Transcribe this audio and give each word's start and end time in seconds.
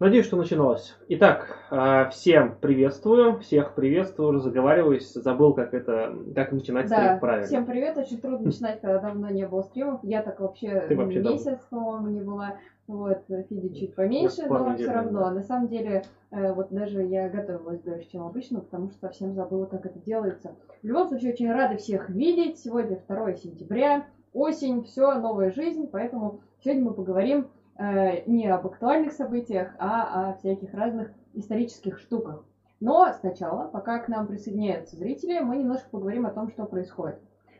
Надеюсь, 0.00 0.24
что 0.24 0.38
начиналось. 0.38 0.96
Итак, 1.08 1.58
а, 1.70 2.08
всем 2.08 2.56
приветствую, 2.58 3.38
всех 3.40 3.74
приветствую, 3.74 4.30
уже 4.30 4.40
заговариваюсь, 4.40 5.12
забыл, 5.12 5.52
как 5.52 5.74
это, 5.74 6.16
как 6.34 6.52
начинать 6.52 6.88
Да, 6.88 6.96
стрим 6.96 7.20
правильно. 7.20 7.46
всем 7.46 7.66
привет. 7.66 7.98
Очень 7.98 8.18
трудно 8.18 8.46
начинать, 8.46 8.80
когда 8.80 8.98
давно 8.98 9.28
не 9.28 9.46
было 9.46 9.60
стримов. 9.60 10.00
Я 10.02 10.22
так 10.22 10.40
вообще, 10.40 10.86
Ты 10.88 10.96
вообще 10.96 11.20
месяц, 11.20 11.58
по-моему, 11.68 12.08
не 12.08 12.22
была. 12.22 12.56
Вот, 12.86 13.18
Фиди 13.50 13.78
чуть 13.78 13.94
поменьше, 13.94 14.46
но 14.48 14.72
недель, 14.72 14.86
все 14.86 14.94
равно. 14.94 15.20
да. 15.20 15.30
На 15.32 15.42
самом 15.42 15.68
деле, 15.68 16.02
э, 16.30 16.52
вот 16.54 16.70
даже 16.70 17.02
я 17.02 17.28
готовилась 17.28 17.82
дольше, 17.82 18.08
чем 18.10 18.22
обычно, 18.22 18.60
потому 18.60 18.88
что 18.88 19.00
совсем 19.00 19.34
забыла, 19.34 19.66
как 19.66 19.84
это 19.84 19.98
делается. 19.98 20.56
В 20.82 20.86
любом 20.86 21.08
случае, 21.08 21.34
очень 21.34 21.52
рада 21.52 21.76
всех 21.76 22.08
видеть. 22.08 22.58
Сегодня 22.58 22.98
2 23.06 23.34
сентября, 23.34 24.06
осень, 24.32 24.82
все, 24.82 25.12
новая 25.20 25.50
жизнь, 25.50 25.90
поэтому 25.92 26.40
сегодня 26.64 26.84
мы 26.84 26.94
поговорим 26.94 27.48
э, 27.80 28.22
не 28.26 28.46
об 28.46 28.66
актуальных 28.66 29.12
событиях, 29.12 29.74
а 29.78 30.30
о 30.30 30.34
всяких 30.34 30.74
разных 30.74 31.10
исторических 31.32 31.98
штуках. 31.98 32.44
Но 32.78 33.12
сначала, 33.20 33.68
пока 33.68 33.98
к 33.98 34.08
нам 34.08 34.26
присоединяются 34.26 34.96
зрители, 34.96 35.40
мы 35.40 35.56
немножко 35.56 35.88
поговорим 35.90 36.26
о 36.26 36.30
том, 36.30 36.50
что 36.50 36.64
происходит. 36.64 37.18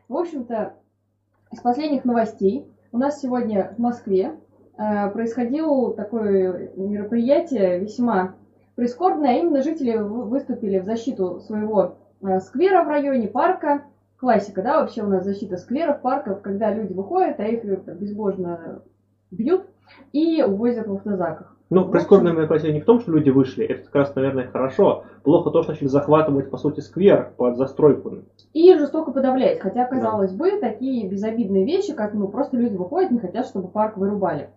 В 0.09 0.17
общем-то, 0.17 0.75
из 1.53 1.61
последних 1.61 2.05
новостей 2.05 2.71
у 2.93 2.99
нас 2.99 3.21
сегодня 3.21 3.75
в 3.77 3.79
Москве 3.81 4.37
э, 4.77 5.11
происходило 5.11 5.95
такое 5.95 6.71
мероприятие 6.77 7.79
весьма 7.79 8.35
прискорбное. 8.77 9.39
Именно 9.39 9.63
жители 9.63 9.97
вы- 9.97 10.25
выступили 10.25 10.81
в 10.81 10.85
защиту 10.85 11.41
своего 11.41 11.97
э, 12.23 12.41
сквера 12.41 12.85
в 12.85 12.89
районе 12.89 13.29
парка. 13.29 13.85
Классика, 14.17 14.63
да, 14.63 14.81
вообще 14.81 15.03
у 15.03 15.07
нас 15.07 15.25
защита 15.25 15.57
скверов, 15.57 16.03
парков, 16.03 16.43
когда 16.43 16.75
люди 16.75 16.93
выходят, 16.93 17.41
а 17.41 17.45
их 17.45 17.65
э, 17.65 17.95
безбожно 17.95 18.83
бьют 19.31 19.67
и 20.12 20.43
увозят 20.43 20.87
в 20.87 20.93
автозаках. 20.95 21.56
Ну, 21.71 21.89
прискорбное 21.89 22.33
общем- 22.33 22.41
мероприятие 22.43 22.73
не 22.73 22.81
в 22.81 22.84
том, 22.84 22.99
что 22.99 23.12
люди 23.12 23.31
вышли, 23.31 23.65
это 23.65 23.84
как 23.84 23.95
раз, 23.95 24.15
наверное, 24.17 24.49
хорошо. 24.49 25.05
Плохо 25.23 25.51
то, 25.51 25.62
что 25.62 25.73
начали 25.73 25.87
захватывать, 25.87 26.51
по 26.51 26.56
сути, 26.56 26.81
сквер 26.81 27.33
под 27.37 27.56
застройку. 27.56 28.15
и 28.53 28.75
жестоко 28.77 29.12
подавлять. 29.12 29.61
Хотя, 29.61 29.84
казалось 29.84 30.33
бы, 30.33 30.59
такие 30.61 31.09
безобидные 31.09 31.65
вещи, 31.65 31.93
как 31.95 32.15
ну 32.15 32.27
просто 32.27 32.56
люди 32.56 32.77
выходят, 32.77 33.12
не 33.12 33.21
хотят, 33.21 33.47
чтобы 33.47 33.69
парк 33.69 33.97
вырубали. 33.97 34.51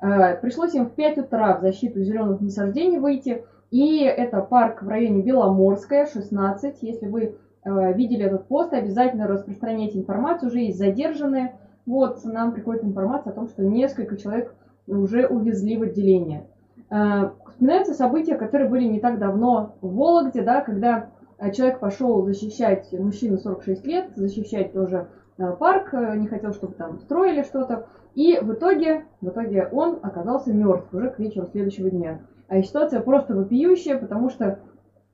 Э, 0.00 0.36
Пришлось 0.40 0.74
им 0.74 0.86
в 0.86 0.92
5 0.94 1.18
утра 1.18 1.56
в 1.56 1.60
защиту 1.60 2.00
зеленых 2.02 2.40
насаждений 2.40 2.98
выйти. 2.98 3.44
И 3.72 4.02
это 4.04 4.40
парк 4.40 4.82
в 4.82 4.88
районе 4.88 5.22
Беломорская, 5.22 6.06
16. 6.06 6.82
Если 6.82 7.06
вы 7.06 7.34
э, 7.64 7.92
видели 7.94 8.24
этот 8.24 8.46
пост, 8.46 8.72
обязательно 8.72 9.26
распространяйте 9.26 9.98
информацию. 9.98 10.48
Уже 10.50 10.60
есть 10.60 10.78
задержанные. 10.78 11.56
Вот 11.86 12.24
нам 12.24 12.52
приходит 12.52 12.84
информация 12.84 13.32
о 13.32 13.34
том, 13.34 13.48
что 13.48 13.64
несколько 13.64 14.16
человек 14.16 14.54
уже 14.96 15.26
увезли 15.26 15.76
в 15.76 15.82
отделение. 15.82 16.46
Э, 16.90 17.30
Вспоминаются 17.50 17.94
события, 17.94 18.36
которые 18.36 18.70
были 18.70 18.84
не 18.84 19.00
так 19.00 19.18
давно 19.18 19.76
в 19.82 19.94
Вологде, 19.94 20.42
да, 20.42 20.62
когда 20.62 21.10
а 21.40 21.50
человек 21.50 21.78
пошел 21.78 22.22
защищать, 22.24 22.92
мужчина 22.92 23.38
46 23.38 23.86
лет, 23.86 24.10
защищать 24.14 24.74
тоже 24.74 25.08
э, 25.38 25.52
парк, 25.58 25.94
э, 25.94 26.16
не 26.16 26.26
хотел, 26.26 26.52
чтобы 26.52 26.74
там 26.74 26.98
строили 27.00 27.42
что-то. 27.42 27.86
И 28.14 28.38
в 28.40 28.52
итоге, 28.52 29.06
в 29.22 29.28
итоге 29.28 29.66
он 29.72 29.98
оказался 30.02 30.52
мертв 30.52 30.92
уже 30.92 31.10
к 31.10 31.18
вечеру 31.18 31.46
следующего 31.46 31.88
дня. 31.88 32.20
А 32.48 32.62
ситуация 32.62 33.00
просто 33.00 33.34
вопиющая, 33.34 33.96
потому 33.96 34.28
что 34.28 34.58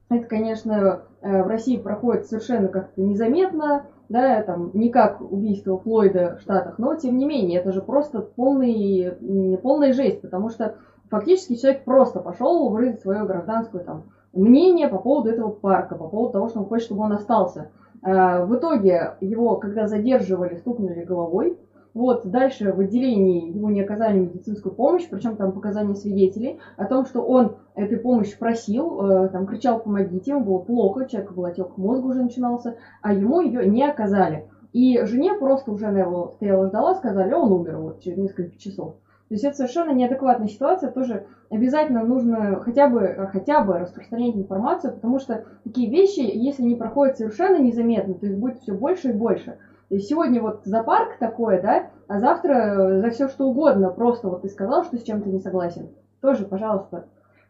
это, 0.08 0.26
конечно, 0.26 1.02
э, 1.20 1.42
в 1.44 1.46
России 1.46 1.76
проходит 1.76 2.26
совершенно 2.26 2.66
как-то 2.68 3.00
незаметно, 3.02 3.86
да, 4.08 4.42
там, 4.42 4.70
не 4.74 4.90
как 4.90 5.20
убийство 5.20 5.78
Флойда 5.78 6.36
в 6.38 6.42
Штатах, 6.42 6.78
но 6.78 6.94
тем 6.94 7.18
не 7.18 7.26
менее, 7.26 7.60
это 7.60 7.72
же 7.72 7.82
просто 7.82 8.20
полный, 8.20 9.58
полная 9.62 9.92
жесть, 9.92 10.20
потому 10.20 10.50
что 10.50 10.76
фактически 11.10 11.54
человек 11.54 11.84
просто 11.84 12.20
пошел 12.20 12.68
выразить 12.68 13.00
свое 13.00 13.24
гражданское 13.24 13.80
там 13.80 14.04
мнение 14.32 14.88
по 14.88 14.98
поводу 14.98 15.30
этого 15.30 15.50
парка, 15.50 15.96
по 15.96 16.08
поводу 16.08 16.32
того, 16.32 16.48
что 16.48 16.60
он 16.60 16.66
хочет, 16.66 16.86
чтобы 16.86 17.02
он 17.02 17.12
остался. 17.12 17.70
А, 18.02 18.44
В 18.44 18.54
итоге 18.56 19.16
его, 19.20 19.56
когда 19.56 19.88
задерживали, 19.88 20.56
стукнули 20.56 21.02
головой. 21.02 21.58
Вот, 21.96 22.26
дальше 22.26 22.74
в 22.74 22.80
отделении 22.80 23.50
его 23.56 23.70
не 23.70 23.80
оказали 23.80 24.18
медицинскую 24.18 24.74
помощь, 24.74 25.08
причем 25.08 25.34
там 25.34 25.52
показания 25.52 25.94
свидетелей 25.94 26.58
о 26.76 26.84
том, 26.84 27.06
что 27.06 27.22
он 27.22 27.56
этой 27.74 27.96
помощи 27.96 28.38
просил, 28.38 29.00
э, 29.00 29.28
там 29.30 29.46
кричал 29.46 29.80
«помогите», 29.80 30.32
ему 30.32 30.44
было 30.44 30.58
плохо, 30.58 31.06
человек 31.06 31.32
был 31.32 31.46
отек 31.46 31.78
мозга 31.78 32.04
уже 32.04 32.22
начинался, 32.22 32.76
а 33.00 33.14
ему 33.14 33.40
ее 33.40 33.66
не 33.66 33.82
оказали. 33.82 34.46
И 34.74 35.02
жене 35.06 35.32
просто 35.38 35.72
уже 35.72 35.86
она 35.86 36.00
его 36.00 36.34
стояла 36.36 36.66
ждала, 36.66 36.96
сказали, 36.96 37.32
он 37.32 37.50
умер 37.50 37.78
вот 37.78 38.00
через 38.00 38.18
несколько 38.18 38.58
часов. 38.58 38.96
То 39.28 39.34
есть 39.34 39.44
это 39.44 39.56
совершенно 39.56 39.92
неадекватная 39.92 40.48
ситуация, 40.48 40.90
тоже 40.90 41.24
обязательно 41.48 42.04
нужно 42.04 42.60
хотя 42.60 42.88
бы, 42.88 43.26
хотя 43.32 43.62
бы 43.62 43.78
распространять 43.78 44.36
информацию, 44.36 44.92
потому 44.92 45.18
что 45.18 45.44
такие 45.64 45.88
вещи, 45.88 46.20
если 46.20 46.62
не 46.62 46.74
проходят 46.74 47.16
совершенно 47.16 47.56
незаметно, 47.56 48.12
то 48.12 48.26
их 48.26 48.36
будет 48.36 48.58
все 48.58 48.74
больше 48.74 49.08
и 49.08 49.12
больше. 49.14 49.56
Есть 49.88 50.08
сегодня 50.08 50.42
вот 50.42 50.62
за 50.64 50.82
парк 50.82 51.16
такое, 51.20 51.62
да, 51.62 51.90
а 52.08 52.18
завтра 52.18 52.52
э, 52.52 53.00
за 53.02 53.10
все 53.10 53.28
что 53.28 53.46
угодно, 53.46 53.90
просто 53.90 54.28
вот 54.28 54.42
ты 54.42 54.48
сказал, 54.48 54.84
что 54.84 54.96
с 54.96 55.02
чем-то 55.02 55.28
не 55.28 55.38
согласен. 55.38 55.90
Тоже, 56.20 56.44
пожалуйста. 56.44 57.06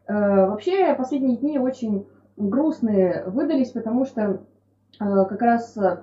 Э, 0.07 0.47
Вообще 0.47 0.95
последние 0.95 1.39
дни 1.39 1.59
очень 1.59 2.07
грустные 2.37 3.25
выдались, 3.27 3.71
потому 3.71 4.05
что 4.05 4.23
э, 4.23 4.35
как 4.99 5.41
раз 5.41 5.77
э, 5.79 6.03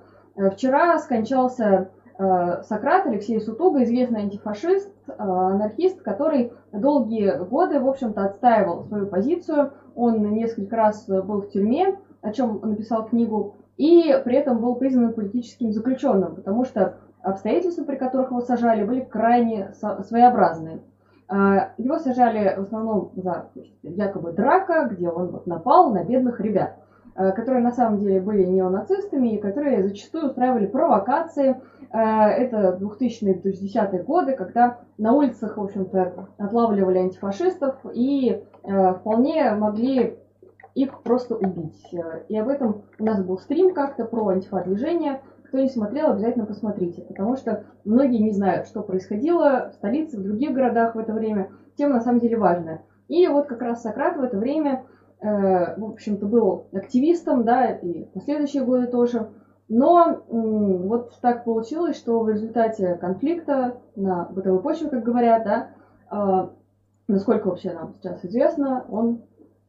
вчера 0.50 0.98
скончался 0.98 1.90
э, 2.18 2.62
Сократ 2.62 3.06
Алексей 3.06 3.40
Сутуга, 3.40 3.84
известный 3.84 4.22
антифашист, 4.22 4.90
э, 5.06 5.12
анархист, 5.16 6.02
который 6.02 6.52
долгие 6.72 7.38
годы, 7.44 7.78
в 7.78 7.88
общем-то, 7.88 8.24
отстаивал 8.24 8.84
свою 8.86 9.06
позицию. 9.06 9.72
Он 9.94 10.32
несколько 10.32 10.74
раз 10.74 11.06
был 11.06 11.42
в 11.42 11.50
тюрьме, 11.50 11.96
о 12.22 12.32
чем 12.32 12.58
написал 12.62 13.06
книгу, 13.06 13.54
и 13.76 14.14
при 14.24 14.36
этом 14.36 14.60
был 14.60 14.76
признан 14.76 15.12
политическим 15.12 15.72
заключенным, 15.72 16.36
потому 16.36 16.64
что 16.64 16.98
обстоятельства, 17.22 17.84
при 17.84 17.96
которых 17.96 18.30
его 18.30 18.40
сажали, 18.40 18.84
были 18.84 19.00
крайне 19.00 19.72
своеобразные. 19.74 20.80
А, 21.26 21.72
Его 21.78 21.98
сажали 21.98 22.54
в 22.56 22.62
основном 22.62 23.10
за 23.16 23.48
якобы 23.82 24.32
драка, 24.32 24.88
где 24.90 25.08
он 25.08 25.28
вот 25.28 25.46
напал 25.46 25.90
на 25.90 26.04
бедных 26.04 26.40
ребят, 26.40 26.76
а, 27.14 27.32
которые 27.32 27.62
на 27.62 27.72
самом 27.72 27.98
деле 27.98 28.20
были 28.20 28.44
неонацистами 28.44 29.34
и 29.34 29.38
которые 29.38 29.82
зачастую 29.82 30.26
устраивали 30.26 30.66
провокации. 30.66 31.60
А, 31.90 32.28
Это 32.28 32.76
2000-2010 32.78 34.04
годы, 34.04 34.36
когда 34.36 34.78
на 34.98 35.12
улицах, 35.14 35.56
в 35.56 35.62
общем-то, 35.62 36.28
отлавливали 36.36 36.98
антифашистов 36.98 37.76
и 37.92 38.44
вполне 39.00 39.50
могли 39.52 40.18
их 40.74 41.02
просто 41.02 41.36
убить. 41.36 41.80
Э, 41.92 42.22
И 42.28 42.36
об 42.36 42.48
этом 42.48 42.82
у 42.98 43.04
нас 43.04 43.22
был 43.22 43.38
стрим 43.38 43.74
как-то 43.74 44.04
про 44.04 44.28
антифа-движение. 44.28 45.22
Кто 45.48 45.58
не 45.60 45.68
смотрел, 45.68 46.10
обязательно 46.10 46.46
посмотрите, 46.46 47.02
потому 47.02 47.36
что 47.36 47.64
многие 47.84 48.18
не 48.18 48.32
знают, 48.32 48.66
что 48.66 48.82
происходило 48.82 49.70
в 49.70 49.74
столице, 49.74 50.18
в 50.18 50.24
других 50.24 50.52
городах 50.52 50.96
в 50.96 50.98
это 50.98 51.12
время. 51.12 51.50
Тема 51.76 51.94
на 51.94 52.00
самом 52.00 52.20
деле 52.20 52.36
важная. 52.36 52.82
И 53.08 53.26
вот 53.28 53.46
как 53.46 53.62
раз 53.62 53.82
Сократ 53.82 54.16
в 54.16 54.22
это 54.22 54.36
время, 54.36 54.84
э, 55.20 55.78
в 55.80 55.84
общем-то, 55.84 56.26
был 56.26 56.66
активистом, 56.72 57.44
да, 57.44 57.66
и 57.66 58.04
в 58.04 58.12
последующие 58.12 58.64
годы 58.64 58.88
тоже. 58.88 59.28
Но 59.68 60.24
вот 60.28 61.12
так 61.22 61.44
получилось, 61.44 61.96
что 61.96 62.20
в 62.20 62.28
результате 62.28 62.96
конфликта 62.96 63.78
на 63.96 64.24
бытовой 64.26 64.60
почве, 64.60 64.88
как 64.88 65.02
говорят, 65.02 65.44
да, 65.44 65.68
э, 66.10 66.48
насколько 67.08 67.48
вообще 67.48 67.72
нам 67.72 67.94
сейчас 67.94 68.24
известно, 68.24 68.84
он 68.90 69.22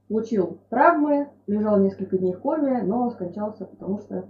получил 0.08 0.60
травмы, 0.70 1.30
лежал 1.48 1.80
несколько 1.80 2.18
дней 2.18 2.34
в 2.34 2.40
коме, 2.40 2.82
но 2.84 3.10
скончался, 3.10 3.66
потому 3.66 4.00
что 4.00 4.26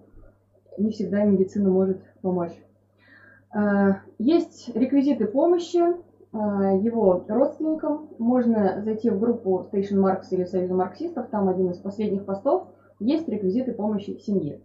не 0.77 0.92
всегда 0.92 1.24
медицина 1.24 1.69
может 1.69 2.01
помочь. 2.22 2.54
Э, 3.54 3.95
Есть 4.18 4.75
реквизиты 4.75 5.27
помощи 5.27 5.77
э, 5.77 5.94
его 6.33 7.24
родственникам. 7.27 8.10
Можно 8.18 8.81
зайти 8.83 9.10
в 9.10 9.19
группу 9.19 9.66
Station 9.72 9.98
Marks 9.98 10.27
или 10.31 10.45
Союза 10.45 10.74
марксистов, 10.74 11.30
там 11.30 11.50
один 11.50 11.69
из 11.72 11.77
последних 11.77 12.25
постов. 12.25 12.68
Есть 13.00 13.27
реквизиты 13.27 13.74
помощи 13.74 14.18
семье. 14.19 14.62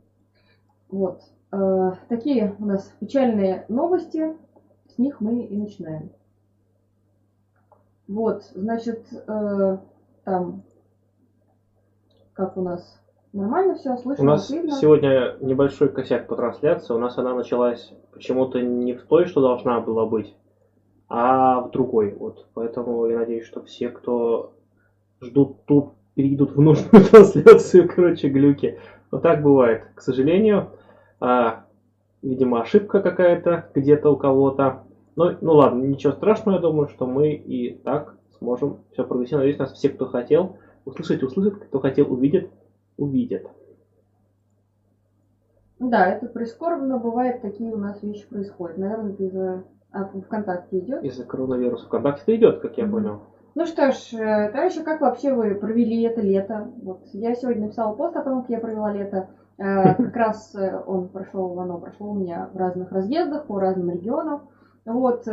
Вот. 0.89 1.23
Э, 1.53 1.93
Такие 2.09 2.55
у 2.59 2.65
нас 2.65 2.93
печальные 3.01 3.65
новости. 3.69 4.37
С 4.89 4.99
них 4.99 5.21
мы 5.21 5.43
и 5.43 5.57
начинаем. 5.57 6.11
Вот, 8.09 8.43
значит, 8.57 9.07
э, 9.13 9.79
там 10.25 10.65
как 12.41 12.57
у 12.57 12.63
нас 12.63 12.99
нормально 13.35 13.75
все, 13.75 13.99
слышно, 13.99 14.25
У 14.25 14.27
нас 14.27 14.49
видно? 14.49 14.73
сегодня 14.73 15.37
небольшой 15.43 15.91
косяк 15.91 16.27
по 16.27 16.37
трансляции. 16.37 16.95
У 16.95 16.99
нас 16.99 17.19
она 17.19 17.35
началась 17.35 17.93
почему-то 18.15 18.63
не 18.63 18.95
в 18.95 19.03
той, 19.03 19.27
что 19.27 19.43
должна 19.43 19.79
была 19.81 20.07
быть, 20.07 20.35
а 21.07 21.61
в 21.61 21.71
другой. 21.71 22.15
Вот. 22.15 22.47
Поэтому 22.55 23.05
я 23.05 23.19
надеюсь, 23.19 23.45
что 23.45 23.63
все, 23.63 23.91
кто 23.91 24.55
ждут 25.21 25.67
ту, 25.67 25.93
перейдут 26.15 26.53
в 26.53 26.61
нужную 26.63 27.05
трансляцию, 27.11 27.91
короче, 27.95 28.31
глюки. 28.31 28.81
Вот 29.11 29.21
так 29.21 29.43
бывает, 29.43 29.83
к 29.95 30.01
сожалению. 30.01 30.71
А, 31.21 31.67
видимо, 32.23 32.63
ошибка 32.63 33.03
какая-то 33.03 33.69
где-то 33.75 34.11
у 34.11 34.17
кого-то. 34.17 34.85
Ну, 35.17 35.37
ну 35.43 35.53
ладно, 35.53 35.83
ничего 35.83 36.15
страшного, 36.15 36.57
я 36.57 36.63
думаю, 36.63 36.89
что 36.89 37.05
мы 37.05 37.35
и 37.35 37.75
так 37.75 38.15
сможем 38.39 38.79
все 38.93 39.05
провести. 39.05 39.37
Надеюсь, 39.37 39.59
нас 39.59 39.75
все, 39.75 39.91
кто 39.91 40.07
хотел, 40.07 40.57
услышать, 40.85 41.23
услышат, 41.23 41.57
кто 41.57 41.81
хотел, 41.81 42.13
увидят, 42.13 42.49
увидят. 42.97 43.47
Да, 45.79 46.07
это 46.07 46.27
прискорбно, 46.27 46.99
бывает, 46.99 47.41
такие 47.41 47.73
у 47.73 47.79
нас 47.79 48.03
вещи 48.03 48.29
происходят. 48.29 48.77
Наверное, 48.77 49.13
это 49.13 49.25
из-за 49.25 49.65
а, 49.93 50.05
ВКонтакте 50.05 50.79
идет. 50.79 51.03
Из-за 51.03 51.25
коронавируса. 51.25 51.87
ВКонтакте 51.87 52.37
идет, 52.37 52.61
как 52.61 52.77
я 52.77 52.85
mm-hmm. 52.85 52.91
понял. 52.91 53.21
Ну 53.55 53.67
что 53.67 53.91
ж, 53.91 54.13
э, 54.13 54.51
товарищи, 54.53 54.83
как 54.83 55.01
вообще 55.01 55.33
вы 55.35 55.55
провели 55.55 56.03
это 56.03 56.21
лето? 56.21 56.71
Вот 56.83 57.01
я 57.13 57.35
сегодня 57.35 57.63
написала 57.63 57.95
пост 57.95 58.17
о 58.17 58.23
том, 58.23 58.43
как 58.43 58.51
я 58.51 58.59
провела 58.59 58.93
лето. 58.93 59.29
Э, 59.59 59.95
как 59.95 60.15
раз 60.17 60.55
э, 60.55 60.81
он 60.87 61.09
прошел, 61.09 61.59
оно 61.59 61.79
прошло 61.79 62.11
у 62.11 62.15
меня 62.15 62.49
в 62.53 62.57
разных 62.57 62.93
разъездах 62.93 63.47
по 63.47 63.59
разным 63.59 63.91
регионам. 63.91 64.43
Вот, 64.85 65.27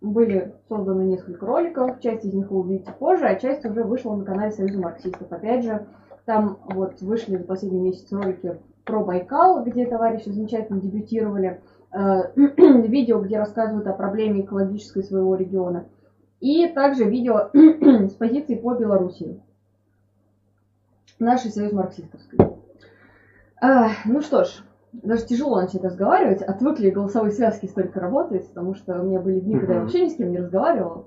были 0.00 0.54
созданы 0.68 1.02
несколько 1.02 1.44
роликов, 1.46 2.00
часть 2.00 2.24
из 2.24 2.32
них 2.32 2.50
вы 2.50 2.60
увидите 2.60 2.92
позже, 2.92 3.26
а 3.26 3.34
часть 3.36 3.64
уже 3.64 3.84
вышла 3.84 4.16
на 4.16 4.24
канале 4.24 4.50
Союза 4.50 4.78
марксистов. 4.78 5.30
Опять 5.30 5.64
же, 5.64 5.86
там 6.24 6.58
вот 6.64 7.00
вышли 7.00 7.36
за 7.36 7.44
последний 7.44 7.80
месяц 7.80 8.10
ролики 8.12 8.58
про 8.84 9.04
Байкал, 9.04 9.62
где 9.64 9.86
товарищи 9.86 10.30
замечательно 10.30 10.80
дебютировали. 10.80 11.60
Видео, 11.94 13.20
где 13.20 13.38
рассказывают 13.38 13.86
о 13.86 13.92
проблеме 13.92 14.42
экологической 14.42 15.02
своего 15.02 15.34
региона. 15.36 15.86
И 16.40 16.66
также 16.68 17.04
видео 17.04 17.50
с 17.52 18.12
позиции 18.14 18.56
по 18.56 18.74
Белоруссии. 18.74 19.40
Нашей 21.18 21.50
союз 21.50 21.72
марксистовской. 21.72 22.38
А, 23.60 23.88
ну 24.04 24.20
что 24.20 24.44
ж, 24.44 24.62
даже 24.92 25.26
тяжело 25.26 25.60
начать 25.60 25.84
разговаривать. 25.84 26.42
Отвыкли 26.42 26.90
голосовые 26.90 27.32
связки 27.32 27.66
столько 27.66 28.00
работать, 28.00 28.48
потому 28.48 28.74
что 28.74 29.00
у 29.00 29.04
меня 29.04 29.20
были 29.20 29.40
дни, 29.40 29.58
когда 29.58 29.74
я 29.74 29.80
вообще 29.80 30.04
ни 30.04 30.08
с 30.08 30.16
кем 30.16 30.30
не 30.30 30.38
разговаривала. 30.38 31.06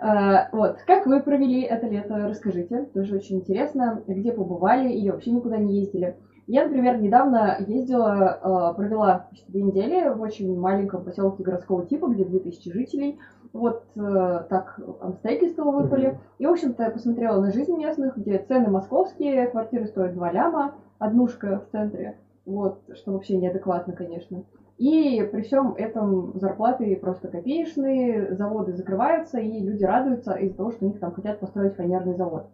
А, 0.00 0.48
вот, 0.52 0.78
как 0.86 1.06
вы 1.06 1.20
провели 1.20 1.62
это 1.62 1.86
лето, 1.86 2.26
расскажите. 2.26 2.86
Тоже 2.94 3.16
очень 3.16 3.36
интересно. 3.36 4.02
Где 4.06 4.32
побывали 4.32 4.90
или 4.90 5.10
вообще 5.10 5.30
никуда 5.30 5.58
не 5.58 5.80
ездили. 5.80 6.16
Я, 6.46 6.64
например, 6.64 7.00
недавно 7.00 7.58
ездила, 7.60 8.38
а, 8.42 8.74
провела 8.74 9.28
две 9.48 9.62
недели 9.62 10.08
в 10.08 10.20
очень 10.20 10.58
маленьком 10.58 11.04
поселке 11.04 11.42
городского 11.42 11.86
типа, 11.86 12.08
где 12.08 12.24
2000 12.24 12.72
жителей. 12.72 13.18
Вот 13.52 13.82
э, 13.96 14.44
так 14.48 14.78
обстоятельства 15.00 15.64
выпали. 15.72 16.20
И, 16.38 16.46
в 16.46 16.50
общем-то, 16.50 16.84
я 16.84 16.90
посмотрела 16.90 17.40
на 17.40 17.50
жизнь 17.50 17.76
местных, 17.76 18.16
где 18.16 18.38
цены 18.38 18.68
московские, 18.70 19.48
квартиры 19.48 19.86
стоят 19.86 20.14
2 20.14 20.32
ляма, 20.32 20.74
однушка 21.00 21.58
в 21.58 21.72
центре. 21.72 22.16
Вот, 22.46 22.80
что 22.94 23.12
вообще 23.12 23.36
неадекватно, 23.36 23.92
конечно. 23.92 24.44
И 24.78 25.28
при 25.30 25.42
всем 25.42 25.74
этом 25.74 26.32
зарплаты 26.38 26.96
просто 26.96 27.28
копеечные, 27.28 28.34
заводы 28.34 28.72
закрываются, 28.72 29.38
и 29.38 29.60
люди 29.60 29.84
радуются 29.84 30.32
из-за 30.32 30.56
того, 30.56 30.70
что 30.70 30.86
у 30.86 30.88
них 30.88 30.98
там 30.98 31.12
хотят 31.12 31.38
построить 31.38 31.74
фанерный 31.74 32.14
завод. 32.14 32.46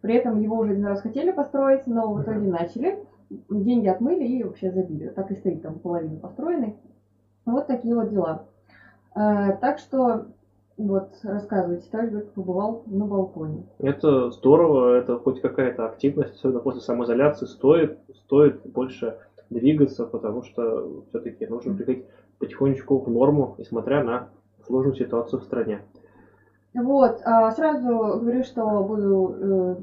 При 0.00 0.14
этом 0.14 0.40
его 0.40 0.56
уже 0.56 0.72
один 0.72 0.86
раз 0.86 1.02
хотели 1.02 1.30
построить, 1.30 1.86
но 1.86 2.12
в 2.12 2.22
итоге 2.22 2.48
начали. 2.48 2.98
Деньги 3.50 3.86
отмыли 3.86 4.24
и 4.24 4.44
вообще 4.44 4.70
забили. 4.70 5.08
Так 5.08 5.30
и 5.30 5.34
стоит 5.34 5.62
там 5.62 5.78
половина 5.78 6.18
построенный. 6.20 6.76
Вот 7.44 7.66
такие 7.66 7.94
вот 7.94 8.10
дела. 8.10 8.46
Э, 9.14 9.56
так 9.60 9.78
что 9.78 10.26
вот, 10.76 11.10
рассказывайте, 11.22 11.88
также 11.90 12.20
побывал 12.34 12.82
на 12.86 13.06
балконе. 13.06 13.64
Это 13.78 14.30
здорово, 14.30 14.96
это 14.96 15.18
хоть 15.18 15.40
какая-то 15.40 15.86
активность, 15.86 16.34
особенно 16.34 16.60
после 16.60 16.80
самоизоляции, 16.80 17.46
стоит, 17.46 17.98
стоит 18.24 18.66
больше 18.66 19.18
двигаться, 19.54 20.04
потому 20.04 20.42
что 20.42 21.04
все-таки 21.08 21.46
нужно 21.46 21.74
приходить 21.74 22.04
потихонечку 22.38 22.98
в 22.98 23.10
норму, 23.10 23.54
несмотря 23.58 24.04
на 24.04 24.28
сложную 24.66 24.94
ситуацию 24.96 25.40
в 25.40 25.44
стране. 25.44 25.80
Вот, 26.74 27.20
а 27.24 27.50
сразу 27.52 27.88
говорю, 27.88 28.42
что 28.42 28.82
буду 28.82 29.36
э, 29.38 29.76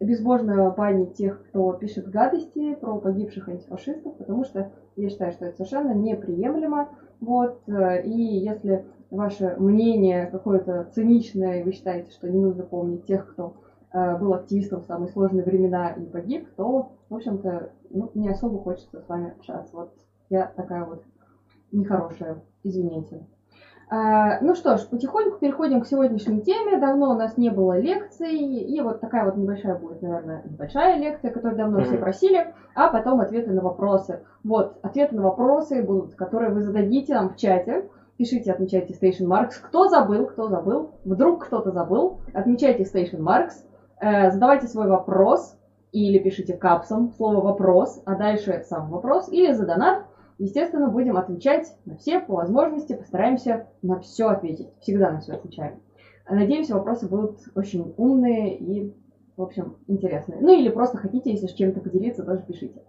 безбожно 0.00 0.70
банить 0.70 1.14
тех, 1.14 1.42
кто 1.48 1.72
пишет 1.74 2.08
гадости 2.08 2.74
про 2.74 2.98
погибших 2.98 3.48
антифашистов, 3.48 4.16
потому 4.16 4.44
что 4.44 4.72
я 4.96 5.10
считаю, 5.10 5.32
что 5.32 5.44
это 5.44 5.56
совершенно 5.56 5.92
неприемлемо. 5.92 6.88
Вот, 7.20 7.60
э, 7.66 8.02
и 8.04 8.38
если 8.38 8.86
ваше 9.10 9.56
мнение 9.58 10.26
какое-то 10.26 10.88
циничное, 10.94 11.60
и 11.60 11.64
вы 11.64 11.72
считаете, 11.72 12.10
что 12.12 12.28
не 12.28 12.38
нужно 12.38 12.64
помнить 12.64 13.04
тех, 13.06 13.30
кто 13.30 13.54
э, 13.92 14.16
был 14.16 14.32
активистом 14.32 14.80
в 14.80 14.86
самые 14.86 15.10
сложные 15.10 15.44
времена 15.44 15.90
и 15.90 16.06
погиб, 16.06 16.48
то, 16.56 16.92
в 17.08 17.14
общем-то, 17.14 17.72
ну, 17.90 18.10
не 18.14 18.28
особо 18.28 18.58
хочется 18.58 19.00
с 19.00 19.08
вами 19.08 19.32
общаться. 19.32 19.76
Вот 19.76 19.94
я 20.30 20.46
такая 20.46 20.84
вот 20.84 21.02
нехорошая, 21.72 22.42
извините. 22.62 23.26
А, 23.90 24.40
ну 24.42 24.54
что 24.54 24.76
ж, 24.76 24.86
потихоньку 24.86 25.38
переходим 25.38 25.80
к 25.80 25.86
сегодняшней 25.86 26.42
теме. 26.42 26.78
Давно 26.78 27.10
у 27.10 27.14
нас 27.14 27.38
не 27.38 27.48
было 27.48 27.78
лекций, 27.78 28.36
и 28.36 28.80
вот 28.82 29.00
такая 29.00 29.24
вот 29.24 29.36
небольшая 29.36 29.76
будет, 29.76 30.02
наверное, 30.02 30.42
небольшая 30.44 30.98
лекция, 30.98 31.30
которую 31.30 31.56
давно 31.56 31.80
mm-hmm. 31.80 31.84
все 31.84 31.96
просили, 31.96 32.54
а 32.74 32.88
потом 32.88 33.20
ответы 33.20 33.50
на 33.50 33.62
вопросы. 33.62 34.24
Вот, 34.44 34.78
ответы 34.82 35.16
на 35.16 35.22
вопросы 35.22 35.82
будут, 35.82 36.14
которые 36.16 36.52
вы 36.52 36.62
зададите 36.62 37.14
нам 37.14 37.30
в 37.30 37.36
чате. 37.36 37.88
Пишите, 38.18 38.52
отмечайте 38.52 38.94
Station 38.94 39.26
Marks. 39.26 39.54
Кто 39.62 39.88
забыл, 39.88 40.26
кто 40.26 40.48
забыл, 40.48 40.90
вдруг 41.04 41.46
кто-то 41.46 41.70
забыл, 41.70 42.18
отмечайте 42.34 42.82
Station 42.82 43.20
Marks, 43.20 43.52
э, 44.00 44.32
задавайте 44.32 44.66
свой 44.66 44.88
вопрос 44.88 45.57
или 45.92 46.18
пишите 46.18 46.56
капсом 46.56 47.12
слово 47.16 47.40
вопрос, 47.40 48.02
а 48.04 48.14
дальше 48.14 48.64
сам 48.68 48.90
вопрос, 48.90 49.28
или 49.30 49.52
за 49.52 49.66
донат. 49.66 50.04
Естественно, 50.38 50.88
будем 50.88 51.16
отвечать 51.16 51.76
на 51.84 51.96
все 51.96 52.20
по 52.20 52.34
возможности, 52.34 52.94
постараемся 52.94 53.66
на 53.82 53.98
все 54.00 54.28
ответить. 54.28 54.68
Всегда 54.80 55.10
на 55.10 55.20
все 55.20 55.32
отвечаем. 55.32 55.80
Надеемся, 56.28 56.74
вопросы 56.74 57.08
будут 57.08 57.40
очень 57.54 57.94
умные 57.96 58.56
и, 58.56 58.94
в 59.36 59.42
общем, 59.42 59.76
интересные. 59.88 60.40
Ну 60.40 60.52
или 60.52 60.68
просто 60.68 60.98
хотите, 60.98 61.32
если 61.32 61.46
с 61.46 61.54
чем-то 61.54 61.80
поделиться, 61.80 62.24
тоже 62.24 62.42
пишите. 62.46 62.82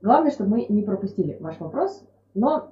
Главное, 0.00 0.30
чтобы 0.30 0.50
мы 0.50 0.66
не 0.68 0.82
пропустили 0.82 1.36
ваш 1.40 1.58
вопрос, 1.60 2.02
но 2.32 2.70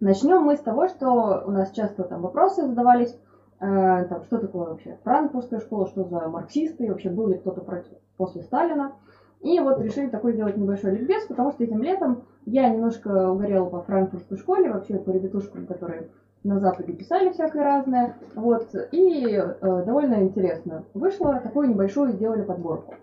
Начнем 0.00 0.42
мы 0.42 0.56
с 0.56 0.60
того, 0.60 0.86
что 0.86 1.42
у 1.44 1.50
нас 1.50 1.72
часто 1.72 2.04
там 2.04 2.22
вопросы 2.22 2.64
задавались, 2.66 3.16
там, 3.58 4.24
что 4.24 4.38
такое 4.38 4.68
вообще 4.68 4.98
франкфуртская 5.02 5.60
школа, 5.60 5.86
что 5.88 6.04
за 6.04 6.28
марксисты, 6.28 6.88
вообще 6.88 7.10
был 7.10 7.28
ли 7.28 7.38
кто-то 7.38 7.60
против, 7.60 7.92
после 8.16 8.42
Сталина. 8.42 8.92
И 9.40 9.58
вот 9.60 9.80
решили 9.80 10.08
такой 10.08 10.32
сделать 10.32 10.56
небольшой 10.56 10.92
ликбез, 10.92 11.26
потому 11.26 11.52
что 11.52 11.64
этим 11.64 11.82
летом 11.82 12.24
я 12.44 12.68
немножко 12.68 13.30
угорела 13.30 13.66
по 13.66 13.82
франкфуртской 13.82 14.36
школе, 14.38 14.70
вообще 14.70 14.94
по 14.98 15.10
ребятушкам, 15.10 15.66
которые 15.66 16.08
на 16.44 16.58
Западе 16.58 16.92
писали 16.92 17.30
всякое 17.30 17.64
разное. 17.64 18.16
Вот, 18.34 18.68
и 18.92 19.26
э, 19.34 19.82
довольно 19.84 20.22
интересно. 20.22 20.84
Вышло 20.94 21.40
такую 21.40 21.68
небольшую, 21.68 22.12
сделали 22.12 22.42
подборку. 22.42 22.94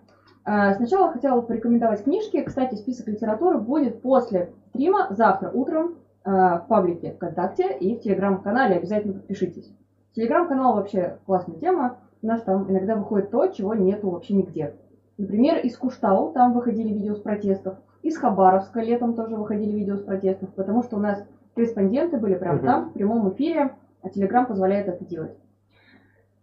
Э, 0.44 0.74
сначала 0.74 1.12
хотела 1.12 1.40
порекомендовать 1.40 2.04
книжки. 2.04 2.42
Кстати, 2.42 2.74
список 2.74 3.08
литературы 3.08 3.58
будет 3.58 4.02
после 4.02 4.52
стрима 4.70 5.08
завтра 5.10 5.50
утром 5.50 5.96
Э, 6.26 6.58
в 6.58 6.66
паблике 6.68 7.12
ВКонтакте 7.12 7.78
и 7.78 7.94
в 7.94 8.00
Телеграм-канале. 8.00 8.76
Обязательно 8.76 9.14
подпишитесь. 9.14 9.72
Телеграм-канал 10.16 10.76
вообще 10.76 11.18
классная 11.26 11.56
тема. 11.56 11.98
У 12.22 12.26
нас 12.26 12.40
там 12.40 12.70
иногда 12.70 12.96
выходит 12.96 13.30
то, 13.30 13.46
чего 13.48 13.74
нету 13.74 14.08
вообще 14.08 14.32
нигде. 14.32 14.74
Например, 15.18 15.58
из 15.58 15.76
Куштау 15.76 16.32
там 16.32 16.54
выходили 16.54 16.88
видео 16.88 17.14
с 17.14 17.20
протестов. 17.20 17.76
Из 18.02 18.16
Хабаровска 18.16 18.80
летом 18.80 19.14
тоже 19.14 19.36
выходили 19.36 19.72
видео 19.72 19.96
с 19.96 20.00
протестов, 20.00 20.48
потому 20.54 20.82
что 20.82 20.96
у 20.96 21.00
нас 21.00 21.22
корреспонденты 21.54 22.16
были 22.16 22.34
прямо 22.34 22.56
угу. 22.56 22.66
там, 22.66 22.88
в 22.88 22.92
прямом 22.94 23.28
эфире, 23.34 23.74
а 24.00 24.08
Телеграм 24.08 24.46
позволяет 24.46 24.88
это 24.88 25.04
делать. 25.04 25.36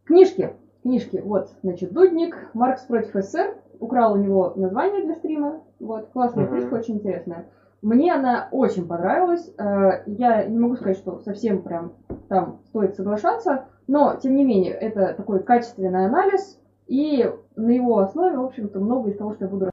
Книжки. 0.03 0.53
Книжки. 0.84 1.20
Вот, 1.25 1.50
значит, 1.63 1.94
Дудник, 1.94 2.36
Маркс 2.53 2.84
против 2.84 3.15
СССР. 3.24 3.56
Украл 3.80 4.13
у 4.13 4.18
него 4.18 4.53
название 4.56 5.03
для 5.03 5.15
стрима. 5.15 5.62
Вот, 5.80 6.10
классная 6.13 6.46
угу. 6.46 6.53
книжка, 6.56 6.75
очень 6.75 6.98
интересная. 6.98 7.48
Мне 7.83 8.13
она 8.13 8.47
очень 8.51 8.87
понравилась. 8.87 9.53
Э, 9.57 10.03
я 10.07 10.45
не 10.45 10.57
могу 10.57 10.77
сказать, 10.77 10.97
что 10.97 11.19
совсем 11.19 11.61
прям 11.61 11.91
там 12.29 12.61
стоит 12.67 12.95
соглашаться, 12.95 13.65
но, 13.87 14.15
тем 14.15 14.37
не 14.37 14.45
менее, 14.45 14.71
это 14.71 15.13
такой 15.13 15.43
качественный 15.43 16.05
анализ, 16.05 16.61
и 16.87 17.29
на 17.57 17.69
его 17.71 17.99
основе, 17.99 18.37
в 18.37 18.45
общем-то, 18.45 18.79
много 18.79 19.09
из 19.09 19.17
того, 19.17 19.33
что 19.33 19.43
я 19.43 19.51
буду 19.51 19.73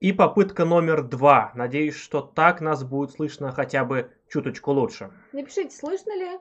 И 0.00 0.12
попытка 0.12 0.64
номер 0.64 1.02
два. 1.02 1.52
Надеюсь, 1.54 1.94
что 1.94 2.22
так 2.22 2.62
нас 2.62 2.82
будет 2.82 3.10
слышно 3.10 3.52
хотя 3.52 3.84
бы 3.84 4.10
чуточку 4.28 4.72
лучше. 4.72 5.12
Напишите, 5.32 5.76
слышно 5.76 6.16
ли? 6.16 6.38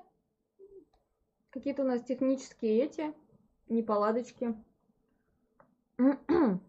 Какие-то 1.50 1.84
у 1.84 1.86
нас 1.86 2.02
технические 2.04 2.86
эти 2.86 3.14
неполадочки. 3.68 4.56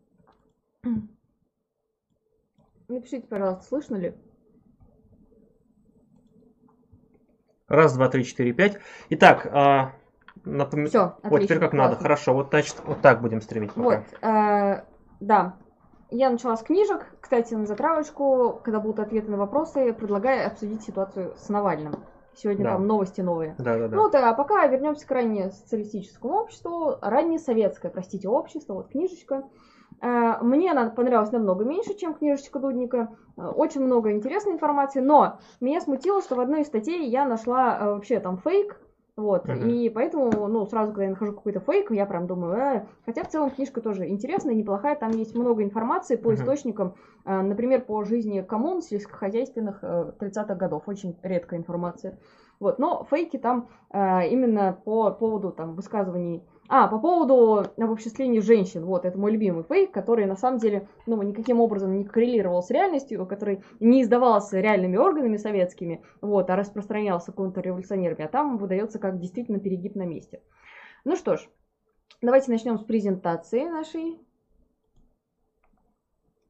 Напишите, 2.88 3.26
пожалуйста, 3.28 3.64
слышно 3.64 3.94
ли? 3.94 4.14
Раз, 7.68 7.94
два, 7.94 8.08
три, 8.08 8.24
четыре, 8.24 8.52
пять. 8.52 8.80
Итак, 9.10 9.46
а, 9.52 9.92
напом... 10.44 10.86
Все, 10.86 11.16
вот 11.22 11.42
теперь 11.42 11.60
как 11.60 11.72
надо. 11.72 11.94
Хорошо, 11.94 12.34
вот, 12.34 12.48
значит, 12.48 12.82
вот 12.84 13.00
так 13.00 13.20
будем 13.22 13.40
стримить. 13.40 13.72
Пока. 13.74 13.82
Вот, 13.82 14.04
а, 14.22 14.84
да. 15.20 15.56
Я 16.10 16.30
начала 16.30 16.56
с 16.56 16.62
книжек. 16.62 17.06
Кстати, 17.20 17.54
на 17.54 17.66
затравочку, 17.66 18.60
когда 18.64 18.80
будут 18.80 18.98
ответы 18.98 19.30
на 19.30 19.36
вопросы, 19.36 19.92
предлагаю 19.92 20.46
обсудить 20.46 20.82
ситуацию 20.82 21.34
с 21.36 21.48
Навальным. 21.48 21.94
Сегодня 22.34 22.64
Да. 22.64 22.72
там 22.72 22.86
новости 22.86 23.20
новые. 23.20 23.54
Да, 23.58 23.76
да, 23.78 23.88
да. 23.88 23.96
Ну, 23.96 24.02
вот, 24.04 24.14
а 24.14 24.32
пока 24.34 24.66
вернемся 24.66 25.06
к 25.06 25.10
ранее 25.10 25.50
социалистическому 25.50 26.34
обществу, 26.34 26.96
ранее 27.00 27.38
советское, 27.38 27.90
простите, 27.90 28.28
общество, 28.28 28.74
вот 28.74 28.88
книжечка. 28.88 29.44
Э, 30.00 30.38
Мне 30.40 30.70
она 30.70 30.90
понравилась 30.90 31.32
намного 31.32 31.64
меньше, 31.64 31.94
чем 31.94 32.14
книжечка 32.14 32.58
Дудника. 32.58 33.16
Э, 33.36 33.48
Очень 33.48 33.82
много 33.82 34.12
интересной 34.12 34.52
информации, 34.54 35.00
но 35.00 35.38
меня 35.60 35.80
смутило, 35.80 36.22
что 36.22 36.36
в 36.36 36.40
одной 36.40 36.62
из 36.62 36.68
статей 36.68 37.08
я 37.08 37.24
нашла 37.24 37.76
э, 37.78 37.84
вообще 37.94 38.20
там 38.20 38.38
фейк, 38.38 38.80
вот, 39.20 39.46
Мгм. 39.48 39.68
и 39.68 39.88
поэтому, 39.90 40.48
ну, 40.48 40.64
сразу, 40.66 40.92
когда 40.92 41.04
я 41.04 41.10
нахожу 41.10 41.32
какой-то 41.32 41.60
фейк, 41.60 41.90
я 41.90 42.06
прям 42.06 42.26
думаю, 42.26 42.54
«Э». 42.56 42.86
хотя 43.04 43.22
в 43.22 43.28
целом 43.28 43.50
книжка 43.50 43.80
тоже 43.80 44.08
интересная, 44.08 44.54
неплохая, 44.54 44.96
там 44.96 45.14
есть 45.14 45.34
много 45.34 45.62
информации 45.62 46.16
по 46.16 46.32
Мгм. 46.32 46.34
источникам, 46.34 46.94
э, 47.24 47.40
например, 47.42 47.82
по 47.82 48.02
жизни 48.04 48.40
коммун 48.40 48.80
сельскохозяйственных 48.82 49.78
э, 49.82 50.12
30-х 50.18 50.54
годов, 50.58 50.84
очень 50.86 51.16
редкая 51.22 51.60
информация. 51.60 52.18
Вот, 52.60 52.78
но 52.78 53.04
фейки 53.10 53.36
там 53.36 53.68
э, 53.92 54.28
именно 54.28 54.72
по 54.84 55.10
поводу 55.10 55.50
там 55.52 55.74
высказываний. 55.74 56.42
А, 56.72 56.86
по 56.86 57.00
поводу 57.00 57.66
обобществления 57.78 58.40
женщин. 58.40 58.84
Вот, 58.84 59.04
это 59.04 59.18
мой 59.18 59.32
любимый 59.32 59.64
фейк, 59.64 59.90
который 59.90 60.26
на 60.26 60.36
самом 60.36 60.60
деле, 60.60 60.86
ну, 61.04 61.20
никаким 61.20 61.60
образом 61.60 61.96
не 61.96 62.04
коррелировал 62.04 62.62
с 62.62 62.70
реальностью, 62.70 63.26
который 63.26 63.64
не 63.80 64.02
издавался 64.02 64.60
реальными 64.60 64.96
органами 64.96 65.36
советскими, 65.36 66.04
вот, 66.20 66.48
а 66.48 66.54
распространялся 66.54 67.32
контрреволюционерами, 67.32 68.22
а 68.22 68.28
там 68.28 68.56
выдается 68.56 69.00
как 69.00 69.18
действительно 69.18 69.58
перегиб 69.58 69.96
на 69.96 70.06
месте. 70.06 70.42
Ну 71.04 71.16
что 71.16 71.36
ж, 71.36 71.48
давайте 72.22 72.52
начнем 72.52 72.78
с 72.78 72.84
презентации 72.84 73.64
нашей. 73.64 74.20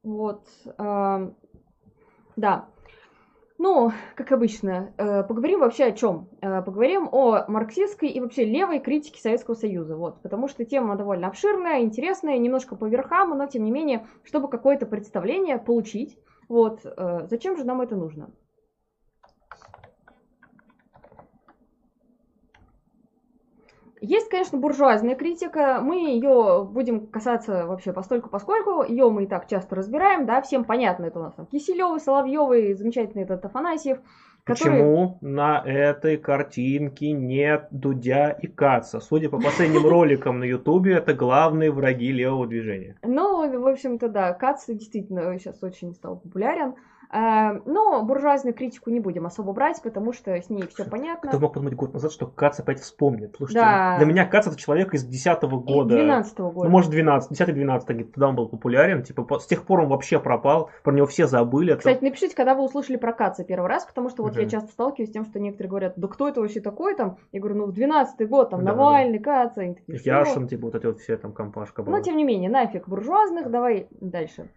Вот, 0.03 0.47
а, 0.77 1.31
да. 2.35 2.67
Ну, 3.63 3.91
как 4.15 4.31
обычно, 4.31 4.91
э, 4.97 5.21
поговорим 5.21 5.59
вообще 5.59 5.83
о 5.83 5.91
чем? 5.91 6.27
Поговорим 6.41 7.07
о 7.11 7.45
марксистской 7.47 8.09
и 8.09 8.19
вообще 8.19 8.43
левой 8.43 8.79
критике 8.79 9.21
Советского 9.21 9.53
Союза, 9.53 9.95
вот, 9.95 10.19
потому 10.23 10.47
что 10.47 10.65
тема 10.65 10.95
довольно 10.95 11.27
обширная, 11.27 11.81
интересная, 11.81 12.39
немножко 12.39 12.75
по 12.75 12.85
верхам, 12.85 13.37
но 13.37 13.45
тем 13.45 13.63
не 13.63 13.69
менее, 13.69 14.07
чтобы 14.23 14.47
какое-то 14.47 14.87
представление 14.87 15.59
получить, 15.59 16.17
вот, 16.49 16.79
э, 16.83 17.27
зачем 17.29 17.55
же 17.55 17.63
нам 17.63 17.81
это 17.81 17.95
нужно? 17.95 18.31
Есть, 24.01 24.29
конечно, 24.29 24.57
буржуазная 24.57 25.15
критика, 25.15 25.79
мы 25.79 26.09
ее 26.09 26.67
будем 26.67 27.05
касаться 27.05 27.67
вообще 27.67 27.93
постольку 27.93 28.29
поскольку, 28.29 28.83
ее 28.83 29.11
мы 29.11 29.25
и 29.25 29.27
так 29.27 29.47
часто 29.47 29.75
разбираем, 29.75 30.25
да, 30.25 30.41
всем 30.41 30.63
понятно, 30.63 31.05
это 31.05 31.19
у 31.19 31.21
нас 31.21 31.35
там 31.35 31.45
Киселевы, 31.45 31.99
Соловьевы, 31.99 32.73
замечательный 32.73 33.25
этот 33.25 33.45
Афанасьев, 33.45 33.99
которые... 34.43 34.79
Почему 34.79 35.17
на 35.21 35.61
этой 35.63 36.17
картинке 36.17 37.11
нет 37.11 37.67
Дудя 37.69 38.31
и 38.31 38.47
Каца? 38.47 38.99
Судя 39.01 39.29
по 39.29 39.39
последним 39.39 39.85
роликам 39.87 40.39
на 40.39 40.45
Ютубе, 40.45 40.95
это 40.95 41.13
главные 41.13 41.71
враги 41.71 42.11
левого 42.11 42.47
движения. 42.47 42.97
Ну, 43.03 43.61
в 43.61 43.67
общем-то, 43.67 44.09
да, 44.09 44.33
Кац 44.33 44.65
действительно 44.65 45.37
сейчас 45.37 45.61
очень 45.61 45.93
стал 45.93 46.17
популярен. 46.17 46.73
Э, 47.13 47.59
Но 47.65 48.03
буржуазную 48.03 48.53
критику 48.53 48.89
не 48.89 48.99
будем 48.99 49.25
особо 49.25 49.51
брать, 49.53 49.81
потому 49.81 50.13
что 50.13 50.31
с 50.33 50.49
ней 50.49 50.65
все 50.67 50.85
понятно. 50.85 51.29
Кто 51.29 51.39
мог 51.39 51.53
подумать 51.53 51.75
год 51.75 51.93
назад, 51.93 52.11
что 52.11 52.25
Кац 52.27 52.59
опять 52.59 52.79
вспомнит? 52.79 53.35
Слушайте, 53.35 53.59
Да. 53.59 53.97
для 53.97 54.05
меня 54.05 54.25
Кац 54.25 54.47
это 54.47 54.55
человек 54.55 54.93
из 54.93 55.03
10 55.03 55.43
года. 55.59 55.95
12 55.95 56.39
года. 56.39 56.63
Ну, 56.65 56.69
может, 56.69 56.89
12, 56.91 57.31
10-12, 57.31 58.03
тогда 58.11 58.29
он 58.29 58.35
был 58.35 58.47
популярен. 58.47 59.03
Типа, 59.03 59.39
с 59.39 59.45
тех 59.45 59.65
пор 59.65 59.81
он 59.81 59.89
вообще 59.89 60.19
пропал, 60.19 60.69
про 60.83 60.93
него 60.93 61.05
все 61.05 61.27
забыли. 61.27 61.71
Это- 61.73 61.79
Кстати, 61.79 62.03
напишите, 62.03 62.35
когда 62.35 62.55
вы 62.55 62.63
услышали 62.63 62.95
про 62.95 63.11
Каца 63.13 63.43
первый 63.43 63.67
раз, 63.67 63.85
потому 63.85 64.09
что 64.09 64.23
вот 64.23 64.35
я 64.35 64.43
Мгм. 64.43 64.49
часто 64.49 64.71
сталкиваюсь 64.71 65.09
с 65.09 65.13
тем, 65.13 65.25
что 65.25 65.39
некоторые 65.39 65.69
говорят, 65.69 65.93
да 65.97 66.07
кто 66.07 66.29
это 66.29 66.39
вообще 66.41 66.61
такой 66.61 66.95
там? 66.95 67.17
Я 67.31 67.39
говорю, 67.41 67.57
ну, 67.57 67.65
в 67.65 67.73
12 67.73 68.25
год, 68.25 68.51
там, 68.51 68.63
Да, 68.63 68.71
Навальный, 68.71 69.19
Кац, 69.19 69.57
они 69.57 69.75
такие? 69.75 69.99
Яшин, 70.03 70.47
типа, 70.47 70.67
вот 70.67 70.75
эти 70.75 70.85
вот 70.85 70.99
все 70.99 71.17
там 71.17 71.33
компашка 71.33 71.83
была. 71.83 71.97
Но, 71.97 72.01
тем 72.03 72.15
не 72.15 72.23
менее, 72.23 72.49
нафиг 72.49 72.87
буржуазных, 72.87 73.51
давай 73.51 73.87
дальше. 73.99 74.49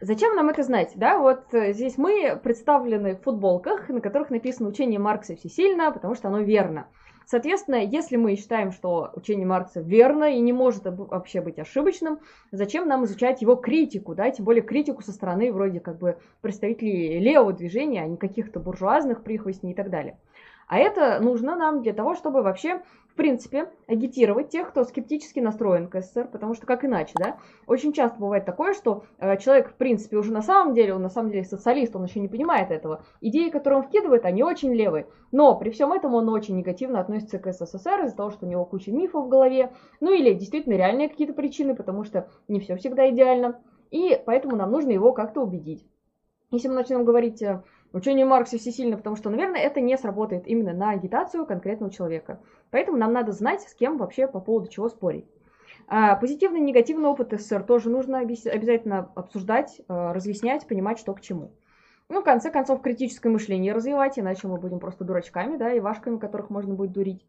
Зачем 0.00 0.34
нам 0.34 0.50
это 0.50 0.62
знать, 0.62 0.92
да? 0.96 1.18
Вот 1.18 1.54
э, 1.54 1.72
здесь 1.72 1.96
мы 1.96 2.38
представлены 2.42 3.16
в 3.16 3.22
футболках, 3.22 3.88
на 3.88 4.00
которых 4.00 4.28
написано 4.28 4.68
«Учение 4.68 4.98
Маркса 4.98 5.36
всесильно», 5.36 5.90
потому 5.90 6.14
что 6.14 6.28
оно 6.28 6.40
верно. 6.40 6.86
Соответственно, 7.24 7.76
если 7.76 8.16
мы 8.16 8.36
считаем, 8.36 8.70
что 8.72 9.10
учение 9.14 9.46
Маркса 9.46 9.80
верно 9.80 10.24
и 10.24 10.38
не 10.38 10.52
может 10.52 10.86
об- 10.86 11.10
вообще 11.10 11.40
быть 11.40 11.58
ошибочным, 11.58 12.20
зачем 12.52 12.86
нам 12.86 13.04
изучать 13.04 13.42
его 13.42 13.56
критику, 13.56 14.14
да, 14.14 14.30
тем 14.30 14.44
более 14.44 14.62
критику 14.62 15.02
со 15.02 15.12
стороны 15.12 15.50
вроде 15.50 15.80
как 15.80 15.98
бы 15.98 16.18
представителей 16.40 17.18
левого 17.18 17.52
движения, 17.52 18.02
а 18.02 18.06
не 18.06 18.16
каких-то 18.16 18.60
буржуазных 18.60 19.24
прихвостней 19.24 19.72
и 19.72 19.74
так 19.74 19.90
далее. 19.90 20.18
А 20.66 20.78
это 20.78 21.20
нужно 21.20 21.54
нам 21.54 21.82
для 21.82 21.92
того, 21.92 22.14
чтобы 22.14 22.42
вообще, 22.42 22.82
в 23.08 23.14
принципе, 23.14 23.70
агитировать 23.86 24.48
тех, 24.48 24.68
кто 24.70 24.82
скептически 24.82 25.38
настроен 25.38 25.86
к 25.86 26.00
СССР, 26.00 26.28
потому 26.30 26.54
что 26.54 26.66
как 26.66 26.84
иначе, 26.84 27.12
да? 27.14 27.38
Очень 27.68 27.92
часто 27.92 28.18
бывает 28.18 28.44
такое, 28.44 28.74
что 28.74 29.04
э, 29.18 29.36
человек, 29.38 29.70
в 29.70 29.74
принципе, 29.74 30.16
уже 30.16 30.32
на 30.32 30.42
самом 30.42 30.74
деле, 30.74 30.94
он 30.94 31.02
на 31.02 31.08
самом 31.08 31.30
деле 31.30 31.44
социалист, 31.44 31.94
он 31.94 32.04
еще 32.04 32.18
не 32.18 32.28
понимает 32.28 32.72
этого. 32.72 33.04
Идеи, 33.20 33.50
которые 33.50 33.80
он 33.80 33.86
вкидывает, 33.86 34.24
они 34.24 34.42
очень 34.42 34.74
левые. 34.74 35.06
Но 35.30 35.56
при 35.56 35.70
всем 35.70 35.92
этом 35.92 36.14
он 36.14 36.28
очень 36.28 36.56
негативно 36.56 36.98
относится 36.98 37.38
к 37.38 37.52
СССР 37.52 38.04
из-за 38.04 38.16
того, 38.16 38.30
что 38.30 38.44
у 38.44 38.48
него 38.48 38.64
куча 38.64 38.90
мифов 38.90 39.26
в 39.26 39.28
голове, 39.28 39.72
ну 40.00 40.12
или 40.12 40.34
действительно 40.34 40.74
реальные 40.74 41.08
какие-то 41.08 41.32
причины, 41.32 41.76
потому 41.76 42.02
что 42.02 42.28
не 42.48 42.58
все 42.58 42.76
всегда 42.76 43.08
идеально. 43.10 43.60
И 43.92 44.20
поэтому 44.26 44.56
нам 44.56 44.72
нужно 44.72 44.90
его 44.90 45.12
как-то 45.12 45.42
убедить. 45.42 45.86
Если 46.50 46.68
мы 46.68 46.74
начнем 46.74 47.04
говорить 47.04 47.42
э, 47.42 47.62
учение 47.92 48.26
Маркса 48.26 48.58
всесильно, 48.58 48.96
потому 48.96 49.16
что, 49.16 49.30
наверное, 49.30 49.60
это 49.60 49.80
не 49.80 49.96
сработает 49.96 50.46
именно 50.46 50.72
на 50.72 50.90
агитацию 50.90 51.46
конкретного 51.46 51.92
человека. 51.92 52.40
Поэтому 52.70 52.98
нам 52.98 53.12
надо 53.12 53.32
знать, 53.32 53.62
с 53.62 53.74
кем 53.74 53.98
вообще 53.98 54.26
по 54.26 54.40
поводу 54.40 54.68
чего 54.68 54.88
спорить. 54.88 55.26
А, 55.88 56.16
Позитивный 56.16 56.60
и 56.60 56.64
негативный 56.64 57.08
опыт 57.08 57.32
СССР 57.32 57.62
тоже 57.62 57.90
нужно 57.90 58.18
обязательно 58.18 59.10
обсуждать, 59.14 59.80
э, 59.80 60.12
разъяснять, 60.12 60.66
понимать, 60.66 60.98
что 60.98 61.14
к 61.14 61.20
чему. 61.20 61.52
Ну, 62.08 62.20
в 62.20 62.24
конце 62.24 62.50
концов, 62.50 62.82
критическое 62.82 63.30
мышление 63.30 63.72
развивать, 63.72 64.18
иначе 64.18 64.46
мы 64.46 64.58
будем 64.58 64.78
просто 64.78 65.04
дурачками, 65.04 65.56
да, 65.56 65.72
и 65.72 65.80
вашками, 65.80 66.18
которых 66.18 66.50
можно 66.50 66.74
будет 66.74 66.92
дурить. 66.92 67.24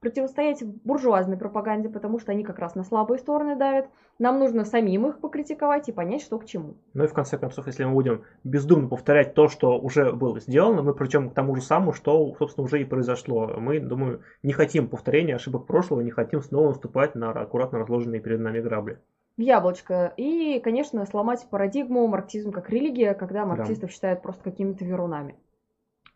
Противостоять 0.00 0.62
буржуазной 0.84 1.36
пропаганде, 1.36 1.88
потому 1.88 2.20
что 2.20 2.30
они 2.30 2.44
как 2.44 2.60
раз 2.60 2.76
на 2.76 2.84
слабые 2.84 3.18
стороны 3.18 3.56
давят. 3.56 3.88
Нам 4.20 4.38
нужно 4.38 4.64
самим 4.64 5.06
их 5.06 5.18
покритиковать 5.18 5.88
и 5.88 5.92
понять, 5.92 6.22
что 6.22 6.38
к 6.38 6.46
чему. 6.46 6.76
Ну 6.94 7.04
и 7.04 7.06
в 7.08 7.12
конце 7.12 7.36
концов, 7.36 7.66
если 7.66 7.84
мы 7.84 7.92
будем 7.92 8.22
бездумно 8.44 8.88
повторять 8.88 9.34
то, 9.34 9.48
что 9.48 9.78
уже 9.78 10.12
было 10.12 10.38
сделано, 10.38 10.82
мы 10.82 10.94
причем 10.94 11.30
к 11.30 11.34
тому 11.34 11.56
же 11.56 11.62
самому, 11.62 11.92
что, 11.92 12.34
собственно, 12.38 12.64
уже 12.64 12.80
и 12.80 12.84
произошло. 12.84 13.48
Мы, 13.58 13.80
думаю, 13.80 14.22
не 14.44 14.52
хотим 14.52 14.88
повторения 14.88 15.34
ошибок 15.34 15.66
прошлого, 15.66 16.00
не 16.00 16.10
хотим 16.10 16.42
снова 16.42 16.68
наступать 16.68 17.16
на 17.16 17.30
аккуратно 17.30 17.80
разложенные 17.80 18.20
перед 18.20 18.38
нами 18.38 18.60
грабли. 18.60 19.00
В 19.36 19.40
яблочко. 19.40 20.12
И, 20.16 20.60
конечно, 20.62 21.04
сломать 21.06 21.46
парадигму 21.48 22.06
марксизм 22.06 22.50
как 22.52 22.70
религия, 22.70 23.14
когда 23.14 23.46
марксистов 23.46 23.90
считают 23.90 24.22
просто 24.22 24.42
какими-то 24.42 24.84
верунами. 24.84 25.36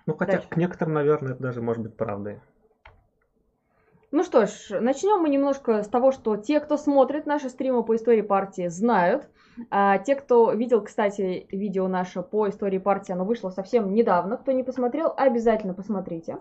Ну, 0.07 0.17
хотя 0.17 0.33
Дальше. 0.33 0.49
к 0.49 0.57
некоторым, 0.57 0.95
наверное, 0.95 1.33
это 1.33 1.43
даже 1.43 1.63
может 1.63 1.83
быть 1.83 1.97
правдой. 1.97 2.41
Ну 4.13 4.25
что 4.25 4.45
ж, 4.45 4.79
начнем 4.79 5.23
мы 5.23 5.31
немножко 5.31 5.83
с 5.83 5.89
того, 5.89 6.13
что 6.13 6.37
те, 6.37 6.61
кто 6.61 6.77
смотрит 6.77 7.25
наши 7.25 7.49
стримы 7.49 7.83
по 7.83 7.97
истории 7.97 8.21
партии, 8.21 8.69
знают. 8.69 9.27
А 9.71 9.97
те, 9.97 10.15
кто 10.17 10.53
видел, 10.53 10.83
кстати, 10.83 11.47
видео 11.51 11.89
наше 11.89 12.23
по 12.23 12.47
истории 12.51 12.77
партии, 12.77 13.13
оно 13.13 13.25
вышло 13.25 13.49
совсем 13.49 13.95
недавно. 13.95 14.37
Кто 14.37 14.53
не 14.53 14.65
посмотрел, 14.65 15.15
обязательно 15.17 15.73
посмотрите. 15.73 16.37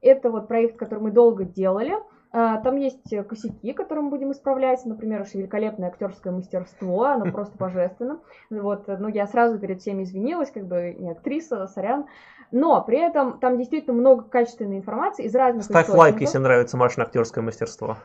Это 0.00 0.32
вот 0.32 0.48
проект, 0.48 0.76
который 0.76 0.98
мы 0.98 1.12
долго 1.12 1.44
делали. 1.44 1.94
А, 2.32 2.56
Там 2.60 2.74
есть 2.74 3.14
косяки, 3.28 3.72
которые 3.72 4.02
мы 4.02 4.10
будем 4.10 4.32
исправлять. 4.32 4.84
Например, 4.84 5.20
уж 5.20 5.32
великолепное 5.34 5.90
актерское 5.90 6.32
мастерство, 6.32 7.04
оно 7.04 7.26
просто 7.32 7.56
божественно. 7.56 8.18
Вот, 8.50 8.88
ну, 8.88 9.06
я 9.06 9.28
сразу 9.28 9.60
перед 9.60 9.80
всеми 9.80 10.02
извинилась, 10.02 10.50
как 10.50 10.66
бы 10.66 10.96
не 10.98 11.12
актриса, 11.12 11.68
сорян. 11.68 12.06
Но 12.52 12.82
при 12.82 12.98
этом 12.98 13.38
там 13.38 13.56
действительно 13.56 13.94
много 13.94 14.24
качественной 14.24 14.76
информации 14.76 15.24
из 15.24 15.34
разных 15.34 15.64
Ставь 15.64 15.86
источников. 15.86 15.98
лайк, 15.98 16.20
если 16.20 16.38
нравится 16.38 16.76
Машин 16.76 17.02
актерское 17.02 17.42
мастерство. 17.42 17.96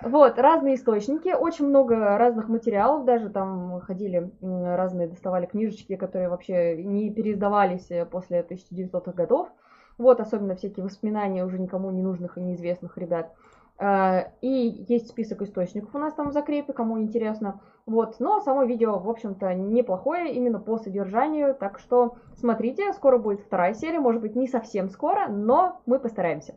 Вот, 0.00 0.38
разные 0.38 0.76
источники, 0.76 1.30
очень 1.30 1.66
много 1.66 2.18
разных 2.18 2.48
материалов, 2.48 3.04
даже 3.04 3.30
там 3.30 3.80
ходили 3.80 4.30
разные, 4.40 5.08
доставали 5.08 5.46
книжечки, 5.46 5.96
которые 5.96 6.28
вообще 6.28 6.76
не 6.76 7.10
переиздавались 7.10 7.90
э, 7.90 8.06
после 8.06 8.46
1900-х 8.48 9.10
годов. 9.12 9.48
Вот, 9.96 10.20
особенно 10.20 10.54
всякие 10.54 10.84
воспоминания 10.84 11.44
уже 11.44 11.58
никому 11.58 11.90
не 11.90 12.02
нужных 12.02 12.38
и 12.38 12.40
неизвестных 12.40 12.96
ребят. 12.96 13.34
А, 13.80 14.32
и 14.40 14.84
есть 14.88 15.08
список 15.08 15.42
источников 15.42 15.94
у 15.94 15.98
нас 15.98 16.12
там 16.12 16.30
в 16.30 16.32
закрепе, 16.32 16.72
кому 16.72 17.00
интересно. 17.00 17.60
Вот, 17.86 18.16
но 18.18 18.40
само 18.40 18.64
видео, 18.64 18.98
в 18.98 19.08
общем-то, 19.08 19.54
неплохое 19.54 20.34
именно 20.34 20.58
по 20.58 20.78
содержанию, 20.78 21.54
так 21.54 21.78
что 21.78 22.16
смотрите, 22.36 22.92
скоро 22.92 23.18
будет 23.18 23.40
вторая 23.40 23.74
серия, 23.74 24.00
может 24.00 24.20
быть, 24.20 24.34
не 24.34 24.48
совсем 24.48 24.90
скоро, 24.90 25.28
но 25.28 25.80
мы 25.86 25.98
постараемся. 26.00 26.56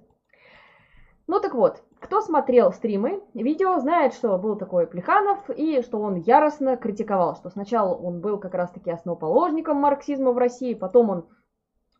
Ну 1.28 1.40
так 1.40 1.54
вот, 1.54 1.84
кто 2.00 2.20
смотрел 2.22 2.74
стримы, 2.74 3.24
видео 3.36 3.78
знает, 3.80 4.14
что 4.14 4.38
был 4.40 4.58
такой 4.58 4.88
Плеханов 4.88 5.50
и 5.52 5.82
что 5.84 6.02
он 6.02 6.16
яростно 6.16 6.76
критиковал, 6.76 7.36
что 7.36 7.50
сначала 7.52 7.94
он 7.94 8.20
был 8.20 8.40
как 8.40 8.56
раз-таки 8.56 8.90
основоположником 8.90 9.78
марксизма 9.78 10.32
в 10.32 10.38
России, 10.40 10.74
потом 10.74 11.10
он 11.12 11.30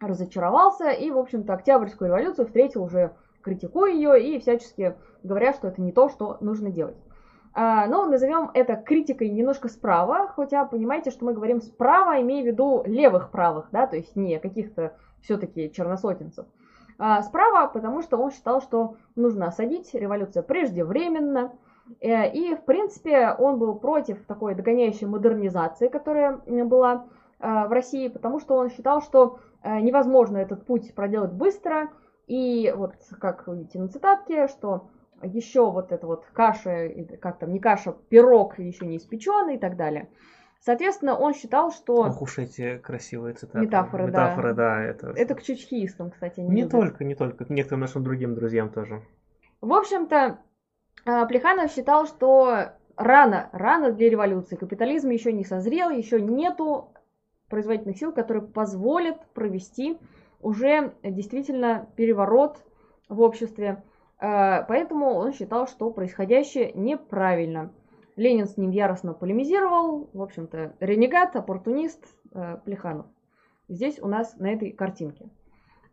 разочаровался 0.02 0.90
и, 0.90 1.12
в 1.12 1.20
общем-то, 1.20 1.54
Октябрьскую 1.54 2.08
революцию 2.08 2.48
встретил 2.48 2.84
уже 2.84 3.16
критикуя 3.42 3.92
ее 3.92 4.22
и 4.22 4.40
всячески 4.40 4.96
говоря, 5.24 5.54
что 5.54 5.68
это 5.68 5.82
не 5.82 5.92
то, 5.92 6.10
что 6.10 6.38
нужно 6.42 6.70
делать. 6.70 6.98
А, 7.54 7.86
но 7.88 8.06
назовем 8.06 8.50
это 8.54 8.76
критикой 8.76 9.30
немножко 9.30 9.68
справа, 9.68 10.28
хотя 10.36 10.64
понимаете, 10.66 11.12
что 11.12 11.26
мы 11.26 11.34
говорим 11.34 11.62
справа, 11.62 12.22
имея 12.22 12.44
в 12.44 12.48
виду 12.48 12.84
левых 12.86 13.30
правых, 13.30 13.68
да, 13.72 13.88
то 13.88 13.98
есть 13.98 14.16
не 14.16 14.40
каких-то 14.40 14.96
все-таки 15.22 15.72
черносотенцев. 15.72 16.46
А, 16.98 17.22
справа, 17.24 17.68
потому 17.68 18.02
что 18.02 18.18
он 18.18 18.32
считал, 18.32 18.62
что 18.62 18.96
нужно 19.16 19.48
осадить, 19.48 19.94
революция 19.94 20.44
преждевременно. 20.44 21.52
Э, 22.00 22.32
и, 22.32 22.56
в 22.56 22.64
принципе, 22.64 23.36
он 23.38 23.58
был 23.58 23.76
против 23.76 24.24
такой 24.26 24.56
догоняющей 24.56 25.08
модернизации, 25.08 25.88
которая 25.88 26.38
была 26.66 27.08
э, 27.40 27.68
в 27.68 27.72
России, 27.72 28.08
потому 28.08 28.40
что 28.40 28.56
он 28.56 28.70
считал, 28.70 29.02
что 29.02 29.40
э, 29.64 29.80
невозможно 29.82 30.38
этот 30.38 30.66
путь 30.66 30.94
проделать 30.96 31.34
быстро. 31.34 31.90
И 32.32 32.74
вот, 32.76 32.94
как 33.20 33.48
вы 33.48 33.58
видите 33.58 33.80
на 33.80 33.90
цитатке, 33.90 34.48
что 34.48 34.90
еще 35.22 35.70
вот 35.70 35.92
эта 35.92 36.08
вот 36.08 36.26
каша, 36.34 36.90
как 37.22 37.40
там, 37.40 37.52
не 37.52 37.60
каша, 37.60 37.92
пирог 38.10 38.58
еще 38.58 38.86
не 38.86 38.98
испеченный 38.98 39.56
и 39.56 39.60
так 39.60 39.76
далее– 39.76 40.10
Соответственно, 40.64 41.18
он 41.18 41.34
считал, 41.34 41.72
что... 41.72 42.02
Ох 42.02 42.22
уж 42.22 42.38
эти 42.38 42.78
красивые 42.78 43.34
цитаты. 43.34 43.66
Метафоры, 43.66 44.06
Метафоры 44.06 44.54
да. 44.54 44.76
да 44.76 44.84
это... 44.84 45.14
это 45.16 45.34
к 45.34 45.42
чучхистам, 45.42 46.12
кстати. 46.12 46.40
Не, 46.40 46.50
не 46.50 46.70
только, 46.70 47.04
не 47.04 47.16
только, 47.16 47.46
к 47.46 47.50
некоторым 47.50 47.82
нашим 47.82 48.04
другим 48.04 48.36
друзьям 48.36 48.70
тоже. 48.70 49.02
В 49.60 49.74
общем-то, 49.74 50.38
а, 51.06 51.26
Плеханов 51.26 51.72
считал, 51.72 52.06
что 52.06 52.74
рано, 52.96 53.50
рано 53.54 53.92
для 53.92 54.12
революции. 54.12 54.56
Капитализм 54.56 55.10
еще 55.10 55.34
не 55.34 55.46
созрел, 55.46 55.90
еще 55.90 56.22
нету 56.22 56.94
производительных 57.50 57.98
сил, 57.98 58.12
которые 58.12 58.44
позволят 58.46 59.26
провести 59.34 59.98
уже 60.42 60.94
действительно 61.04 61.88
переворот 61.96 62.64
в 63.10 63.22
обществе. 63.22 63.84
А, 64.20 64.64
поэтому 64.64 65.14
он 65.14 65.34
считал, 65.34 65.68
что 65.68 65.90
происходящее 65.92 66.72
неправильно. 66.74 67.74
Ленин 68.16 68.48
с 68.48 68.58
ним 68.58 68.72
яростно 68.72 69.14
полемизировал. 69.14 70.10
В 70.14 70.22
общем-то, 70.22 70.74
ренегат, 70.80 71.36
оппортунист 71.36 72.06
э, 72.34 72.58
Плеханов. 72.64 73.08
Здесь 73.68 74.00
у 74.00 74.08
нас 74.08 74.36
на 74.38 74.54
этой 74.54 74.72
картинке. 74.72 75.30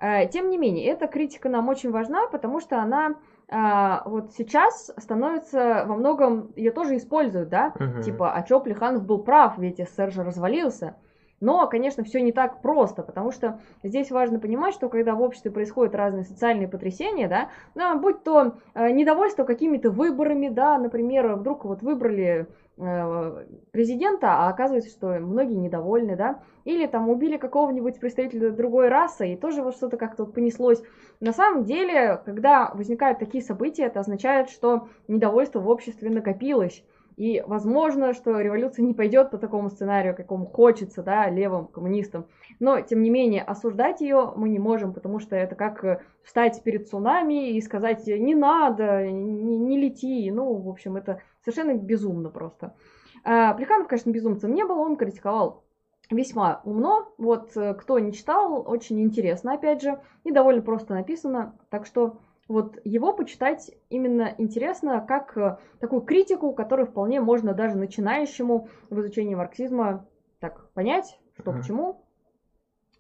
Э, 0.01 0.29
тем 0.29 0.51
не 0.51 0.59
менее, 0.59 0.87
эта 0.87 1.07
критика 1.07 1.49
нам 1.49 1.69
очень 1.69 1.91
важна, 1.91 2.27
потому 2.29 2.61
что 2.61 2.83
она 2.83 3.15
э, 3.49 4.09
вот 4.09 4.33
сейчас 4.33 4.93
становится 4.97 5.85
во 5.87 5.95
многом, 5.95 6.53
ее 6.57 6.73
тоже 6.73 6.97
используют, 6.97 7.49
да? 7.49 7.73
Угу. 7.75 8.03
Типа, 8.03 8.33
а 8.33 8.43
чё 8.43 8.61
Плеханов 8.61 9.05
был 9.07 9.23
прав, 9.23 9.59
ведь 9.59 9.79
СССР 9.79 10.13
же 10.13 10.25
развалился. 10.25 10.97
Но, 11.41 11.69
конечно, 11.69 12.03
все 12.03 12.21
не 12.21 12.33
так 12.33 12.63
просто, 12.63 13.03
потому 13.03 13.31
что 13.31 13.61
здесь 13.83 14.11
важно 14.11 14.41
понимать, 14.41 14.75
что 14.75 14.89
когда 14.89 15.15
в 15.15 15.23
обществе 15.23 15.51
происходят 15.51 15.95
разные 15.95 16.25
социальные 16.25 16.69
потрясения, 16.69 17.29
да, 17.75 17.95
будь 17.97 18.25
то 18.25 18.57
э, 18.75 18.91
недовольство 18.91 19.45
какими-то 19.45 19.91
выборами, 19.91 20.49
да, 20.49 20.79
например, 20.79 21.37
вдруг 21.37 21.65
вот 21.65 21.83
выбрали 21.83 22.49
э, 22.77 23.45
президента, 23.71 24.33
а 24.33 24.49
оказывается, 24.49 24.91
что 24.91 25.21
многие 25.21 25.57
недовольны, 25.57 26.17
да, 26.17 26.41
или 26.65 26.87
там 26.87 27.09
убили 27.09 27.37
какого-нибудь 27.37 28.01
представителя 28.01 28.51
другой 28.51 28.89
расы, 28.89 29.33
и 29.33 29.37
тоже 29.37 29.63
вот 29.63 29.77
что-то 29.77 29.97
как-то 29.97 30.25
вот 30.25 30.35
понеслось. 30.35 30.83
На 31.21 31.33
самом 31.33 31.65
деле, 31.65 32.21
когда 32.25 32.73
возникают 32.75 33.21
такие 33.21 33.45
события, 33.45 33.85
это 33.85 34.01
означает, 34.01 34.51
что 34.51 34.89
недовольство 35.07 35.61
в 35.61 35.69
обществе 35.69 36.11
накопилось. 36.11 36.85
И 37.19 37.43
возможно, 37.45 38.15
что 38.15 38.41
революция 38.41 38.85
не 38.85 38.95
пойдет 38.95 39.33
по 39.33 39.39
такому 39.39 39.71
сценарию, 39.71 40.15
какому 40.15 40.47
хочется, 40.47 41.03
да, 41.03 41.29
левым 41.29 41.67
коммунистам. 41.67 42.27
Но, 42.61 42.81
тем 42.81 43.03
не 43.03 43.11
менее, 43.11 43.43
осуждать 43.43 44.01
ее 44.01 44.33
мы 44.37 44.49
не 44.49 44.61
можем, 44.61 44.95
потому 44.95 45.19
что 45.19 45.35
это 45.35 45.57
как 45.57 45.85
э, 45.85 46.01
встать 46.23 46.63
перед 46.63 46.89
цунами 46.89 47.51
и 47.51 47.61
сказать 47.61 48.07
«не 48.07 48.37
надо, 48.37 49.05
не, 49.11 49.59
не 49.59 49.81
лети». 49.81 50.31
Ну, 50.31 50.55
в 50.55 50.69
общем, 50.69 50.97
это 50.97 51.21
совершенно 51.45 51.75
безумно 51.75 52.31
просто. 52.31 52.77
А, 53.25 53.53
Плеханов, 53.55 53.89
конечно, 53.89 54.11
безумцем 54.11 54.55
не 54.55 54.65
был, 54.65 54.79
он 54.79 54.95
критиковал 54.97 55.65
весьма 56.11 56.61
умно. 56.63 57.13
Вот 57.19 57.51
э, 57.57 57.75
кто 57.75 57.99
не 57.99 58.13
читал, 58.13 58.63
очень 58.65 59.01
интересно, 59.01 59.55
опять 59.55 59.83
же, 59.83 60.01
и 60.23 60.31
довольно 60.31 60.63
просто 60.63 60.95
написано. 60.95 61.59
Так 61.69 61.85
что 61.85 62.21
вот 62.49 62.79
его 62.85 63.13
почитать 63.13 63.71
именно 63.91 64.35
интересно 64.39 65.05
как 65.07 65.37
э, 65.37 65.59
такую 65.81 66.01
критику, 66.03 66.53
которую 66.53 66.87
вполне 66.87 67.21
можно 67.21 67.53
даже 67.53 67.77
начинающему 67.77 68.69
в 68.89 69.01
изучении 69.01 69.35
марксизма 69.35 70.07
так 70.41 70.71
понять, 70.71 71.21
что 71.39 71.53
к 71.53 71.63
чему. 71.63 72.05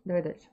Давай 0.04 0.22
дальше. 0.22 0.46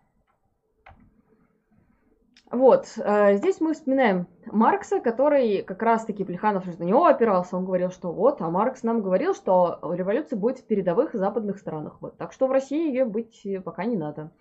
Вот, 2.51 2.87
э, 2.97 3.35
здесь 3.35 3.59
мы 3.59 3.73
вспоминаем 3.73 4.27
Маркса, 4.45 5.01
который 5.01 5.61
как 5.63 5.81
раз-таки 5.81 6.23
Плеханов 6.23 6.65
на 6.79 6.83
него 6.83 7.05
опирался. 7.05 7.57
Он 7.57 7.65
говорил, 7.65 7.89
что 7.91 8.13
вот, 8.13 8.39
а 8.39 8.49
Маркс 8.49 8.83
нам 8.83 9.01
говорил, 9.01 9.33
что 9.33 9.79
революция 9.93 10.37
будет 10.37 10.59
в 10.59 10.65
передовых 10.65 11.13
западных 11.13 11.57
странах. 11.57 11.97
Вот, 11.99 12.17
так 12.17 12.31
что 12.31 12.47
в 12.47 12.51
России 12.51 12.87
ее 12.87 13.03
быть 13.03 13.45
пока 13.65 13.83
не 13.83 13.97
надо. 13.97 14.31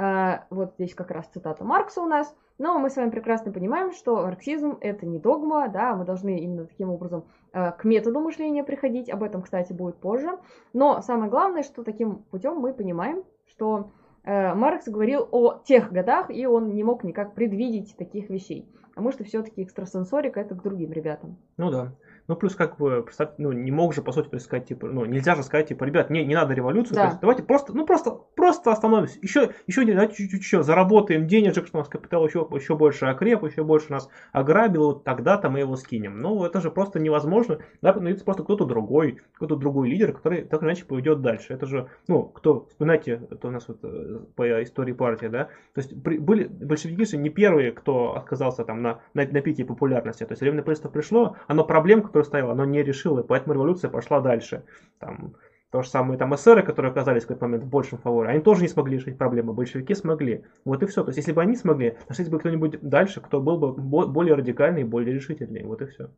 Э, 0.00 0.44
вот 0.48 0.72
здесь 0.78 0.94
как 0.94 1.10
раз 1.10 1.26
цитата 1.26 1.62
Маркса 1.62 2.00
у 2.00 2.06
нас. 2.06 2.34
Но 2.58 2.78
мы 2.78 2.90
с 2.90 2.96
вами 2.96 3.10
прекрасно 3.10 3.52
понимаем, 3.52 3.92
что 3.92 4.22
марксизм 4.22 4.78
это 4.80 5.06
не 5.06 5.18
догма, 5.18 5.68
да, 5.68 5.94
мы 5.94 6.04
должны 6.04 6.38
именно 6.40 6.66
таким 6.66 6.90
образом 6.90 7.24
э, 7.52 7.72
к 7.72 7.84
методу 7.84 8.20
мышления 8.20 8.64
приходить. 8.64 9.10
Об 9.10 9.22
этом, 9.22 9.42
кстати, 9.42 9.72
будет 9.72 9.96
позже. 9.96 10.38
Но 10.72 11.02
самое 11.02 11.30
главное, 11.30 11.62
что 11.62 11.84
таким 11.84 12.22
путем 12.30 12.56
мы 12.56 12.72
понимаем, 12.72 13.24
что 13.46 13.90
э, 14.24 14.54
Маркс 14.54 14.88
говорил 14.88 15.28
о 15.30 15.58
тех 15.64 15.92
годах, 15.92 16.30
и 16.30 16.46
он 16.46 16.74
не 16.74 16.84
мог 16.84 17.04
никак 17.04 17.34
предвидеть 17.34 17.94
таких 17.98 18.30
вещей. 18.30 18.70
Потому 18.90 19.12
что 19.12 19.24
все-таки 19.24 19.62
экстрасенсорика 19.62 20.40
это 20.40 20.54
к 20.54 20.62
другим 20.62 20.92
ребятам. 20.92 21.36
Ну 21.58 21.70
да. 21.70 21.92
Ну, 22.30 22.36
плюс, 22.36 22.54
как 22.54 22.76
бы, 22.76 23.04
ну, 23.38 23.50
не 23.50 23.72
мог 23.72 23.92
же, 23.92 24.02
по 24.02 24.12
сути, 24.12 24.38
сказать, 24.38 24.68
типа, 24.68 24.86
ну, 24.86 25.04
нельзя 25.04 25.34
же 25.34 25.42
сказать, 25.42 25.66
типа, 25.66 25.82
ребят, 25.82 26.10
не, 26.10 26.24
не 26.24 26.36
надо 26.36 26.54
революцию, 26.54 26.94
да. 26.94 27.02
то 27.02 27.08
есть, 27.08 27.20
давайте 27.20 27.42
просто, 27.42 27.72
ну, 27.72 27.84
просто, 27.84 28.12
просто 28.36 28.70
остановимся, 28.70 29.18
еще, 29.20 29.50
еще, 29.66 29.84
давайте 29.84 30.14
чуть-чуть 30.14 30.40
еще 30.40 30.62
заработаем 30.62 31.26
денежек, 31.26 31.66
что 31.66 31.78
у 31.78 31.80
нас 31.80 31.88
капитал 31.88 32.24
еще, 32.24 32.46
еще 32.52 32.76
больше 32.76 33.06
окреп, 33.06 33.42
еще 33.42 33.64
больше 33.64 33.90
нас 33.90 34.08
ограбил, 34.30 34.84
вот 34.84 35.02
тогда-то 35.02 35.50
мы 35.50 35.58
его 35.58 35.74
скинем. 35.74 36.20
Ну, 36.20 36.44
это 36.44 36.60
же 36.60 36.70
просто 36.70 37.00
невозможно, 37.00 37.58
да, 37.82 37.94
ну, 37.94 38.08
это 38.08 38.24
просто 38.24 38.44
кто-то 38.44 38.64
другой, 38.64 39.18
кто-то 39.34 39.56
другой 39.56 39.88
лидер, 39.88 40.12
который 40.12 40.42
так 40.42 40.62
или 40.62 40.68
иначе 40.68 40.84
поведет 40.84 41.22
дальше. 41.22 41.52
Это 41.52 41.66
же, 41.66 41.88
ну, 42.06 42.22
кто, 42.22 42.66
вспоминайте, 42.66 43.22
это 43.28 43.48
у 43.48 43.50
нас 43.50 43.66
вот 43.66 43.80
э, 43.82 44.20
по 44.36 44.62
истории 44.62 44.92
партии, 44.92 45.26
да, 45.26 45.46
то 45.74 45.80
есть 45.80 46.00
при, 46.00 46.18
были 46.18 46.44
большевики 46.44 47.04
же 47.06 47.16
не 47.16 47.28
первые, 47.28 47.72
кто 47.72 48.14
отказался 48.14 48.64
там 48.64 48.82
на, 48.82 49.00
на, 49.14 49.26
на 49.26 49.40
пике 49.40 49.64
популярности, 49.64 50.22
то 50.22 50.30
есть 50.30 50.42
временное 50.42 50.62
правительство 50.62 50.90
пришло, 50.90 51.34
оно 51.48 51.64
проблем, 51.64 52.02
которые 52.02 52.19
которое 52.20 52.24
стояло, 52.24 52.52
оно 52.52 52.64
не 52.64 52.82
решило, 52.82 53.20
и 53.20 53.26
поэтому 53.26 53.54
революция 53.54 53.90
пошла 53.90 54.20
дальше. 54.20 54.64
Там, 54.98 55.34
то 55.70 55.82
же 55.82 55.88
самое 55.88 56.18
там 56.18 56.34
эсеры, 56.34 56.62
которые 56.62 56.90
оказались 56.90 57.24
в 57.24 57.28
какой-то 57.28 57.46
момент 57.46 57.64
в 57.64 57.68
большем 57.68 57.98
фаворе, 57.98 58.30
они 58.30 58.40
тоже 58.40 58.62
не 58.62 58.68
смогли 58.68 58.96
решить 58.96 59.18
проблемы, 59.18 59.52
большевики 59.52 59.94
смогли. 59.94 60.44
Вот 60.64 60.82
и 60.82 60.86
все. 60.86 61.02
То 61.02 61.10
есть, 61.10 61.18
если 61.18 61.32
бы 61.32 61.42
они 61.42 61.56
смогли, 61.56 61.96
нашлись 62.08 62.28
бы 62.28 62.38
кто-нибудь 62.38 62.80
дальше, 62.82 63.20
кто 63.20 63.40
был 63.40 63.58
бы 63.58 63.72
более 63.72 64.34
радикальный, 64.34 64.84
более 64.84 65.14
решительный. 65.14 65.64
Вот 65.64 65.82
и 65.82 65.86
все. 65.86 66.10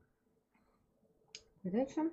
Дальше. 1.65 2.11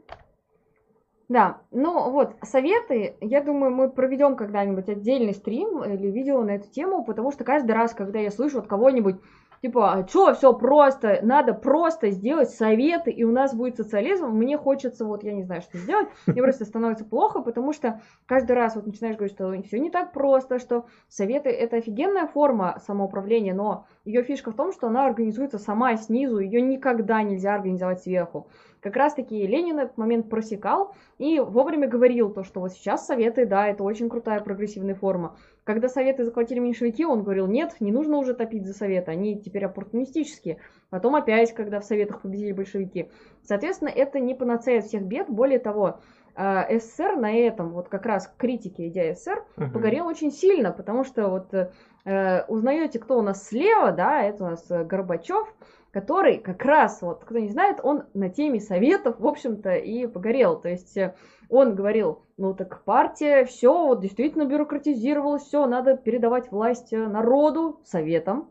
Да, 1.29 1.61
ну 1.71 2.11
вот, 2.11 2.35
советы, 2.41 3.15
я 3.21 3.43
думаю, 3.43 3.71
мы 3.71 3.91
проведем 3.91 4.35
когда-нибудь 4.35 4.89
отдельный 4.89 5.35
стрим 5.35 5.83
или 5.83 6.07
видео 6.07 6.43
на 6.43 6.55
эту 6.55 6.67
тему, 6.71 7.05
потому 7.05 7.31
что 7.31 7.43
каждый 7.43 7.71
раз, 7.73 7.93
когда 7.93 8.19
я 8.19 8.31
слышу 8.31 8.57
от 8.57 8.67
кого-нибудь, 8.67 9.17
типа, 9.61 9.93
а 9.93 10.07
что, 10.07 10.33
все 10.33 10.53
просто, 10.53 11.19
надо 11.21 11.53
просто 11.53 12.09
сделать 12.11 12.49
советы, 12.49 13.11
и 13.11 13.23
у 13.23 13.31
нас 13.31 13.53
будет 13.53 13.77
социализм. 13.77 14.27
Мне 14.27 14.57
хочется, 14.57 15.05
вот, 15.05 15.23
я 15.23 15.33
не 15.33 15.43
знаю, 15.43 15.61
что 15.61 15.77
сделать, 15.77 16.09
мне 16.27 16.41
просто 16.41 16.65
становится 16.65 17.05
плохо, 17.05 17.41
потому 17.41 17.73
что 17.73 18.01
каждый 18.25 18.53
раз 18.53 18.75
вот 18.75 18.85
начинаешь 18.85 19.15
говорить, 19.15 19.35
что 19.35 19.61
все 19.63 19.79
не 19.79 19.89
так 19.89 20.11
просто, 20.13 20.59
что 20.59 20.85
советы 21.07 21.49
это 21.49 21.77
офигенная 21.77 22.27
форма 22.27 22.79
самоуправления, 22.85 23.53
но 23.53 23.85
ее 24.05 24.23
фишка 24.23 24.51
в 24.51 24.55
том, 24.55 24.71
что 24.71 24.87
она 24.87 25.05
организуется 25.05 25.59
сама 25.59 25.95
снизу, 25.95 26.39
ее 26.39 26.61
никогда 26.61 27.21
нельзя 27.23 27.55
организовать 27.55 28.01
сверху 28.01 28.47
как 28.81 28.95
раз-таки 28.95 29.45
Ленин 29.45 29.79
этот 29.79 29.97
момент 29.97 30.29
просекал 30.29 30.93
и 31.17 31.39
вовремя 31.39 31.87
говорил 31.87 32.29
то, 32.31 32.43
что 32.43 32.61
вот 32.61 32.71
сейчас 32.71 33.05
Советы, 33.05 33.45
да, 33.45 33.67
это 33.67 33.83
очень 33.83 34.09
крутая 34.09 34.39
прогрессивная 34.41 34.95
форма. 34.95 35.35
Когда 35.63 35.89
Советы 35.89 36.23
захватили 36.23 36.59
меньшевики, 36.59 37.05
он 37.05 37.23
говорил, 37.23 37.47
нет, 37.47 37.75
не 37.79 37.91
нужно 37.91 38.17
уже 38.17 38.33
топить 38.33 38.65
за 38.65 38.73
Советы, 38.73 39.11
они 39.11 39.39
теперь 39.39 39.65
оппортунистические. 39.65 40.57
Потом 40.89 41.15
опять, 41.15 41.53
когда 41.53 41.79
в 41.79 41.85
Советах 41.85 42.21
победили 42.21 42.53
большевики. 42.53 43.09
Соответственно, 43.43 43.89
это 43.89 44.19
не 44.19 44.33
панацея 44.33 44.81
всех 44.81 45.03
бед, 45.03 45.29
более 45.29 45.59
того, 45.59 45.99
э, 46.35 46.79
СССР 46.79 47.17
на 47.17 47.33
этом, 47.33 47.73
вот 47.73 47.89
как 47.89 48.05
раз 48.05 48.33
критике 48.37 48.87
идеи 48.87 49.13
СССР, 49.13 49.43
угу. 49.57 49.71
погорел 49.71 50.07
очень 50.07 50.31
сильно, 50.31 50.71
потому 50.71 51.03
что 51.03 51.27
вот 51.27 51.53
э, 51.53 52.45
узнаете, 52.47 52.97
кто 52.99 53.19
у 53.19 53.21
нас 53.21 53.47
слева, 53.47 53.91
да, 53.91 54.23
это 54.23 54.43
у 54.45 54.47
нас 54.47 54.65
Горбачев, 54.67 55.53
который 55.91 56.37
как 56.37 56.63
раз, 56.63 57.01
вот 57.01 57.23
кто 57.23 57.39
не 57.39 57.49
знает, 57.49 57.79
он 57.83 58.03
на 58.13 58.29
теме 58.29 58.59
советов, 58.59 59.19
в 59.19 59.27
общем-то, 59.27 59.75
и 59.75 60.07
погорел. 60.07 60.59
То 60.59 60.69
есть 60.69 60.95
э, 60.97 61.15
он 61.49 61.75
говорил, 61.75 62.23
ну 62.37 62.53
так 62.53 62.83
партия, 62.83 63.45
все, 63.45 63.87
вот 63.87 64.01
действительно 64.01 64.45
бюрократизировалось, 64.45 65.43
все, 65.43 65.65
надо 65.65 65.97
передавать 65.97 66.51
власть 66.51 66.93
э, 66.93 67.07
народу, 67.07 67.81
советам. 67.85 68.49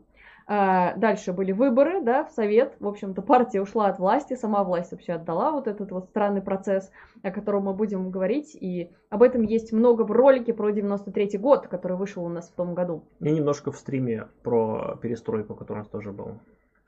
А, 0.51 0.95
дальше 0.95 1.31
были 1.31 1.51
выборы, 1.51 2.01
да, 2.01 2.25
в 2.25 2.31
совет. 2.31 2.75
В 2.79 2.87
общем-то, 2.87 3.21
партия 3.21 3.61
ушла 3.61 3.85
от 3.85 3.99
власти, 3.99 4.33
сама 4.33 4.63
власть 4.63 4.91
вообще 4.91 5.13
отдала 5.13 5.51
вот 5.51 5.67
этот 5.67 5.91
вот 5.91 6.05
странный 6.05 6.41
процесс, 6.41 6.89
о 7.21 7.29
котором 7.29 7.65
мы 7.65 7.75
будем 7.75 8.09
говорить. 8.09 8.57
И 8.59 8.89
об 9.11 9.21
этом 9.21 9.43
есть 9.43 9.71
много 9.71 10.01
в 10.01 10.11
ролике 10.11 10.55
про 10.55 10.71
93-й 10.71 11.37
год, 11.37 11.67
который 11.67 11.97
вышел 11.97 12.25
у 12.25 12.29
нас 12.29 12.49
в 12.49 12.55
том 12.55 12.73
году. 12.73 13.03
И 13.19 13.29
немножко 13.29 13.71
в 13.71 13.77
стриме 13.77 14.27
про 14.41 14.97
перестройку, 14.99 15.53
который 15.53 15.77
у 15.77 15.81
нас 15.81 15.87
тоже 15.87 16.11
был. 16.11 16.39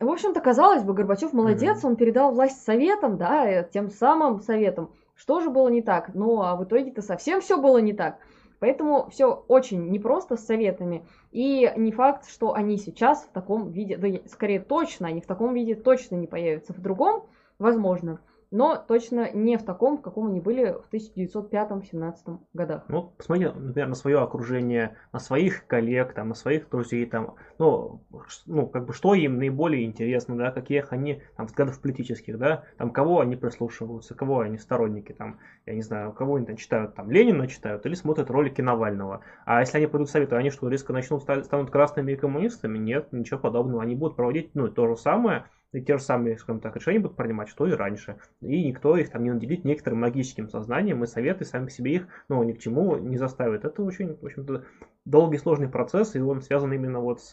В 0.01 0.09
общем-то, 0.09 0.41
казалось 0.41 0.83
бы, 0.83 0.95
Горбачев 0.95 1.31
молодец, 1.31 1.83
mm-hmm. 1.83 1.87
он 1.87 1.95
передал 1.95 2.31
власть 2.31 2.63
советам, 2.63 3.17
да, 3.17 3.61
тем 3.61 3.91
самым 3.91 4.39
советам. 4.39 4.89
Что 5.13 5.41
же 5.41 5.51
было 5.51 5.67
не 5.67 5.83
так? 5.83 6.15
Ну, 6.15 6.41
а 6.41 6.55
в 6.55 6.63
итоге-то 6.63 7.03
совсем 7.03 7.39
все 7.39 7.61
было 7.61 7.77
не 7.77 7.93
так. 7.93 8.17
Поэтому 8.57 9.09
все 9.11 9.43
очень 9.47 9.89
непросто 9.89 10.37
с 10.37 10.45
советами. 10.45 11.05
И 11.31 11.71
не 11.77 11.91
факт, 11.91 12.27
что 12.27 12.53
они 12.55 12.77
сейчас 12.77 13.25
в 13.25 13.29
таком 13.29 13.69
виде, 13.69 13.95
да 13.95 14.07
скорее 14.27 14.59
точно, 14.59 15.07
они 15.07 15.21
в 15.21 15.27
таком 15.27 15.53
виде 15.53 15.75
точно 15.75 16.15
не 16.15 16.25
появятся. 16.25 16.73
В 16.73 16.81
другом, 16.81 17.27
возможно 17.59 18.19
но 18.51 18.75
точно 18.75 19.31
не 19.31 19.57
в 19.57 19.63
таком, 19.63 19.97
в 19.97 20.01
каком 20.01 20.27
они 20.27 20.41
были 20.41 20.73
в 20.73 20.93
1905-17 20.93 22.37
годах. 22.53 22.83
Ну, 22.89 23.13
посмотри, 23.17 23.45
например, 23.45 23.87
на 23.87 23.95
свое 23.95 24.19
окружение, 24.19 24.97
на 25.13 25.19
своих 25.19 25.65
коллег, 25.67 26.13
там, 26.13 26.29
на 26.29 26.35
своих 26.35 26.69
друзей, 26.69 27.05
там, 27.05 27.35
ну, 27.57 28.03
ну, 28.45 28.67
как 28.67 28.85
бы, 28.85 28.93
что 28.93 29.13
им 29.13 29.37
наиболее 29.37 29.85
интересно, 29.85 30.35
да, 30.35 30.51
каких 30.51 30.91
они, 30.91 31.21
там, 31.37 31.45
взглядов 31.45 31.81
политических, 31.81 32.37
да, 32.37 32.65
там, 32.77 32.91
кого 32.91 33.21
они 33.21 33.37
прислушиваются, 33.37 34.15
кого 34.15 34.41
они 34.41 34.57
сторонники, 34.57 35.13
там, 35.13 35.39
я 35.65 35.73
не 35.73 35.81
знаю, 35.81 36.11
кого 36.11 36.35
они 36.35 36.45
там 36.45 36.57
читают, 36.57 36.93
там, 36.95 37.09
Ленина 37.09 37.47
читают 37.47 37.85
или 37.85 37.93
смотрят 37.93 38.29
ролики 38.29 38.61
Навального. 38.61 39.21
А 39.45 39.61
если 39.61 39.77
они 39.77 39.87
пойдут 39.87 40.09
советы, 40.09 40.35
они 40.35 40.49
что, 40.49 40.67
резко 40.67 40.91
начнут, 40.91 41.23
станут 41.23 41.71
красными 41.71 42.15
коммунистами? 42.15 42.77
Нет, 42.77 43.13
ничего 43.13 43.39
подобного. 43.39 43.81
Они 43.81 43.95
будут 43.95 44.17
проводить, 44.17 44.51
ну, 44.55 44.67
то 44.67 44.87
же 44.87 44.97
самое, 44.97 45.45
и 45.73 45.81
те 45.81 45.97
же 45.97 46.03
самые, 46.03 46.37
скажем 46.37 46.59
так, 46.59 46.75
решения 46.75 46.99
будут 46.99 47.15
принимать, 47.15 47.47
что 47.47 47.65
и 47.65 47.71
раньше. 47.71 48.17
И 48.41 48.67
никто 48.67 48.97
их 48.97 49.09
там 49.09 49.23
не 49.23 49.31
наделит 49.31 49.63
некоторым 49.63 50.01
магическим 50.01 50.49
сознанием, 50.49 51.03
и 51.03 51.07
советы 51.07 51.45
сами 51.45 51.67
к 51.67 51.71
себе 51.71 51.95
их, 51.95 52.07
ну, 52.27 52.43
ни 52.43 52.53
к 52.53 52.59
чему 52.59 52.97
не 52.97 53.17
заставят. 53.17 53.63
Это 53.63 53.81
очень, 53.83 54.17
в 54.17 54.25
общем-то, 54.25 54.65
долгий 55.05 55.37
сложный 55.37 55.69
процесс, 55.69 56.15
и 56.15 56.19
он 56.19 56.41
связан 56.41 56.73
именно 56.73 56.99
вот 56.99 57.21
с, 57.21 57.31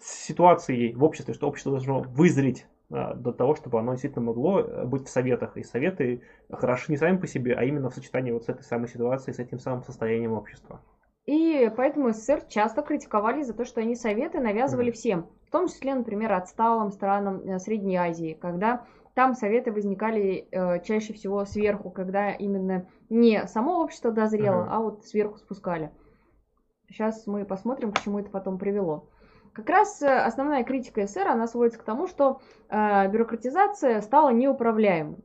с 0.00 0.24
ситуацией 0.26 0.94
в 0.94 1.04
обществе, 1.04 1.34
что 1.34 1.48
общество 1.48 1.72
должно 1.72 2.00
вызреть 2.00 2.66
а, 2.90 3.14
до 3.14 3.32
того, 3.32 3.54
чтобы 3.54 3.78
оно 3.78 3.92
действительно 3.92 4.24
могло 4.24 4.60
э, 4.60 4.84
быть 4.84 5.06
в 5.06 5.10
советах. 5.10 5.56
И 5.56 5.62
советы 5.62 6.22
хороши 6.50 6.90
не 6.90 6.96
сами 6.96 7.18
по 7.18 7.26
себе, 7.26 7.54
а 7.54 7.64
именно 7.64 7.90
в 7.90 7.94
сочетании 7.94 8.32
вот 8.32 8.44
с 8.44 8.48
этой 8.48 8.62
самой 8.62 8.88
ситуацией, 8.88 9.34
с 9.34 9.38
этим 9.38 9.58
самым 9.58 9.84
состоянием 9.84 10.32
общества. 10.32 10.80
И 11.30 11.70
поэтому 11.76 12.10
СССР 12.10 12.42
часто 12.48 12.82
критиковали 12.82 13.42
за 13.42 13.54
то, 13.54 13.64
что 13.64 13.80
они 13.80 13.94
советы 13.94 14.40
навязывали 14.40 14.90
всем, 14.90 15.28
в 15.46 15.52
том 15.52 15.68
числе, 15.68 15.94
например, 15.94 16.32
отсталым 16.32 16.90
странам 16.90 17.48
э, 17.48 17.60
Средней 17.60 17.94
Азии, 17.94 18.36
когда 18.40 18.84
там 19.14 19.34
советы 19.34 19.70
возникали 19.70 20.48
э, 20.50 20.82
чаще 20.82 21.12
всего 21.12 21.44
сверху, 21.44 21.88
когда 21.88 22.32
именно 22.32 22.88
не 23.10 23.46
само 23.46 23.80
общество 23.80 24.10
дозрело, 24.10 24.64
mm 24.64 24.68
а 24.70 24.80
вот 24.80 25.04
сверху 25.04 25.38
спускали. 25.38 25.92
Сейчас 26.88 27.24
мы 27.28 27.44
посмотрим, 27.44 27.92
к 27.92 28.00
чему 28.00 28.18
это 28.18 28.28
потом 28.28 28.58
привело. 28.58 29.08
Как 29.52 29.70
раз 29.70 30.02
э, 30.02 30.12
основная 30.12 30.64
критика 30.64 31.06
СССР, 31.06 31.28
она 31.28 31.46
сводится 31.46 31.78
к 31.78 31.84
тому, 31.84 32.08
что 32.08 32.40
э, 32.68 33.08
бюрократизация 33.08 34.00
стала 34.00 34.30
неуправляемой. 34.30 35.22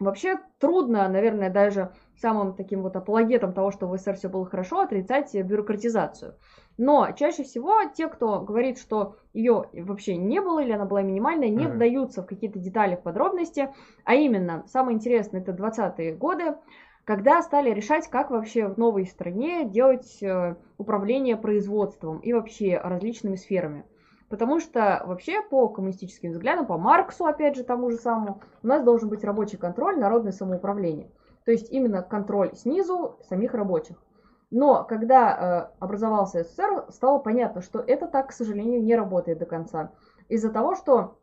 Вообще 0.00 0.38
трудно, 0.58 1.08
наверное, 1.08 1.50
даже 1.50 1.92
самым 2.16 2.54
таким 2.54 2.82
вот 2.82 2.96
апологетом 2.96 3.52
того, 3.52 3.70
что 3.70 3.86
в 3.86 3.96
СССР 3.96 4.16
все 4.16 4.28
было 4.28 4.44
хорошо, 4.44 4.80
отрицать 4.80 5.34
бюрократизацию. 5.34 6.34
Но 6.76 7.12
чаще 7.12 7.44
всего 7.44 7.84
те, 7.94 8.08
кто 8.08 8.40
говорит, 8.40 8.78
что 8.78 9.16
ее 9.32 9.66
вообще 9.72 10.16
не 10.16 10.40
было 10.40 10.60
или 10.60 10.72
она 10.72 10.84
была 10.84 11.02
минимальная, 11.02 11.48
не 11.48 11.64
mm-hmm. 11.64 11.72
вдаются 11.72 12.22
в 12.22 12.26
какие-то 12.26 12.58
детали, 12.58 12.96
в 12.96 13.02
подробности. 13.02 13.72
А 14.04 14.14
именно, 14.14 14.64
самое 14.66 14.96
интересное, 14.96 15.40
это 15.40 15.52
20-е 15.52 16.16
годы, 16.16 16.56
когда 17.04 17.42
стали 17.42 17.70
решать, 17.70 18.08
как 18.08 18.30
вообще 18.30 18.66
в 18.66 18.78
новой 18.78 19.06
стране 19.06 19.64
делать 19.64 20.22
э, 20.22 20.56
управление 20.78 21.36
производством 21.36 22.18
и 22.18 22.32
вообще 22.32 22.78
различными 22.78 23.36
сферами. 23.36 23.84
Потому 24.34 24.58
что 24.58 25.00
вообще 25.06 25.42
по 25.42 25.68
коммунистическим 25.68 26.32
взглядам, 26.32 26.66
по 26.66 26.76
Марксу, 26.76 27.24
опять 27.24 27.54
же, 27.54 27.62
тому 27.62 27.92
же 27.92 27.98
самому, 27.98 28.40
у 28.64 28.66
нас 28.66 28.82
должен 28.82 29.08
быть 29.08 29.22
рабочий 29.22 29.56
контроль, 29.56 29.96
народное 29.96 30.32
самоуправление. 30.32 31.08
То 31.44 31.52
есть 31.52 31.70
именно 31.70 32.02
контроль 32.02 32.52
снизу 32.56 33.16
самих 33.28 33.54
рабочих. 33.54 33.96
Но 34.50 34.82
когда 34.82 35.70
э, 35.70 35.74
образовался 35.78 36.42
СССР, 36.42 36.86
стало 36.88 37.20
понятно, 37.20 37.62
что 37.62 37.78
это 37.78 38.08
так, 38.08 38.30
к 38.30 38.32
сожалению, 38.32 38.82
не 38.82 38.96
работает 38.96 39.38
до 39.38 39.46
конца. 39.46 39.92
Из-за 40.28 40.50
того, 40.50 40.74
что 40.74 41.16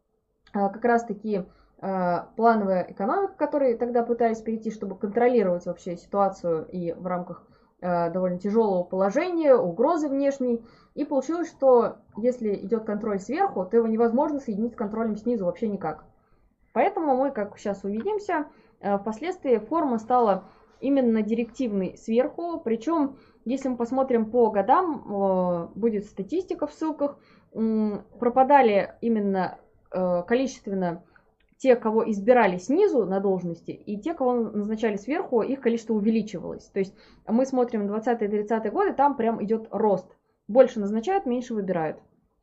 э, 0.54 0.70
как 0.70 0.86
раз-таки 0.86 1.44
э, 1.82 2.18
плановая 2.38 2.84
экономика, 2.92 3.34
которые 3.36 3.76
тогда 3.76 4.04
пытались 4.04 4.40
перейти, 4.40 4.72
чтобы 4.72 4.98
контролировать 4.98 5.66
вообще 5.66 5.98
ситуацию 5.98 6.66
и 6.70 6.94
в 6.94 7.06
рамках 7.06 7.46
довольно 7.82 8.38
тяжелого 8.38 8.84
положения, 8.84 9.56
угрозы 9.56 10.08
внешней, 10.08 10.64
и 10.94 11.04
получилось, 11.04 11.50
что 11.50 11.98
если 12.16 12.54
идет 12.54 12.84
контроль 12.86 13.20
сверху, 13.20 13.66
то 13.66 13.76
его 13.76 13.88
невозможно 13.88 14.40
соединить 14.40 14.74
с 14.74 14.78
контролем 14.78 15.18
снизу 15.18 15.46
вообще 15.46 15.68
никак. 15.68 16.06
Поэтому 16.74 17.18
мы, 17.18 17.32
как 17.32 17.58
сейчас 17.58 17.84
увидимся, 17.84 18.46
Э, 18.82 18.98
впоследствии 18.98 19.58
форма 19.58 20.00
стала 20.00 20.46
именно 20.80 21.22
директивной 21.22 21.98
сверху, 21.98 22.60
причем, 22.60 23.18
если 23.46 23.70
мы 23.70 23.78
посмотрим 23.78 24.32
по 24.32 24.50
годам, 24.50 25.06
э, 25.06 25.68
будет 25.76 26.06
статистика 26.06 26.68
в 26.68 26.74
ссылках, 26.74 27.18
пропадали 27.52 28.96
именно 29.02 29.60
э, 29.92 30.24
количественно 30.26 31.04
те, 31.62 31.76
кого 31.76 32.10
избирали 32.10 32.58
снизу 32.58 33.06
на 33.06 33.20
должности, 33.20 33.70
и 33.70 33.96
те, 34.00 34.16
кого 34.16 34.34
назначали 34.34 34.96
сверху, 34.96 35.44
их 35.44 35.62
количество 35.62 35.94
увеличивалось. 35.94 36.66
То 36.66 36.80
есть 36.80 36.96
мы 37.28 37.46
смотрим 37.46 37.86
20-30-е 37.86 38.72
годы, 38.72 38.94
там 38.94 39.16
прям 39.16 39.44
идет 39.44 39.68
рост. 39.70 40.08
Больше 40.48 40.80
назначают, 40.80 41.28
меньше 41.28 41.54
выбирают. 41.54 41.98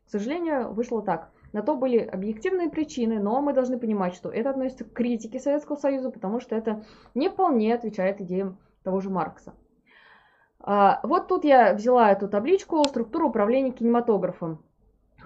К 0.06 0.10
сожалению, 0.10 0.72
вышло 0.72 1.02
так. 1.02 1.32
На 1.52 1.62
то 1.62 1.74
были 1.74 1.98
объективные 1.98 2.70
причины, 2.70 3.18
но 3.18 3.40
мы 3.40 3.54
должны 3.54 3.76
понимать, 3.76 4.14
что 4.14 4.30
это 4.30 4.50
относится 4.50 4.84
к 4.84 4.92
критике 4.92 5.40
Советского 5.40 5.74
Союза, 5.74 6.10
потому 6.10 6.38
что 6.38 6.54
это 6.54 6.84
не 7.16 7.28
вполне 7.28 7.74
отвечает 7.74 8.20
идеям 8.20 8.58
того 8.84 9.00
же 9.00 9.10
Маркса. 9.10 9.52
А, 10.60 11.00
вот 11.02 11.26
тут 11.26 11.42
я 11.42 11.74
взяла 11.74 12.12
эту 12.12 12.28
табличку 12.28 12.84
«Структура 12.84 13.24
управления 13.24 13.72
кинематографом» 13.72 14.62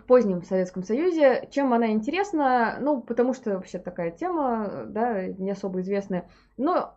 позднем 0.07 0.43
Советском 0.43 0.83
Союзе. 0.83 1.49
Чем 1.51 1.73
она 1.73 1.93
интересна? 1.93 2.79
Ну, 2.81 3.01
потому 3.01 3.35
что 3.35 3.51
вообще 3.53 3.79
такая 3.79 4.11
тема, 4.11 4.85
да, 4.87 5.27
не 5.27 5.51
особо 5.51 5.81
известная. 5.81 6.29
Но 6.57 6.95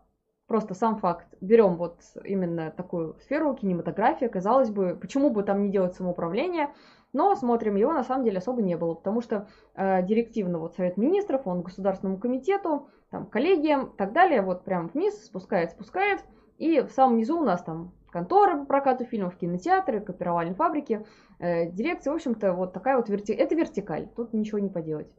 просто 0.47 0.73
сам 0.73 0.97
факт. 0.97 1.27
Берем 1.41 1.75
вот 1.75 1.99
именно 2.23 2.71
такую 2.71 3.15
сферу, 3.21 3.55
кинематография, 3.55 4.29
казалось 4.29 4.69
бы, 4.69 4.97
почему 4.99 5.29
бы 5.29 5.43
там 5.43 5.63
не 5.63 5.71
делать 5.71 5.95
самоуправление– 5.95 6.69
но 7.15 7.33
смотрим, 7.33 7.77
его 7.77 7.93
на 7.93 8.03
самом 8.03 8.25
деле 8.25 8.39
особо 8.39 8.61
не 8.61 8.75
было, 8.75 8.93
потому 8.93 9.21
что 9.21 9.47
э, 9.73 10.05
директивно 10.05 10.59
вот 10.59 10.75
Совет 10.75 10.97
Министров, 10.97 11.47
он 11.47 11.61
Государственному 11.61 12.19
комитету, 12.19 12.89
там, 13.09 13.25
коллегиям 13.27 13.85
и 13.85 13.95
так 13.95 14.11
далее, 14.11 14.41
вот 14.41 14.65
прям 14.65 14.89
вниз 14.89 15.25
спускает, 15.25 15.71
спускает, 15.71 16.25
и 16.57 16.81
в 16.81 16.91
самом 16.91 17.15
низу 17.15 17.39
у 17.39 17.43
нас 17.45 17.63
там 17.63 17.93
конторы 18.15 18.59
по 18.59 18.65
прокату 18.65 19.03
фильмов, 19.03 19.35
кинотеатры, 19.35 19.99
копировальные 19.99 20.55
фабрики, 20.55 21.05
э, 21.39 21.69
дирекции. 21.69 22.09
В 22.09 22.13
общем-то, 22.13 22.53
вот 22.53 22.71
такая 22.71 22.95
вот 22.95 23.09
верти... 23.09 23.33
это 23.33 23.55
вертикаль. 23.55 24.07
Тут 24.15 24.31
ничего 24.31 24.59
не 24.59 24.69
поделать. 24.69 25.13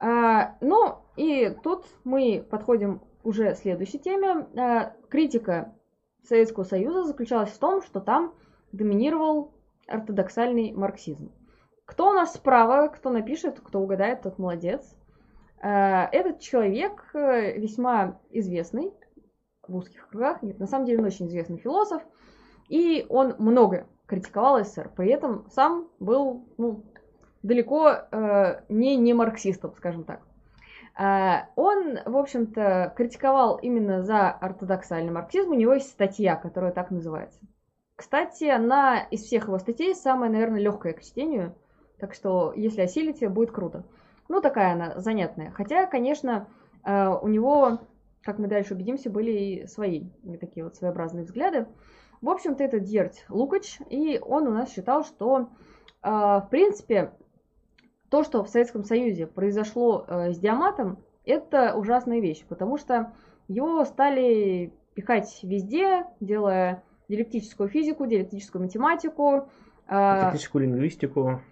А, 0.00 0.56
ну, 0.60 0.96
и 1.14 1.56
тут 1.62 1.86
мы 2.02 2.44
подходим 2.50 3.02
уже 3.22 3.54
к 3.54 3.58
следующей 3.58 4.00
теме. 4.00 4.48
А, 4.58 4.96
критика 5.08 5.72
Советского 6.24 6.64
Союза 6.64 7.04
заключалась 7.04 7.50
в 7.50 7.58
том, 7.58 7.82
что 7.82 8.00
там 8.00 8.34
доминировал 8.72 9.54
ортодоксальный 9.86 10.72
марксизм. 10.72 11.30
Кто 11.84 12.08
у 12.08 12.12
нас 12.12 12.34
справа, 12.34 12.88
кто 12.88 13.10
напишет, 13.10 13.60
кто 13.60 13.78
угадает, 13.78 14.22
тот 14.22 14.40
молодец. 14.40 14.84
А, 15.62 16.08
этот 16.10 16.40
человек 16.40 17.10
э, 17.14 17.56
весьма 17.60 18.18
известный 18.30 18.92
в 19.68 19.76
узких 19.76 20.08
кругах, 20.08 20.42
нет, 20.42 20.58
на 20.58 20.66
самом 20.66 20.86
деле 20.86 20.98
он 21.00 21.06
очень 21.06 21.26
известный 21.28 21.58
философ, 21.58 22.02
и 22.68 23.06
он 23.08 23.34
много 23.38 23.86
критиковал 24.06 24.64
СССР, 24.64 24.90
при 24.96 25.10
этом 25.10 25.48
сам 25.50 25.88
был 26.00 26.46
ну, 26.58 26.84
далеко 27.42 27.90
э, 27.90 28.60
не, 28.68 28.96
не 28.96 29.14
марксистом, 29.14 29.74
скажем 29.76 30.04
так. 30.04 30.20
Э, 30.98 31.46
он, 31.56 31.98
в 32.04 32.16
общем-то, 32.16 32.92
критиковал 32.96 33.56
именно 33.56 34.02
за 34.02 34.30
ортодоксальный 34.30 35.12
марксизм, 35.12 35.50
у 35.50 35.54
него 35.54 35.74
есть 35.74 35.90
статья, 35.90 36.36
которая 36.36 36.72
так 36.72 36.90
называется. 36.90 37.40
Кстати, 37.96 38.44
она 38.44 39.00
из 39.10 39.22
всех 39.22 39.46
его 39.46 39.58
статей 39.58 39.94
самая, 39.94 40.30
наверное, 40.30 40.60
легкая 40.60 40.94
к 40.94 41.02
чтению, 41.02 41.54
так 41.98 42.14
что, 42.14 42.52
если 42.56 42.82
осилите, 42.82 43.28
будет 43.28 43.52
круто. 43.52 43.84
Ну, 44.28 44.40
такая 44.40 44.72
она 44.72 45.00
занятная. 45.00 45.52
Хотя, 45.52 45.86
конечно, 45.86 46.48
э, 46.84 47.08
у 47.08 47.28
него, 47.28 47.78
как 48.24 48.38
мы 48.38 48.48
дальше 48.48 48.74
убедимся, 48.74 49.10
были 49.10 49.30
и 49.30 49.66
свои 49.66 50.04
такие 50.40 50.64
вот 50.64 50.76
своеобразные 50.76 51.24
взгляды. 51.24 51.66
В 52.20 52.28
общем-то, 52.28 52.64
это 52.64 52.80
Дерть 52.80 53.24
Лукач, 53.28 53.78
и 53.90 54.18
он 54.18 54.46
у 54.46 54.50
нас 54.50 54.72
считал, 54.72 55.04
что, 55.04 55.50
э, 56.02 56.08
в 56.08 56.48
принципе, 56.50 57.12
то, 58.08 58.24
что 58.24 58.42
в 58.42 58.48
Советском 58.48 58.84
Союзе 58.84 59.26
произошло 59.26 60.04
э, 60.06 60.32
с 60.32 60.38
диаматом, 60.38 60.98
это 61.26 61.74
ужасная 61.74 62.20
вещь, 62.20 62.44
потому 62.48 62.78
что 62.78 63.12
его 63.48 63.84
стали 63.84 64.72
пихать 64.94 65.40
везде, 65.42 66.06
делая 66.20 66.82
диалектическую 67.08 67.68
физику, 67.68 68.06
диалектическую 68.06 68.62
математику, 68.62 69.48
диалектическую 69.88 70.64
лингвистику 70.64 71.42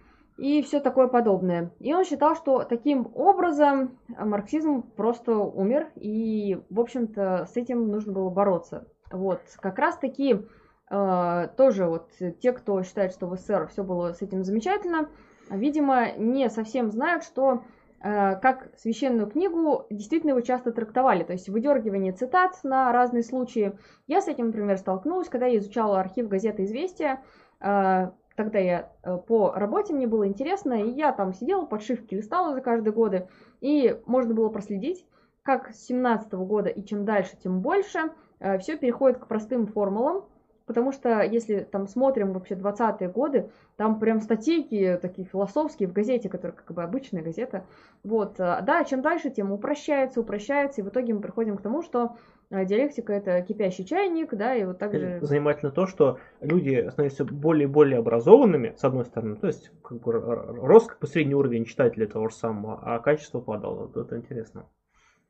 и 0.42 0.60
все 0.60 0.80
такое 0.80 1.06
подобное. 1.06 1.70
И 1.78 1.94
он 1.94 2.04
считал, 2.04 2.34
что 2.34 2.64
таким 2.64 3.08
образом 3.14 3.96
марксизм 4.08 4.82
просто 4.82 5.36
умер, 5.36 5.92
и, 5.94 6.60
в 6.68 6.80
общем-то, 6.80 7.46
с 7.46 7.56
этим 7.56 7.88
нужно 7.88 8.12
было 8.12 8.28
бороться. 8.28 8.88
Вот, 9.12 9.40
как 9.60 9.78
раз 9.78 9.96
таки 9.98 10.44
э, 10.90 11.48
тоже 11.56 11.86
вот 11.86 12.10
те, 12.40 12.52
кто 12.52 12.82
считает, 12.82 13.12
что 13.12 13.28
в 13.28 13.36
СССР 13.36 13.68
все 13.68 13.84
было 13.84 14.14
с 14.14 14.20
этим 14.20 14.42
замечательно, 14.42 15.10
видимо, 15.48 16.10
не 16.16 16.50
совсем 16.50 16.90
знают, 16.90 17.22
что 17.22 17.62
э, 18.02 18.34
как 18.40 18.72
священную 18.76 19.30
книгу 19.30 19.86
действительно 19.90 20.30
его 20.30 20.40
часто 20.40 20.72
трактовали, 20.72 21.22
то 21.22 21.34
есть 21.34 21.48
выдергивание 21.50 22.14
цитат 22.14 22.58
на 22.64 22.90
разные 22.90 23.22
случаи. 23.22 23.78
Я 24.08 24.20
с 24.20 24.26
этим, 24.26 24.46
например, 24.46 24.76
столкнулась, 24.76 25.28
когда 25.28 25.46
я 25.46 25.58
изучала 25.58 26.00
архив 26.00 26.26
газеты 26.26 26.64
«Известия», 26.64 27.22
э, 27.60 28.10
тогда 28.42 28.58
я 28.58 28.92
э, 29.04 29.18
по 29.18 29.52
работе, 29.52 29.94
мне 29.94 30.06
было 30.06 30.26
интересно, 30.26 30.74
и 30.74 30.90
я 30.90 31.12
там 31.12 31.32
сидела, 31.32 31.64
подшивки 31.64 32.14
листала 32.14 32.54
за 32.54 32.60
каждые 32.60 32.92
годы, 32.92 33.28
и 33.60 34.00
можно 34.06 34.34
было 34.34 34.48
проследить, 34.48 35.06
как 35.42 35.72
с 35.72 35.86
17 35.86 36.32
года 36.32 36.68
и 36.68 36.84
чем 36.84 37.04
дальше, 37.04 37.36
тем 37.42 37.60
больше, 37.60 38.10
э, 38.40 38.58
все 38.58 38.76
переходит 38.76 39.18
к 39.18 39.26
простым 39.26 39.66
формулам, 39.66 40.24
потому 40.66 40.90
что 40.90 41.22
если 41.22 41.60
там 41.60 41.86
смотрим 41.86 42.32
вообще 42.32 42.54
20-е 42.54 43.08
годы, 43.08 43.50
там 43.76 44.00
прям 44.00 44.20
статейки 44.20 44.98
такие 45.00 45.26
философские 45.26 45.88
в 45.88 45.92
газете, 45.92 46.28
которая 46.28 46.56
как 46.56 46.74
бы 46.74 46.82
обычная 46.82 47.22
газета, 47.22 47.64
вот, 48.02 48.40
э, 48.40 48.58
да, 48.62 48.82
чем 48.84 49.02
дальше, 49.02 49.30
тем 49.30 49.52
упрощается, 49.52 50.20
упрощается, 50.20 50.80
и 50.80 50.84
в 50.84 50.88
итоге 50.88 51.14
мы 51.14 51.20
приходим 51.20 51.56
к 51.56 51.62
тому, 51.62 51.82
что 51.82 52.16
диалектика 52.52 53.12
это 53.12 53.40
кипящий 53.42 53.84
чайник, 53.84 54.34
да, 54.34 54.54
и 54.54 54.64
вот 54.64 54.78
также... 54.78 55.18
Занимательно 55.22 55.72
то, 55.72 55.86
что 55.86 56.18
люди 56.40 56.88
становятся 56.90 57.24
более 57.24 57.68
и 57.68 57.70
более 57.70 57.98
образованными, 57.98 58.74
с 58.76 58.84
одной 58.84 59.04
стороны, 59.06 59.36
то 59.36 59.46
есть 59.46 59.70
как 59.82 60.00
бы 60.00 60.12
рос 60.12 60.86
как 60.86 61.00
бы 61.00 61.06
средний 61.06 61.34
уровень 61.34 61.64
читателя 61.64 62.06
того 62.06 62.28
же 62.28 62.34
самого, 62.34 62.80
а 62.82 62.98
качество 62.98 63.40
падало. 63.40 63.86
Вот 63.86 63.96
это 63.96 64.16
интересно. 64.16 64.66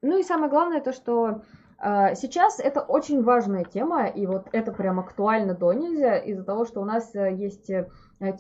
Ну 0.03 0.19
и 0.19 0.25
самое 0.25 0.51
главное 0.51 0.81
то, 0.81 0.93
что 0.93 1.43
э, 1.81 2.15
сейчас 2.17 2.59
это 2.59 2.81
очень 2.81 3.23
важная 3.23 3.65
тема, 3.65 4.07
и 4.07 4.27
вот 4.27 4.49
это 4.51 4.73
прям 4.73 4.99
актуально 4.99 5.55
до 5.55 5.73
нельзя, 5.73 6.19
из-за 6.19 6.43
того, 6.43 6.65
что 6.65 6.81
у 6.81 6.85
нас 6.85 7.15
э, 7.15 7.33
есть 7.35 7.71
э, 7.71 7.89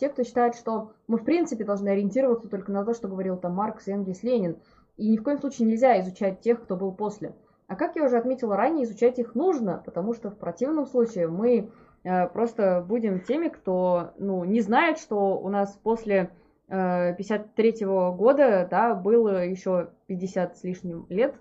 те, 0.00 0.08
кто 0.08 0.24
считает, 0.24 0.56
что 0.56 0.92
мы 1.06 1.18
в 1.18 1.24
принципе 1.24 1.62
должны 1.62 1.90
ориентироваться 1.90 2.48
только 2.48 2.72
на 2.72 2.84
то, 2.84 2.94
что 2.94 3.06
говорил 3.06 3.36
там 3.36 3.54
Маркс, 3.54 3.86
Энгельс, 3.86 4.24
Ленин, 4.24 4.56
и 4.96 5.08
ни 5.08 5.16
в 5.16 5.22
коем 5.22 5.38
случае 5.38 5.68
нельзя 5.68 6.00
изучать 6.00 6.40
тех, 6.40 6.62
кто 6.62 6.76
был 6.76 6.92
после. 6.92 7.36
А 7.72 7.74
как 7.74 7.96
я 7.96 8.04
уже 8.04 8.18
отметила 8.18 8.54
ранее, 8.54 8.84
изучать 8.84 9.18
их 9.18 9.34
нужно, 9.34 9.82
потому 9.82 10.12
что 10.12 10.28
в 10.28 10.36
противном 10.36 10.84
случае 10.84 11.28
мы 11.28 11.70
э, 12.04 12.28
просто 12.28 12.84
будем 12.86 13.20
теми, 13.20 13.48
кто 13.48 14.10
ну, 14.18 14.44
не 14.44 14.60
знает, 14.60 14.98
что 14.98 15.38
у 15.38 15.48
нас 15.48 15.80
после 15.82 16.28
э, 16.68 17.14
53 17.14 17.70
-го 17.80 18.14
года 18.14 18.68
да, 18.70 18.94
было 18.94 19.42
еще 19.42 19.88
50 20.06 20.58
с 20.58 20.64
лишним 20.64 21.06
лет, 21.08 21.34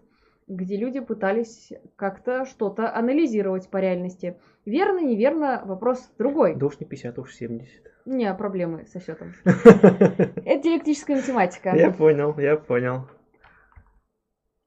где 0.47 0.77
люди 0.77 1.01
пытались 1.01 1.73
как-то 1.97 2.45
что-то 2.45 2.95
анализировать 2.95 3.67
по 3.67 3.75
реальности. 3.81 4.37
Верно, 4.65 4.99
неверно, 4.99 5.61
вопрос 5.65 6.09
другой. 6.17 6.55
Да 6.55 6.67
уж 6.67 6.79
не 6.79 6.85
50, 6.85 7.19
уж 7.19 7.35
70. 7.35 7.67
Не, 8.05 8.33
проблемы 8.33 8.85
со 8.85 9.01
счетом. 9.01 9.33
Это 9.43 10.63
диалектическая 10.63 11.17
математика. 11.17 11.75
Я 11.75 11.91
понял, 11.91 12.33
я 12.39 12.55
понял. 12.55 13.09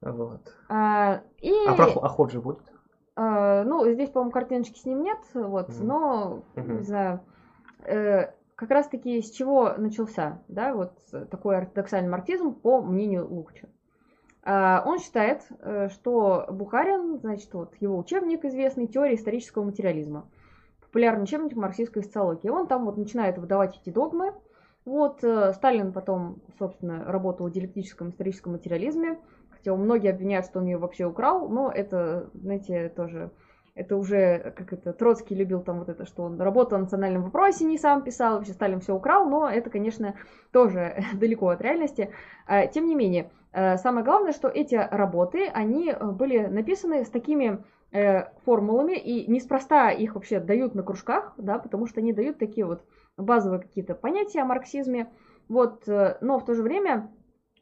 Вот. 0.05 0.53
А, 0.69 1.21
и... 1.41 1.51
а 1.67 1.73
про 1.73 1.85
охот 1.85 2.31
же 2.31 2.39
будет? 2.39 2.59
А, 3.15 3.63
ну, 3.63 3.91
здесь, 3.91 4.09
по-моему, 4.09 4.31
картиночки 4.31 4.77
с 4.77 4.85
ним 4.85 5.01
нет, 5.01 5.19
вот, 5.33 5.69
mm. 5.69 5.83
но, 5.83 6.43
mm-hmm. 6.55 6.77
не 6.77 6.83
знаю, 6.83 7.21
э, 7.85 8.31
как 8.55 8.69
раз-таки 8.69 9.21
с 9.21 9.31
чего 9.31 9.73
начался, 9.77 10.41
да, 10.47 10.73
вот 10.73 10.93
такой 11.31 11.57
ортодоксальный 11.57 12.09
марксизм, 12.09 12.53
по 12.53 12.81
мнению 12.81 13.27
Лукча. 13.27 13.67
А, 14.43 14.83
он 14.85 14.99
считает, 14.99 15.41
э, 15.59 15.89
что 15.89 16.45
Бухарин, 16.49 17.19
значит, 17.19 17.51
вот 17.53 17.73
его 17.79 17.97
учебник 17.97 18.45
известный 18.45 18.87
«Теория 18.87 19.15
исторического 19.15 19.63
материализма», 19.63 20.29
популярный 20.81 21.23
учебник 21.23 21.55
марксистской 21.55 22.03
социологии. 22.03 22.49
Он 22.49 22.67
там 22.67 22.85
вот 22.85 22.95
начинает 22.95 23.39
выдавать 23.39 23.79
эти 23.81 23.89
догмы. 23.89 24.33
Вот 24.85 25.23
э, 25.23 25.51
Сталин 25.53 25.91
потом, 25.91 26.41
собственно, 26.59 27.03
работал 27.05 27.47
в 27.47 27.51
диалектическом 27.51 28.09
историческом 28.09 28.53
материализме, 28.53 29.19
Хотя 29.65 29.75
многие 29.75 30.11
обвиняют, 30.11 30.45
что 30.45 30.59
он 30.59 30.65
ее 30.65 30.77
вообще 30.77 31.05
украл, 31.05 31.49
но 31.49 31.71
это, 31.71 32.29
знаете, 32.35 32.89
тоже 32.89 33.31
это 33.73 33.97
уже, 33.97 34.53
как 34.55 34.71
это, 34.71 34.93
Троцкий 34.93 35.33
любил 35.33 35.59
там 35.61 35.79
вот 35.79 35.89
это, 35.89 36.05
что 36.05 36.21
он 36.21 36.39
работал 36.39 36.77
в 36.77 36.81
национальном 36.81 37.23
вопросе, 37.23 37.65
не 37.65 37.79
сам 37.79 38.03
писал, 38.03 38.35
вообще 38.35 38.53
Сталин 38.53 38.79
все 38.79 38.93
украл, 38.93 39.27
но 39.27 39.49
это, 39.49 39.71
конечно, 39.71 40.13
тоже 40.51 41.03
далеко 41.15 41.49
от 41.49 41.61
реальности. 41.61 42.11
А, 42.45 42.67
тем 42.67 42.85
не 42.85 42.93
менее, 42.93 43.31
э, 43.53 43.77
самое 43.77 44.05
главное, 44.05 44.33
что 44.33 44.49
эти 44.49 44.75
работы, 44.75 45.47
они 45.47 45.89
э, 45.89 46.11
были 46.11 46.45
написаны 46.45 47.03
с 47.03 47.09
такими 47.09 47.57
э, 47.91 48.25
формулами, 48.45 48.93
и 48.93 49.29
неспроста 49.31 49.89
их 49.89 50.13
вообще 50.13 50.39
дают 50.39 50.75
на 50.75 50.83
кружках, 50.83 51.33
да, 51.37 51.57
потому 51.57 51.87
что 51.87 52.01
они 52.01 52.13
дают 52.13 52.37
такие 52.37 52.67
вот 52.67 52.83
базовые 53.17 53.61
какие-то 53.61 53.95
понятия 53.95 54.41
о 54.41 54.45
марксизме, 54.45 55.09
вот, 55.49 55.87
но 55.87 56.39
в 56.39 56.45
то 56.45 56.53
же 56.53 56.61
время 56.61 57.09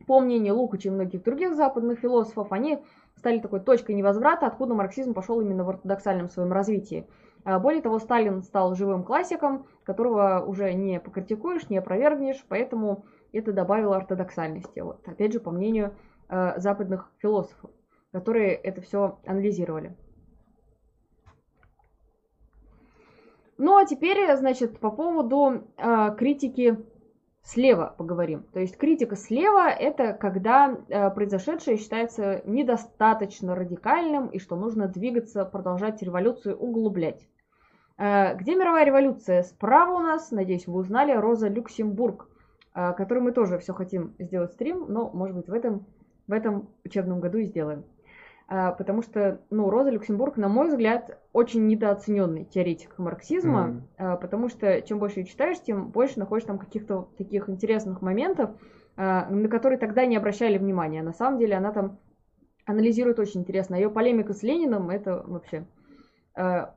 по 0.08 0.20
мнению 0.20 0.56
Лукача 0.56 0.90
и 0.90 0.92
многих 0.92 1.24
других 1.24 1.56
западных 1.56 2.00
философов, 2.00 2.52
они 2.52 2.84
стали 3.16 3.40
такой 3.40 3.60
точкой 3.60 3.96
невозврата, 3.96 4.48
откуда 4.48 4.74
марксизм 4.74 5.14
пошел 5.14 5.40
именно 5.42 5.64
в 5.64 5.70
ортодоксальном 5.70 6.30
своем 6.30 6.52
развитии. 6.52 7.08
А, 7.46 7.60
более 7.60 7.82
того, 7.82 8.00
Сталин 8.00 8.42
стал 8.42 8.76
живым 8.76 9.04
классиком, 9.04 9.66
которого 9.84 10.44
уже 10.46 10.74
не 10.74 11.00
покритикуешь, 11.00 11.70
не 11.70 11.78
опровергнешь, 11.78 12.44
поэтому 12.48 13.06
это 13.32 13.52
добавило 13.52 13.98
ортодоксальности. 13.98 14.80
Вот, 14.80 15.08
опять 15.08 15.34
же, 15.34 15.40
по 15.40 15.52
мнению 15.52 15.96
э, 16.30 16.60
западных 16.60 17.12
философов, 17.18 17.70
которые 18.12 18.54
это 18.54 18.82
все 18.82 19.20
анализировали. 19.26 19.96
Ну 23.58 23.78
а 23.78 23.86
теперь, 23.86 24.36
значит, 24.36 24.80
по 24.80 24.90
поводу 24.90 25.64
э, 25.78 26.16
критики 26.18 26.78
слева 27.44 27.94
поговорим. 27.98 28.44
То 28.54 28.60
есть 28.60 28.78
критика 28.78 29.16
слева 29.16 29.70
это 29.70 30.14
когда 30.14 30.78
э, 30.88 31.10
произошедшее 31.12 31.78
считается 31.78 32.42
недостаточно 32.46 33.54
радикальным 33.54 34.28
и 34.28 34.40
что 34.40 34.56
нужно 34.56 34.88
двигаться, 34.88 35.44
продолжать 35.46 36.02
революцию, 36.02 36.58
углублять. 36.58 37.28
Э, 37.98 38.36
где 38.36 38.56
мировая 38.56 38.86
революция? 38.86 39.44
Справа 39.44 39.98
у 39.98 40.00
нас, 40.00 40.32
надеюсь, 40.32 40.68
вы 40.68 40.80
узнали, 40.80 41.12
Роза 41.12 41.50
Люксембург, 41.50 42.30
э, 42.74 42.94
который 42.94 43.22
мы 43.22 43.34
тоже 43.34 43.60
все 43.60 43.74
хотим 43.74 44.16
сделать 44.20 44.54
стрим, 44.54 44.86
но, 44.88 45.10
может 45.14 45.36
быть, 45.36 45.50
в 45.50 45.54
этом, 45.54 45.86
в 46.28 46.32
этом 46.32 46.70
учебном 46.86 47.20
году 47.20 47.40
и 47.40 47.46
сделаем. 47.46 47.84
А, 48.48 48.72
потому 48.72 49.02
что, 49.02 49.42
ну, 49.50 49.70
Роза 49.70 49.90
Люксембург, 49.90 50.38
на 50.38 50.50
мой 50.50 50.68
взгляд, 50.68 51.20
очень 51.32 51.68
недооцененный 51.68 52.46
теоретик 52.46 52.98
марксизма, 52.98 53.84
mm-hmm. 53.98 54.20
потому 54.20 54.50
что 54.50 54.82
чем 54.82 55.00
больше 55.00 55.24
читаешь, 55.24 55.62
тем 55.62 55.90
больше 55.90 56.20
находишь 56.20 56.46
там 56.46 56.60
каких-то 56.60 57.10
таких 57.18 57.50
интересных 57.50 58.02
моментов, 58.02 58.52
а, 58.96 59.28
на 59.30 59.48
которые 59.48 59.80
тогда 59.80 60.06
не 60.06 60.18
обращали 60.18 60.58
внимания. 60.58 61.02
На 61.02 61.14
самом 61.14 61.40
деле 61.40 61.56
она 61.56 61.72
там 61.72 62.00
анализирует 62.66 63.20
очень 63.20 63.42
интересно. 63.42 63.76
Ее 63.76 63.90
полемика 63.90 64.34
с 64.34 64.44
Лениным 64.44 64.90
это 64.90 65.24
вообще 65.26 65.66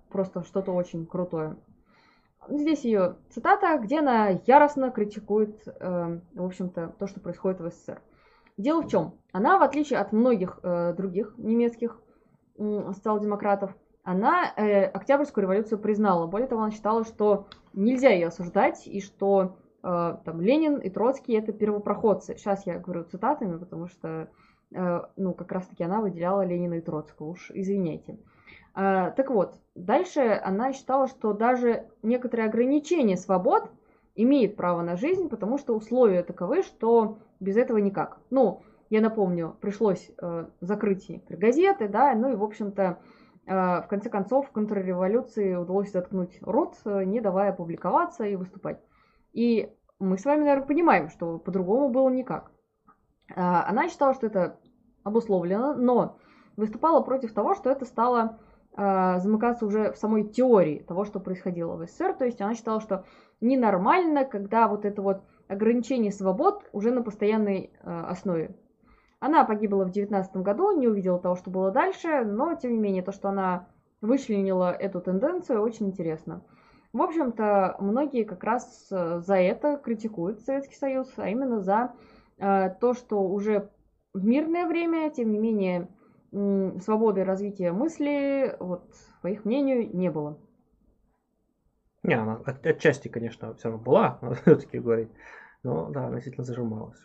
просто 0.09 0.43
что-то 0.43 0.73
очень 0.73 1.07
крутое. 1.07 1.57
Здесь 2.49 2.85
ее 2.85 3.17
цитата, 3.31 3.79
где 3.79 4.01
она 4.01 4.41
яростно 4.47 4.91
критикует, 4.91 5.65
в 5.65 6.21
общем-то, 6.45 6.95
то, 6.99 7.07
что 7.07 7.21
происходит 7.21 7.61
в 7.61 7.71
СССР. 7.71 8.03
Дело 8.57 8.83
в 8.83 8.89
чем? 8.89 9.15
Она, 9.33 9.59
в 9.59 9.63
отличие 9.63 9.99
от 9.99 10.13
многих 10.13 10.61
э, 10.63 10.95
других 10.95 11.35
немецких 11.37 12.01
э, 12.59 12.93
социал-демократов, 12.95 13.77
она 14.03 14.53
э, 14.57 14.85
Октябрьскую 14.85 15.43
революцию 15.43 15.79
признала. 15.79 16.27
Более 16.27 16.49
того, 16.49 16.63
она 16.63 16.71
считала, 16.71 17.05
что 17.05 17.49
нельзя 17.75 18.11
ее 18.11 18.29
осуждать, 18.29 18.87
и 18.87 19.01
что 19.01 19.57
э, 19.83 20.17
там 20.25 20.41
Ленин 20.41 20.79
и 20.79 20.89
Троцкий 20.89 21.35
это 21.35 21.53
первопроходцы. 21.53 22.37
Сейчас 22.37 22.67
я 22.67 22.79
говорю 22.79 23.05
цитатами, 23.05 23.59
потому 23.59 23.89
что 23.89 24.29
э, 24.73 25.01
ну, 25.17 25.35
как 25.35 25.53
раз-таки 25.53 25.85
она 25.85 26.01
выделяла 26.01 26.45
Ленина 26.45 26.75
и 26.75 26.81
Троцкого, 26.81 27.31
уж 27.31 27.51
извиняйте. 27.51 28.19
Э, 28.75 29.13
так 29.15 29.29
вот, 29.31 29.55
дальше 29.75 30.41
она 30.43 30.73
считала, 30.73 31.09
что 31.09 31.35
даже 31.35 31.89
некоторые 32.03 32.49
ограничения 32.49 33.17
свобод 33.17 33.71
имеет 34.15 34.57
право 34.57 34.83
на 34.83 34.97
жизнь, 34.97 35.29
потому 35.29 35.59
что 35.59 35.75
условия 35.75 36.23
таковы, 36.23 36.63
что 36.63 37.19
без 37.41 37.57
этого 37.57 37.79
никак. 37.79 38.19
Ну, 38.31 38.63
я 38.91 39.01
напомню, 39.01 39.57
пришлось 39.61 40.11
э, 40.21 40.47
закрыть 40.61 41.09
некоторые 41.09 41.41
газеты, 41.41 41.89
да, 41.89 42.15
ну 42.15 42.33
и, 42.33 42.37
в 42.37 42.45
общем-то, 42.45 42.99
э, 43.47 43.53
в 43.53 43.87
конце 43.89 44.11
концов, 44.11 44.51
контрреволюции 44.51 45.55
удалось 45.55 45.93
заткнуть 45.93 46.39
рот, 46.43 46.77
э, 46.85 47.05
не 47.05 47.21
давая 47.21 47.53
публиковаться 47.53 48.25
и 48.25 48.37
выступать. 48.37 48.81
И 49.33 49.73
мы 49.99 50.19
с 50.19 50.25
вами, 50.25 50.41
наверное, 50.41 50.67
понимаем, 50.67 51.09
что 51.09 51.39
по-другому 51.39 51.89
было 51.89 52.09
никак. 52.11 52.51
Э, 53.29 53.35
она 53.37 53.89
считала, 53.89 54.15
что 54.15 54.27
это 54.27 54.59
обусловлено, 55.03 55.75
но 55.75 56.19
выступала 56.57 57.01
против 57.01 57.33
того, 57.33 57.55
что 57.55 57.71
это 57.71 57.85
стало 57.85 58.39
э, 58.77 59.19
замыкаться 59.19 59.67
уже 59.67 59.93
в 59.93 59.97
самой 59.97 60.25
теории 60.25 60.85
того, 60.87 61.05
что 61.05 61.21
происходило 61.21 61.77
в 61.77 61.87
СССР. 61.87 62.15
То 62.15 62.25
есть 62.25 62.41
она 62.41 62.55
считала, 62.55 62.81
что 62.81 63.05
ненормально, 63.41 64.25
когда 64.25 64.69
вот 64.69 64.85
это 64.85 65.03
вот 65.03 65.23
ограничение 65.49 66.13
свобод 66.13 66.65
уже 66.73 66.91
на 66.91 67.03
постоянной 67.03 67.71
э, 67.83 68.01
основе. 68.09 68.57
Она 69.21 69.45
погибла 69.45 69.85
в 69.85 69.91
19 69.91 70.37
году, 70.37 70.77
не 70.77 70.89
увидела 70.89 71.19
того, 71.19 71.37
что 71.37 71.51
было 71.51 71.71
дальше, 71.71 72.25
но 72.25 72.55
тем 72.55 72.73
не 72.73 72.79
менее 72.79 73.03
то, 73.03 73.13
что 73.13 73.29
она 73.29 73.69
вычленила 74.01 74.73
эту 74.73 75.01
тенденцию, 75.01 75.63
очень 75.63 75.87
интересно. 75.87 76.43
В 76.93 77.03
общем-то, 77.03 77.77
многие 77.81 78.25
как 78.25 78.45
раз 78.45 78.89
э, 78.91 79.21
за 79.21 79.37
это 79.37 79.77
критикуют 79.77 80.41
Советский 80.41 80.77
Союз, 80.77 81.13
а 81.17 81.29
именно 81.29 81.61
за 81.61 81.93
э, 82.39 82.71
то, 82.81 82.95
что 82.95 83.23
уже 83.23 83.71
в 84.13 84.25
мирное 84.25 84.67
время, 84.67 85.11
тем 85.11 85.31
не 85.31 85.39
менее, 85.39 85.89
свободы 86.33 87.25
развития 87.25 87.73
мысли, 87.73 88.57
вот, 88.59 88.85
по 89.23 89.29
их 89.29 89.45
мнению, 89.45 89.95
не 89.97 90.11
было. 90.11 90.39
Не, 92.07 92.15
она 92.15 92.41
от, 92.45 92.65
отчасти, 92.67 93.09
конечно, 93.09 93.55
все 93.55 93.69
равно 93.69 93.83
была, 93.83 94.19
надо 94.23 94.37
все-таки 94.37 94.79
говорить. 94.79 95.11
Но 95.63 95.91
да, 95.91 96.07
относительно 96.07 96.45
зажималась. 96.45 97.01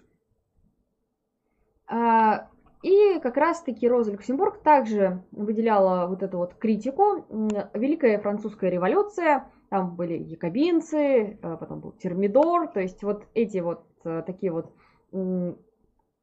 А, 1.87 2.49
и 2.83 3.19
как 3.19 3.37
раз-таки 3.37 3.87
Роза 3.87 4.11
Люксембург 4.11 4.61
также 4.61 5.23
выделяла 5.31 6.07
вот 6.07 6.23
эту 6.23 6.37
вот 6.37 6.53
критику. 6.55 7.25
Великая 7.73 8.19
французская 8.19 8.69
революция, 8.69 9.45
там 9.69 9.95
были 9.95 10.17
якобинцы, 10.17 11.39
а 11.41 11.57
потом 11.57 11.79
был 11.79 11.91
термидор, 11.93 12.67
то 12.67 12.79
есть 12.79 13.03
вот 13.03 13.25
эти 13.33 13.57
вот 13.59 13.85
э, 14.03 14.23
такие 14.25 14.51
вот 14.51 14.73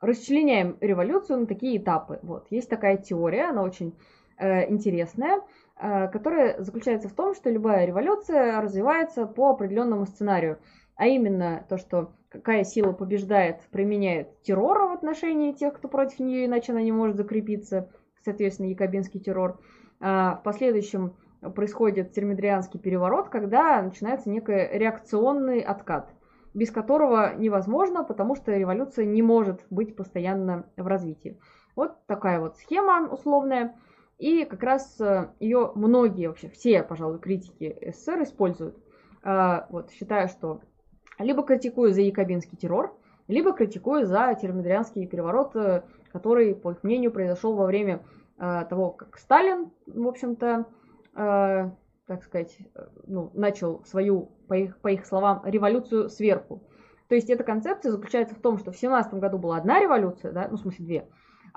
расчленяем 0.00 0.76
революцию 0.80 1.40
на 1.40 1.46
такие 1.46 1.76
этапы. 1.78 2.20
Вот. 2.22 2.46
Есть 2.50 2.70
такая 2.70 2.96
теория, 2.96 3.50
она 3.50 3.62
очень 3.62 3.94
э, 4.38 4.70
интересная. 4.70 5.40
Э, 5.80 6.08
которая 6.08 6.60
заключается 6.60 7.08
в 7.08 7.12
том, 7.12 7.34
что 7.34 7.50
любая 7.50 7.86
революция 7.86 8.60
развивается 8.60 9.26
по 9.26 9.50
определенному 9.50 10.06
сценарию. 10.06 10.58
А 10.96 11.06
именно 11.06 11.64
то, 11.68 11.78
что 11.78 12.14
какая 12.30 12.64
сила 12.64 12.92
побеждает, 12.92 13.60
применяет 13.70 14.42
террор 14.42 14.88
в 14.88 14.92
отношении 14.92 15.52
тех, 15.52 15.74
кто 15.74 15.86
против 15.86 16.18
нее, 16.18 16.46
иначе 16.46 16.72
она 16.72 16.82
не 16.82 16.90
может 16.90 17.16
закрепиться, 17.16 17.88
соответственно, 18.24 18.66
якобинский 18.66 19.20
террор. 19.20 19.60
А 20.00 20.34
в 20.36 20.42
последующем 20.42 21.14
происходит 21.54 22.12
термидрианский 22.12 22.80
переворот, 22.80 23.28
когда 23.28 23.80
начинается 23.80 24.30
некий 24.30 24.76
реакционный 24.76 25.60
откат, 25.60 26.10
без 26.54 26.72
которого 26.72 27.36
невозможно, 27.36 28.02
потому 28.02 28.34
что 28.34 28.50
революция 28.50 29.04
не 29.04 29.22
может 29.22 29.64
быть 29.70 29.94
постоянно 29.94 30.66
в 30.76 30.88
развитии. 30.88 31.38
Вот 31.76 32.04
такая 32.06 32.40
вот 32.40 32.56
схема 32.56 33.08
условная. 33.08 33.76
И 34.18 34.44
как 34.44 34.62
раз 34.64 35.00
э, 35.00 35.30
ее 35.38 35.70
многие, 35.76 36.26
вообще 36.26 36.48
все, 36.48 36.82
пожалуй, 36.82 37.20
критики 37.20 37.78
СССР 37.92 38.24
используют. 38.24 38.76
А, 39.22 39.66
вот, 39.70 39.90
считая, 39.92 40.26
что 40.26 40.60
либо 41.20 41.44
критикую 41.44 41.92
за 41.92 42.00
якобинский 42.00 42.58
террор, 42.58 42.96
либо 43.28 43.52
критикую 43.52 44.06
за 44.06 44.36
термидорианский 44.40 45.06
переворот, 45.06 45.54
э, 45.54 45.82
который, 46.12 46.56
по 46.56 46.72
их 46.72 46.82
мнению, 46.82 47.12
произошел 47.12 47.54
во 47.54 47.66
время 47.66 48.02
э, 48.38 48.64
того, 48.68 48.90
как 48.90 49.18
Сталин, 49.18 49.70
в 49.86 50.06
общем-то, 50.06 50.66
так 51.14 52.22
сказать, 52.22 52.56
ну, 53.06 53.32
начал 53.34 53.84
свою, 53.84 54.30
по 54.46 54.54
их, 54.54 54.78
по 54.78 54.88
их 54.88 55.04
словам, 55.04 55.42
революцию 55.44 56.08
сверху. 56.08 56.62
То 57.08 57.16
есть 57.16 57.28
эта 57.28 57.42
концепция 57.42 57.90
заключается 57.90 58.36
в 58.36 58.38
том, 58.38 58.56
что 58.56 58.70
в 58.70 58.76
17 58.76 59.14
году 59.14 59.38
была 59.38 59.56
одна 59.56 59.80
революция, 59.80 60.30
да, 60.30 60.46
ну, 60.48 60.56
в 60.56 60.60
смысле 60.60 60.84
две, 60.84 61.08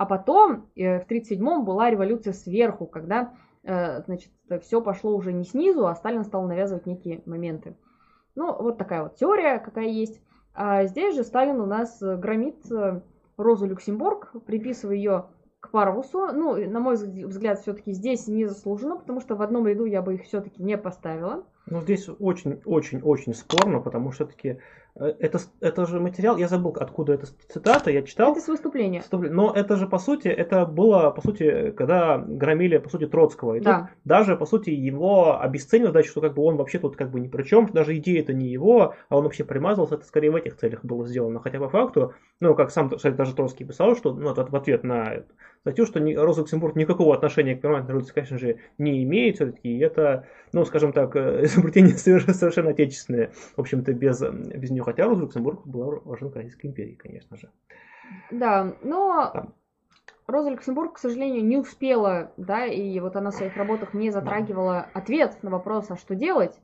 а 0.01 0.05
потом 0.07 0.65
э, 0.75 0.99
в 0.99 1.05
1937-м 1.07 1.63
была 1.63 1.91
революция 1.91 2.33
сверху, 2.33 2.87
когда 2.87 3.35
э, 3.61 4.01
значит, 4.01 4.31
все 4.63 4.81
пошло 4.81 5.15
уже 5.15 5.31
не 5.31 5.43
снизу, 5.43 5.85
а 5.85 5.93
Сталин 5.93 6.23
стал 6.23 6.47
навязывать 6.47 6.87
некие 6.87 7.21
моменты. 7.27 7.75
Ну, 8.33 8.51
вот 8.51 8.79
такая 8.79 9.03
вот 9.03 9.17
теория, 9.17 9.59
какая 9.59 9.89
есть. 9.89 10.19
А 10.55 10.85
здесь 10.85 11.13
же 11.13 11.23
Сталин 11.23 11.61
у 11.61 11.67
нас 11.67 11.99
громит 12.01 12.65
э, 12.71 13.01
Розу 13.37 13.67
Люксембург, 13.67 14.31
приписывая 14.47 14.95
ее 14.95 15.25
к 15.59 15.69
Парвусу. 15.69 16.29
Ну, 16.33 16.55
на 16.55 16.79
мой 16.79 16.95
взгляд, 16.95 17.59
все-таки 17.59 17.91
здесь 17.91 18.27
не 18.27 18.47
заслужено, 18.47 18.97
потому 18.97 19.21
что 19.21 19.35
в 19.35 19.43
одном 19.43 19.67
ряду 19.67 19.85
я 19.85 20.01
бы 20.01 20.15
их 20.15 20.23
все-таки 20.23 20.63
не 20.63 20.79
поставила. 20.79 21.43
Ну, 21.71 21.81
здесь 21.81 22.09
очень-очень-очень 22.19 23.33
спорно, 23.33 23.79
потому 23.79 24.11
что 24.11 24.25
все-таки 24.25 24.59
Э, 24.95 25.13
это, 25.19 25.39
это 25.59 25.85
же 25.85 25.99
материал, 25.99 26.37
я 26.37 26.47
забыл, 26.47 26.75
откуда 26.79 27.13
эта 27.13 27.27
цитата, 27.49 27.91
я 27.91 28.01
читал. 28.01 28.31
Это 28.31 28.41
с 28.41 28.47
выступления. 28.47 29.03
Но 29.11 29.51
это 29.53 29.77
же, 29.77 29.87
по 29.87 29.99
сути, 29.99 30.27
это 30.27 30.65
было, 30.65 31.11
по 31.11 31.21
сути, 31.21 31.71
когда 31.71 32.17
громили, 32.17 32.77
по 32.77 32.89
сути, 32.89 33.07
Троцкого. 33.07 33.55
И 33.55 33.61
да. 33.61 33.89
даже, 34.05 34.35
по 34.35 34.45
сути, 34.45 34.69
его 34.69 35.39
обесценивают, 35.39 35.93
значит, 35.93 36.11
что 36.11 36.21
как 36.21 36.33
бы 36.33 36.43
он 36.43 36.57
вообще 36.57 36.79
тут 36.79 36.95
как 36.95 37.11
бы 37.11 37.19
ни 37.19 37.27
при 37.27 37.43
чем, 37.43 37.67
даже 37.67 37.95
идея 37.97 38.21
это 38.21 38.33
не 38.33 38.47
его, 38.47 38.95
а 39.09 39.17
он 39.17 39.23
вообще 39.23 39.43
примазался, 39.43 39.95
это 39.95 40.05
скорее 40.05 40.31
в 40.31 40.35
этих 40.35 40.57
целях 40.57 40.83
было 40.83 41.07
сделано. 41.07 41.39
Хотя 41.39 41.59
по 41.59 41.69
факту, 41.69 42.13
ну, 42.39 42.55
как 42.55 42.71
сам 42.71 42.89
кстати, 42.89 43.15
даже 43.15 43.35
Троцкий 43.35 43.65
писал, 43.65 43.95
что, 43.95 44.13
ну, 44.13 44.33
в 44.33 44.55
ответ 44.55 44.83
на 44.83 45.23
статью, 45.61 45.85
что 45.85 45.99
Роза 45.99 46.41
Люксембург 46.41 46.75
никакого 46.75 47.15
отношения 47.15 47.55
к 47.55 47.61
перманентной 47.61 47.93
революции, 47.93 48.13
конечно 48.13 48.37
же, 48.37 48.57
не 48.77 49.03
имеет 49.03 49.35
все-таки, 49.35 49.77
это, 49.77 50.27
ну, 50.53 50.65
скажем 50.65 50.91
так, 50.91 51.15
изобретение 51.43 51.95
совершенно 51.95 52.71
отечественное, 52.71 53.31
в 53.55 53.59
общем-то, 53.61 53.93
без, 53.93 54.21
без 54.21 54.71
нее. 54.71 54.83
Хотя 54.83 55.05
Роза 55.05 55.21
Люксембург 55.21 55.65
была 55.65 55.99
важна 56.03 56.31
Российской 56.33 56.67
империи, 56.67 56.95
конечно 56.95 57.37
же. 57.37 57.49
Да, 58.31 58.75
но 58.81 59.31
Там. 59.33 59.53
Роза 60.27 60.49
Люксембург, 60.49 60.95
к 60.95 60.99
сожалению, 60.99 61.43
не 61.43 61.57
успела, 61.57 62.31
да, 62.37 62.65
и 62.65 62.99
вот 62.99 63.15
она 63.15 63.31
в 63.31 63.35
своих 63.35 63.55
работах 63.57 63.93
не 63.93 64.11
затрагивала 64.11 64.87
ответ 64.93 65.37
на 65.43 65.49
вопрос, 65.49 65.91
а 65.91 65.97
что 65.97 66.15
делать, 66.15 66.59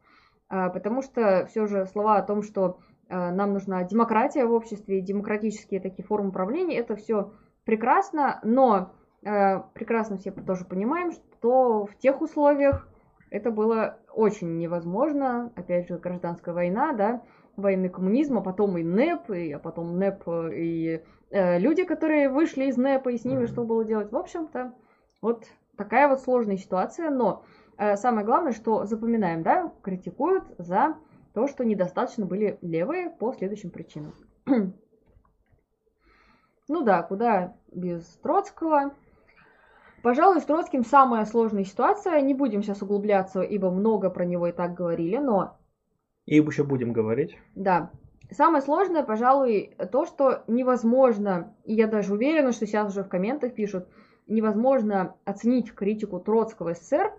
а, 0.50 0.70
потому 0.70 1.02
что 1.02 1.46
все 1.50 1.68
же 1.68 1.86
слова 1.86 2.18
о 2.18 2.24
том, 2.24 2.44
что 2.44 2.80
а, 3.10 3.32
нам 3.32 3.54
нужна 3.54 3.84
демократия 3.84 4.46
в 4.46 4.54
обществе, 4.54 5.02
демократические 5.02 5.82
такие 5.82 6.06
формы 6.06 6.30
управления, 6.30 6.78
это 6.78 6.96
все 6.96 7.32
прекрасно, 7.68 8.40
но 8.44 8.94
э, 9.24 9.60
прекрасно 9.74 10.18
все 10.18 10.32
тоже 10.32 10.64
понимаем, 10.64 11.12
что 11.12 11.86
в 11.86 11.98
тех 11.98 12.22
условиях 12.22 12.88
это 13.30 13.52
было 13.52 14.00
очень 14.14 14.58
невозможно. 14.58 15.52
Опять 15.54 15.90
же, 15.90 15.98
гражданская 15.98 16.56
война, 16.56 16.94
да, 16.94 17.22
военный 17.58 17.90
коммунизм, 17.90 18.38
а 18.38 18.42
потом 18.42 18.78
и 18.78 18.84
НЭП, 18.84 19.32
и, 19.32 19.52
а 19.52 19.60
потом 19.60 20.00
НЭП 20.00 20.30
и 20.54 21.04
э, 21.30 21.60
люди, 21.60 21.84
которые 21.84 22.30
вышли 22.30 22.68
из 22.68 22.78
НЭПа, 22.78 23.10
и 23.10 23.18
с 23.18 23.26
ними 23.26 23.44
mm-hmm. 23.44 23.48
что 23.48 23.66
было 23.66 23.84
делать. 23.84 24.14
В 24.14 24.18
общем-то, 24.18 24.74
вот 25.22 25.44
такая 25.76 26.08
вот 26.08 26.22
сложная 26.22 26.56
ситуация, 26.56 27.10
но 27.10 27.44
э, 27.78 27.98
самое 27.98 28.26
главное, 28.26 28.54
что 28.54 28.86
запоминаем, 28.86 29.44
да, 29.44 29.74
критикуют 29.84 30.46
за 30.58 30.96
то, 31.34 31.48
что 31.48 31.66
недостаточно 31.66 32.26
были 32.26 32.60
левые 32.62 33.10
по 33.10 33.34
следующим 33.34 33.72
причинам. 33.72 34.14
Ну 36.68 36.82
да, 36.82 37.02
куда 37.04 37.56
без 37.72 38.04
Троцкого. 38.24 38.94
Пожалуй, 40.04 40.42
с 40.42 40.46
Троцким 40.46 40.84
самая 40.84 41.26
сложная 41.26 41.64
ситуация. 41.64 42.22
Не 42.22 42.34
будем 42.34 42.62
сейчас 42.62 42.82
углубляться, 42.82 43.42
ибо 43.42 43.72
много 43.72 44.10
про 44.10 44.26
него 44.26 44.48
и 44.48 44.52
так 44.52 44.74
говорили, 44.74 45.18
но... 45.18 45.58
И 46.26 46.36
еще 46.36 46.64
будем 46.64 46.94
говорить. 46.94 47.38
Да. 47.56 47.90
Самое 48.30 48.62
сложное, 48.62 49.04
пожалуй, 49.04 49.76
то, 49.92 50.06
что 50.06 50.44
невозможно, 50.48 51.56
и 51.64 51.74
я 51.74 51.88
даже 51.88 52.14
уверена, 52.14 52.52
что 52.52 52.66
сейчас 52.66 52.92
уже 52.92 53.04
в 53.04 53.10
комментах 53.10 53.54
пишут, 53.54 53.88
невозможно 54.28 55.16
оценить 55.24 55.74
критику 55.74 56.20
Троцкого 56.20 56.74
СССР, 56.74 57.14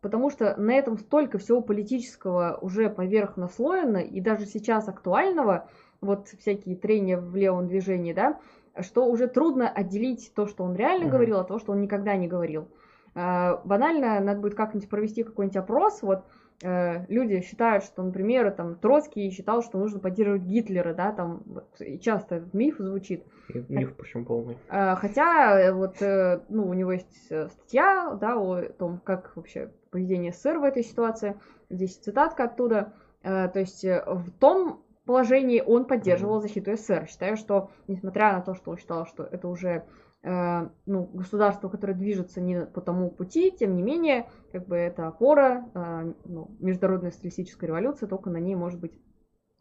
потому 0.00 0.30
что 0.30 0.56
на 0.56 0.72
этом 0.72 0.96
столько 0.96 1.36
всего 1.36 1.60
политического 1.60 2.58
уже 2.62 2.88
поверх 2.88 3.36
наслоено, 3.36 3.98
и 3.98 4.20
даже 4.20 4.46
сейчас 4.46 4.88
актуального, 4.88 5.68
вот 6.00 6.28
всякие 6.28 6.76
трения 6.76 7.18
в 7.18 7.36
левом 7.36 7.68
движении, 7.68 8.14
да, 8.14 8.40
что 8.80 9.06
уже 9.06 9.28
трудно 9.28 9.68
отделить 9.68 10.32
то, 10.34 10.46
что 10.46 10.64
он 10.64 10.74
реально 10.74 11.06
mm-hmm. 11.06 11.10
говорил, 11.10 11.38
от 11.38 11.48
того, 11.48 11.60
что 11.60 11.72
он 11.72 11.80
никогда 11.80 12.16
не 12.16 12.28
говорил. 12.28 12.68
А, 13.14 13.60
банально, 13.64 14.18
надо 14.20 14.40
будет 14.40 14.54
как-нибудь 14.54 14.88
провести 14.88 15.22
какой-нибудь 15.22 15.56
опрос, 15.56 16.02
вот, 16.02 16.24
э, 16.62 17.06
люди 17.06 17.40
считают, 17.42 17.84
что, 17.84 18.02
например, 18.02 18.50
там, 18.50 18.74
Троцкий 18.74 19.30
считал, 19.30 19.62
что 19.62 19.78
нужно 19.78 20.00
поддерживать 20.00 20.42
Гитлера, 20.42 20.94
да, 20.94 21.12
там, 21.12 21.42
вот, 21.46 22.00
часто 22.00 22.42
миф 22.52 22.76
звучит. 22.78 23.24
Миф, 23.68 23.94
причем 23.96 24.24
полный. 24.24 24.58
А, 24.68 24.96
хотя, 24.96 25.60
э, 25.60 25.72
вот, 25.72 26.02
э, 26.02 26.40
ну, 26.48 26.68
у 26.68 26.74
него 26.74 26.92
есть 26.92 27.26
статья, 27.26 28.16
да, 28.20 28.36
о 28.36 28.62
том, 28.62 29.00
как 29.04 29.36
вообще 29.36 29.70
поведение 29.90 30.32
СССР 30.32 30.58
в 30.58 30.64
этой 30.64 30.82
ситуации, 30.82 31.36
здесь 31.70 31.96
цитатка 31.96 32.44
оттуда, 32.44 32.92
то 33.22 33.52
есть 33.54 33.84
в 33.84 34.30
том 34.38 34.84
положении 35.04 35.60
он 35.60 35.84
поддерживал 35.86 36.40
защиту 36.40 36.76
СССР. 36.76 37.06
Считаю, 37.08 37.36
что, 37.36 37.70
несмотря 37.88 38.32
на 38.32 38.40
то, 38.40 38.54
что 38.54 38.70
он 38.70 38.78
считал, 38.78 39.06
что 39.06 39.24
это 39.24 39.48
уже 39.48 39.84
э, 40.22 40.68
ну, 40.86 41.04
государство, 41.04 41.68
которое 41.68 41.94
движется 41.94 42.40
не 42.40 42.66
по 42.66 42.80
тому 42.80 43.10
пути, 43.10 43.50
тем 43.50 43.76
не 43.76 43.82
менее, 43.82 44.28
как 44.52 44.66
бы 44.66 44.76
это 44.76 45.06
опора 45.06 45.68
э, 45.74 46.12
ну, 46.24 46.56
международной 46.60 47.12
социалистической 47.12 47.68
революции, 47.68 48.06
только 48.06 48.30
на 48.30 48.38
ней 48.38 48.54
может 48.54 48.80
быть 48.80 48.98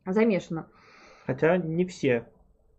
замешана. 0.06 0.68
Хотя 1.26 1.58
не 1.58 1.86
все 1.86 2.28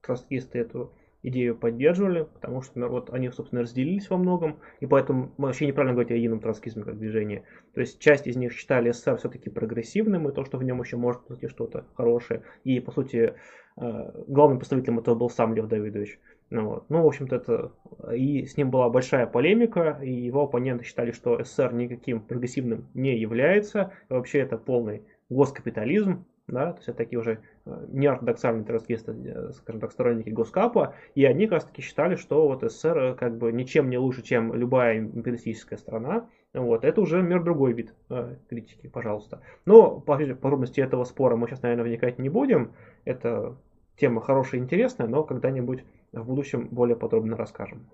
троцкисты 0.03 0.59
эту 0.59 0.93
идею 1.25 1.57
поддерживали, 1.57 2.29
потому 2.35 2.63
что 2.63 2.79
ну, 2.79 2.89
вот 2.89 3.11
они, 3.11 3.31
собственно, 3.31 3.63
разделились 3.63 4.09
во 4.11 4.17
многом, 4.17 4.61
и 4.81 4.87
поэтому 4.87 5.33
вообще 5.39 5.67
неправильно 5.67 5.95
говорить 5.95 6.13
о 6.13 6.17
едином 6.17 6.41
троцкизме 6.41 6.85
как 6.85 6.99
движении. 6.99 7.43
То 7.75 7.81
есть 7.81 7.99
часть 7.99 8.27
из 8.27 8.37
них 8.37 8.53
считали 8.53 8.93
СССР 8.93 9.17
все-таки 9.17 9.51
прогрессивным, 9.51 10.29
и 10.29 10.33
то, 10.33 10.45
что 10.45 10.59
в 10.59 10.63
нем 10.63 10.81
еще 10.81 10.97
может 10.97 11.23
быть 11.29 11.51
что-то 11.51 11.87
хорошее. 11.95 12.43
И, 12.63 12.79
по 12.79 12.93
сути, 12.93 13.35
э, 13.77 14.23
главным 14.29 14.59
представителем 14.59 14.99
этого 14.99 15.15
был 15.15 15.31
сам 15.31 15.55
Лев 15.55 15.67
Давидович. 15.67 16.21
Ну, 16.51 16.67
вот. 16.67 16.85
ну, 16.91 17.03
в 17.03 17.07
общем-то, 17.07 17.37
это... 17.37 17.73
И 18.15 18.45
с 18.45 18.57
ним 18.57 18.71
была 18.71 18.91
большая 18.91 19.27
полемика, 19.27 19.99
и 20.03 20.13
его 20.13 20.43
оппоненты 20.43 20.85
считали, 20.85 21.11
что 21.11 21.43
СССР 21.43 21.73
никаким 21.73 22.21
прогрессивным 22.21 22.87
не 22.93 23.19
является, 23.19 23.93
и 24.11 24.13
вообще 24.13 24.41
это 24.41 24.59
полный 24.59 25.03
госкапитализм, 25.31 26.27
да, 26.47 26.73
то 26.73 26.79
есть 26.79 26.89
это 26.89 26.99
такие 26.99 27.19
уже 27.19 27.41
неортодоксальные 27.67 28.65
троцкисты, 28.65 29.13
э, 29.13 29.53
скажем 29.53 29.81
так, 29.81 29.93
сторонники 29.93 30.29
Госкапа, 30.29 30.95
и 31.15 31.25
они 31.25 31.47
как 31.47 31.55
раз 31.55 31.65
таки 31.65 31.83
считали, 31.83 32.17
что 32.17 32.47
вот 32.47 32.63
СССР 32.63 32.99
э, 32.99 33.15
как 33.15 33.39
бы 33.39 33.53
ничем 33.53 33.89
не 33.89 33.99
лучше, 33.99 34.23
чем 34.23 34.55
любая 34.55 34.99
империалистическая 34.99 35.79
страна, 35.79 36.29
вот, 36.53 36.85
это 36.85 37.01
уже 37.01 37.23
мир 37.23 37.43
другой 37.43 37.73
вид 37.73 37.95
э, 38.11 38.37
критики, 38.49 38.87
пожалуйста. 38.89 39.41
Но 39.65 39.99
по 40.01 40.17
подробности 40.17 40.81
этого 40.81 41.05
спора 41.05 41.37
мы 41.37 41.49
сейчас, 41.49 41.63
наверное, 41.63 41.85
вникать 41.87 42.19
не 42.19 42.29
будем, 42.29 42.73
это 43.05 43.57
тема 43.97 44.21
хорошая 44.21 44.61
и 44.61 44.65
интересная, 44.65 45.09
но 45.09 45.25
когда-нибудь 45.25 45.85
в 46.13 46.27
будущем 46.27 46.69
более 46.71 46.97
подробно 46.97 47.37
расскажем. 47.37 47.89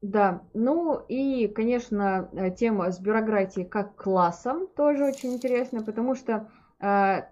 Да, 0.00 0.42
ну 0.54 1.00
и, 1.08 1.48
конечно, 1.48 2.30
тема 2.56 2.92
с 2.92 3.00
бюрократией 3.00 3.66
как 3.66 3.96
классом 3.96 4.68
тоже 4.68 5.04
очень 5.04 5.34
интересная, 5.34 5.82
потому 5.82 6.14
что 6.14 6.46
Э, 6.46 6.57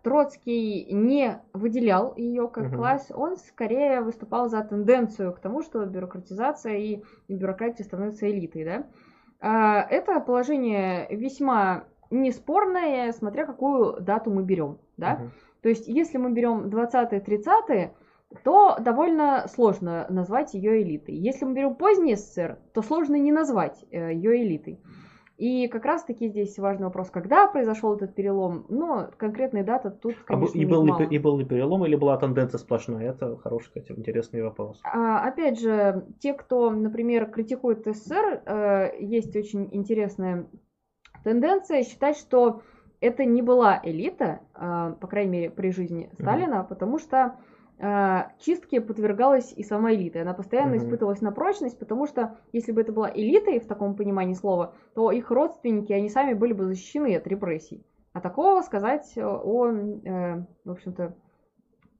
Троцкий 0.02 0.92
не 0.92 1.40
выделял 1.52 2.14
ее 2.16 2.48
как 2.48 2.66
угу. 2.66 2.76
класс, 2.76 3.12
он 3.14 3.36
скорее 3.36 4.00
выступал 4.00 4.48
за 4.48 4.62
тенденцию 4.64 5.32
к 5.32 5.38
тому, 5.38 5.62
что 5.62 5.84
бюрократизация 5.86 6.76
и 6.76 7.02
бюрократия 7.28 7.84
становятся 7.84 8.28
элитой. 8.28 8.64
Да? 8.64 8.86
Э, 9.40 9.86
это 9.88 10.18
положение 10.18 11.06
весьма 11.10 11.84
неспорное, 12.10 13.12
смотря 13.12 13.46
какую 13.46 14.00
дату 14.00 14.32
мы 14.32 14.42
берем. 14.42 14.78
Да? 14.96 15.14
Угу. 15.14 15.30
То 15.62 15.68
есть, 15.68 15.86
если 15.86 16.18
мы 16.18 16.32
берем 16.32 16.66
20-30-е, 16.66 17.94
то 18.42 18.76
довольно 18.80 19.46
сложно 19.48 20.06
назвать 20.10 20.54
ее 20.54 20.82
элитой. 20.82 21.14
Если 21.14 21.44
мы 21.44 21.54
берем 21.54 21.76
поздний 21.76 22.16
СССР, 22.16 22.58
то 22.74 22.82
сложно 22.82 23.14
не 23.14 23.32
назвать 23.32 23.84
э, 23.90 24.12
ее 24.12 24.42
элитой. 24.42 24.80
И 25.36 25.68
как 25.68 25.84
раз-таки 25.84 26.28
здесь 26.28 26.58
важный 26.58 26.86
вопрос, 26.86 27.10
когда 27.10 27.46
произошел 27.46 27.94
этот 27.94 28.14
перелом, 28.14 28.64
но 28.70 29.10
конкретная 29.18 29.64
дата 29.64 29.90
тут, 29.90 30.14
конечно, 30.24 30.58
а, 30.58 30.62
и, 30.62 30.64
был 30.64 30.84
ли, 30.84 31.06
и 31.10 31.18
был 31.18 31.38
ли 31.38 31.44
перелом, 31.44 31.84
или 31.84 31.94
была 31.94 32.16
тенденция 32.16 32.58
сплошная? 32.58 33.10
Это 33.10 33.36
хороший, 33.36 33.66
кстати, 33.66 33.92
интересный 33.92 34.42
вопрос. 34.42 34.80
А, 34.82 35.28
опять 35.28 35.60
же, 35.60 36.06
те, 36.20 36.32
кто, 36.32 36.70
например, 36.70 37.26
критикует 37.26 37.86
СССР, 37.86 38.42
э, 38.46 38.90
есть 39.00 39.36
очень 39.36 39.68
интересная 39.72 40.46
тенденция 41.22 41.82
считать, 41.82 42.16
что 42.16 42.62
это 43.00 43.26
не 43.26 43.42
была 43.42 43.78
элита, 43.82 44.40
э, 44.54 44.94
по 44.98 45.06
крайней 45.06 45.30
мере, 45.32 45.50
при 45.50 45.70
жизни 45.70 46.08
Сталина, 46.14 46.54
mm-hmm. 46.54 46.68
потому 46.68 46.98
что 46.98 47.18
а, 47.18 47.36
чистке 48.38 48.80
подвергалась 48.80 49.52
и 49.52 49.62
сама 49.62 49.92
элита. 49.92 50.22
Она 50.22 50.32
постоянно 50.32 50.74
mm-hmm. 50.74 50.78
испытывалась 50.78 51.20
на 51.20 51.30
прочность, 51.30 51.78
потому 51.78 52.06
что 52.06 52.38
если 52.52 52.72
бы 52.72 52.80
это 52.80 52.92
была 52.92 53.10
элитой 53.10 53.60
в 53.60 53.66
таком 53.66 53.96
понимании 53.96 54.34
слова, 54.34 54.74
то 54.94 55.10
их 55.10 55.30
родственники, 55.30 55.92
они 55.92 56.08
сами 56.08 56.32
были 56.32 56.52
бы 56.52 56.64
защищены 56.64 57.14
от 57.16 57.26
репрессий. 57.26 57.84
А 58.14 58.20
такого 58.20 58.62
сказать 58.62 59.12
о, 59.18 59.66
э, 59.66 60.44
в 60.64 60.70
общем-то, 60.70 61.14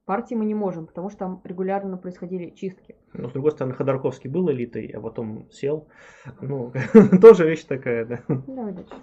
партии 0.05 0.33
мы 0.33 0.45
не 0.45 0.55
можем, 0.55 0.87
потому 0.87 1.09
что 1.09 1.19
там 1.19 1.41
регулярно 1.43 1.97
происходили 1.97 2.49
чистки. 2.49 2.95
Но, 3.13 3.29
с 3.29 3.33
другой 3.33 3.51
стороны, 3.51 3.75
Ходорковский 3.75 4.29
был 4.29 4.49
элитой, 4.49 4.87
а 4.87 4.99
потом 4.99 5.47
сел. 5.51 5.87
Ну, 6.41 6.73
тоже 7.21 7.47
вещь 7.47 7.65
такая, 7.65 8.05
да. 8.05 8.19
Давай 8.27 8.73
дальше. 8.73 8.95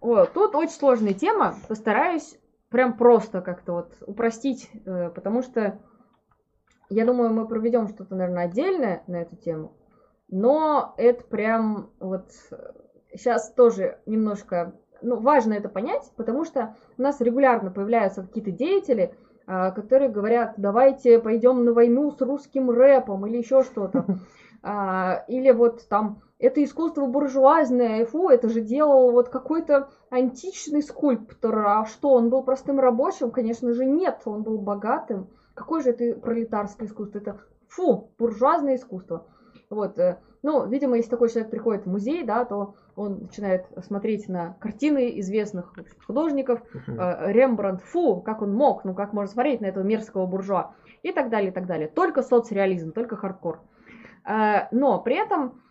О, 0.00 0.24
тут 0.24 0.54
очень 0.56 0.72
сложная 0.72 1.14
тема. 1.14 1.54
Постараюсь 1.68 2.38
прям 2.70 2.96
просто 2.96 3.40
как-то 3.40 3.72
вот 3.72 3.92
упростить, 4.06 4.70
э, 4.84 5.10
потому 5.10 5.42
что 5.42 5.78
я 6.90 7.04
думаю, 7.04 7.30
мы 7.30 7.46
проведем 7.46 7.88
что-то, 7.88 8.14
наверное, 8.14 8.44
отдельное 8.44 9.02
на 9.06 9.16
эту 9.22 9.36
тему, 9.36 9.72
но 10.28 10.94
это 10.96 11.24
прям 11.24 11.90
вот 12.00 12.30
сейчас 13.12 13.52
тоже 13.52 13.98
немножко, 14.06 14.74
ну, 15.02 15.20
важно 15.20 15.54
это 15.54 15.68
понять, 15.68 16.10
потому 16.16 16.44
что 16.44 16.76
у 16.96 17.02
нас 17.02 17.20
регулярно 17.20 17.70
появляются 17.70 18.22
какие-то 18.22 18.50
деятели, 18.50 19.14
а, 19.46 19.70
которые 19.70 20.10
говорят, 20.10 20.54
давайте 20.56 21.18
пойдем 21.18 21.64
на 21.64 21.72
войну 21.72 22.10
с 22.10 22.20
русским 22.20 22.70
рэпом 22.70 23.26
или 23.26 23.38
еще 23.38 23.62
что-то. 23.62 24.04
А, 24.62 25.24
или 25.28 25.50
вот 25.50 25.86
там 25.88 26.20
это 26.38 26.62
искусство 26.62 27.06
буржуазное, 27.06 28.06
фу, 28.06 28.28
это 28.28 28.48
же 28.48 28.60
делал 28.60 29.10
вот 29.10 29.28
какой-то 29.28 29.90
античный 30.10 30.82
скульптор, 30.82 31.58
а 31.66 31.84
что, 31.84 32.10
он 32.10 32.30
был 32.30 32.42
простым 32.42 32.78
рабочим? 32.78 33.30
Конечно 33.30 33.72
же 33.72 33.84
нет, 33.84 34.20
он 34.24 34.42
был 34.42 34.58
богатым. 34.58 35.28
Какое 35.54 35.82
же 35.82 35.90
это 35.90 36.18
пролетарское 36.20 36.88
искусство? 36.88 37.18
Это, 37.18 37.40
фу, 37.68 38.10
буржуазное 38.18 38.76
искусство. 38.76 39.26
Вот, 39.70 39.98
э, 39.98 40.18
ну, 40.42 40.66
видимо, 40.66 40.96
если 40.96 41.10
такой 41.10 41.28
человек 41.28 41.50
приходит 41.50 41.84
в 41.84 41.90
музей, 41.90 42.24
да, 42.24 42.44
то 42.44 42.74
он 42.94 43.22
начинает 43.22 43.66
смотреть 43.84 44.28
на 44.28 44.54
картины 44.60 45.18
известных 45.20 45.74
художников. 46.06 46.62
Uh-huh. 46.72 47.32
Рембрандт, 47.32 47.82
фу, 47.82 48.22
как 48.22 48.42
он 48.42 48.54
мог, 48.54 48.84
ну 48.84 48.94
как 48.94 49.12
можно 49.12 49.32
смотреть 49.32 49.60
на 49.60 49.66
этого 49.66 49.84
мерзкого 49.84 50.26
буржуа, 50.26 50.74
и 51.02 51.12
так 51.12 51.28
далее, 51.28 51.50
и 51.50 51.54
так 51.54 51.66
далее. 51.66 51.88
Только 51.88 52.22
соцреализм, 52.22 52.92
только 52.92 53.16
хардкор. 53.16 53.56
Э, 53.56 53.77
но 54.70 55.00
при 55.00 55.16
этом 55.16 55.62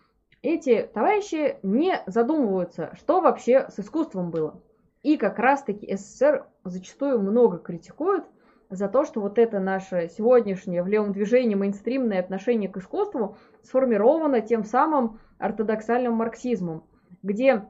эти 0.42 0.88
товарищи 0.92 1.56
не 1.62 2.02
задумываются, 2.06 2.90
что 2.96 3.20
вообще 3.20 3.68
с 3.70 3.78
искусством 3.78 4.30
было. 4.30 4.60
И 5.02 5.16
как 5.16 5.38
раз-таки 5.38 5.94
СССР 5.94 6.46
зачастую 6.64 7.20
много 7.20 7.58
критикуют 7.58 8.24
за 8.68 8.88
то, 8.88 9.04
что 9.04 9.20
вот 9.20 9.38
это 9.38 9.60
наше 9.60 10.08
сегодняшнее 10.08 10.82
в 10.82 10.88
левом 10.88 11.12
движении 11.12 11.54
мейнстримное 11.54 12.20
отношение 12.20 12.68
к 12.68 12.76
искусству 12.76 13.36
сформировано 13.62 14.40
тем 14.40 14.64
самым 14.64 15.20
ортодоксальным 15.38 16.14
марксизмом, 16.14 16.84
где 17.22 17.64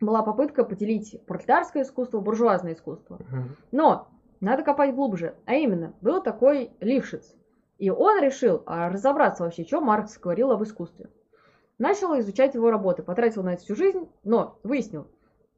была 0.00 0.22
попытка 0.22 0.64
поделить 0.64 1.20
пролетарское 1.26 1.82
искусство, 1.82 2.20
буржуазное 2.20 2.74
искусство. 2.74 3.18
Но 3.72 4.08
надо 4.40 4.62
копать 4.62 4.94
глубже. 4.94 5.34
А 5.46 5.54
именно, 5.54 5.94
был 6.00 6.22
такой 6.22 6.70
Лившиц. 6.80 7.34
И 7.78 7.90
он 7.90 8.20
решил 8.20 8.62
а, 8.66 8.90
разобраться 8.90 9.44
вообще, 9.44 9.64
что 9.64 9.80
Маркс 9.80 10.18
говорил 10.18 10.50
об 10.50 10.62
искусстве. 10.64 11.08
Начал 11.78 12.18
изучать 12.18 12.54
его 12.54 12.70
работы, 12.70 13.04
потратил 13.04 13.44
на 13.44 13.54
это 13.54 13.62
всю 13.62 13.76
жизнь, 13.76 14.08
но 14.24 14.58
выяснил. 14.64 15.06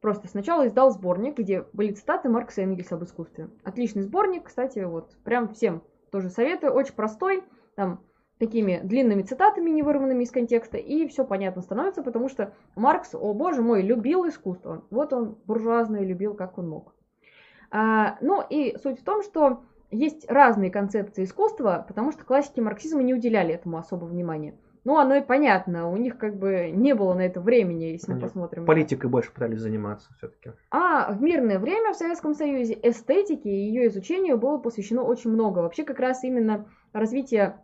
Просто 0.01 0.27
сначала 0.27 0.67
издал 0.67 0.91
сборник, 0.91 1.37
где 1.37 1.65
были 1.73 1.93
цитаты 1.93 2.29
Маркса 2.29 2.61
и 2.61 2.63
Энгельса 2.63 2.95
об 2.95 3.03
искусстве. 3.03 3.49
Отличный 3.63 4.03
сборник, 4.03 4.45
кстати, 4.45 4.79
вот 4.79 5.15
прям 5.23 5.49
всем 5.49 5.83
тоже 6.11 6.29
советую. 6.29 6.73
Очень 6.73 6.93
простой, 6.93 7.43
там 7.75 8.03
такими 8.37 8.79
длинными 8.83 9.21
цитатами, 9.21 9.69
не 9.69 9.83
вырванными 9.83 10.23
из 10.23 10.31
контекста, 10.31 10.77
и 10.77 11.07
все 11.07 11.23
понятно 11.23 11.61
становится, 11.61 12.01
потому 12.01 12.29
что 12.29 12.53
Маркс, 12.75 13.13
о 13.13 13.33
боже 13.33 13.61
мой, 13.61 13.83
любил 13.83 14.27
искусство. 14.27 14.83
Вот 14.89 15.13
он 15.13 15.37
буржуазное 15.45 16.03
любил, 16.03 16.33
как 16.33 16.57
он 16.57 16.69
мог. 16.69 16.95
А, 17.69 18.17
ну 18.21 18.43
и 18.47 18.75
суть 18.77 18.99
в 18.99 19.03
том, 19.03 19.21
что 19.21 19.63
есть 19.91 20.29
разные 20.29 20.71
концепции 20.71 21.23
искусства, 21.23 21.85
потому 21.87 22.11
что 22.11 22.23
классики 22.23 22.59
марксизма 22.59 23.03
не 23.03 23.13
уделяли 23.13 23.53
этому 23.53 23.77
особого 23.77 24.09
внимания. 24.09 24.55
Ну, 24.83 24.97
оно 24.97 25.15
и 25.15 25.21
понятно, 25.21 25.91
у 25.91 25.97
них 25.97 26.17
как 26.17 26.37
бы 26.37 26.71
не 26.73 26.95
было 26.95 27.13
на 27.13 27.21
это 27.21 27.39
времени, 27.39 27.85
если 27.85 28.11
Они 28.11 28.19
мы 28.19 28.27
посмотрим. 28.27 28.65
Политикой 28.65 29.11
больше 29.11 29.31
пытались 29.31 29.59
заниматься 29.59 30.11
все-таки. 30.17 30.53
А 30.71 31.11
в 31.13 31.21
мирное 31.21 31.59
время 31.59 31.93
в 31.93 31.97
Советском 31.97 32.33
Союзе 32.33 32.79
эстетике 32.81 33.49
и 33.49 33.67
ее 33.67 33.87
изучению 33.89 34.39
было 34.39 34.57
посвящено 34.57 35.03
очень 35.03 35.29
много. 35.29 35.59
Вообще 35.59 35.83
как 35.83 35.99
раз 35.99 36.23
именно 36.23 36.65
развитие 36.93 37.63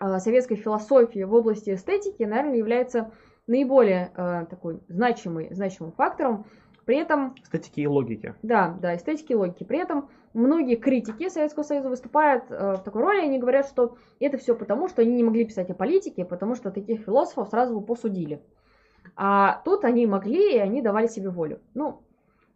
э, 0.00 0.18
советской 0.18 0.56
философии 0.56 1.22
в 1.22 1.32
области 1.32 1.72
эстетики, 1.72 2.24
наверное, 2.24 2.56
является 2.56 3.12
наиболее 3.46 4.10
э, 4.16 4.46
такой 4.50 4.80
значимый, 4.88 5.54
значимым 5.54 5.92
фактором. 5.92 6.46
При 6.88 6.96
этом... 6.96 7.34
Эстетики 7.42 7.80
и 7.80 7.86
логики. 7.86 8.34
Да, 8.42 8.74
да, 8.80 8.96
эстетики 8.96 9.32
и 9.32 9.34
логики. 9.34 9.62
При 9.62 9.78
этом 9.78 10.08
многие 10.32 10.76
критики 10.76 11.28
Советского 11.28 11.62
Союза 11.62 11.90
выступают 11.90 12.44
э, 12.48 12.76
в 12.76 12.82
такой 12.82 13.02
роли, 13.02 13.20
они 13.20 13.38
говорят, 13.38 13.66
что 13.66 13.98
это 14.20 14.38
все 14.38 14.54
потому, 14.54 14.88
что 14.88 15.02
они 15.02 15.14
не 15.14 15.22
могли 15.22 15.44
писать 15.44 15.68
о 15.68 15.74
политике, 15.74 16.24
потому 16.24 16.54
что 16.54 16.70
таких 16.70 17.02
философов 17.02 17.50
сразу 17.50 17.78
бы 17.78 17.84
посудили. 17.84 18.40
А 19.16 19.60
тут 19.66 19.84
они 19.84 20.06
могли, 20.06 20.54
и 20.54 20.56
они 20.56 20.80
давали 20.80 21.08
себе 21.08 21.28
волю. 21.28 21.60
Ну, 21.74 22.00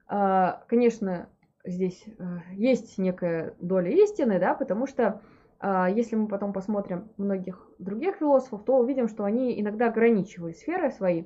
э, 0.08 0.52
конечно, 0.66 1.28
здесь 1.62 2.02
э, 2.06 2.24
есть 2.54 2.96
некая 2.96 3.54
доля 3.60 3.90
истины, 3.90 4.40
да, 4.40 4.54
потому 4.54 4.86
что 4.86 5.20
э, 5.60 5.88
если 5.94 6.16
мы 6.16 6.26
потом 6.26 6.54
посмотрим 6.54 7.10
многих 7.18 7.68
других 7.78 8.16
философов, 8.16 8.64
то 8.64 8.78
увидим, 8.78 9.08
что 9.08 9.24
они 9.24 9.60
иногда 9.60 9.88
ограничивают 9.88 10.56
сферы 10.56 10.90
свои. 10.90 11.24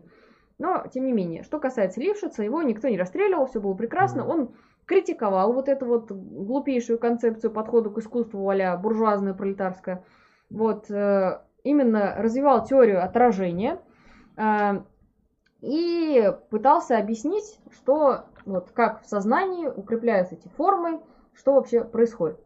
Но, 0.58 0.84
тем 0.92 1.04
не 1.04 1.12
менее, 1.12 1.42
что 1.42 1.58
касается 1.58 2.00
Лившица, 2.00 2.42
его 2.42 2.62
никто 2.62 2.88
не 2.88 2.98
расстреливал, 2.98 3.46
все 3.46 3.60
было 3.60 3.74
прекрасно. 3.74 4.26
Он 4.26 4.54
критиковал 4.86 5.52
вот 5.52 5.68
эту 5.68 5.86
вот 5.86 6.10
глупейшую 6.10 6.98
концепцию 6.98 7.50
подхода 7.50 7.90
к 7.90 7.98
искусству 7.98 8.48
а 8.48 8.76
буржуазная 8.76 9.34
пролетарская. 9.34 10.04
Вот, 10.48 10.90
э, 10.90 11.40
именно 11.64 12.14
развивал 12.16 12.64
теорию 12.64 13.04
отражения 13.04 13.80
э, 14.36 14.82
и 15.60 16.32
пытался 16.50 16.98
объяснить, 16.98 17.60
что 17.72 18.26
вот 18.46 18.70
как 18.70 19.02
в 19.02 19.06
сознании 19.06 19.66
укрепляются 19.66 20.36
эти 20.36 20.48
формы, 20.48 21.02
что 21.34 21.54
вообще 21.54 21.84
происходит. 21.84 22.40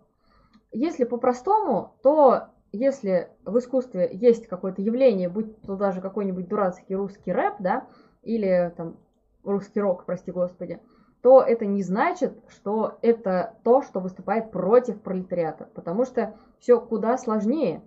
Если 0.72 1.04
по-простому, 1.04 1.94
то 2.02 2.46
если 2.72 3.28
в 3.44 3.58
искусстве 3.58 4.10
есть 4.12 4.46
какое-то 4.46 4.82
явление, 4.82 5.28
будь 5.28 5.60
то 5.62 5.76
даже 5.76 6.00
какой-нибудь 6.00 6.48
дурацкий 6.48 6.94
русский 6.94 7.32
рэп, 7.32 7.54
да, 7.58 7.86
или 8.22 8.72
там 8.76 8.96
русский 9.44 9.80
рок, 9.80 10.04
прости 10.04 10.30
господи, 10.30 10.80
то 11.22 11.42
это 11.42 11.66
не 11.66 11.82
значит, 11.82 12.32
что 12.48 12.98
это 13.02 13.54
то, 13.62 13.82
что 13.82 14.00
выступает 14.00 14.50
против 14.50 15.00
пролетариата, 15.02 15.68
потому 15.74 16.04
что 16.04 16.34
все 16.58 16.80
куда 16.80 17.18
сложнее. 17.18 17.82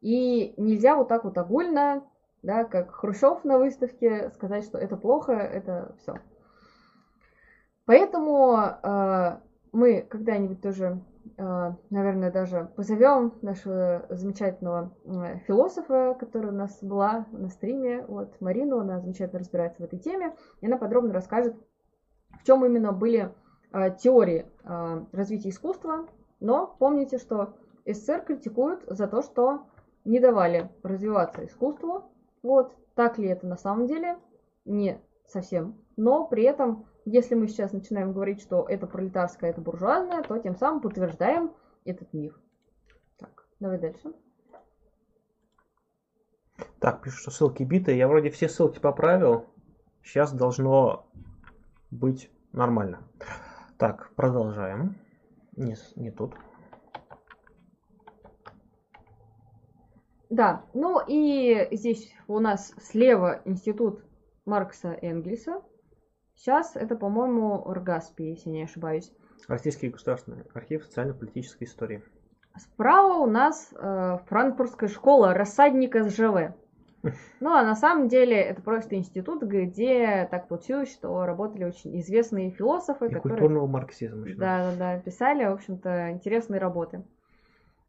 И 0.00 0.54
нельзя 0.56 0.96
вот 0.96 1.08
так 1.08 1.24
вот 1.24 1.38
огульно, 1.38 2.02
да, 2.42 2.64
как 2.64 2.94
Хрущев 2.94 3.44
на 3.44 3.58
выставке, 3.58 4.30
сказать, 4.34 4.64
что 4.64 4.76
это 4.76 4.96
плохо, 4.96 5.32
это 5.32 5.94
все. 6.02 6.16
Поэтому 7.86 8.56
э, 8.56 9.38
мы 9.72 10.02
когда-нибудь 10.02 10.60
тоже, 10.60 11.00
наверное, 11.36 12.30
даже 12.30 12.70
позовем 12.76 13.34
нашего 13.42 14.06
замечательного 14.10 14.92
философа, 15.46 16.16
который 16.18 16.50
у 16.50 16.54
нас 16.54 16.82
была 16.82 17.26
на 17.32 17.48
стриме, 17.48 18.04
вот 18.06 18.40
Марину, 18.40 18.80
она 18.80 19.00
замечательно 19.00 19.40
разбирается 19.40 19.82
в 19.82 19.84
этой 19.84 19.98
теме, 19.98 20.34
и 20.60 20.66
она 20.66 20.76
подробно 20.76 21.12
расскажет 21.12 21.56
в 22.40 22.44
чем 22.44 22.64
именно 22.64 22.92
были 22.92 23.32
э, 23.72 23.96
теории 23.96 24.46
э, 24.64 25.04
развития 25.12 25.50
искусства, 25.50 26.06
но 26.40 26.76
помните, 26.78 27.18
что 27.18 27.54
СССР 27.86 28.24
критикуют 28.26 28.82
за 28.86 29.06
то, 29.06 29.22
что 29.22 29.66
не 30.04 30.20
давали 30.20 30.70
развиваться 30.82 31.44
искусству. 31.46 32.04
Вот, 32.42 32.74
так 32.94 33.18
ли 33.18 33.28
это 33.28 33.46
на 33.46 33.56
самом 33.56 33.86
деле? 33.86 34.18
Не 34.64 35.00
совсем. 35.26 35.78
Но 35.96 36.26
при 36.26 36.44
этом, 36.44 36.86
если 37.04 37.34
мы 37.34 37.48
сейчас 37.48 37.72
начинаем 37.72 38.12
говорить, 38.12 38.40
что 38.40 38.66
это 38.68 38.86
пролетарское, 38.86 39.50
это 39.50 39.60
буржуазное, 39.60 40.22
то 40.22 40.38
тем 40.38 40.56
самым 40.56 40.80
подтверждаем 40.80 41.52
этот 41.84 42.12
миф. 42.12 42.38
Так, 43.18 43.46
давай 43.60 43.78
дальше. 43.78 44.12
Так, 46.78 47.02
пишут, 47.02 47.20
что 47.20 47.30
ссылки 47.30 47.62
биты. 47.62 47.92
Я 47.92 48.08
вроде 48.08 48.30
все 48.30 48.48
ссылки 48.48 48.78
поправил. 48.78 49.46
Сейчас 50.02 50.32
должно 50.32 51.06
быть 51.90 52.30
нормально. 52.52 53.00
Так, 53.78 54.12
продолжаем. 54.14 54.96
Не, 55.56 55.76
не 55.96 56.10
тут. 56.10 56.34
Да, 60.30 60.64
ну 60.74 61.00
и 61.06 61.68
здесь 61.76 62.12
у 62.26 62.40
нас 62.40 62.74
слева 62.80 63.40
институт 63.44 64.04
Маркса 64.44 64.98
Энгельса. 65.00 65.62
Сейчас 66.34 66.76
это, 66.76 66.96
по-моему, 66.96 67.64
РГАСПИ, 67.72 68.22
если 68.22 68.50
не 68.50 68.64
ошибаюсь. 68.64 69.12
Российский 69.48 69.88
государственный 69.88 70.44
архив 70.54 70.84
социально-политической 70.84 71.64
истории. 71.64 72.02
Справа 72.56 73.18
у 73.18 73.26
нас 73.26 73.72
э, 73.74 74.18
франкфуртская 74.26 74.88
школа 74.88 75.34
рассадника 75.34 76.04
СЖВ. 76.04 76.54
Ну, 77.40 77.52
а 77.52 77.62
на 77.62 77.74
самом 77.74 78.08
деле 78.08 78.34
это 78.40 78.62
просто 78.62 78.96
институт, 78.96 79.42
где 79.42 80.26
так 80.30 80.48
получилось, 80.48 80.90
что 80.90 81.26
работали 81.26 81.64
очень 81.64 82.00
известные 82.00 82.50
философы, 82.50 83.08
И 83.08 83.08
которые... 83.12 83.38
культурного 83.38 83.66
марксизма. 83.66 84.24
Да, 84.36 84.70
да, 84.70 84.76
да, 84.78 84.98
писали, 85.00 85.44
в 85.44 85.52
общем-то, 85.52 86.12
интересные 86.12 86.60
работы. 86.60 87.04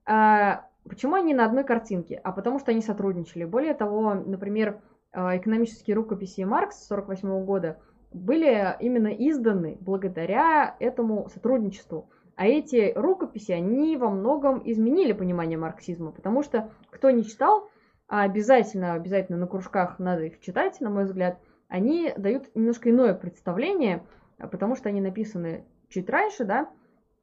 А, 0.06 0.68
почему 0.84 1.16
они 1.16 1.34
на 1.34 1.46
одной 1.46 1.64
картинке? 1.64 2.20
А 2.26 2.34
потому 2.34 2.60
что 2.60 2.72
они 2.72 2.82
сотрудничали. 2.82 3.46
Более 3.46 3.74
того, 3.74 4.16
например, 4.16 4.82
а, 5.14 5.38
экономические 5.38 5.96
рукописи 5.96 6.42
Маркс 6.42 6.86
1948 6.92 7.46
года 7.46 7.80
были 8.16 8.76
именно 8.80 9.10
изданы 9.10 9.78
благодаря 9.82 10.76
этому 10.80 11.30
сотрудничеству. 11.30 12.10
А 12.36 12.48
эти 12.48 12.94
рукописи, 12.96 13.52
они 13.52 13.96
во 13.98 14.10
многом 14.10 14.62
изменили 14.66 15.14
понимание 15.14 15.58
марксизма, 15.58 16.12
потому 16.12 16.44
что 16.44 16.72
кто 16.90 17.10
не 17.10 17.24
читал, 17.24 17.70
а 18.08 18.24
обязательно, 18.24 18.94
обязательно 18.94 19.38
на 19.38 19.48
кружках 19.48 20.00
надо 20.00 20.24
их 20.24 20.40
читать, 20.40 20.80
на 20.82 20.90
мой 20.90 21.06
взгляд, 21.06 21.40
они 21.68 22.14
дают 22.18 22.54
немножко 22.56 22.90
иное 22.90 23.14
представление, 23.14 24.06
потому 24.38 24.76
что 24.76 24.90
они 24.90 25.02
написаны 25.02 25.66
чуть 25.90 26.10
раньше, 26.10 26.44
да, 26.44 26.70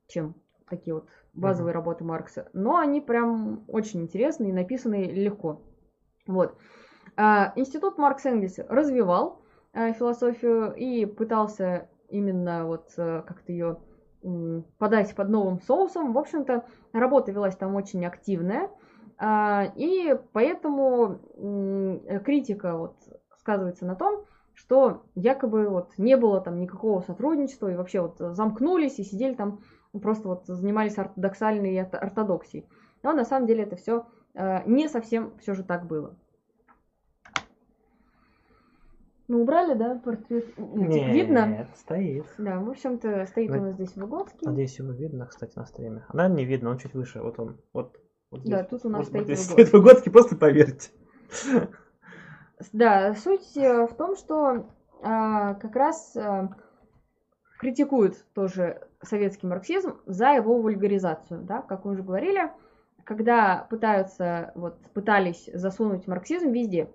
чем 0.09 0.35
такие 0.69 0.95
вот 0.95 1.07
базовые 1.35 1.73
mm-hmm. 1.73 1.75
работы 1.75 2.05
Маркса, 2.05 2.49
но 2.53 2.79
они 2.79 3.01
прям 3.01 3.65
очень 3.69 4.03
интересные 4.03 4.51
и 4.51 4.55
написаны 4.55 5.05
легко. 5.05 5.63
Вот. 6.27 6.57
А, 7.17 7.53
институт 7.57 7.99
Маркс 7.99 8.25
Энгельс 8.27 8.59
развивал 8.69 9.42
философию 9.75 10.75
и 10.75 11.07
пытался 11.07 11.89
именно 12.13 12.67
вот 12.67 12.93
а, 12.99 13.23
как-то 13.23 13.53
ее 13.53 13.79
подать 14.79 15.15
под 15.17 15.31
новым 15.31 15.61
соусом. 15.63 16.13
В 16.13 16.19
общем-то, 16.19 16.65
работа 16.93 17.33
велась 17.33 17.57
там 17.57 17.75
очень 17.75 18.05
активная. 18.07 18.71
А, 19.19 19.73
и 19.75 20.17
поэтому 20.33 21.21
критика 22.25 22.77
вот 22.77 22.97
сказывается 23.39 23.85
на 23.85 23.97
том, 23.97 24.25
что 24.55 25.03
якобы 25.17 25.69
вот 25.69 25.99
не 25.99 26.17
было 26.17 26.41
там 26.41 26.61
никакого 26.61 27.01
сотрудничества 27.01 27.73
и 27.73 27.75
вообще 27.75 28.01
вот 28.01 28.17
замкнулись 28.19 28.99
и 28.99 29.05
сидели 29.05 29.35
там 29.35 29.61
просто 30.01 30.29
вот 30.29 30.47
занимались 30.47 30.99
ортодоксальной 30.99 31.81
ортодоксией. 31.81 32.69
Но 33.03 33.13
на 33.13 33.25
самом 33.25 33.47
деле 33.47 33.65
это 33.65 33.75
все 33.77 34.07
не 34.67 34.89
совсем 34.89 35.37
все 35.39 35.55
же 35.55 35.65
так 35.65 35.87
было. 35.87 36.17
Ну, 39.33 39.41
убрали, 39.41 39.73
да, 39.73 39.95
портрет? 39.95 40.47
Нет, 40.59 41.15
видно? 41.15 41.47
Нет, 41.47 41.69
стоит. 41.77 42.27
Да, 42.37 42.61
в 42.61 42.69
общем-то, 42.69 43.25
стоит 43.25 43.49
Но... 43.49 43.57
у 43.57 43.61
нас 43.63 43.75
здесь 43.77 43.97
Выгодский. 43.97 44.47
Надеюсь, 44.47 44.79
его 44.79 44.93
видно, 44.93 45.25
кстати, 45.25 45.57
на 45.57 45.65
стриме. 45.65 46.05
А, 46.09 46.15
наверное, 46.15 46.37
не 46.37 46.45
видно, 46.45 46.69
он 46.69 46.77
чуть 46.77 46.93
выше. 46.93 47.23
Вот 47.23 47.39
он, 47.39 47.59
вот 47.73 47.99
вот 48.31 48.43
да, 48.45 48.63
тут 48.63 48.85
у 48.85 48.91
нас 48.91 49.07
стоит 49.07 49.27
вот 49.27 49.39
Выгодский. 49.39 49.65
Выгодский, 49.73 50.13
просто 50.13 50.37
поверьте. 50.37 50.91
Да, 52.75 53.15
суть 53.15 53.57
э, 53.57 53.87
в 53.87 53.95
том, 53.95 54.17
что 54.17 54.67
а, 55.03 55.55
как 55.55 55.77
раз 55.77 56.15
а, 56.15 56.51
критикуют 57.59 58.23
тоже 58.35 58.87
советский 59.01 59.47
марксизм 59.47 59.97
за 60.05 60.35
его 60.35 60.61
вульгаризацию, 60.61 61.41
да, 61.41 61.63
как 61.63 61.87
мы 61.87 61.93
уже 61.93 62.03
говорили, 62.03 62.53
когда 63.05 63.67
пытаются, 63.71 64.53
вот, 64.55 64.79
пытались 64.93 65.49
засунуть 65.55 66.07
марксизм 66.07 66.51
везде. 66.53 66.91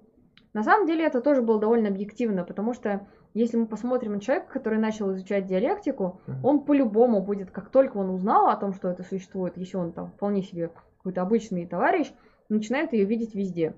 На 0.57 0.63
самом 0.63 0.87
деле 0.87 1.05
это 1.05 1.21
тоже 1.21 1.43
было 1.43 1.59
довольно 1.59 1.89
объективно, 1.89 2.43
потому 2.43 2.73
что 2.73 3.05
если 3.35 3.57
мы 3.57 3.67
посмотрим 3.67 4.13
на 4.13 4.19
человека, 4.19 4.51
который 4.51 4.79
начал 4.79 5.13
изучать 5.13 5.45
диалектику, 5.45 6.19
он 6.43 6.61
по-любому 6.61 7.21
будет, 7.21 7.51
как 7.51 7.69
только 7.69 7.97
он 7.97 8.09
узнал 8.09 8.47
о 8.47 8.55
том, 8.55 8.73
что 8.73 8.87
это 8.89 9.03
существует, 9.03 9.55
если 9.55 9.77
он 9.77 9.91
там 9.91 10.07
вполне 10.07 10.41
себе 10.41 10.71
какой-то 10.97 11.21
обычный 11.21 11.67
товарищ, 11.67 12.11
начинают 12.49 12.93
ее 12.93 13.05
видеть 13.05 13.35
везде. 13.35 13.75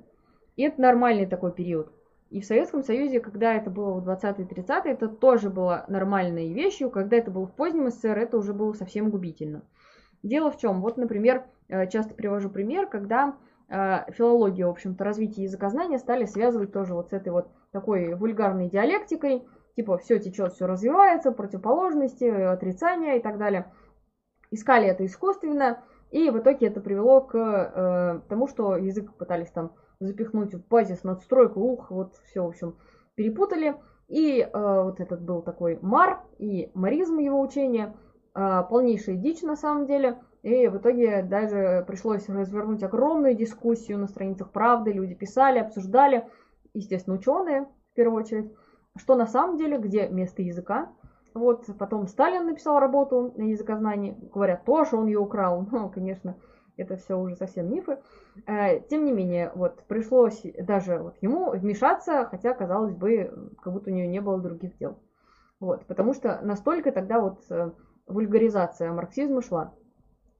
И 0.55 0.63
это 0.63 0.79
нормальный 0.79 1.25
такой 1.25 1.51
период. 1.51 1.91
И 2.29 2.39
в 2.39 2.45
Советском 2.45 2.81
Союзе, 2.81 3.19
когда 3.19 3.55
это 3.55 3.69
было 3.69 3.99
в 3.99 4.07
20-е 4.07 4.45
30-е, 4.45 4.93
это 4.93 5.09
тоже 5.09 5.49
было 5.49 5.83
нормальной 5.89 6.53
вещью. 6.53 6.89
Когда 6.89 7.17
это 7.17 7.29
было 7.29 7.45
в 7.45 7.51
позднем 7.51 7.89
СССР, 7.89 8.17
это 8.17 8.37
уже 8.37 8.53
было 8.53 8.71
совсем 8.71 9.09
губительно. 9.09 9.63
Дело 10.23 10.49
в 10.49 10.57
чем? 10.57 10.79
Вот, 10.79 10.95
например, 10.95 11.43
э, 11.67 11.89
часто 11.89 12.13
привожу 12.13 12.49
пример, 12.49 12.87
когда 12.87 13.35
э, 13.69 14.11
филологию, 14.11 14.67
в 14.67 14.71
общем-то, 14.71 15.03
развитие 15.03 15.45
языкознания 15.45 15.99
стали 15.99 16.25
связывать 16.25 16.71
тоже 16.71 16.93
вот 16.93 17.09
с 17.09 17.13
этой 17.13 17.29
вот 17.29 17.47
такой 17.71 18.13
вульгарной 18.15 18.69
диалектикой, 18.69 19.47
типа 19.75 19.97
все 19.97 20.19
течет, 20.19 20.53
все 20.53 20.65
развивается, 20.65 21.31
противоположности, 21.31 22.25
отрицания 22.25 23.15
и 23.15 23.21
так 23.21 23.37
далее. 23.37 23.71
Искали 24.51 24.87
это 24.87 25.05
искусственно, 25.05 25.83
и 26.11 26.29
в 26.29 26.39
итоге 26.39 26.67
это 26.67 26.81
привело 26.81 27.21
к 27.21 27.35
э, 27.35 28.21
тому, 28.27 28.47
что 28.47 28.75
язык 28.75 29.13
пытались 29.13 29.51
там 29.51 29.73
запихнуть 29.99 30.55
в 30.55 30.67
базис, 30.67 31.03
надстройку, 31.03 31.59
ух, 31.59 31.91
вот 31.91 32.15
все, 32.25 32.43
в 32.43 32.47
общем, 32.47 32.75
перепутали. 33.15 33.75
И 34.07 34.41
э, 34.41 34.49
вот 34.53 34.99
этот 34.99 35.21
был 35.21 35.43
такой 35.43 35.77
мар 35.81 36.21
и 36.39 36.71
маризм 36.73 37.19
его 37.19 37.39
учения, 37.39 37.95
э, 38.33 38.63
полнейшая 38.69 39.17
дичь 39.17 39.43
на 39.43 39.55
самом 39.55 39.85
деле. 39.85 40.17
И 40.41 40.67
в 40.67 40.77
итоге 40.77 41.21
даже 41.21 41.83
пришлось 41.87 42.29
развернуть 42.29 42.83
огромную 42.83 43.35
дискуссию 43.35 43.97
на 43.97 44.07
страницах 44.07 44.51
правды. 44.51 44.91
Люди 44.91 45.13
писали, 45.13 45.59
обсуждали, 45.59 46.27
естественно, 46.73 47.17
ученые 47.17 47.67
в 47.91 47.95
первую 47.95 48.23
очередь, 48.23 48.51
что 48.95 49.15
на 49.15 49.27
самом 49.27 49.57
деле, 49.57 49.77
где 49.77 50.07
место 50.07 50.41
языка. 50.41 50.91
Вот 51.33 51.65
потом 51.77 52.07
Сталин 52.07 52.45
написал 52.45 52.79
работу 52.79 53.33
на 53.35 53.43
языкознании, 53.43 54.17
говорят, 54.33 54.65
тоже 54.65 54.95
он 54.95 55.07
ее 55.07 55.19
украл. 55.19 55.67
Ну, 55.71 55.89
конечно, 55.89 56.37
это 56.77 56.95
все 56.95 57.19
уже 57.19 57.35
совсем 57.35 57.71
мифы. 57.71 57.99
Э, 58.47 58.79
тем 58.89 59.05
не 59.05 59.11
менее, 59.11 59.51
вот 59.55 59.83
пришлось 59.87 60.41
даже 60.59 60.99
вот 60.99 61.17
ему 61.21 61.51
вмешаться, 61.51 62.25
хотя, 62.25 62.53
казалось 62.53 62.95
бы, 62.95 63.51
как 63.61 63.73
будто 63.73 63.91
у 63.91 63.93
нее 63.93 64.07
не 64.07 64.21
было 64.21 64.39
других 64.39 64.77
дел. 64.77 64.97
Вот, 65.59 65.85
потому 65.85 66.13
что 66.13 66.39
настолько 66.41 66.91
тогда 66.91 67.19
вот 67.19 67.43
э, 67.49 67.71
вульгаризация 68.07 68.93
марксизма 68.93 69.41
шла. 69.41 69.73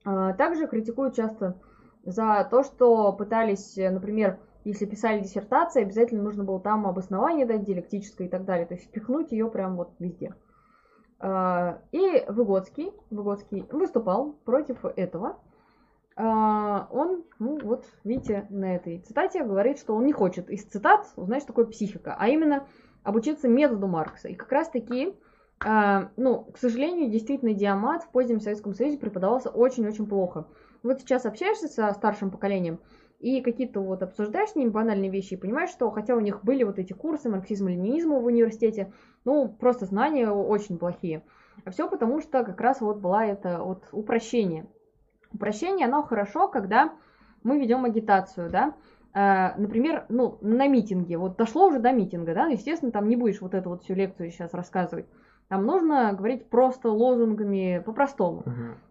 А, 0.04 0.32
также 0.34 0.66
критикуют 0.66 1.14
часто 1.14 1.56
за 2.04 2.46
то, 2.50 2.62
что 2.62 3.12
пытались, 3.12 3.76
например, 3.76 4.38
если 4.64 4.86
писали 4.86 5.20
диссертации, 5.20 5.82
обязательно 5.82 6.22
нужно 6.22 6.44
было 6.44 6.60
там 6.60 6.86
обоснование 6.86 7.46
дать 7.46 7.64
диалектическое 7.64 8.26
и 8.26 8.30
так 8.30 8.44
далее, 8.44 8.66
то 8.66 8.74
есть 8.74 8.86
впихнуть 8.86 9.32
ее 9.32 9.48
прям 9.50 9.76
вот 9.76 9.90
везде. 9.98 10.34
А, 11.18 11.80
и 11.92 12.24
Выгодский, 12.28 12.92
Выгодский 13.10 13.66
выступал 13.70 14.32
против 14.44 14.84
этого, 14.84 15.38
а, 16.16 16.88
он, 16.90 17.24
ну 17.38 17.58
вот, 17.62 17.84
видите, 18.04 18.46
на 18.50 18.76
этой 18.76 18.98
цитате 18.98 19.44
говорит, 19.44 19.78
что 19.78 19.94
он 19.94 20.04
не 20.04 20.12
хочет 20.12 20.50
из 20.50 20.64
цитат 20.64 21.06
узнать, 21.16 21.42
что 21.42 21.48
такое 21.48 21.66
психика, 21.66 22.16
а 22.18 22.28
именно 22.28 22.66
обучиться 23.02 23.48
методу 23.48 23.86
Маркса. 23.86 24.28
И 24.28 24.34
как 24.34 24.52
раз 24.52 24.68
таки, 24.68 25.08
а, 25.08 25.29
ну, 25.62 26.46
к 26.52 26.58
сожалению, 26.58 27.10
действительно, 27.10 27.52
диамат 27.52 28.04
в 28.04 28.10
позднем 28.10 28.40
Советском 28.40 28.74
Союзе 28.74 28.98
преподавался 28.98 29.50
очень-очень 29.50 30.06
плохо. 30.06 30.46
Вот 30.82 31.00
сейчас 31.00 31.26
общаешься 31.26 31.68
со 31.68 31.92
старшим 31.92 32.30
поколением, 32.30 32.80
и 33.20 33.42
какие-то 33.42 33.80
вот 33.80 34.02
обсуждаешь 34.02 34.50
с 34.50 34.56
ними 34.56 34.70
банальные 34.70 35.10
вещи, 35.10 35.34
и 35.34 35.36
понимаешь, 35.36 35.70
что 35.70 35.90
хотя 35.90 36.16
у 36.16 36.20
них 36.20 36.42
были 36.42 36.64
вот 36.64 36.78
эти 36.78 36.94
курсы 36.94 37.28
марксизма-ленинизма 37.28 38.18
в 38.18 38.24
университете, 38.24 38.92
ну, 39.26 39.48
просто 39.48 39.84
знания 39.84 40.30
очень 40.30 40.78
плохие. 40.78 41.22
А 41.66 41.70
все 41.70 41.88
потому, 41.88 42.22
что 42.22 42.42
как 42.42 42.58
раз 42.60 42.80
вот 42.80 42.98
была 42.98 43.26
это 43.26 43.62
вот 43.62 43.84
упрощение. 43.92 44.66
Упрощение, 45.32 45.86
оно 45.86 46.02
хорошо, 46.02 46.48
когда 46.48 46.94
мы 47.42 47.60
ведем 47.60 47.84
агитацию, 47.84 48.50
да, 48.50 48.74
э, 49.12 49.60
например, 49.60 50.06
ну, 50.08 50.38
на 50.40 50.66
митинге, 50.66 51.18
вот 51.18 51.36
дошло 51.36 51.66
уже 51.66 51.78
до 51.78 51.92
митинга, 51.92 52.34
да, 52.34 52.46
естественно, 52.46 52.90
там 52.90 53.08
не 53.08 53.16
будешь 53.16 53.42
вот 53.42 53.52
эту 53.52 53.68
вот 53.68 53.82
всю 53.82 53.94
лекцию 53.94 54.30
сейчас 54.30 54.54
рассказывать, 54.54 55.06
там 55.50 55.66
нужно 55.66 56.12
говорить 56.12 56.48
просто 56.48 56.90
лозунгами, 56.90 57.82
по-простому. 57.84 58.44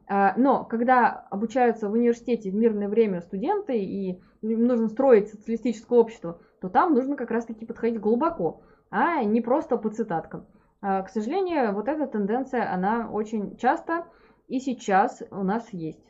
Uh-huh. 0.09 0.33
Но 0.35 0.65
когда 0.65 1.25
обучаются 1.31 1.87
в 1.87 1.93
университете 1.93 2.51
в 2.51 2.55
мирное 2.55 2.89
время 2.89 3.21
студенты, 3.21 3.79
и 3.79 4.21
им 4.41 4.67
нужно 4.67 4.89
строить 4.89 5.29
социалистическое 5.29 5.97
общество, 5.97 6.41
то 6.59 6.67
там 6.67 6.93
нужно 6.93 7.15
как 7.15 7.31
раз-таки 7.31 7.65
подходить 7.65 8.01
глубоко, 8.01 8.61
а 8.91 9.23
не 9.23 9.39
просто 9.39 9.77
по 9.77 9.89
цитаткам. 9.89 10.47
А, 10.81 11.01
к 11.03 11.09
сожалению, 11.09 11.73
вот 11.73 11.87
эта 11.87 12.05
тенденция, 12.07 12.73
она 12.73 13.09
очень 13.09 13.55
часто 13.55 14.03
и 14.49 14.59
сейчас 14.59 15.23
у 15.31 15.43
нас 15.43 15.71
есть. 15.71 16.03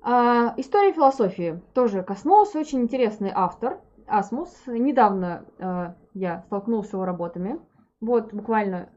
А, 0.00 0.54
история 0.58 0.92
философии 0.92 1.60
тоже 1.74 2.04
коснулся. 2.04 2.60
Очень 2.60 2.82
интересный 2.82 3.32
автор. 3.34 3.80
Асмус. 4.06 4.62
Недавно 4.68 5.96
я 6.14 6.42
столкнулся 6.42 6.96
его 6.96 7.04
работами. 7.04 7.60
Вот 8.00 8.32
буквально 8.32 8.88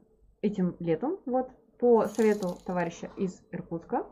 этим 0.41 0.76
летом. 0.80 1.18
Вот 1.26 1.49
по 1.80 2.05
совету 2.05 2.57
товарища 2.65 3.09
из 3.18 3.43
Иркутска. 3.51 4.05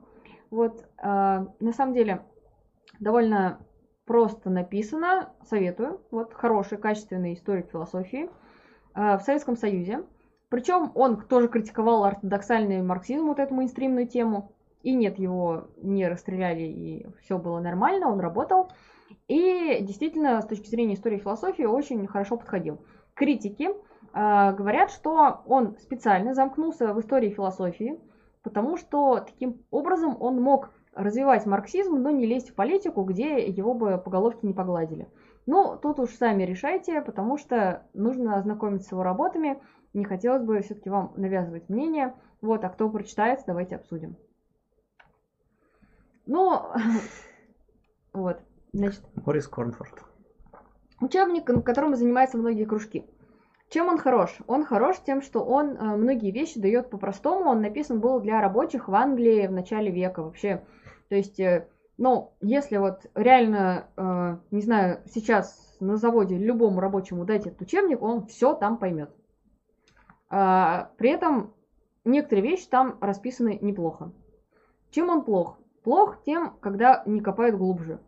Вот 0.51 0.85
а, 0.97 1.47
на 1.59 1.71
самом 1.71 1.93
деле 1.93 2.21
довольно 2.99 3.59
просто 4.05 4.49
написано. 4.49 5.33
Советую. 5.43 6.01
Вот 6.11 6.33
хороший, 6.33 6.77
качественный 6.77 7.33
историк 7.33 7.71
философии 7.71 8.29
а, 8.93 9.17
в 9.17 9.23
Советском 9.23 9.55
Союзе. 9.55 10.03
Причем 10.49 10.91
он 10.95 11.21
тоже 11.21 11.47
критиковал 11.47 12.03
ортодоксальный 12.03 12.81
марксизм, 12.81 13.25
вот 13.25 13.39
эту 13.39 13.53
мейнстримную 13.53 14.07
тему. 14.07 14.51
И 14.83 14.93
нет, 14.93 15.17
его 15.17 15.69
не 15.81 16.07
расстреляли, 16.07 16.61
и 16.61 17.07
все 17.19 17.39
было 17.39 17.59
нормально, 17.59 18.07
он 18.07 18.19
работал. 18.19 18.71
И 19.27 19.79
действительно, 19.81 20.39
с 20.41 20.45
точки 20.45 20.69
зрения 20.69 20.93
истории 20.93 21.17
философии, 21.17 21.63
очень 21.63 22.05
хорошо 22.05 22.37
подходил. 22.37 22.79
Критики 23.15 23.69
э, 23.69 24.53
говорят, 24.53 24.91
что 24.91 25.41
он 25.47 25.77
специально 25.79 26.33
замкнулся 26.33 26.93
в 26.93 26.99
истории 26.99 27.29
философии, 27.29 27.99
потому 28.43 28.77
что 28.77 29.21
таким 29.21 29.63
образом 29.71 30.17
он 30.19 30.41
мог 30.41 30.69
развивать 30.93 31.45
марксизм, 31.45 31.95
но 31.95 32.09
не 32.09 32.25
лезть 32.25 32.51
в 32.51 32.55
политику, 32.55 33.03
где 33.03 33.47
его 33.47 33.73
бы 33.73 33.97
по 33.97 34.09
головке 34.09 34.47
не 34.47 34.53
погладили. 34.53 35.09
Ну, 35.45 35.77
тут 35.77 35.99
уж 35.99 36.11
сами 36.11 36.43
решайте, 36.43 37.01
потому 37.01 37.37
что 37.37 37.85
нужно 37.93 38.37
ознакомиться 38.37 38.89
с 38.89 38.91
его 38.91 39.03
работами. 39.03 39.61
Не 39.93 40.05
хотелось 40.05 40.43
бы 40.43 40.61
все-таки 40.61 40.89
вам 40.89 41.13
навязывать 41.15 41.69
мнение. 41.69 42.15
Вот, 42.41 42.63
а 42.63 42.69
кто 42.69 42.89
прочитает, 42.89 43.41
давайте 43.45 43.75
обсудим. 43.75 44.17
Ну, 46.25 46.61
вот, 48.13 48.39
значит. 48.73 49.03
Морис 49.15 49.47
Корнфорд. 49.47 50.14
Учебник, 51.05 51.45
которым 51.63 51.95
занимаются 51.95 52.37
многие 52.37 52.65
кружки. 52.65 53.05
Чем 53.69 53.89
он 53.89 53.97
хорош? 53.97 54.37
Он 54.47 54.65
хорош 54.65 54.97
тем, 55.05 55.21
что 55.21 55.43
он 55.43 55.77
э, 55.77 55.95
многие 55.95 56.31
вещи 56.31 56.59
дает 56.59 56.89
по-простому. 56.89 57.49
Он 57.49 57.61
написан 57.61 57.99
был 57.99 58.19
для 58.19 58.41
рабочих 58.41 58.87
в 58.87 58.95
Англии 58.95 59.47
в 59.47 59.51
начале 59.51 59.91
века 59.91 60.23
вообще. 60.23 60.63
То 61.09 61.15
есть, 61.15 61.39
э, 61.39 61.67
ну, 61.97 62.33
если 62.41 62.77
вот 62.77 63.05
реально, 63.13 63.87
э, 63.97 64.37
не 64.49 64.61
знаю, 64.61 65.01
сейчас 65.13 65.77
на 65.79 65.97
заводе 65.97 66.37
любому 66.37 66.79
рабочему 66.79 67.23
дать 67.25 67.45
этот 67.45 67.61
учебник, 67.61 68.01
он 68.01 68.25
все 68.25 68.55
там 68.55 68.77
поймет. 68.77 69.11
А, 70.29 70.89
при 70.97 71.11
этом 71.11 71.53
некоторые 72.03 72.49
вещи 72.49 72.67
там 72.67 72.97
расписаны 72.99 73.59
неплохо. 73.61 74.11
Чем 74.89 75.09
он 75.09 75.21
плох? 75.23 75.59
плох 75.85 76.23
тем, 76.23 76.57
когда 76.61 77.03
не 77.05 77.21
копают 77.21 77.55
глубже. 77.57 77.99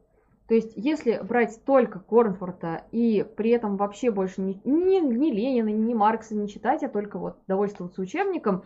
То 0.47 0.55
есть, 0.55 0.73
если 0.75 1.19
брать 1.21 1.59
только 1.65 1.99
Корнфорта 1.99 2.83
и 2.91 3.25
при 3.35 3.51
этом 3.51 3.75
вообще 3.75 4.11
больше 4.11 4.41
ни, 4.41 4.61
ни, 4.63 4.99
ни 4.99 5.31
Ленина, 5.31 5.69
ни 5.69 5.93
Маркса 5.93 6.35
не 6.35 6.47
читать, 6.47 6.83
а 6.83 6.89
только 6.89 7.19
вот 7.19 7.37
довольствоваться 7.47 8.01
учебником, 8.01 8.63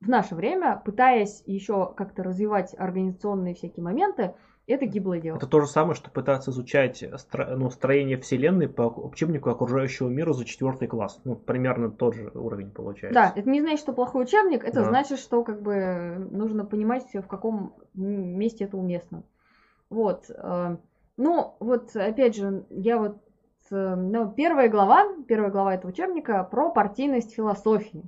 в 0.00 0.08
наше 0.08 0.34
время, 0.34 0.82
пытаясь 0.84 1.44
еще 1.46 1.92
как-то 1.96 2.24
развивать 2.24 2.74
организационные 2.76 3.54
всякие 3.54 3.84
моменты, 3.84 4.34
это 4.66 4.86
гиблое 4.86 5.20
дело. 5.20 5.36
Это 5.36 5.46
то 5.46 5.60
же 5.60 5.66
самое, 5.66 5.94
что 5.94 6.10
пытаться 6.10 6.50
изучать 6.50 7.04
стро, 7.16 7.56
ну, 7.56 7.70
строение 7.70 8.16
Вселенной 8.16 8.68
по 8.68 8.82
учебнику 8.82 9.50
окружающего 9.50 10.08
мира 10.08 10.32
за 10.32 10.44
четвертый 10.44 10.88
класс. 10.88 11.20
Ну, 11.24 11.36
примерно 11.36 11.90
тот 11.90 12.14
же 12.14 12.30
уровень 12.34 12.70
получается. 12.70 13.14
Да, 13.14 13.32
это 13.34 13.48
не 13.48 13.60
значит, 13.60 13.80
что 13.80 13.92
плохой 13.92 14.24
учебник, 14.24 14.64
это 14.64 14.82
да. 14.82 14.88
значит, 14.88 15.18
что 15.18 15.44
как 15.44 15.62
бы 15.62 16.28
нужно 16.30 16.64
понимать, 16.64 17.04
в 17.12 17.26
каком 17.26 17.74
месте 17.94 18.64
это 18.64 18.76
уместно. 18.76 19.24
Вот. 19.90 20.30
Э, 21.22 21.24
ну, 21.24 21.54
вот, 21.60 21.94
опять 21.96 22.36
же, 22.36 22.64
я 22.70 22.98
вот 22.98 23.16
э, 23.70 23.94
ну, 23.94 24.30
первая 24.32 24.68
глава, 24.68 25.06
первая 25.28 25.50
глава 25.50 25.74
этого 25.74 25.90
учебника 25.90 26.44
про 26.44 26.70
партийность 26.70 27.34
философии. 27.34 28.04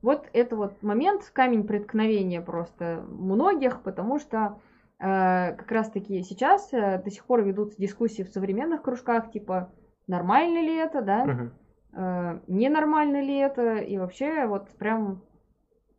Вот 0.00 0.28
это 0.32 0.56
вот 0.56 0.82
момент, 0.82 1.30
камень 1.32 1.66
преткновения 1.66 2.40
просто 2.40 3.04
многих, 3.08 3.82
потому 3.82 4.18
что 4.18 4.58
Э, 5.02 5.54
как 5.56 5.72
раз-таки 5.72 6.22
сейчас 6.22 6.72
э, 6.72 7.02
до 7.02 7.10
сих 7.10 7.24
пор 7.24 7.42
ведутся 7.42 7.76
дискуссии 7.76 8.22
в 8.22 8.28
современных 8.28 8.82
кружках, 8.82 9.32
типа, 9.32 9.72
нормально 10.06 10.60
ли 10.60 10.76
это, 10.76 11.02
да, 11.02 11.50
uh-huh. 11.92 12.40
ненормально 12.46 13.20
ли 13.20 13.36
это, 13.36 13.78
и 13.78 13.98
вообще 13.98 14.46
вот 14.46 14.68
прям 14.78 15.22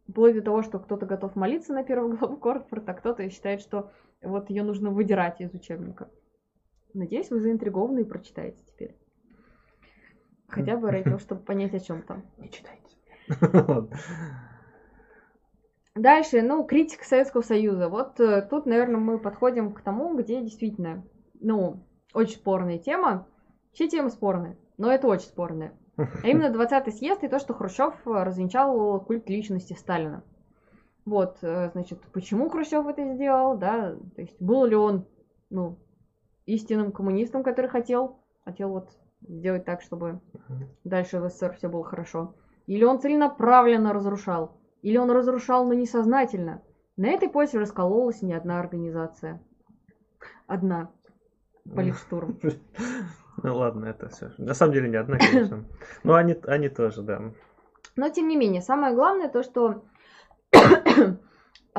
вплоть 0.07 0.35
до 0.35 0.41
того, 0.41 0.61
что 0.61 0.79
кто-то 0.79 1.05
готов 1.05 1.35
молиться 1.35 1.73
на 1.73 1.83
первую 1.83 2.17
главу 2.17 2.37
Корпорта, 2.41 2.93
а 2.93 2.95
кто-то 2.95 3.29
считает, 3.29 3.59
что 3.59 3.91
Вот 4.23 4.49
ее 4.49 4.63
нужно 4.63 4.89
выдирать 4.89 5.41
из 5.41 5.53
учебника. 5.53 6.09
Надеюсь, 6.93 7.29
вы 7.29 7.39
заинтригованы 7.39 8.01
и 8.01 8.05
прочитаете 8.05 8.63
теперь. 8.65 8.95
Хотя 10.47 10.77
бы 10.77 10.91
ради 10.91 11.03
того, 11.05 11.19
чтобы 11.19 11.41
понять, 11.41 11.73
о 11.73 11.79
чем 11.79 12.03
там. 12.03 12.23
Не 12.37 12.49
читайте. 12.49 12.97
Дальше, 15.95 16.41
ну, 16.41 16.63
критика 16.63 17.05
Советского 17.05 17.41
Союза. 17.41 17.87
Вот 17.87 18.19
э, 18.19 18.41
тут, 18.49 18.65
наверное, 18.65 18.99
мы 18.99 19.19
подходим 19.19 19.73
к 19.73 19.81
тому, 19.81 20.17
где 20.17 20.41
действительно, 20.41 21.05
ну, 21.39 21.85
очень 22.13 22.35
спорная 22.35 22.79
тема. 22.79 23.27
Все 23.73 23.87
темы 23.87 24.09
спорные, 24.09 24.57
но 24.77 24.91
это 24.91 25.07
очень 25.07 25.27
спорная. 25.27 25.73
А 25.97 26.27
именно 26.27 26.51
20-й 26.51 26.91
съезд 26.91 27.23
и 27.23 27.27
то, 27.27 27.37
что 27.37 27.53
Хрущев 27.53 27.93
развенчал 28.05 28.99
культ 29.01 29.29
личности 29.29 29.73
Сталина. 29.73 30.23
Вот, 31.05 31.37
э, 31.41 31.69
значит, 31.73 31.99
почему 32.13 32.49
Хрущев 32.49 32.87
это 32.87 33.13
сделал, 33.13 33.57
да, 33.57 33.95
то 34.15 34.21
есть 34.21 34.41
был 34.41 34.65
ли 34.65 34.75
он, 34.75 35.05
ну, 35.49 35.77
истинным 36.45 36.91
коммунистом, 36.91 37.43
который 37.43 37.69
хотел, 37.69 38.19
хотел 38.45 38.69
вот 38.69 38.89
сделать 39.21 39.65
так, 39.65 39.81
чтобы 39.81 40.21
дальше 40.83 41.19
в 41.19 41.29
СССР 41.29 41.55
все 41.57 41.67
было 41.67 41.83
хорошо. 41.83 42.35
Или 42.67 42.85
он 42.85 42.99
целенаправленно 42.99 43.93
разрушал, 43.93 44.57
или 44.81 44.97
он 44.97 45.11
разрушал, 45.11 45.65
но 45.65 45.73
несознательно. 45.73 46.61
На 46.95 47.07
этой 47.07 47.27
почве 47.27 47.59
раскололась 47.59 48.21
не 48.21 48.33
одна 48.33 48.59
организация. 48.59 49.41
Одна. 50.47 50.89
Политштурм. 51.75 52.39
Ну 53.41 53.57
ладно, 53.57 53.85
это 53.85 54.09
все. 54.09 54.31
На 54.37 54.53
самом 54.53 54.73
деле 54.73 54.89
не 54.89 54.95
одна, 54.95 55.17
конечно. 55.17 55.65
Но 56.03 56.13
они, 56.13 56.35
они 56.45 56.69
тоже, 56.69 57.01
да. 57.01 57.19
Но 57.95 58.09
тем 58.09 58.27
не 58.27 58.37
менее, 58.37 58.61
самое 58.61 58.93
главное 58.93 59.27
то, 59.27 59.41
что 59.41 59.83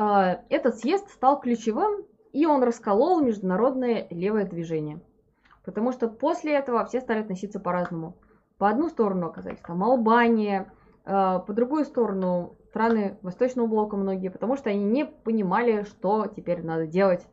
этот 0.49 0.77
съезд 0.77 1.09
стал 1.09 1.39
ключевым, 1.39 2.05
и 2.31 2.45
он 2.45 2.63
расколол 2.63 3.21
международное 3.21 4.07
левое 4.09 4.45
движение. 4.45 4.99
Потому 5.63 5.91
что 5.91 6.07
после 6.07 6.53
этого 6.53 6.85
все 6.85 7.01
стали 7.01 7.21
относиться 7.21 7.59
по-разному. 7.59 8.15
По 8.57 8.69
одну 8.69 8.89
сторону 8.89 9.27
оказались 9.27 9.59
там 9.59 9.83
Албания, 9.83 10.71
а, 11.05 11.39
по 11.39 11.53
другую 11.53 11.85
сторону 11.85 12.55
страны 12.69 13.17
Восточного 13.21 13.67
блока 13.67 13.95
многие, 13.95 14.29
потому 14.29 14.57
что 14.57 14.69
они 14.69 14.83
не 14.83 15.05
понимали, 15.05 15.83
что 15.83 16.27
теперь 16.27 16.63
надо 16.63 16.87
делать. 16.87 17.25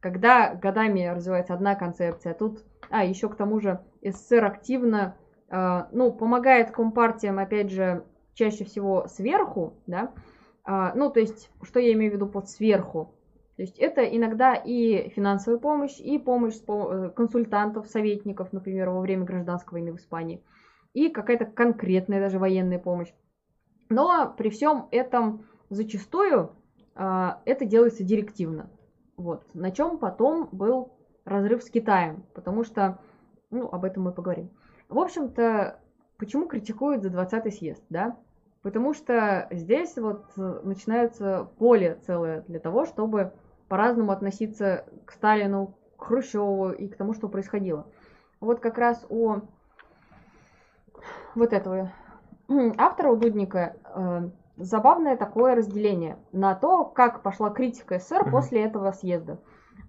Когда 0.00 0.54
годами 0.54 1.06
развивается 1.06 1.54
одна 1.54 1.74
концепция, 1.74 2.34
тут, 2.34 2.64
а 2.90 3.04
еще 3.04 3.28
к 3.28 3.36
тому 3.36 3.60
же 3.60 3.80
СССР 4.02 4.44
активно, 4.44 5.16
ну, 5.50 6.12
помогает 6.12 6.70
компартиям, 6.70 7.38
опять 7.38 7.70
же, 7.70 8.04
чаще 8.34 8.64
всего 8.64 9.06
сверху, 9.08 9.74
да, 9.86 10.02
а, 10.02 10.12
ну, 10.66 11.10
то 11.10 11.20
есть, 11.20 11.50
что 11.62 11.78
я 11.78 11.92
имею 11.92 12.12
в 12.12 12.14
виду 12.14 12.26
под 12.26 12.48
сверху? 12.48 13.14
То 13.56 13.62
есть 13.62 13.78
это 13.78 14.04
иногда 14.04 14.54
и 14.54 15.08
финансовая 15.10 15.58
помощь, 15.58 15.98
и 15.98 16.18
помощь 16.18 16.56
э, 16.68 17.10
консультантов, 17.16 17.86
советников, 17.86 18.52
например, 18.52 18.90
во 18.90 19.00
время 19.00 19.24
гражданской 19.24 19.80
войны 19.80 19.92
в 19.92 19.96
Испании, 19.96 20.42
и 20.92 21.08
какая-то 21.08 21.46
конкретная 21.46 22.20
даже 22.20 22.38
военная 22.38 22.78
помощь. 22.78 23.12
Но 23.88 24.34
при 24.36 24.50
всем 24.50 24.88
этом 24.90 25.46
зачастую 25.70 26.52
а, 26.94 27.40
это 27.44 27.64
делается 27.64 28.04
директивно. 28.04 28.68
Вот. 29.16 29.54
На 29.54 29.70
чем 29.70 29.98
потом 29.98 30.48
был 30.52 30.92
разрыв 31.24 31.62
с 31.62 31.70
Китаем, 31.70 32.24
потому 32.34 32.64
что, 32.64 32.98
ну, 33.50 33.68
об 33.68 33.84
этом 33.84 34.04
мы 34.04 34.12
поговорим. 34.12 34.50
В 34.88 34.98
общем-то, 34.98 35.80
почему 36.18 36.46
критикуют 36.46 37.02
за 37.02 37.10
20-й 37.10 37.52
съезд, 37.52 37.84
да? 37.90 38.16
Потому 38.66 38.94
что 38.94 39.46
здесь 39.52 39.96
вот 39.96 40.24
начинается 40.36 41.46
поле 41.56 42.00
целое 42.04 42.42
для 42.48 42.58
того, 42.58 42.84
чтобы 42.84 43.32
по-разному 43.68 44.10
относиться 44.10 44.86
к 45.04 45.12
Сталину, 45.12 45.76
к 45.96 46.06
Хрущеву 46.06 46.70
и 46.70 46.88
к 46.88 46.96
тому, 46.96 47.14
что 47.14 47.28
происходило. 47.28 47.86
Вот 48.40 48.58
как 48.58 48.76
раз 48.78 49.06
у 49.08 49.36
вот 51.36 51.52
этого 51.52 51.92
автора, 52.76 53.12
у 53.12 53.16
Дудника, 53.16 53.76
э, 53.84 54.30
забавное 54.56 55.16
такое 55.16 55.54
разделение 55.54 56.18
на 56.32 56.56
то, 56.56 56.84
как 56.84 57.22
пошла 57.22 57.50
критика 57.50 58.00
СССР 58.00 58.22
mm-hmm. 58.22 58.30
после 58.32 58.64
этого 58.64 58.90
съезда. 58.90 59.38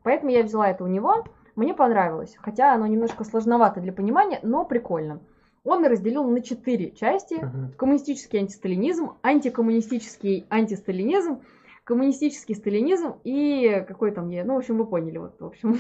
Поэтому 0.04 0.30
я 0.30 0.44
взяла 0.44 0.70
это 0.70 0.84
у 0.84 0.88
него. 0.88 1.24
Мне 1.56 1.74
понравилось, 1.74 2.38
хотя 2.40 2.76
оно 2.76 2.86
немножко 2.86 3.24
сложновато 3.24 3.82
для 3.82 3.92
понимания, 3.92 4.40
но 4.44 4.66
прикольно 4.66 5.22
он 5.68 5.86
разделил 5.86 6.24
на 6.24 6.42
четыре 6.42 6.92
части. 6.92 7.36
Uh-huh. 7.36 7.72
Коммунистический 7.78 8.38
антисталинизм, 8.38 9.18
антикоммунистический 9.22 10.46
антисталинизм, 10.50 11.42
коммунистический 11.84 12.56
сталинизм 12.56 13.16
и 13.24 13.84
какой 13.88 14.12
там 14.12 14.30
я, 14.30 14.44
ну, 14.44 14.56
в 14.56 14.58
общем, 14.58 14.78
вы 14.78 14.86
поняли, 14.86 15.18
вот, 15.18 15.40
в 15.40 15.46
общем. 15.46 15.78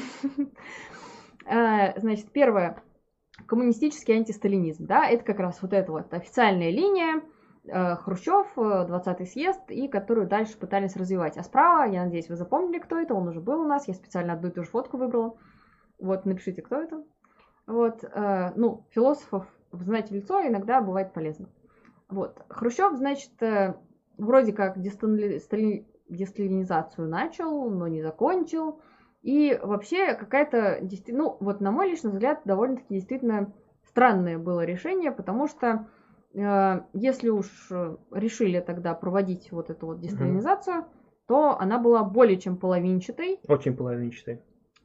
А, 1.45 1.93
значит, 1.99 2.31
первое, 2.31 2.81
коммунистический 3.45 4.13
антисталинизм, 4.13 4.85
да, 4.85 5.07
это 5.07 5.23
как 5.23 5.39
раз 5.39 5.61
вот 5.61 5.73
эта 5.73 5.91
вот 5.91 6.13
официальная 6.13 6.69
линия, 6.69 7.21
э, 7.65 7.95
Хрущев, 7.95 8.57
20-й 8.57 9.25
съезд, 9.25 9.69
и 9.69 9.87
которую 9.87 10.27
дальше 10.27 10.57
пытались 10.57 10.95
развивать. 10.95 11.37
А 11.37 11.43
справа, 11.43 11.89
я 11.89 12.03
надеюсь, 12.05 12.29
вы 12.29 12.35
запомнили, 12.35 12.79
кто 12.79 12.97
это, 12.97 13.13
он 13.13 13.27
уже 13.27 13.41
был 13.41 13.61
у 13.61 13.67
нас, 13.67 13.87
я 13.87 13.93
специально 13.93 14.33
одну 14.33 14.49
и 14.49 14.51
ту 14.51 14.63
же 14.63 14.69
фотку 14.69 14.97
выбрала. 14.97 15.37
Вот, 15.99 16.25
напишите, 16.25 16.61
кто 16.61 16.81
это. 16.81 17.03
Вот, 17.65 18.03
э, 18.03 18.51
ну, 18.55 18.85
философов 18.91 19.45
знать 19.71 20.09
в 20.09 20.13
лицо 20.13 20.45
иногда 20.45 20.81
бывает 20.81 21.13
полезно. 21.13 21.47
Вот. 22.09 22.41
Хрущев, 22.49 22.97
значит, 22.97 23.31
э, 23.41 23.75
вроде 24.17 24.53
как 24.53 24.79
десталинизацию 24.79 27.07
начал, 27.07 27.69
но 27.69 27.87
не 27.87 28.01
закончил. 28.01 28.81
И 29.23 29.59
вообще 29.61 30.13
какая-то, 30.13 30.79
ну, 31.07 31.37
вот 31.39 31.59
на 31.59 31.71
мой 31.71 31.89
личный 31.89 32.11
взгляд, 32.11 32.41
довольно-таки 32.45 32.95
действительно 32.95 33.51
странное 33.85 34.37
было 34.37 34.63
решение, 34.63 35.11
потому 35.11 35.47
что 35.47 35.87
э, 36.33 36.81
если 36.93 37.29
уж 37.29 37.47
решили 38.11 38.61
тогда 38.61 38.93
проводить 38.93 39.51
вот 39.51 39.69
эту 39.69 39.87
вот 39.87 39.99
десталинизацию, 39.99 40.79
угу. 40.79 40.87
то 41.27 41.59
она 41.59 41.77
была 41.77 42.03
более 42.03 42.37
чем 42.37 42.57
половинчатой. 42.57 43.39
Очень 43.47 43.75
половинчатой. 43.75 44.41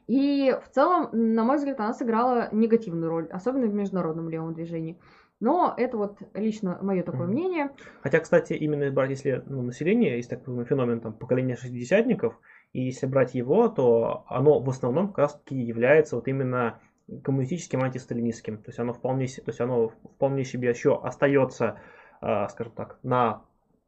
И 0.07 0.55
в 0.65 0.69
целом, 0.71 1.09
на 1.13 1.45
мой 1.45 1.57
взгляд, 1.57 1.81
она 1.81 1.93
сыграла 1.93 2.49
негативную 2.53 3.09
роль, 3.09 3.29
особенно 3.31 3.67
в 3.67 3.75
международном 3.75 4.29
левом 4.29 4.55
движении. 4.55 4.99
Но 5.41 5.75
это 5.77 5.97
вот 5.97 6.19
лично 6.35 6.79
мое 6.83 7.03
такое 7.03 7.27
mm. 7.27 7.31
мнение. 7.31 7.71
Хотя, 8.03 8.21
кстати, 8.21 8.53
именно 8.53 8.91
брать, 8.93 9.11
если 9.11 9.43
ну, 9.47 9.63
население, 9.63 10.17
есть 10.17 10.31
такой 10.31 10.65
феномен 10.65 11.01
там, 11.01 11.15
поколения 11.15 11.57
шестидесятников, 11.57 12.39
и 12.73 12.83
если 12.83 13.07
брать 13.07 13.35
его, 13.35 13.69
то 13.69 14.25
оно 14.29 14.61
в 14.61 14.71
основном 14.71 15.09
как 15.09 15.19
раз 15.19 15.35
таки 15.35 15.57
является 15.57 16.17
вот 16.17 16.29
именно 16.29 16.81
коммунистическим 17.25 17.83
антисталинистским. 17.83 18.59
То 18.59 18.69
есть 18.71 18.79
оно 18.79 18.93
вполне, 18.93 19.27
то 19.27 19.49
есть 19.49 19.61
оно 19.61 19.89
вполне 19.89 20.45
себе 20.45 20.69
еще 20.69 21.01
остается, 21.03 21.81
а, 22.21 22.49
скажем 22.49 22.73
так, 22.75 22.99
на 23.03 23.43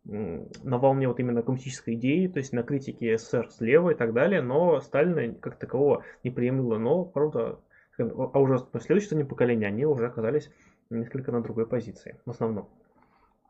на 0.04 0.78
волне 0.78 1.08
вот 1.08 1.18
именно 1.18 1.42
коммунистической 1.42 1.94
идеи, 1.94 2.26
то 2.26 2.38
есть 2.38 2.52
на 2.52 2.62
критике 2.62 3.16
СССР 3.16 3.50
слева 3.50 3.90
и 3.90 3.94
так 3.94 4.12
далее, 4.12 4.42
но 4.42 4.80
Сталина 4.80 5.34
как 5.34 5.56
такового 5.56 6.04
не 6.22 6.30
приемло. 6.30 6.78
Но, 6.78 7.04
правда, 7.04 7.58
а 7.98 8.38
уже 8.38 8.58
следующее 8.80 9.24
поколение, 9.24 9.68
они 9.68 9.86
уже 9.86 10.06
оказались 10.06 10.50
несколько 10.90 11.32
на 11.32 11.42
другой 11.42 11.66
позиции, 11.66 12.18
в 12.26 12.30
основном. 12.30 12.68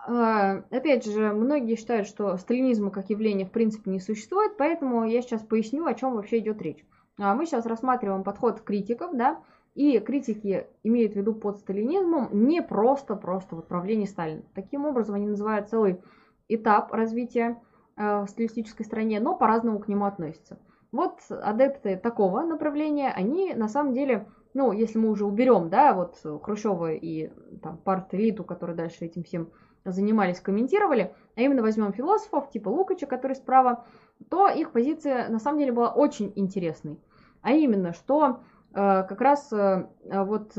А, 0.07 0.63
опять 0.71 1.07
же, 1.07 1.33
многие 1.33 1.77
считают, 1.77 2.07
что 2.07 2.37
сталинизма 2.37 2.91
как 2.91 3.09
явление 3.09 3.47
в 3.47 3.51
принципе 3.51 3.91
не 3.91 4.01
существует, 4.01 4.57
поэтому 4.57 5.05
я 5.05 5.23
сейчас 5.23 5.43
поясню, 5.43 5.87
о 5.87 5.95
чем 5.95 6.15
вообще 6.15 6.39
идет 6.39 6.61
речь. 6.61 6.85
А, 7.19 7.35
мы 7.35 7.47
сейчас 7.47 7.65
рассматриваем 7.65 8.23
подход 8.23 8.61
критиков, 8.61 9.17
да, 9.17 9.41
и 9.75 9.99
критики 9.99 10.67
имеют 10.83 11.15
в 11.15 11.17
виду 11.17 11.35
под 11.35 11.59
сталинизмом 11.59 12.29
не 12.33 12.63
просто-просто 12.63 13.57
вот 13.57 13.67
правление 13.67 14.07
Сталина. 14.07 14.43
Таким 14.55 14.85
образом, 14.85 15.15
они 15.15 15.27
называют 15.27 15.69
целый 15.69 16.01
этап 16.49 16.93
развития 16.93 17.61
э, 17.97 18.23
в 18.23 18.29
стилистической 18.29 18.85
стране, 18.87 19.21
но 19.21 19.37
по-разному 19.37 19.79
к 19.79 19.89
нему 19.89 20.05
относятся. 20.05 20.59
Вот 20.93 21.19
адепты 21.29 21.97
такого 21.97 22.43
направления, 22.43 23.11
они 23.11 23.53
на 23.55 23.69
самом 23.69 23.95
деле, 23.95 24.29
ну, 24.55 24.71
если 24.71 24.99
мы 24.99 25.11
уже 25.11 25.25
уберем, 25.25 25.69
да, 25.69 25.93
вот 25.93 26.21
Хрущева 26.43 26.93
и 26.93 27.33
там 27.63 27.79
парт-элиту, 27.79 28.45
которые 28.45 28.77
дальше 28.77 29.05
этим 29.05 29.25
всем 29.25 29.51
занимались, 29.85 30.41
комментировали, 30.41 31.13
а 31.35 31.41
именно 31.41 31.63
возьмем 31.63 31.93
философов 31.93 32.51
типа 32.51 32.69
Лукача, 32.69 33.07
который 33.07 33.35
справа, 33.35 33.85
то 34.31 34.49
их 34.49 34.71
позиция 34.71 35.29
на 35.29 35.41
самом 35.41 35.59
деле 35.59 35.73
была 35.73 35.91
очень 35.93 36.33
интересной. 36.37 36.99
А 37.43 37.53
именно, 37.53 37.93
что 37.93 38.41
э, 38.71 38.75
как 38.75 39.21
раз 39.21 39.53
э, 39.53 39.89
вот 40.05 40.57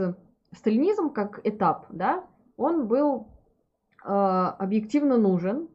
сталинизм 0.51 1.09
как 1.09 1.39
этап, 1.43 1.87
да, 1.89 2.25
он 2.57 2.87
был 2.87 3.29
э, 4.03 4.09
объективно 4.09 5.17
нужен, 5.17 5.69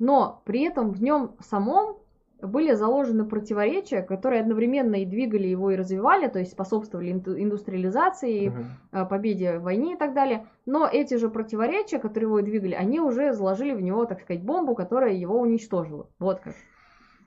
но 0.00 0.42
при 0.44 0.62
этом 0.62 0.90
в 0.90 1.00
нем 1.00 1.36
самом 1.38 1.98
были 2.42 2.72
заложены 2.72 3.24
противоречия, 3.24 4.02
которые 4.02 4.40
одновременно 4.40 4.96
и 4.96 5.04
двигали 5.04 5.46
его 5.46 5.70
и 5.70 5.76
развивали, 5.76 6.26
то 6.26 6.38
есть 6.38 6.52
способствовали 6.52 7.12
индустриализации, 7.12 8.48
угу. 8.48 9.06
победе 9.08 9.58
в 9.58 9.62
войне 9.62 9.94
и 9.94 9.96
так 9.96 10.14
далее. 10.14 10.46
Но 10.66 10.88
эти 10.90 11.14
же 11.14 11.28
противоречия, 11.28 11.98
которые 11.98 12.28
его 12.28 12.38
и 12.38 12.42
двигали, 12.42 12.74
они 12.74 12.98
уже 12.98 13.32
заложили 13.32 13.72
в 13.72 13.82
него, 13.82 14.06
так 14.06 14.20
сказать, 14.20 14.42
бомбу, 14.42 14.74
которая 14.74 15.12
его 15.12 15.38
уничтожила. 15.38 16.08
Вот 16.18 16.40
как. 16.40 16.54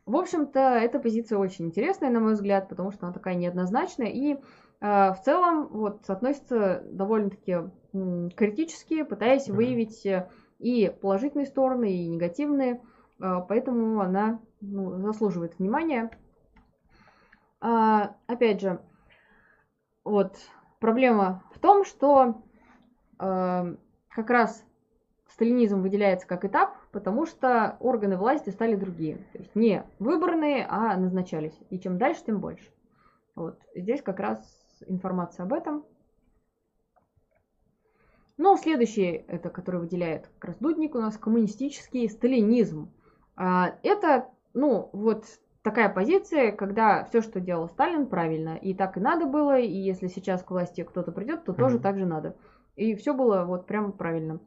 В 0.05 0.17
общем-то, 0.17 0.59
эта 0.59 0.99
позиция 0.99 1.38
очень 1.38 1.67
интересная, 1.67 2.09
на 2.09 2.19
мой 2.19 2.34
взгляд, 2.34 2.67
потому 2.67 2.91
что 2.91 3.05
она 3.05 3.13
такая 3.13 3.36
неоднозначная 3.36 4.07
и 4.07 4.34
э, 4.34 4.38
в 4.82 5.17
целом 5.24 5.67
вот 5.69 6.09
относится 6.09 6.84
довольно-таки 6.91 7.69
м, 7.93 8.30
критически, 8.32 9.03
пытаясь 9.03 9.47
mm-hmm. 9.47 9.55
выявить 9.55 10.05
э, 10.05 10.28
и 10.64 10.89
положительные 10.89 11.45
стороны, 11.45 11.93
и 11.93 12.07
негативные, 12.07 12.82
э, 13.20 13.41
поэтому 13.47 13.99
она 13.99 14.39
ну, 14.61 14.97
заслуживает 15.01 15.59
внимания. 15.59 16.09
А, 17.59 18.16
опять 18.28 18.61
же, 18.61 18.80
вот 20.05 20.38
проблема 20.80 21.43
в 21.53 21.59
том, 21.59 21.84
что 21.84 22.41
э, 23.20 23.76
как 24.09 24.30
раз 24.30 24.66
сталинизм 25.28 25.82
выделяется 25.82 26.28
как 26.28 26.45
этап, 26.45 26.78
потому 26.91 27.26
что 27.26 27.76
органы 27.80 28.18
власти 28.18 28.49
стали 28.49 28.76
другие. 28.76 29.18
То 29.34 29.39
есть 29.39 29.55
не 29.55 29.84
выборные, 29.99 30.66
а 30.70 30.95
назначались. 30.95 31.57
И 31.70 31.80
чем 31.80 31.97
дальше, 31.97 32.24
тем 32.26 32.39
больше. 32.39 32.72
Вот 33.36 33.59
здесь 33.76 34.01
как 34.01 34.20
раз 34.20 34.39
информация 34.88 35.43
об 35.43 35.53
этом. 35.53 35.84
Ну, 38.38 38.57
следующий, 38.57 39.23
это 39.27 39.49
который 39.49 39.79
выделяет 39.79 40.27
как 40.39 40.45
раз 40.45 40.57
Дудник 40.57 40.95
у 40.95 40.99
нас, 40.99 41.17
коммунистический 41.17 42.07
сталинизм. 42.09 42.91
А, 43.36 43.75
это, 43.84 44.29
ну, 44.53 44.89
вот 44.91 45.25
такая 45.61 45.89
позиция, 45.89 46.51
когда 46.51 47.03
все, 47.05 47.21
что 47.21 47.39
делал 47.39 47.69
Сталин, 47.69 48.07
правильно. 48.07 48.55
И 48.55 48.73
так 48.73 48.97
и 48.97 48.99
надо 48.99 49.25
было, 49.25 49.59
и 49.59 49.71
если 49.71 50.07
сейчас 50.07 50.43
к 50.43 50.51
власти 50.51 50.84
кто-то 50.84 51.11
придет, 51.11 51.45
то 51.45 51.51
mm-hmm. 51.51 51.57
тоже 51.57 51.79
так 51.79 51.97
же 51.97 52.05
надо. 52.05 52.36
И 52.75 52.95
все 52.95 53.13
было 53.13 53.45
вот 53.45 53.67
прям 53.67 53.91
правильно. 53.91 54.39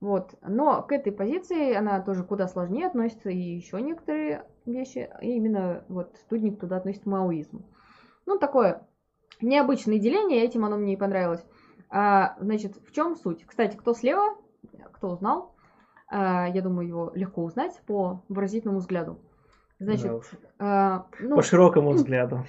Вот. 0.00 0.34
Но 0.42 0.82
к 0.82 0.92
этой 0.92 1.12
позиции 1.12 1.74
она 1.74 2.00
тоже 2.00 2.24
куда 2.24 2.48
сложнее 2.48 2.86
относится, 2.86 3.30
и 3.30 3.38
еще 3.38 3.80
некоторые 3.80 4.44
вещи, 4.66 5.10
и 5.22 5.36
именно 5.36 5.84
вот 5.88 6.16
студник 6.16 6.58
туда 6.58 6.78
относит 6.78 7.06
маоизм. 7.06 7.64
Ну, 8.26 8.38
такое 8.38 8.86
необычное 9.40 9.98
деление, 9.98 10.42
этим 10.42 10.64
оно 10.64 10.76
мне 10.76 10.94
и 10.94 10.98
понравилось. 10.98 11.44
А, 11.90 12.36
значит, 12.40 12.76
в 12.86 12.92
чем 12.92 13.16
суть? 13.16 13.44
Кстати, 13.46 13.76
кто 13.76 13.94
слева, 13.94 14.36
кто 14.92 15.10
узнал, 15.10 15.54
а, 16.08 16.48
я 16.48 16.62
думаю, 16.62 16.88
его 16.88 17.12
легко 17.14 17.44
узнать 17.44 17.80
по 17.86 18.22
выразительному 18.28 18.80
взгляду. 18.80 19.18
Значит, 19.78 20.10
да 20.10 20.20
а, 20.58 21.06
ну, 21.20 21.36
по 21.36 21.42
широкому 21.42 21.90
взгляду. 21.90 22.44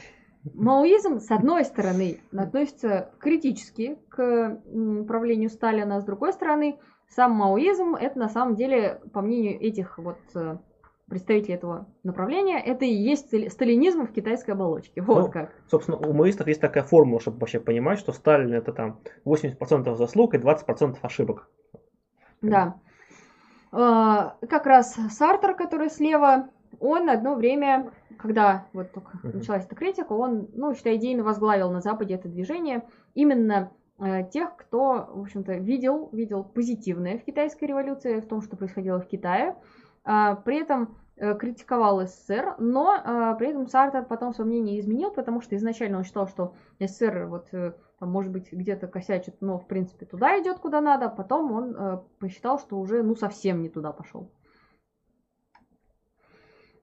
Маоизм, 0.54 1.20
с 1.20 1.30
одной 1.30 1.66
стороны, 1.66 2.22
относится 2.36 3.12
критически 3.20 4.00
к 4.08 4.62
правлению 5.08 5.50
Сталина, 5.50 6.00
с 6.00 6.06
другой 6.06 6.32
стороны, 6.32 6.80
сам 7.10 7.34
маоизм, 7.34 7.96
это 7.96 8.18
на 8.18 8.30
самом 8.30 8.56
деле, 8.56 9.02
по 9.14 9.22
мнению 9.22 9.60
этих 9.62 9.98
вот 9.98 10.20
представителей 11.10 11.56
этого 11.56 11.88
направления, 12.04 12.60
это 12.60 12.86
и 12.86 12.94
есть 12.94 13.28
сталинизм 13.52 14.06
в 14.06 14.12
китайской 14.12 14.52
оболочке. 14.52 15.02
Вот 15.02 15.28
ну, 15.28 15.32
как. 15.32 15.54
Собственно, 15.70 15.98
у 15.98 16.14
маоистов 16.14 16.48
есть 16.48 16.62
такая 16.62 16.84
формула, 16.84 17.22
чтобы 17.22 17.40
вообще 17.40 17.60
понимать, 17.60 18.00
что 18.00 18.12
Сталин 18.12 18.54
это 18.54 18.74
там 18.74 19.00
80% 19.26 19.96
заслуг 19.96 20.34
и 20.34 20.38
20% 20.38 20.98
ошибок. 21.02 21.50
Да. 22.42 22.76
А, 23.72 24.36
как 24.50 24.66
раз 24.66 24.98
Сартер, 25.12 25.56
который 25.56 25.90
слева, 25.90 26.50
он 26.80 27.10
одно 27.10 27.36
время, 27.36 27.92
когда 28.18 28.68
вот 28.74 28.92
только 28.92 29.20
началась 29.24 29.66
эта 29.66 29.76
критика, 29.76 30.12
он, 30.14 30.50
ну, 30.54 30.74
считай, 30.76 30.98
идейно 30.98 31.24
возглавил 31.24 31.72
на 31.72 31.82
Западе 31.82 32.16
это 32.16 32.28
движение 32.28 32.84
именно 33.16 33.72
Э, 34.00 34.24
тех, 34.32 34.56
кто, 34.56 35.10
в 35.12 35.22
общем-то, 35.22 35.54
видел, 35.54 36.10
видел 36.12 36.44
позитивное 36.44 37.18
в 37.18 37.24
китайской 37.24 37.66
революции, 37.66 38.20
в 38.20 38.28
том, 38.28 38.42
что 38.42 38.56
происходило 38.56 39.00
в 39.00 39.08
Китае. 39.08 39.56
А, 40.10 40.36
при 40.36 40.62
этом 40.62 40.98
э, 41.18 41.36
критиковал 41.36 42.08
СССР, 42.08 42.56
но 42.60 42.96
а, 43.04 43.36
при 43.36 43.50
этом 43.50 43.68
Сартер 43.68 44.06
потом 44.06 44.34
свое 44.34 44.50
мнение 44.50 44.80
изменил, 44.80 45.12
потому 45.12 45.42
что 45.42 45.58
изначально 45.58 45.98
он 45.98 46.06
считал, 46.06 46.30
что 46.30 46.56
СССР 46.80 47.26
вот 47.30 47.50
э, 47.52 47.74
там, 48.00 48.10
может 48.10 48.32
быть, 48.32 48.54
где-то 48.54 48.88
косячит, 48.88 49.36
но, 49.42 49.58
в 49.60 49.68
принципе, 49.68 50.06
туда 50.06 50.40
идет, 50.40 50.60
куда 50.60 50.80
надо. 50.80 51.10
Потом 51.10 51.52
он 51.52 52.04
посчитал, 52.20 52.58
что 52.58 52.80
уже, 52.80 53.04
ну, 53.04 53.16
совсем 53.16 53.62
не 53.62 53.68
туда 53.68 53.92
пошел. 53.92 54.32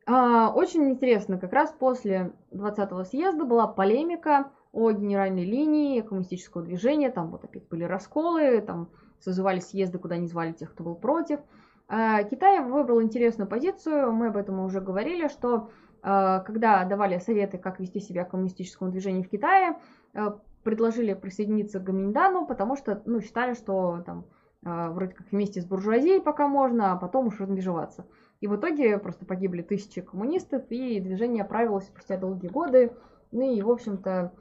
А, 0.06 0.52
очень 0.54 0.90
интересно, 0.90 1.38
как 1.38 1.54
раз 1.54 1.72
после 1.72 2.32
20-го 2.52 3.04
съезда 3.04 3.46
была 3.46 3.66
полемика 3.66 4.50
о 4.70 4.92
генеральной 4.92 5.44
линии 5.44 6.02
коммунистического 6.02 6.62
движения, 6.62 7.10
там 7.10 7.30
вот 7.30 7.44
опять 7.44 7.66
были 7.68 7.84
расколы, 7.84 8.60
там 8.60 8.90
созывали 9.20 9.60
съезды, 9.60 9.98
куда 9.98 10.18
не 10.18 10.26
звали 10.26 10.52
тех, 10.52 10.72
кто 10.72 10.84
был 10.84 10.94
против. 10.94 11.40
А, 11.86 12.22
Китай 12.24 12.60
выбрал 12.60 13.02
интересную 13.02 13.48
позицию, 13.48 14.12
мы 14.12 14.28
об 14.28 14.36
этом 14.36 14.60
уже 14.60 14.80
говорили, 14.80 15.28
что 15.28 15.70
а, 16.02 16.40
когда 16.40 16.84
давали 16.84 17.18
советы, 17.18 17.58
как 17.58 17.78
вести 17.80 18.00
себя 18.00 18.24
коммунистическому 18.24 18.90
движению 18.90 19.24
в 19.24 19.28
Китае, 19.28 19.76
а, 20.14 20.40
предложили 20.62 21.12
присоединиться 21.12 21.78
к 21.78 21.84
Гаминдану, 21.84 22.46
потому 22.46 22.76
что 22.76 23.02
ну, 23.04 23.20
считали, 23.20 23.54
что 23.54 24.02
там 24.06 24.24
вроде 24.62 25.12
как 25.12 25.30
вместе 25.30 25.60
с 25.60 25.66
буржуазией 25.66 26.22
пока 26.22 26.48
можно, 26.48 26.92
а 26.92 26.96
потом 26.96 27.26
уж 27.26 27.38
размежеваться. 27.38 28.06
И 28.40 28.46
в 28.46 28.56
итоге 28.56 28.96
просто 28.96 29.26
погибли 29.26 29.60
тысячи 29.60 30.00
коммунистов, 30.00 30.62
и 30.70 31.00
движение 31.00 31.44
оправилось 31.44 31.84
спустя 31.84 32.16
долгие 32.16 32.48
годы. 32.48 32.96
Ну 33.30 33.42
и, 33.42 33.60
в 33.60 33.68
общем-то, 33.68 34.32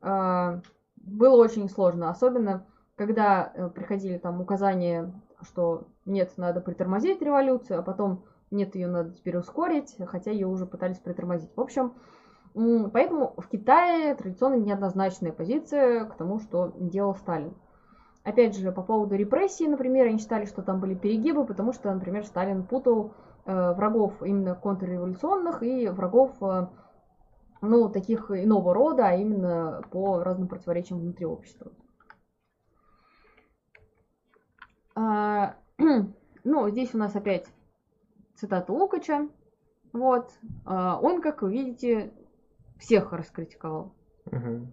было 0.00 1.42
очень 1.42 1.68
сложно, 1.68 2.10
особенно 2.10 2.64
когда 2.94 3.52
э, 3.54 3.68
приходили 3.70 4.18
там 4.18 4.40
указания, 4.40 5.12
что 5.42 5.88
нет, 6.04 6.32
надо 6.36 6.60
притормозить 6.60 7.22
революцию, 7.22 7.80
а 7.80 7.82
потом 7.82 8.24
нет, 8.50 8.74
ее 8.74 8.88
надо 8.88 9.12
теперь 9.12 9.36
ускорить, 9.38 9.96
хотя 10.06 10.30
ее 10.30 10.46
уже 10.46 10.66
пытались 10.66 10.98
притормозить. 10.98 11.50
В 11.56 11.60
общем, 11.60 11.94
поэтому 12.54 13.34
в 13.36 13.48
Китае 13.48 14.14
традиционно 14.14 14.56
неоднозначная 14.56 15.32
позиция 15.32 16.04
к 16.04 16.16
тому, 16.16 16.38
что 16.38 16.72
делал 16.78 17.14
Сталин. 17.14 17.54
Опять 18.24 18.56
же, 18.56 18.70
по 18.70 18.82
поводу 18.82 19.16
репрессий, 19.16 19.66
например, 19.66 20.06
они 20.06 20.18
считали, 20.18 20.44
что 20.44 20.62
там 20.62 20.80
были 20.80 20.94
перегибы, 20.94 21.44
потому 21.44 21.72
что, 21.72 21.92
например, 21.92 22.24
Сталин 22.24 22.64
путал 22.64 23.14
э, 23.46 23.72
врагов 23.72 24.22
именно 24.22 24.54
контрреволюционных 24.54 25.62
и 25.64 25.88
врагов 25.88 26.30
э, 26.40 26.68
ну, 27.62 27.88
таких 27.88 28.30
иного 28.30 28.74
рода, 28.74 29.08
а 29.08 29.14
именно 29.14 29.82
по 29.90 30.22
разным 30.22 30.46
противоречиям 30.46 31.00
внутри 31.00 31.26
общества. 31.26 31.72
А, 34.94 35.56
ну, 36.44 36.70
здесь 36.70 36.94
у 36.94 36.98
нас 36.98 37.14
опять 37.16 37.46
цитата 38.34 38.72
Лукача. 38.72 39.28
Вот. 39.92 40.30
А, 40.64 40.98
он, 41.00 41.20
как 41.20 41.42
вы 41.42 41.52
видите, 41.52 42.12
всех 42.78 43.12
раскритиковал. 43.12 43.94
Угу. 44.26 44.66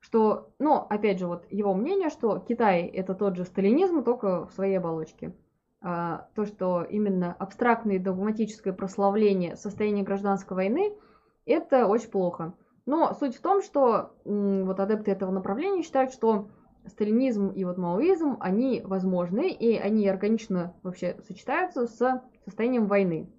Что, 0.00 0.50
ну, 0.58 0.76
опять 0.76 1.18
же, 1.18 1.26
вот 1.26 1.44
его 1.50 1.74
мнение, 1.74 2.08
что 2.10 2.38
Китай 2.38 2.86
это 2.86 3.14
тот 3.14 3.36
же 3.36 3.44
сталинизм, 3.44 4.02
только 4.02 4.46
в 4.46 4.52
своей 4.52 4.78
оболочке. 4.78 5.34
А, 5.82 6.28
то, 6.34 6.44
что 6.44 6.82
именно 6.82 7.34
абстрактное 7.38 7.98
догматическое 7.98 8.72
прославление 8.72 9.56
состояния 9.56 10.02
гражданской 10.02 10.54
войны– 10.54 10.92
это 11.46 11.86
очень 11.86 12.10
плохо. 12.10 12.54
Но 12.86 13.14
суть 13.14 13.36
в 13.36 13.40
том, 13.40 13.62
что 13.62 14.14
вот 14.24 14.80
адепты 14.80 15.10
этого 15.10 15.30
направления 15.30 15.82
считают, 15.82 16.12
что 16.12 16.48
сталинизм 16.86 17.48
и 17.48 17.64
вот 17.64 17.78
маоизм, 17.78 18.36
они 18.40 18.82
возможны, 18.84 19.50
и 19.50 19.76
они 19.76 20.08
органично 20.08 20.74
вообще 20.82 21.16
сочетаются 21.26 21.86
с 21.86 22.22
состоянием 22.44 22.86
войны, 22.86 23.30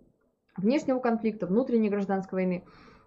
внешнего 0.57 0.99
конфликта, 0.99 1.47
внутренней 1.47 1.89
гражданской 1.89 2.37
войны. 2.37 2.63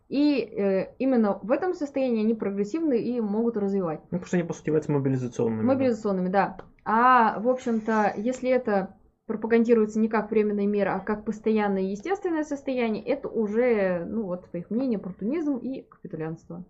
И 0.08 0.38
э, 0.38 0.94
именно 0.98 1.38
в 1.42 1.50
этом 1.50 1.74
состоянии 1.74 2.22
они 2.22 2.34
прогрессивны 2.34 3.00
и 3.00 3.20
могут 3.20 3.56
развивать. 3.56 4.00
Ну, 4.10 4.18
потому 4.18 4.26
что 4.26 4.36
они, 4.36 4.46
по 4.46 4.52
сути, 4.52 4.66
являются 4.66 4.92
мобилизационными. 4.92 5.62
Мобилизационными, 5.62 6.28
да. 6.28 6.56
да. 6.58 6.64
А, 6.84 7.40
в 7.40 7.48
общем-то, 7.48 8.12
если 8.16 8.50
это 8.50 8.96
пропагандируется 9.26 9.98
не 9.98 10.08
как 10.08 10.30
временная 10.30 10.66
мера, 10.66 10.94
а 10.94 11.00
как 11.00 11.24
постоянное 11.24 11.82
естественное 11.82 12.44
состояние, 12.44 13.02
это 13.02 13.28
уже, 13.28 14.04
ну 14.04 14.24
вот, 14.24 14.50
по 14.50 14.58
их 14.58 14.70
мнению, 14.70 15.00
оппортунизм 15.00 15.56
и 15.56 15.82
капитулянство. 15.82 16.64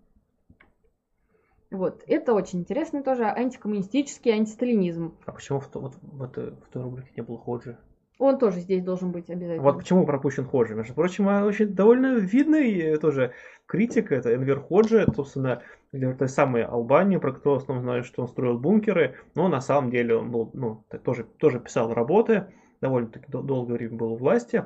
Вот, 1.75 2.05
это 2.07 2.35
очень 2.35 2.61
интересно 2.61 3.03
тоже, 3.03 3.25
антикоммунистический 3.25 4.31
антисталинизм. 4.31 5.17
А 5.27 5.33
почему 5.33 5.59
в, 5.59 5.69
вот, 5.75 5.95
в, 6.01 6.23
этой, 6.23 6.53
в 6.53 6.69
той 6.73 6.83
рубрике 6.85 7.11
не 7.17 7.23
было 7.23 7.37
Ходжи? 7.37 7.77
Он 8.21 8.39
тоже 8.39 8.61
здесь 8.61 8.81
должен 8.85 9.11
быть 9.11 9.29
обязательно. 9.29 9.63
Вот 9.63 9.79
почему 9.79 10.07
пропущен 10.07 10.45
Ходжи. 10.45 10.77
Между 10.77 10.95
прочим, 10.95 11.27
очень 11.27 11.75
довольно 11.75 12.15
видный 12.15 12.97
тоже 12.99 13.33
критик, 13.67 14.13
это 14.13 14.33
Энвер 14.33 14.61
Ходжи, 14.61 15.05
собственно, 15.17 15.63
той 15.91 16.29
самой 16.29 16.63
Албании, 16.63 17.17
про 17.17 17.33
которого 17.33 17.59
в 17.59 17.63
основном 17.65 17.85
знаю, 17.85 18.05
что 18.05 18.23
он 18.23 18.29
строил 18.29 18.57
бункеры, 18.57 19.17
но 19.35 19.49
на 19.49 19.61
самом 19.61 19.91
деле 19.91 20.17
он 20.17 20.31
был, 20.31 20.51
ну, 20.55 20.85
тоже, 21.05 21.25
тоже 21.25 21.59
писал 21.59 21.93
работы, 21.93 22.47
довольно-таки 22.81 23.27
долгое 23.31 23.75
время 23.75 23.97
был 23.97 24.13
у 24.13 24.17
власти. 24.17 24.65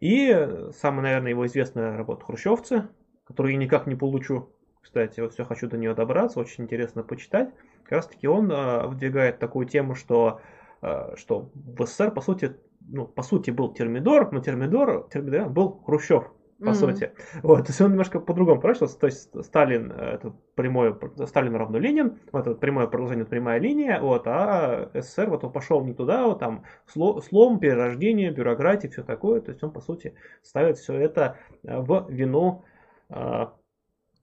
И 0.00 0.48
самая, 0.74 1.02
наверное, 1.02 1.30
его 1.30 1.46
известная 1.46 1.96
работа 1.96 2.24
«Хрущевцы», 2.24 2.88
которую 3.24 3.52
я 3.52 3.58
никак 3.58 3.86
не 3.86 3.94
получу, 3.94 4.50
кстати, 4.88 5.20
вот 5.20 5.34
все 5.34 5.44
хочу 5.44 5.68
до 5.68 5.76
нее 5.76 5.94
добраться, 5.94 6.40
очень 6.40 6.64
интересно 6.64 7.02
почитать. 7.02 7.50
Как 7.82 7.92
раз 7.92 8.06
таки 8.06 8.26
он 8.26 8.50
э, 8.50 8.86
выдвигает 8.86 9.38
такую 9.38 9.66
тему, 9.66 9.94
что, 9.94 10.40
э, 10.80 11.14
что 11.16 11.50
в 11.54 11.84
СССР, 11.84 12.10
по 12.10 12.22
сути, 12.22 12.56
ну, 12.80 13.06
по 13.06 13.22
сути, 13.22 13.50
был 13.50 13.74
Термидор, 13.74 14.32
но 14.32 14.40
Термидор, 14.40 15.06
Термидор 15.12 15.50
был 15.50 15.82
Хрущев. 15.84 16.24
по 16.58 16.70
mm-hmm. 16.70 16.74
сути. 16.74 17.12
Вот, 17.42 17.66
то 17.66 17.68
есть 17.68 17.80
он 17.82 17.90
немножко 17.90 18.18
по-другому 18.18 18.62
прочился, 18.62 18.98
то 18.98 19.06
есть 19.06 19.44
Сталин 19.44 19.92
это 19.92 20.34
прямое, 20.54 20.98
Сталин 21.26 21.54
равно 21.54 21.78
Ленин, 21.78 22.18
вот 22.32 22.46
это 22.46 22.56
прямое 22.56 22.86
продолжение, 22.86 23.26
прямая 23.26 23.60
линия, 23.60 24.00
вот, 24.00 24.26
а 24.26 24.90
СССР 24.94 25.28
вот 25.28 25.44
он 25.44 25.52
пошел 25.52 25.84
не 25.84 25.92
туда, 25.92 26.26
вот 26.26 26.38
там 26.38 26.64
слом, 26.86 27.60
перерождение, 27.60 28.30
бюрократия, 28.30 28.88
все 28.88 29.02
такое, 29.02 29.42
то 29.42 29.50
есть 29.50 29.62
он 29.62 29.70
по 29.70 29.80
сути 29.80 30.14
ставит 30.42 30.78
все 30.78 30.94
это 30.94 31.36
э, 31.62 31.78
в 31.78 32.06
вину 32.08 32.64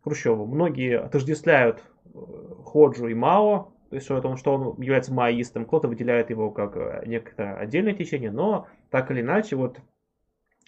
Хрущеву. 0.06 0.46
Многие 0.46 1.00
отождествляют 1.00 1.84
э, 2.06 2.20
Ходжу 2.64 3.08
и 3.08 3.16
Мао, 3.16 3.72
то 3.90 3.96
есть 3.96 4.10
о 4.12 4.22
том, 4.22 4.38
что 4.38 4.54
он 4.54 4.80
является 4.80 5.12
маоистом, 5.12 5.66
кто-то 5.66 5.88
выделяет 5.88 6.30
его 6.30 6.52
как 6.52 6.78
э, 6.78 7.04
некое 7.08 7.56
отдельное 7.56 7.96
течение, 7.96 8.32
но 8.32 8.68
так 8.92 9.10
или 9.10 9.22
иначе, 9.22 9.56
вот 9.56 9.80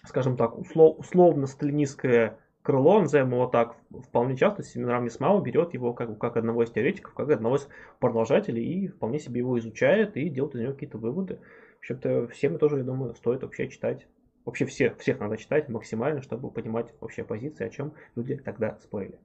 скажем 0.03 0.37
так, 0.37 0.57
услов, 0.57 0.97
условно-сталинистское 0.99 2.39
крыло, 2.63 2.99
назовем 2.99 3.31
его 3.31 3.45
так, 3.45 3.75
вполне 4.07 4.35
часто 4.35 4.63
Семенрам 4.63 5.07
Смау 5.07 5.39
берет 5.41 5.75
его 5.75 5.93
как, 5.93 6.17
как 6.17 6.35
одного 6.35 6.63
из 6.63 6.71
теоретиков, 6.71 7.13
как 7.13 7.29
одного 7.29 7.57
из 7.57 7.69
продолжателей 7.99 8.63
и 8.63 8.87
вполне 8.87 9.19
себе 9.19 9.39
его 9.39 9.59
изучает 9.59 10.17
и 10.17 10.29
делает 10.29 10.55
из 10.55 10.61
него 10.61 10.73
какие-то 10.73 10.97
выводы. 10.97 11.39
В 11.75 11.79
общем-то, 11.81 12.27
всем 12.29 12.57
тоже, 12.57 12.79
я 12.79 12.83
думаю, 12.83 13.13
стоит 13.13 13.43
вообще 13.43 13.69
читать. 13.69 14.07
Вообще 14.47 14.65
всех, 14.65 14.97
всех 14.99 15.19
надо 15.19 15.35
читать 15.35 15.67
максимально, 15.67 16.21
чтобы 16.21 16.49
понимать 16.49 16.93
вообще 17.01 17.25
позиции, 17.25 17.65
о 17.65 17.69
чем 17.69 17.91
люди 18.15 18.37
тогда 18.37 18.77
спорили. 18.81 19.19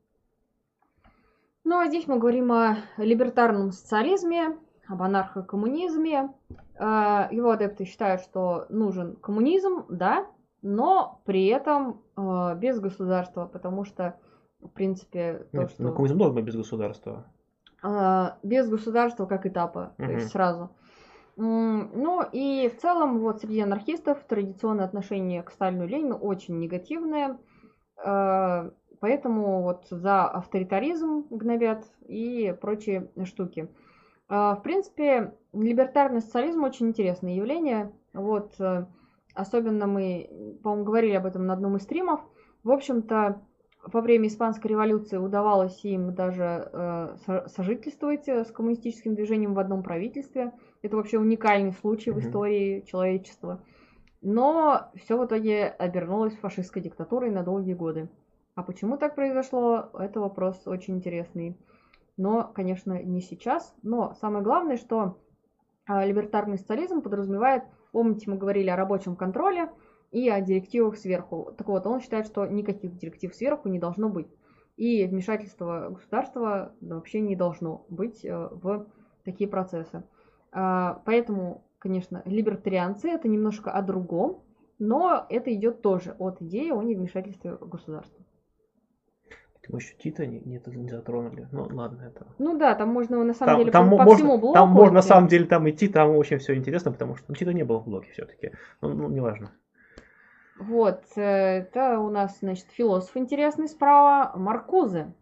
Ну, 1.62 1.78
а 1.78 1.86
здесь 1.86 2.08
мы 2.08 2.18
говорим 2.18 2.50
о 2.50 2.78
либертарном 2.96 3.70
социализме, 3.70 4.58
об 4.88 5.00
анархокоммунизме. 5.00 6.34
Э, 6.74 7.28
его 7.30 7.52
адепты 7.52 7.84
считают, 7.84 8.22
что 8.22 8.66
нужен 8.68 9.14
коммунизм, 9.14 9.84
да, 9.88 10.26
но 10.60 11.22
при 11.24 11.46
этом 11.46 12.02
э, 12.16 12.56
без 12.56 12.80
государства, 12.80 13.46
потому 13.46 13.84
что, 13.84 14.18
в 14.60 14.70
принципе, 14.70 15.46
то, 15.52 15.58
Нет, 15.58 15.70
что... 15.70 15.84
Ну, 15.84 15.92
коммунизм 15.92 16.18
должен 16.18 16.34
быть 16.34 16.46
без 16.46 16.56
государства. 16.56 17.26
Э, 17.84 18.30
без 18.42 18.68
государства 18.68 19.26
как 19.26 19.46
этапа, 19.46 19.94
угу. 19.98 20.06
то 20.08 20.12
есть 20.14 20.30
сразу. 20.30 20.70
Ну 21.36 22.22
и 22.30 22.68
в 22.68 22.80
целом 22.80 23.20
вот 23.20 23.40
среди 23.40 23.60
анархистов 23.60 24.22
традиционное 24.24 24.84
отношение 24.84 25.42
к 25.42 25.50
Сталину 25.50 25.84
и 25.84 25.88
Ленину 25.88 26.16
очень 26.16 26.58
негативное, 26.58 27.38
э, 28.04 28.70
поэтому 29.00 29.62
вот 29.62 29.86
за 29.88 30.24
авторитаризм 30.26 31.26
гнобят 31.30 31.84
и 32.06 32.54
прочие 32.60 33.10
штуки. 33.24 33.68
Э, 34.28 34.54
в 34.58 34.60
принципе, 34.62 35.34
либертарный 35.54 36.20
социализм 36.20 36.64
очень 36.64 36.88
интересное 36.88 37.34
явление. 37.34 37.92
Вот 38.12 38.54
э, 38.60 38.84
Особенно 39.34 39.86
мы, 39.86 40.58
по-моему, 40.62 40.84
говорили 40.84 41.14
об 41.14 41.26
этом 41.26 41.46
на 41.46 41.54
одном 41.54 41.76
из 41.76 41.82
стримов. 41.82 42.20
В 42.64 42.70
общем-то, 42.70 43.40
во 43.82 44.00
время 44.00 44.28
Испанской 44.28 44.70
революции 44.70 45.16
удавалось 45.16 45.84
им 45.84 46.14
даже 46.14 46.70
э, 46.72 47.16
сожительствовать 47.48 48.28
э, 48.28 48.44
с 48.44 48.50
коммунистическим 48.50 49.14
движением 49.14 49.54
в 49.54 49.58
одном 49.58 49.82
правительстве. 49.82 50.52
Это 50.82 50.96
вообще 50.96 51.18
уникальный 51.18 51.72
случай 51.72 52.10
mm-hmm. 52.10 52.14
в 52.14 52.18
истории 52.20 52.80
человечества. 52.82 53.64
Но 54.20 54.90
все 54.94 55.18
в 55.18 55.26
итоге 55.26 55.66
обернулось 55.66 56.36
фашистской 56.36 56.80
диктатурой 56.80 57.30
на 57.30 57.42
долгие 57.42 57.74
годы. 57.74 58.08
А 58.54 58.62
почему 58.62 58.96
так 58.96 59.16
произошло, 59.16 59.90
это 59.98 60.20
вопрос 60.20 60.62
очень 60.66 60.96
интересный. 60.96 61.58
Но, 62.16 62.44
конечно, 62.54 63.02
не 63.02 63.20
сейчас. 63.20 63.74
Но 63.82 64.14
самое 64.20 64.44
главное, 64.44 64.76
что 64.76 65.18
э, 65.88 66.06
либертарный 66.06 66.58
социализм 66.58 67.02
подразумевает 67.02 67.64
Помните, 67.92 68.30
мы 68.30 68.38
говорили 68.38 68.70
о 68.70 68.76
рабочем 68.76 69.16
контроле 69.16 69.70
и 70.12 70.28
о 70.28 70.40
директивах 70.40 70.96
сверху. 70.96 71.52
Так 71.56 71.66
вот, 71.68 71.86
он 71.86 72.00
считает, 72.00 72.26
что 72.26 72.46
никаких 72.46 72.96
директив 72.96 73.34
сверху 73.34 73.68
не 73.68 73.78
должно 73.78 74.08
быть. 74.08 74.28
И 74.76 75.04
вмешательства 75.06 75.88
государства 75.90 76.74
вообще 76.80 77.20
не 77.20 77.34
должно 77.34 77.84
быть 77.88 78.24
э, 78.24 78.48
в 78.50 78.86
такие 79.24 79.48
процессы. 79.48 80.04
А, 80.52 81.02
поэтому, 81.06 81.64
конечно, 81.78 82.22
либертарианцы 82.26 83.08
это 83.08 83.26
немножко 83.26 83.70
о 83.70 83.82
другом, 83.82 84.42
но 84.78 85.26
это 85.28 85.52
идет 85.54 85.82
тоже 85.82 86.14
от 86.18 86.40
идеи 86.42 86.70
о 86.70 86.82
невмешательстве 86.82 87.56
государства. 87.60 88.22
Мы 89.68 89.78
еще 89.78 89.94
Тита 89.94 90.26
не, 90.26 90.40
не, 90.40 90.60
не 90.66 90.88
затронули. 90.88 91.48
Ну, 91.52 91.68
ладно, 91.70 92.02
это... 92.02 92.26
Ну 92.38 92.58
да, 92.58 92.74
там 92.74 92.88
можно 92.88 93.22
на 93.22 93.32
самом 93.32 93.52
там, 93.52 93.60
деле 93.60 93.72
там 93.72 93.90
по, 93.90 93.96
по 93.96 94.04
можно, 94.04 94.16
всему 94.16 94.38
блоку. 94.38 94.54
Там 94.54 94.68
можно 94.70 94.96
на 94.96 95.02
самом 95.02 95.28
деле 95.28 95.46
там 95.46 95.70
идти, 95.70 95.88
там 95.88 96.16
очень 96.16 96.38
все 96.38 96.56
интересно, 96.56 96.90
потому 96.90 97.14
что 97.14 97.26
ну, 97.28 97.36
Тита 97.36 97.52
не 97.52 97.62
было 97.62 97.78
в 97.78 97.84
блоке 97.84 98.10
все-таки. 98.12 98.52
Ну, 98.80 98.88
ну, 98.88 99.08
неважно. 99.08 99.52
Вот, 100.66 101.02
э, 101.16 101.22
это 101.22 101.98
у 101.98 102.10
нас, 102.10 102.38
значит, 102.40 102.66
философ 102.70 103.16
интересный 103.16 103.68
справа, 103.68 104.32
Маркузе. 104.36 105.12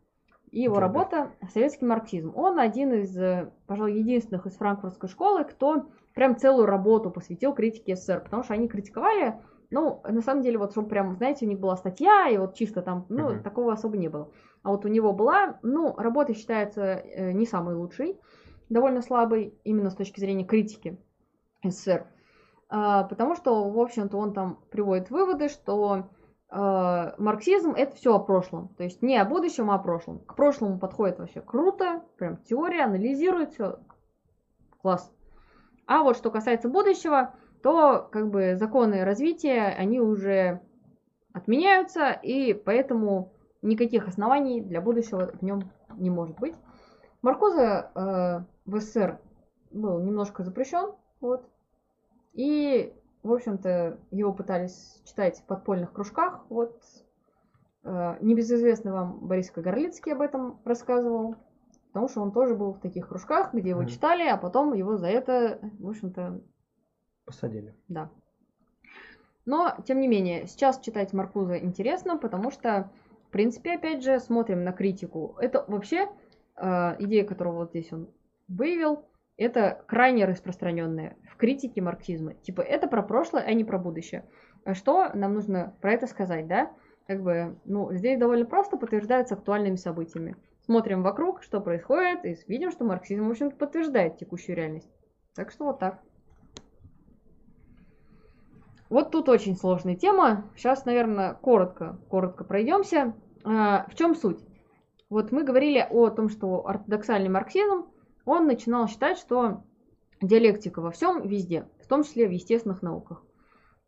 И 0.51 0.62
его 0.62 0.76
да, 0.76 0.80
работа 0.80 1.30
«Советский 1.53 1.84
марксизм». 1.84 2.32
Он 2.34 2.59
один 2.59 2.93
из, 2.93 3.16
э, 3.16 3.51
пожалуй, 3.66 3.95
единственных 3.95 4.47
из 4.47 4.57
франкфуртской 4.57 5.09
школы, 5.09 5.45
кто 5.45 5.86
прям 6.14 6.36
целую 6.36 6.66
работу 6.66 7.11
посвятил 7.11 7.55
критике 7.55 7.97
СССР, 7.97 8.20
потому 8.20 8.43
что 8.43 8.55
они 8.55 8.68
критиковали 8.68 9.36
ну, 9.70 10.03
на 10.07 10.20
самом 10.20 10.43
деле, 10.43 10.59
вот, 10.59 10.72
чтобы 10.72 10.88
прям, 10.88 11.16
знаете, 11.16 11.47
у 11.47 11.49
них 11.49 11.61
была 11.61 11.76
статья, 11.76 12.28
и 12.28 12.36
вот 12.36 12.55
чисто 12.55 12.82
там, 12.82 13.07
ну, 13.09 13.30
uh-huh. 13.30 13.43
такого 13.43 13.72
особо 13.72 13.97
не 13.97 14.09
было. 14.09 14.32
А 14.62 14.70
вот 14.70 14.84
у 14.84 14.88
него 14.88 15.12
была, 15.12 15.59
ну, 15.62 15.95
работа 15.97 16.34
считается 16.34 16.82
э, 16.82 17.32
не 17.32 17.47
самой 17.47 17.76
лучшей, 17.76 18.18
довольно 18.68 19.01
слабой, 19.01 19.55
именно 19.62 19.91
с 19.91 19.95
точки 19.95 20.18
зрения 20.18 20.45
критики 20.45 20.99
СССР. 21.64 22.07
Э, 22.71 23.05
потому 23.09 23.35
что, 23.35 23.68
в 23.68 23.79
общем-то, 23.79 24.16
он 24.16 24.33
там 24.33 24.61
приводит 24.71 25.11
выводы, 25.11 25.49
что 25.49 26.09
э, 26.51 27.12
марксизм 27.18 27.73
это 27.73 27.97
все 27.97 28.14
о 28.14 28.21
прошлом. 28.21 28.68
То 28.77 28.85
есть 28.85 29.03
не 29.03 29.16
о 29.16 29.25
будущем, 29.25 29.71
а 29.71 29.75
о 29.75 29.79
прошлом. 29.79 30.21
К 30.21 30.35
прошлому 30.35 30.79
подходит 30.79 31.18
вообще 31.18 31.41
круто, 31.41 32.03
прям 32.16 32.39
теория, 32.39 32.85
анализирует 32.85 33.53
все. 33.53 33.79
Класс. 34.81 35.12
А 35.87 36.03
вот 36.03 36.16
что 36.16 36.31
касается 36.31 36.68
будущего, 36.68 37.35
то 37.62 38.09
как 38.11 38.31
бы 38.31 38.57
законы 38.57 39.05
развития, 39.05 39.75
они 39.77 40.01
уже 40.01 40.61
отменяются, 41.33 42.12
и 42.12 42.55
поэтому 42.55 43.33
никаких 43.62 44.09
оснований 44.09 44.61
для 44.61 44.81
будущего 44.81 45.33
в 45.33 45.43
нем 45.43 45.71
не 45.97 46.11
может 46.11 46.39
быть. 46.39 46.55
Маркуза 47.23 47.91
э, 47.95 48.45
в 48.64 48.81
СССР 48.81 49.21
был 49.71 50.01
немножко 50.01 50.43
запрещен, 50.43 50.95
вот, 51.21 51.47
и, 52.33 52.93
в 53.22 53.33
общем-то, 53.33 53.99
его 54.11 54.33
пытались 54.33 55.01
читать 55.05 55.39
в 55.41 55.45
подпольных 55.45 55.93
кружках, 55.93 56.45
вот, 56.49 56.81
э, 57.85 58.16
небезызвестный 58.20 58.93
вам 58.93 59.18
Борис 59.26 59.51
Кагарлицкий 59.51 60.12
об 60.12 60.20
этом 60.20 60.61
рассказывал, 60.64 61.37
потому 61.89 62.09
что 62.09 62.20
он 62.22 62.33
тоже 62.33 62.55
был 62.55 62.72
в 62.72 62.81
таких 62.81 63.09
кружках, 63.09 63.53
где 63.53 63.70
его 63.70 63.83
mm. 63.83 63.89
читали, 63.89 64.26
а 64.28 64.37
потом 64.37 64.74
его 64.74 64.97
за 64.97 65.09
это, 65.09 65.59
в 65.78 65.89
общем-то, 65.89 66.41
Посадили. 67.31 67.76
Да. 67.87 68.11
Но, 69.47 69.76
тем 69.87 70.01
не 70.01 70.09
менее, 70.09 70.49
сейчас 70.49 70.81
читать 70.81 71.12
Маркуза 71.12 71.59
интересно, 71.59 72.18
потому 72.18 72.51
что, 72.51 72.91
в 73.28 73.31
принципе, 73.31 73.74
опять 73.74 74.03
же, 74.03 74.18
смотрим 74.18 74.64
на 74.64 74.72
критику. 74.72 75.37
Это 75.39 75.64
вообще 75.68 76.09
э, 76.57 76.97
идея, 76.99 77.24
которую 77.24 77.55
вот 77.55 77.70
здесь 77.70 77.93
он 77.93 78.11
выявил, 78.49 79.05
это 79.37 79.85
крайне 79.87 80.24
распространенная 80.24 81.16
критике 81.41 81.80
марксизма. 81.80 82.34
Типа, 82.34 82.61
это 82.61 82.86
про 82.86 83.03
прошлое, 83.03 83.43
а 83.43 83.53
не 83.55 83.64
про 83.64 83.78
будущее. 83.78 84.24
А 84.64 84.74
что 84.74 85.11
нам 85.14 85.34
нужно 85.34 85.74
про 85.80 85.93
это 85.93 86.07
сказать, 86.07 86.47
да? 86.47 86.70
Как 87.07 87.22
бы, 87.22 87.59
ну, 87.64 87.93
здесь 87.93 88.18
довольно 88.18 88.45
просто 88.45 88.76
подтверждается 88.76 89.34
актуальными 89.34 89.76
событиями. 89.76 90.36
Смотрим 90.66 91.03
вокруг, 91.03 91.43
что 91.43 91.61
происходит, 91.61 92.24
и 92.24 92.36
видим, 92.47 92.70
что 92.70 92.84
марксизм, 92.84 93.26
в 93.26 93.30
общем-то, 93.30 93.57
подтверждает 93.57 94.18
текущую 94.18 94.55
реальность. 94.55 94.88
Так 95.34 95.51
что 95.51 95.64
вот 95.64 95.78
так. 95.78 96.01
Вот 98.91 99.11
тут 99.11 99.28
очень 99.28 99.57
сложная 99.57 99.97
тема. 99.97 100.45
Сейчас, 100.57 100.84
наверное, 100.84 101.34
коротко, 101.34 101.99
коротко 102.09 102.45
пройдемся. 102.45 103.14
А, 103.45 103.86
в 103.88 103.95
чем 103.95 104.14
суть? 104.14 104.45
Вот 105.09 105.32
мы 105.32 105.43
говорили 105.43 105.84
о 105.88 106.11
том, 106.11 106.28
что 106.28 106.66
ортодоксальный 106.66 107.30
марксизм, 107.30 107.86
он 108.26 108.47
начинал 108.47 108.86
считать, 108.86 109.16
что 109.16 109.64
диалектика 110.21 110.81
во 110.81 110.91
всем, 110.91 111.27
везде, 111.27 111.66
в 111.83 111.87
том 111.87 112.03
числе 112.03 112.29
в 112.29 112.31
естественных 112.31 112.83
науках. 112.83 113.23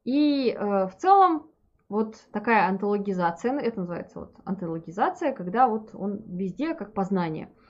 И 0.04 0.50
э, 0.50 0.86
в 0.86 0.96
целом 0.98 1.46
вот 1.88 2.16
такая 2.32 2.68
антологизация, 2.68 3.58
это 3.58 3.80
называется 3.80 4.20
вот 4.20 4.34
антологизация, 4.44 5.32
когда 5.32 5.68
вот 5.68 5.90
он 5.94 6.22
везде 6.26 6.74
как 6.74 6.92
познание– 6.94 7.50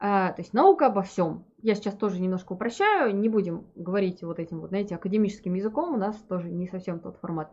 а, 0.00 0.32
то 0.32 0.42
есть 0.42 0.52
наука 0.54 0.86
обо 0.86 1.02
всем. 1.02 1.44
Я 1.60 1.74
сейчас 1.74 1.94
тоже 1.94 2.20
немножко 2.20 2.52
упрощаю, 2.52 3.14
не 3.16 3.28
будем 3.28 3.66
говорить 3.74 4.22
вот 4.22 4.38
этим 4.38 4.60
вот, 4.60 4.68
знаете, 4.68 4.94
академическим 4.94 5.54
языком, 5.54 5.92
у 5.94 5.96
нас 5.96 6.16
тоже 6.28 6.48
не 6.48 6.68
совсем 6.68 7.00
тот 7.00 7.16
формат. 7.16 7.50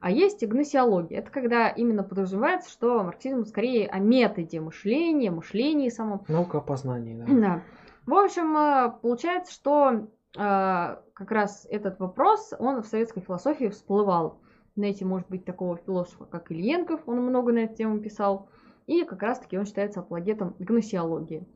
А 0.00 0.10
есть 0.10 0.46
гносеология. 0.46 1.18
Это 1.18 1.30
когда 1.30 1.68
именно 1.68 2.04
подразумевается, 2.04 2.70
что 2.70 3.02
марксизм 3.02 3.44
скорее 3.44 3.88
о 3.88 3.98
методе 3.98 4.60
мышления, 4.60 5.30
мышлении 5.30 5.88
самом. 5.88 6.24
Наука 6.28 6.58
о 6.58 6.60
познании, 6.60 7.16
да. 7.16 7.24
Да. 7.26 7.62
В 8.06 8.14
общем, 8.14 8.56
э, 8.56 8.92
получается, 9.00 9.52
что 9.52 9.90
э, 9.92 10.06
как 10.36 11.30
раз 11.30 11.66
этот 11.70 11.98
вопрос, 11.98 12.52
он 12.58 12.82
в 12.82 12.86
советской 12.86 13.20
философии 13.20 13.68
всплывал. 13.68 14.40
знаете, 14.76 15.04
может 15.04 15.28
быть, 15.28 15.44
такого 15.44 15.76
философа, 15.76 16.24
как 16.24 16.50
Ильенков, 16.50 17.00
он 17.06 17.20
много 17.22 17.52
на 17.52 17.60
эту 17.60 17.76
тему 17.76 18.00
писал, 18.00 18.48
и 18.86 19.04
как 19.04 19.22
раз-таки 19.22 19.56
он 19.56 19.66
считается 19.66 20.00
апологетом 20.00 20.54
гносеологии. 20.58 21.46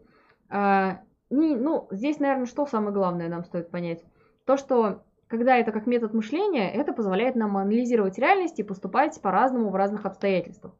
Не, 0.50 1.56
ну, 1.56 1.88
здесь, 1.90 2.20
наверное, 2.20 2.46
что 2.46 2.64
самое 2.64 2.92
главное 2.92 3.28
нам 3.28 3.44
стоит 3.44 3.70
понять? 3.70 4.02
То, 4.46 4.56
что 4.56 5.02
когда 5.28 5.58
это 5.58 5.72
как 5.72 5.86
метод 5.86 6.14
мышления, 6.14 6.72
это 6.72 6.92
позволяет 6.92 7.36
нам 7.36 7.56
анализировать 7.56 8.18
реальность 8.18 8.58
и 8.58 8.62
поступать 8.62 9.20
по-разному 9.20 9.68
в 9.70 9.74
разных 9.74 10.06
обстоятельствах. 10.06 10.72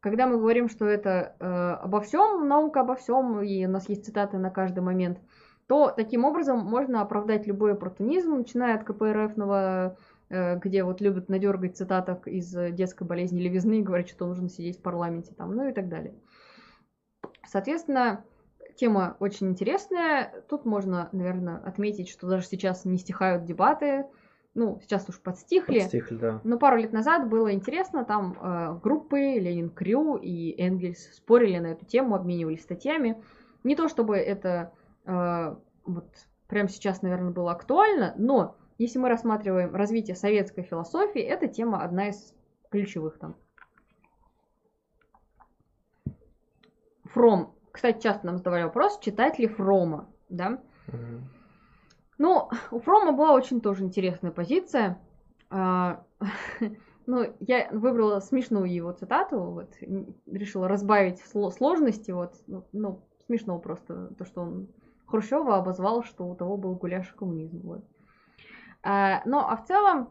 Когда 0.00 0.26
мы 0.26 0.38
говорим, 0.38 0.68
что 0.68 0.86
это 0.86 1.34
э, 1.40 1.44
обо 1.82 2.00
всем, 2.00 2.46
наука 2.46 2.80
обо 2.80 2.94
всем, 2.94 3.42
и 3.42 3.66
у 3.66 3.68
нас 3.68 3.88
есть 3.88 4.04
цитаты 4.04 4.38
на 4.38 4.50
каждый 4.50 4.80
момент, 4.80 5.18
то 5.66 5.90
таким 5.90 6.24
образом 6.24 6.58
можно 6.60 7.00
оправдать 7.02 7.46
любой 7.46 7.72
оппортунизм, 7.72 8.36
начиная 8.36 8.76
от 8.76 8.84
КПРФного, 8.84 9.96
э, 10.30 10.58
где 10.58 10.84
вот 10.84 11.00
любят 11.00 11.28
надергать 11.28 11.76
цитаток 11.76 12.28
из 12.28 12.50
детской 12.72 13.04
болезни 13.04 13.40
левизны 13.40 13.80
и 13.80 13.82
говорить, 13.82 14.08
что 14.08 14.26
нужно 14.26 14.48
сидеть 14.48 14.78
в 14.78 14.82
парламенте 14.82 15.34
там, 15.34 15.54
ну 15.54 15.68
и 15.68 15.72
так 15.72 15.88
далее. 15.88 16.14
Соответственно, 17.46 18.24
Тема 18.78 19.16
очень 19.18 19.48
интересная. 19.48 20.32
Тут 20.48 20.64
можно, 20.64 21.08
наверное, 21.10 21.56
отметить, 21.56 22.08
что 22.08 22.28
даже 22.28 22.46
сейчас 22.46 22.84
не 22.84 22.96
стихают 22.96 23.44
дебаты. 23.44 24.06
Ну, 24.54 24.80
сейчас 24.82 25.08
уж 25.08 25.20
подстихли. 25.20 25.80
Подстихли, 25.80 26.16
да. 26.16 26.40
Но 26.42 26.58
пару 26.58 26.78
лет 26.78 26.92
назад 26.92 27.28
было 27.28 27.52
интересно, 27.52 28.04
там 28.04 28.36
э, 28.40 28.80
группы 28.82 29.18
Ленин 29.38 29.70
Крю 29.70 30.16
и 30.16 30.60
Энгельс 30.60 31.14
спорили 31.14 31.58
на 31.58 31.68
эту 31.68 31.84
тему, 31.84 32.14
обменивались 32.14 32.62
статьями. 32.62 33.22
Не 33.62 33.76
то 33.76 33.88
чтобы 33.88 34.16
это 34.16 34.72
э, 35.04 35.56
вот 35.84 36.08
прямо 36.48 36.68
сейчас, 36.68 37.02
наверное, 37.02 37.30
было 37.30 37.52
актуально, 37.52 38.14
но 38.16 38.56
если 38.78 38.98
мы 38.98 39.08
рассматриваем 39.08 39.74
развитие 39.74 40.16
советской 40.16 40.62
философии, 40.62 41.20
эта 41.20 41.46
тема 41.46 41.82
одна 41.82 42.08
из 42.08 42.34
ключевых 42.70 43.18
там. 43.18 43.36
Фром 47.04 47.54
кстати, 47.78 48.02
часто 48.02 48.26
нам 48.26 48.38
задавали 48.38 48.64
вопрос, 48.64 48.98
читать 48.98 49.38
ли 49.38 49.46
Фрома, 49.46 50.08
да? 50.28 50.60
Mm-hmm. 50.88 51.20
Ну, 52.18 52.50
у 52.70 52.80
Фрома 52.80 53.12
была 53.12 53.32
очень 53.32 53.60
тоже 53.60 53.84
интересная 53.84 54.30
позиция. 54.30 54.98
А, 55.50 56.04
ну, 57.06 57.34
я 57.40 57.68
выбрала 57.70 58.20
смешную 58.20 58.72
его 58.72 58.92
цитату, 58.92 59.40
вот, 59.40 59.74
решила 60.26 60.68
разбавить 60.68 61.20
сложности, 61.20 62.10
вот, 62.10 62.34
ну, 62.46 62.64
ну, 62.72 63.00
смешно 63.26 63.58
просто, 63.58 64.08
то, 64.18 64.24
что 64.24 64.42
он 64.42 64.68
Хрущева 65.06 65.56
обозвал, 65.56 66.04
что 66.04 66.28
у 66.28 66.34
того 66.34 66.58
был 66.58 66.74
гуляш 66.74 67.08
коммунизм, 67.14 67.60
вот. 67.62 67.84
А, 68.82 69.22
ну, 69.24 69.38
а 69.38 69.56
в 69.56 69.64
целом, 69.66 70.10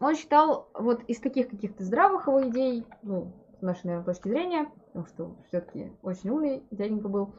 он 0.00 0.16
считал, 0.16 0.70
вот 0.74 1.02
из 1.04 1.20
таких 1.20 1.48
каких-то 1.48 1.84
здравых 1.84 2.26
его 2.26 2.48
идей, 2.48 2.84
ну, 3.02 3.32
с 3.58 3.62
нашей, 3.62 3.86
наверное, 3.86 4.06
точки 4.06 4.28
зрения, 4.28 4.70
потому 4.86 5.06
что 5.06 5.36
все-таки 5.48 5.92
очень 6.02 6.30
умный 6.30 6.62
дяденька 6.70 7.08
был, 7.08 7.34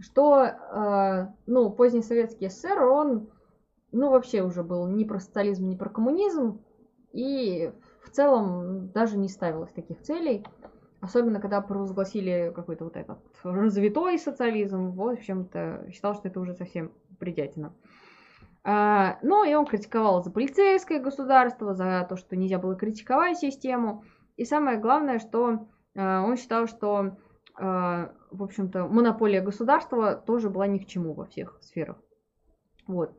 что, 0.00 0.44
э, 0.44 1.26
ну, 1.46 1.70
поздний 1.70 2.02
советский 2.02 2.48
СССР, 2.48 2.82
он, 2.82 3.28
ну, 3.92 4.10
вообще 4.10 4.42
уже 4.42 4.62
был 4.62 4.86
ни 4.86 5.04
про 5.04 5.20
социализм, 5.20 5.68
ни 5.68 5.76
про 5.76 5.90
коммунизм, 5.90 6.60
и 7.12 7.72
в 8.04 8.10
целом 8.10 8.90
даже 8.90 9.18
не 9.18 9.28
ставилось 9.28 9.72
таких 9.72 10.00
целей, 10.02 10.44
особенно 11.00 11.40
когда 11.40 11.60
провозгласили 11.60 12.52
какой-то 12.54 12.84
вот 12.84 12.96
этот 12.96 13.18
развитой 13.42 14.18
социализм, 14.18 14.90
в 14.90 15.08
общем-то, 15.08 15.86
считал, 15.92 16.14
что 16.14 16.28
это 16.28 16.40
уже 16.40 16.54
совсем 16.54 16.92
бредятина. 17.18 17.72
А, 18.62 19.18
ну, 19.22 19.44
и 19.44 19.54
он 19.54 19.64
критиковал 19.64 20.22
за 20.22 20.30
полицейское 20.30 21.00
государство, 21.00 21.74
за 21.74 22.06
то, 22.08 22.16
что 22.16 22.36
нельзя 22.36 22.58
было 22.58 22.76
критиковать 22.76 23.38
систему, 23.38 24.04
и 24.36 24.44
самое 24.44 24.78
главное, 24.78 25.18
что 25.18 25.66
э, 25.94 26.18
он 26.18 26.36
считал, 26.36 26.66
что, 26.66 27.16
э, 27.58 28.08
в 28.30 28.42
общем-то, 28.42 28.86
монополия 28.86 29.40
государства 29.40 30.14
тоже 30.14 30.50
была 30.50 30.66
ни 30.66 30.78
к 30.78 30.86
чему 30.86 31.14
во 31.14 31.24
всех 31.24 31.58
сферах. 31.62 31.96
Вот. 32.86 33.12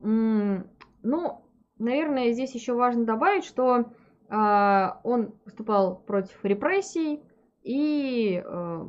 Ну, 0.00 1.44
наверное, 1.78 2.32
здесь 2.32 2.54
еще 2.54 2.74
важно 2.74 3.04
добавить, 3.04 3.44
что 3.44 3.92
э, 4.28 4.88
он 5.04 5.34
выступал 5.44 5.96
против 5.96 6.44
репрессий 6.44 7.22
и 7.62 8.42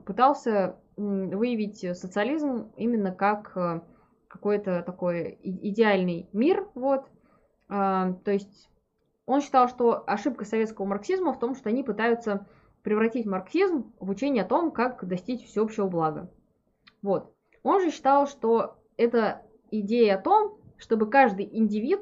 пытался 0.06 0.80
выявить 0.96 1.80
социализм 1.98 2.72
именно 2.78 3.12
как 3.12 3.84
какой-то 4.28 4.82
такой 4.84 5.38
идеальный 5.44 6.28
мир, 6.34 6.68
вот. 6.74 7.06
То 7.68 8.16
есть 8.26 8.70
он 9.26 9.42
считал, 9.42 9.68
что 9.70 10.04
ошибка 10.06 10.46
советского 10.46 10.86
марксизма 10.86 11.34
в 11.34 11.40
том, 11.40 11.56
что 11.56 11.70
они 11.70 11.84
пытаются 11.84 12.48
превратить 12.84 13.26
марксизм 13.26 13.94
в 14.00 14.10
учение 14.10 14.44
о 14.44 14.48
том, 14.48 14.72
как 14.72 15.06
достичь 15.08 15.46
всеобщего 15.46 15.88
блага. 15.88 16.30
Вот. 17.02 17.34
Он 17.64 17.82
же 17.82 17.92
считал, 17.92 18.28
что 18.28 18.78
это 18.98 19.42
идея 19.72 20.16
о 20.16 20.22
том, 20.22 20.58
чтобы 20.78 21.10
каждый 21.10 21.50
индивид, 21.52 22.02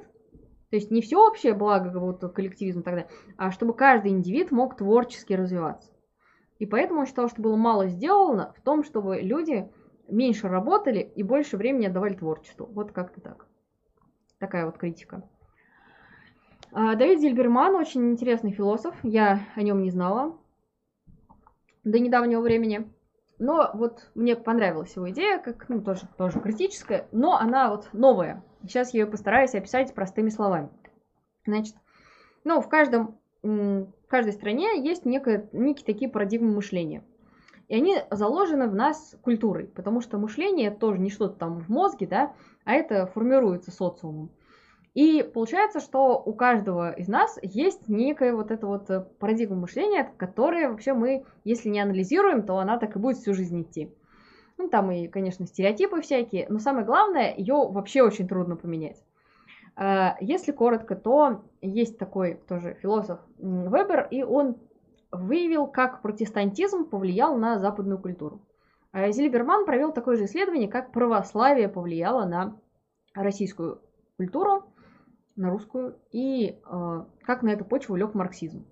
то 0.69 0.75
есть 0.75 0.89
не 0.89 1.01
всеобщее 1.01 1.53
благо 1.53 1.97
вот, 1.99 2.19
коллективизм 2.33 2.79
и 2.79 2.83
так 2.83 2.93
далее, 2.95 3.09
а 3.37 3.51
чтобы 3.51 3.73
каждый 3.73 4.11
индивид 4.11 4.51
мог 4.51 4.75
творчески 4.75 5.33
развиваться. 5.33 5.91
И 6.57 6.65
поэтому 6.65 7.01
он 7.01 7.05
считал, 7.05 7.29
что 7.29 7.41
было 7.41 7.55
мало 7.55 7.87
сделано 7.87 8.53
в 8.57 8.61
том, 8.61 8.83
чтобы 8.83 9.21
люди 9.21 9.69
меньше 10.07 10.47
работали 10.47 10.99
и 10.99 11.23
больше 11.23 11.57
времени 11.57 11.85
отдавали 11.85 12.15
творчеству. 12.15 12.67
Вот 12.71 12.91
как-то 12.91 13.21
так. 13.21 13.47
Такая 14.39 14.65
вот 14.65 14.77
критика. 14.77 15.27
А, 16.71 16.95
Давид 16.95 17.19
Зильберман 17.19 17.75
очень 17.75 18.11
интересный 18.11 18.51
философ, 18.51 18.95
я 19.03 19.41
о 19.55 19.61
нем 19.61 19.83
не 19.83 19.91
знала 19.91 20.37
до 21.83 21.99
недавнего 21.99 22.41
времени. 22.41 22.91
Но 23.39 23.71
вот 23.73 24.11
мне 24.13 24.35
понравилась 24.35 24.95
его 24.95 25.09
идея, 25.09 25.39
как, 25.39 25.67
ну, 25.67 25.81
тоже, 25.81 26.03
тоже 26.17 26.39
критическая, 26.39 27.07
но 27.11 27.37
она 27.37 27.71
вот 27.71 27.89
новая. 27.91 28.43
Сейчас 28.63 28.93
я 28.93 29.01
ее 29.01 29.07
постараюсь 29.07 29.55
описать 29.55 29.93
простыми 29.95 30.29
словами. 30.29 30.69
Значит, 31.45 31.75
ну, 32.43 32.61
в 32.61 32.69
каждом, 32.69 33.17
в 33.41 34.07
каждой 34.07 34.33
стране 34.33 34.83
есть 34.83 35.05
некое, 35.05 35.49
некие 35.53 35.85
такие 35.85 36.09
парадигмы 36.11 36.53
мышления. 36.53 37.03
И 37.67 37.75
они 37.75 37.97
заложены 38.11 38.67
в 38.67 38.75
нас 38.75 39.15
культурой, 39.21 39.65
потому 39.65 40.01
что 40.01 40.17
мышление 40.17 40.67
это 40.67 40.79
тоже 40.79 40.99
не 40.99 41.09
что-то 41.09 41.37
там 41.37 41.59
в 41.61 41.69
мозге, 41.69 42.05
да, 42.05 42.33
а 42.65 42.73
это 42.73 43.07
формируется 43.07 43.71
социумом. 43.71 44.29
И 44.93 45.23
получается, 45.23 45.79
что 45.79 46.21
у 46.21 46.33
каждого 46.33 46.91
из 46.91 47.07
нас 47.07 47.39
есть 47.41 47.87
некая 47.87 48.33
вот 48.33 48.51
эта 48.51 48.67
вот 48.67 48.89
э, 48.89 49.05
парадигма 49.19 49.55
мышления, 49.55 50.11
которая 50.17 50.69
вообще 50.69 50.93
мы, 50.93 51.25
если 51.45 51.69
не 51.69 51.79
анализируем, 51.79 52.43
то 52.43 52.57
она 52.57 52.77
так 52.77 52.95
и 52.95 52.99
будет 52.99 53.17
всю 53.17 53.33
жизнь 53.33 53.61
идти. 53.61 53.93
Ну, 54.57 54.67
там 54.67 54.91
и, 54.91 55.07
конечно, 55.07 55.47
стереотипы 55.47 56.01
всякие, 56.01 56.45
но 56.49 56.59
самое 56.59 56.85
главное, 56.85 57.33
ее 57.35 57.53
вообще 57.53 58.03
очень 58.03 58.27
трудно 58.27 58.57
поменять. 58.57 59.01
А, 59.77 60.17
если 60.19 60.51
коротко, 60.51 60.95
то 60.95 61.43
есть 61.61 61.97
такой 61.97 62.35
тоже 62.47 62.77
философ 62.81 63.19
Вебер, 63.37 64.07
и 64.11 64.23
он 64.23 64.57
выявил, 65.11 65.67
как 65.67 66.01
протестантизм 66.01 66.85
повлиял 66.85 67.37
на 67.37 67.59
западную 67.59 67.97
культуру. 67.97 68.41
А 68.91 69.09
Зильберман 69.11 69.65
провел 69.65 69.93
такое 69.93 70.17
же 70.17 70.25
исследование, 70.25 70.67
как 70.67 70.91
православие 70.91 71.69
повлияло 71.69 72.25
на 72.25 72.59
российскую 73.15 73.81
культуру 74.17 74.70
на 75.41 75.49
русскую, 75.49 75.97
и 76.11 76.55
э, 76.63 77.03
как 77.23 77.41
на 77.41 77.49
эту 77.49 77.65
почву 77.65 77.95
лег 77.95 78.13
марксизм. 78.13 78.65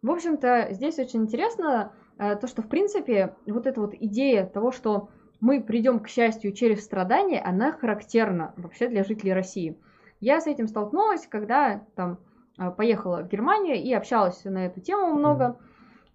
В 0.00 0.10
общем-то, 0.10 0.68
здесь 0.70 0.98
очень 0.98 1.22
интересно 1.22 1.92
э, 2.18 2.34
то, 2.36 2.46
что, 2.46 2.62
в 2.62 2.68
принципе, 2.68 3.36
вот 3.46 3.66
эта 3.66 3.80
вот 3.80 3.94
идея 3.94 4.46
того, 4.46 4.72
что 4.72 5.10
мы 5.40 5.62
придем 5.62 6.00
к 6.00 6.08
счастью 6.08 6.52
через 6.52 6.84
страдания, 6.84 7.40
она 7.40 7.72
характерна 7.72 8.54
вообще 8.56 8.88
для 8.88 9.04
жителей 9.04 9.32
России. 9.32 9.78
Я 10.20 10.40
с 10.40 10.46
этим 10.46 10.66
столкнулась, 10.66 11.26
когда 11.26 11.84
там 11.94 12.18
э, 12.58 12.70
поехала 12.70 13.22
в 13.22 13.28
Германию 13.28 13.76
и 13.76 13.92
общалась 13.92 14.42
на 14.44 14.66
эту 14.66 14.80
тему 14.80 15.14
много. 15.14 15.58
Э, 15.58 15.71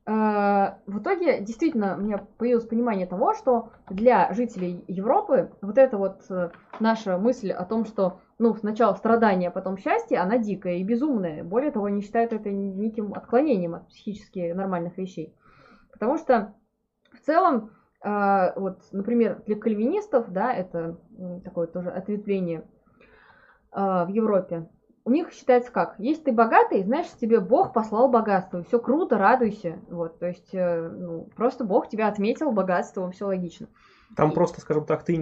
в 0.08 1.00
итоге, 1.00 1.42
действительно, 1.42 1.98
у 1.98 2.00
меня 2.00 2.26
появилось 2.38 2.66
понимание 2.66 3.06
того, 3.06 3.34
что 3.34 3.72
для 3.90 4.34
жителей 4.34 4.86
Европы 4.88 5.52
вот 5.62 5.78
эта 5.78 5.98
вот 5.98 6.22
э, 6.30 6.52
наша 6.80 7.18
мысль 7.18 7.52
о 7.52 7.66
том, 7.66 7.84
что 7.84 8.22
ну, 8.40 8.56
сначала 8.56 8.94
страдания, 8.94 9.50
а 9.50 9.52
потом 9.52 9.78
счастье, 9.78 10.20
она 10.20 10.38
дикая 10.38 10.76
и 10.76 10.84
безумная. 10.84 11.44
Более 11.44 11.72
того, 11.72 11.88
они 11.88 12.02
считают 12.02 12.32
это 12.32 12.50
неким 12.50 13.14
отклонением 13.14 13.76
от 13.76 13.90
психически 13.90 14.54
нормальных 14.54 14.98
вещей. 14.98 15.36
Потому 15.92 16.18
что 16.18 16.54
в 17.12 17.20
целом, 17.26 17.72
э, 18.02 18.54
вот, 18.56 18.80
например, 18.94 19.44
для 19.46 19.58
кальвинистов, 19.58 20.32
да, 20.32 20.54
это 20.54 20.98
такое 21.44 21.68
тоже 21.68 21.90
ответвление 21.90 22.60
э, 23.74 24.06
в 24.06 24.08
Европе, 24.08 24.70
у 25.08 25.12
них 25.12 25.32
считается 25.32 25.72
как? 25.72 25.96
Если 26.00 26.24
ты 26.24 26.32
богатый, 26.34 26.84
знаешь, 26.84 27.08
тебе 27.20 27.40
Бог 27.40 27.72
послал 27.72 28.10
богатство, 28.10 28.62
все 28.64 28.78
круто, 28.78 29.18
радуйся. 29.18 29.80
Вот, 29.90 30.20
то 30.20 30.28
есть, 30.28 30.54
э, 30.54 30.90
ну, 30.90 31.30
просто 31.34 31.64
Бог 31.64 31.88
тебя 31.88 32.10
отметил 32.10 32.52
богатством, 32.52 33.12
все 33.12 33.26
логично. 33.26 33.68
Там 34.18 34.32
и... 34.32 34.34
просто, 34.34 34.60
скажем 34.60 34.86
так, 34.86 35.04
ты, 35.04 35.16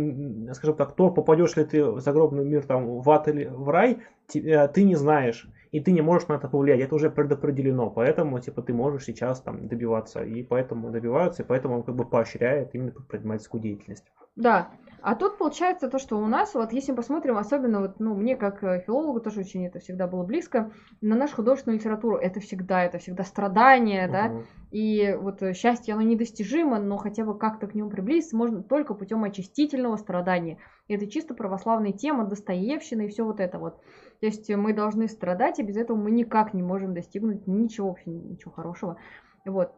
скажем 0.56 0.76
так, 0.76 0.96
то 0.96 1.12
попадешь 1.12 1.56
ли 1.56 1.66
ты 1.66 1.86
в 1.86 2.00
загробный 2.00 2.44
мир 2.44 2.66
там 2.66 3.00
в 3.00 3.10
ад 3.12 3.28
или 3.28 3.46
в 3.46 3.70
рай, 3.70 4.00
э, 4.34 4.68
ты 4.70 4.84
не 4.84 4.96
знаешь 4.96 5.48
и 5.76 5.82
ты 5.82 5.92
не 5.92 6.02
можешь 6.02 6.30
на 6.30 6.36
это 6.36 6.48
повлиять, 6.48 6.80
это 6.80 6.96
уже 6.96 7.10
предопределено, 7.10 7.90
поэтому, 7.90 8.40
типа, 8.40 8.62
ты 8.62 8.74
можешь 8.74 9.04
сейчас 9.04 9.42
там 9.42 9.68
добиваться, 9.68 10.24
и 10.24 10.42
поэтому 10.42 10.90
добиваются, 10.90 11.44
и 11.44 11.46
поэтому 11.46 11.76
он 11.76 11.84
как 11.84 11.96
бы 11.96 12.06
поощряет 12.06 12.74
именно 12.74 12.92
предпринимательскую 12.92 13.62
деятельность. 13.62 14.06
Да, 14.38 14.70
а 15.02 15.16
тут 15.16 15.38
получается 15.38 15.90
то, 15.90 16.00
что 16.00 16.18
у 16.18 16.26
нас, 16.26 16.54
вот 16.54 16.74
если 16.74 16.92
мы 16.92 16.98
посмотрим, 16.98 17.38
особенно 17.38 17.82
вот, 17.82 18.00
ну, 18.00 18.16
мне 18.16 18.36
как 18.36 18.64
э, 18.64 18.84
филологу 18.86 19.20
тоже 19.20 19.42
очень 19.42 19.66
это 19.66 19.80
всегда 19.80 20.08
было 20.08 20.24
близко, 20.24 20.72
на 21.02 21.16
нашу 21.16 21.36
художественную 21.36 21.80
литературу 21.80 22.18
это 22.18 22.40
всегда, 22.40 22.84
это 22.84 22.98
всегда 22.98 23.24
страдание, 23.24 24.08
uh-huh. 24.08 24.12
да, 24.12 24.32
и 24.72 25.18
вот 25.20 25.42
э, 25.42 25.54
счастье, 25.54 25.94
оно 25.94 26.04
недостижимо, 26.04 26.80
но 26.80 26.98
хотя 26.98 27.24
бы 27.24 27.38
как-то 27.38 27.68
к 27.68 27.76
нему 27.76 27.90
приблизиться 27.90 28.36
можно 28.36 28.64
только 28.64 28.94
путем 28.94 29.24
очистительного 29.24 29.98
страдания. 29.98 30.58
И 30.88 30.94
это 30.94 31.08
чисто 31.08 31.34
православная 31.34 31.94
тема, 31.94 32.26
Достоевщина 32.26 33.02
и 33.02 33.08
все 33.08 33.24
вот 33.24 33.40
это 33.40 33.60
вот. 33.60 33.82
То 34.20 34.26
есть 34.26 34.50
мы 34.50 34.74
должны 34.74 35.08
страдать, 35.08 35.60
и 35.60 35.64
без 35.64 35.78
этого 35.78 35.98
мы 35.98 36.12
никак 36.12 36.54
не 36.54 36.64
можем 36.64 36.94
достигнуть 36.94 37.48
ничего 37.48 37.90
вообще, 37.90 38.10
ничего 38.12 38.52
хорошего. 38.52 38.98
Вот. 39.46 39.72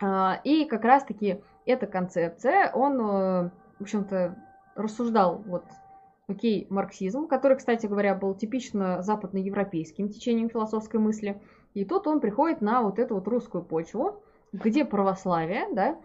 А, 0.00 0.40
и 0.44 0.64
как 0.64 0.84
раз-таки 0.84 1.40
эта 1.66 1.86
концепция, 1.86 2.70
он, 2.72 3.00
э, 3.00 3.50
в 3.78 3.82
общем-то, 3.82 4.36
рассуждал 4.74 5.42
вот 5.46 5.64
окей, 6.26 6.66
марксизм, 6.70 7.26
который, 7.26 7.56
кстати 7.56 7.86
говоря, 7.86 8.14
был 8.14 8.34
типично 8.34 9.02
западноевропейским 9.02 10.08
течением 10.08 10.48
философской 10.48 10.98
мысли. 10.98 11.40
И 11.74 11.84
тут 11.84 12.06
он 12.06 12.20
приходит 12.20 12.60
на 12.60 12.82
вот 12.82 12.98
эту 12.98 13.14
вот 13.14 13.28
русскую 13.28 13.64
почву, 13.64 14.22
где 14.52 14.84
православие, 14.84 15.66
да, 15.72 15.98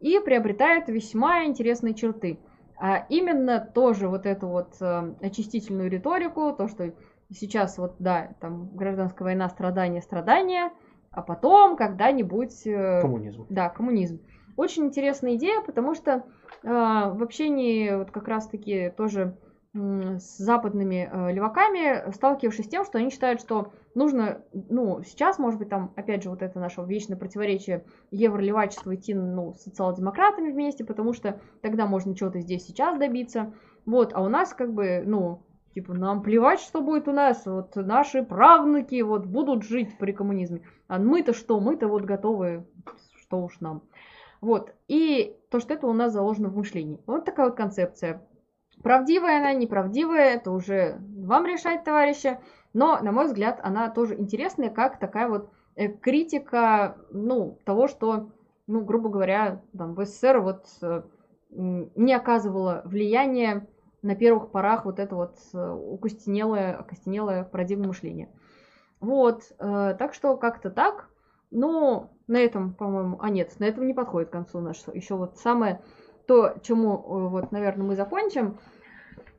и 0.00 0.18
приобретает 0.20 0.88
весьма 0.88 1.44
интересные 1.44 1.94
черты. 1.94 2.38
А 2.78 3.06
именно 3.08 3.60
тоже 3.60 4.08
вот 4.08 4.26
эту 4.26 4.48
вот 4.48 4.76
э, 4.80 5.14
очистительную 5.20 5.90
риторику, 5.90 6.52
то, 6.52 6.68
что 6.68 6.92
сейчас 7.32 7.78
вот, 7.78 7.96
да, 7.98 8.34
там 8.40 8.68
гражданская 8.74 9.24
война, 9.24 9.48
страдания, 9.48 10.02
страдания, 10.02 10.70
а 11.10 11.22
потом 11.22 11.76
когда-нибудь... 11.76 12.66
Э, 12.66 13.00
коммунизм. 13.00 13.46
Да, 13.48 13.70
коммунизм. 13.70 14.20
Очень 14.56 14.86
интересная 14.86 15.36
идея, 15.36 15.60
потому 15.60 15.94
что 15.94 16.12
э, 16.12 16.22
в 16.62 17.22
общении 17.22 17.94
вот 17.94 18.10
как 18.10 18.26
раз-таки 18.26 18.90
тоже 18.96 19.36
э, 19.74 20.18
с 20.18 20.38
западными 20.38 21.10
э, 21.10 21.32
леваками 21.32 22.10
сталкивавшись 22.12 22.64
с 22.64 22.68
тем, 22.68 22.84
что 22.84 22.98
они 22.98 23.10
считают, 23.10 23.40
что 23.40 23.72
нужно, 23.94 24.42
ну, 24.52 25.02
сейчас, 25.02 25.38
может 25.38 25.58
быть, 25.58 25.68
там, 25.68 25.92
опять 25.94 26.22
же, 26.22 26.30
вот 26.30 26.42
это 26.42 26.58
наше 26.58 26.80
вечное 26.82 27.18
противоречие 27.18 27.84
евролевачества 28.10 28.94
идти, 28.94 29.12
ну, 29.14 29.52
с 29.52 29.64
социал-демократами 29.64 30.50
вместе, 30.50 30.84
потому 30.84 31.12
что 31.12 31.38
тогда 31.60 31.86
можно 31.86 32.16
чего-то 32.16 32.40
здесь 32.40 32.64
сейчас 32.64 32.98
добиться. 32.98 33.52
Вот, 33.84 34.12
а 34.14 34.22
у 34.22 34.28
нас 34.28 34.54
как 34.54 34.72
бы, 34.72 35.02
ну, 35.04 35.42
Типа, 35.76 35.92
нам 35.92 36.22
плевать, 36.22 36.60
что 36.60 36.80
будет 36.80 37.06
у 37.06 37.12
нас. 37.12 37.44
Вот 37.44 37.76
наши 37.76 38.22
правнуки 38.22 39.02
вот 39.02 39.26
будут 39.26 39.62
жить 39.62 39.98
при 39.98 40.12
коммунизме. 40.12 40.62
А 40.88 40.98
мы-то 40.98 41.34
что? 41.34 41.60
Мы-то 41.60 41.86
вот 41.86 42.04
готовы, 42.04 42.66
что 43.18 43.42
уж 43.42 43.60
нам. 43.60 43.82
Вот. 44.46 44.72
И 44.86 45.36
то, 45.50 45.58
что 45.58 45.74
это 45.74 45.88
у 45.88 45.92
нас 45.92 46.12
заложено 46.12 46.48
в 46.50 46.56
мышлении. 46.56 47.00
Вот 47.08 47.24
такая 47.24 47.46
вот 47.46 47.56
концепция. 47.56 48.22
Правдивая 48.80 49.40
она, 49.40 49.52
неправдивая, 49.52 50.36
это 50.36 50.52
уже 50.52 51.00
вам 51.00 51.46
решать, 51.46 51.82
товарищи. 51.82 52.38
Но, 52.72 53.00
на 53.02 53.10
мой 53.10 53.26
взгляд, 53.26 53.58
она 53.64 53.90
тоже 53.90 54.14
интересная, 54.14 54.70
как 54.70 55.00
такая 55.00 55.28
вот 55.28 55.50
э, 55.74 55.88
критика, 55.88 56.96
ну, 57.10 57.58
того, 57.64 57.88
что, 57.88 58.30
ну, 58.68 58.84
грубо 58.84 59.08
говоря, 59.08 59.62
там, 59.76 59.94
в 59.94 60.04
СССР 60.04 60.38
вот 60.38 60.66
э, 60.80 61.02
не 61.50 62.14
оказывало 62.14 62.82
влияния 62.84 63.66
на 64.02 64.14
первых 64.14 64.52
порах 64.52 64.84
вот 64.84 65.00
это 65.00 65.16
вот 65.16 65.38
э, 65.54 65.72
укостенелое, 65.72 66.76
окостенелое 66.76 67.42
парадигма 67.42 67.88
мышления. 67.88 68.28
Вот, 69.00 69.42
э, 69.58 69.96
так 69.98 70.14
что 70.14 70.36
как-то 70.36 70.70
так. 70.70 71.08
Но 71.50 72.10
на 72.26 72.38
этом, 72.38 72.74
по-моему, 72.74 73.18
а 73.20 73.30
нет, 73.30 73.58
на 73.58 73.64
этом 73.64 73.86
не 73.86 73.94
подходит 73.94 74.30
к 74.30 74.32
концу 74.32 74.60
наш 74.60 74.82
еще 74.92 75.14
вот 75.14 75.38
самое 75.38 75.80
то, 76.26 76.56
чему 76.62 76.94
э, 76.94 77.28
вот, 77.28 77.52
наверное, 77.52 77.86
мы 77.86 77.96
закончим. 77.96 78.58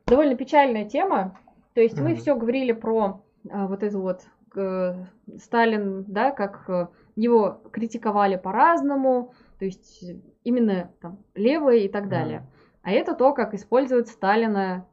Довольно 0.06 0.36
печальная 0.36 0.88
тема. 0.88 1.38
То 1.74 1.82
есть 1.82 1.98
mm-hmm. 1.98 2.02
мы 2.02 2.14
все 2.14 2.34
говорили 2.34 2.72
про 2.72 3.22
э, 3.44 3.66
вот 3.66 3.82
это 3.82 3.98
вот 3.98 4.22
э, 4.56 5.04
Сталин, 5.36 6.04
да, 6.08 6.30
как 6.30 6.68
э, 6.68 6.88
его 7.14 7.60
критиковали 7.70 8.36
по-разному, 8.36 9.34
то 9.58 9.66
есть 9.66 10.02
именно 10.44 10.90
там 11.00 11.18
левые 11.34 11.84
и 11.84 11.88
так 11.88 12.08
далее. 12.08 12.38
Mm-hmm. 12.38 12.78
А 12.82 12.90
это 12.92 13.14
то, 13.14 13.34
как 13.34 13.52
используют 13.54 14.08
Сталина 14.08 14.86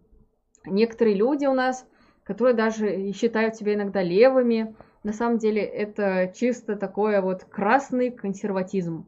некоторые 0.65 1.15
люди 1.15 1.45
у 1.45 1.53
нас, 1.53 1.87
которые 2.23 2.55
даже 2.55 3.13
считают 3.13 3.55
себя 3.55 3.75
иногда 3.75 4.01
левыми. 4.01 4.75
На 5.05 5.13
самом 5.13 5.37
деле 5.37 5.61
это 5.61 6.33
чисто 6.33 6.75
такое 6.75 7.21
вот 7.21 7.43
красный 7.43 8.09
консерватизм. 8.09 9.05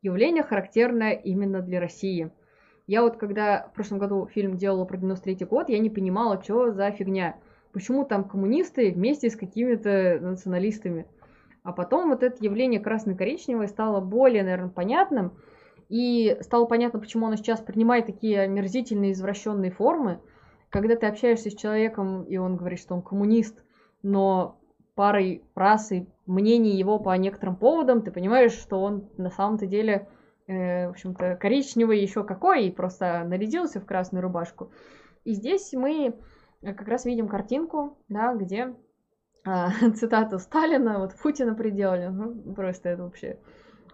Явление 0.00 0.44
характерное 0.44 1.10
именно 1.10 1.60
для 1.60 1.80
России. 1.80 2.30
Я 2.86 3.02
вот 3.02 3.16
когда 3.16 3.66
в 3.66 3.72
прошлом 3.72 3.98
году 3.98 4.28
фильм 4.32 4.56
делала 4.56 4.84
про 4.84 4.96
93 4.96 5.44
год, 5.46 5.68
я 5.68 5.80
не 5.80 5.90
понимала, 5.90 6.40
что 6.40 6.70
за 6.70 6.92
фигня. 6.92 7.34
Почему 7.72 8.04
там 8.04 8.28
коммунисты 8.28 8.92
вместе 8.92 9.28
с 9.28 9.34
какими-то 9.34 10.20
националистами. 10.20 11.06
А 11.64 11.72
потом 11.72 12.10
вот 12.10 12.22
это 12.22 12.36
явление 12.44 12.78
красно-коричневое 12.78 13.66
стало 13.66 14.00
более, 14.00 14.44
наверное, 14.44 14.70
понятным. 14.70 15.32
И 15.88 16.38
стало 16.42 16.66
понятно, 16.66 17.00
почему 17.00 17.26
оно 17.26 17.34
сейчас 17.34 17.60
принимает 17.60 18.06
такие 18.06 18.42
омерзительные, 18.42 19.10
извращенные 19.10 19.72
формы. 19.72 20.20
Когда 20.68 20.94
ты 20.94 21.06
общаешься 21.06 21.50
с 21.50 21.56
человеком, 21.56 22.22
и 22.22 22.36
он 22.36 22.54
говорит, 22.56 22.78
что 22.78 22.94
он 22.94 23.02
коммунист, 23.02 23.64
но 24.04 24.59
парой 25.00 25.42
фраз 25.54 25.92
и 25.92 26.06
мнений 26.26 26.76
его 26.76 26.98
по 26.98 27.16
некоторым 27.16 27.56
поводам, 27.56 28.02
ты 28.02 28.10
понимаешь, 28.10 28.52
что 28.52 28.82
он 28.82 29.08
на 29.16 29.30
самом-то 29.30 29.64
деле, 29.64 30.10
э, 30.46 30.88
в 30.88 30.90
общем-то, 30.90 31.38
коричневый 31.40 32.02
еще 32.02 32.22
какой, 32.22 32.66
и 32.66 32.70
просто 32.70 33.24
нарядился 33.24 33.80
в 33.80 33.86
красную 33.86 34.20
рубашку. 34.20 34.72
И 35.24 35.32
здесь 35.32 35.72
мы 35.72 36.16
как 36.60 36.86
раз 36.86 37.06
видим 37.06 37.28
картинку, 37.28 37.96
да, 38.10 38.34
где 38.34 38.74
э, 39.46 39.90
цитату 39.96 40.38
Сталина, 40.38 40.98
вот 40.98 41.14
Путина 41.14 41.54
приделали, 41.54 42.08
ну, 42.08 42.52
просто 42.52 42.90
это 42.90 43.04
вообще 43.04 43.38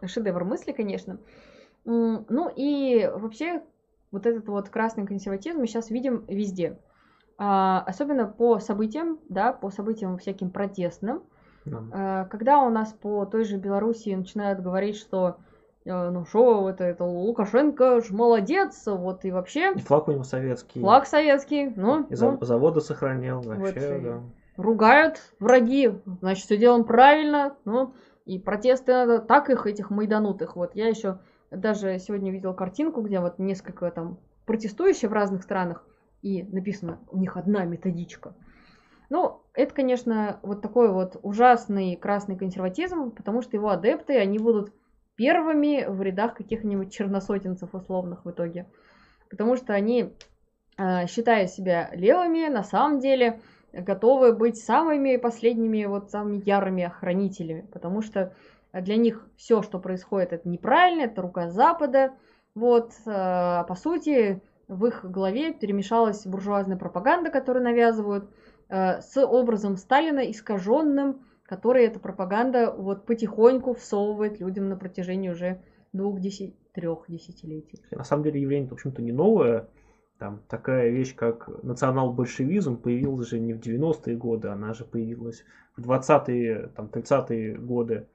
шедевр 0.04 0.42
мысли, 0.42 0.72
конечно. 0.72 1.20
Ну 1.84 2.52
и 2.56 3.08
вообще 3.14 3.62
вот 4.10 4.26
этот 4.26 4.48
вот 4.48 4.70
красный 4.70 5.06
консерватизм 5.06 5.60
мы 5.60 5.68
сейчас 5.68 5.88
видим 5.88 6.24
везде. 6.26 6.80
А, 7.38 7.82
особенно 7.86 8.26
по 8.26 8.58
событиям, 8.60 9.18
да, 9.28 9.52
по 9.52 9.70
событиям 9.70 10.16
всяким 10.18 10.50
протестным. 10.50 11.22
Да. 11.64 11.82
А, 11.92 12.24
когда 12.26 12.60
у 12.60 12.70
нас 12.70 12.92
по 12.92 13.26
той 13.26 13.44
же 13.44 13.58
Белоруссии 13.58 14.14
начинают 14.14 14.60
говорить, 14.60 14.96
что 14.96 15.36
э, 15.84 16.10
ну 16.10 16.24
что, 16.24 16.62
вот 16.62 16.80
это 16.80 17.04
Лукашенко 17.04 18.00
ж 18.00 18.10
молодец, 18.10 18.82
вот 18.86 19.24
и 19.24 19.30
вообще. 19.30 19.72
И 19.74 19.80
флаг 19.80 20.08
у 20.08 20.12
него 20.12 20.24
советский. 20.24 20.80
Флаг 20.80 21.06
советский, 21.06 21.72
ну. 21.76 22.04
И 22.04 22.14
ну, 22.14 22.38
заводы 22.40 22.80
сохранил, 22.80 23.42
вообще, 23.42 23.94
вот, 23.94 24.02
да. 24.02 24.20
Ругают 24.56 25.20
враги, 25.38 25.92
значит, 26.22 26.46
все 26.46 26.56
делаем 26.56 26.84
правильно, 26.84 27.54
ну, 27.66 27.92
и 28.24 28.38
протесты 28.38 28.92
надо 28.92 29.18
так 29.18 29.50
их, 29.50 29.66
этих 29.66 29.90
майданутых. 29.90 30.56
Вот 30.56 30.74
я 30.74 30.88
еще 30.88 31.18
даже 31.50 31.98
сегодня 31.98 32.32
видел 32.32 32.54
картинку, 32.54 33.02
где 33.02 33.20
вот 33.20 33.38
несколько 33.38 33.90
там 33.90 34.18
протестующих 34.46 35.10
в 35.10 35.12
разных 35.12 35.42
странах, 35.42 35.84
и 36.26 36.42
написано, 36.42 36.98
у 37.12 37.18
них 37.18 37.36
одна 37.36 37.64
методичка. 37.64 38.34
Ну, 39.10 39.42
это, 39.54 39.72
конечно, 39.72 40.40
вот 40.42 40.60
такой 40.60 40.92
вот 40.92 41.16
ужасный 41.22 41.94
красный 41.94 42.36
консерватизм, 42.36 43.12
потому 43.12 43.42
что 43.42 43.56
его 43.56 43.68
адепты, 43.68 44.18
они 44.18 44.40
будут 44.40 44.72
первыми 45.14 45.86
в 45.88 46.02
рядах 46.02 46.34
каких-нибудь 46.34 46.92
черносотенцев 46.92 47.72
условных 47.72 48.24
в 48.24 48.30
итоге. 48.32 48.66
Потому 49.30 49.54
что 49.54 49.72
они, 49.72 50.14
э, 50.78 51.06
считая 51.06 51.46
себя 51.46 51.90
левыми, 51.94 52.48
на 52.48 52.64
самом 52.64 52.98
деле 52.98 53.40
готовы 53.72 54.32
быть 54.32 54.58
самыми 54.58 55.18
последними, 55.18 55.84
вот 55.84 56.10
самыми 56.10 56.42
ярыми 56.44 56.82
охранителями. 56.82 57.68
Потому 57.72 58.02
что 58.02 58.34
а 58.72 58.80
для 58.80 58.96
них 58.96 59.24
все, 59.36 59.62
что 59.62 59.78
происходит, 59.78 60.32
это 60.32 60.48
неправильно, 60.48 61.02
это 61.02 61.22
рука 61.22 61.50
Запада. 61.50 62.14
Вот, 62.56 62.92
э, 63.06 63.64
по 63.68 63.74
сути, 63.76 64.42
в 64.68 64.86
их 64.86 65.04
голове 65.04 65.52
перемешалась 65.52 66.26
буржуазная 66.26 66.76
пропаганда, 66.76 67.30
которую 67.30 67.64
навязывают, 67.64 68.28
э, 68.68 69.00
с 69.00 69.24
образом 69.24 69.76
Сталина 69.76 70.20
искаженным, 70.20 71.24
который 71.44 71.84
эта 71.84 72.00
пропаганда 72.00 72.72
вот 72.72 73.06
потихоньку 73.06 73.74
всовывает 73.74 74.40
людям 74.40 74.68
на 74.68 74.76
протяжении 74.76 75.28
уже 75.30 75.62
двух, 75.92 76.20
десять, 76.20 76.54
трех 76.72 77.04
десятилетий. 77.08 77.80
На 77.90 78.04
самом 78.04 78.24
деле 78.24 78.40
явление, 78.40 78.68
в 78.68 78.72
общем-то, 78.72 79.02
не 79.02 79.12
новое. 79.12 79.68
Там 80.18 80.42
такая 80.48 80.88
вещь, 80.88 81.14
как 81.14 81.48
национал-большевизм, 81.62 82.78
появилась 82.78 83.28
же 83.28 83.38
не 83.38 83.52
в 83.52 83.60
90-е 83.60 84.16
годы, 84.16 84.48
она 84.48 84.72
же 84.72 84.84
появилась 84.84 85.44
в 85.76 85.88
20-е, 85.88 86.70
там, 86.74 86.86
30-е 86.86 87.56
годы 87.56 88.06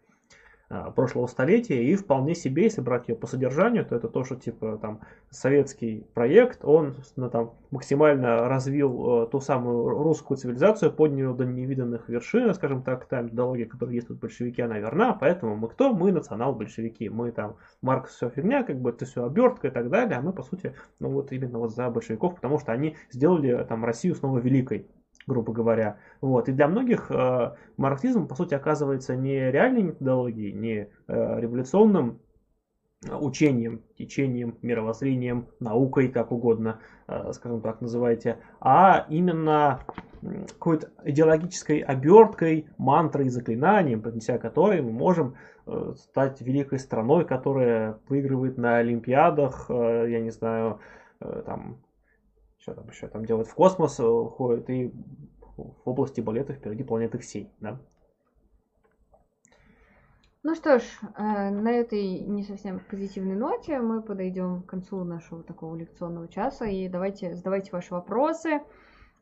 прошлого 0.95 1.27
столетия, 1.27 1.83
и 1.83 1.95
вполне 1.95 2.35
себе, 2.35 2.63
если 2.63 2.81
брать 2.81 3.07
ее 3.09 3.15
по 3.15 3.27
содержанию, 3.27 3.85
то 3.85 3.95
это 3.95 4.07
то, 4.07 4.23
что 4.23 4.35
типа 4.35 4.77
там 4.81 5.01
советский 5.29 6.05
проект, 6.13 6.63
он 6.63 6.95
ну, 7.15 7.29
там 7.29 7.53
максимально 7.71 8.47
развил 8.47 9.23
э, 9.23 9.27
ту 9.27 9.39
самую 9.39 9.89
русскую 9.89 10.37
цивилизацию, 10.37 10.91
поднял 10.91 11.33
до 11.33 11.45
невиданных 11.45 12.09
вершин, 12.09 12.53
скажем 12.53 12.83
так, 12.83 13.05
та 13.05 13.21
методология, 13.21 13.65
которая 13.65 13.95
есть 13.95 14.07
тут 14.07 14.19
большевики, 14.19 14.61
она 14.61 14.77
верна, 14.79 15.13
поэтому 15.13 15.55
мы 15.55 15.69
кто? 15.69 15.93
Мы 15.93 16.11
национал-большевики, 16.11 17.09
мы 17.09 17.31
там 17.31 17.57
Маркс 17.81 18.15
все 18.15 18.29
фигня, 18.29 18.63
как 18.63 18.79
бы 18.79 18.91
это 18.91 19.05
все 19.05 19.25
обертка 19.25 19.67
и 19.67 19.71
так 19.71 19.89
далее, 19.89 20.17
а 20.17 20.21
мы 20.21 20.33
по 20.33 20.43
сути, 20.43 20.73
ну 20.99 21.09
вот 21.09 21.31
именно 21.31 21.59
вот 21.59 21.73
за 21.73 21.89
большевиков, 21.89 22.35
потому 22.35 22.59
что 22.59 22.71
они 22.71 22.95
сделали 23.09 23.65
там 23.67 23.83
Россию 23.85 24.15
снова 24.15 24.39
великой 24.39 24.87
грубо 25.31 25.53
говоря. 25.53 25.97
Вот. 26.19 26.49
И 26.49 26.51
для 26.51 26.67
многих 26.67 27.09
э, 27.09 27.55
марксизм, 27.77 28.27
по 28.27 28.35
сути, 28.35 28.53
оказывается 28.53 29.15
не 29.15 29.49
реальной 29.49 29.83
методологией, 29.83 30.51
не 30.51 30.89
э, 31.07 31.39
революционным 31.39 32.19
учением, 33.09 33.81
течением, 33.97 34.57
мировоззрением, 34.61 35.47
наукой, 35.59 36.09
как 36.09 36.31
угодно, 36.31 36.79
э, 37.07 37.31
скажем 37.33 37.61
так, 37.61 37.81
называйте, 37.81 38.37
а 38.59 39.05
именно 39.09 39.79
какой-то 40.21 40.91
идеологической 41.03 41.79
оберткой, 41.79 42.67
мантрой, 42.77 43.29
заклинанием, 43.29 44.01
поднеся 44.01 44.37
которой 44.37 44.81
мы 44.81 44.91
можем 44.91 45.35
э, 45.65 45.93
стать 45.97 46.41
великой 46.41 46.79
страной, 46.79 47.25
которая 47.25 47.97
выигрывает 48.09 48.57
на 48.57 48.77
Олимпиадах, 48.77 49.65
э, 49.69 50.07
я 50.09 50.19
не 50.19 50.29
знаю, 50.29 50.79
э, 51.21 51.43
там 51.45 51.77
что 52.61 52.75
там 52.75 52.87
еще 52.89 53.07
там 53.07 53.25
делают 53.25 53.47
в 53.47 53.55
космос, 53.55 53.99
э, 53.99 54.03
ходят 54.03 54.69
и 54.69 54.93
в 55.57 55.89
области 55.89 56.21
балета 56.21 56.53
впереди 56.53 56.83
планеты 56.83 57.17
всей, 57.17 57.51
да. 57.59 57.79
Ну 60.43 60.55
что 60.55 60.79
ж, 60.79 60.83
э, 61.17 61.49
на 61.49 61.71
этой 61.71 62.19
не 62.21 62.43
совсем 62.43 62.79
позитивной 62.79 63.35
ноте 63.35 63.79
мы 63.79 64.01
подойдем 64.01 64.63
к 64.63 64.67
концу 64.67 65.03
нашего 65.03 65.43
такого 65.43 65.75
лекционного 65.75 66.27
часа. 66.27 66.65
И 66.65 66.87
давайте 66.87 67.35
задавайте 67.35 67.71
ваши 67.71 67.93
вопросы. 67.93 68.61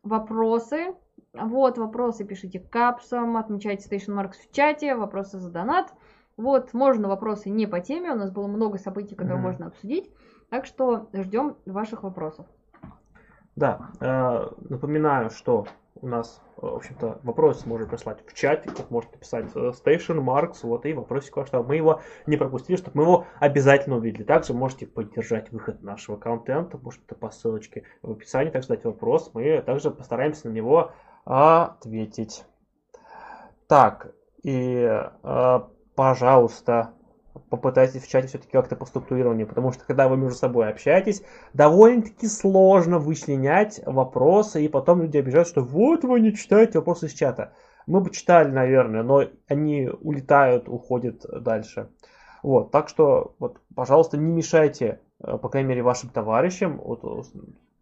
Вопросы. 0.04 0.96
Вот, 1.34 1.78
вопросы 1.78 2.24
пишите 2.24 2.60
капсом, 2.60 3.36
отмечайте 3.36 3.90
Station 3.90 4.18
Marks 4.18 4.36
в 4.42 4.52
чате, 4.54 4.96
вопросы 4.96 5.40
за 5.40 5.52
донат. 5.52 5.94
Вот, 6.38 6.74
можно 6.74 7.10
вопросы 7.10 7.50
не 7.50 7.68
по 7.68 7.82
теме, 7.82 8.12
у 8.12 8.16
нас 8.16 8.32
было 8.32 8.48
много 8.48 8.78
событий, 8.78 9.16
которые 9.16 9.40
mm-hmm. 9.40 9.42
можно 9.42 9.68
обсудить. 9.68 10.10
Так 10.50 10.66
что 10.66 11.10
ждем 11.14 11.58
ваших 11.66 12.04
вопросов. 12.04 12.46
Да, 13.60 13.90
э, 14.00 14.48
напоминаю, 14.70 15.30
что 15.32 15.68
у 15.96 16.08
нас, 16.08 16.42
э, 16.56 16.66
в 16.66 16.76
общем-то, 16.76 17.20
вопрос 17.24 17.66
можно 17.66 17.88
прислать 17.88 18.26
в 18.26 18.34
чате, 18.34 18.70
как 18.70 18.90
можете 18.90 19.18
писать 19.18 19.48
э, 19.54 19.72
Station 19.72 20.24
Marks, 20.24 20.60
вот, 20.64 20.86
и 20.86 20.94
вопросик 20.94 21.36
ваш, 21.36 21.50
чтобы 21.50 21.68
мы 21.68 21.76
его 21.76 22.00
не 22.26 22.38
пропустили, 22.38 22.78
чтобы 22.78 23.00
мы 23.00 23.04
его 23.04 23.26
обязательно 23.42 23.98
увидели. 23.98 24.24
Также 24.24 24.54
можете 24.54 24.88
поддержать 24.88 25.52
выход 25.52 25.84
нашего 25.84 26.16
контента, 26.16 26.78
можете 26.78 27.16
по 27.16 27.32
ссылочке 27.32 27.84
в 28.02 28.12
описании, 28.12 28.50
так 28.50 28.64
задать 28.64 28.86
вопрос, 28.86 29.30
мы 29.34 29.62
также 29.62 29.92
постараемся 29.92 30.48
на 30.48 30.54
него 30.54 30.94
ответить. 31.26 32.46
Так, 33.68 34.14
и, 34.42 35.04
пожалуйста, 35.96 36.94
попытайтесь 37.50 38.04
в 38.04 38.08
чате 38.08 38.28
все-таки 38.28 38.52
как-то 38.52 38.76
по 38.76 38.86
структурированию, 38.86 39.48
потому 39.48 39.72
что 39.72 39.86
когда 39.86 40.08
вы 40.08 40.18
между 40.18 40.38
собой 40.38 40.70
общаетесь, 40.70 41.24
довольно-таки 41.54 42.28
сложно 42.28 43.00
вычленять 43.00 43.82
вопросы, 43.86 44.64
и 44.64 44.68
потом 44.68 45.02
люди 45.02 45.18
обижаются, 45.18 45.54
что 45.54 45.64
вот 45.64 46.04
вы 46.04 46.20
не 46.20 46.36
читаете 46.36 46.80
вопросы 46.80 47.08
из 47.08 47.14
чата. 47.14 47.54
Мы 47.88 48.02
бы 48.02 48.12
читали, 48.12 48.52
наверное, 48.52 49.04
но 49.04 49.24
они 49.48 49.90
улетают, 50.02 50.70
уходят 50.70 51.26
дальше. 51.44 51.90
Вот, 52.44 52.72
так 52.72 52.88
что, 52.88 53.36
вот, 53.40 53.60
пожалуйста, 53.76 54.18
не 54.18 54.32
мешайте, 54.32 55.02
э, 55.22 55.38
по 55.38 55.50
крайней 55.50 55.70
мере, 55.70 55.82
вашим 55.82 56.10
товарищам 56.10 56.78
вот, 56.78 57.02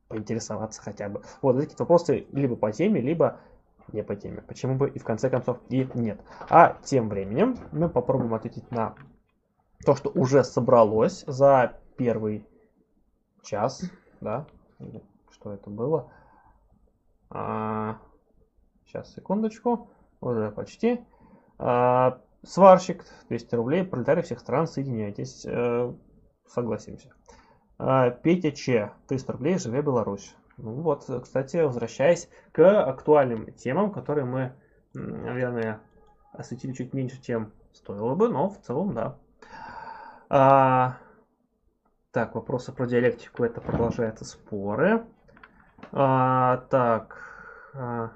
поинтересоваться 0.08 0.82
хотя 0.82 1.10
бы. 1.10 1.22
Вот, 1.42 1.60
эти 1.62 1.76
вопросы 1.78 2.26
либо 2.32 2.56
по 2.56 2.72
теме, 2.72 3.02
либо 3.02 3.40
не 3.94 4.04
по 4.04 4.16
теме. 4.16 4.42
Почему 4.42 4.76
бы 4.76 4.90
и 4.90 5.00
в 5.00 5.04
конце 5.04 5.30
концов 5.30 5.60
и 5.70 5.88
нет. 5.94 6.20
А 6.50 6.78
тем 6.84 7.10
временем 7.10 7.58
мы 7.72 7.90
попробуем 7.90 8.34
ответить 8.34 8.70
на 8.72 8.96
то, 9.86 9.96
что 9.96 10.10
уже 10.10 10.44
собралось 10.44 11.24
за 11.28 11.80
первый 11.98 12.46
час, 13.44 13.84
да, 14.22 14.48
что 15.32 15.54
это 15.54 15.70
было. 15.70 16.12
А, 17.30 18.00
сейчас, 18.86 19.14
секундочку, 19.14 19.90
уже 20.22 20.52
почти. 20.52 21.02
А, 21.58 22.22
сварщик, 22.44 23.06
200 23.30 23.56
рублей, 23.56 23.84
пролетарий 23.84 24.24
всех 24.24 24.40
стран, 24.40 24.68
соединяйтесь, 24.68 25.46
э, 25.46 25.94
согласимся. 26.48 27.12
А, 27.78 28.10
Петя 28.10 28.52
Че, 28.52 28.94
300 29.08 29.34
рублей, 29.34 29.60
живе 29.60 29.82
Беларусь. 29.82 30.36
Ну 30.58 30.82
вот, 30.82 31.08
кстати, 31.22 31.58
возвращаясь 31.58 32.30
к 32.52 32.82
актуальным 32.82 33.54
темам, 33.54 33.92
которые 33.92 34.26
мы, 34.26 34.54
наверное, 34.94 35.82
осветили 36.32 36.74
чуть 36.74 36.94
меньше, 36.94 37.22
чем 37.22 37.54
стоило 37.74 38.16
бы, 38.16 38.28
но 38.30 38.50
в 38.50 38.60
целом, 38.62 38.94
да, 38.96 39.18
а, 40.30 40.98
так, 42.12 42.36
вопросы 42.36 42.72
про 42.72 42.86
диалектику, 42.86 43.44
это 43.44 43.62
продолжаются 43.62 44.26
споры. 44.26 45.06
А, 45.92 46.58
так. 46.70 47.18
А, 47.74 48.12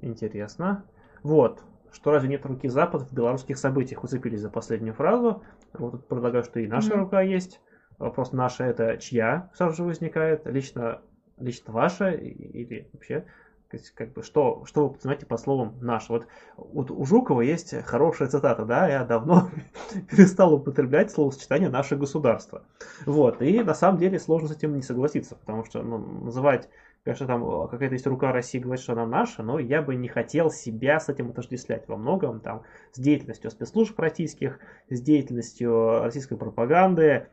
Интересно. 0.00 0.84
Вот. 1.22 1.62
Что 1.92 2.12
разве 2.12 2.28
нет 2.28 2.44
руки 2.46 2.68
Запад 2.68 3.02
в 3.02 3.14
белорусских 3.14 3.58
событиях? 3.58 4.04
Уцепились 4.04 4.40
за 4.40 4.50
последнюю 4.50 4.94
фразу. 4.94 5.42
Вот 5.72 5.92
тут 5.92 6.08
предлагаю, 6.08 6.44
что 6.44 6.60
и 6.60 6.66
наша 6.66 6.92
mm-hmm. 6.92 6.98
рука 6.98 7.20
есть. 7.22 7.60
Вопрос 7.98 8.32
наша 8.32 8.64
это 8.64 8.98
чья 8.98 9.50
сразу 9.54 9.76
же 9.76 9.82
возникает? 9.84 10.46
Лично, 10.46 11.00
лично 11.38 11.72
ваша 11.72 12.10
или 12.10 12.90
вообще 12.92 13.26
то 13.70 13.76
есть, 13.76 13.90
как 13.90 14.12
бы, 14.12 14.22
что, 14.22 14.64
что 14.64 14.88
вы 14.88 14.94
понимаете 14.94 15.26
по 15.26 15.36
словам 15.36 15.74
«наш». 15.80 16.08
Вот, 16.08 16.28
вот 16.56 16.92
у 16.92 17.04
Жукова 17.04 17.40
есть 17.40 17.74
хорошая 17.84 18.28
цитата, 18.28 18.64
да, 18.64 18.88
я 18.88 19.04
давно 19.04 19.50
перестал 20.10 20.54
употреблять 20.54 21.10
словосочетание 21.10 21.68
«наше 21.68 21.96
государство». 21.96 22.62
Вот, 23.06 23.42
и 23.42 23.62
на 23.64 23.74
самом 23.74 23.98
деле 23.98 24.20
сложно 24.20 24.48
с 24.48 24.52
этим 24.52 24.76
не 24.76 24.82
согласиться, 24.82 25.34
потому 25.34 25.64
что 25.64 25.82
ну, 25.82 25.98
называть, 25.98 26.68
конечно, 27.02 27.26
там 27.26 27.68
какая-то 27.68 27.94
есть 27.94 28.06
рука 28.06 28.30
России, 28.30 28.60
говорит, 28.60 28.82
что 28.82 28.92
она 28.92 29.04
наша, 29.04 29.42
но 29.42 29.58
я 29.58 29.82
бы 29.82 29.96
не 29.96 30.06
хотел 30.06 30.50
себя 30.50 31.00
с 31.00 31.08
этим 31.08 31.30
отождествлять 31.30 31.88
во 31.88 31.96
многом, 31.96 32.38
там, 32.38 32.62
с 32.92 33.00
деятельностью 33.00 33.50
спецслужб 33.50 33.98
российских, 33.98 34.60
с 34.90 35.00
деятельностью 35.00 36.02
российской 36.04 36.36
пропаганды, 36.36 37.26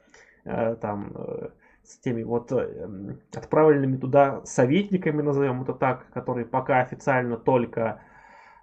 э, 0.46 0.76
там, 0.82 1.12
э, 1.14 1.50
с 1.84 1.98
теми 2.00 2.24
вот 2.24 2.52
э, 2.52 3.16
отправленными 3.36 3.98
туда 3.98 4.42
советниками, 4.46 5.22
назовем 5.22 5.62
это 5.64 5.74
так, 5.74 6.10
которые 6.12 6.46
пока 6.46 6.80
официально 6.80 7.38
только 7.38 8.02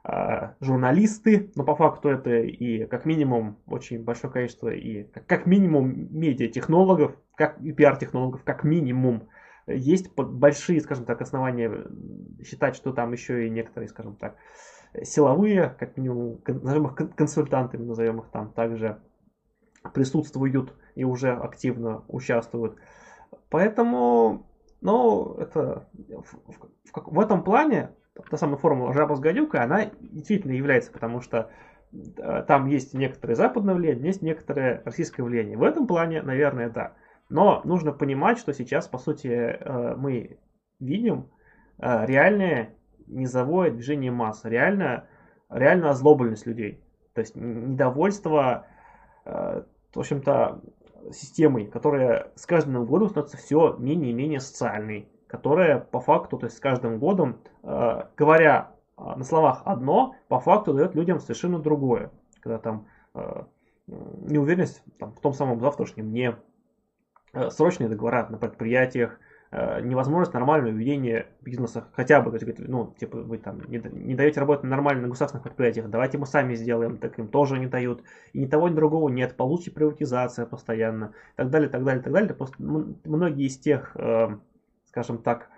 э, 0.05 0.55
журналисты, 0.61 1.51
но 1.55 1.65
по 1.65 1.77
факту 1.77 2.09
это 2.09 2.31
и 2.39 2.87
как 2.87 3.05
минимум 3.05 3.59
очень 3.67 4.03
большое 4.03 4.33
количество 4.33 4.69
и 4.69 5.05
как, 5.05 5.27
как 5.27 5.47
минимум 5.47 6.09
медиатехнологов, 6.11 7.15
как 7.35 7.61
и 7.61 7.73
пиар-технологов, 7.73 8.43
как 8.43 8.65
минимум. 8.65 9.29
Есть 9.67 10.13
большие, 10.17 10.81
скажем 10.81 11.05
так, 11.05 11.21
основания 11.21 11.87
считать, 12.45 12.75
что 12.75 12.93
там 12.93 13.13
еще 13.13 13.47
и 13.47 13.51
некоторые, 13.51 13.89
скажем 13.89 14.17
так, 14.17 14.37
силовые, 15.03 15.77
как 15.79 15.97
минимум, 15.97 16.41
назовем 16.47 16.87
их 16.87 17.15
консультантами, 17.15 17.85
назовем 17.85 18.21
их 18.21 18.29
там, 18.33 18.51
также 18.53 18.99
присутствуют 19.95 20.75
и 20.95 21.05
уже 21.05 21.33
активно 21.33 22.05
участвуют. 22.09 22.77
Поэтому, 23.49 24.47
ну, 24.81 25.35
это 25.35 25.89
в, 25.93 26.35
в, 26.53 27.13
в 27.15 27.21
этом 27.21 27.43
плане 27.43 27.91
та 28.29 28.37
самая 28.37 28.57
формула 28.57 28.93
жаба 28.93 29.15
с 29.15 29.21
гадюкой, 29.21 29.61
она 29.61 29.91
действительно 30.01 30.53
является, 30.53 30.93
потому 30.93 31.21
что 31.21 31.51
э, 31.93 32.45
там 32.47 32.67
есть 32.67 32.95
некоторое 32.95 33.35
западное 33.35 33.75
влияние, 33.75 34.07
есть 34.07 34.23
некоторое 34.23 34.83
российское 34.85 35.23
влияние. 35.23 35.57
В 35.57 35.63
этом 35.63 35.87
плане, 35.87 36.23
наверное, 36.23 36.69
да. 36.69 36.95
Но 37.29 37.61
нужно 37.65 37.93
понимать, 37.93 38.39
что 38.39 38.53
сейчас, 38.53 38.89
по 38.89 38.99
сути, 38.99 39.29
э, 39.29 39.95
мы 39.97 40.39
видим 40.79 41.31
э, 41.79 42.07
реальное 42.07 42.75
низовое 43.07 43.71
движение 43.71 44.11
масс, 44.11 44.45
реально, 44.45 45.09
реально 45.49 45.91
озлобленность 45.91 46.47
людей. 46.47 46.85
То 47.15 47.23
есть 47.23 47.35
недовольство, 47.35 48.67
в 49.25 49.65
общем-то, 49.97 50.63
системой, 51.13 51.67
которая 51.67 52.33
с 52.35 52.47
каждым 52.47 52.85
годом 52.87 53.09
становится 53.09 53.37
все 53.37 53.77
менее 53.79 54.11
и 54.11 54.15
менее 54.15 54.41
социальной, 54.41 55.09
которая 55.27 55.79
по 55.79 56.01
факту, 56.01 56.39
то 56.39 56.47
есть 56.47 56.57
с 56.57 56.61
каждым 56.61 56.99
годом, 56.99 57.39
э, 57.63 58.05
говоря 58.17 58.73
э, 58.97 59.03
на 59.03 59.25
словах 59.25 59.63
одно, 59.65 60.15
по 60.29 60.41
факту 60.41 60.75
дает 60.75 60.95
людям 60.95 61.21
совершенно 61.21 61.59
другое. 61.59 62.11
Когда 62.41 62.59
там 62.59 62.87
э, 63.15 63.45
неуверенность 63.87 64.83
там, 64.99 65.13
в 65.13 65.21
том 65.21 65.33
самом 65.33 65.61
завтрашнем 65.61 66.11
дне, 66.11 66.37
срочные 67.51 67.89
договора 67.89 68.27
на 68.29 68.39
предприятиях, 68.39 69.21
невозможность 69.53 70.33
нормального 70.33 70.73
ведения 70.73 71.27
бизнеса, 71.41 71.89
хотя 71.95 72.21
бы, 72.21 72.39
ну, 72.59 72.95
типа, 72.99 73.19
вы 73.19 73.39
там 73.39 73.61
не, 73.69 73.79
не 73.79 74.15
даете 74.15 74.39
работать 74.39 74.63
нормально 74.65 75.03
на 75.03 75.09
государственных 75.09 75.43
предприятиях, 75.43 75.91
давайте 75.91 76.19
мы 76.19 76.27
сами 76.27 76.55
сделаем, 76.55 76.99
так 76.99 77.19
им 77.19 77.27
тоже 77.27 77.59
не 77.59 77.67
дают, 77.67 78.05
и 78.33 78.39
ни 78.39 78.47
того, 78.47 78.69
ни 78.69 78.75
другого 78.75 79.09
нет, 79.09 79.37
получите 79.37 79.73
приватизация 79.73 80.47
постоянно, 80.47 81.15
и 81.35 81.37
так 81.37 81.51
далее, 81.51 81.69
так 81.69 81.83
далее, 81.83 82.01
так 82.01 82.13
далее. 82.13 82.33
Просто 82.33 82.57
многие 82.61 83.47
из 83.47 83.59
тех, 83.59 83.91
э, 83.97 84.37
скажем 84.87 85.19
так, 85.19 85.49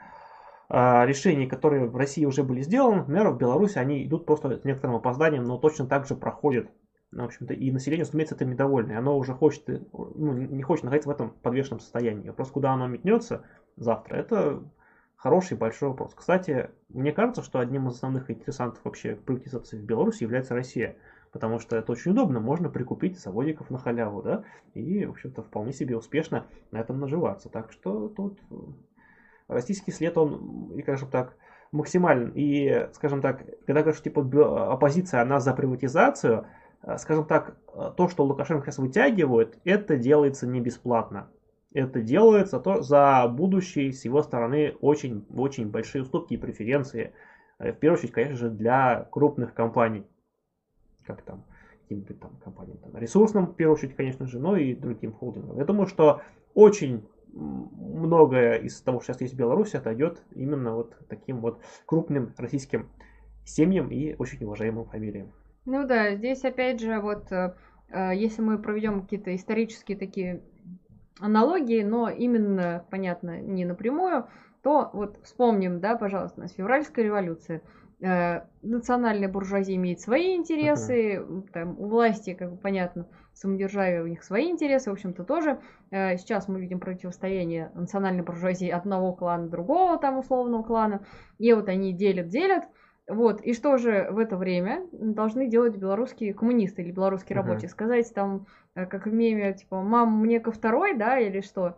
э, 0.71 1.05
решений, 1.05 1.47
которые 1.47 1.87
в 1.87 1.95
России 1.95 2.25
уже 2.25 2.45
были 2.45 2.63
сделаны, 2.63 3.01
например, 3.01 3.29
в 3.29 3.37
Беларуси 3.37 3.77
они 3.77 4.07
идут 4.07 4.25
просто 4.25 4.59
с 4.59 4.65
некоторым 4.65 4.97
опозданием, 4.97 5.45
но 5.45 5.59
точно 5.59 5.87
так 5.87 6.07
же 6.07 6.15
проходят 6.15 6.71
в 7.13 7.23
общем-то, 7.23 7.53
и 7.53 7.71
население, 7.71 8.05
разумеется, 8.05 8.35
этим 8.35 8.51
недовольно. 8.51 8.93
И 8.93 8.95
оно 8.95 9.19
уже 9.19 9.35
хочет, 9.35 9.69
ну, 9.69 10.33
не 10.33 10.63
хочет 10.63 10.85
находиться 10.85 11.11
в 11.11 11.13
этом 11.13 11.31
подвешенном 11.43 11.81
состоянии. 11.81 12.31
Просто 12.31 12.55
куда 12.55 12.73
оно 12.73 12.87
метнется 12.87 13.45
завтра, 13.77 14.17
это 14.17 14.63
хороший 15.17 15.57
большой 15.57 15.91
вопрос. 15.91 16.15
Кстати, 16.15 16.71
мне 16.89 17.13
кажется, 17.13 17.43
что 17.43 17.59
одним 17.59 17.89
из 17.89 17.95
основных 17.95 18.31
интересантов 18.31 18.81
вообще 18.85 19.17
приватизации 19.17 19.79
в 19.79 19.85
Беларуси 19.85 20.23
является 20.23 20.55
Россия. 20.55 20.97
Потому 21.31 21.59
что 21.59 21.77
это 21.77 21.93
очень 21.93 22.11
удобно, 22.11 22.41
можно 22.41 22.69
прикупить 22.69 23.19
заводиков 23.19 23.71
на 23.71 23.79
халяву, 23.79 24.23
да, 24.23 24.45
и, 24.75 25.07
в 25.07 25.13
общем-то, 25.13 25.43
вполне 25.43 25.73
себе 25.73 25.97
успешно 25.97 26.45
на 26.71 26.79
этом 26.79 27.01
наживаться. 27.01 27.49
Так 27.49 27.73
что 27.73 28.09
тут 28.09 28.39
российский 29.49 29.93
след, 29.93 30.19
он, 30.19 30.73
и, 30.77 30.83
скажем 30.83 31.09
так, 31.09 31.35
максимален. 31.71 32.33
И, 32.35 32.87
скажем 32.93 33.23
так, 33.23 33.47
когда 33.65 33.81
говоришь, 33.81 34.03
типа, 34.03 34.21
оппозиция, 34.75 35.23
она 35.23 35.41
за 35.41 35.55
приватизацию, 35.55 36.47
Э, 36.83 36.99
скажем 36.99 37.25
так, 37.25 37.57
э, 37.75 37.93
то, 37.97 38.09
что 38.09 38.25
Лукашенко 38.25 38.67
сейчас 38.67 38.79
вытягивает, 38.79 39.59
это 39.65 39.97
делается 39.97 40.47
не 40.47 40.61
бесплатно. 40.61 41.29
Это 41.75 42.01
делается 42.01 42.61
то, 42.61 42.83
за 42.83 43.27
будущие 43.29 43.93
с 43.93 44.05
его 44.05 44.23
стороны 44.23 44.77
очень-очень 44.81 45.69
большие 45.71 46.03
уступки 46.03 46.35
и 46.35 46.39
преференции. 46.39 47.13
Э, 47.59 47.73
в 47.73 47.79
первую 47.79 47.99
очередь, 47.99 48.13
конечно 48.13 48.37
же, 48.37 48.51
для 48.51 49.09
крупных 49.11 49.55
компаний. 49.55 50.07
Как 51.07 51.23
там, 51.23 51.45
каким-нибудь 51.83 52.21
там 52.21 52.37
компаниям, 52.45 52.79
там, 52.79 52.97
ресурсным, 52.97 53.47
в 53.47 53.55
первую 53.55 53.77
очередь, 53.77 53.97
конечно 53.97 54.27
же, 54.27 54.39
но 54.39 54.57
и 54.57 54.75
другим 54.75 55.13
холдингам. 55.13 55.59
Я 55.59 55.65
думаю, 55.65 55.87
что 55.87 56.23
очень 56.55 57.07
многое 57.33 58.57
из 58.57 58.81
того, 58.81 59.01
что 59.01 59.13
сейчас 59.13 59.23
есть 59.23 59.35
в 59.35 59.39
Беларуси, 59.39 59.77
отойдет 59.77 60.23
именно 60.35 60.75
вот 60.75 60.97
таким 61.09 61.41
вот 61.41 61.61
крупным 61.87 62.35
российским 62.37 62.89
семьям 63.45 63.91
и 63.91 64.15
очень 64.19 64.45
уважаемым 64.45 64.85
фамилиям. 64.85 65.33
Ну 65.65 65.87
да, 65.87 66.15
здесь 66.15 66.45
опять 66.45 66.81
же 66.81 67.01
вот, 67.01 67.31
э, 67.33 67.55
э, 67.89 68.13
если 68.15 68.43
мы 68.43 68.59
проведем 68.59 69.03
какие-то 69.03 69.35
исторические 69.35 69.97
такие 69.97 70.43
аналогии, 71.21 71.83
но 71.83 72.09
именно, 72.09 72.85
понятно, 72.91 73.41
не 73.41 73.65
напрямую, 73.65 74.27
то 74.63 74.91
вот 74.93 75.19
вспомним, 75.25 75.81
да, 75.81 75.97
пожалуйста, 75.97 76.47
с 76.47 76.53
февральской 76.53 77.05
революции. 77.05 77.63
Э, 78.01 78.43
национальная 78.63 79.29
буржуазия 79.29 79.77
имеет 79.77 80.01
свои 80.01 80.37
интересы, 80.37 81.17
uh-huh. 81.17 81.49
там, 81.53 81.79
у 81.79 81.89
власти, 81.89 82.35
как 82.35 82.53
бы 82.53 82.57
понятно, 82.57 83.07
самодержавие 83.35 84.03
у 84.03 84.07
них 84.07 84.23
свои 84.23 84.51
интересы, 84.51 84.91
в 84.91 84.93
общем-то, 84.93 85.25
тоже. 85.25 85.59
Сейчас 85.91 86.49
мы 86.49 86.61
видим 86.61 86.81
противостояние 86.81 87.71
национальной 87.75 88.23
буржуазии 88.23 88.69
одного 88.69 89.13
клана, 89.13 89.49
другого 89.49 89.99
там 89.99 90.19
условного 90.19 90.63
клана, 90.63 91.05
и 91.39 91.53
вот 91.53 91.69
они 91.69 91.93
делят-делят, 91.93 92.65
вот, 93.13 93.41
и 93.41 93.53
что 93.55 93.77
же 93.77 94.09
в 94.11 94.19
это 94.19 94.37
время 94.37 94.87
должны 94.93 95.47
делать 95.47 95.77
белорусские 95.77 96.35
коммунисты 96.35 96.83
или 96.83 96.91
белорусские 96.91 97.39
uh-huh. 97.39 97.43
рабочие? 97.43 97.69
Сказать 97.69 98.13
там, 98.15 98.47
э, 98.75 98.87
как 98.87 99.07
в 99.07 99.13
меме, 99.13 99.53
типа, 99.53 99.83
мам, 99.83 100.19
мне 100.19 100.41
ко 100.41 100.51
второй, 100.51 100.95
да, 100.97 101.19
или 101.19 101.41
что? 101.41 101.77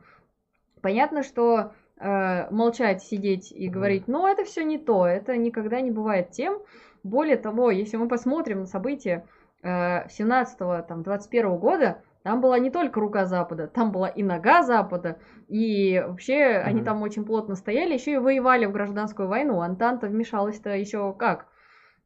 Понятно, 0.80 1.22
что 1.22 1.72
э, 1.98 2.50
молчать, 2.50 3.02
сидеть 3.02 3.52
и 3.52 3.68
uh-huh. 3.68 3.70
говорить, 3.70 4.08
ну, 4.08 4.26
это 4.26 4.44
все 4.44 4.64
не 4.64 4.78
то, 4.78 5.06
это 5.06 5.36
никогда 5.36 5.80
не 5.80 5.90
бывает 5.90 6.30
тем. 6.30 6.60
Более 7.02 7.36
того, 7.36 7.70
если 7.70 7.96
мы 7.96 8.08
посмотрим 8.08 8.60
на 8.60 8.66
события 8.66 9.26
э, 9.62 10.06
17-21 10.06 11.58
года, 11.58 12.02
там 12.24 12.40
была 12.40 12.58
не 12.58 12.70
только 12.70 13.00
рука 13.00 13.26
Запада, 13.26 13.68
там 13.68 13.92
была 13.92 14.08
и 14.08 14.22
нога 14.22 14.62
Запада, 14.62 15.18
и 15.46 16.02
вообще 16.04 16.40
mm-hmm. 16.40 16.62
они 16.62 16.82
там 16.82 17.02
очень 17.02 17.26
плотно 17.26 17.54
стояли, 17.54 17.92
еще 17.92 18.14
и 18.14 18.16
воевали 18.16 18.64
в 18.64 18.72
гражданскую 18.72 19.28
войну. 19.28 19.60
Антанта 19.60 20.06
вмешалась-то 20.06 20.70
еще 20.70 21.12
как? 21.12 21.48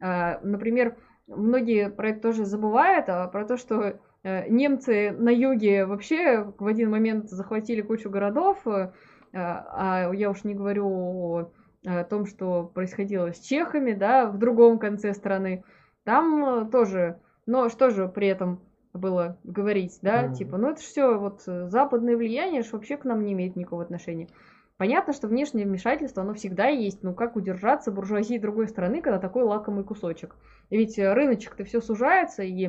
А, 0.01 0.41
например, 0.43 0.97
многие 1.29 1.89
про 1.89 2.09
это 2.09 2.21
тоже 2.21 2.47
забывают, 2.47 3.09
а 3.09 3.29
про 3.29 3.45
то, 3.45 3.57
что 3.57 4.01
э, 4.25 4.49
немцы 4.49 5.13
на 5.13 5.29
юге 5.29 5.87
вообще 5.87 6.53
в 6.59 6.67
один 6.67 6.91
момент 6.91 7.31
захватили 7.31 7.81
кучу 7.81 8.11
городов, 8.11 8.67
э, 8.67 8.91
а 9.33 10.11
я 10.13 10.31
уж 10.31 10.43
не 10.43 10.57
говорю 10.57 10.89
о, 10.89 11.53
о 11.87 12.03
том, 12.03 12.27
что 12.27 12.65
происходило 12.65 13.33
с 13.33 13.39
чехами, 13.39 13.93
да, 13.93 14.27
в 14.27 14.37
другом 14.37 14.81
конце 14.81 15.15
страны. 15.15 15.63
Там 16.03 16.45
э, 16.45 16.71
тоже, 16.73 17.21
но 17.47 17.69
что 17.69 17.91
же 17.91 18.09
при 18.09 18.27
этом 18.27 18.68
было 18.99 19.39
говорить, 19.45 19.99
да, 20.03 20.25
mm-hmm. 20.25 20.35
типа, 20.35 20.59
ну 20.59 20.71
это 20.71 20.81
все 20.81 21.19
вот 21.19 21.43
э, 21.47 21.69
западное 21.69 22.17
влияние, 22.17 22.63
что 22.63 22.77
вообще 22.77 22.97
к 22.97 23.05
нам 23.05 23.25
не 23.25 23.33
имеет 23.33 23.57
никакого 23.57 23.83
отношения. 23.83 24.29
Понятно, 24.77 25.13
что 25.13 25.27
внешнее 25.27 25.67
вмешательство, 25.67 26.23
оно 26.23 26.35
всегда 26.35 26.69
есть, 26.69 27.03
ну 27.03 27.15
как 27.15 27.37
удержаться 27.37 27.91
буржуазии 27.91 28.39
другой 28.39 28.69
страны, 28.69 29.01
когда 29.03 29.19
такой 29.19 29.43
лакомый 29.43 29.85
кусочек. 29.85 30.37
Ведь 30.71 30.99
э, 30.99 31.13
рыночек-то 31.13 31.65
все 31.65 31.81
сужается, 31.81 32.43
и 32.43 32.69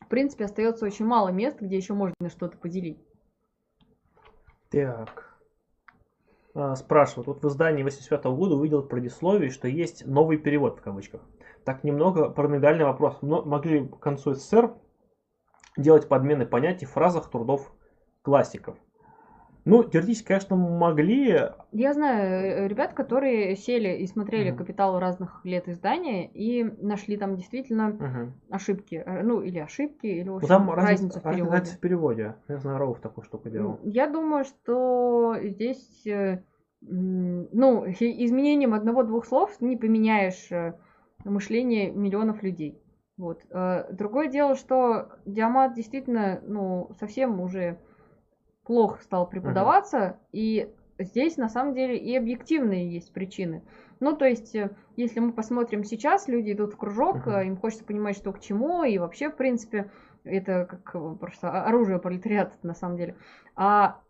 в 0.00 0.08
принципе 0.08 0.44
остается 0.44 0.84
очень 0.84 1.06
мало 1.06 1.30
мест, 1.30 1.60
где 1.60 1.76
еще 1.76 1.94
можно 1.94 2.28
что-то 2.28 2.58
поделить. 2.58 2.98
Так. 4.70 5.34
А, 6.54 6.76
спрашивают, 6.76 7.26
вот 7.26 7.42
в 7.42 7.48
издании 7.48 7.82
85 7.82 8.24
-го 8.26 8.36
года 8.36 8.54
увидел 8.54 8.82
предисловие, 8.82 9.50
что 9.50 9.66
есть 9.66 10.06
новый 10.06 10.36
перевод 10.36 10.78
в 10.78 10.82
кавычках. 10.82 11.20
Так 11.64 11.82
немного 11.82 12.28
параноидальный 12.28 12.84
вопрос. 12.84 13.18
Но 13.22 13.42
могли 13.42 13.88
к 13.88 13.98
концу 13.98 14.34
СССР 14.34 14.74
делать 15.76 16.08
подмены 16.08 16.46
понятий 16.46 16.86
в 16.86 16.90
фразах 16.90 17.30
трудов 17.30 17.72
классиков. 18.22 18.76
Ну, 19.64 19.82
теоретически, 19.82 20.28
конечно, 20.28 20.56
могли. 20.56 21.40
Я 21.72 21.94
знаю 21.94 22.64
э, 22.64 22.68
ребят, 22.68 22.92
которые 22.92 23.56
сели 23.56 23.96
и 23.96 24.06
смотрели 24.06 24.52
mm 24.52 24.56
капитал 24.56 24.98
разных 24.98 25.40
лет 25.44 25.68
издания 25.68 26.28
и 26.28 26.64
нашли 26.64 27.16
там 27.16 27.36
действительно 27.36 27.96
mm 27.98 28.30
ошибки. 28.50 29.02
Э, 29.04 29.22
ну, 29.22 29.40
или 29.40 29.58
ошибки, 29.58 30.06
или 30.06 30.28
в 30.28 30.36
общем, 30.36 30.48
там 30.48 30.70
разница, 30.70 31.20
в 31.20 31.22
переводе. 31.22 31.50
Разница 31.50 31.76
в 31.76 31.80
переводе. 31.80 32.36
Я 32.48 32.58
знаю, 32.58 32.78
Рауф 32.78 33.00
такую 33.00 33.24
штуку 33.24 33.48
делал. 33.48 33.80
Я 33.84 34.06
думаю, 34.06 34.44
что 34.44 35.36
здесь, 35.42 36.06
э, 36.06 36.42
ну, 36.82 37.86
изменением 37.86 38.74
одного-двух 38.74 39.24
слов 39.24 39.58
не 39.62 39.78
поменяешь 39.78 40.50
мышление 41.24 41.90
миллионов 41.90 42.42
людей. 42.42 42.78
Вот. 43.16 43.42
Э, 43.50 43.92
другое 43.92 44.28
дело, 44.28 44.56
что 44.56 45.12
диамат 45.24 45.74
действительно, 45.74 46.40
ну, 46.42 46.90
совсем 46.98 47.40
уже 47.40 47.78
плохо 48.64 49.02
стал 49.02 49.28
преподаваться, 49.28 49.98
uh-huh. 49.98 50.16
и 50.32 50.74
здесь 50.98 51.36
на 51.36 51.48
самом 51.48 51.74
деле 51.74 51.96
и 51.96 52.16
объективные 52.16 52.92
есть 52.92 53.12
причины. 53.12 53.62
Ну, 54.00 54.16
то 54.16 54.24
есть, 54.24 54.54
э, 54.56 54.74
если 54.96 55.20
мы 55.20 55.32
посмотрим 55.32 55.84
сейчас, 55.84 56.26
люди 56.26 56.52
идут 56.52 56.74
в 56.74 56.76
кружок, 56.76 57.26
uh-huh. 57.26 57.46
им 57.46 57.56
хочется 57.56 57.84
понимать, 57.84 58.16
что 58.16 58.32
к 58.32 58.40
чему, 58.40 58.82
и 58.82 58.98
вообще, 58.98 59.30
в 59.30 59.36
принципе, 59.36 59.90
это 60.24 60.66
как 60.66 61.18
просто 61.18 61.64
оружие 61.64 62.00
пролетариата 62.00 62.56
на 62.62 62.74
самом 62.74 62.96
деле. 62.96 63.16
А 63.54 64.00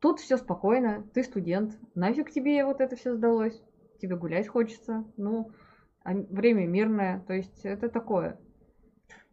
тут 0.00 0.18
все 0.18 0.38
спокойно, 0.38 1.04
ты 1.14 1.22
студент, 1.22 1.78
нафиг 1.94 2.30
тебе 2.30 2.64
вот 2.64 2.80
это 2.80 2.96
все 2.96 3.14
сдалось, 3.14 3.62
тебе 4.00 4.16
гулять 4.16 4.48
хочется, 4.48 5.04
ну, 5.16 5.50
а 6.08 6.14
время 6.14 6.66
мирное, 6.66 7.22
то 7.26 7.34
есть 7.34 7.66
это 7.66 7.90
такое. 7.90 8.38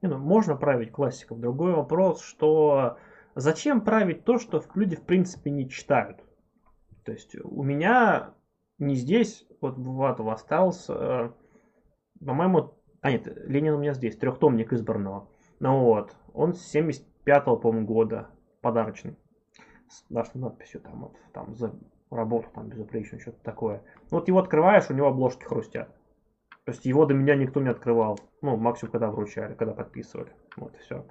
Не, 0.02 0.10
ну, 0.10 0.18
можно 0.18 0.58
править 0.58 0.92
классиков. 0.92 1.40
Другой 1.40 1.72
вопрос, 1.74 2.22
что 2.22 2.98
зачем 3.34 3.80
править 3.80 4.26
то, 4.26 4.38
что 4.40 4.62
люди 4.74 4.98
в 4.98 5.04
принципе 5.04 5.52
не 5.52 5.70
читают? 5.70 6.22
То 7.06 7.14
есть 7.14 7.34
у 7.42 7.64
меня 7.64 8.34
не 8.78 8.96
здесь, 8.96 9.48
вот 9.62 9.78
Буватов 9.78 10.28
остался, 10.28 10.94
э, 10.94 11.32
по-моему, 12.26 12.74
а 13.00 13.12
нет, 13.12 13.26
Ленин 13.48 13.76
у 13.76 13.80
меня 13.80 13.94
здесь, 13.94 14.18
трехтомник 14.18 14.74
избранного. 14.74 15.30
Ну 15.62 15.80
вот, 15.80 16.14
он 16.34 16.56
с 16.56 16.76
75-го, 16.76 17.56
по-моему, 17.56 17.88
года, 17.88 18.28
подарочный. 18.60 19.16
С 19.88 20.10
нашей 20.10 20.42
надписью 20.42 20.82
там, 20.82 21.04
вот, 21.04 21.16
там 21.32 21.56
за 21.56 21.74
работу, 22.12 22.50
там, 22.54 22.68
безупречно, 22.68 23.18
что-то 23.18 23.42
такое. 23.44 23.82
Вот 24.12 24.28
его 24.28 24.40
открываешь, 24.40 24.90
у 24.90 24.94
него 24.94 25.08
обложки 25.08 25.46
хрустят. 25.46 25.90
То 26.66 26.72
есть 26.72 26.86
его 26.86 27.06
до 27.06 27.14
меня 27.14 27.36
никто 27.36 27.62
не 27.62 27.70
открывал. 27.70 28.20
Ну, 28.42 28.58
максимум, 28.58 28.92
когда 28.92 29.12
вручали, 29.12 29.54
когда 29.54 29.74
подписывали. 29.74 30.32
Вот 30.58 30.76
и 30.76 30.80
все. 30.80 31.06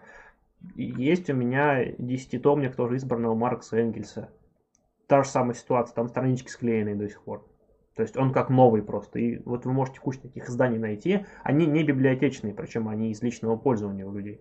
Есть 0.74 1.30
у 1.30 1.34
меня 1.34 1.84
десятитомник 1.98 2.74
тоже 2.74 2.96
избранного 2.96 3.34
Маркса 3.34 3.78
Энгельса. 3.78 4.30
Та 5.06 5.22
же 5.22 5.28
самая 5.28 5.54
ситуация, 5.54 5.94
там 5.94 6.08
странички 6.08 6.48
склеенные 6.48 6.96
до 6.96 7.08
сих 7.08 7.22
пор. 7.22 7.46
То 7.94 8.02
есть 8.02 8.16
он 8.16 8.32
как 8.32 8.50
новый 8.50 8.82
просто. 8.82 9.20
И 9.20 9.38
вот 9.44 9.64
вы 9.64 9.72
можете 9.72 10.00
кучу 10.00 10.20
таких 10.20 10.48
изданий 10.48 10.78
найти. 10.78 11.24
Они 11.44 11.66
не 11.66 11.84
библиотечные, 11.84 12.52
причем 12.52 12.88
они 12.88 13.12
из 13.12 13.22
личного 13.22 13.56
пользования 13.56 14.04
у 14.04 14.12
людей. 14.12 14.40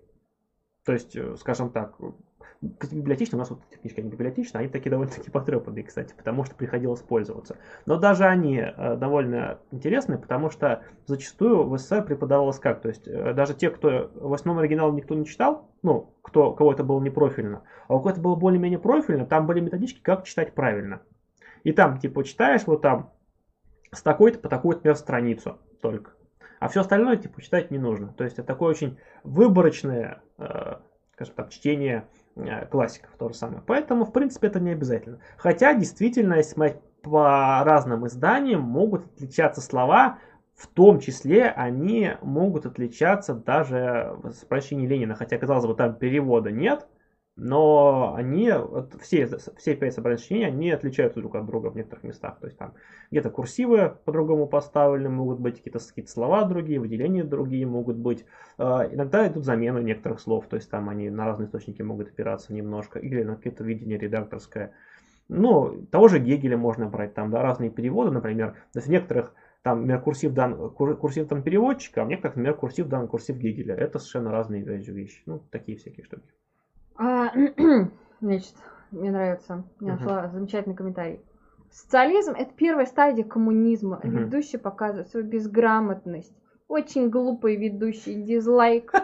То 0.85 0.94
есть, 0.94 1.15
э, 1.15 1.35
скажем 1.38 1.69
так, 1.69 1.95
библиотечные, 2.91 3.38
у 3.38 3.40
нас 3.40 3.49
вот 3.49 3.60
эти 3.69 3.80
книжки, 3.80 3.99
они 3.99 4.10
библиотечные, 4.10 4.61
они 4.61 4.69
такие 4.69 4.90
довольно-таки 4.90 5.30
потрепанные, 5.30 5.84
кстати, 5.84 6.14
потому 6.15 6.45
что 6.45 6.56
приходилось 6.56 7.02
пользоваться. 7.02 7.57
Но 7.85 7.98
даже 7.98 8.26
они 8.26 8.57
э, 8.57 8.95
довольно 8.95 9.60
интересные, 9.72 10.18
потому 10.18 10.49
что 10.49 10.84
зачастую 11.06 11.68
в 11.68 11.77
СССР 11.77 12.03
преподавалось 12.06 12.60
как, 12.60 12.81
то 12.81 12.90
есть 12.90 13.07
э, 13.07 13.34
даже 13.34 13.53
те, 13.53 13.69
кто 13.69 14.11
в 14.15 14.34
основном 14.34 14.61
оригинал 14.61 14.94
никто 14.94 15.14
не 15.14 15.26
читал, 15.26 15.69
ну, 15.81 16.14
кто, 16.22 16.53
кого 16.53 16.72
это 16.72 16.84
было 16.84 17.02
не 17.02 17.10
профильно, 17.10 17.64
а 17.88 17.95
у 17.95 17.99
кого 17.99 18.11
это 18.11 18.22
было 18.22 18.35
более-менее 18.35 18.80
профильно, 18.80 19.26
там 19.26 19.45
были 19.45 19.60
методички, 19.60 20.02
как 20.02 20.23
читать 20.23 20.53
правильно. 20.53 21.02
И 21.64 21.72
там, 21.72 21.98
типа, 21.99 22.23
читаешь 22.23 22.64
вот 22.65 22.81
там 22.81 23.11
с 23.91 24.02
такой-то 24.02 24.40
по 24.40 24.49
такую-то, 24.49 24.80
например, 24.80 24.95
страницу 24.95 25.60
только. 25.81 26.11
А 26.60 26.69
все 26.69 26.81
остальное, 26.81 27.18
типа, 27.18 27.41
читать 27.41 27.72
не 27.72 27.77
нужно. 27.77 28.14
То 28.14 28.23
есть 28.23 28.40
это 28.40 28.48
такое 28.48 28.69
очень 28.69 28.98
выборочное, 29.23 30.22
э, 30.38 30.76
скажем 31.14 31.35
так, 31.35 31.49
чтение 31.49 32.07
классиков 32.72 33.11
то 33.18 33.30
же 33.30 33.35
самое. 33.35 33.61
Поэтому, 33.65 34.05
в 34.05 34.11
принципе, 34.11 34.47
это 34.47 34.60
не 34.60 34.72
обязательно. 34.72 35.19
Хотя, 35.38 35.73
действительно, 35.73 36.35
если 36.35 36.53
смотреть 36.53 36.81
по 37.01 37.64
разным 37.64 38.07
изданиям, 38.07 38.61
могут 38.61 39.05
отличаться 39.05 39.61
слова, 39.61 40.19
в 40.55 40.68
том 40.68 40.99
числе 40.99 41.49
они 41.49 42.11
могут 42.22 42.65
отличаться 42.65 43.34
даже 43.34 44.18
с 44.31 44.45
прощения 44.45 44.88
Ленина. 44.88 45.15
Хотя, 45.15 45.38
казалось 45.38 45.65
бы, 45.65 45.76
там 45.76 45.95
перевода 45.95 46.51
нет, 46.51 46.88
но 47.35 48.14
они, 48.15 48.51
все, 49.01 49.27
все 49.57 49.76
пять 49.76 49.97
обращений, 49.97 50.45
они 50.45 50.69
отличаются 50.72 51.19
друг 51.19 51.35
от 51.35 51.45
друга 51.45 51.72
в 51.72 51.76
некоторых 51.76 52.03
местах. 52.03 52.39
То 52.39 52.47
есть 52.47 52.57
там 52.57 52.73
где-то 53.10 53.31
курсивы 53.31 53.97
по-другому 54.05 54.47
поставлены, 54.47 55.10
могут 55.10 55.39
быть 55.39 55.57
какие-то 55.57 55.80
какие 55.80 56.05
слова 56.05 56.43
другие, 56.45 56.80
выделения 56.80 57.23
другие 57.23 57.65
могут 57.65 57.97
быть. 57.97 58.26
А, 58.57 58.88
иногда 58.91 59.27
идут 59.27 59.45
замены 59.45 59.80
некоторых 59.80 60.19
слов, 60.19 60.47
то 60.47 60.57
есть 60.57 60.69
там 60.69 60.89
они 60.89 61.10
на 61.10 61.26
разные 61.26 61.47
источники 61.47 61.81
могут 61.81 62.10
опираться 62.10 62.53
немножко, 62.53 62.99
или 62.99 63.23
на 63.23 63.35
какое-то 63.35 63.64
видение 63.64 63.97
редакторское. 63.97 64.73
Ну, 65.27 65.88
того 65.89 66.10
же 66.10 66.19
Гегеля 66.19 66.57
можно 66.57 66.88
брать, 66.88 67.15
там, 67.15 67.31
да, 67.31 67.41
разные 67.41 67.72
переводы, 67.72 68.11
например. 68.11 68.51
То 68.73 68.80
есть 68.80 68.88
в 68.88 68.91
некоторых 68.91 69.34
там, 69.64 69.80
например, 69.80 70.01
курсив 70.01 70.34
дан, 70.34 70.69
курсив 70.72 71.27
там 71.27 71.41
переводчика, 71.41 72.01
а 72.01 72.05
в 72.05 72.10
некоторых, 72.10 72.35
например, 72.35 72.57
курсив 72.57 72.88
дан, 72.89 73.07
курсив 73.07 73.38
Гегеля. 73.38 73.73
Это 73.76 73.97
совершенно 73.97 74.31
разные 74.31 74.61
вещи. 74.61 75.23
Ну, 75.26 75.39
такие 75.49 75.77
всякие 75.77 76.05
штуки. 76.05 76.30
А, 76.95 77.32
значит, 78.22 78.56
мне 78.91 79.11
нравится. 79.11 79.64
Я 79.80 79.94
нашла 79.94 80.26
uh-huh. 80.26 80.32
замечательный 80.32 80.76
комментарий. 80.76 81.22
Социализм 81.72 82.34
это 82.34 82.53
первая 82.53 82.86
стадия 82.86 83.24
коммунизма. 83.24 83.99
Uh-huh. 84.03 84.10
Ведущий 84.10 84.57
показывает 84.57 85.10
свою 85.10 85.26
безграмотность. 85.26 86.34
Очень 86.68 87.10
глупый 87.10 87.56
ведущий, 87.56 88.15
дизлайк. 88.15 88.91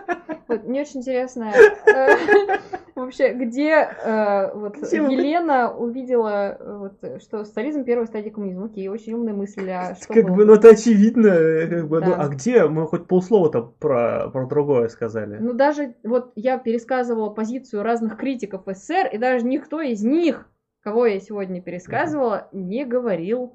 Вот, 0.50 0.64
мне 0.64 0.82
очень 0.82 1.02
интересно, 1.02 1.54
э, 1.54 2.58
вообще, 2.96 3.34
где 3.34 3.70
э, 3.70 4.52
вот 4.56 4.78
Елена 4.78 5.72
увидела, 5.72 6.58
э, 6.60 6.78
вот, 6.78 7.22
что 7.22 7.46
социализм 7.46 7.84
первая 7.84 8.08
стадия 8.08 8.32
коммунизма. 8.32 8.66
Окей, 8.66 8.88
очень 8.88 9.14
умная 9.14 9.36
мысль. 9.36 9.70
А 9.70 9.94
что 9.94 10.12
как 10.12 10.28
бы, 10.32 10.46
ну 10.46 10.54
это 10.54 10.70
очевидно. 10.70 11.30
Как 11.70 11.88
бы, 11.88 12.00
да. 12.00 12.08
ну, 12.08 12.14
а 12.18 12.28
где 12.30 12.66
мы 12.66 12.88
хоть 12.88 13.06
полслова-то 13.06 13.62
про, 13.62 14.32
про 14.32 14.48
другое 14.48 14.88
сказали? 14.88 15.38
Ну 15.38 15.54
даже 15.54 15.94
вот 16.04 16.32
я 16.36 16.58
пересказывала 16.58 17.30
позицию 17.30 17.84
разных 17.84 18.18
критиков 18.18 18.64
СССР, 18.66 19.10
и 19.14 19.20
даже 19.20 19.46
никто 19.46 19.82
из 19.82 20.04
них, 20.04 20.50
кого 20.82 21.06
я 21.06 21.20
сегодня 21.20 21.62
пересказывала, 21.62 22.48
не 22.52 22.86
говорил 22.86 23.54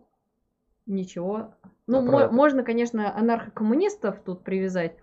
ничего. 0.87 1.55
Ну, 1.87 2.01
мо- 2.03 2.31
можно, 2.31 2.63
конечно, 2.63 3.17
анархокоммунистов 3.17 4.21
тут 4.21 4.43
привязать, 4.43 4.97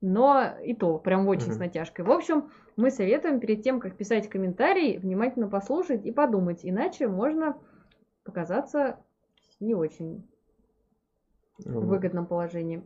но 0.00 0.44
и 0.62 0.74
то 0.74 0.98
прям 0.98 1.26
очень 1.28 1.48
угу. 1.48 1.54
с 1.54 1.58
натяжкой. 1.58 2.04
В 2.04 2.10
общем, 2.10 2.50
мы 2.76 2.90
советуем 2.90 3.40
перед 3.40 3.62
тем, 3.62 3.80
как 3.80 3.96
писать 3.96 4.28
комментарий, 4.28 4.98
внимательно 4.98 5.48
послушать 5.48 6.04
и 6.04 6.12
подумать, 6.12 6.60
иначе 6.62 7.08
можно 7.08 7.56
показаться 8.24 8.98
не 9.60 9.74
очень 9.74 10.26
угу. 11.64 11.80
выгодном 11.80 12.26
положении. 12.26 12.82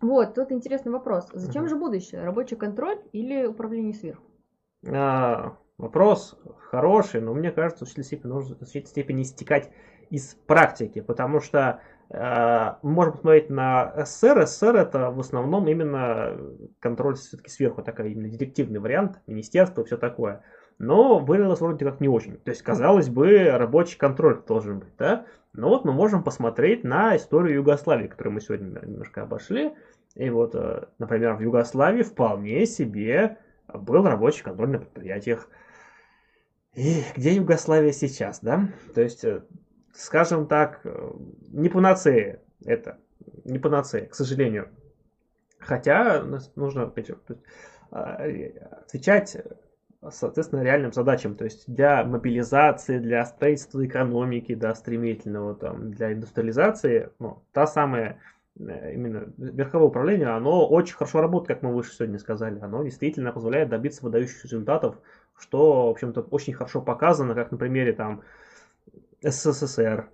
Вот, 0.00 0.34
тут 0.34 0.52
интересный 0.52 0.92
вопрос. 0.92 1.30
Зачем 1.32 1.62
угу. 1.62 1.70
же 1.70 1.76
будущее? 1.76 2.22
Рабочий 2.22 2.56
контроль 2.56 2.98
или 3.12 3.46
управление 3.46 3.94
сверху? 3.94 4.24
А, 4.86 5.56
вопрос 5.78 6.36
хороший, 6.70 7.20
но 7.20 7.34
мне 7.34 7.50
кажется, 7.50 7.84
в 7.84 7.88
степени 7.88 8.30
нужно 8.30 8.56
в 8.60 8.66
степени 8.66 9.22
истекать 9.22 9.70
из 10.10 10.34
практики, 10.46 11.00
потому 11.00 11.40
что 11.40 11.80
мы 12.10 12.76
можем 12.82 13.12
посмотреть 13.12 13.50
на 13.50 13.92
СССР. 14.04 14.46
СССР 14.46 14.76
это 14.76 15.10
в 15.10 15.20
основном 15.20 15.66
именно 15.68 16.36
контроль 16.80 17.16
все-таки 17.16 17.50
сверху, 17.50 17.82
такой 17.82 18.12
именно 18.12 18.28
директивный 18.28 18.80
вариант, 18.80 19.20
министерство 19.26 19.84
все 19.84 19.96
такое. 19.96 20.42
Но 20.78 21.18
вылилось 21.18 21.60
вроде 21.60 21.84
как 21.84 22.00
не 22.00 22.08
очень. 22.08 22.36
То 22.38 22.50
есть, 22.50 22.62
казалось 22.62 23.08
бы, 23.08 23.50
рабочий 23.50 23.96
контроль 23.96 24.42
должен 24.46 24.80
быть, 24.80 24.96
да? 24.98 25.26
Но 25.52 25.68
вот 25.68 25.84
мы 25.84 25.92
можем 25.92 26.24
посмотреть 26.24 26.82
на 26.82 27.16
историю 27.16 27.54
Югославии, 27.54 28.08
которую 28.08 28.34
мы 28.34 28.40
сегодня 28.40 28.80
немножко 28.84 29.22
обошли. 29.22 29.72
И 30.16 30.28
вот, 30.30 30.54
э, 30.54 30.86
например, 30.98 31.34
в 31.34 31.40
Югославии 31.40 32.02
вполне 32.02 32.66
себе 32.66 33.38
был 33.72 34.04
рабочий 34.04 34.42
контроль 34.42 34.70
на 34.70 34.78
предприятиях. 34.78 35.48
И 36.74 37.02
где 37.16 37.34
Югославия 37.34 37.92
сейчас, 37.92 38.40
да? 38.40 38.68
То 38.94 39.00
есть 39.00 39.24
э, 39.24 39.42
скажем 39.94 40.46
так, 40.46 40.80
э, 40.84 41.12
не 41.52 41.68
панацея 41.68 42.40
это. 42.64 42.98
Не 43.44 43.58
панацея, 43.58 44.06
к 44.06 44.14
сожалению. 44.14 44.68
Хотя 45.58 46.22
нужно 46.56 46.92
а, 47.90 48.24
отвечать 48.82 49.36
соответственно, 50.10 50.62
реальным 50.62 50.92
задачам. 50.92 51.34
То 51.34 51.44
есть 51.44 51.64
для 51.66 52.04
мобилизации, 52.04 52.98
для 52.98 53.24
строительства 53.24 53.84
экономики, 53.84 54.54
да, 54.54 54.74
стремительного, 54.74 55.54
там, 55.54 55.90
для 55.92 56.12
индустриализации, 56.12 57.10
ну, 57.18 57.42
та 57.52 57.66
самая 57.66 58.20
э, 58.58 58.94
именно 58.94 59.32
верховое 59.38 59.88
управление, 59.88 60.28
оно 60.28 60.68
очень 60.68 60.96
хорошо 60.96 61.20
работает, 61.20 61.58
как 61.58 61.62
мы 61.62 61.74
выше 61.74 61.92
сегодня 61.92 62.18
сказали. 62.18 62.60
Оно 62.60 62.82
действительно 62.82 63.32
позволяет 63.32 63.68
добиться 63.68 64.04
выдающихся 64.04 64.46
результатов, 64.48 64.96
что, 65.38 65.86
в 65.86 65.90
общем-то, 65.90 66.22
очень 66.22 66.54
хорошо 66.54 66.80
показано, 66.82 67.34
как 67.34 67.50
на 67.50 67.58
примере 67.58 67.92
там 67.92 68.22
СССР, 69.24 70.10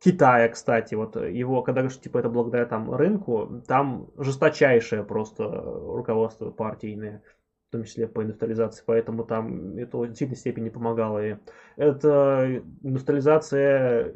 Китая, 0.00 0.48
кстати, 0.48 0.94
вот 0.94 1.16
его, 1.16 1.62
когда 1.62 1.82
говоришь, 1.82 2.00
типа, 2.00 2.18
это 2.18 2.28
благодаря 2.28 2.66
там 2.66 2.92
рынку, 2.92 3.62
там 3.66 4.10
жесточайшее 4.16 5.04
просто 5.04 5.44
руководство 5.44 6.50
партийное, 6.50 7.22
в 7.68 7.72
том 7.72 7.84
числе 7.84 8.08
по 8.08 8.22
индустриализации, 8.22 8.82
поэтому 8.84 9.24
там 9.24 9.76
это 9.76 9.98
в 9.98 10.14
сильной 10.14 10.36
степени 10.36 10.70
помогало. 10.70 11.24
И 11.24 11.36
это 11.76 12.62
индустриализация 12.82 14.14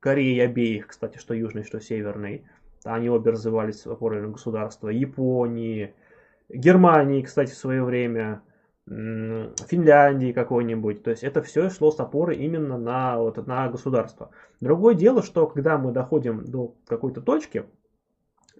Кореи 0.00 0.38
обеих, 0.38 0.88
кстати, 0.88 1.18
что 1.18 1.34
южной, 1.34 1.64
что 1.64 1.80
северной. 1.80 2.44
Они 2.84 3.08
обе 3.08 3.32
развивались 3.32 3.84
опорой 3.84 4.22
на 4.22 4.28
государство. 4.28 4.88
Японии, 4.88 5.94
Германии, 6.48 7.22
кстати, 7.22 7.50
в 7.50 7.56
свое 7.56 7.82
время– 7.82 8.42
Финляндии 8.88 10.32
какой-нибудь. 10.32 11.02
То 11.02 11.10
есть 11.10 11.24
это 11.24 11.42
все 11.42 11.70
шло 11.70 11.90
с 11.90 11.98
опоры 11.98 12.36
именно 12.36 12.78
на, 12.78 13.18
вот, 13.18 13.44
на 13.46 13.68
государство. 13.68 14.30
Другое 14.60 14.94
дело, 14.94 15.22
что 15.22 15.46
когда 15.48 15.76
мы 15.76 15.90
доходим 15.90 16.44
до 16.44 16.74
какой-то 16.86 17.20
точки, 17.20 17.66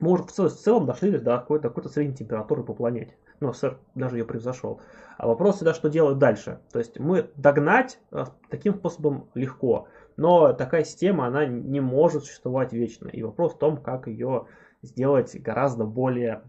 мы 0.01 0.13
уже 0.13 0.25
в 0.25 0.31
целом 0.31 0.85
дошли 0.85 1.17
до 1.17 1.39
какой-то 1.39 1.69
какой 1.69 1.91
средней 1.91 2.15
температуры 2.15 2.65
по 2.65 2.75
планете. 2.75 3.15
Ну, 3.39 3.53
сэр 3.53 3.79
даже 3.95 4.19
ее 4.19 4.25
превзошел. 4.25 4.81
А 5.17 5.29
вопрос 5.29 5.57
всегда, 5.57 5.75
что 5.75 5.89
делать 5.89 6.19
дальше. 6.19 6.59
То 6.73 6.79
есть 6.79 6.99
мы 6.99 7.31
догнать 7.37 7.99
э, 8.11 8.25
таким 8.51 8.75
способом 8.75 9.29
легко. 9.35 9.89
Но 10.17 10.53
такая 10.55 10.85
система, 10.85 11.27
она 11.27 11.47
не 11.47 11.81
может 11.81 12.25
существовать 12.25 12.73
вечно. 12.73 13.09
И 13.09 13.23
вопрос 13.23 13.55
в 13.55 13.59
том, 13.59 13.77
как 13.77 14.07
ее 14.07 14.47
сделать 14.83 15.41
гораздо 15.41 15.85
более 15.85 16.43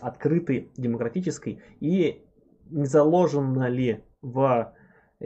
открытой, 0.00 0.70
демократической 0.76 1.60
и 1.80 2.24
не 2.70 2.86
заложено 2.86 3.68
ли 3.68 4.04
в 4.22 4.74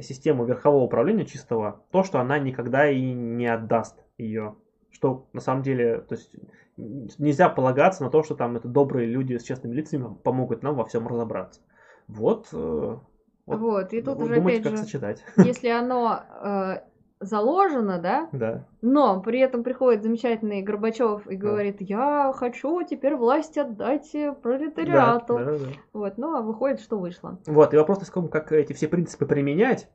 систему 0.00 0.44
верхового 0.44 0.82
управления 0.82 1.24
чистого 1.24 1.84
то, 1.90 2.02
что 2.02 2.20
она 2.20 2.38
никогда 2.38 2.88
и 2.88 3.12
не 3.12 3.46
отдаст 3.46 3.96
ее. 4.18 4.56
Что 4.90 5.26
на 5.32 5.40
самом 5.40 5.62
деле, 5.62 6.00
то 6.00 6.14
есть 6.14 6.34
нельзя 6.76 7.48
полагаться 7.48 8.04
на 8.04 8.10
то, 8.10 8.22
что 8.22 8.34
там 8.34 8.56
это 8.56 8.68
добрые 8.68 9.06
люди 9.06 9.36
с 9.36 9.42
честными 9.42 9.74
лицами 9.74 10.14
помогут 10.22 10.62
нам 10.62 10.76
во 10.76 10.84
всем 10.84 11.06
разобраться. 11.06 11.60
Вот. 12.08 12.48
Э, 12.52 12.98
вот, 13.46 13.60
вот 13.60 13.92
и 13.92 14.02
тут 14.02 14.20
уже 14.20 14.36
думайте, 14.36 14.60
опять 14.60 14.70
как 14.70 14.78
же, 14.78 14.84
сочетать. 14.84 15.24
если 15.36 15.68
оно 15.68 16.22
э, 16.42 16.76
заложено, 17.20 17.98
да? 17.98 18.28
Да. 18.32 18.66
Но 18.82 19.20
при 19.20 19.40
этом 19.40 19.62
приходит 19.62 20.02
замечательный 20.02 20.62
Горбачев 20.62 21.26
и 21.26 21.36
говорит, 21.36 21.76
я 21.80 22.32
хочу 22.34 22.82
теперь 22.82 23.16
власть 23.16 23.56
отдать 23.58 24.10
пролетариату. 24.42 25.38
Да, 25.38 25.44
да, 25.44 25.58
да. 25.58 25.66
Вот, 25.92 26.18
ну 26.18 26.36
а 26.36 26.42
выходит, 26.42 26.80
что 26.80 26.98
вышло. 26.98 27.38
Вот, 27.46 27.72
и 27.72 27.76
вопрос 27.76 27.98
в 27.98 28.12
том, 28.12 28.28
как 28.28 28.52
эти 28.52 28.72
все 28.72 28.88
принципы 28.88 29.26
применять 29.26 29.88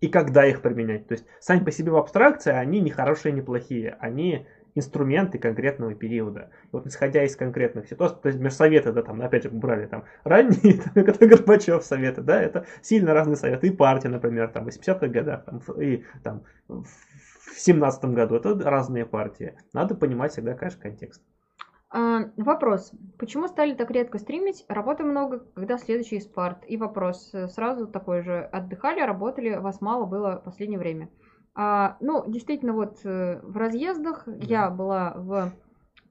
и 0.00 0.08
когда 0.08 0.44
их 0.44 0.62
применять. 0.62 1.06
То 1.06 1.12
есть 1.12 1.26
сами 1.40 1.64
по 1.64 1.70
себе 1.70 1.92
в 1.92 1.96
абстракции 1.96 2.52
они 2.52 2.80
не 2.80 2.90
хорошие, 2.90 3.32
не 3.32 3.40
плохие. 3.40 3.96
Они 4.00 4.46
инструменты 4.74 5.38
конкретного 5.38 5.94
периода. 5.94 6.50
Вот 6.70 6.86
исходя 6.86 7.24
из 7.24 7.36
конкретных 7.36 7.88
ситуаций, 7.88 8.18
то 8.22 8.28
есть 8.28 8.40
межсоветы, 8.40 8.92
да, 8.92 9.02
там, 9.02 9.20
опять 9.20 9.44
же, 9.44 9.50
брали 9.50 9.86
там 9.86 10.04
ранние, 10.24 10.80
это 10.94 11.26
Горбачев 11.26 11.84
советы, 11.84 12.22
да, 12.22 12.40
это 12.40 12.66
сильно 12.80 13.14
разные 13.14 13.36
советы. 13.36 13.68
И 13.68 13.70
партия, 13.70 14.08
например, 14.08 14.48
там, 14.48 14.64
в 14.64 14.68
80-х 14.68 15.08
годах, 15.08 15.44
там, 15.44 15.60
и 15.78 16.04
там, 16.22 16.42
в 16.68 16.86
17 17.56 18.04
году, 18.06 18.36
это 18.36 18.54
разные 18.58 19.04
партии. 19.04 19.54
Надо 19.72 19.94
понимать 19.94 20.32
всегда, 20.32 20.54
конечно, 20.54 20.80
контекст. 20.80 21.22
А, 21.94 22.30
вопрос. 22.38 22.90
Почему 23.18 23.48
стали 23.48 23.74
так 23.74 23.90
редко 23.90 24.18
стримить? 24.18 24.64
Работы 24.68 25.04
много, 25.04 25.40
когда 25.54 25.76
следующий 25.76 26.20
спарт? 26.20 26.64
И 26.66 26.78
вопрос 26.78 27.30
э, 27.34 27.48
сразу 27.48 27.86
такой 27.86 28.22
же. 28.22 28.48
Отдыхали, 28.50 29.02
работали, 29.02 29.56
вас 29.56 29.82
мало 29.82 30.06
было 30.06 30.40
в 30.40 30.44
последнее 30.44 30.78
время. 30.78 31.10
А, 31.54 31.96
ну, 32.00 32.24
действительно, 32.26 32.72
вот 32.72 33.00
э, 33.04 33.40
в 33.42 33.56
разъездах 33.56 34.24
да. 34.26 34.46
я 34.46 34.70
была 34.70 35.12
в 35.16 35.52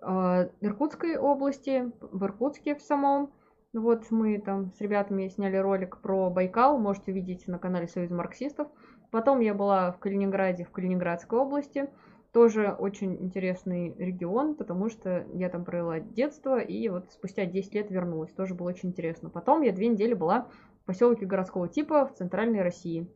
э, 0.01 0.49
Иркутской 0.61 1.17
области, 1.17 1.91
в 1.99 2.23
Иркутске 2.23 2.75
в 2.75 2.81
самом. 2.81 3.31
Вот 3.73 4.11
мы 4.11 4.39
там 4.39 4.71
с 4.73 4.81
ребятами 4.81 5.29
сняли 5.29 5.55
ролик 5.55 5.97
про 6.01 6.29
Байкал, 6.29 6.77
можете 6.77 7.11
увидеть 7.11 7.47
на 7.47 7.57
канале 7.57 7.87
Союз 7.87 8.11
марксистов. 8.11 8.67
Потом 9.11 9.39
я 9.39 9.53
была 9.53 9.91
в 9.91 9.99
Калининграде, 9.99 10.65
в 10.65 10.71
Калининградской 10.71 11.39
области. 11.39 11.89
Тоже 12.33 12.75
очень 12.77 13.15
интересный 13.21 13.93
регион, 13.97 14.55
потому 14.55 14.89
что 14.89 15.25
я 15.33 15.49
там 15.49 15.65
провела 15.65 15.99
детство, 15.99 16.59
и 16.59 16.87
вот 16.87 17.11
спустя 17.11 17.45
10 17.45 17.73
лет 17.73 17.91
вернулась. 17.91 18.31
Тоже 18.31 18.55
было 18.55 18.69
очень 18.69 18.89
интересно. 18.89 19.29
Потом 19.29 19.61
я 19.61 19.71
две 19.71 19.87
недели 19.87 20.13
была 20.13 20.47
в 20.83 20.85
поселке 20.85 21.25
городского 21.25 21.67
типа 21.67 22.05
в 22.05 22.13
центральной 22.13 22.61
России. 22.61 23.09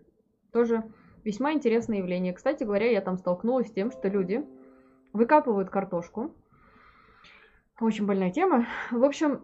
Тоже 0.51 0.83
весьма 1.25 1.53
интересное 1.53 1.97
явление. 1.97 2.33
Кстати 2.33 2.63
говоря, 2.63 2.89
я 2.89 3.01
там 3.01 3.17
столкнулась 3.17 3.67
с 3.67 3.71
тем, 3.71 3.91
что 3.91 4.07
люди 4.07 4.45
выкапывают 5.11 5.69
картошку. 5.69 6.31
Очень 7.81 8.05
больная 8.05 8.31
тема. 8.31 8.67
В 8.91 9.03
общем, 9.03 9.43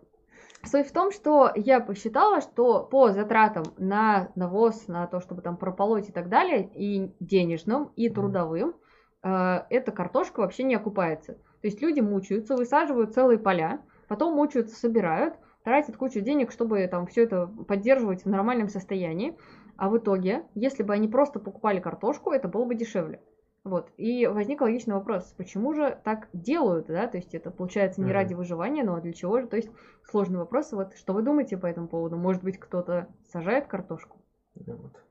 суть 0.63 0.87
в 0.87 0.93
том, 0.93 1.11
что 1.11 1.51
я 1.55 1.81
посчитала, 1.81 2.39
что 2.39 2.83
по 2.83 3.11
затратам 3.11 3.65
на 3.77 4.31
навоз, 4.35 4.87
на 4.87 5.07
то, 5.07 5.19
чтобы 5.19 5.41
там 5.41 5.57
прополоть 5.57 6.07
и 6.07 6.11
так 6.13 6.29
далее, 6.29 6.69
и 6.73 7.11
денежным, 7.19 7.91
и 7.95 8.09
трудовым, 8.09 8.75
э, 9.23 9.61
эта 9.69 9.91
картошка 9.91 10.41
вообще 10.41 10.63
не 10.63 10.75
окупается. 10.75 11.33
То 11.33 11.67
есть 11.67 11.81
люди 11.81 11.99
мучаются, 11.99 12.55
высаживают 12.55 13.13
целые 13.13 13.37
поля, 13.37 13.81
потом 14.07 14.35
мучаются, 14.35 14.75
собирают, 14.75 15.35
тратят 15.63 15.97
кучу 15.97 16.21
денег, 16.21 16.51
чтобы 16.51 16.87
там 16.87 17.07
все 17.07 17.23
это 17.23 17.47
поддерживать 17.67 18.23
в 18.23 18.29
нормальном 18.29 18.67
состоянии. 18.69 19.37
А 19.81 19.89
в 19.89 19.97
итоге, 19.97 20.43
если 20.53 20.83
бы 20.83 20.93
они 20.93 21.07
просто 21.07 21.39
покупали 21.39 21.79
картошку, 21.79 22.29
это 22.31 22.47
было 22.47 22.65
бы 22.65 22.75
дешевле. 22.75 23.19
Вот. 23.63 23.89
И 23.97 24.27
возник 24.27 24.61
логичный 24.61 24.93
вопрос, 24.93 25.33
почему 25.35 25.73
же 25.73 25.99
так 26.03 26.29
делают, 26.33 26.85
да, 26.85 27.07
то 27.07 27.17
есть 27.17 27.33
это 27.33 27.49
получается 27.49 27.99
не 27.99 28.11
mm-hmm. 28.11 28.13
ради 28.13 28.33
выживания, 28.35 28.83
но 28.83 29.01
для 29.01 29.11
чего 29.11 29.41
же, 29.41 29.47
то 29.47 29.55
есть 29.55 29.71
сложный 30.07 30.37
вопрос, 30.37 30.71
вот 30.71 30.93
что 30.93 31.13
вы 31.13 31.23
думаете 31.23 31.57
по 31.57 31.65
этому 31.65 31.87
поводу, 31.87 32.15
может 32.15 32.43
быть 32.43 32.59
кто-то 32.59 33.07
сажает 33.31 33.65
картошку? 33.65 34.19
Вот. 34.53 35.01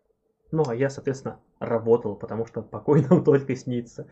Ну, 0.52 0.62
а 0.64 0.72
я, 0.76 0.88
соответственно, 0.88 1.40
работал, 1.58 2.14
потому 2.14 2.46
что 2.46 2.62
покой 2.62 3.04
нам 3.10 3.24
только 3.24 3.56
снится. 3.56 4.06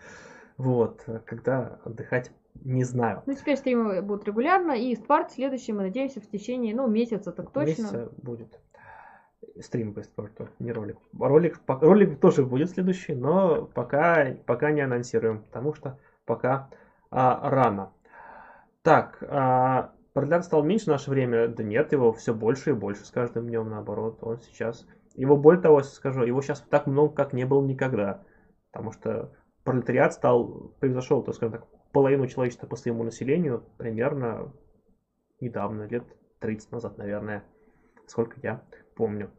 Вот, 0.56 1.06
когда 1.24 1.78
отдыхать 1.84 2.32
не 2.64 2.82
знаю. 2.82 3.22
Ну, 3.26 3.34
теперь 3.34 3.56
стримы 3.56 4.02
будут 4.02 4.26
регулярно, 4.26 4.72
и 4.72 4.96
спарт 4.96 5.30
следующий, 5.30 5.72
мы 5.72 5.82
надеемся, 5.82 6.20
в 6.20 6.26
течение, 6.28 6.74
ну, 6.74 6.88
месяца 6.88 7.30
так 7.30 7.52
точно. 7.52 7.82
Месяца 7.82 8.12
будет 8.16 8.60
стрим 9.60 9.94
по 9.94 10.02
спорту, 10.02 10.48
не 10.58 10.72
ролик. 10.72 10.98
Ролик, 11.18 11.60
ролик 11.66 12.20
тоже 12.20 12.44
будет 12.44 12.70
следующий, 12.70 13.14
но 13.14 13.66
пока, 13.66 14.34
пока 14.46 14.70
не 14.70 14.80
анонсируем, 14.80 15.42
потому 15.42 15.74
что 15.74 15.98
пока 16.24 16.70
а, 17.10 17.48
рано. 17.50 17.92
Так, 18.82 19.22
а, 19.22 19.92
продлян 20.12 20.42
стал 20.42 20.62
меньше 20.62 20.86
в 20.86 20.88
наше 20.88 21.10
время? 21.10 21.48
Да 21.48 21.62
нет, 21.62 21.92
его 21.92 22.12
все 22.12 22.34
больше 22.34 22.70
и 22.70 22.74
больше 22.74 23.04
с 23.04 23.10
каждым 23.10 23.46
днем, 23.46 23.68
наоборот. 23.70 24.18
Он 24.22 24.40
сейчас, 24.40 24.86
его 25.14 25.36
более 25.36 25.62
того, 25.62 25.82
скажу, 25.82 26.24
его 26.24 26.42
сейчас 26.42 26.60
так 26.62 26.86
много, 26.86 27.14
как 27.14 27.32
не 27.32 27.44
было 27.44 27.64
никогда. 27.64 28.22
Потому 28.70 28.92
что 28.92 29.32
пролетариат 29.64 30.14
стал, 30.14 30.72
превзошел, 30.80 31.22
так 31.22 31.34
скажем 31.34 31.60
так, 31.60 31.66
половину 31.92 32.26
человечества 32.26 32.66
по 32.66 32.76
своему 32.76 33.04
населению 33.04 33.64
примерно 33.76 34.52
недавно, 35.40 35.84
лет 35.84 36.04
30 36.40 36.72
назад, 36.72 36.98
наверное, 36.98 37.44
сколько 38.06 38.38
я 38.42 38.62
помню. 38.98 39.30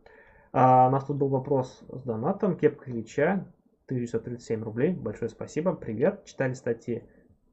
А 0.53 0.87
у 0.87 0.89
нас 0.89 1.03
тут 1.03 1.17
был 1.17 1.27
вопрос 1.27 1.83
с 1.91 2.01
донатом. 2.03 2.55
Кепка 2.55 2.89
Ильича, 2.89 3.45
1937 3.85 4.63
рублей. 4.63 4.93
Большое 4.93 5.29
спасибо. 5.29 5.73
Привет. 5.73 6.23
Читали 6.25 6.53
статьи 6.53 7.03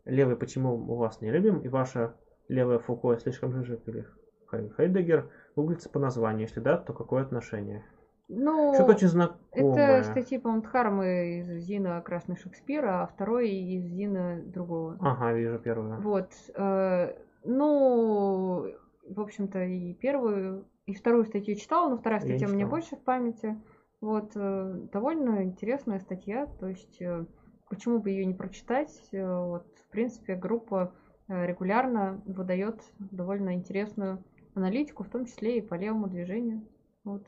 «Левый, 0.05 0.37
почему 0.37 0.77
мы 0.79 0.97
вас 0.97 1.21
не 1.21 1.31
любим?» 1.31 1.59
и 1.59 1.69
«Ваша 1.69 2.15
левая 2.49 2.79
Фуко 2.79 3.19
слишком 3.19 3.53
жижик» 3.53 3.81
или 3.89 4.07
Хайдеггер. 4.47 5.31
Гуглится 5.57 5.91
по 5.91 5.99
названию. 5.99 6.43
Если 6.43 6.61
да, 6.61 6.79
то 6.79 6.93
какое 6.93 7.23
отношение? 7.23 7.85
Ну, 8.29 8.75
Что-то 8.75 8.93
очень 8.93 9.09
знакомое. 9.09 10.01
Это 10.01 10.11
статьи, 10.11 10.39
по-моему, 10.39 10.63
Дхармы 10.63 11.39
из 11.39 11.49
Зина 11.65 12.01
Красный 12.03 12.37
Шекспира, 12.37 13.03
а 13.03 13.07
второй 13.07 13.51
из 13.51 13.85
Зина 13.85 14.43
другого. 14.43 14.97
Ага, 15.01 15.33
вижу 15.33 15.59
первую. 15.59 16.01
Вот. 16.01 16.31
Э, 16.55 17.15
ну, 17.45 18.67
в 19.09 19.21
общем-то, 19.21 19.63
и 19.65 19.95
первую 19.95 20.67
и 20.87 20.95
вторую 20.95 21.25
статью 21.25 21.57
читала, 21.57 21.91
но 21.91 21.99
вторая 21.99 22.21
статья 22.21 22.47
меня 22.47 22.67
больше 22.67 22.97
в 22.97 23.03
памяти. 23.03 23.61
Вот, 24.01 24.33
э, 24.37 24.87
довольно 24.93 25.43
интересная 25.43 25.99
статья, 25.99 26.47
то 26.47 26.69
есть 26.69 27.01
э, 27.01 27.27
почему 27.69 27.99
бы 27.99 28.11
ее 28.11 28.25
не 28.25 28.35
прочитать? 28.35 28.93
Э, 29.13 29.27
вот, 29.27 29.67
в 29.89 29.91
принципе, 29.91 30.37
группа 30.37 30.95
регулярно 31.29 32.23
выдает 32.25 32.81
довольно 33.01 33.55
интересную 33.55 34.23
аналитику, 34.55 35.03
в 35.03 35.09
том 35.09 35.27
числе 35.27 35.59
и 35.59 35.61
по 35.61 35.75
левому 35.75 36.07
движению. 36.07 36.63
Вот. 37.03 37.27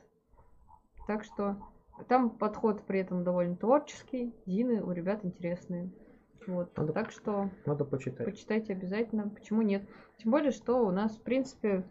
Так 1.08 1.24
что 1.24 1.56
там 2.06 2.30
подход 2.30 2.82
при 2.86 3.00
этом 3.00 3.24
довольно 3.24 3.56
творческий, 3.56 4.32
зины 4.46 4.84
у 4.84 4.92
ребят 4.92 5.24
интересные. 5.24 5.90
Вот. 6.46 6.76
Надо, 6.76 6.92
так 6.92 7.10
что 7.10 7.50
надо 7.66 7.84
почитать. 7.84 8.24
Почитайте 8.24 8.72
обязательно. 8.72 9.28
Почему 9.30 9.62
нет? 9.62 9.82
Тем 10.18 10.30
более, 10.30 10.52
что 10.52 10.86
у 10.86 10.92
нас, 10.92 11.16
в 11.16 11.22
принципе, 11.22 11.84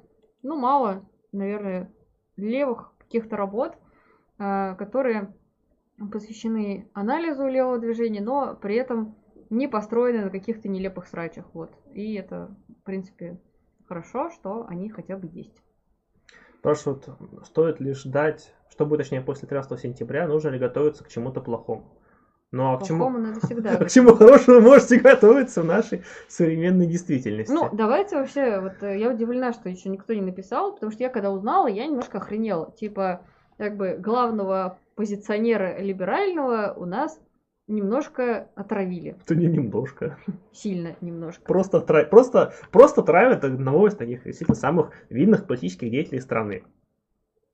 ну, 0.43 0.57
мало 0.57 1.03
наверное, 1.31 1.91
левых 2.35 2.93
каких-то 2.97 3.37
работ, 3.37 3.75
а, 4.37 4.75
которые 4.75 5.33
посвящены 6.11 6.89
анализу 6.93 7.47
левого 7.47 7.79
движения, 7.79 8.21
но 8.21 8.55
при 8.55 8.75
этом 8.75 9.15
не 9.49 9.67
построены 9.67 10.25
на 10.25 10.29
каких-то 10.29 10.67
нелепых 10.67 11.07
срачах. 11.07 11.45
Вот. 11.53 11.71
И 11.93 12.13
это, 12.13 12.55
в 12.81 12.83
принципе, 12.83 13.39
хорошо, 13.87 14.29
что 14.29 14.65
они 14.67 14.89
хотя 14.89 15.17
бы 15.17 15.27
есть. 15.31 15.63
Спрашивают, 16.59 17.07
стоит 17.45 17.79
ли 17.79 17.93
ждать, 17.93 18.53
что 18.69 18.85
будет 18.85 18.99
точнее 18.99 19.21
после 19.21 19.47
13 19.47 19.79
сентября, 19.79 20.27
нужно 20.27 20.49
ли 20.49 20.59
готовиться 20.59 21.03
к 21.03 21.07
чему-то 21.07 21.41
плохому? 21.41 21.96
Ну 22.51 22.71
а 22.71 22.77
к 22.77 22.87
чему, 22.87 23.09
надо 23.09 23.41
всегда 23.41 23.75
к 23.85 23.89
чему 23.89 24.15
хорошему 24.15 24.61
можете 24.61 24.99
готовиться 24.99 25.61
в 25.61 25.65
нашей 25.65 26.03
современной 26.29 26.87
действительности? 26.87 27.51
Ну, 27.51 27.69
давайте 27.73 28.15
вообще, 28.15 28.61
вот 28.61 28.81
э, 28.81 28.97
я 28.97 29.11
удивлена, 29.11 29.51
что 29.51 29.67
еще 29.67 29.89
никто 29.89 30.13
не 30.13 30.21
написал, 30.21 30.73
потому 30.73 30.91
что 30.91 31.03
я 31.03 31.09
когда 31.09 31.31
узнала, 31.31 31.67
я 31.67 31.85
немножко 31.85 32.19
охренела. 32.19 32.71
Типа, 32.71 33.21
как 33.57 33.75
бы 33.75 33.97
главного 33.99 34.79
позиционера 34.95 35.77
либерального 35.79 36.73
у 36.77 36.85
нас 36.85 37.19
немножко 37.67 38.49
отравили. 38.55 39.17
Это 39.25 39.35
не 39.35 39.47
немножко. 39.47 40.17
Сильно 40.53 40.95
немножко. 41.01 41.43
Просто, 41.43 41.81
трав... 41.81 42.09
просто, 42.09 42.53
просто 42.71 43.01
травят 43.01 43.43
одного 43.43 43.87
из 43.87 43.95
таких 43.95 44.23
действительно 44.23 44.55
самых 44.55 44.91
видных 45.09 45.47
политических 45.47 45.91
деятелей 45.91 46.21
страны. 46.21 46.63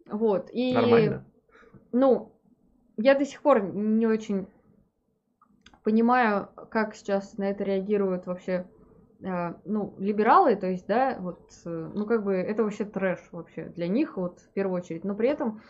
Вот. 0.05 0.49
И, 0.53 0.73
Нормально. 0.73 1.25
Ну, 1.91 2.31
я 2.97 3.15
до 3.15 3.25
сих 3.25 3.41
пор 3.41 3.63
не 3.63 4.05
очень 4.05 4.47
понимаю, 5.83 6.49
как 6.69 6.95
сейчас 6.95 7.37
на 7.37 7.49
это 7.49 7.63
реагируют 7.63 8.25
вообще 8.25 8.65
э, 9.21 9.53
ну, 9.65 9.93
либералы, 9.97 10.55
то 10.55 10.67
есть, 10.67 10.87
да, 10.87 11.17
вот, 11.19 11.51
э, 11.65 11.91
ну, 11.93 12.05
как 12.05 12.23
бы, 12.23 12.33
это 12.33 12.63
вообще 12.63 12.85
трэш 12.85 13.19
вообще 13.31 13.65
для 13.65 13.87
них, 13.87 14.17
вот, 14.17 14.39
в 14.39 14.49
первую 14.53 14.81
очередь, 14.81 15.03
но 15.03 15.15
при 15.15 15.29
этом, 15.29 15.61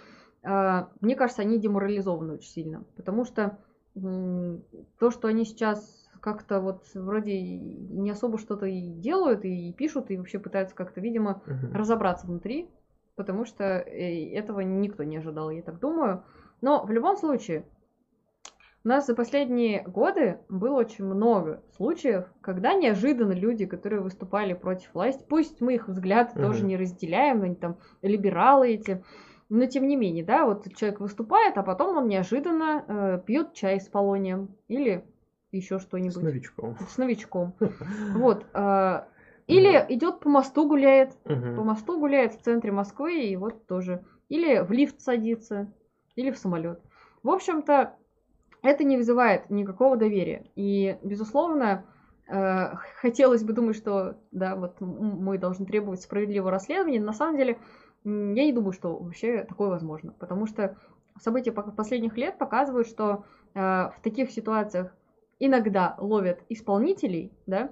э, 0.43 0.85
мне 1.01 1.15
кажется, 1.15 1.41
они 1.41 1.59
деморализованы 1.59 2.33
очень 2.33 2.49
сильно, 2.49 2.83
потому 2.95 3.25
что 3.25 3.57
то, 3.95 5.11
что 5.11 5.27
они 5.27 5.45
сейчас 5.45 6.09
как-то 6.19 6.59
вот 6.61 6.83
вроде 6.95 7.39
не 7.39 8.09
особо 8.09 8.39
что-то 8.39 8.65
и 8.65 8.81
делают, 8.81 9.45
и 9.45 9.71
пишут, 9.71 10.09
и 10.09 10.17
вообще 10.17 10.39
пытаются 10.39 10.75
как-то, 10.75 10.99
видимо, 10.99 11.43
uh-huh. 11.45 11.73
разобраться 11.73 12.25
внутри, 12.25 12.71
потому 13.15 13.45
что 13.45 13.63
этого 13.63 14.61
никто 14.61 15.03
не 15.03 15.17
ожидал, 15.17 15.51
я 15.51 15.61
так 15.61 15.79
думаю. 15.79 16.23
Но 16.61 16.83
в 16.83 16.91
любом 16.91 17.17
случае, 17.17 17.65
у 18.83 18.87
нас 18.87 19.07
за 19.07 19.15
последние 19.15 19.83
годы 19.83 20.39
было 20.49 20.79
очень 20.79 21.05
много 21.05 21.63
случаев, 21.77 22.25
когда 22.41 22.73
неожиданно 22.73 23.31
люди, 23.31 23.65
которые 23.65 24.01
выступали 24.01 24.53
против 24.53 24.93
власти, 24.93 25.25
пусть 25.27 25.61
мы 25.61 25.75
их 25.75 25.87
взгляд 25.87 26.33
угу. 26.33 26.41
тоже 26.41 26.65
не 26.65 26.75
разделяем, 26.75 27.43
они 27.43 27.55
там 27.55 27.77
либералы 28.01 28.69
эти, 28.71 29.03
но 29.49 29.65
тем 29.67 29.87
не 29.87 29.95
менее, 29.95 30.25
да, 30.25 30.45
вот 30.45 30.65
человек 30.75 30.99
выступает, 30.99 31.57
а 31.57 31.63
потом 31.63 31.97
он 31.97 32.07
неожиданно 32.07 32.83
э, 32.87 33.21
пьет 33.25 33.53
чай 33.53 33.79
с 33.79 33.87
полонием 33.87 34.55
или 34.67 35.05
еще 35.51 35.79
что-нибудь. 35.79 36.15
С 36.15 36.21
новичком. 36.21 36.77
С 36.89 36.97
новичком. 36.97 37.53
Вот. 38.15 38.45
а, 38.53 39.07
Или 39.47 39.85
идет 39.89 40.19
по 40.19 40.29
мосту 40.29 40.67
гуляет, 40.67 41.15
по 41.23 41.33
Мгм. 41.33 41.65
мосту 41.65 41.99
гуляет 41.99 42.33
в 42.33 42.41
центре 42.41 42.71
Москвы 42.71 43.25
и 43.25 43.35
вот 43.35 43.67
тоже. 43.67 44.03
Или 44.29 44.59
в 44.59 44.71
лифт 44.71 44.99
садится, 44.99 45.71
или 46.15 46.31
в 46.31 46.37
самолет. 46.37 46.81
В 47.21 47.29
общем-то, 47.29 47.95
это 48.63 48.83
не 48.83 48.97
вызывает 48.97 49.49
никакого 49.49 49.97
доверия. 49.97 50.49
И, 50.55 50.97
безусловно, 51.03 51.85
э, 52.27 52.75
хотелось 53.01 53.43
бы 53.43 53.53
думать, 53.53 53.75
что 53.75 54.15
да, 54.31 54.55
вот 54.55 54.79
мы 54.79 55.37
должны 55.37 55.65
требовать 55.65 56.01
справедливого 56.01 56.49
расследования. 56.49 57.01
На 57.01 57.13
самом 57.13 57.37
деле, 57.37 57.59
я 58.05 58.11
не 58.45 58.53
думаю, 58.53 58.71
что 58.71 58.95
вообще 58.97 59.43
такое 59.43 59.69
возможно. 59.69 60.13
Потому 60.13 60.47
что 60.47 60.77
события 61.19 61.51
последних 61.51 62.17
лет 62.17 62.37
показывают, 62.37 62.87
что 62.87 63.25
э, 63.53 63.59
в 63.59 63.95
таких 64.01 64.31
ситуациях 64.31 64.95
иногда 65.39 65.95
ловят 65.99 66.39
исполнителей, 66.47 67.33
да, 67.45 67.69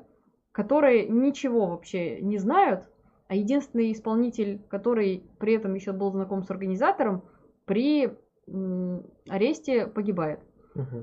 которые 0.52 1.08
ничего 1.08 1.68
вообще 1.68 2.20
не 2.22 2.38
знают, 2.38 2.86
а 3.30 3.36
единственный 3.36 3.94
исполнитель, 3.94 4.62
который 4.70 5.24
при 5.40 5.54
этом 5.54 5.74
еще 5.74 5.94
был 5.94 6.12
знаком 6.12 6.44
с 6.44 6.52
организатором, 6.52 7.24
при 7.64 8.12
аресте 9.30 9.88
погибает. 9.88 10.42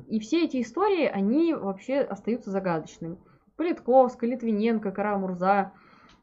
И 0.09 0.19
все 0.21 0.45
эти 0.45 0.61
истории, 0.63 1.07
они 1.07 1.55
вообще 1.55 2.01
остаются 2.01 2.51
загадочными. 2.51 3.19
Политковская, 3.57 4.31
Литвиненко, 4.31 4.93
Карамурза, 4.93 5.73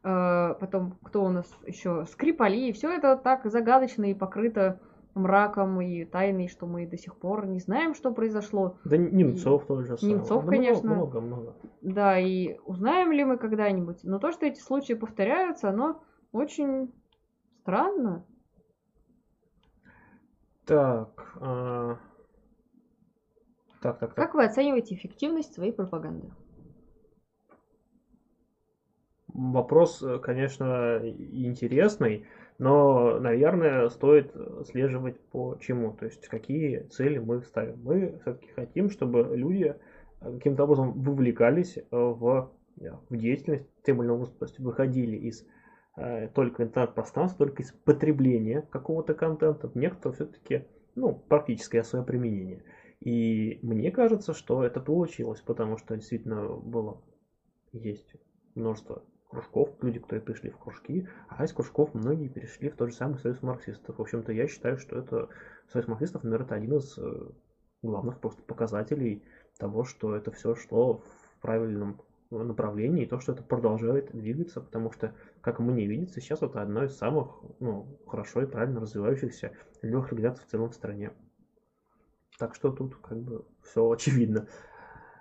э, 0.03 0.55
потом 0.59 0.97
кто 1.03 1.25
у 1.25 1.29
нас 1.29 1.45
еще, 1.67 2.05
Скрипали, 2.05 2.71
все 2.71 2.91
это 2.91 3.17
так 3.17 3.45
загадочно 3.45 4.05
и 4.05 4.13
покрыто 4.13 4.79
мраком 5.15 5.79
и 5.81 6.05
тайной, 6.05 6.47
что 6.47 6.67
мы 6.67 6.85
до 6.85 6.97
сих 6.97 7.15
пор 7.17 7.47
не 7.47 7.59
знаем, 7.59 7.95
что 7.95 8.11
произошло. 8.13 8.77
Да 8.83 8.97
Немцов 8.97 9.65
тоже. 9.65 9.97
самое. 9.97 10.17
Немцов, 10.17 10.45
Да 10.45 10.51
конечно. 10.51 10.93
Много, 10.93 11.21
много. 11.21 11.55
Да, 11.81 12.19
и 12.19 12.57
узнаем 12.65 13.11
ли 13.11 13.23
мы 13.23 13.37
когда-нибудь. 13.37 14.03
Но 14.03 14.19
то, 14.19 14.31
что 14.31 14.45
эти 14.45 14.59
случаи 14.59 14.93
повторяются, 14.93 15.69
оно 15.69 16.03
очень 16.31 16.93
странно. 17.61 18.25
Так. 20.65 21.37
а, 21.39 21.97
Так, 23.85 23.99
так, 23.99 24.15
так. 24.15 24.25
Как 24.25 24.33
вы 24.33 24.43
оцениваете 24.43 24.95
эффективность 24.95 25.53
своей 25.53 25.71
пропаганды? 25.71 26.31
Вопрос, 29.27 30.01
э, 30.01 30.17
конечно, 30.17 31.01
интересный, 31.03 32.25
но, 32.57 33.19
наверное, 33.19 33.89
стоит 33.89 34.33
слеживать 34.65 35.19
по 35.29 35.57
чему. 35.59 35.93
То 35.93 36.05
есть, 36.05 36.27
какие 36.29 36.79
цели 36.87 37.19
мы 37.19 37.43
ставим. 37.43 37.79
Мы 37.83 38.17
все-таки 38.21 38.49
хотим, 38.53 38.89
чтобы 38.89 39.37
люди 39.37 39.75
э, 40.21 40.33
каким-то 40.33 40.63
образом 40.63 40.93
вовлекались 40.93 41.77
э, 41.77 41.83
в, 41.91 42.51
в 42.75 43.15
деятельность 43.15 43.67
тем 43.83 44.01
или 44.01 44.07
иным 44.07 44.15
образом, 44.15 44.35
то 44.39 44.45
есть 44.45 44.57
выходили 44.57 45.15
из 45.15 45.45
э, 45.95 46.29
только 46.29 46.63
интернет-пространства, 46.63 47.45
только 47.45 47.61
из 47.61 47.71
потребления 47.71 48.63
какого-то 48.63 49.13
контента, 49.13 49.69
некоторое 49.75 50.15
все-таки 50.15 50.65
ну, 50.95 51.13
практическое 51.13 51.83
свое 51.83 52.03
применение. 52.03 52.63
И 52.99 53.59
мне 53.61 53.91
кажется, 53.91 54.33
что 54.33 54.63
это 54.63 54.79
получилось, 54.79 55.41
потому 55.41 55.77
что 55.77 55.95
действительно 55.95 56.47
было, 56.47 57.01
есть 57.73 58.15
множество 58.55 59.03
кружков, 59.29 59.69
люди, 59.81 59.99
которые 59.99 60.21
пришли 60.21 60.49
в 60.49 60.57
кружки, 60.57 61.07
а 61.27 61.43
из 61.43 61.53
кружков 61.53 61.93
многие 61.93 62.29
перешли 62.29 62.69
в 62.69 62.75
тот 62.75 62.89
же 62.89 62.95
самый 62.95 63.19
союз 63.19 63.41
марксистов. 63.41 63.97
В 63.97 64.01
общем-то, 64.01 64.31
я 64.31 64.47
считаю, 64.47 64.77
что 64.77 64.97
это 64.97 65.29
союз 65.71 65.87
марксистов, 65.87 66.23
наверное, 66.23 66.45
это 66.45 66.55
один 66.55 66.77
из 66.77 66.97
э, 66.97 67.29
главных 67.81 68.19
просто 68.19 68.41
показателей 68.43 69.23
того, 69.57 69.83
что 69.83 70.15
это 70.15 70.31
все 70.31 70.55
шло 70.55 70.97
в 70.97 71.41
правильном 71.41 72.01
направлении, 72.31 73.03
и 73.03 73.07
то, 73.07 73.19
что 73.19 73.33
это 73.33 73.43
продолжает 73.43 74.11
двигаться, 74.11 74.61
потому 74.61 74.91
что, 74.91 75.13
как 75.41 75.59
мне 75.59 75.85
видится, 75.85 76.19
сейчас 76.19 76.41
это 76.41 76.61
одно 76.61 76.83
из 76.83 76.97
самых 76.97 77.41
ну, 77.59 77.99
хорошо 78.07 78.41
и 78.41 78.45
правильно 78.45 78.81
развивающихся 78.81 79.51
легких 79.81 80.13
организаций 80.13 80.45
в 80.45 80.49
целом 80.49 80.69
в 80.69 80.75
стране. 80.75 81.11
Так 82.37 82.55
что 82.55 82.71
тут 82.71 82.95
как 82.97 83.19
бы 83.21 83.45
все 83.63 83.89
очевидно. 83.89 84.47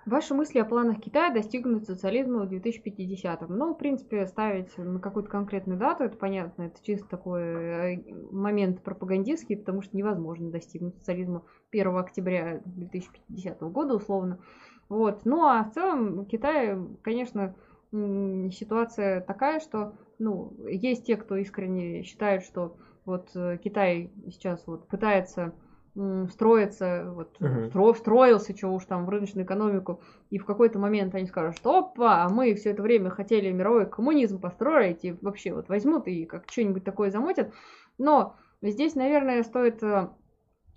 Ваши 0.06 0.34
мысли 0.34 0.58
о 0.58 0.66
планах 0.66 1.00
Китая 1.00 1.32
достигнуть 1.32 1.86
социализма 1.86 2.44
в 2.44 2.52
2050-м. 2.52 3.56
Ну, 3.56 3.72
в 3.72 3.78
принципе, 3.78 4.26
ставить 4.26 4.76
на 4.76 5.00
какую-то 5.00 5.30
конкретную 5.30 5.78
дату, 5.78 6.04
это 6.04 6.16
понятно, 6.18 6.64
это 6.64 6.76
чисто 6.84 7.08
такой 7.08 7.42
э, 7.42 8.14
момент 8.30 8.82
пропагандистский, 8.82 9.56
потому 9.56 9.80
что 9.80 9.96
невозможно 9.96 10.50
достигнуть 10.50 10.96
социализма 10.96 11.42
1 11.72 11.96
октября 11.96 12.60
2050 12.66 13.60
года, 13.62 13.94
условно. 13.94 14.40
Вот. 14.90 15.24
Ну, 15.24 15.42
а 15.42 15.64
в 15.64 15.72
целом 15.72 16.26
Китай, 16.26 16.76
конечно, 17.00 17.54
ситуация 17.90 19.22
такая, 19.22 19.60
что, 19.60 19.94
ну, 20.18 20.52
есть 20.68 21.06
те, 21.06 21.16
кто 21.16 21.36
искренне 21.36 22.02
считает, 22.02 22.42
что 22.42 22.76
вот 23.06 23.30
э, 23.34 23.56
Китай 23.62 24.12
сейчас 24.26 24.66
вот 24.66 24.86
пытается 24.88 25.54
м, 25.96 26.28
строиться, 26.28 27.10
вот, 27.14 27.40
Мгм. 27.40 27.64
стро- 27.66 27.92
встроился, 27.92 28.54
чего 28.54 28.74
уж 28.74 28.84
там, 28.84 29.06
в 29.06 29.08
рыночную 29.08 29.44
экономику, 29.44 30.00
и 30.30 30.38
в 30.38 30.44
какой-то 30.46 30.78
момент 30.78 31.14
они 31.14 31.26
скажут, 31.26 31.56
что 31.56 31.78
опа, 31.78 32.24
а 32.24 32.28
мы 32.28 32.54
все 32.54 32.70
это 32.70 32.82
время 32.82 33.10
хотели 33.10 33.50
мировой 33.50 33.86
коммунизм 33.86 34.40
построить, 34.40 35.04
и 35.04 35.12
вообще 35.22 35.52
вот 35.52 35.68
возьмут 35.68 36.06
и 36.08 36.24
как 36.24 36.50
что-нибудь 36.50 36.84
такое 36.84 37.10
замутят. 37.10 37.52
Но 37.98 38.36
здесь, 38.62 38.94
наверное, 38.94 39.42
стоит 39.44 39.82
э, 39.82 40.08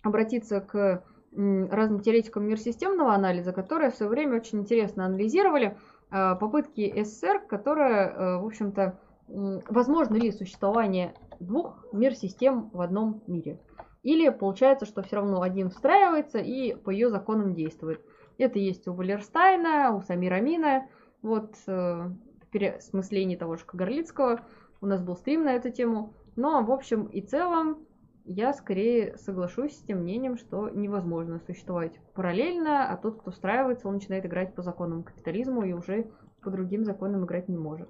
обратиться 0.03 0.61
к 0.61 1.03
разным 1.35 1.99
теоретикам 1.99 2.45
мирсистемного 2.45 3.13
анализа, 3.13 3.51
которые 3.53 3.91
в 3.91 3.95
свое 3.95 4.09
время 4.09 4.37
очень 4.37 4.59
интересно 4.59 5.05
анализировали 5.05 5.77
э, 6.09 6.35
попытки 6.39 7.03
СССР, 7.03 7.39
которые, 7.47 8.07
э, 8.07 8.37
в 8.37 8.45
общем-то, 8.45 8.97
возможно 9.27 10.15
ли 10.15 10.31
существование 10.31 11.13
двух 11.39 11.85
мир-систем 11.91 12.69
в 12.71 12.81
одном 12.81 13.21
мире. 13.27 13.59
Или 14.03 14.29
получается, 14.29 14.85
что 14.85 15.03
все 15.03 15.17
равно 15.17 15.41
один 15.41 15.69
встраивается 15.69 16.39
и 16.39 16.75
по 16.75 16.89
ее 16.89 17.09
законам 17.09 17.53
действует. 17.53 18.01
Это 18.37 18.59
есть 18.59 18.87
у 18.87 18.93
Валерстайна, 18.93 19.95
у 19.95 20.01
Самира 20.01 20.35
Амина, 20.35 20.87
вот 21.21 21.55
э, 21.67 21.71
в 21.71 22.47
переосмыслении 22.51 23.35
того 23.35 23.57
же 23.57 23.65
Кагарлицкого. 23.65 24.41
У 24.79 24.85
нас 24.85 25.01
был 25.01 25.15
стрим 25.15 25.43
на 25.43 25.55
эту 25.55 25.71
тему. 25.71 26.13
Но, 26.35 26.63
в 26.63 26.71
общем 26.71 27.05
и 27.05 27.21
целом, 27.21 27.87
я 28.25 28.53
скорее 28.53 29.17
соглашусь 29.17 29.73
с 29.73 29.81
тем 29.81 29.99
мнением, 29.99 30.37
что 30.37 30.69
невозможно 30.69 31.39
существовать 31.47 31.99
параллельно, 32.13 32.91
а 32.91 32.97
тот, 32.97 33.21
кто 33.21 33.31
встраивается, 33.31 33.87
он 33.87 33.95
начинает 33.95 34.25
играть 34.25 34.53
по 34.53 34.61
законам 34.61 35.03
капитализма 35.03 35.65
и 35.65 35.73
уже 35.73 36.11
по 36.41 36.51
другим 36.51 36.85
законам 36.85 37.25
играть 37.25 37.47
не 37.47 37.57
может. 37.57 37.89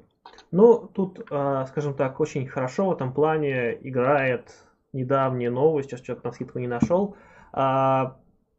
Ну, 0.52 0.88
тут, 0.94 1.26
а, 1.32 1.66
скажем 1.66 1.96
так, 1.96 2.20
очень 2.20 2.48
хорошо 2.48 2.88
в 2.88 2.94
этом 2.94 3.14
плане 3.14 3.78
играет 3.82 4.54
недавняя 4.94 5.50
новость, 5.50 5.90
сейчас 5.90 6.02
человек 6.02 6.24
на 6.24 6.32
скидку 6.32 6.60
не 6.60 6.68
нашел. 6.68 7.16
А, 7.52 8.18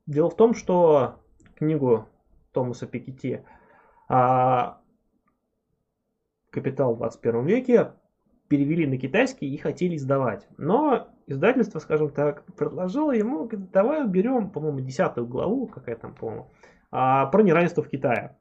Дело 0.09 0.30
в 0.30 0.36
том, 0.36 0.55
что 0.55 1.20
книгу 1.55 2.09
Томаса 2.52 2.86
Пикетти 2.86 3.42
а, 4.09 4.80
«Капитал 6.48 6.94
в 6.94 6.96
21 6.96 7.44
веке» 7.44 7.92
перевели 8.48 8.86
на 8.86 8.96
китайский 8.96 9.46
и 9.46 9.59
хотели 9.59 9.96
издавать. 9.96 10.48
Но 10.56 11.09
издательство, 11.26 11.78
скажем 11.78 12.09
так, 12.09 12.42
предложило 12.56 13.12
ему, 13.12 13.46
давай 13.52 14.02
уберем, 14.02 14.48
по-моему, 14.48 14.80
десятую 14.80 15.26
главу, 15.26 15.66
какая 15.66 15.96
там, 15.96 16.14
по-моему, 16.14 16.50
а, 16.90 17.26
про 17.26 17.42
неравенство 17.42 17.82
в 17.82 17.90
Китае. 17.90 18.38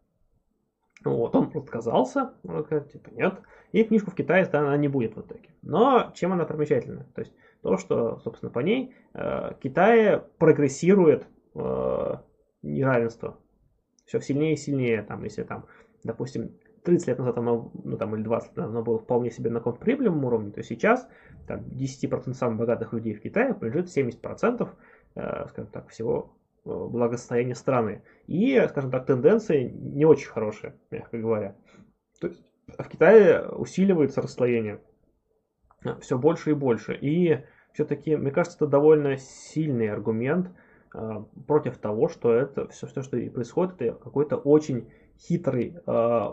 Вот, 1.03 1.35
он 1.35 1.51
отказался, 1.53 2.33
он 2.43 2.63
говорит, 2.63 2.93
типа, 2.93 3.09
нет, 3.09 3.41
и 3.73 3.83
книжку 3.83 4.11
в 4.11 4.15
Китае 4.15 4.45
она 4.53 4.77
не 4.77 4.87
будет 4.87 5.17
в 5.17 5.21
итоге. 5.21 5.49
Но 5.63 6.13
чем 6.15 6.31
она 6.31 6.45
примечательна? 6.45 7.05
То 7.13 7.21
есть 7.21 7.33
то, 7.61 7.77
что, 7.77 8.19
собственно, 8.19 8.51
по 8.51 8.59
ней 8.59 8.93
э, 9.13 9.53
в 9.53 9.59
Китае 9.59 10.23
прогрессирует 10.37 11.27
э, 11.55 12.13
неравенство. 12.61 13.37
Все 14.05 14.21
сильнее 14.21 14.53
и 14.53 14.57
сильнее, 14.57 15.03
там, 15.03 15.23
если 15.23 15.43
там, 15.43 15.65
допустим, 16.03 16.51
30 16.87 17.07
лет 17.07 17.19
назад 17.19 17.37
оно, 17.37 17.71
ну 17.83 17.97
там, 17.97 18.15
или 18.15 18.23
20 18.23 18.49
лет 18.49 18.57
назад 18.57 18.71
оно 18.71 18.83
было 18.83 18.97
вполне 18.97 19.29
себе 19.29 19.49
на 19.49 19.59
каком-то 19.59 19.81
прибыльном 19.81 20.23
уровне, 20.23 20.51
то 20.51 20.63
сейчас 20.63 21.07
там, 21.45 21.59
10% 21.59 22.33
самых 22.33 22.59
богатых 22.59 22.93
людей 22.93 23.13
в 23.13 23.21
Китае 23.21 23.53
принадлежит 23.53 23.95
70%, 23.95 24.69
э, 25.15 25.47
скажем 25.49 25.71
так, 25.71 25.89
всего 25.89 26.37
э, 26.63 26.69
благосостояния 26.69 27.55
страны. 27.55 28.03
И, 28.27 28.65
скажем 28.69 28.91
так, 28.91 29.05
тенденции 29.05 29.69
не 29.69 30.05
очень 30.05 30.29
хорошие, 30.29 30.75
мягко 30.89 31.17
говоря. 31.17 31.57
То 32.21 32.27
есть 32.27 32.41
в 32.67 32.87
Китае 32.87 33.47
усиливается 33.49 34.21
расслоение 34.21 34.79
все 36.01 36.17
больше 36.17 36.51
и 36.51 36.53
больше. 36.53 36.97
И 36.99 37.39
все-таки, 37.73 38.15
мне 38.15 38.31
кажется, 38.31 38.57
это 38.57 38.67
довольно 38.67 39.17
сильный 39.17 39.89
аргумент 39.89 40.49
э, 40.93 41.23
против 41.45 41.77
того, 41.77 42.09
что 42.09 42.33
это 42.33 42.67
все, 42.69 42.87
все, 42.87 43.01
что 43.03 43.17
и 43.17 43.29
происходит, 43.29 43.81
это 43.81 43.97
какой-то 43.97 44.37
очень 44.37 44.89
хитрый, 45.19 45.75
э, 45.85 46.27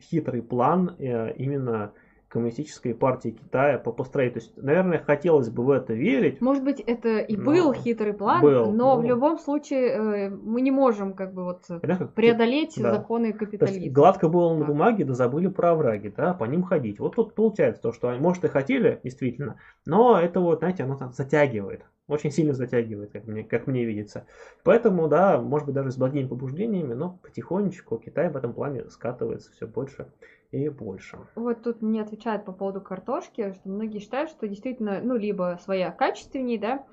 хитрый 0.00 0.42
план 0.42 0.96
э, 0.98 1.34
именно 1.36 1.92
коммунистической 2.28 2.94
партии 2.94 3.30
Китая 3.30 3.78
по 3.78 3.92
построению. 3.92 4.34
То 4.34 4.40
есть, 4.40 4.56
наверное, 4.56 4.98
хотелось 4.98 5.48
бы 5.48 5.64
в 5.64 5.70
это 5.70 5.94
верить. 5.94 6.40
Может 6.40 6.64
быть, 6.64 6.80
это 6.80 7.18
и 7.18 7.36
Но 7.36 7.44
был 7.44 7.72
хитрый 7.72 8.12
план, 8.12 8.42
был, 8.42 8.72
но 8.72 8.96
ну. 8.96 9.00
в 9.00 9.04
любом 9.04 9.38
случае 9.38 9.88
э, 9.88 10.30
мы 10.30 10.60
не 10.60 10.70
можем 10.70 11.14
как 11.14 11.32
бы 11.32 11.44
вот 11.44 11.66
преодолеть 12.14 12.74
да. 12.76 12.94
законы 12.94 13.32
То 13.32 13.38
есть 13.38 13.38
капитализма. 13.38 13.92
гладко 13.92 14.28
было 14.28 14.54
на 14.54 14.64
бумаге, 14.64 15.04
да 15.04 15.14
забыли 15.14 15.46
про 15.46 15.70
овраги, 15.72 16.12
да, 16.16 16.34
по 16.34 16.44
ним 16.44 16.62
ходить. 16.62 16.98
Вот 16.98 17.16
тут 17.16 17.34
получается 17.34 17.82
то, 17.82 17.92
что 17.92 18.08
они, 18.08 18.20
может, 18.20 18.44
и 18.44 18.48
хотели, 18.48 19.00
действительно, 19.04 19.58
но 19.84 20.20
это 20.20 20.40
вот, 20.40 20.58
знаете, 20.58 20.82
оно 20.82 20.96
там 20.96 21.12
затягивает. 21.12 21.82
Очень 22.08 22.30
сильно 22.30 22.52
затягивает, 22.52 23.10
как 23.10 23.26
мне, 23.26 23.42
как 23.42 23.66
мне 23.66 23.84
видится. 23.84 24.26
Поэтому, 24.62 25.08
да, 25.08 25.40
может 25.40 25.66
быть, 25.66 25.74
даже 25.74 25.90
с 25.90 25.96
благими 25.96 26.28
побуждениями, 26.28 26.94
но 26.94 27.18
потихонечку 27.22 27.98
Китай 27.98 28.30
в 28.30 28.36
этом 28.36 28.52
плане 28.52 28.88
скатывается 28.90 29.50
все 29.50 29.66
больше 29.66 30.06
и 30.50 30.68
больше. 30.68 31.18
Вот 31.34 31.62
тут 31.62 31.82
мне 31.82 32.02
отвечают 32.02 32.44
по 32.44 32.52
поводу 32.52 32.80
картошки, 32.80 33.52
что 33.52 33.68
многие 33.68 33.98
считают, 33.98 34.30
что 34.30 34.46
действительно, 34.48 35.00
ну, 35.02 35.16
либо 35.16 35.58
своя 35.62 35.90
качественнее, 35.90 36.58
да, 36.58 36.86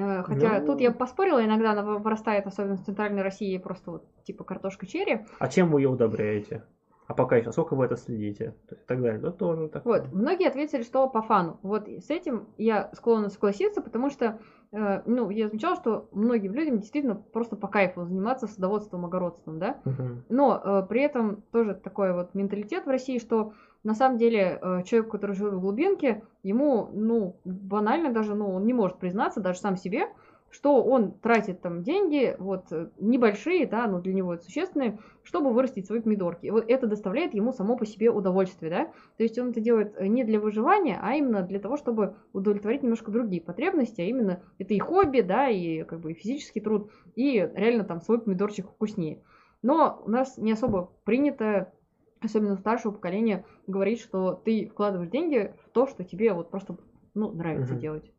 Э, 0.00 0.22
Хотя 0.22 0.60
Ну. 0.60 0.66
тут 0.66 0.80
я 0.80 0.92
поспорила, 0.92 1.44
иногда 1.44 1.72
она 1.72 1.82
вы- 1.82 1.98
вырастает, 1.98 2.46
особенно 2.46 2.76
в 2.76 2.84
центральной 2.84 3.22
России, 3.22 3.58
просто 3.58 3.90
вот 3.90 4.04
типа 4.22 4.44
картошка 4.44 4.86
черри. 4.86 5.26
А 5.40 5.48
чем 5.48 5.72
вы 5.72 5.80
ее 5.80 5.88
удобряете? 5.88 6.62
А 7.08 7.14
пока 7.14 7.36
еще, 7.36 7.50
сколько 7.52 7.74
вы 7.74 7.86
это 7.86 7.96
следите? 7.96 8.54
То 8.68 8.74
есть, 8.74 8.84
и 8.84 8.86
так 8.86 9.00
далее. 9.00 9.18
Это 9.18 9.32
тоже 9.32 9.68
так. 9.68 9.84
Вот, 9.86 10.12
многие 10.12 10.46
ответили, 10.46 10.82
что 10.82 11.08
по 11.08 11.22
фану. 11.22 11.58
Вот 11.62 11.88
с 11.88 12.10
этим 12.10 12.48
я 12.58 12.90
склонна 12.92 13.30
согласиться, 13.30 13.80
потому 13.80 14.10
что, 14.10 14.38
э, 14.72 15.02
ну, 15.06 15.30
я 15.30 15.48
замечала, 15.48 15.76
что 15.76 16.10
многим 16.12 16.52
людям 16.52 16.80
действительно 16.80 17.14
просто 17.14 17.56
по 17.56 17.66
кайфу 17.66 18.04
заниматься 18.04 18.46
садоводством, 18.46 19.06
огородством, 19.06 19.58
да. 19.58 19.78
Мгм. 19.86 20.24
Но 20.28 20.60
э, 20.62 20.86
при 20.86 21.00
этом 21.00 21.40
тоже 21.50 21.74
такой 21.74 22.12
вот 22.12 22.34
менталитет 22.34 22.84
в 22.84 22.90
России, 22.90 23.18
что 23.18 23.54
на 23.84 23.94
самом 23.94 24.18
деле 24.18 24.58
э, 24.60 24.82
человек, 24.82 25.10
который 25.10 25.34
живет 25.34 25.54
в 25.54 25.60
глубинке, 25.60 26.22
ему, 26.42 26.90
ну, 26.92 27.36
банально 27.46 28.12
даже, 28.12 28.34
ну, 28.34 28.52
он 28.52 28.66
не 28.66 28.74
может 28.74 28.98
признаться 28.98 29.40
даже 29.40 29.60
сам 29.60 29.78
себе, 29.78 30.08
что 30.50 30.82
он 30.82 31.12
тратит 31.12 31.60
там 31.60 31.82
деньги, 31.82 32.34
вот, 32.38 32.72
э, 32.72 32.88
небольшие, 32.98 33.66
да, 33.66 33.86
но 33.86 34.00
для 34.00 34.14
него 34.14 34.34
это 34.34 34.44
существенные, 34.44 34.98
чтобы 35.22 35.52
вырастить 35.52 35.86
свои 35.86 36.00
помидорки. 36.00 36.46
И 36.46 36.50
вот 36.50 36.64
это 36.68 36.86
доставляет 36.86 37.34
ему 37.34 37.52
само 37.52 37.76
по 37.76 37.84
себе 37.84 38.10
удовольствие, 38.10 38.70
да. 38.70 38.84
То 39.16 39.22
есть 39.22 39.38
он 39.38 39.50
это 39.50 39.60
делает 39.60 39.94
э, 39.96 40.06
не 40.06 40.24
для 40.24 40.40
выживания, 40.40 40.98
а 41.02 41.14
именно 41.14 41.42
для 41.42 41.58
того, 41.58 41.76
чтобы 41.76 42.16
удовлетворить 42.32 42.82
немножко 42.82 43.10
другие 43.10 43.42
потребности, 43.42 44.00
а 44.00 44.04
именно 44.04 44.42
это 44.58 44.74
и 44.74 44.78
хобби, 44.78 45.20
да, 45.20 45.48
и 45.48 45.84
как 45.84 46.00
бы 46.00 46.12
и 46.12 46.14
физический 46.14 46.60
труд, 46.60 46.90
и 47.14 47.50
реально 47.54 47.84
там 47.84 48.00
свой 48.00 48.20
помидорчик 48.20 48.66
вкуснее. 48.66 49.22
Но 49.62 50.02
у 50.04 50.10
нас 50.10 50.38
не 50.38 50.52
особо 50.52 50.92
принято, 51.04 51.72
особенно 52.20 52.56
старшего 52.56 52.92
поколения, 52.92 53.44
говорить, 53.66 54.00
что 54.00 54.32
ты 54.32 54.68
вкладываешь 54.68 55.10
деньги 55.10 55.54
в 55.66 55.70
то, 55.70 55.86
что 55.86 56.04
тебе 56.04 56.32
вот 56.32 56.50
просто 56.50 56.76
ну, 57.14 57.32
нравится 57.32 57.72
Мгм. 57.72 57.80
делать. 57.80 58.12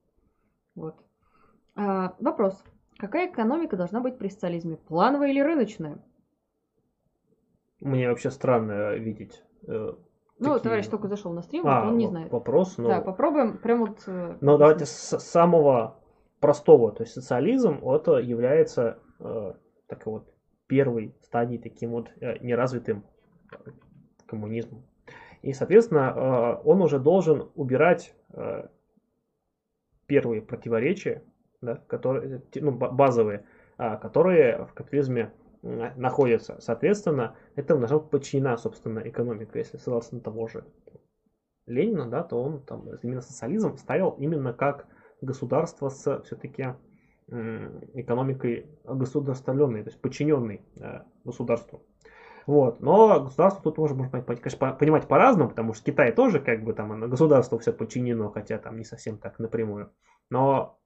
Вот. 0.75 0.95
А, 1.75 2.15
вопрос. 2.19 2.63
Какая 2.97 3.29
экономика 3.31 3.77
должна 3.77 4.01
быть 4.01 4.17
при 4.17 4.27
социализме? 4.27 4.77
Плановая 4.77 5.29
или 5.29 5.39
рыночная? 5.39 5.99
Мне 7.79 8.09
вообще 8.09 8.29
странно 8.31 8.95
видеть. 8.95 9.43
э, 9.67 9.93
Ну, 10.39 10.53
такие- 10.53 10.59
товарищ 10.63 10.87
только 10.87 11.07
зашел 11.07 11.33
на 11.33 11.41
стрим, 11.41 11.65
А, 11.67 11.81
вот 11.83 11.91
он 11.91 11.97
не 11.97 12.07
знает. 12.07 12.31
Вопрос, 12.31 12.77
ну, 12.77 12.87
Да, 12.87 13.01
попробуем 13.01 13.57
прям 13.57 13.79
вот... 13.85 14.03
э, 14.07 14.37
Но 14.41 14.57
давайте 14.57 14.85
с 14.85 15.19
самого 15.19 15.99
простого, 16.39 16.91
то 16.93 17.03
есть 17.03 17.13
социализм, 17.13 17.79
это 17.87 18.13
является 18.17 18.99
э, 19.19 19.53
такой 19.87 20.13
вот 20.13 20.33
первой 20.67 21.13
стадией 21.23 21.61
таким 21.61 21.91
вот 21.91 22.09
э, 22.21 22.37
неразвитым 22.39 23.03
э, 23.51 23.71
коммунизмом. 24.27 24.83
И, 25.41 25.51
соответственно, 25.53 26.13
э, 26.15 26.61
он 26.67 26.81
уже 26.81 26.99
должен 26.99 27.49
убирать 27.55 28.13
э, 28.31 28.67
первые 30.05 30.41
противоречия, 30.41 31.21
да, 31.61 31.75
которые, 31.87 32.41
те- 32.51 32.61
ну, 32.61 32.71
ба- 32.71 32.91
базовые, 32.91 33.45
а, 33.77 33.97
которые 33.97 34.65
в 34.65 34.73
капитализме 34.73 35.31
находятся. 35.61 36.57
Соответственно, 36.61 37.35
это 37.55 37.77
должна 37.77 37.99
быть 37.99 38.09
подчинена, 38.09 38.57
собственно, 38.57 38.99
экономика, 38.99 39.59
если 39.59 39.77
ссылаться 39.77 40.15
на 40.15 40.21
того 40.21 40.47
же 40.47 40.63
Ленина, 41.65 42.09
да, 42.09 42.23
то 42.23 42.41
он 42.41 42.61
там 42.61 42.87
именно 43.03 43.21
социализм 43.21 43.77
ставил 43.77 44.11
именно 44.11 44.53
как 44.53 44.87
государство 45.21 45.89
с 45.89 46.21
все-таки 46.23 46.75
экономикой 47.27 48.65
государственной, 48.83 49.83
то 49.83 49.89
есть 49.89 50.01
подчиненной 50.01 50.61
э, 50.79 51.01
государству. 51.23 51.83
Вот. 52.47 52.79
Но 52.79 53.19
государство 53.25 53.61
тут 53.61 53.75
тоже 53.75 53.93
можно, 53.93 54.21
понять, 54.21 54.41
конечно, 54.41 54.57
по- 54.57 54.73
понимать 54.73 55.07
по-разному, 55.07 55.49
потому 55.49 55.73
что 55.73 55.85
Китай 55.85 56.11
тоже 56.11 56.39
как 56.39 56.63
бы 56.63 56.73
там 56.73 56.99
государству 57.07 57.59
все 57.59 57.71
подчинено, 57.71 58.31
хотя 58.31 58.57
там 58.57 58.77
не 58.77 58.83
совсем 58.83 59.19
так 59.19 59.37
напрямую. 59.37 59.91
Но 60.31 60.79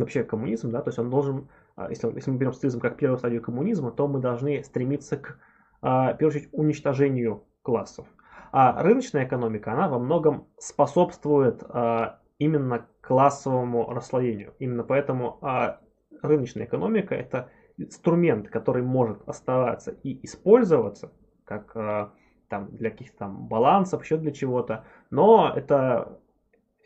вообще 0.00 0.24
коммунизм, 0.24 0.70
да, 0.70 0.82
то 0.82 0.88
есть 0.88 0.98
он 0.98 1.10
должен, 1.10 1.48
а, 1.76 1.88
если, 1.90 2.12
если 2.14 2.30
мы 2.30 2.38
берем 2.38 2.52
социализм 2.52 2.80
как 2.80 2.96
первую 2.96 3.18
стадию 3.18 3.42
коммунизма, 3.42 3.90
то 3.90 4.06
мы 4.08 4.20
должны 4.20 4.62
стремиться 4.64 5.16
к, 5.16 5.38
а, 5.82 6.12
в 6.12 6.18
первую 6.18 6.36
очередь, 6.36 6.48
уничтожению 6.52 7.44
классов. 7.62 8.06
А 8.52 8.82
рыночная 8.82 9.26
экономика, 9.26 9.72
она 9.72 9.88
во 9.88 9.98
многом 9.98 10.48
способствует 10.58 11.62
а, 11.68 12.20
именно 12.38 12.86
классовому 13.00 13.92
расслоению. 13.92 14.54
Именно 14.58 14.84
поэтому 14.84 15.38
рыночная 16.22 16.64
экономика 16.66 17.14
это 17.14 17.50
инструмент, 17.78 18.48
который 18.48 18.82
может 18.82 19.26
оставаться 19.28 19.92
и 20.02 20.24
использоваться 20.24 21.12
как 21.44 21.72
там 22.48 22.68
для 22.72 22.90
каких-то 22.90 23.18
там 23.18 23.46
балансов, 23.46 24.02
еще 24.02 24.16
для 24.16 24.32
чего-то, 24.32 24.84
но 25.10 25.52
это 25.54 26.18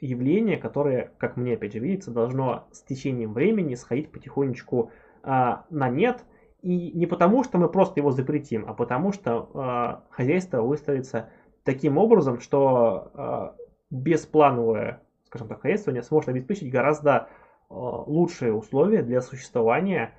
явление, 0.00 0.56
которое, 0.56 1.12
как 1.18 1.36
мне 1.36 1.54
опять 1.54 1.72
же 1.72 1.78
видится, 1.78 2.10
должно 2.10 2.68
с 2.72 2.82
течением 2.82 3.32
времени 3.32 3.74
сходить 3.74 4.10
потихонечку 4.10 4.90
а, 5.22 5.64
на 5.70 5.88
нет, 5.88 6.24
и 6.62 6.92
не 6.92 7.06
потому, 7.06 7.42
что 7.44 7.58
мы 7.58 7.68
просто 7.68 8.00
его 8.00 8.10
запретим, 8.10 8.64
а 8.68 8.74
потому 8.74 9.12
что 9.12 9.50
а, 9.54 10.04
хозяйство 10.10 10.62
выстроится 10.62 11.30
таким 11.64 11.98
образом, 11.98 12.40
что 12.40 13.10
а, 13.14 13.56
бесплановое, 13.90 15.02
скажем 15.24 15.48
так, 15.48 15.62
хозяйствование 15.62 16.02
сможет 16.02 16.28
обеспечить 16.28 16.70
гораздо 16.70 17.28
а, 17.68 17.74
лучшие 17.74 18.52
условия 18.52 19.02
для 19.02 19.20
существования 19.20 20.14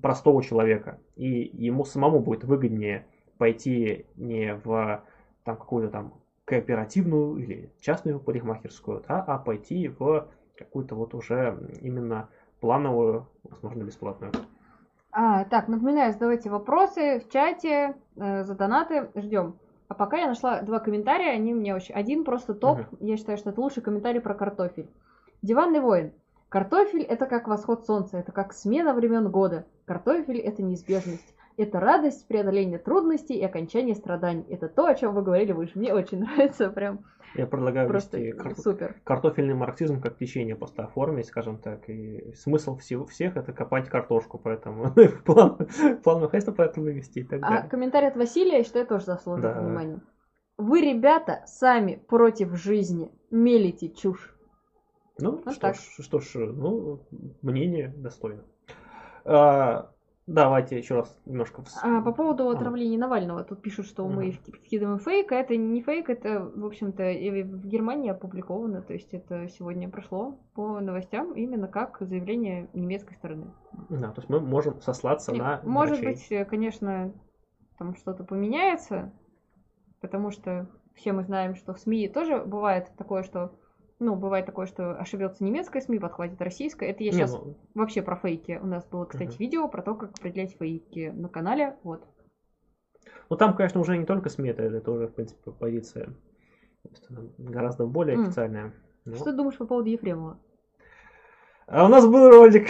простого 0.00 0.42
человека. 0.42 0.98
И 1.16 1.28
ему 1.28 1.84
самому 1.84 2.20
будет 2.20 2.44
выгоднее 2.44 3.06
пойти 3.38 4.06
не 4.16 4.54
в 4.54 5.04
там 5.44 5.56
какую-то 5.56 5.90
там 5.90 6.21
кооперативную 6.52 7.36
или 7.38 7.70
частную 7.80 8.20
парикмахерскую, 8.20 9.02
да, 9.08 9.24
а 9.26 9.38
пойти 9.38 9.88
в 9.88 10.28
какую-то 10.54 10.94
вот 10.94 11.14
уже 11.14 11.58
именно 11.80 12.28
плановую, 12.60 13.26
возможно, 13.42 13.82
бесплатную. 13.84 14.32
А, 15.12 15.44
так, 15.44 15.68
напоминаю, 15.68 16.12
задавайте 16.12 16.50
вопросы 16.50 17.20
в 17.20 17.32
чате, 17.32 17.96
э, 18.16 18.44
за 18.44 18.54
донаты, 18.54 19.08
ждем. 19.14 19.54
А 19.88 19.94
пока 19.94 20.18
я 20.18 20.26
нашла 20.26 20.60
два 20.60 20.78
комментария, 20.78 21.32
они 21.32 21.54
мне 21.54 21.74
очень... 21.74 21.94
Один 21.94 22.22
просто 22.22 22.52
топ, 22.52 22.80
Мгм. 22.80 22.86
я 23.00 23.16
считаю, 23.16 23.38
что 23.38 23.48
это 23.48 23.60
лучший 23.62 23.82
комментарий 23.82 24.20
про 24.20 24.34
картофель. 24.34 24.90
Диванный 25.40 25.80
воин. 25.80 26.12
Картофель 26.50 27.02
это 27.02 27.24
как 27.24 27.48
восход 27.48 27.86
солнца, 27.86 28.18
это 28.18 28.30
как 28.30 28.52
смена 28.52 28.92
времен 28.92 29.30
года. 29.30 29.64
Картофель 29.86 30.38
это 30.38 30.62
неизбежность. 30.62 31.34
Это 31.56 31.80
радость, 31.80 32.26
преодоление 32.28 32.78
трудностей 32.78 33.34
и 33.34 33.44
окончание 33.44 33.94
страданий. 33.94 34.44
Это 34.48 34.68
то, 34.68 34.86
о 34.86 34.94
чем 34.94 35.14
вы 35.14 35.22
говорили 35.22 35.52
выше. 35.52 35.78
Мне 35.78 35.92
очень 35.94 36.20
нравится, 36.24 36.70
прям 36.70 37.04
Я 37.34 37.46
предлагаю 37.46 37.88
просто 37.88 38.18
вести 38.18 38.38
кар- 38.38 38.56
супер. 38.56 39.00
картофельный 39.04 39.54
марксизм 39.54 40.00
как 40.00 40.16
течение 40.16 40.56
просто 40.56 40.84
оформить, 40.84 41.26
скажем 41.26 41.58
так. 41.58 41.88
И 41.88 42.32
смысл 42.34 42.76
всего, 42.76 43.04
всех 43.06 43.36
это 43.36 43.52
копать 43.52 43.88
картошку, 43.88 44.38
поэтому 44.38 44.92
план, 45.24 45.58
план 46.02 46.20
хозяйства 46.26 46.52
поэтому 46.52 46.86
вести 46.86 47.20
и 47.20 47.24
так 47.24 47.40
А 47.42 47.48
далее. 47.50 47.68
комментарий 47.68 48.08
от 48.08 48.16
Василия, 48.16 48.58
я 48.58 48.64
считаю, 48.64 48.86
тоже 48.86 49.04
заслуживает 49.06 49.54
Да. 49.56 49.60
внимания. 49.62 50.00
Вы, 50.58 50.80
ребята, 50.80 51.42
сами 51.46 51.96
против 51.96 52.54
жизни 52.56 53.10
мелите 53.30 53.88
чушь. 53.88 54.34
Ну, 55.18 55.42
Вот 55.44 55.52
что 55.52 55.60
так. 55.60 55.74
ж, 55.74 55.78
что 56.00 56.18
ж, 56.20 56.34
ну, 56.36 57.00
мнение 57.42 57.88
достойно. 57.96 58.42
А, 59.24 59.90
давайте 60.26 60.78
еще 60.78 60.96
раз 60.96 61.18
немножко... 61.26 61.64
А 61.82 62.00
по 62.00 62.12
поводу 62.12 62.48
А. 62.48 62.52
отравления 62.52 62.98
Навального, 62.98 63.44
тут 63.44 63.62
пишут, 63.62 63.86
что 63.86 64.06
мы 64.06 64.32
вкидываем 64.32 64.98
фейк, 64.98 65.32
а 65.32 65.36
это 65.36 65.56
не 65.56 65.82
фейк, 65.82 66.08
это, 66.10 66.50
в 66.54 66.64
общем-то, 66.64 67.02
в 67.02 67.66
Германии 67.66 68.10
опубликовано, 68.10 68.82
то 68.82 68.92
есть 68.92 69.12
это 69.12 69.48
сегодня 69.48 69.88
прошло 69.90 70.38
по 70.54 70.80
новостям 70.80 71.32
именно 71.34 71.68
как 71.68 71.98
заявление 72.00 72.68
немецкой 72.72 73.14
стороны. 73.14 73.52
Да, 73.88 74.10
то 74.12 74.20
есть 74.20 74.28
мы 74.28 74.40
можем 74.40 74.80
сослаться 74.80 75.32
Не, 75.32 75.38
на 75.38 75.60
Может 75.64 76.00
врачей. 76.00 76.14
быть, 76.14 76.32
э, 76.32 76.44
конечно, 76.44 77.12
там 77.78 77.96
что-то 77.96 78.24
поменяется, 78.24 79.12
потому 80.00 80.30
что 80.30 80.68
все 80.94 81.12
мы 81.12 81.24
знаем, 81.24 81.54
что 81.54 81.74
в 81.74 81.78
СМИ 81.78 82.08
тоже 82.08 82.38
бывает 82.44 82.90
такое, 82.96 83.22
что 83.22 83.52
ну, 84.02 84.16
бывает 84.16 84.46
такое, 84.46 84.66
что 84.66 84.96
ошибется 84.96 85.44
немецкая 85.44 85.80
СМИ, 85.80 85.98
подхватит 85.98 86.40
российская. 86.42 86.90
Это 86.90 87.04
я 87.04 87.10
Не, 87.10 87.18
сейчас 87.18 87.32
ну, 87.32 87.56
вообще 87.74 88.02
про 88.02 88.16
фейки. 88.16 88.58
У 88.62 88.66
нас 88.66 88.84
было, 88.86 89.04
кстати, 89.04 89.30
Мгм. 89.30 89.38
видео 89.38 89.68
про 89.68 89.82
то, 89.82 89.94
как 89.94 90.10
определять 90.10 90.56
фейки 90.58 91.12
на 91.14 91.28
канале. 91.28 91.76
Вот. 91.82 92.06
ну, 93.30 93.36
там, 93.36 93.54
конечно, 93.54 93.80
уже 93.80 93.96
не 93.96 94.04
только 94.04 94.28
СМИ, 94.28 94.50
это, 94.50 94.62
это 94.64 94.90
уже, 94.90 95.06
в 95.06 95.14
принципе, 95.14 95.50
позиция 95.52 96.12
Гораздо 97.38 97.86
более 97.86 98.16
М. 98.16 98.24
официальная. 98.24 98.72
Ну. 99.04 99.14
Что 99.14 99.26
ты 99.26 99.32
думаешь 99.32 99.56
по 99.56 99.66
поводу 99.66 99.88
Ефремова? 99.88 100.38
А 101.66 101.84
у 101.84 101.88
нас 101.88 102.06
был 102.06 102.28
ролик. 102.30 102.68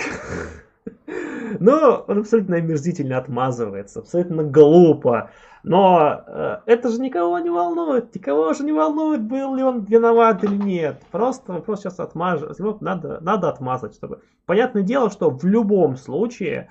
Но 1.60 2.04
он 2.08 2.20
абсолютно 2.20 2.56
омерзительно 2.56 3.18
отмазывается, 3.18 4.00
абсолютно 4.00 4.42
глупо. 4.42 5.30
Но 5.62 6.22
э, 6.26 6.58
это 6.66 6.88
же 6.88 7.00
никого 7.00 7.38
не 7.38 7.50
волнует. 7.50 8.14
Никого 8.14 8.52
же 8.52 8.64
не 8.64 8.72
волнует, 8.72 9.22
был 9.22 9.54
ли 9.54 9.62
он 9.62 9.84
виноват 9.84 10.42
или 10.44 10.56
нет. 10.56 11.02
Просто 11.10 11.52
вопрос 11.52 11.80
сейчас 11.80 12.00
отмажет. 12.00 12.58
Надо, 12.80 13.20
надо 13.20 13.48
отмазать, 13.48 13.94
чтобы. 13.94 14.20
Понятное 14.44 14.82
дело, 14.82 15.10
что 15.10 15.30
в 15.30 15.44
любом 15.44 15.96
случае 15.96 16.68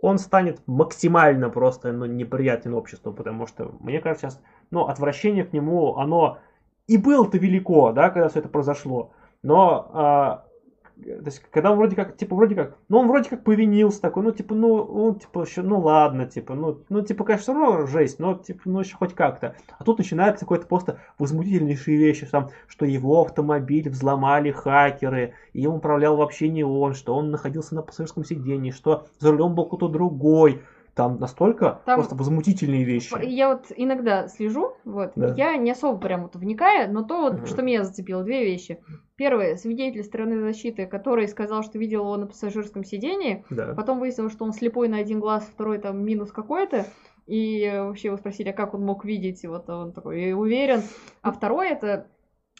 он 0.00 0.18
станет 0.18 0.60
максимально 0.66 1.50
просто 1.50 1.92
ну, 1.92 2.06
неприятен 2.06 2.74
обществу, 2.74 3.12
потому 3.12 3.46
что, 3.46 3.72
мне 3.80 4.00
кажется, 4.00 4.30
сейчас 4.30 4.42
ну, 4.70 4.86
отвращение 4.86 5.44
к 5.44 5.52
нему, 5.52 5.96
оно 5.96 6.38
и 6.88 6.96
было-то 6.96 7.38
велико, 7.38 7.92
да, 7.92 8.10
когда 8.10 8.28
все 8.28 8.40
это 8.40 8.48
произошло. 8.48 9.12
Но 9.42 9.90
а, 9.92 10.44
то 11.02 11.26
есть, 11.26 11.42
когда 11.50 11.72
он 11.72 11.78
вроде 11.78 11.96
как, 11.96 12.16
типа, 12.16 12.36
вроде 12.36 12.54
как, 12.54 12.76
ну, 12.88 12.98
он 12.98 13.08
вроде 13.08 13.28
как 13.28 13.44
повинился 13.44 14.00
такой, 14.00 14.22
ну, 14.22 14.32
типа, 14.32 14.54
ну, 14.54 14.84
ну, 14.84 15.14
типа, 15.14 15.42
еще, 15.42 15.62
ну, 15.62 15.80
ладно, 15.80 16.26
типа, 16.26 16.54
ну, 16.54 16.80
ну, 16.88 17.02
типа, 17.02 17.24
конечно, 17.24 17.54
равно 17.54 17.86
жесть, 17.86 18.18
но, 18.18 18.34
типа, 18.34 18.60
ну, 18.64 18.80
еще 18.80 18.96
хоть 18.96 19.14
как-то. 19.14 19.56
А 19.78 19.84
тут 19.84 19.98
начинается 19.98 20.44
какое-то 20.44 20.66
просто 20.66 21.00
возмутительнейшие 21.18 21.96
вещи, 21.96 22.26
там, 22.26 22.50
что 22.66 22.86
его 22.86 23.22
автомобиль 23.22 23.88
взломали 23.88 24.50
хакеры, 24.50 25.34
и 25.52 25.62
им 25.62 25.74
управлял 25.74 26.16
вообще 26.16 26.48
не 26.48 26.64
он, 26.64 26.94
что 26.94 27.14
он 27.14 27.30
находился 27.30 27.74
на 27.74 27.82
пассажирском 27.82 28.24
сидении, 28.24 28.70
что 28.70 29.06
за 29.18 29.32
рулем 29.32 29.54
был 29.54 29.66
кто-то 29.66 29.88
другой. 29.88 30.62
Там 30.94 31.18
настолько 31.18 31.80
Там- 31.86 31.98
просто 31.98 32.14
возмутительные 32.14 32.84
вещи. 32.84 33.14
Я 33.24 33.48
вот 33.48 33.66
иногда 33.74 34.28
слежу, 34.28 34.74
вот, 34.84 35.12
Да. 35.16 35.32
я 35.34 35.56
не 35.56 35.70
особо 35.70 35.98
прям 35.98 36.22
вот 36.24 36.36
вникаю, 36.36 36.92
но 36.92 37.02
то, 37.02 37.22
вот, 37.22 37.32
Мгм. 37.34 37.46
что 37.46 37.62
меня 37.62 37.82
зацепило, 37.82 38.22
две 38.22 38.44
вещи. 38.44 38.78
Первое, 39.16 39.56
свидетель 39.56 40.04
стороны 40.04 40.40
защиты, 40.40 40.86
который 40.86 41.28
сказал, 41.28 41.62
что 41.62 41.78
видел 41.78 42.02
его 42.02 42.16
на 42.18 42.26
пассажирском 42.26 42.84
сидении, 42.84 43.44
Да. 43.48 43.72
потом 43.74 44.00
выяснилось, 44.00 44.32
что 44.34 44.44
он 44.44 44.52
слепой 44.52 44.88
на 44.88 44.98
один 44.98 45.18
глаз, 45.20 45.44
второй 45.50 45.78
там 45.78 46.04
минус 46.04 46.30
какой-то, 46.30 46.84
и 47.26 47.70
вообще 47.74 48.08
его 48.08 48.18
спросили, 48.18 48.50
а 48.50 48.52
как 48.52 48.74
он 48.74 48.84
мог 48.84 49.04
видеть, 49.06 49.44
и 49.44 49.48
вот 49.48 49.70
он 49.70 49.92
такой, 49.92 50.22
«Я 50.28 50.36
уверен. 50.36 50.82
А 51.22 51.32
второе, 51.32 51.70
это 51.70 52.08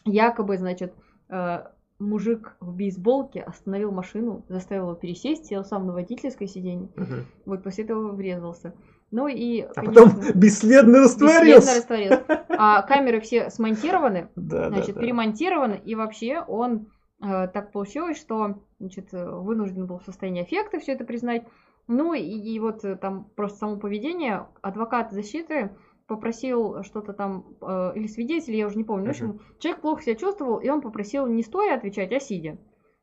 якобы, 0.05 0.57
значит, 0.57 0.93
э, 1.29 1.65
мужик 1.99 2.55
в 2.59 2.75
бейсболке 2.75 3.41
остановил 3.41 3.91
машину, 3.91 4.45
заставил 4.49 4.83
его 4.89 4.95
пересесть, 4.95 5.45
сел 5.45 5.63
сам 5.63 5.87
на 5.87 5.93
водительское 5.93 6.47
сиденье, 6.47 6.89
Мгм. 6.95 7.25
вот 7.45 7.63
после 7.63 7.83
этого 7.85 8.11
врезался. 8.11 8.73
Ну 9.11 9.27
и, 9.27 9.61
А 9.61 9.83
потом 9.83 10.09
конечно, 10.09 10.19
бесследно 10.33 10.39
бесследно 10.39 10.99
растворился. 11.03 11.75
растворился. 11.77 12.45
А 12.49 12.81
камеры 12.81 13.21
все 13.21 13.49
смонтированы, 13.51 14.29
Да, 14.35 14.69
значит, 14.69 14.95
да. 14.95 15.01
перемонтированы, 15.01 15.79
и 15.85 15.93
вообще 15.95 16.41
он 16.41 16.87
э, 17.23 17.47
так 17.47 17.71
получилось, 17.71 18.19
что 18.19 18.63
значит, 18.79 19.09
вынужден 19.11 19.85
был 19.85 19.99
в 19.99 20.03
состоянии 20.03 20.41
аффекта 20.41 20.79
все 20.79 20.93
это 20.93 21.05
признать. 21.05 21.43
Ну 21.87 22.13
и, 22.13 22.21
и 22.21 22.59
вот 22.59 22.83
э, 22.85 22.95
там 22.95 23.25
просто 23.35 23.59
само 23.59 23.77
поведение, 23.77 24.47
адвокат 24.61 25.11
защиты 25.11 25.69
попросил 26.07 26.83
что-то 26.83 27.13
там, 27.13 27.55
э, 27.61 27.93
или 27.95 28.07
свидетель, 28.07 28.55
я 28.55 28.67
уже 28.67 28.77
не 28.77 28.83
помню, 28.83 29.07
в 29.07 29.09
общем, 29.09 29.39
человек 29.59 29.81
плохо 29.81 30.03
себя 30.03 30.15
чувствовал, 30.15 30.57
и 30.57 30.69
он 30.69 30.81
попросил 30.81 31.27
не 31.27 31.43
стоя 31.43 31.75
отвечать, 31.75 32.11
а 32.11 32.19
сидя. 32.19 32.57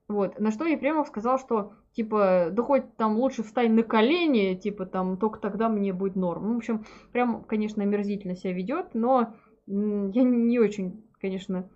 Вот, 0.08 0.40
на 0.40 0.50
что 0.50 0.64
Ефремов 0.64 1.06
сказал, 1.06 1.38
что, 1.38 1.74
типа, 1.92 2.48
да 2.50 2.62
хоть 2.64 2.96
там 2.96 3.16
лучше 3.16 3.44
встань 3.44 3.74
на 3.74 3.84
колени, 3.84 4.54
типа, 4.56 4.84
там, 4.84 5.16
только 5.16 5.38
тогда 5.38 5.68
мне 5.68 5.92
будет 5.92 6.16
норм. 6.16 6.48
Ну, 6.48 6.54
в 6.54 6.56
общем, 6.56 6.84
прям, 7.12 7.44
конечно, 7.44 7.84
омерзительно 7.84 8.34
себя 8.34 8.52
ведет, 8.52 8.88
но 8.92 9.34
я 9.68 10.22
не 10.22 10.58
очень, 10.58 11.04
конечно, 11.20 11.70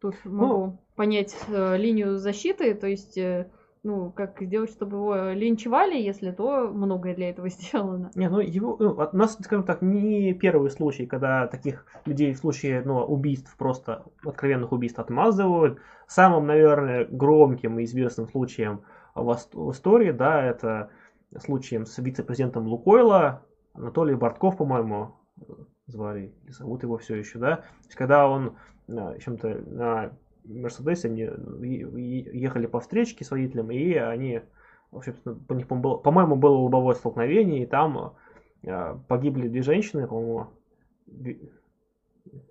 тут 0.00 0.14
могу 0.24 0.78
понять 0.94 1.36
э, 1.48 1.76
линию 1.76 2.18
защиты, 2.18 2.74
то 2.74 2.86
есть, 2.86 3.18
э, 3.18 3.50
ну, 3.84 4.12
как 4.12 4.40
сделать, 4.40 4.70
чтобы 4.70 4.96
его 4.96 5.32
линчевали, 5.32 5.96
если 5.96 6.30
то 6.30 6.68
многое 6.68 7.14
для 7.14 7.30
этого 7.30 7.48
сделано. 7.50 8.10
Не, 8.14 8.28
ну 8.28 8.40
его, 8.40 8.76
ну, 8.78 8.92
у 8.92 9.16
нас, 9.16 9.36
скажем 9.40 9.64
так, 9.64 9.82
не 9.82 10.34
первый 10.34 10.70
случай, 10.70 11.06
когда 11.06 11.46
таких 11.46 11.84
людей 12.04 12.32
в 12.32 12.38
случае 12.38 12.82
ну, 12.84 12.98
убийств, 13.04 13.54
просто 13.56 14.04
откровенных 14.24 14.72
убийств 14.72 14.98
отмазывают. 14.98 15.80
Самым, 16.06 16.46
наверное, 16.46 17.06
громким 17.06 17.78
и 17.78 17.84
известным 17.84 18.28
случаем 18.28 18.82
в, 19.14 19.32
истории, 19.32 20.12
да, 20.12 20.42
это 20.42 20.90
случаем 21.38 21.86
с 21.86 21.98
вице-президентом 21.98 22.66
Лукойла, 22.66 23.42
Анатолий 23.74 24.14
Бортков, 24.14 24.58
по-моему, 24.58 25.16
звали, 25.86 26.34
зовут 26.48 26.82
его 26.82 26.98
все 26.98 27.16
еще, 27.16 27.38
да. 27.38 27.64
Когда 27.94 28.28
он 28.28 28.56
чем-то 28.86 29.48
на 29.66 30.12
Мерседесе 30.44 31.08
они 31.08 31.22
е- 31.22 32.30
ехали 32.32 32.66
по 32.66 32.80
встречке 32.80 33.24
с 33.24 33.30
водителем, 33.30 33.70
и 33.70 33.94
они, 33.94 34.42
в 34.90 34.98
общем-то, 34.98 35.34
по 35.34 35.52
них, 35.52 35.68
по-моему, 35.68 35.82
было, 35.82 35.96
по-моему, 35.98 36.36
было 36.36 36.56
лобовое 36.56 36.94
столкновение, 36.94 37.62
и 37.62 37.66
там 37.66 38.14
э, 38.62 38.96
погибли 39.08 39.48
две 39.48 39.62
женщины, 39.62 40.06
по-моему, 40.06 40.48
Ве- 41.06 41.50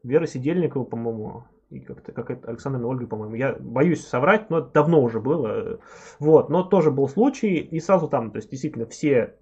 Вера 0.04 0.26
Сидельникова, 0.26 0.84
по-моему, 0.84 1.46
и 1.70 1.80
как-то 1.80 2.12
как 2.12 2.30
это 2.30 2.50
Александра 2.50 2.86
Ольга, 2.86 3.08
по-моему. 3.08 3.36
Я 3.36 3.54
боюсь 3.54 4.06
соврать, 4.06 4.50
но 4.50 4.60
это 4.60 4.72
давно 4.72 5.02
уже 5.02 5.20
было. 5.20 5.80
Вот, 6.20 6.50
но 6.50 6.64
тоже 6.64 6.92
был 6.92 7.08
случай, 7.08 7.58
и 7.58 7.80
сразу 7.80 8.08
там, 8.08 8.32
то 8.32 8.38
есть 8.38 8.52
действительно 8.52 8.86
все 8.86 9.36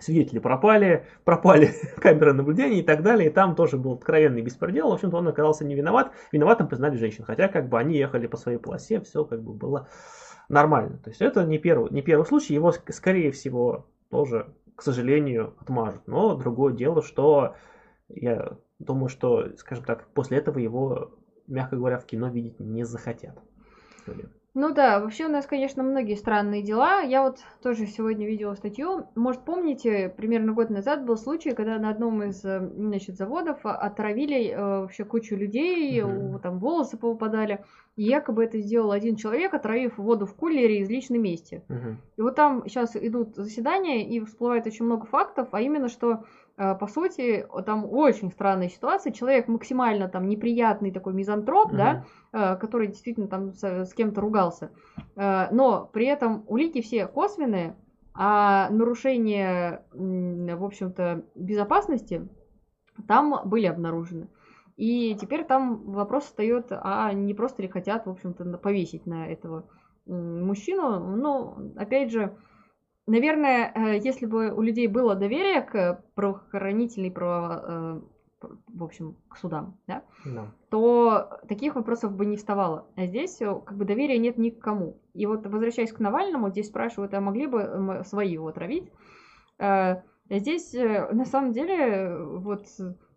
свидетели 0.00 0.38
пропали, 0.38 1.06
пропали 1.24 1.70
камеры 1.98 2.32
наблюдения 2.32 2.80
и 2.80 2.82
так 2.82 3.02
далее, 3.02 3.30
и 3.30 3.32
там 3.32 3.54
тоже 3.54 3.76
был 3.76 3.92
откровенный 3.92 4.42
беспредел. 4.42 4.90
В 4.90 4.94
общем-то, 4.94 5.16
он 5.16 5.28
оказался 5.28 5.64
не 5.64 5.74
виноват. 5.74 6.12
Виноватым 6.32 6.68
признали 6.68 6.96
женщин, 6.96 7.24
хотя 7.24 7.48
как 7.48 7.68
бы 7.68 7.78
они 7.78 7.96
ехали 7.96 8.26
по 8.26 8.36
своей 8.36 8.58
полосе, 8.58 9.00
все 9.00 9.24
как 9.24 9.42
бы 9.42 9.52
было 9.52 9.88
нормально. 10.48 10.98
То 10.98 11.10
есть 11.10 11.22
это 11.22 11.44
не 11.44 11.58
первый, 11.58 11.90
не 11.90 12.02
первый 12.02 12.24
случай, 12.24 12.54
его 12.54 12.70
ск- 12.70 12.92
скорее 12.92 13.30
всего 13.32 13.86
тоже, 14.10 14.52
к 14.76 14.82
сожалению, 14.82 15.54
отмажут. 15.60 16.06
Но 16.06 16.34
другое 16.36 16.74
дело, 16.74 17.02
что 17.02 17.56
я 18.08 18.56
думаю, 18.78 19.08
что, 19.08 19.56
скажем 19.56 19.84
так, 19.84 20.06
после 20.08 20.38
этого 20.38 20.58
его, 20.58 21.18
мягко 21.46 21.76
говоря, 21.76 21.98
в 21.98 22.06
кино 22.06 22.28
видеть 22.28 22.60
не 22.60 22.84
захотят. 22.84 23.38
люди. 24.06 24.28
Ну 24.56 24.72
да, 24.72 25.00
вообще 25.00 25.26
у 25.26 25.28
нас, 25.28 25.46
конечно, 25.46 25.82
многие 25.82 26.14
странные 26.14 26.62
дела. 26.62 27.00
Я 27.00 27.24
вот 27.24 27.38
тоже 27.60 27.86
сегодня 27.86 28.24
видела 28.24 28.54
статью. 28.54 29.08
Может, 29.16 29.44
помните, 29.44 30.14
примерно 30.16 30.52
год 30.52 30.70
назад 30.70 31.04
был 31.04 31.16
случай, 31.16 31.50
когда 31.50 31.76
на 31.80 31.90
одном 31.90 32.22
из 32.22 32.44
э, 32.44 32.60
значит, 32.76 33.16
заводов 33.16 33.58
а, 33.64 33.74
отравили 33.74 34.50
э, 34.50 34.56
вообще 34.56 35.04
кучу 35.04 35.34
людей, 35.34 36.00
у- 36.02 36.38
там 36.38 36.60
волосы 36.60 36.96
повыпадали. 36.96 37.64
И 37.96 38.04
якобы 38.04 38.44
это 38.44 38.60
сделал 38.60 38.92
один 38.92 39.16
человек, 39.16 39.54
отравив 39.54 39.98
воду 39.98 40.24
в 40.24 40.34
кулере 40.34 40.80
из 40.80 40.88
личной 40.88 41.18
мести. 41.18 41.64
Мгм. 41.68 41.98
И 42.16 42.22
вот 42.22 42.36
там 42.36 42.62
сейчас 42.68 42.94
идут 42.94 43.34
заседания, 43.34 44.08
и 44.08 44.20
всплывает 44.20 44.68
очень 44.68 44.84
много 44.84 45.06
фактов, 45.06 45.48
а 45.50 45.60
именно, 45.60 45.88
что, 45.88 46.12
э, 46.12 46.16
по 46.56 46.86
сути, 46.86 47.46
там 47.66 47.84
очень 47.90 48.30
странная 48.30 48.68
ситуация. 48.68 49.12
Человек 49.12 49.48
максимально 49.48 50.08
там 50.08 50.28
неприятный 50.28 50.92
такой 50.92 51.12
мизантроп, 51.12 51.72
да, 51.72 52.04
э, 52.32 52.56
который 52.56 52.86
действительно 52.86 53.26
там 53.26 53.52
с, 53.52 53.64
с 53.64 53.92
кем-то 53.94 54.20
ругался. 54.20 54.70
Э, 55.16 55.48
Но 55.50 55.90
при 55.92 56.06
этом 56.06 56.44
улики 56.46 56.80
все 56.80 57.08
косвенные, 57.08 57.76
а 58.14 58.70
нарушения, 58.70 59.84
в 59.92 60.64
общем-то, 60.64 61.24
безопасности 61.34 62.28
там 63.08 63.40
были 63.44 63.66
обнаружены. 63.66 64.28
И 64.76 65.16
теперь 65.20 65.44
там 65.44 65.92
вопрос 65.92 66.24
встает, 66.24 66.66
а 66.70 67.12
не 67.12 67.34
просто 67.34 67.62
ли 67.62 67.68
хотят, 67.68 68.06
в 68.06 68.10
общем-то, 68.10 68.44
повесить 68.58 69.06
на 69.06 69.26
этого 69.26 69.68
мужчину. 70.06 71.00
Ну, 71.16 71.72
опять 71.76 72.12
же, 72.12 72.36
наверное, 73.06 73.72
э, 73.74 73.98
если 73.98 74.26
бы 74.26 74.50
у 74.52 74.62
людей 74.62 74.86
было 74.86 75.14
доверие 75.14 75.62
к 75.62 76.02
правоохранительной, 76.14 77.10
право, 77.10 78.00
э, 78.42 78.48
в 78.68 78.84
общем, 78.84 79.16
к 79.28 79.36
судам, 79.36 79.78
да, 79.86 80.02
Да. 80.24 80.52
то 80.70 81.40
таких 81.48 81.76
вопросов 81.76 82.12
бы 82.12 82.26
не 82.26 82.36
вставало. 82.36 82.86
А 82.96 83.06
здесь 83.06 83.40
э, 83.40 83.46
как 83.64 83.76
бы 83.76 83.84
доверия 83.84 84.18
нет 84.18 84.38
ни 84.38 84.50
к 84.50 84.58
кому. 84.60 85.00
И 85.14 85.26
вот 85.26 85.46
возвращаясь 85.46 85.92
к 85.92 86.00
Навальному, 86.00 86.50
здесь 86.50 86.68
спрашивают, 86.68 87.14
а 87.14 87.20
могли 87.20 87.46
бы 87.46 88.02
свои 88.04 88.32
его 88.32 88.48
отравить? 88.48 88.90
Э, 89.58 90.02
Здесь 90.30 90.72
на 90.72 91.26
самом 91.26 91.52
деле 91.52 92.16
вот, 92.16 92.64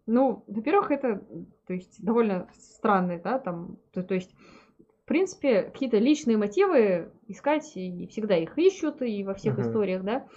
ну, 0.07 0.43
во-первых, 0.47 0.91
это, 0.91 1.23
то 1.65 1.73
есть, 1.73 2.03
довольно 2.03 2.49
странно, 2.51 3.17
да, 3.23 3.39
там, 3.39 3.77
то, 3.93 4.03
то 4.03 4.13
есть, 4.13 4.35
в 5.07 5.09
принципе, 5.09 5.63
какие-то 5.63 5.99
личные 5.99 6.35
мотивы 6.35 7.13
искать, 7.29 7.71
и 7.77 8.07
всегда 8.07 8.35
их 8.35 8.57
ищут, 8.57 9.01
и 9.01 9.23
во 9.23 9.35
всех 9.35 9.53
Мгм. 9.53 9.61
историях, 9.65 10.03
да, 10.03 10.27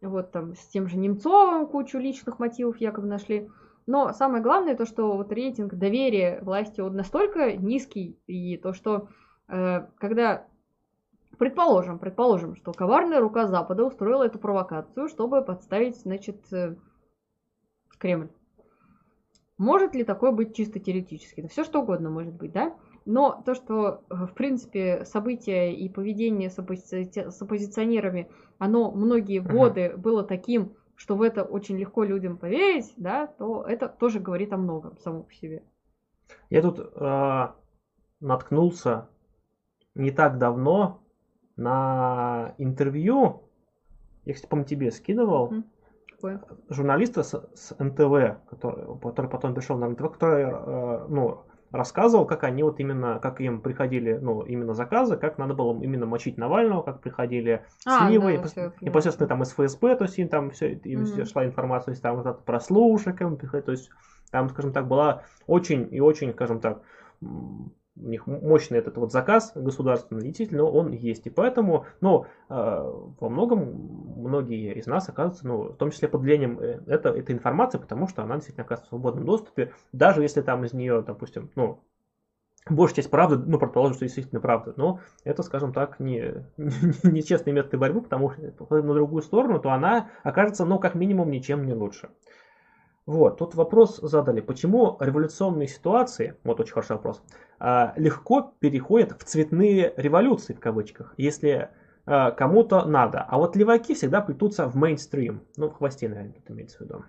вот 0.00 0.32
там 0.32 0.54
с 0.54 0.66
тем 0.68 0.88
же 0.88 0.96
Немцовым 0.96 1.66
кучу 1.66 1.98
личных 1.98 2.38
мотивов 2.38 2.78
якобы 2.78 3.06
нашли. 3.06 3.50
Но 3.86 4.14
самое 4.14 4.42
главное 4.42 4.76
то, 4.76 4.86
что 4.86 5.14
вот 5.18 5.30
рейтинг 5.30 5.74
доверия 5.74 6.40
власти 6.40 6.80
он 6.80 6.96
настолько 6.96 7.54
низкий, 7.54 8.18
и 8.26 8.56
то, 8.56 8.72
что 8.72 9.08
э, 9.48 9.86
когда, 9.98 10.46
предположим, 11.36 11.98
предположим, 11.98 12.56
что 12.56 12.72
коварная 12.72 13.20
рука 13.20 13.46
Запада 13.46 13.84
устроила 13.84 14.24
эту 14.24 14.38
провокацию, 14.38 15.10
чтобы 15.10 15.42
подставить, 15.42 15.96
значит, 15.98 16.50
э, 16.50 16.76
Кремль. 17.98 18.30
Может 19.58 19.94
ли 19.94 20.02
такое 20.02 20.30
быть 20.30 20.56
чисто 20.56 20.80
теоретически? 20.80 21.42
Да 21.42 21.48
все 21.48 21.62
что 21.62 21.82
угодно 21.82 22.08
может 22.08 22.32
быть, 22.32 22.52
да? 22.52 22.74
Но 23.04 23.42
то, 23.44 23.54
что, 23.54 24.04
э, 24.08 24.14
в 24.26 24.34
принципе, 24.34 25.04
события 25.04 25.72
и 25.74 25.88
поведение 25.88 26.48
с, 26.48 26.58
оппози- 26.58 27.30
с 27.30 27.42
оппозиционерами, 27.42 28.30
оно 28.58 28.90
многие 28.90 29.40
Ага. 29.40 29.52
годы 29.52 29.94
было 29.96 30.24
таким, 30.24 30.74
что 30.96 31.16
в 31.16 31.22
это 31.22 31.42
очень 31.42 31.76
легко 31.76 32.04
людям 32.04 32.38
поверить, 32.38 32.94
да, 32.96 33.26
то 33.26 33.62
это 33.62 33.88
тоже 33.88 34.20
говорит 34.20 34.52
о 34.52 34.56
многом 34.56 34.96
само 34.98 35.22
по 35.24 35.34
себе. 35.34 35.62
Я 36.48 36.62
тут 36.62 36.78
э, 36.80 37.48
наткнулся 38.20 39.08
не 39.94 40.10
так 40.10 40.38
давно 40.38 41.02
на 41.56 42.54
интервью, 42.58 43.42
я, 44.24 44.32
кстати, 44.32 44.48
по-моему, 44.48 44.68
тебе 44.68 44.90
скидывал. 44.90 45.52
Какое? 46.10 46.40
журналиста 46.70 47.22
с, 47.22 47.34
с 47.54 47.76
НТВ, 47.78 48.38
который, 48.48 48.98
который 49.00 49.28
потом 49.28 49.54
пришел 49.54 49.76
на 49.76 49.88
НТВ, 49.88 50.12
который 50.12 50.44
э, 50.44 51.06
ну, 51.08 51.44
рассказывал, 51.74 52.24
как 52.24 52.44
они 52.44 52.62
вот 52.62 52.78
именно, 52.78 53.18
как 53.18 53.40
им 53.40 53.60
приходили, 53.60 54.18
ну, 54.20 54.42
именно 54.42 54.74
заказы, 54.74 55.16
как 55.16 55.38
надо 55.38 55.54
было 55.54 55.78
именно 55.82 56.06
мочить 56.06 56.38
Навального, 56.38 56.82
как 56.82 57.00
приходили 57.00 57.64
А, 57.84 58.06
сливы, 58.06 58.32
да, 58.32 58.38
поняла. 58.38 58.70
непосредственно 58.80 59.28
там 59.28 59.42
из 59.42 59.52
ФСБ, 59.52 59.96
то 59.96 60.04
есть 60.04 60.18
им 60.18 60.28
там 60.28 60.50
все, 60.50 60.72
им 60.74 61.00
Мгм. 61.00 61.26
шла 61.26 61.44
информация, 61.44 61.86
то 61.86 61.90
есть 61.90 62.02
там 62.02 62.16
вот 62.16 62.26
это 62.26 62.38
про 62.40 62.60
слушакам, 62.60 63.36
то 63.36 63.72
есть 63.72 63.90
там, 64.30 64.48
скажем 64.50 64.72
так, 64.72 64.86
была 64.86 65.22
очень 65.46 65.88
и 65.90 66.00
очень, 66.00 66.32
скажем 66.32 66.60
так, 66.60 66.82
у 67.96 68.08
них 68.08 68.26
мощный 68.26 68.78
этот 68.78 68.96
вот 68.96 69.12
заказ 69.12 69.52
государственный, 69.54 70.22
действительно, 70.22 70.64
он 70.64 70.90
есть. 70.92 71.26
И 71.26 71.30
поэтому, 71.30 71.86
ну, 72.00 72.26
э, 72.48 72.92
во 73.20 73.28
многом 73.28 74.03
многие 74.14 74.74
из 74.74 74.86
нас 74.86 75.08
оказываются, 75.08 75.46
ну, 75.46 75.62
в 75.72 75.76
том 75.76 75.90
числе 75.90 76.08
под 76.08 76.22
влиянием 76.22 76.58
э, 76.58 76.80
это, 76.86 77.10
этой 77.10 77.34
информации, 77.34 77.78
потому 77.78 78.08
что 78.08 78.22
она 78.22 78.36
действительно 78.36 78.64
оказывается 78.64 78.88
в 78.88 78.90
свободном 78.90 79.24
доступе, 79.24 79.72
даже 79.92 80.22
если 80.22 80.40
там 80.40 80.64
из 80.64 80.72
нее, 80.72 81.02
допустим, 81.02 81.50
ну, 81.56 81.80
большая 82.68 82.96
часть 82.96 83.10
правды, 83.10 83.36
ну, 83.36 83.58
предположим, 83.58 83.94
что 83.94 84.04
действительно 84.04 84.40
правда, 84.40 84.74
но 84.76 85.00
это, 85.24 85.42
скажем 85.42 85.72
так, 85.72 86.00
не, 86.00 86.44
не 87.02 87.22
честный 87.22 87.52
метод 87.52 87.78
борьбы, 87.78 88.02
потому 88.02 88.30
что 88.30 88.82
на 88.82 88.94
другую 88.94 89.22
сторону, 89.22 89.60
то 89.60 89.70
она 89.70 90.10
окажется, 90.22 90.64
ну, 90.64 90.78
как 90.78 90.94
минимум, 90.94 91.30
ничем 91.30 91.66
не 91.66 91.74
лучше. 91.74 92.10
Вот, 93.06 93.36
тут 93.36 93.54
вопрос 93.54 93.98
задали, 93.98 94.40
почему 94.40 94.96
революционные 94.98 95.68
ситуации, 95.68 96.36
вот 96.42 96.58
очень 96.58 96.72
хороший 96.72 96.92
вопрос, 96.92 97.22
а, 97.58 97.92
легко 97.96 98.54
переходят 98.60 99.12
в 99.12 99.24
цветные 99.24 99.92
революции, 99.98 100.54
в 100.54 100.60
кавычках, 100.60 101.12
если 101.18 101.68
кому-то 102.04 102.84
надо. 102.84 103.20
А 103.28 103.38
вот 103.38 103.56
леваки 103.56 103.94
всегда 103.94 104.20
плетутся 104.20 104.66
в 104.66 104.76
мейнстрим. 104.76 105.42
Ну, 105.56 105.70
в 105.70 105.74
хвосте, 105.74 106.08
наверное, 106.08 106.34
тут 106.34 106.50
имеется 106.50 106.78
в 106.78 106.80
виду. 106.82 107.04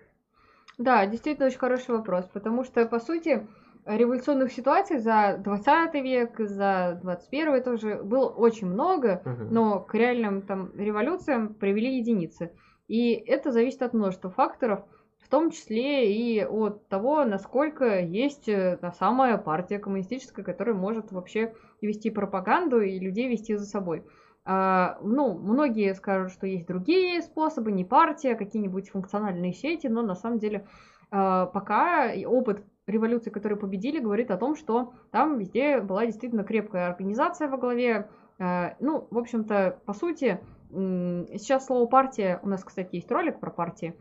Да, 0.77 1.05
действительно 1.05 1.47
очень 1.47 1.57
хороший 1.59 1.91
вопрос, 1.95 2.25
потому 2.33 2.63
что, 2.63 2.85
по 2.85 2.99
сути, 2.99 3.47
революционных 3.85 4.51
ситуаций 4.51 4.97
за 4.99 5.39
20 5.43 6.01
век, 6.01 6.39
за 6.39 6.99
21 7.01 7.63
тоже 7.63 8.01
было 8.03 8.27
очень 8.29 8.67
много, 8.67 9.21
Мгм. 9.25 9.53
но 9.53 9.79
к 9.79 9.93
реальным 9.93 10.41
там 10.41 10.71
революциям 10.75 11.53
привели 11.53 11.97
единицы. 11.97 12.51
И 12.87 13.13
это 13.13 13.51
зависит 13.51 13.81
от 13.81 13.93
множества 13.93 14.29
факторов, 14.29 14.81
в 15.19 15.29
том 15.29 15.49
числе 15.49 16.11
и 16.13 16.43
от 16.43 16.87
того, 16.87 17.23
насколько 17.25 17.99
есть 17.99 18.47
э, 18.47 18.77
та 18.79 18.91
самая 18.91 19.37
партия 19.37 19.79
коммунистическая, 19.79 20.43
которая 20.43 20.75
может 20.75 21.11
вообще 21.11 21.53
вести 21.81 22.09
пропаганду 22.11 22.81
и 22.81 22.99
людей 22.99 23.27
вести 23.27 23.55
за 23.55 23.65
собой. 23.65 24.03
А, 24.45 24.99
ну, 25.01 25.33
многие 25.37 25.95
скажут, 25.95 26.31
что 26.31 26.45
есть 26.45 26.67
другие 26.67 27.21
способы, 27.23 27.71
не 27.71 27.83
партия, 27.83 28.33
а 28.33 28.37
какие-нибудь 28.37 28.89
функциональные 28.91 29.53
сети, 29.53 29.87
но 29.87 30.03
на 30.03 30.15
самом 30.15 30.37
деле 30.37 30.67
а, 31.09 31.47
пока 31.47 32.11
опыт 32.25 32.63
революции, 32.85 33.31
которые 33.31 33.57
победили, 33.57 33.99
говорит 33.99 34.29
о 34.29 34.37
том, 34.37 34.55
что 34.55 34.93
там 35.11 35.39
везде 35.39 35.81
была 35.81 36.05
действительно 36.05 36.43
крепкая 36.43 36.87
организация 36.87 37.47
во 37.47 37.57
главе. 37.57 38.07
Ну, 38.37 39.07
в 39.09 39.17
общем-то, 39.17 39.79
по 39.85 39.93
сути, 39.93 40.39
сейчас 40.69 41.65
слово 41.65 41.87
партия, 41.87 42.39
у 42.43 42.49
нас, 42.49 42.63
кстати, 42.63 42.97
есть 42.97 43.09
ролик 43.09 43.39
про 43.39 43.49
партии, 43.49 43.95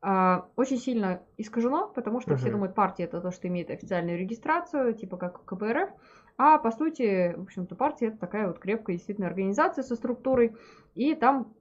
очень 0.00 0.78
сильно 0.78 1.22
искажено, 1.36 1.88
потому 1.88 2.20
что 2.20 2.36
все 2.36 2.46
Мгм. 2.46 2.52
думают, 2.52 2.74
партия 2.74 3.04
это 3.04 3.20
то, 3.20 3.30
что 3.30 3.48
имеет 3.48 3.68
официальную 3.68 4.16
регистрацию, 4.16 4.94
типа 4.94 5.16
как 5.18 5.44
КПРФ, 5.44 5.90
а 6.42 6.56
по 6.56 6.70
сути, 6.70 7.34
в 7.36 7.42
общем-то, 7.42 7.76
партия 7.76 8.06
это 8.06 8.16
такая 8.16 8.46
вот 8.46 8.58
крепкая 8.58 8.96
действительно 8.96 9.26
организация 9.26 9.84
со 9.84 9.94
структурой, 9.94 10.56
и 10.94 11.14
там 11.14 11.52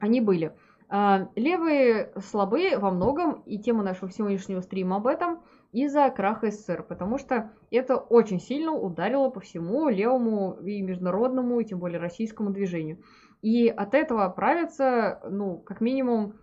они 0.00 0.20
были. 0.20 0.52
А, 0.90 1.30
Левые 1.34 2.12
слабые 2.26 2.76
во 2.76 2.90
многом, 2.90 3.40
и 3.46 3.58
тема 3.58 3.82
нашего 3.82 4.10
сегодняшнего 4.10 4.60
стрима 4.60 4.96
об 4.96 5.06
этом, 5.06 5.40
из-за 5.72 6.10
краха 6.10 6.50
СССР, 6.50 6.82
потому 6.82 7.16
что 7.16 7.52
это 7.70 7.96
очень 7.96 8.38
сильно 8.38 8.72
ударило 8.72 9.30
по 9.30 9.40
всему 9.40 9.88
левому 9.88 10.58
и 10.62 10.82
международному, 10.82 11.60
и 11.60 11.64
тем 11.64 11.78
более 11.78 11.98
российскому 11.98 12.50
движению. 12.50 13.02
И 13.40 13.68
от 13.68 13.94
этого 13.94 14.26
оправиться, 14.26 15.22
ну, 15.30 15.56
как 15.56 15.80
минимум, 15.80 16.34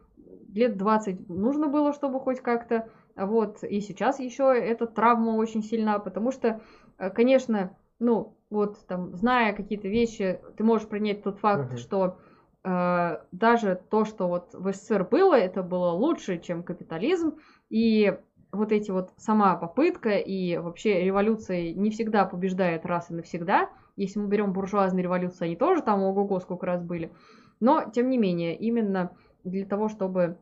лет 0.55 0.77
20 0.77 1.29
нужно 1.29 1.67
было, 1.67 1.93
чтобы 1.93 2.19
хоть 2.19 2.39
как-то. 2.39 2.89
Вот, 3.15 3.63
и 3.63 3.79
сейчас 3.79 4.19
еще 4.19 4.53
эта 4.53 4.87
травма 4.87 5.31
очень 5.31 5.63
сильна, 5.63 5.99
потому 5.99 6.31
что, 6.31 6.61
конечно, 6.97 7.75
ну, 7.99 8.35
вот 8.49 8.85
там, 8.87 9.15
зная 9.15 9.53
какие-то 9.53 9.87
вещи, 9.87 10.39
ты 10.57 10.63
можешь 10.63 10.87
принять 10.87 11.23
тот 11.23 11.39
факт, 11.39 11.71
Мгм. 11.71 11.77
что 11.77 12.17
э, 12.63 13.17
даже 13.31 13.81
то, 13.89 14.05
что 14.05 14.27
вот 14.27 14.53
в 14.53 14.71
СССР 14.71 15.07
было, 15.09 15.35
это 15.35 15.61
было 15.63 15.91
лучше, 15.91 16.39
чем 16.39 16.63
капитализм, 16.63 17.37
и 17.69 18.17
вот 18.51 18.71
эти 18.71 18.91
вот 18.91 19.11
сама 19.17 19.55
попытка 19.55 20.11
и 20.11 20.57
вообще 20.57 21.03
революция 21.03 21.73
не 21.73 21.91
всегда 21.91 22.25
побеждает 22.25 22.85
раз 22.85 23.11
и 23.11 23.13
навсегда. 23.13 23.69
Если 23.97 24.19
мы 24.19 24.27
берем 24.27 24.53
буржуазные 24.53 25.03
революции, 25.03 25.45
они 25.45 25.55
тоже 25.55 25.81
там 25.81 26.01
ого-го 26.03 26.39
сколько 26.39 26.65
раз 26.65 26.81
были. 26.81 27.11
Но, 27.59 27.89
тем 27.89 28.09
не 28.09 28.17
менее, 28.17 28.55
именно 28.55 29.11
для 29.43 29.65
того, 29.65 29.89
чтобы 29.89 30.37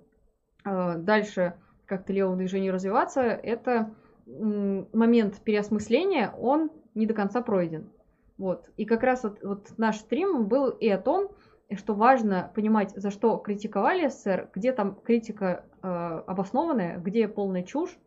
э, 0.65 0.97
дальше 0.97 1.55
как-то 1.85 2.13
левому 2.13 2.37
движению 2.37 2.73
развиваться, 2.73 3.21
это 3.21 3.93
момент 4.25 5.41
переосмысления, 5.43 6.33
он 6.37 6.71
не 6.95 7.05
до 7.05 7.13
конца 7.13 7.41
пройден. 7.41 7.89
Вот. 8.37 8.69
И 8.77 8.85
как 8.85 9.03
раз 9.03 9.23
вот, 9.23 9.43
вот 9.43 9.77
наш 9.77 9.97
стрим 9.97 10.47
был 10.47 10.69
и 10.69 10.89
о 10.89 10.97
том, 10.97 11.31
что 11.75 11.93
важно 11.93 12.51
понимать, 12.55 12.91
за 12.91 13.09
что 13.09 13.37
критиковали 13.37 14.07
СССР, 14.07 14.49
где 14.53 14.73
там 14.73 14.95
критика 14.95 15.65
э, 15.81 15.87
обоснованная, 15.87 16.99
где 16.99 17.27
полная 17.27 17.63
чушь, 17.63 17.97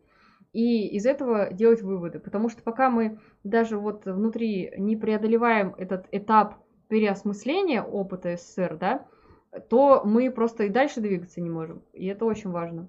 и 0.52 0.88
из 0.88 1.06
этого 1.06 1.52
делать 1.52 1.82
выводы. 1.82 2.18
Потому 2.18 2.48
что 2.48 2.62
пока 2.62 2.90
мы 2.90 3.18
даже 3.44 3.78
вот 3.78 4.05
внутри 4.06 4.72
не 4.78 4.97
преодолеваем 4.97 5.74
этот 5.76 6.06
этап 6.12 6.56
переосмысления 6.88 7.82
опыта 7.82 8.36
СССР, 8.36 8.76
да, 8.78 9.06
то 9.68 10.02
мы 10.05 10.30
просто 10.30 10.64
и 10.64 10.68
дальше 10.68 11.01
двигаться 11.01 11.40
не 11.40 11.51
можем. 11.51 11.82
И 11.93 12.06
это 12.06 12.24
очень 12.24 12.51
важно. 12.51 12.88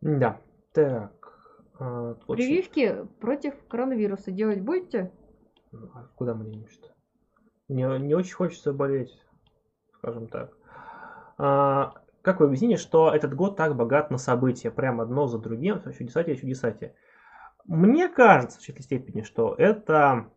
Да. 0.00 0.40
Так. 0.72 1.12
а, 1.78 2.14
очень- 2.26 2.44
Прививки 2.44 3.06
против 3.20 3.54
коронавируса 3.68 4.30
делать 4.30 4.60
будете? 4.60 5.12
А 5.72 6.06
Куда 6.16 6.34
мы 6.34 6.44
денемся-то? 6.44 6.88
Не, 7.68 7.98
не 7.98 8.14
очень 8.14 8.34
хочется 8.34 8.72
болеть, 8.72 9.16
скажем 9.98 10.26
так. 10.28 10.52
А, 11.38 11.94
как 12.22 12.40
вы 12.40 12.46
объясните, 12.46 12.76
что 12.76 13.12
этот 13.14 13.34
год 13.34 13.56
так 13.56 13.76
богат 13.76 14.10
на 14.10 14.18
события, 14.18 14.70
прям 14.70 15.00
одно 15.00 15.26
за 15.26 15.38
другим, 15.38 15.80
чудесатие, 15.96 16.36
чудесатие? 16.36 16.94
Мне 17.64 18.08
кажется, 18.08 18.60
в 18.60 18.66
какой 18.66 18.82
степени, 18.82 19.22
что 19.22 19.54
это 19.56 20.30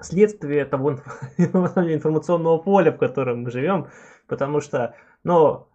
следствие 0.00 0.64
того 0.66 0.92
информационного 1.38 2.58
поля, 2.58 2.92
в 2.92 2.98
котором 2.98 3.42
мы 3.42 3.50
живем, 3.50 3.88
потому 4.26 4.60
что, 4.60 4.94
ну, 5.24 5.68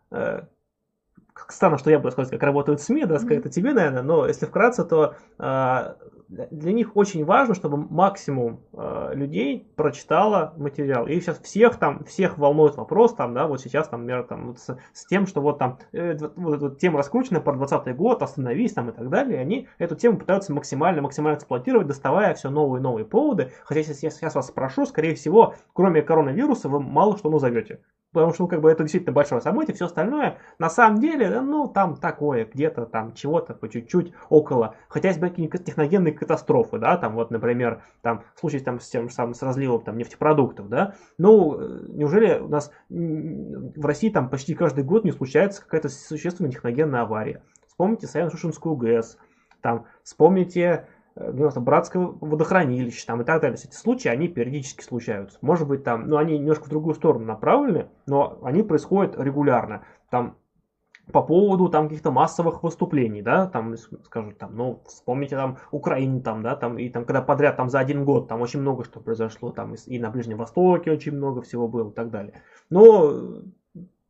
странно, 1.50 1.78
что 1.78 1.90
я 1.90 2.00
буду 2.00 2.12
сказать, 2.12 2.32
как 2.32 2.44
работают 2.44 2.82
СМИ, 2.82 3.06
да, 3.06 3.18
сказать 3.20 3.40
это 3.40 3.50
тебе, 3.50 3.74
наверное, 3.74 4.04
но 4.04 4.26
если 4.28 4.46
вкратце, 4.46 4.84
то 4.84 5.16
э, 5.40 5.96
для 6.28 6.74
них 6.74 6.96
очень 6.96 7.26
важно, 7.26 7.56
чтобы 7.56 7.78
максимум 7.78 8.62
э, 8.74 9.12
людей 9.14 9.68
прочитало 9.76 10.54
материал. 10.58 11.08
И 11.08 11.20
сейчас 11.20 11.40
всех 11.40 11.78
там, 11.78 12.04
всех 12.06 12.38
волнует 12.38 12.76
вопрос, 12.76 13.14
там, 13.14 13.34
да, 13.34 13.48
вот 13.48 13.62
сейчас, 13.62 13.88
там, 13.88 14.02
например, 14.02 14.24
там, 14.24 14.48
вот 14.48 14.60
с, 14.60 14.78
с 14.94 15.06
тем, 15.06 15.28
что 15.28 15.42
вот 15.42 15.60
там, 15.60 15.80
э, 15.92 16.18
вот, 16.36 16.56
эта 16.56 16.76
тема 16.76 16.98
раскручена 17.00 17.42
про 17.42 17.54
20 17.54 17.96
год, 17.96 18.22
остановись 18.22 18.74
там 18.74 18.90
и 18.90 18.94
так 18.94 19.10
далее, 19.10 19.38
и 19.38 19.42
они 19.42 19.68
эту 19.78 19.96
тему 19.96 20.18
пытаются 20.18 20.54
максимально, 20.54 21.02
максимально 21.02 21.38
эксплуатировать, 21.38 21.88
доставая 21.88 22.34
все 22.34 22.50
новые 22.50 22.80
и 22.80 22.84
новые 22.84 23.06
поводы. 23.06 23.52
Хотя 23.64 23.82
если 23.82 23.94
я 24.06 24.10
сейчас 24.12 24.36
вас 24.36 24.48
спрошу, 24.48 24.86
скорее 24.86 25.16
всего, 25.16 25.56
кроме 25.74 26.02
коронавируса, 26.02 26.70
вы 26.70 26.80
мало 26.80 27.18
что 27.18 27.30
назовете. 27.30 27.80
Потому 28.14 28.32
что, 28.32 28.44
ну, 28.44 28.48
как 28.48 28.62
бы 28.62 28.72
это 28.72 28.84
действительно 28.84 29.12
большое 29.12 29.42
событие, 29.42 29.76
все 29.76 29.86
остальное, 29.86 30.38
на 30.60 30.70
самом 30.70 31.00
деле, 31.00 31.42
ну, 31.42 31.68
там 31.68 31.98
такое, 31.98 32.46
где-то 32.46 32.86
там 32.86 33.14
чего-то 33.14 33.56
по 33.56 33.68
чуть-чуть 33.68 34.14
около. 34.30 34.76
Хотя 34.88 35.10
есть 35.10 35.20
какие-нибудь 35.20 35.66
техногенные 35.66 36.14
катастрофы, 36.14 36.78
да, 36.78 36.98
там 36.98 37.16
вот, 37.16 37.32
например, 37.32 37.82
там, 38.02 38.24
случай 38.40 38.60
там 38.60 38.80
с 38.80 38.88
тем 38.88 39.10
же 39.10 39.16
самым, 39.16 39.34
с 39.34 39.42
разливом 39.42 39.82
там 39.82 39.98
нефтепродуктов, 39.98 40.70
да, 40.70 40.94
ну, 41.18 41.60
э, 41.60 41.86
неужели 41.90 42.40
у 42.40 42.48
нас 42.48 42.72
в 42.90 43.86
России 43.86 44.10
там 44.10 44.30
почти 44.30 44.54
каждый 44.54 44.84
год 44.84 45.04
не 45.04 45.12
случается 45.12 45.64
какая-то 45.64 45.90
существенная 45.90 46.52
техногенная 46.52 47.02
авария? 47.02 47.42
Вспомните 47.68 48.06
Саяно-Шушинскую 48.06 48.76
ГЭС, 48.76 49.18
там, 49.62 49.86
вспомните 50.04 50.88
э, 51.16 51.60
братское 51.60 52.02
водохранилище 52.02 53.06
там 53.06 53.22
и 53.22 53.26
так 53.26 53.42
далее. 53.42 53.58
Эти 53.64 53.74
случаи, 53.74 54.10
они 54.10 54.28
периодически 54.28 54.84
случаются. 54.84 55.38
Может 55.42 55.68
быть, 55.68 55.84
там, 55.84 56.08
ну, 56.08 56.18
они 56.18 56.38
немножко 56.38 56.66
в 56.66 56.70
другую 56.70 56.96
сторону 56.96 57.26
направлены, 57.26 57.90
но 58.08 58.40
они 58.44 58.64
происходят 58.64 59.16
регулярно. 59.18 59.84
Там 60.10 60.38
по 61.12 61.22
поводу 61.22 61.68
там 61.70 61.88
каких-то 61.88 62.12
массовых 62.12 62.64
выступлений, 62.64 63.22
да, 63.22 63.48
там, 63.48 63.76
скажут, 63.78 64.38
там, 64.38 64.56
ну, 64.56 64.82
вспомните 64.86 65.36
там 65.36 65.58
Украину, 65.72 66.22
там, 66.22 66.44
да, 66.44 66.56
там, 66.56 66.78
и 66.78 66.90
там, 66.90 67.06
когда 67.06 67.22
подряд 67.22 67.58
там 67.58 67.70
за 67.70 67.80
один 67.80 68.06
год 68.06 68.30
там 68.30 68.42
очень 68.42 68.62
много 68.62 68.86
что 68.86 69.02
произошло, 69.02 69.52
там, 69.52 69.74
и, 69.74 69.78
и 69.88 70.00
на 70.00 70.10
Ближнем 70.12 70.38
Востоке 70.38 70.92
очень 70.92 71.12
много 71.12 71.42
всего 71.42 71.68
было 71.68 71.90
и 71.90 71.94
так 71.94 72.10
далее. 72.10 72.42
Но 72.70 73.42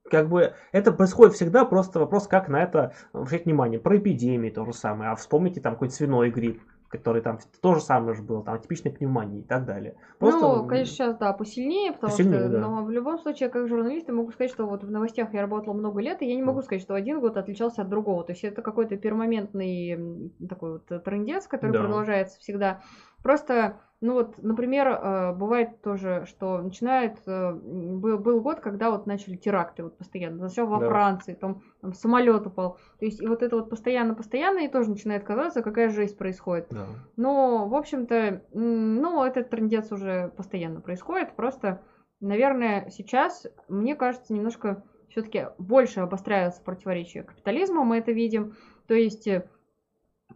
как 0.09 0.29
бы 0.29 0.53
это 0.71 0.91
происходит 0.91 1.33
всегда, 1.33 1.65
просто 1.65 1.99
вопрос, 1.99 2.27
как 2.27 2.47
на 2.47 2.61
это 2.61 2.93
обращать 3.13 3.45
внимание. 3.45 3.79
Про 3.79 3.97
эпидемии 3.97 4.51
то 4.51 4.63
же 4.65 4.73
самое, 4.73 5.11
а 5.11 5.15
вспомните 5.15 5.61
там 5.61 5.73
какой-то 5.73 5.95
свиной 5.95 6.29
грипп, 6.29 6.61
который 6.93 7.23
там 7.23 7.39
то 7.59 7.73
же 7.73 7.81
самое 7.81 8.15
же 8.15 8.21
был, 8.21 8.43
там 8.43 8.61
типичная 8.61 8.91
пневмония 8.91 9.39
и 9.39 9.43
так 9.43 9.65
далее. 9.65 9.95
Просто... 10.19 10.41
Ну, 10.41 10.67
конечно, 10.67 10.93
сейчас, 10.93 11.17
да, 11.17 11.33
посильнее, 11.33 11.91
потому 11.91 12.11
посильнее, 12.11 12.41
что, 12.41 12.49
да. 12.49 12.59
но 12.59 12.83
в 12.83 12.91
любом 12.91 13.17
случае, 13.17 13.49
как 13.49 13.67
журналист, 13.67 14.07
я 14.09 14.13
могу 14.13 14.31
сказать, 14.31 14.51
что 14.51 14.67
вот 14.67 14.83
в 14.83 14.91
новостях 14.91 15.33
я 15.33 15.41
работала 15.41 15.73
много 15.73 15.99
лет, 16.01 16.21
и 16.21 16.27
я 16.27 16.35
не 16.35 16.43
могу 16.43 16.61
сказать, 16.61 16.83
что 16.83 16.93
один 16.93 17.19
год 17.19 17.35
отличался 17.35 17.81
от 17.81 17.89
другого. 17.89 18.23
То 18.23 18.33
есть 18.33 18.43
это 18.43 18.61
какой-то 18.61 18.95
пермоментный 18.95 20.31
такой 20.47 20.73
вот 20.73 21.03
трендец, 21.03 21.47
который 21.47 21.71
да. 21.71 21.79
продолжается 21.79 22.39
всегда. 22.39 22.81
Просто 23.23 23.77
ну 24.03 24.15
вот, 24.15 24.43
например, 24.43 24.87
э, 24.89 25.33
бывает 25.33 25.81
тоже, 25.81 26.25
что 26.27 26.61
начинает... 26.61 27.19
Э, 27.25 27.53
был, 27.53 28.17
был 28.17 28.41
год, 28.41 28.59
когда 28.59 28.91
вот 28.91 29.07
начали 29.07 29.37
теракты 29.37 29.81
вот 29.81 29.97
постоянно. 29.97 30.49
Сначала 30.49 30.71
во 30.71 30.79
да. 30.81 30.89
Франции, 30.89 31.35
там, 31.35 31.61
там 31.79 31.93
самолет 31.93 32.45
упал. 32.45 32.77
То 32.99 33.05
есть 33.05 33.21
и 33.21 33.27
вот 33.27 33.41
это 33.41 33.55
вот 33.55 33.69
постоянно-постоянно, 33.69 34.59
и 34.59 34.67
тоже 34.67 34.89
начинает 34.89 35.23
казаться, 35.23 35.61
какая 35.61 35.87
жесть 35.87 36.17
происходит. 36.17 36.67
Да. 36.69 36.85
Но, 37.15 37.69
в 37.69 37.75
общем-то, 37.75 38.41
ну, 38.51 39.23
этот 39.23 39.49
трендец 39.49 39.89
уже 39.89 40.33
постоянно 40.35 40.81
происходит. 40.81 41.37
Просто, 41.37 41.81
наверное, 42.19 42.89
сейчас, 42.89 43.47
мне 43.69 43.95
кажется, 43.95 44.33
немножко 44.33 44.83
все-таки 45.07 45.47
больше 45.57 46.01
обостряются 46.01 46.61
противоречия 46.61 47.23
капитализма, 47.23 47.85
мы 47.85 47.99
это 47.99 48.11
видим. 48.11 48.57
То 48.87 48.95
есть 48.95 49.27
э, 49.27 49.47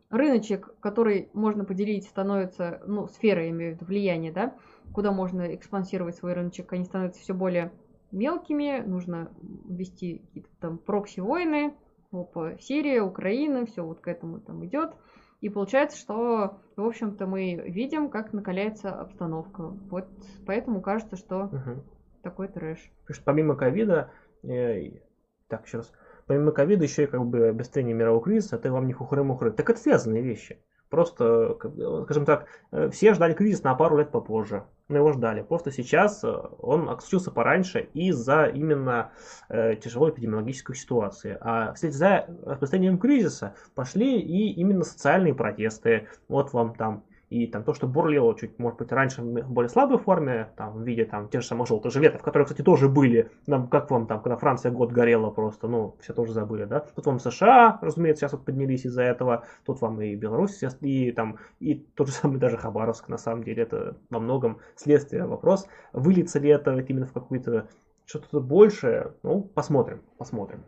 рыночек, 0.09 0.73
который 0.79 1.29
можно 1.33 1.65
поделить, 1.65 2.05
становится, 2.05 2.81
ну, 2.85 3.07
сферой, 3.07 3.49
имею 3.49 3.73
в 3.73 3.75
виду, 3.75 3.85
влияния, 3.85 4.31
да, 4.31 4.55
куда 4.93 5.11
можно 5.11 5.53
экспансировать 5.55 6.15
свой 6.15 6.33
рыночек, 6.33 6.71
они 6.73 6.85
становятся 6.85 7.21
все 7.21 7.33
более 7.33 7.71
мелкими, 8.11 8.81
нужно 8.85 9.31
вести 9.67 10.19
какие-то 10.19 10.49
там 10.59 10.77
прокси-войны, 10.77 11.75
опа, 12.11 12.57
Сирия, 12.59 13.01
Украина, 13.01 13.65
все 13.65 13.83
вот 13.83 13.99
к 13.99 14.07
этому 14.07 14.39
там 14.39 14.65
идет. 14.65 14.93
И 15.41 15.49
получается, 15.49 15.97
что, 15.97 16.59
в 16.75 16.83
общем-то, 16.83 17.27
мы 17.27 17.55
видим, 17.67 18.09
как 18.09 18.33
накаляется 18.33 18.89
обстановка. 18.89 19.67
Вот 19.91 20.07
поэтому 20.45 20.81
кажется, 20.81 21.15
что 21.15 21.45
угу. 21.45 21.83
такой 22.23 22.47
трэш. 22.47 22.79
Потому 23.01 23.15
что 23.15 23.23
помимо 23.23 23.55
ковида, 23.55 24.11
э, 24.43 24.99
так, 25.47 25.65
еще 25.65 25.77
раз, 25.77 25.93
помимо 26.27 26.51
ковида 26.51 26.83
еще 26.83 27.03
и 27.03 27.07
как 27.07 27.25
бы 27.25 27.47
обесценение 27.47 27.95
мирового 27.95 28.23
кризиса, 28.23 28.57
это 28.57 28.71
вам 28.71 28.87
не 28.87 28.93
хухры-мухры. 28.93 29.51
Так 29.51 29.69
это 29.69 29.79
связанные 29.79 30.21
вещи. 30.21 30.59
Просто, 30.89 31.57
скажем 32.03 32.23
так, 32.23 32.47
э, 32.71 32.89
все 32.91 33.13
ждали 33.13 33.33
кризис 33.33 33.61
на 33.63 33.75
пару 33.75 33.97
лет 33.97 34.09
попозже. 34.11 34.63
Но 34.87 34.97
его 34.97 35.11
ждали. 35.11 35.41
Просто 35.41 35.69
сейчас 35.69 36.23
э, 36.23 36.27
он 36.59 36.87
случился 37.01 37.29
пораньше 37.29 37.89
из-за 37.93 38.45
именно 38.45 39.11
э, 39.49 39.75
тяжелой 39.75 40.11
эпидемиологической 40.11 40.77
ситуации. 40.77 41.37
А 41.41 41.73
вслед 41.73 41.93
за 41.93 42.27
распространением 42.45 42.99
кризиса 42.99 43.55
пошли 43.75 44.21
и 44.21 44.53
именно 44.53 44.85
социальные 44.85 45.33
протесты. 45.33 46.07
Вот 46.29 46.53
вам 46.53 46.73
там 46.73 47.03
и 47.29 47.45
там 47.47 47.63
то, 47.63 47.73
что 47.73 47.87
бурлило 47.87 48.37
чуть, 48.37 48.57
может 48.57 48.79
быть, 48.79 48.91
раньше 48.91 49.21
в 49.21 49.51
более 49.51 49.69
слабой 49.69 49.97
форме, 49.97 50.49
там, 50.55 50.73
в 50.73 50.81
виде 50.83 51.03
там 51.03 51.27
тех 51.27 51.41
же 51.41 51.47
самых 51.47 51.67
желтых 51.67 51.91
жилетов, 51.91 52.21
которые, 52.21 52.45
кстати, 52.45 52.61
тоже 52.61 52.87
были, 52.87 53.29
нам, 53.47 53.67
как 53.67 53.91
вам 53.91 54.07
там, 54.07 54.21
когда 54.21 54.37
Франция 54.37 54.71
год 54.71 54.91
горела 54.91 55.29
просто, 55.29 55.67
ну, 55.67 55.95
все 55.99 56.13
тоже 56.13 56.31
забыли, 56.31 56.65
да? 56.65 56.79
Тут 56.79 57.05
вам 57.05 57.19
США, 57.19 57.79
разумеется, 57.81 58.21
сейчас 58.21 58.31
вот 58.33 58.45
поднялись 58.45 58.85
из-за 58.85 59.03
этого, 59.03 59.43
тут 59.65 59.81
вам 59.81 60.01
и 60.01 60.15
Беларусь, 60.15 60.63
и 60.81 61.11
там, 61.11 61.37
и 61.59 61.75
тот 61.75 62.07
же 62.07 62.13
самый 62.13 62.37
даже 62.37 62.57
Хабаровск, 62.57 63.09
на 63.09 63.17
самом 63.17 63.43
деле, 63.43 63.63
это 63.63 63.97
во 64.09 64.19
многом 64.19 64.59
следствие 64.75 65.25
вопрос, 65.25 65.67
выльется 65.91 66.39
ли 66.39 66.49
это 66.49 66.77
именно 66.77 67.05
в 67.05 67.13
какую-то 67.13 67.67
что-то 68.05 68.39
большее, 68.39 69.13
ну, 69.23 69.41
посмотрим, 69.41 70.01
посмотрим. 70.17 70.63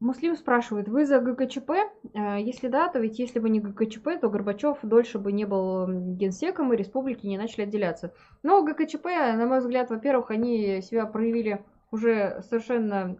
Муслим 0.00 0.36
спрашивает, 0.36 0.88
вы 0.88 1.06
за 1.06 1.18
ГКЧП? 1.18 1.70
Э, 2.14 2.40
если 2.40 2.68
да, 2.68 2.88
то 2.88 3.00
ведь 3.00 3.18
если 3.18 3.40
бы 3.40 3.50
не 3.50 3.60
ГКЧП, 3.60 4.20
то 4.20 4.30
Горбачев 4.30 4.78
дольше 4.82 5.18
бы 5.18 5.32
не 5.32 5.44
был 5.44 5.86
генсеком 5.88 6.72
и 6.72 6.76
республики 6.76 7.26
не 7.26 7.36
начали 7.36 7.62
отделяться. 7.62 8.14
Но 8.42 8.62
ГКЧП, 8.62 9.04
на 9.04 9.46
мой 9.46 9.58
взгляд, 9.58 9.90
во-первых, 9.90 10.30
они 10.30 10.82
себя 10.82 11.06
проявили 11.06 11.64
уже 11.90 12.42
совершенно 12.48 13.16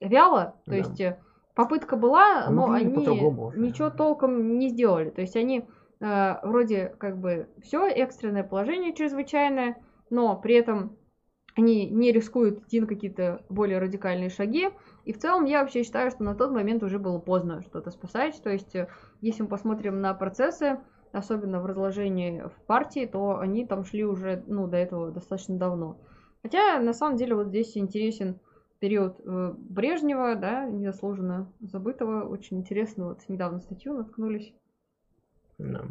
вяло, 0.00 0.56
то 0.64 0.70
да. 0.70 0.76
есть 0.76 1.00
э, 1.00 1.18
попытка 1.54 1.96
была, 1.96 2.48
но 2.50 2.70
они 2.70 2.86
ничего 2.86 3.90
толком 3.90 4.58
не 4.58 4.68
сделали. 4.68 5.10
То 5.10 5.20
есть 5.20 5.36
они 5.36 5.66
э, 6.00 6.34
вроде 6.42 6.94
как 6.98 7.18
бы 7.18 7.48
все, 7.62 7.86
экстренное 7.86 8.44
положение 8.44 8.94
чрезвычайное, 8.94 9.76
но 10.08 10.36
при 10.36 10.54
этом 10.54 10.96
они 11.56 11.88
не 11.88 12.10
рискуют 12.12 12.64
идти 12.64 12.80
на 12.80 12.86
какие-то 12.86 13.42
более 13.48 13.78
радикальные 13.78 14.30
шаги. 14.30 14.70
И 15.04 15.12
в 15.12 15.18
целом 15.18 15.44
я 15.44 15.60
вообще 15.60 15.84
считаю, 15.84 16.10
что 16.10 16.24
на 16.24 16.34
тот 16.34 16.50
момент 16.50 16.82
уже 16.82 16.98
было 16.98 17.18
поздно 17.18 17.62
что-то 17.62 17.90
спасать. 17.90 18.40
То 18.42 18.50
есть, 18.50 18.74
э, 18.74 18.88
если 19.20 19.42
мы 19.42 19.48
посмотрим 19.48 20.00
на 20.00 20.14
процессы, 20.14 20.78
особенно 21.12 21.60
в 21.60 21.66
разложении 21.66 22.42
в 22.42 22.66
партии, 22.66 23.06
то 23.06 23.38
они 23.38 23.66
там 23.66 23.84
шли 23.84 24.04
уже 24.04 24.42
ну, 24.46 24.66
до 24.66 24.76
этого 24.76 25.12
достаточно 25.12 25.56
давно. 25.56 25.98
Хотя, 26.42 26.80
на 26.80 26.92
самом 26.92 27.16
деле, 27.16 27.36
вот 27.36 27.48
здесь 27.48 27.76
интересен 27.76 28.40
период 28.80 29.20
э, 29.24 29.54
Брежнева, 29.56 30.34
да, 30.34 30.66
незаслуженно 30.66 31.50
забытого. 31.60 32.24
Очень 32.28 32.58
интересно, 32.58 33.06
вот 33.06 33.20
недавно 33.28 33.60
статью 33.60 33.94
наткнулись. 33.94 34.52
Да. 35.58 35.86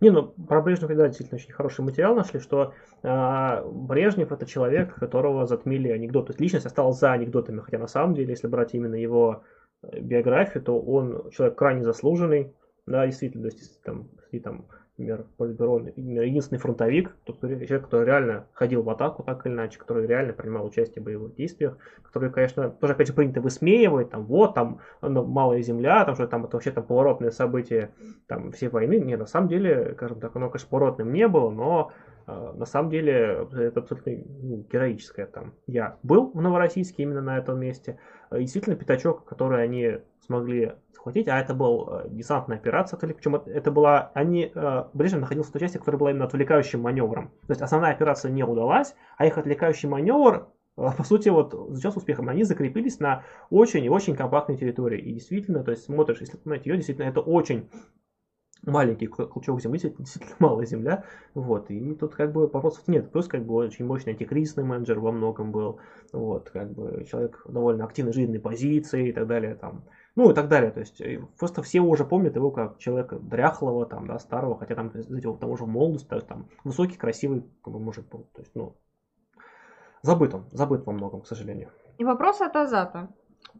Не, 0.00 0.10
ну 0.10 0.28
про 0.28 0.62
Брежнева, 0.62 0.94
да, 0.94 1.06
действительно 1.06 1.36
очень 1.36 1.52
хороший 1.52 1.84
материал 1.84 2.14
нашли, 2.14 2.40
что 2.40 2.74
э, 3.02 3.62
Брежнев 3.64 4.30
это 4.30 4.46
человек, 4.46 4.94
которого 4.94 5.46
затмили 5.46 5.88
анекдоты. 5.88 6.28
То 6.28 6.30
есть 6.32 6.40
личность 6.40 6.66
осталась 6.66 6.98
за 6.98 7.12
анекдотами, 7.12 7.60
хотя 7.60 7.78
на 7.78 7.88
самом 7.88 8.14
деле, 8.14 8.30
если 8.30 8.46
брать 8.46 8.74
именно 8.74 8.94
его 8.94 9.42
э, 9.82 10.00
биографию, 10.00 10.62
то 10.62 10.80
он 10.80 11.30
человек 11.30 11.56
крайне 11.58 11.82
заслуженный, 11.82 12.52
да, 12.86 13.06
действительно, 13.06 13.50
то 13.50 13.56
есть 13.56 13.82
там, 13.82 14.08
если 14.30 14.38
там 14.38 14.66
например, 14.98 15.26
Политбюро, 15.36 15.78
единственный 15.96 16.58
фронтовик, 16.58 17.14
человек, 17.24 17.84
который 17.84 18.04
реально 18.04 18.46
ходил 18.52 18.82
в 18.82 18.90
атаку 18.90 19.22
так 19.22 19.46
или 19.46 19.52
иначе, 19.52 19.78
который 19.78 20.06
реально 20.06 20.32
принимал 20.32 20.66
участие 20.66 21.02
в 21.02 21.04
боевых 21.04 21.36
действиях, 21.36 21.78
который, 22.02 22.30
конечно, 22.30 22.70
тоже, 22.70 22.94
опять 22.94 23.06
же, 23.06 23.12
принято 23.12 23.40
высмеивать, 23.40 24.10
там, 24.10 24.24
вот, 24.24 24.54
там, 24.54 24.80
ну, 25.00 25.24
малая 25.24 25.62
земля, 25.62 26.04
там, 26.04 26.16
что 26.16 26.26
там, 26.26 26.44
это 26.44 26.56
вообще 26.56 26.72
там 26.72 26.84
поворотное 26.84 27.30
событие, 27.30 27.92
там, 28.26 28.50
всей 28.50 28.68
войны. 28.68 28.98
Не, 28.98 29.16
на 29.16 29.26
самом 29.26 29.48
деле, 29.48 29.92
скажем 29.94 30.18
так, 30.18 30.34
оно, 30.34 30.50
конечно, 30.50 30.68
поворотным 30.68 31.12
не 31.12 31.28
было, 31.28 31.50
но 31.50 31.92
э, 32.26 32.52
на 32.56 32.66
самом 32.66 32.90
деле 32.90 33.46
это 33.52 33.80
абсолютно 33.80 34.12
ну, 34.42 34.64
героическое 34.70 35.26
там. 35.26 35.54
Я 35.68 35.96
был 36.02 36.32
в 36.32 36.40
Новороссийске 36.40 37.04
именно 37.04 37.22
на 37.22 37.38
этом 37.38 37.60
месте. 37.60 37.98
Действительно, 38.32 38.74
пятачок, 38.74 39.24
который 39.24 39.62
они 39.62 39.98
смогли 40.26 40.72
захватить, 41.08 41.28
а 41.28 41.38
это 41.38 41.54
был 41.54 41.88
э, 41.90 42.08
десантная 42.10 42.58
операция, 42.58 42.98
причем 42.98 43.36
это 43.36 43.70
была, 43.70 44.10
они, 44.14 44.50
э, 44.54 44.84
Брежнев 44.92 45.22
находился 45.22 45.50
в 45.50 45.52
той 45.52 45.60
части, 45.60 45.78
которая 45.78 45.98
была 45.98 46.10
именно 46.10 46.26
отвлекающим 46.26 46.80
маневром. 46.80 47.30
То 47.46 47.50
есть 47.50 47.62
основная 47.62 47.92
операция 47.92 48.30
не 48.30 48.44
удалась, 48.44 48.94
а 49.16 49.26
их 49.26 49.38
отвлекающий 49.38 49.88
маневр 49.88 50.48
э, 50.76 50.82
по 50.96 51.04
сути, 51.04 51.28
вот 51.30 51.52
сейчас 51.76 51.96
успехом 51.96 52.28
они 52.28 52.44
закрепились 52.44 53.00
на 53.00 53.24
очень 53.50 53.84
и 53.84 53.88
очень 53.88 54.16
компактной 54.16 54.56
территории. 54.56 55.00
И 55.00 55.14
действительно, 55.14 55.64
то 55.64 55.70
есть 55.70 55.84
смотришь, 55.84 56.20
если 56.20 56.36
посмотреть 56.36 56.66
ее, 56.66 56.76
действительно, 56.76 57.08
это 57.08 57.20
очень 57.20 57.68
маленький 58.64 59.06
клочок 59.06 59.60
земли, 59.60 59.78
действительно 59.78 60.36
малая 60.38 60.66
земля, 60.66 61.04
вот, 61.34 61.70
и 61.70 61.94
тут 61.94 62.14
как 62.14 62.32
бы 62.32 62.46
вопросов 62.48 62.86
нет, 62.88 63.10
плюс 63.10 63.28
как 63.28 63.44
бы 63.44 63.54
очень 63.54 63.84
мощный 63.84 64.12
антикризисный 64.12 64.64
менеджер 64.64 64.98
во 65.00 65.12
многом 65.12 65.52
был, 65.52 65.80
вот, 66.12 66.50
как 66.50 66.72
бы 66.72 67.04
человек 67.04 67.42
довольно 67.48 67.84
активной 67.84 68.12
жизненной 68.12 68.40
позиции 68.40 69.08
и 69.08 69.12
так 69.12 69.26
далее, 69.26 69.54
там, 69.54 69.84
ну 70.18 70.30
и 70.30 70.34
так 70.34 70.48
далее. 70.48 70.72
То 70.72 70.80
есть 70.80 71.00
просто 71.38 71.62
все 71.62 71.80
уже 71.80 72.04
помнят 72.04 72.34
его 72.34 72.50
как 72.50 72.78
человека 72.78 73.18
дряхлого, 73.18 73.86
там, 73.86 74.06
да, 74.06 74.18
старого, 74.18 74.58
хотя 74.58 74.74
там, 74.74 74.90
знаете, 74.92 75.32
того 75.34 75.56
же 75.56 75.64
молодости, 75.64 76.08
там 76.26 76.48
высокий, 76.64 76.96
красивый 76.96 77.44
как 77.62 77.72
бы, 77.72 77.78
мужик 77.78 78.08
был. 78.08 78.28
То 78.34 78.42
есть, 78.42 78.52
ну, 78.54 78.76
забыт 80.02 80.34
он, 80.34 80.46
забыт 80.50 80.84
во 80.86 80.92
многом, 80.92 81.20
к 81.20 81.26
сожалению. 81.26 81.70
И 81.98 82.04
вопрос 82.04 82.40
от 82.40 82.56
Азата. 82.56 83.08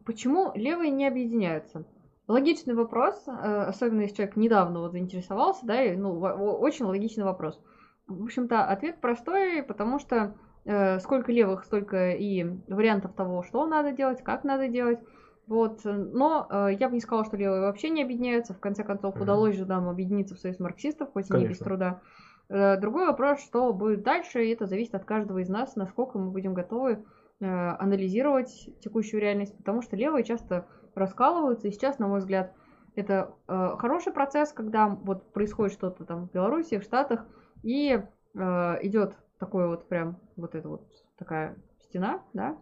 Почему 0.05 0.51
левые 0.53 0.91
не 0.91 1.07
объединяются? 1.07 1.85
Логичный 2.29 2.75
вопрос, 2.75 3.27
э, 3.27 3.31
особенно 3.31 4.01
если 4.01 4.17
человек 4.17 4.35
недавно 4.35 4.81
вот 4.81 4.91
заинтересовался, 4.91 5.65
да, 5.65 5.83
и, 5.83 5.95
ну, 5.95 6.19
очень 6.19 6.85
логичный 6.85 7.23
вопрос. 7.23 7.59
В 8.07 8.23
общем-то, 8.23 8.65
ответ 8.65 9.01
простой, 9.01 9.63
потому 9.63 9.97
что 9.97 10.35
э, 10.63 10.99
сколько 10.99 11.31
левых, 11.31 11.65
столько 11.65 12.11
и 12.11 12.45
вариантов 12.67 13.13
того, 13.13 13.41
что 13.41 13.65
надо 13.65 13.93
делать, 13.93 14.21
как 14.23 14.43
надо 14.43 14.67
делать. 14.67 14.99
Вот, 15.47 15.79
но 15.83 16.45
э, 16.47 16.69
я 16.79 16.87
бы 16.87 16.93
не 16.93 17.01
сказала, 17.01 17.25
что 17.25 17.35
левые 17.35 17.61
вообще 17.61 17.89
не 17.89 18.03
объединяются. 18.03 18.53
В 18.53 18.59
конце 18.59 18.83
концов, 18.83 19.15
Мгм. 19.15 19.23
удалось 19.23 19.55
же 19.55 19.65
нам 19.65 19.89
объединиться 19.89 20.35
в 20.35 20.39
союз 20.39 20.59
марксистов, 20.59 21.11
хоть 21.11 21.31
и 21.31 21.33
не 21.33 21.47
без 21.47 21.57
Конечно. 21.57 21.65
труда. 21.65 22.01
Э, 22.49 22.77
другой 22.77 23.07
вопрос, 23.07 23.39
что 23.41 23.73
будет 23.73 24.03
дальше, 24.03 24.45
и 24.45 24.49
это 24.49 24.67
зависит 24.67 24.93
от 24.93 25.05
каждого 25.05 25.39
из 25.39 25.49
нас, 25.49 25.75
насколько 25.75 26.19
мы 26.19 26.29
будем 26.29 26.53
готовы 26.53 27.03
э, 27.39 27.45
анализировать 27.79 28.69
текущую 28.81 29.19
реальность, 29.19 29.57
потому 29.57 29.81
что 29.81 29.95
левые 29.95 30.23
часто 30.23 30.67
раскалываются, 30.95 31.67
и 31.67 31.71
сейчас, 31.71 31.99
на 31.99 32.07
мой 32.07 32.19
взгляд, 32.19 32.53
это 32.95 33.33
э, 33.47 33.75
хороший 33.77 34.13
процесс, 34.13 34.51
когда 34.51 34.87
вот 34.87 35.31
происходит 35.31 35.73
что-то 35.73 36.05
там 36.05 36.27
в 36.27 36.31
Беларуси, 36.31 36.79
в 36.79 36.83
Штатах, 36.83 37.25
и 37.63 38.01
э, 38.33 38.39
идет 38.81 39.15
такой 39.39 39.67
вот 39.67 39.87
прям 39.87 40.19
вот 40.35 40.55
эта 40.55 40.67
вот 40.67 40.87
такая 41.17 41.57
стена, 41.79 42.21
да, 42.33 42.57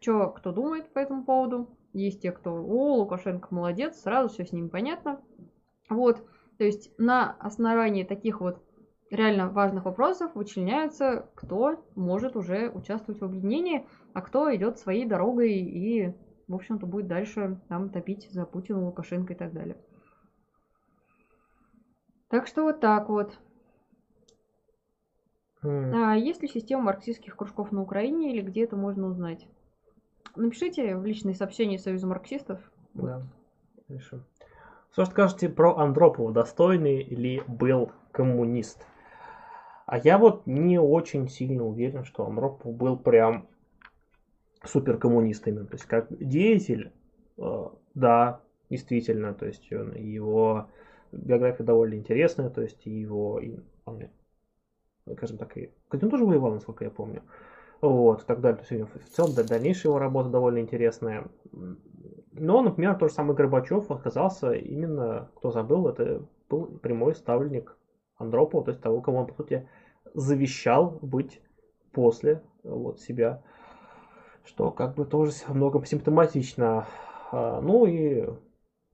что 0.00 0.28
кто 0.28 0.52
думает 0.52 0.92
по 0.92 0.98
этому 0.98 1.24
поводу. 1.24 1.74
Есть 1.94 2.22
те, 2.22 2.32
кто, 2.32 2.52
о, 2.52 2.96
Лукашенко 2.96 3.48
молодец, 3.50 4.00
сразу 4.00 4.28
все 4.28 4.44
с 4.44 4.52
ним 4.52 4.68
понятно. 4.68 5.20
Вот, 5.88 6.22
то 6.58 6.64
есть 6.64 6.92
на 6.98 7.32
основании 7.40 8.04
таких 8.04 8.40
вот 8.40 8.62
реально 9.10 9.48
важных 9.48 9.86
вопросов 9.86 10.34
вычленяется, 10.34 11.30
кто 11.34 11.82
может 11.94 12.36
уже 12.36 12.70
участвовать 12.70 13.20
в 13.20 13.24
объединении, 13.24 13.86
а 14.12 14.20
кто 14.20 14.54
идет 14.54 14.78
своей 14.78 15.06
дорогой 15.06 15.54
и, 15.54 16.14
в 16.48 16.54
общем-то, 16.54 16.86
будет 16.86 17.06
дальше 17.06 17.60
там 17.68 17.90
топить 17.90 18.28
за 18.30 18.46
Путина, 18.46 18.84
Лукашенко 18.84 19.34
и 19.34 19.36
так 19.36 19.52
далее. 19.52 19.76
Так 22.28 22.46
что 22.46 22.62
вот 22.62 22.80
так 22.80 23.08
вот. 23.08 23.38
А 25.62 26.14
есть 26.14 26.42
ли 26.42 26.48
система 26.48 26.84
марксистских 26.84 27.36
кружков 27.36 27.72
на 27.72 27.82
Украине 27.82 28.32
или 28.32 28.42
где 28.42 28.64
это 28.64 28.76
можно 28.76 29.06
узнать? 29.06 29.46
Напишите 30.36 30.96
в 30.96 31.04
личные 31.04 31.34
сообщения 31.34 31.78
Союза 31.78 32.06
марксистов. 32.06 32.60
Да, 32.94 33.22
решим. 33.88 34.24
Что 34.92 35.04
скажете 35.04 35.48
про 35.48 35.76
Андропова? 35.76 36.32
Достойный 36.32 37.02
ли 37.02 37.42
был 37.46 37.92
коммунист? 38.12 38.86
А 39.86 39.98
я 39.98 40.18
вот 40.18 40.46
не 40.46 40.78
очень 40.78 41.28
сильно 41.28 41.64
уверен, 41.64 42.04
что 42.04 42.26
Андропов 42.26 42.74
был 42.74 42.96
прям 42.96 43.48
суперкоммунистом. 44.64 45.66
То 45.66 45.74
есть 45.74 45.84
как 45.86 46.06
деятель, 46.18 46.92
э, 47.38 47.66
да, 47.94 48.40
действительно, 48.70 49.34
то 49.34 49.46
есть 49.46 49.72
он- 49.72 49.94
его 49.94 50.66
биография 51.12 51.64
довольно 51.64 51.94
интересная, 51.94 52.50
то 52.50 52.62
есть 52.62 52.84
его, 52.86 53.40
и, 53.40 53.56
скажем 55.12 55.38
так, 55.38 55.56
и, 55.56 55.70
он 55.90 56.10
тоже 56.10 56.24
воевал, 56.24 56.52
насколько 56.52 56.84
я 56.84 56.90
помню. 56.90 57.22
Вот, 57.80 58.22
и 58.22 58.26
так 58.26 58.40
далее. 58.40 58.60
То 58.60 58.74
есть, 58.74 58.90
в 58.92 59.14
целом, 59.14 59.34
да, 59.34 59.44
дальнейшая 59.44 59.90
его 59.90 59.98
работа 59.98 60.30
довольно 60.30 60.58
интересная. 60.58 61.28
Но, 62.32 62.62
например, 62.62 62.96
тот 62.96 63.10
же 63.10 63.14
самый 63.14 63.36
Горбачев 63.36 63.90
оказался 63.90 64.52
именно, 64.52 65.30
кто 65.36 65.50
забыл, 65.52 65.88
это 65.88 66.22
был 66.48 66.66
прямой 66.66 67.14
ставленник 67.14 67.76
Андропова, 68.16 68.64
то 68.64 68.70
есть 68.72 68.82
того, 68.82 69.00
кого 69.00 69.18
он, 69.18 69.26
по 69.26 69.34
сути, 69.34 69.68
завещал 70.14 70.98
быть 71.02 71.40
после 71.92 72.42
вот, 72.64 73.00
себя. 73.00 73.42
Что 74.48 74.70
как 74.70 74.94
бы 74.94 75.04
тоже 75.04 75.32
во 75.46 75.54
многом 75.54 75.84
симптоматично. 75.84 76.86
А, 77.30 77.60
Ну 77.60 77.84
и, 77.86 78.26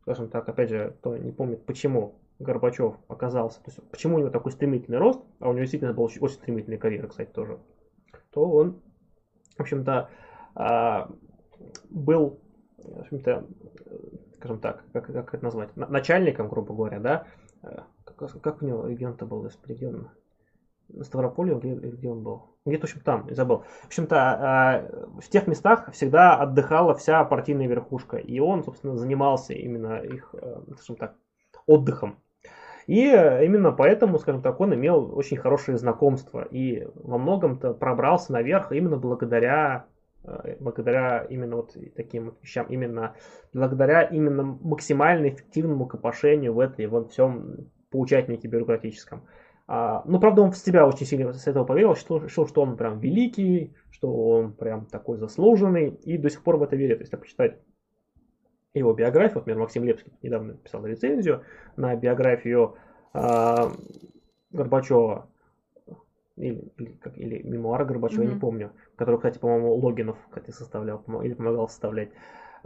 скажем 0.03 0.29
так, 0.29 0.49
опять 0.49 0.69
же, 0.69 0.95
кто 0.99 1.17
не 1.17 1.31
помнит, 1.31 1.65
почему 1.65 2.17
Горбачев 2.41 2.97
оказался, 3.07 3.59
то 3.63 3.71
есть 3.71 3.81
почему 3.91 4.17
у 4.17 4.19
него 4.19 4.31
такой 4.31 4.51
стремительный 4.51 4.99
рост, 4.99 5.21
а 5.39 5.49
у 5.49 5.53
него 5.53 5.61
действительно 5.61 5.93
была 5.93 6.07
очень, 6.07 6.21
очень 6.21 6.35
стремительная 6.35 6.79
карьера, 6.79 7.07
кстати, 7.07 7.31
тоже, 7.31 7.61
то 8.31 8.51
он, 8.51 8.81
в 9.57 9.61
общем-то, 9.61 10.11
а, 10.57 11.09
был, 11.89 12.41
в 12.79 13.01
общем-то, 13.03 13.45
скажем 14.35 14.59
так, 14.59 14.83
как, 14.93 15.07
как 15.07 15.35
это 15.35 15.45
назвать, 15.45 15.77
на- 15.77 15.87
начальником, 15.87 16.49
грубо 16.49 16.75
говоря, 16.75 16.99
да, 16.99 17.27
Э, 17.65 17.81
как, 18.05 18.41
как 18.43 18.63
у 18.63 18.67
него 18.67 18.87
регион-то 18.87 19.25
был, 19.27 19.45
если 19.45 19.73
где 19.73 19.89
он, 19.89 20.03
на 20.03 20.13
Ставрополе 21.03 21.59
или 21.59 21.91
где 21.91 22.09
он 22.09 22.23
был? 22.23 22.55
Где-то, 22.67 22.87
в 22.87 22.91
общем, 22.91 23.01
там, 23.01 23.27
забыл. 23.31 23.65
В 23.83 23.87
общем-то, 23.87 24.17
а, 24.17 24.91
в 25.21 25.29
тех 25.29 25.47
местах 25.47 25.91
всегда 25.93 26.37
отдыхала 26.37 26.95
вся 26.95 27.25
партийная 27.25 27.67
верхушка, 27.67 28.17
и 28.17 28.39
он, 28.39 28.65
собственно, 28.65 28.97
занимался 28.97 29.53
именно 29.53 29.99
их, 29.99 30.35
э, 30.35 30.61
скажем 30.77 30.97
так, 30.97 31.17
отдыхом. 31.67 32.19
И 32.87 33.01
именно 33.01 33.73
поэтому, 33.73 34.19
скажем 34.19 34.43
так, 34.43 34.61
он 34.61 34.75
имел 34.75 35.17
очень 35.17 35.39
хорошие 35.39 35.79
знакомства 35.79 36.47
и 36.51 36.87
во 36.95 37.19
многом-то 37.19 37.73
пробрался 37.73 38.33
наверх 38.33 38.73
именно 38.73 38.99
благодаря 38.99 39.87
э, 40.23 40.57
благодаря 40.61 41.25
именно 41.25 41.57
вот 41.57 41.77
таким 41.97 42.35
вещам, 42.43 42.67
именно 42.69 43.15
благодаря 43.53 44.03
именно 44.03 44.43
максимально 44.43 45.29
эффективному 45.29 45.87
копошению 45.87 46.55
в 46.55 46.61
этой 46.61 46.87
вот 46.87 47.13
всем 47.13 47.71
поучательнике 47.91 48.49
бюрократическом. 48.49 49.23
А, 49.67 50.03
ну, 50.05 50.21
правда, 50.21 50.43
он 50.43 50.51
в 50.51 50.59
себя 50.59 50.87
очень 50.87 51.07
сильно 51.07 51.33
с 51.33 51.47
этого 51.47 51.65
поверил, 51.65 51.95
что, 51.95 52.29
что, 52.29 52.47
что 52.47 52.63
он 52.63 52.77
прям 52.77 52.99
великий, 52.99 53.75
что 53.91 54.13
он 54.13 54.53
прям 54.53 54.87
такой 54.87 55.17
заслуженный, 55.17 55.89
и 55.89 56.19
до 56.19 56.29
сих 56.29 56.43
пор 56.43 56.59
в 56.59 56.63
это 56.63 56.77
верит. 56.77 57.01
Если 57.01 57.17
почитать 57.17 57.59
его 58.75 58.93
биографию, 58.93 59.39
например, 59.39 59.61
Максим 59.61 59.85
Лепский 59.85 60.13
недавно 60.23 60.55
писал 60.55 60.85
рецензию 60.85 61.45
на 61.77 61.95
биографию 61.97 62.77
а, 63.15 63.73
Горбачева, 64.51 65.29
или, 66.37 66.73
или, 66.77 66.93
как, 67.01 67.17
или 67.17 67.43
мемуары 67.43 67.87
Горбачева, 67.87 68.23
я 68.23 68.29
не 68.29 68.39
помню, 68.39 68.73
который, 68.97 69.17
кстати, 69.17 69.39
по-моему, 69.39 69.77
Логинов, 69.77 70.19
кстати, 70.29 70.51
составлял, 70.51 71.03
или 71.23 71.33
помогал 71.33 71.69
составлять, 71.69 72.11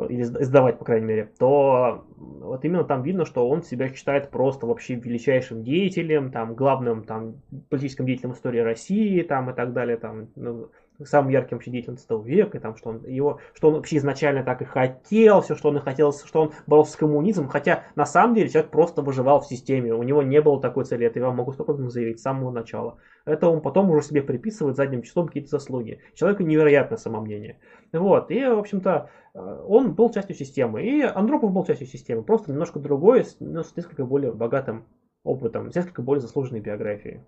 или 0.06 0.22
изда- 0.22 0.42
издавать, 0.42 0.78
по 0.78 0.84
крайней 0.84 1.06
мере, 1.06 1.30
то 1.38 2.04
вот 2.16 2.64
именно 2.64 2.84
там 2.84 3.02
видно, 3.02 3.24
что 3.24 3.48
он 3.48 3.62
себя 3.62 3.88
считает 3.92 4.30
просто 4.30 4.66
вообще 4.66 4.94
величайшим 4.94 5.64
деятелем, 5.64 6.30
там, 6.30 6.54
главным 6.54 7.04
там, 7.04 7.36
политическим 7.68 8.06
деятелем 8.06 8.32
истории 8.32 8.60
России, 8.60 9.22
там, 9.22 9.50
и 9.50 9.54
так 9.54 9.72
далее, 9.72 9.96
там, 9.96 10.28
ну, 10.36 10.70
самым 11.04 11.30
ярким 11.30 11.56
вообще 11.56 11.70
деятелем 11.70 11.96
20 11.96 12.26
века, 12.26 12.60
там, 12.60 12.76
что 12.76 12.90
он, 12.90 13.04
его, 13.04 13.38
что 13.54 13.68
он 13.68 13.74
вообще 13.74 13.98
изначально 13.98 14.42
так 14.42 14.62
и 14.62 14.64
хотел, 14.64 15.40
все, 15.42 15.54
что 15.54 15.68
он 15.68 15.76
и 15.78 15.80
хотел, 15.80 16.12
что 16.12 16.42
он 16.42 16.52
боролся 16.66 16.92
с 16.92 16.96
коммунизмом, 16.96 17.48
хотя 17.48 17.84
на 17.94 18.04
самом 18.04 18.34
деле 18.34 18.48
человек 18.48 18.70
просто 18.70 19.02
выживал 19.02 19.40
в 19.40 19.46
системе, 19.46 19.94
у 19.94 20.02
него 20.02 20.22
не 20.22 20.40
было 20.40 20.60
такой 20.60 20.84
цели, 20.84 21.06
это 21.06 21.20
я 21.20 21.26
вам 21.26 21.36
могу 21.36 21.52
спокойно 21.52 21.90
заявить 21.90 22.18
с 22.18 22.22
самого 22.22 22.50
начала. 22.50 22.98
Это 23.24 23.48
он 23.48 23.60
потом 23.60 23.90
уже 23.90 24.02
себе 24.02 24.22
приписывает 24.22 24.76
задним 24.76 25.02
числом 25.02 25.26
какие-то 25.26 25.50
заслуги. 25.50 26.00
Человеку 26.14 26.42
невероятное 26.42 26.98
самомнение. 26.98 27.58
Вот, 27.92 28.30
и, 28.30 28.44
в 28.44 28.58
общем-то, 28.58 29.10
э, 29.34 29.64
он 29.66 29.94
был 29.94 30.10
частью 30.10 30.34
системы, 30.34 30.82
и 30.82 31.02
Андропов 31.02 31.52
был 31.52 31.64
частью 31.64 31.86
системы, 31.86 32.22
просто 32.22 32.50
немножко 32.50 32.78
другой, 32.78 33.24
с, 33.24 33.36
ну, 33.38 33.62
с 33.62 33.76
несколько 33.76 34.04
более 34.04 34.32
богатым 34.32 34.86
опытом, 35.24 35.70
с 35.70 35.74
несколько 35.74 36.02
более 36.02 36.22
заслуженной 36.22 36.60
биографией. 36.60 37.22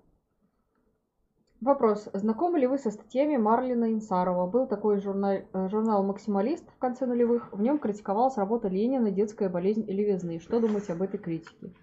Вопрос. 1.60 2.08
Знакомы 2.14 2.58
ли 2.58 2.66
вы 2.66 2.78
со 2.78 2.90
статьями 2.90 3.36
Марлина 3.36 3.92
Инсарова? 3.92 4.46
Был 4.46 4.66
такой 4.66 4.98
журнал, 4.98 5.40
э, 5.52 5.68
журнал 5.68 6.02
«Максималист» 6.02 6.64
в 6.70 6.78
конце 6.78 7.04
нулевых. 7.04 7.52
В 7.52 7.60
нем 7.60 7.78
критиковалась 7.78 8.38
работа 8.38 8.68
Ленина 8.68 9.10
«Детская 9.10 9.50
болезнь 9.50 9.84
левизны». 9.84 10.40
Что 10.40 10.58
думаете 10.58 10.94
об 10.94 11.02
этой 11.02 11.18
критике? 11.18 11.74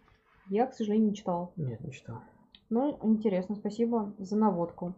Я, 0.49 0.66
к 0.66 0.74
сожалению, 0.74 1.10
не 1.10 1.16
читала. 1.16 1.52
Нет, 1.58 1.82
не 1.82 1.91
читал. 1.91 2.22
Ну, 2.70 2.98
интересно, 3.04 3.56
спасибо 3.56 4.14
за 4.18 4.36
наводку. 4.36 4.95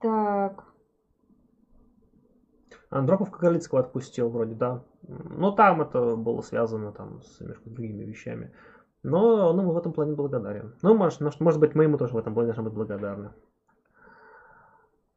Так, 0.00 0.70
Андропов 2.90 3.30
Кагарлицкого 3.30 3.80
отпустил 3.80 4.28
вроде, 4.28 4.54
да. 4.54 4.82
Но 5.06 5.52
там 5.52 5.80
это 5.80 6.16
было 6.16 6.40
связано 6.42 6.92
там 6.92 7.22
с 7.22 7.40
немножко 7.40 7.70
другими 7.70 8.02
вещами. 8.02 8.52
Но 9.02 9.50
он 9.50 9.58
ему 9.60 9.72
в 9.72 9.78
этом 9.78 9.92
плане 9.92 10.14
благодарен. 10.14 10.74
Ну, 10.82 10.94
может, 10.94 11.20
может 11.20 11.60
быть, 11.60 11.74
мы 11.74 11.84
ему 11.84 11.96
тоже 11.96 12.14
в 12.14 12.18
этом 12.18 12.34
плане 12.34 12.48
должны 12.48 12.64
быть 12.64 12.74
благодарны. 12.74 13.30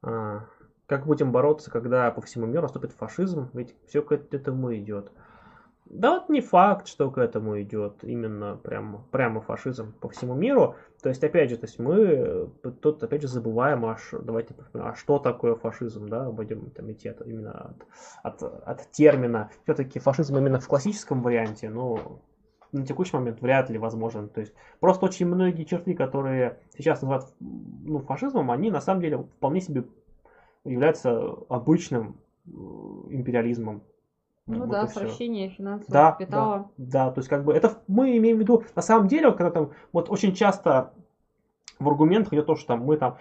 А, 0.02 0.46
как 0.86 1.06
будем 1.06 1.32
бороться, 1.32 1.72
когда 1.72 2.10
по 2.12 2.22
всему 2.22 2.46
миру 2.46 2.64
наступит 2.64 2.94
фашизм? 2.94 3.50
Ведь 3.54 3.76
все 3.88 4.02
к 4.02 4.12
этому 4.12 4.74
идет. 4.76 5.12
Да 5.86 6.12
вот 6.12 6.30
не 6.30 6.42
факт, 6.42 6.88
что 6.88 7.12
к 7.12 7.18
этому 7.18 7.62
идет 7.62 8.04
именно 8.04 8.56
прямо, 8.56 9.06
прямо 9.12 9.42
фашизм 9.42 9.94
по 10.00 10.10
всему 10.10 10.34
миру. 10.34 10.76
То 11.02 11.10
есть, 11.10 11.24
опять 11.24 11.50
же, 11.50 11.58
то 11.58 11.66
есть 11.66 11.78
мы 11.78 12.50
тут 12.82 13.04
опять 13.04 13.22
же 13.22 13.28
забываем, 13.28 13.86
аж, 13.86 14.14
давайте, 14.22 14.56
а 14.74 14.96
что 14.96 15.20
такое 15.20 15.56
фашизм, 15.56 16.08
да, 16.08 16.32
будем 16.32 16.72
там 16.72 16.92
идти 16.92 17.10
от, 17.10 17.22
именно 17.28 17.76
от, 18.24 18.42
от, 18.42 18.64
от 18.66 18.92
термина. 18.92 19.52
Все-таки 19.64 20.00
фашизм 20.00 20.38
именно 20.38 20.60
в 20.60 20.68
классическом 20.68 21.22
варианте, 21.22 21.70
ну, 21.70 22.22
на 22.74 22.86
текущий 22.86 23.16
момент 23.16 23.42
вряд 23.42 23.70
ли 23.70 23.78
возможен. 23.78 24.28
То 24.30 24.42
есть 24.42 24.54
просто 24.80 25.06
очень 25.06 25.28
многие 25.28 25.64
черты, 25.64 25.94
которые 25.94 26.60
сейчас 26.76 27.02
называют 27.02 27.34
ну, 27.40 28.00
фашизмом, 28.00 28.52
они 28.52 28.72
на 28.72 28.82
самом 28.82 29.02
деле 29.02 29.20
вполне 29.38 29.62
себе 29.62 29.86
являются 30.66 31.36
обычным 31.50 32.18
э, 32.46 32.50
империализмом. 32.52 33.84
ну 34.48 34.60
Вот 34.60 34.70
да, 34.70 34.88
сращение 34.88 35.50
финансового 35.50 35.94
Да, 35.94 36.12
капитала. 36.12 36.72
Да, 36.78 37.12
то 37.12 37.20
есть 37.20 37.30
как 37.30 37.44
бы 37.44 37.54
это 37.54 37.82
мы 37.88 38.18
имеем 38.18 38.38
в 38.38 38.40
виду, 38.40 38.64
на 38.76 38.82
самом 38.82 39.08
деле, 39.08 39.32
когда 39.32 39.52
там, 39.52 39.72
вот 39.92 40.10
очень 40.10 40.34
часто 40.34 40.94
в 41.80 41.88
аргументах 41.88 42.34
идет 42.34 42.48
то, 42.48 42.56
что 42.56 42.68
там 42.68 42.82
мы 42.84 42.98
там 42.98 43.18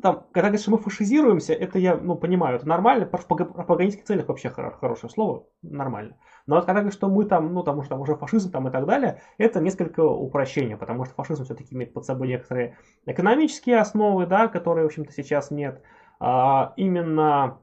там, 0.00 0.26
когда 0.32 0.48
говоришь, 0.48 0.62
что 0.62 0.70
мы 0.70 0.78
фашизируемся, 0.78 1.52
это 1.52 1.78
я, 1.78 1.96
ну, 1.96 2.16
понимаю, 2.16 2.56
это 2.56 2.68
нормально, 2.68 3.06
в 3.06 3.10
пропагандистских 3.10 4.04
целях 4.04 4.28
вообще 4.28 4.50
хорошее 4.50 5.10
слово, 5.10 5.46
нормально. 5.62 6.16
Но 6.46 6.56
вот 6.56 6.64
когда 6.64 6.80
говоришь, 6.80 6.96
что 6.96 7.08
мы 7.08 7.24
там, 7.24 7.52
ну, 7.52 7.62
там, 7.62 7.78
уже, 7.78 7.88
там 7.88 8.00
уже 8.00 8.14
фашизм 8.14 8.50
там 8.50 8.68
и 8.68 8.70
так 8.70 8.86
далее, 8.86 9.20
это 9.38 9.60
несколько 9.60 10.00
упрощение, 10.04 10.76
потому 10.76 11.04
что 11.04 11.14
фашизм 11.14 11.44
все-таки 11.44 11.74
имеет 11.74 11.92
под 11.92 12.04
собой 12.04 12.28
некоторые 12.28 12.76
экономические 13.06 13.78
основы, 13.78 14.26
да, 14.26 14.48
которые, 14.48 14.84
в 14.84 14.86
общем-то, 14.86 15.12
сейчас 15.12 15.50
нет. 15.50 15.82
А, 16.18 16.72
именно 16.76 17.58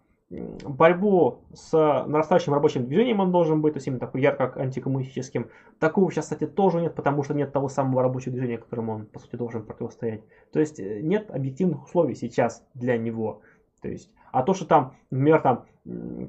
борьбу 0.65 1.41
с 1.53 1.71
нарастающим 1.73 2.53
рабочим 2.53 2.85
движением 2.85 3.19
он 3.19 3.31
должен 3.31 3.61
быть, 3.61 3.73
то 3.73 3.77
есть 3.77 3.87
именно 3.87 3.99
такой 3.99 4.21
ярко 4.21 4.53
антикоммунистическим. 4.55 5.49
Такого 5.79 6.11
сейчас, 6.11 6.25
кстати, 6.25 6.45
тоже 6.45 6.81
нет, 6.81 6.95
потому 6.95 7.23
что 7.23 7.33
нет 7.33 7.51
того 7.51 7.69
самого 7.69 8.01
рабочего 8.01 8.31
движения, 8.31 8.57
которому 8.57 8.93
он, 8.93 9.05
по 9.05 9.19
сути, 9.19 9.35
должен 9.35 9.63
противостоять. 9.63 10.21
То 10.51 10.59
есть 10.59 10.79
э, 10.79 11.01
нет 11.01 11.29
объективных 11.29 11.85
условий 11.85 12.15
сейчас 12.15 12.65
для 12.73 12.97
него. 12.97 13.41
То 13.81 13.89
есть, 13.89 14.11
а 14.33 14.41
то, 14.41 14.55
что 14.55 14.65
там, 14.65 14.95
например, 15.11 15.41
там, 15.41 15.65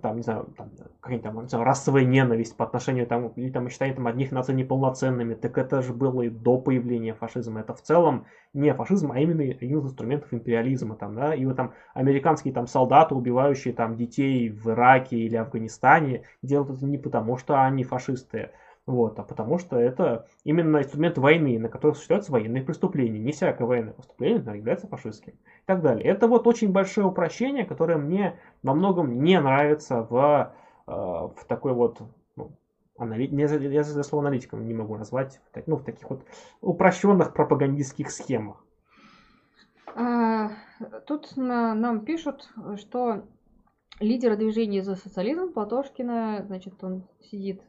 там, 0.02 0.16
не 0.16 0.22
знаю, 0.22 0.52
там, 0.58 0.70
какая-нибудь 1.00 1.24
там, 1.24 1.42
не 1.42 1.48
знаю, 1.48 1.64
расовая 1.64 2.04
ненависть 2.04 2.54
по 2.54 2.66
отношению 2.66 3.06
там, 3.06 3.28
или 3.28 3.50
там 3.50 3.70
считание 3.70 3.94
там 3.94 4.06
одних 4.06 4.30
наций 4.30 4.54
неполноценными, 4.54 5.32
так 5.34 5.56
это 5.56 5.80
же 5.80 5.94
было 5.94 6.20
и 6.20 6.28
до 6.28 6.58
появления 6.58 7.14
фашизма. 7.14 7.60
Это 7.60 7.72
в 7.72 7.80
целом 7.80 8.26
не 8.52 8.74
фашизм, 8.74 9.10
а 9.10 9.18
именно 9.18 9.42
один 9.42 9.78
из 9.78 9.84
инструментов 9.86 10.34
империализма, 10.34 10.96
там, 10.96 11.14
да, 11.14 11.34
и 11.34 11.46
вот 11.46 11.56
там 11.56 11.72
американские 11.94 12.52
там 12.52 12.66
солдаты, 12.66 13.14
убивающие 13.14 13.72
там 13.72 13.96
детей 13.96 14.50
в 14.50 14.68
Ираке 14.68 15.16
или 15.16 15.36
Афганистане, 15.36 16.24
делают 16.42 16.76
это 16.76 16.84
не 16.84 16.98
потому, 16.98 17.38
что 17.38 17.58
они 17.62 17.84
фашисты, 17.84 18.50
вот, 18.86 19.18
а 19.18 19.22
потому 19.22 19.58
что 19.58 19.78
это 19.78 20.26
именно 20.44 20.78
инструмент 20.78 21.16
войны, 21.16 21.58
на 21.58 21.70
который 21.70 21.92
осуществляются 21.92 22.32
военные 22.32 22.62
преступления. 22.62 23.18
Не 23.18 23.32
всякое 23.32 23.66
военное 23.66 23.94
преступление 23.94 24.38
например, 24.38 24.58
является 24.58 24.88
фашистским. 24.88 25.32
И 25.32 25.66
так 25.66 25.80
далее. 25.80 26.04
Это 26.04 26.28
вот 26.28 26.46
очень 26.46 26.70
большое 26.70 27.06
упрощение, 27.06 27.64
которое 27.64 27.96
мне 27.96 28.38
во 28.62 28.74
многом 28.74 29.22
не 29.22 29.40
нравится 29.40 30.02
в, 30.02 30.52
э, 30.86 30.90
в 30.90 31.44
такой 31.48 31.72
вот 31.72 32.02
ну, 32.36 32.52
анали... 32.98 33.26
я, 33.26 33.46
я 33.46 33.82
за 33.82 34.02
слово 34.02 34.26
аналитиком 34.26 34.66
не 34.66 34.74
могу 34.74 34.96
назвать, 34.96 35.40
ну, 35.66 35.76
в 35.76 35.84
таких 35.84 36.10
вот 36.10 36.22
упрощенных 36.60 37.32
пропагандистских 37.32 38.10
схемах. 38.10 38.62
А, 39.96 40.50
тут 41.06 41.36
на, 41.36 41.74
нам 41.74 42.04
пишут, 42.04 42.50
что 42.76 43.22
лидер 43.98 44.36
движения 44.36 44.82
за 44.82 44.96
социализм 44.96 45.54
Платошкина, 45.54 46.44
значит, 46.46 46.84
он 46.84 47.04
сидит 47.22 47.62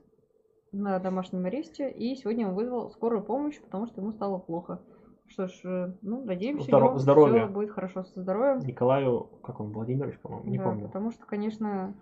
на 0.75 0.99
домашнем 0.99 1.45
аресте, 1.45 1.89
и 1.89 2.15
сегодня 2.15 2.47
он 2.47 2.55
вызвал 2.55 2.89
скорую 2.91 3.23
помощь, 3.23 3.59
потому 3.59 3.87
что 3.87 4.01
ему 4.01 4.11
стало 4.11 4.37
плохо. 4.37 4.81
Что 5.27 5.47
ж, 5.47 5.61
э, 5.63 5.93
ну, 6.01 6.23
надеемся, 6.23 6.67
Здоров... 6.67 6.99
здоровье. 6.99 7.45
все 7.45 7.53
будет 7.53 7.71
хорошо 7.71 8.03
со 8.03 8.21
здоровьем. 8.21 8.59
Николаю, 8.59 9.29
как 9.41 9.59
он, 9.59 9.71
Владимирович, 9.71 10.19
по-моему, 10.19 10.49
не 10.49 10.57
да, 10.57 10.63
помню. 10.63 10.85
потому 10.87 11.11
что, 11.11 11.25
конечно, 11.25 11.95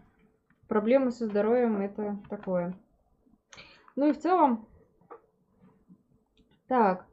проблемы 0.68 1.12
со 1.12 1.26
здоровьем 1.26 1.80
это 1.82 2.20
такое. 2.30 2.76
Ну 3.96 4.08
и 4.08 4.14
в 4.14 4.20
целом, 4.20 4.68
так, 6.68 7.06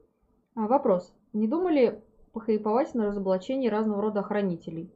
а, 0.55 0.67
вопрос. 0.67 1.15
Не 1.33 1.47
думали 1.47 2.03
похайповать 2.33 2.95
на 2.95 3.07
разоблачении 3.07 3.69
разного 3.69 4.03
рода 4.03 4.23
хранителей? 4.23 4.91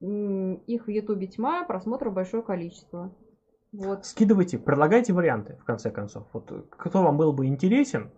Их 0.00 0.86
в 0.86 0.90
Ютубе 0.90 1.26
тьма, 1.26 1.64
просмотров 1.64 2.14
большое 2.14 2.42
количество. 2.42 3.14
Вот. 3.72 4.04
Скидывайте, 4.04 4.58
предлагайте 4.58 5.12
варианты, 5.12 5.56
в 5.60 5.64
конце 5.64 5.90
концов. 5.90 6.26
Вот 6.32 6.68
кто 6.70 7.02
вам 7.02 7.16
был 7.16 7.32
бы 7.32 7.46
интересен. 7.46 8.10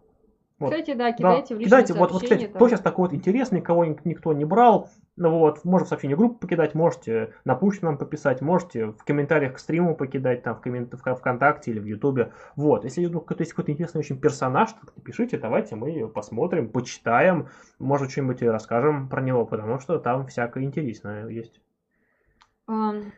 Вот. 0.58 0.70
Кстати, 0.70 0.94
да, 0.94 1.12
кидайте 1.12 1.54
да, 1.54 1.60
в 1.60 1.64
кидайте, 1.64 1.94
вот, 1.94 2.12
вот, 2.12 2.22
кстати, 2.22 2.44
там. 2.44 2.54
кто 2.54 2.68
сейчас 2.68 2.80
такой 2.80 3.08
вот 3.08 3.14
интересный, 3.14 3.60
кого 3.60 3.84
никто 3.84 4.32
не 4.32 4.44
брал, 4.44 4.90
ну 5.16 5.36
вот, 5.38 5.64
можно 5.64 5.86
в 5.86 5.88
сообщение 5.88 6.16
группы 6.16 6.38
покидать, 6.38 6.74
можете 6.76 7.34
на 7.44 7.56
почту 7.56 7.86
нам 7.86 7.98
пописать, 7.98 8.40
можете 8.40 8.86
в 8.86 9.04
комментариях 9.04 9.54
к 9.54 9.58
стриму 9.58 9.96
покидать, 9.96 10.44
там, 10.44 10.54
в, 10.54 10.60
коммент... 10.60 10.94
в 10.94 11.14
ВКонтакте 11.16 11.72
или 11.72 11.80
в 11.80 11.84
Ютубе. 11.84 12.32
Вот, 12.54 12.84
если 12.84 13.04
ну, 13.06 13.26
есть 13.38 13.50
какой-то 13.50 13.72
интересный 13.72 13.98
очень 13.98 14.20
персонаж, 14.20 14.70
то 14.72 14.78
напишите, 14.94 15.36
давайте 15.36 15.74
мы 15.74 16.08
посмотрим, 16.08 16.68
почитаем, 16.68 17.48
может, 17.80 18.12
что-нибудь 18.12 18.42
расскажем 18.42 19.08
про 19.08 19.20
него, 19.20 19.44
потому 19.44 19.80
что 19.80 19.98
там 19.98 20.28
всякое 20.28 20.62
интересное 20.62 21.26
есть. 21.26 21.60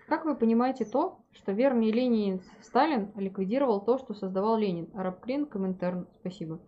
Как 0.09 0.25
вы 0.25 0.35
понимаете 0.35 0.85
то, 0.85 1.21
что 1.33 1.53
верный 1.53 1.91
Ленин 1.91 2.43
Сталин 2.61 3.13
ликвидировал 3.15 3.81
то, 3.81 3.99
что 3.99 4.15
создавал 4.15 4.57
Ленин? 4.57 4.91
Араб 4.95 5.21
Крин, 5.21 5.47
Коминтерн, 5.47 6.09
спасибо. 6.21 6.61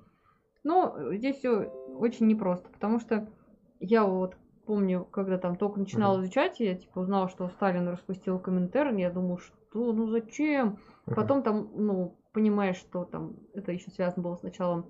Ну, 0.62 1.12
здесь 1.14 1.36
все 1.36 1.62
очень 1.98 2.26
непросто, 2.26 2.68
потому 2.68 3.00
что 3.00 3.28
я 3.80 4.04
вот 4.04 4.36
помню, 4.66 5.04
когда 5.04 5.38
там 5.38 5.56
только 5.56 5.80
начинала 5.80 6.20
изучать, 6.20 6.60
я 6.60 6.76
типа 6.76 7.00
узнала, 7.00 7.28
что 7.28 7.48
Сталин 7.48 7.88
распустил 7.88 8.38
Коминтерн, 8.38 8.96
я 8.96 9.10
думаю, 9.10 9.38
что, 9.38 9.92
ну 9.92 10.08
зачем? 10.08 10.78
Потом 11.06 11.42
там, 11.42 11.70
ну, 11.74 12.16
понимаешь, 12.32 12.76
что 12.76 13.04
там 13.04 13.36
это 13.54 13.72
еще 13.72 13.90
связано 13.90 14.22
было 14.22 14.36
с 14.36 14.42
началом 14.42 14.86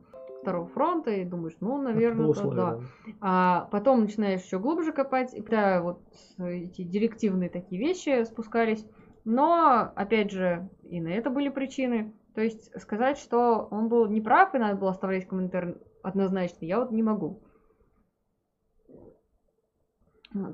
Второго 0.46 0.68
фронта, 0.68 1.10
и 1.10 1.24
думаешь, 1.24 1.56
ну, 1.60 1.82
наверное, 1.82 2.30
это, 2.30 2.50
да. 2.50 2.80
А 3.20 3.68
потом 3.72 4.02
начинаешь 4.02 4.42
еще 4.42 4.60
глубже 4.60 4.92
копать, 4.92 5.34
и 5.34 5.42
да, 5.42 5.82
вот 5.82 6.00
эти 6.38 6.82
директивные 6.82 7.50
такие 7.50 7.80
вещи 7.80 8.22
спускались. 8.22 8.86
Но, 9.24 9.90
опять 9.96 10.30
же, 10.30 10.68
и 10.84 11.00
на 11.00 11.08
это 11.08 11.30
были 11.30 11.48
причины. 11.48 12.14
То 12.36 12.42
есть 12.42 12.70
сказать, 12.80 13.18
что 13.18 13.66
он 13.72 13.88
был 13.88 14.06
неправ 14.06 14.54
и 14.54 14.58
надо 14.58 14.76
было 14.76 14.90
оставлять 14.90 15.26
комментарий 15.26 15.74
однозначно, 16.04 16.64
я 16.64 16.78
вот 16.78 16.92
не 16.92 17.02
могу. 17.02 17.42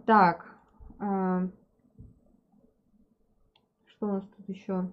Так. 0.06 0.56
Э, 1.00 1.48
что 3.84 4.06
у 4.06 4.12
нас 4.12 4.26
тут 4.26 4.48
еще 4.48 4.90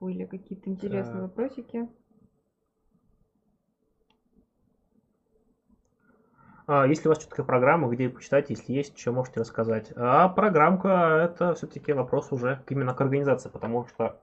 были 0.00 0.24
какие-то 0.24 0.70
интересные 0.70 1.20
так. 1.20 1.22
вопросики? 1.22 1.88
А, 6.36 6.57
если 6.68 7.08
у 7.08 7.10
вас 7.10 7.18
четкая 7.18 7.46
программа, 7.46 7.88
где 7.88 8.08
почитать, 8.08 8.50
если 8.50 8.72
есть, 8.72 8.98
что 8.98 9.12
можете 9.12 9.40
рассказать. 9.40 9.92
А 9.96 10.28
программка 10.28 11.30
это 11.32 11.54
все-таки 11.54 11.92
вопрос 11.92 12.30
уже 12.30 12.62
именно 12.68 12.94
к 12.94 13.00
организации, 13.00 13.48
потому 13.48 13.86
что 13.86 14.20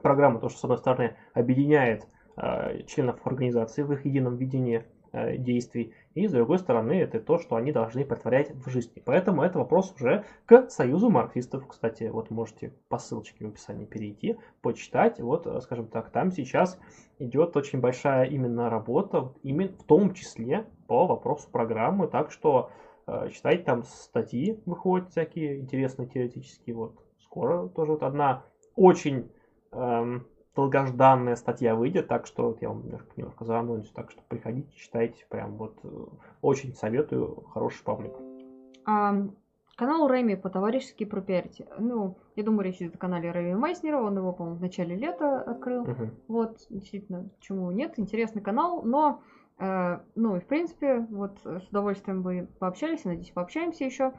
программа 0.00 0.38
то, 0.38 0.48
что 0.48 0.58
с 0.58 0.64
одной 0.64 0.78
стороны 0.78 1.16
объединяет 1.34 2.06
э, 2.36 2.84
членов 2.84 3.26
организации 3.26 3.82
в 3.82 3.92
их 3.92 4.04
едином 4.04 4.36
видении 4.36 4.84
действий, 5.12 5.94
и 6.14 6.26
с 6.26 6.32
другой 6.32 6.58
стороны 6.58 6.92
это 6.92 7.20
то, 7.20 7.38
что 7.38 7.56
они 7.56 7.72
должны 7.72 8.04
притворять 8.04 8.50
в 8.52 8.68
жизни. 8.70 9.02
Поэтому 9.04 9.42
это 9.42 9.58
вопрос 9.58 9.94
уже 9.94 10.24
к 10.46 10.68
Союзу 10.70 11.10
марксистов. 11.10 11.66
Кстати, 11.66 12.04
вот 12.04 12.30
можете 12.30 12.74
по 12.88 12.98
ссылочке 12.98 13.44
в 13.44 13.48
описании 13.48 13.86
перейти, 13.86 14.36
почитать. 14.60 15.20
Вот, 15.20 15.46
скажем 15.62 15.88
так, 15.88 16.10
там 16.10 16.30
сейчас 16.30 16.78
идет 17.18 17.56
очень 17.56 17.80
большая 17.80 18.26
именно 18.26 18.70
работа, 18.70 19.32
именно 19.42 19.72
в 19.72 19.84
том 19.84 20.14
числе 20.14 20.66
по 20.86 21.06
вопросу 21.06 21.48
программы, 21.50 22.08
так 22.08 22.30
что 22.30 22.70
э, 23.06 23.30
читайте 23.32 23.64
там 23.64 23.82
статьи, 23.84 24.60
выходят 24.66 25.10
всякие 25.10 25.60
интересные 25.60 26.08
теоретические, 26.08 26.76
вот 26.76 26.96
скоро 27.22 27.68
тоже 27.68 27.92
вот 27.92 28.02
одна 28.02 28.44
очень 28.74 29.30
эм, 29.72 30.26
долгожданная 30.58 31.36
статья 31.36 31.76
выйдет, 31.76 32.08
так 32.08 32.26
что 32.26 32.48
вот 32.48 32.60
я 32.60 32.68
вам 32.70 32.82
немножко, 32.84 33.08
немножко 33.16 33.44
заанонсю, 33.44 33.94
так 33.94 34.10
что 34.10 34.20
приходите, 34.26 34.68
читайте, 34.74 35.24
прям 35.28 35.52
вот 35.56 35.78
э, 35.84 35.88
очень 36.42 36.74
советую, 36.74 37.44
хороший 37.52 37.84
паблик. 37.84 38.12
А, 38.84 39.14
канал 39.76 40.08
Рэми 40.08 40.34
по-товарищески 40.34 41.04
пропиарите. 41.04 41.68
Ну, 41.78 42.18
я 42.34 42.42
думаю, 42.42 42.64
речь 42.64 42.82
идет 42.82 42.96
о 42.96 42.98
канале 42.98 43.30
Рэми 43.30 43.54
Майснера, 43.54 44.02
он 44.02 44.16
его, 44.16 44.32
по-моему, 44.32 44.58
в 44.58 44.60
начале 44.60 44.96
лета 44.96 45.40
открыл. 45.42 45.82
Угу. 45.82 46.10
Вот, 46.26 46.66
действительно, 46.70 47.28
почему 47.38 47.70
нет, 47.70 47.94
интересный 47.96 48.42
канал, 48.42 48.82
но 48.82 49.22
Э, 49.58 49.98
ну 50.14 50.36
и 50.36 50.40
в 50.40 50.46
принципе, 50.46 51.06
вот 51.10 51.38
с 51.44 51.68
удовольствием 51.68 52.22
бы 52.22 52.48
пообщались, 52.58 53.04
надеюсь, 53.04 53.30
пообщаемся 53.30 53.84
еще. 53.84 54.12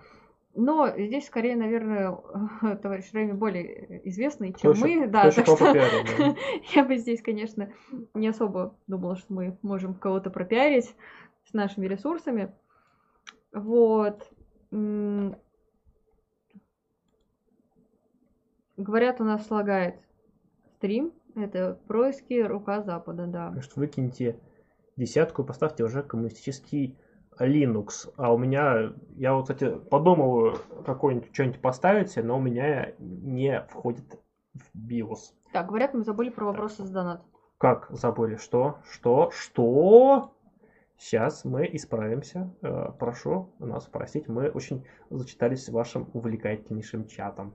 Но 0.55 0.89
здесь 0.97 1.27
скорее, 1.27 1.55
наверное, 1.55 2.17
товарищ 2.81 3.11
Рэми 3.13 3.33
более 3.33 4.07
известный, 4.09 4.53
чем 4.53 4.73
Точно. 4.73 4.87
мы. 4.87 5.07
Да, 5.07 5.31
так 5.31 5.45
что 5.45 5.73
да. 5.73 6.35
я 6.73 6.83
бы 6.83 6.97
здесь, 6.97 7.21
конечно, 7.21 7.71
не 8.13 8.27
особо 8.27 8.75
думала, 8.87 9.15
что 9.15 9.33
мы 9.33 9.57
можем 9.61 9.93
кого-то 9.93 10.29
пропиарить 10.29 10.95
с 11.45 11.53
нашими 11.53 11.87
ресурсами. 11.87 12.53
Вот. 13.51 14.29
Говорят, 18.77 19.21
у 19.21 19.23
нас 19.23 19.45
слагает 19.45 19.95
стрим. 20.77 21.13
Это 21.35 21.79
происки 21.87 22.41
рука 22.41 22.81
Запада, 22.81 23.27
да. 23.27 23.51
Может, 23.51 23.75
выкиньте 23.75 24.39
десятку 24.95 25.43
поставьте 25.43 25.83
уже 25.83 26.03
коммунистический 26.03 26.97
Linux. 27.39 28.11
А 28.17 28.33
у 28.33 28.37
меня, 28.37 28.93
я 29.15 29.33
вот, 29.33 29.43
кстати, 29.43 29.69
подумал 29.89 30.57
какой-нибудь 30.85 31.33
что-нибудь 31.33 31.61
поставить, 31.61 32.15
но 32.17 32.37
у 32.37 32.41
меня 32.41 32.93
не 32.99 33.61
входит 33.69 34.19
в 34.53 34.75
BIOS. 34.77 35.33
Так, 35.53 35.67
говорят, 35.67 35.93
мы 35.93 36.03
забыли 36.03 36.29
про 36.29 36.45
вопросы 36.45 36.83
с 36.83 36.89
донат. 36.89 37.21
Как 37.57 37.87
забыли? 37.89 38.35
Что? 38.35 38.77
Что? 38.89 39.31
Что? 39.31 40.33
Сейчас 40.97 41.45
мы 41.45 41.67
исправимся. 41.73 42.53
Э, 42.61 42.91
прошу 42.97 43.49
нас 43.59 43.85
простить, 43.85 44.27
мы 44.27 44.49
очень 44.49 44.85
зачитались 45.09 45.69
вашим 45.69 46.09
увлекательнейшим 46.13 47.07
чатом. 47.07 47.53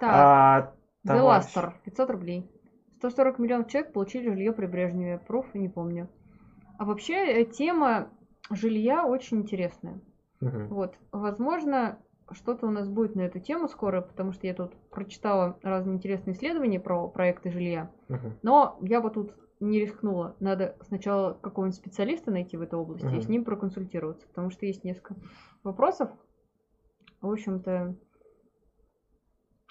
Так, 0.00 0.10
А, 0.12 0.72
товарищ- 1.06 1.20
Деластер, 1.54 1.74
500 1.84 2.10
рублей. 2.10 2.50
140 2.98 3.38
миллионов 3.38 3.68
человек 3.68 3.92
получили 3.92 4.30
жилье 4.30 4.52
при 4.52 4.66
Брежневе. 4.66 5.18
Проф, 5.18 5.54
не 5.54 5.68
помню. 5.68 6.08
А 6.78 6.84
вообще, 6.84 7.14
э, 7.14 7.44
тема 7.44 8.08
жилья 8.50 9.06
очень 9.06 9.38
интересная. 9.38 10.00
Мгм. 10.40 10.68
Вот, 10.68 10.94
возможно, 11.12 11.98
что-то 12.30 12.66
у 12.66 12.70
нас 12.70 12.88
будет 12.88 13.14
на 13.14 13.22
эту 13.22 13.40
тему 13.40 13.68
скоро, 13.68 14.00
потому 14.00 14.32
что 14.32 14.46
я 14.46 14.54
тут 14.54 14.74
прочитала 14.90 15.58
разные 15.62 15.96
интересные 15.96 16.34
исследования 16.34 16.80
про 16.80 17.08
проекты 17.08 17.50
жилья. 17.50 17.90
Мгм. 18.08 18.38
Но 18.42 18.78
я 18.82 19.00
бы 19.00 19.10
тут 19.10 19.36
не 19.60 19.78
рискнула. 19.80 20.36
Надо 20.40 20.76
сначала 20.82 21.34
какого-нибудь 21.34 21.76
специалиста 21.76 22.30
найти 22.30 22.56
в 22.56 22.62
этой 22.62 22.78
области 22.78 23.06
и 23.06 23.08
Мгм. 23.08 23.22
с 23.22 23.28
ним 23.28 23.44
проконсультироваться, 23.44 24.26
потому 24.26 24.50
что 24.50 24.66
есть 24.66 24.82
несколько 24.82 25.16
вопросов, 25.62 26.10
в 27.20 27.30
общем-то, 27.30 27.94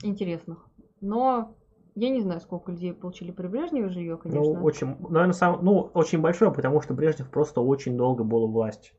интересных. 0.04 0.66
Но 1.02 1.58
я 1.96 2.10
не 2.10 2.22
знаю, 2.22 2.40
сколько 2.42 2.72
людей 2.72 2.94
получили 2.94 3.32
при 3.32 3.48
Брежневе 3.48 3.90
жилье, 3.90 4.18
конечно. 4.18 4.42
Ну, 4.42 4.64
очень, 4.64 4.96
наверное, 5.10 5.34
сам, 5.34 5.60
ну, 5.62 5.92
очень 5.94 6.20
большое, 6.20 6.52
потому 6.52 6.82
что 6.82 6.94
Брежнев 6.94 7.30
просто 7.30 7.62
очень 7.62 7.98
долго 7.98 8.24
был 8.24 8.44
у 8.44 8.52
власти. 8.52 8.92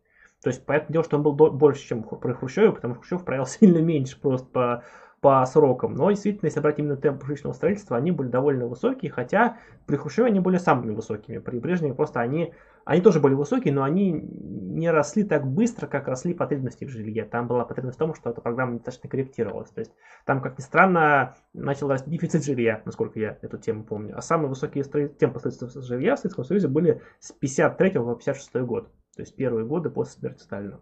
То 0.43 0.51
есть, 0.51 0.64
понятное 0.66 0.93
дело, 0.93 1.05
что 1.05 1.16
он 1.16 1.23
был 1.23 1.32
до- 1.32 1.51
больше, 1.51 1.86
чем 1.86 2.02
при 2.02 2.32
Хрущеве, 2.32 2.73
потому 2.73 2.94
что 2.94 3.02
Хрущев 3.02 3.24
правил 3.24 3.47
сильно 3.47 3.78
меньше 3.78 4.20
просто 4.20 4.47
по, 4.47 4.85
по 5.20 5.47
срокам. 5.47 5.94
Но 5.94 6.10
действительно, 6.10 6.47
если 6.47 6.60
брать 6.60 6.78
именно 6.81 6.97
темп 6.97 7.24
жилищного 7.24 7.55
строительства, 7.55 7.97
они 7.97 8.10
были 8.10 8.28
довольно 8.28 8.66
высокие, 8.66 9.10
хотя 9.12 9.59
при 9.86 9.97
Хрущеве 9.97 10.28
они 10.28 10.40
были 10.40 10.59
самыми 10.59 10.93
высокими. 10.94 11.39
При 11.39 11.59
Брежневе 11.59 11.94
просто 11.94 12.20
они, 12.20 12.52
они 12.85 13.01
тоже 13.01 13.21
были 13.21 13.35
высокие, 13.35 13.73
но 13.73 13.83
они 13.83 14.13
не 14.13 14.91
росли 14.91 15.25
так 15.25 15.47
быстро, 15.47 15.87
как 15.87 16.09
росли 16.09 16.35
потребности 16.35 16.85
в 16.85 16.91
жилье. 16.91 17.25
Там 17.25 17.47
была 17.47 17.65
потребность 17.65 17.97
в 17.97 17.99
том, 17.99 18.15
что 18.15 18.31
эта 18.31 18.41
программа 18.41 18.73
недостаточно 18.73 19.09
корректировалась. 19.09 19.71
То 19.71 19.81
есть 19.81 19.93
там, 20.25 20.41
как 20.41 20.59
ни 20.59 20.63
странно, 20.63 21.37
начал 21.53 21.89
расти 21.89 22.11
дефицит 22.11 22.45
жилья, 22.45 22.83
насколько 22.85 23.19
я 23.19 23.39
эту 23.43 23.59
тему 23.59 23.85
помню. 23.85 24.17
А 24.17 24.23
самые 24.23 24.49
высокие 24.49 24.85
темпы 24.85 25.39
строительства 25.39 25.83
жилья 25.83 26.17
в 26.17 26.19
Советском 26.19 26.45
Союзе 26.45 26.69
были 26.69 27.03
с 27.21 27.33
53 27.33 27.91
по 27.91 28.15
56 28.15 28.55
год. 28.67 28.89
То 29.15 29.23
есть 29.23 29.37
первые 29.37 29.67
годы 29.67 29.91
после 29.91 30.21
смерти 30.21 30.43
Сталина. 30.43 30.81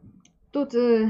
Тут 0.52 0.74
э, 0.74 1.08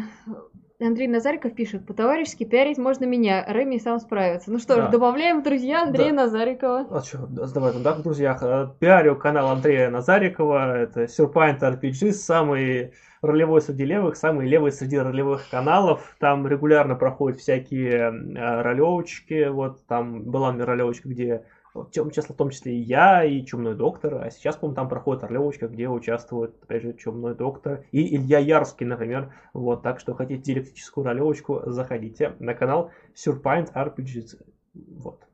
Андрей 0.81 1.09
Назариков 1.09 1.55
пишет, 1.55 1.87
по-товарищески 1.87 2.45
пиарить 2.45 2.79
можно 2.79 3.05
меня, 3.05 3.45
Рэми 3.47 3.79
сам 3.79 3.99
справится. 4.01 4.51
Ну 4.51 4.59
что 4.59 4.75
ж, 4.75 4.79
Да. 4.79 4.89
добавляем 4.89 5.41
в 5.41 5.45
друзья 5.45 5.83
Андрея 5.83 6.11
Да. 6.11 6.25
Назарикова. 6.25 6.87
А 6.91 7.01
что, 7.03 7.27
давай, 7.27 7.73
да, 7.83 7.95
в 7.95 8.03
друзьях, 8.03 8.43
э, 8.43 8.69
пиарю 8.79 9.17
канал 9.17 9.49
Андрея 9.51 9.91
Назарикова, 9.91 10.79
это 10.79 11.05
Surpaint 11.05 11.61
RPG, 11.61 12.13
самый 12.13 12.93
ролевой 13.23 13.61
среди 13.61 13.85
левых, 13.85 14.17
самый 14.17 14.49
левый 14.49 14.73
среди 14.73 14.99
ролевых 14.99 15.49
каналов. 15.51 16.17
Там 16.19 16.47
регулярно 16.47 16.95
проходят 16.95 17.39
всякие 17.39 18.11
э, 18.11 18.63
ролевочки, 18.63 19.49
вот 19.49 19.87
там 19.87 20.23
была 20.23 20.53
меня 20.53 20.65
ролевочка, 20.65 21.09
где 21.09 21.45
в 21.75 21.85
том 21.91 22.11
числе, 22.11 22.35
в 22.35 22.37
том 22.37 22.51
числе 22.51 22.75
и 22.75 22.81
я, 22.81 23.25
и 23.25 23.45
Чумной 23.45 23.75
доктор, 23.75 24.25
а 24.25 24.31
сейчас, 24.31 24.57
по-моему, 24.57 24.77
там 24.77 24.89
проходит 24.89 25.23
ролевочка, 25.23 25.69
где 25.69 25.89
участвует, 25.89 26.55
опять 26.63 26.83
же, 26.83 26.93
Чумной 26.95 27.35
доктор 27.35 27.85
и 27.93 28.17
Илья 28.17 28.39
Ярский, 28.39 28.87
например. 28.87 29.33
Вот, 29.53 29.83
так 29.83 30.01
что 30.01 30.15
хотите 30.15 30.43
диалектическую 30.43 31.05
ролевочку, 31.05 31.63
заходите 31.67 32.35
на 32.39 32.55
канал 32.55 32.91
Surpaint 33.15 33.73
RPG. 33.73 34.43
Вот. 34.75 35.27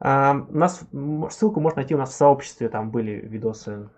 А, 0.00 0.34
у 0.48 0.56
нас 0.56 0.82
ссылку 1.30 1.60
можно 1.60 1.80
найти 1.80 1.94
у 1.94 1.98
нас 1.98 2.10
в 2.10 2.14
сообществе, 2.14 2.68
там 2.68 2.90
были 2.90 3.12
видосы. 3.12 3.90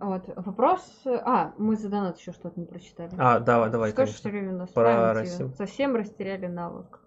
Вот, 0.00 0.24
вопрос... 0.36 1.02
А, 1.04 1.52
мы 1.58 1.76
за 1.76 1.88
донат 1.88 2.18
еще 2.18 2.32
что-то 2.32 2.58
не 2.58 2.66
прочитали. 2.66 3.10
А, 3.18 3.38
давай, 3.38 3.70
давай, 3.70 3.90
что 3.90 4.06
ж 4.06 4.08
конечно. 4.08 4.18
все 4.18 4.30
время 4.30 4.52
нас 4.52 4.70
Про? 4.70 5.12
Россию. 5.12 5.52
Совсем 5.56 5.94
растеряли 5.94 6.46
навык. 6.46 7.00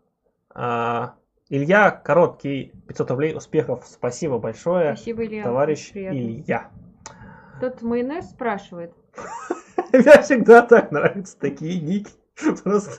А, 0.53 1.15
Илья, 1.49 1.91
короткий, 1.91 2.73
500 2.87 3.11
рублей, 3.11 3.35
успехов, 3.35 3.85
спасибо 3.85 4.39
большое, 4.39 4.95
Спасибо, 4.95 5.25
Илья. 5.25 5.43
товарищ 5.43 5.91
приятно. 5.91 6.17
Илья. 6.17 6.69
Тут 7.61 7.81
майонез 7.83 8.31
спрашивает. 8.31 8.93
Мне 9.93 10.21
всегда 10.23 10.63
так 10.63 10.91
нравятся 10.91 11.37
такие 11.39 11.79
ники. 11.79 12.11
Просто, 12.63 12.91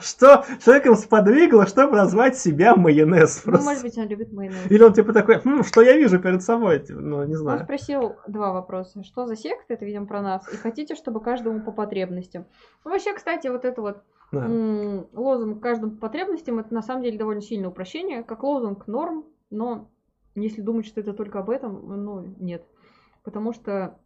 что 0.00 0.46
человеком 0.64 0.94
сподвигло, 0.94 1.66
чтобы 1.66 1.96
назвать 1.96 2.38
себя 2.38 2.74
майонез? 2.74 3.42
Ну, 3.44 3.60
может 3.60 3.82
быть, 3.82 3.98
он 3.98 4.06
любит 4.08 4.32
майонез. 4.32 4.70
Или 4.70 4.82
он 4.82 4.94
типа 4.94 5.12
такой, 5.12 5.40
«Хм, 5.40 5.62
что 5.62 5.82
я 5.82 5.94
вижу 5.98 6.18
перед 6.18 6.42
собой? 6.42 6.78
Типа, 6.78 6.98
Ну, 6.98 7.22
не 7.24 7.34
Он 7.34 7.38
знаю. 7.38 7.64
спросил 7.64 8.16
два 8.26 8.52
вопроса. 8.52 9.02
Что 9.02 9.26
за 9.26 9.36
секта? 9.36 9.74
Это, 9.74 9.84
видимо, 9.84 10.06
про 10.06 10.22
нас. 10.22 10.50
И 10.50 10.56
хотите, 10.56 10.94
чтобы 10.94 11.20
каждому 11.20 11.60
по 11.60 11.70
потребностям. 11.70 12.46
Ну, 12.84 12.92
вообще, 12.92 13.12
кстати, 13.12 13.48
вот 13.48 13.66
это 13.66 13.82
вот 13.82 14.02
Да. 14.30 15.06
лозунг 15.14 15.62
каждому 15.62 15.92
по 15.94 16.02
потребностям, 16.02 16.58
это 16.58 16.74
на 16.74 16.82
самом 16.82 17.02
деле 17.02 17.18
довольно 17.18 17.40
сильное 17.40 17.70
упрощение. 17.70 18.22
Как 18.22 18.42
лозунг 18.42 18.86
норм, 18.86 19.24
но 19.50 19.88
если 20.34 20.60
думать, 20.60 20.86
что 20.86 21.00
это 21.00 21.14
только 21.14 21.38
об 21.38 21.50
этом, 21.50 22.04
ну, 22.04 22.20
нет. 22.38 22.64
Потому 23.24 23.52
что, 23.52 23.98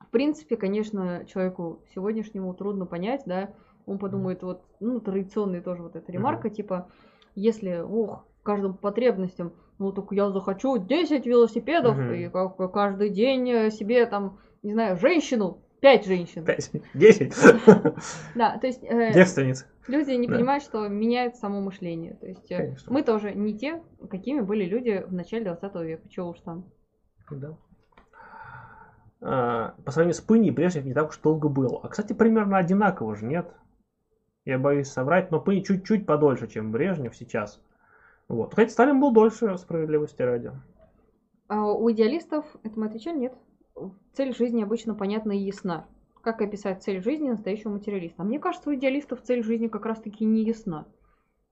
в 0.00 0.10
принципе, 0.10 0.56
конечно, 0.56 1.24
человеку 1.26 1.82
сегодняшнему 1.94 2.54
трудно 2.54 2.86
понять, 2.86 3.22
да, 3.26 3.54
он 3.86 3.98
подумает, 3.98 4.42
вот, 4.42 4.62
ну, 4.80 5.00
традиционная 5.00 5.60
тоже 5.60 5.82
вот 5.82 5.96
эта 5.96 6.10
ремарка, 6.10 6.48
типа, 6.48 6.90
если, 7.34 7.80
ох, 7.80 8.24
каждому 8.42 8.74
по 8.74 8.82
потребностям, 8.82 9.52
ну, 9.78 9.92
только 9.92 10.14
я 10.14 10.30
захочу 10.30 10.78
10 10.78 11.26
велосипедов, 11.26 11.98
и 11.98 12.28
как 12.28 12.56
каждый 12.72 13.10
день 13.10 13.50
э, 13.50 13.70
себе 13.70 14.06
там, 14.06 14.38
не 14.62 14.72
знаю, 14.72 14.96
женщину, 14.96 15.63
5 15.84 16.06
женщин. 16.06 16.44
Пять, 16.46 16.70
Десять. 16.94 17.34
Да, 18.34 18.56
то 18.56 18.66
есть 18.66 18.82
э, 18.82 19.12
Девственниц. 19.12 19.66
люди 19.86 20.12
не 20.12 20.26
понимают, 20.26 20.64
что 20.64 20.88
меняет 20.88 21.36
само 21.36 21.60
мышление. 21.60 22.14
То 22.14 22.26
есть 22.26 22.50
э, 22.50 22.74
мы 22.86 23.02
тоже 23.02 23.34
не 23.34 23.58
те, 23.58 23.82
какими 24.08 24.40
были 24.40 24.64
люди 24.64 25.04
в 25.06 25.12
начале 25.12 25.44
20 25.44 25.74
века. 25.82 26.08
Чего 26.08 26.30
уж 26.30 26.40
там. 26.40 26.72
Да. 27.30 27.58
А, 29.20 29.74
По 29.84 29.90
сравнению 29.90 30.14
с 30.14 30.22
Пыней, 30.22 30.52
Брежнев 30.52 30.86
не 30.86 30.94
так 30.94 31.10
уж 31.10 31.18
долго 31.18 31.50
был. 31.50 31.80
А, 31.82 31.88
кстати, 31.88 32.14
примерно 32.14 32.56
одинаково 32.56 33.14
же, 33.14 33.26
нет? 33.26 33.46
Я 34.46 34.58
боюсь 34.58 34.88
соврать, 34.88 35.30
но 35.30 35.38
Пынь 35.38 35.64
чуть-чуть 35.64 36.06
подольше, 36.06 36.46
чем 36.46 36.72
Брежнев 36.72 37.14
сейчас. 37.14 37.60
Вот. 38.28 38.54
Хотя 38.54 38.70
Сталин 38.70 39.00
был 39.00 39.12
дольше, 39.12 39.58
справедливости 39.58 40.22
ради. 40.22 40.50
А 41.48 41.70
у 41.72 41.92
идеалистов, 41.92 42.46
это 42.62 42.80
мы 42.80 42.86
отвечали, 42.86 43.18
нет? 43.18 43.34
Цель 44.12 44.34
жизни 44.34 44.62
обычно 44.62 44.94
понятна 44.94 45.32
и 45.32 45.38
ясна. 45.38 45.86
Как 46.22 46.40
описать 46.40 46.82
цель 46.82 47.02
жизни 47.02 47.28
настоящего 47.30 47.70
материалиста? 47.70 48.22
А 48.22 48.24
мне 48.24 48.38
кажется, 48.38 48.70
у 48.70 48.74
идеалистов 48.74 49.22
цель 49.22 49.42
жизни 49.42 49.68
как 49.68 49.84
раз-таки 49.84 50.24
не 50.24 50.42
ясна. 50.44 50.86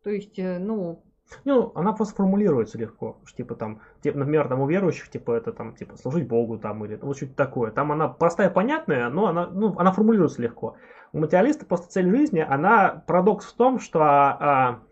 То 0.03 0.11
есть, 0.11 0.39
э, 0.39 0.59
ну, 0.59 1.05
Ну, 1.45 1.73
она 1.75 1.93
просто 1.93 2.17
формулируется 2.17 2.79
легко. 2.79 3.21
Что, 3.25 3.37
Типа 3.39 3.55
там, 3.55 3.81
типа, 4.03 4.19
например, 4.19 4.49
там 4.49 4.61
у 4.61 4.69
верующих, 4.69 5.09
типа, 5.11 5.33
это 5.33 5.53
там, 5.53 5.75
типа, 5.77 5.97
служить 5.97 6.29
Богу 6.29 6.59
там, 6.59 6.85
или 6.85 6.97
вот 6.97 7.17
что-то 7.17 7.35
такое. 7.35 7.71
Там 7.71 7.93
она 7.93 8.09
простая, 8.09 8.51
понятная, 8.51 9.09
но 9.11 9.27
она, 9.27 9.47
ну, 9.49 9.77
она 9.79 9.93
формулируется 9.93 10.43
легко. 10.43 10.77
У 11.13 11.19
материалиста 11.19 11.67
просто 11.67 11.89
цель 11.91 12.09
жизни, 12.11 12.41
она 12.41 13.05
парадокс 13.07 13.47
в 13.47 13.57
том, 13.57 13.79
что 13.79 14.01
а, 14.03 14.37
а, 14.41 14.83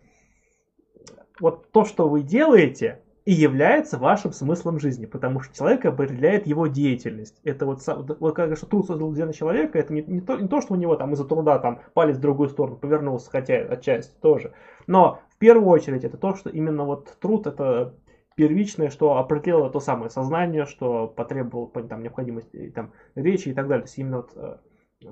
вот 1.39 1.71
то, 1.71 1.85
что 1.85 2.07
вы 2.07 2.21
делаете, 2.21 3.00
и 3.23 3.33
является 3.33 3.99
вашим 3.99 4.33
смыслом 4.33 4.79
жизни, 4.79 5.05
потому 5.05 5.41
что 5.41 5.55
человек 5.55 5.85
определяет 5.85 6.47
его 6.47 6.67
деятельность. 6.67 7.39
Это 7.43 7.65
вот, 7.65 7.81
вот 8.19 8.35
как 8.35 8.57
что 8.57 8.65
труд 8.65 8.87
создал 8.87 9.11
для 9.11 9.31
человека, 9.31 9.77
это 9.77 9.93
не, 9.93 10.01
не, 10.01 10.21
то, 10.21 10.37
не 10.37 10.47
то, 10.47 10.59
что 10.61 10.73
у 10.73 10.77
него 10.77 10.95
там 10.95 11.13
из-за 11.13 11.25
труда 11.25 11.59
там 11.59 11.81
палец 11.93 12.17
в 12.17 12.21
другую 12.21 12.49
сторону 12.49 12.77
повернулся, 12.77 13.29
хотя 13.29 13.57
отчасти 13.57 14.15
тоже. 14.21 14.53
Но 14.87 15.19
в 15.29 15.37
первую 15.37 15.69
очередь 15.69 16.03
это 16.03 16.17
то, 16.17 16.33
что 16.35 16.49
именно 16.49 16.83
вот 16.83 17.15
труд 17.19 17.45
это 17.45 17.93
первичное, 18.35 18.89
что 18.89 19.17
определило 19.17 19.69
то 19.69 19.79
самое 19.79 20.09
сознание, 20.09 20.65
что 20.65 21.07
потребовало 21.07 21.69
там, 21.69 22.01
необходимости 22.01 22.71
там, 22.73 22.93
речи 23.13 23.49
и 23.49 23.53
так 23.53 23.67
далее. 23.67 23.83
То 23.83 23.87
есть 23.87 23.99
именно 23.99 24.17
вот, 24.17 24.31
э, 24.35 24.57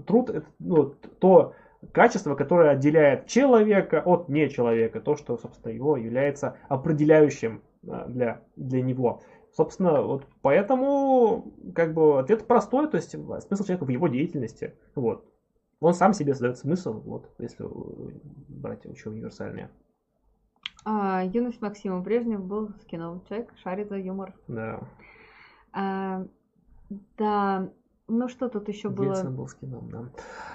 труд 0.07 0.29
это 0.31 0.47
ну, 0.57 0.95
то 1.19 1.53
качество, 1.91 2.33
которое 2.33 2.71
отделяет 2.71 3.27
человека 3.27 4.01
от 4.03 4.29
нечеловека, 4.29 4.99
то, 4.99 5.15
что, 5.15 5.37
собственно, 5.37 5.71
его 5.71 5.95
является 5.95 6.57
определяющим 6.69 7.61
для, 7.81 8.41
для 8.55 8.81
него. 8.81 9.21
Собственно, 9.51 10.01
вот 10.01 10.25
поэтому 10.41 11.53
как 11.73 11.93
бы 11.93 12.19
ответ 12.19 12.47
простой, 12.47 12.87
то 12.89 12.97
есть 12.97 13.11
смысл 13.11 13.63
человека 13.63 13.85
в 13.85 13.89
его 13.89 14.07
деятельности. 14.07 14.75
Вот. 14.95 15.25
Он 15.79 15.93
сам 15.93 16.13
себе 16.13 16.33
задает 16.33 16.57
смысл, 16.57 16.99
вот, 16.99 17.31
если 17.39 17.65
э, 17.65 18.11
брать 18.49 18.85
очень 18.85 19.11
универсальное. 19.11 19.71
а, 20.83 21.23
юность 21.23 21.61
Максима 21.61 22.01
Брежнев 22.01 22.43
был 22.43 22.69
с 22.81 22.85
кино. 22.85 23.23
Человек 23.29 23.53
шарит 23.63 23.89
за 23.89 23.97
юмор. 23.97 24.33
Да. 24.47 24.81
А, 25.71 26.25
да, 27.17 27.69
ну 28.09 28.27
что 28.27 28.49
тут 28.49 28.67
еще 28.67 28.89
было? 28.89 29.13
Ельцин 29.13 29.35
был 29.35 29.47
с 29.47 29.53
кином, 29.53 29.89
да. 29.89 30.09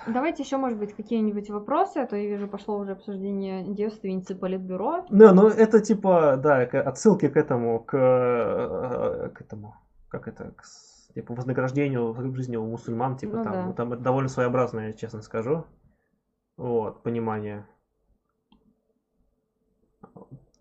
Давайте 0.07 0.43
еще, 0.43 0.57
может 0.57 0.79
быть, 0.79 0.95
какие-нибудь 0.95 1.49
вопросы, 1.51 1.99
а 1.99 2.07
то 2.07 2.17
я 2.17 2.29
вижу, 2.29 2.49
пошло 2.49 2.79
уже 2.79 2.93
обсуждение 2.93 3.65
девственницы 3.65 4.35
политбюро. 4.35 5.07
Да, 5.11 5.33
ну 5.33 5.49
это 5.49 5.81
типа, 5.81 6.37
да, 6.37 6.59
отсылки 6.59 7.29
к 7.29 7.37
этому, 7.37 7.81
к, 7.81 7.97
э, 7.97 9.31
к 9.31 9.41
этому, 9.41 9.77
как 10.09 10.29
это, 10.29 10.53
к 10.57 10.65
типа 11.15 11.35
вознаграждению 11.35 12.13
в 12.13 12.35
жизни 12.35 12.57
у 12.57 12.67
мусульман, 12.67 13.17
типа 13.17 13.37
Ну 13.37 13.45
там, 13.45 13.53
да. 13.53 13.67
ну, 13.67 13.75
там 13.75 13.93
это 13.93 14.03
довольно 14.03 14.29
своеобразное, 14.29 14.93
честно 14.93 15.23
скажу. 15.23 15.65
Вот, 16.57 17.03
понимание. 17.03 17.67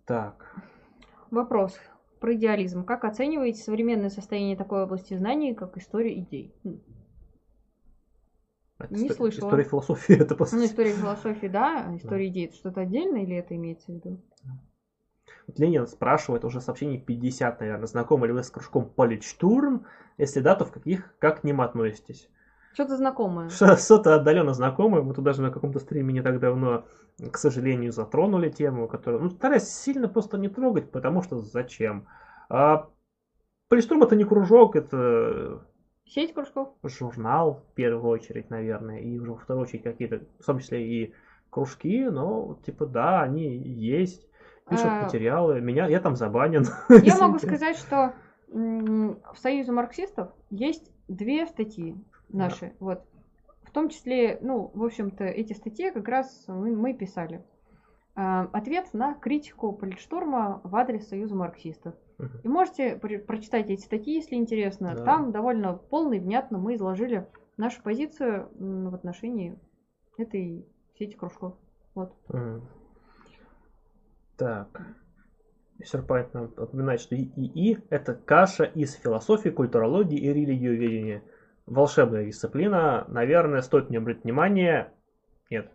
Так. 0.06 0.56
Вопрос 1.32 1.80
про 2.23 2.35
идеализм. 2.35 2.85
Как 2.85 3.03
оцениваете 3.03 3.61
современное 3.61 4.09
состояние 4.09 4.55
такой 4.55 4.83
области 4.83 5.13
знаний, 5.13 5.53
как 5.53 5.75
история 5.75 6.17
идей? 6.17 6.53
Это 8.79 8.93
Не 8.93 9.09
исто- 9.09 9.15
слышала. 9.15 9.47
История 9.49 9.63
философии, 9.65 10.15
это 10.15 10.33
по 10.33 10.45
Ну, 10.45 10.59
сути. 10.59 10.71
история 10.71 10.93
философии, 10.93 11.47
да, 11.47 11.85
а 11.89 11.97
история 11.97 12.29
идей 12.29 12.45
это 12.45 12.55
что-то 12.55 12.79
отдельное 12.79 13.23
или 13.23 13.35
это 13.35 13.53
имеется 13.57 13.91
в 13.91 13.95
виду? 13.95 14.21
Вот 15.47 15.59
Ленин 15.59 15.85
спрашивает 15.85 16.45
уже 16.45 16.61
сообщение 16.61 16.97
50, 16.97 17.59
наверное, 17.59 17.87
знакомы 17.87 18.27
ли 18.27 18.31
вы 18.31 18.41
с 18.41 18.49
кружком 18.49 18.85
Политштурм? 18.85 19.85
Если 20.17 20.39
да, 20.39 20.55
то 20.55 20.63
в 20.63 20.71
каких, 20.71 21.13
как 21.19 21.41
к 21.41 21.43
ним 21.43 21.59
относитесь? 21.59 22.29
Что-то 22.73 22.97
знакомое. 22.97 23.49
Что- 23.49 23.77
Что-то 23.77 24.15
отдаленно 24.15 24.53
знакомое. 24.53 25.01
Мы 25.01 25.13
тут 25.13 25.23
даже 25.23 25.41
на 25.41 25.51
каком-то 25.51 25.79
стриме 25.79 26.13
не 26.13 26.21
так 26.21 26.39
давно, 26.39 26.85
к 27.31 27.37
сожалению, 27.37 27.91
затронули 27.91 28.49
тему, 28.49 28.87
которую, 28.87 29.23
ну, 29.23 29.29
стараюсь 29.29 29.63
сильно 29.68 30.07
просто 30.07 30.37
не 30.37 30.49
трогать, 30.49 30.91
потому 30.91 31.21
что 31.21 31.39
зачем? 31.39 32.07
А, 32.49 32.89
Политштурм 33.69 34.03
это 34.03 34.15
не 34.15 34.23
кружок, 34.23 34.76
это 34.76 35.61
Сеть 36.05 36.34
кружков? 36.34 36.69
журнал 36.84 37.63
в 37.71 37.73
первую 37.76 38.05
очередь, 38.10 38.49
наверное, 38.49 38.99
и 38.99 39.18
уже 39.18 39.31
во 39.31 39.37
вторую 39.37 39.63
очередь 39.63 39.84
какие-то, 39.84 40.21
в 40.39 40.45
том 40.45 40.60
числе 40.60 40.85
и 40.85 41.13
кружки, 41.49 42.05
но 42.10 42.60
типа 42.65 42.85
да, 42.85 43.21
они 43.21 43.55
есть, 43.57 44.27
пишут 44.69 44.87
А, 44.87 45.03
материалы, 45.05 45.61
меня, 45.61 45.87
я 45.87 45.99
там 45.99 46.15
забанен. 46.15 46.65
Я 47.03 47.18
могу 47.18 47.37
сказать, 47.39 47.77
что 47.77 48.13
в 48.52 49.35
Союзе 49.37 49.71
марксистов 49.71 50.29
есть 50.52 50.91
две 51.07 51.45
статьи 51.47 51.95
наши. 52.34 52.73
Вот. 52.79 53.03
В 53.63 53.71
том 53.71 53.89
числе, 53.89 54.37
ну, 54.41 54.71
в 54.73 54.84
общем-то, 54.84 55.23
эти 55.23 55.53
статьи 55.53 55.91
как 55.91 56.07
раз 56.07 56.45
мы, 56.47 56.76
мы 56.76 56.94
писали. 56.94 57.44
А, 58.15 58.49
Ответ 58.53 58.94
на 58.94 59.15
критику 59.15 59.73
Политштурма 59.73 60.62
в 60.63 60.76
адрес 60.76 61.07
Союза 61.07 61.36
марксистов. 61.36 61.95
И 62.44 62.47
можете 62.47 62.95
при- 62.95 63.18
прочитать 63.18 63.70
эти 63.70 63.81
статьи, 63.81 64.13
если 64.13 64.36
интересно. 64.36 64.94
Да. 64.95 65.03
Там 65.03 65.31
довольно 65.31 65.73
полно 65.73 66.13
и 66.13 66.20
внятно 66.20 66.57
мы 66.57 66.76
изложили 66.76 67.28
нашу 67.57 67.81
позицию 67.81 68.49
в 68.53 68.94
отношении 68.94 69.57
этой 70.18 70.65
сети 70.97 71.15
кружков. 71.15 71.55
Вот. 71.95 72.13
Мгм. 72.29 72.62
Так. 74.37 74.86
Серпайт 75.84 76.34
нам 76.34 76.53
напоминает, 76.55 77.02
что 77.02 77.15
ИИ– 77.15 77.79
это 77.89 78.13
каша 78.13 78.63
из 78.63 78.94
философии, 78.94 79.49
культурологии 79.49 80.18
и 80.18 80.31
религиоведения. 80.31 81.23
Волшебная 81.65 82.25
дисциплина. 82.25 83.05
Наверное, 83.07 83.61
стоит 83.61 83.89
мне 83.89 83.99
обратить 83.99 84.23
внимание. 84.23 84.91
Нет. 85.49 85.71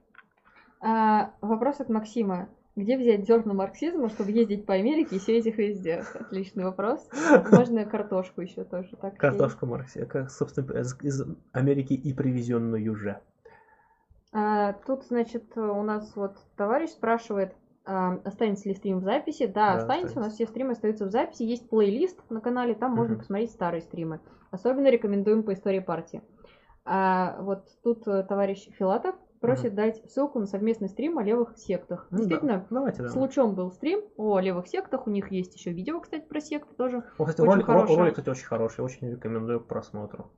А, 0.81 1.33
вопрос 1.41 1.81
от 1.81 1.89
Максима. 1.89 2.49
Где 2.77 2.97
взять 2.97 3.27
зерна 3.27 3.55
марксизма, 3.55 4.09
чтобы 4.09 4.31
ездить 4.31 4.65
по 4.65 4.75
Америке 4.75 5.17
и 5.17 5.19
сеять 5.19 5.47
их 5.47 5.59
везде? 5.59 6.05
Отличный 6.15 6.65
вопрос. 6.65 7.09
Можно 7.51 7.85
картошку 7.85 8.41
еще 8.41 8.63
тоже 8.63 8.91
так 8.91 9.15
сеять. 9.15 9.19
Картошка 9.19 9.67
Марксия, 9.67 10.07
как, 10.07 10.31
собственно, 10.31 10.71
из, 11.03 11.25
Америки 11.51 11.95
и 11.95 12.13
привезенную 12.13 12.95
же. 12.95 13.21
А, 14.33 14.75
тут, 14.87 15.07
значит, 15.07 15.57
у 15.57 15.83
нас 15.83 16.15
вот 16.15 16.37
товарищ 16.57 16.91
спрашивает, 16.91 17.53
останется 17.89 18.69
ли 18.69 18.75
стрим 18.75 18.99
в 18.99 19.03
записи. 19.05 19.47
Да, 19.47 19.53
Да, 19.53 19.75
останется. 19.77 19.83
останется. 19.83 20.19
У 20.19 20.23
нас 20.23 20.33
все 20.35 20.47
стримы 20.47 20.73
остаются 20.73 21.07
в 21.07 21.11
записи. 21.11 21.43
Есть 21.43 21.69
плейлист 21.69 22.19
на 22.31 22.41
канале, 22.41 22.75
там 22.75 22.93
можно 22.93 23.13
Мгм. 23.15 23.21
посмотреть 23.21 23.51
старые 23.51 23.81
стримы. 23.83 24.21
Особенно 24.51 24.89
рекомендуем 24.89 25.43
по 25.43 25.53
истории 25.55 25.81
партии. 25.81 26.23
А, 26.85 27.37
вот 27.43 27.65
тут 27.83 28.07
э, 28.09 28.23
товарищ 28.23 28.69
Филатов 28.79 29.15
просит 29.41 29.75
дать 29.75 30.03
ссылку 30.11 30.39
на 30.41 30.47
совместный 30.47 30.89
стрим 30.89 31.19
о 31.19 31.23
левых 31.23 31.57
сектах. 31.57 32.07
Ну 32.11 32.17
да. 32.19 32.25
Действительно, 32.25 32.67
Давайте, 32.71 33.03
да. 33.03 33.09
С 33.11 33.15
Лучом 33.15 33.55
был 33.55 33.71
стрим 33.71 34.01
о 34.17 34.41
левых 34.41 34.67
сектах. 34.67 35.07
У 35.07 35.11
них 35.11 35.31
есть 35.31 35.55
еще 35.55 35.71
видео, 35.73 36.01
кстати, 36.01 36.25
про 36.27 36.41
секты 36.41 36.75
тоже. 36.75 37.05
Ну, 37.19 37.25
кстати, 37.25 37.41
Очень 37.43 37.53
ролик, 37.53 37.67
хорошая. 37.67 37.97
ролик, 37.99 38.13
кстати, 38.15 38.29
очень 38.31 38.47
хороший, 38.47 38.81
очень 38.85 39.11
рекомендую 39.11 39.61
к 39.61 39.67
просмотру. 39.69 40.31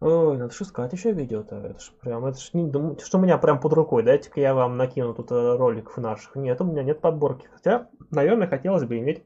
Ой, 0.00 0.38
надо 0.38 0.54
же 0.54 0.64
искать 0.64 0.92
еще 0.94 1.12
видео-то. 1.12 1.56
Это 1.56 1.78
ж 1.78 1.90
прям, 2.00 2.24
это 2.24 2.38
ж 2.40 2.50
не, 2.54 2.66
дум- 2.70 2.98
что 2.98 3.18
у 3.18 3.20
меня 3.20 3.36
прям 3.36 3.60
под 3.60 3.74
рукой. 3.74 4.02
Дайте-ка 4.02 4.40
я 4.40 4.54
вам 4.54 4.78
накину 4.78 5.12
тут 5.12 5.30
э, 5.30 5.56
роликов 5.56 5.98
наших. 5.98 6.34
Нет, 6.36 6.58
у 6.62 6.64
меня 6.64 6.82
нет 6.82 7.00
подборки. 7.00 7.48
Хотя, 7.52 7.88
наверное, 8.10 8.48
хотелось 8.48 8.84
бы 8.84 8.96
иметь, 8.98 9.22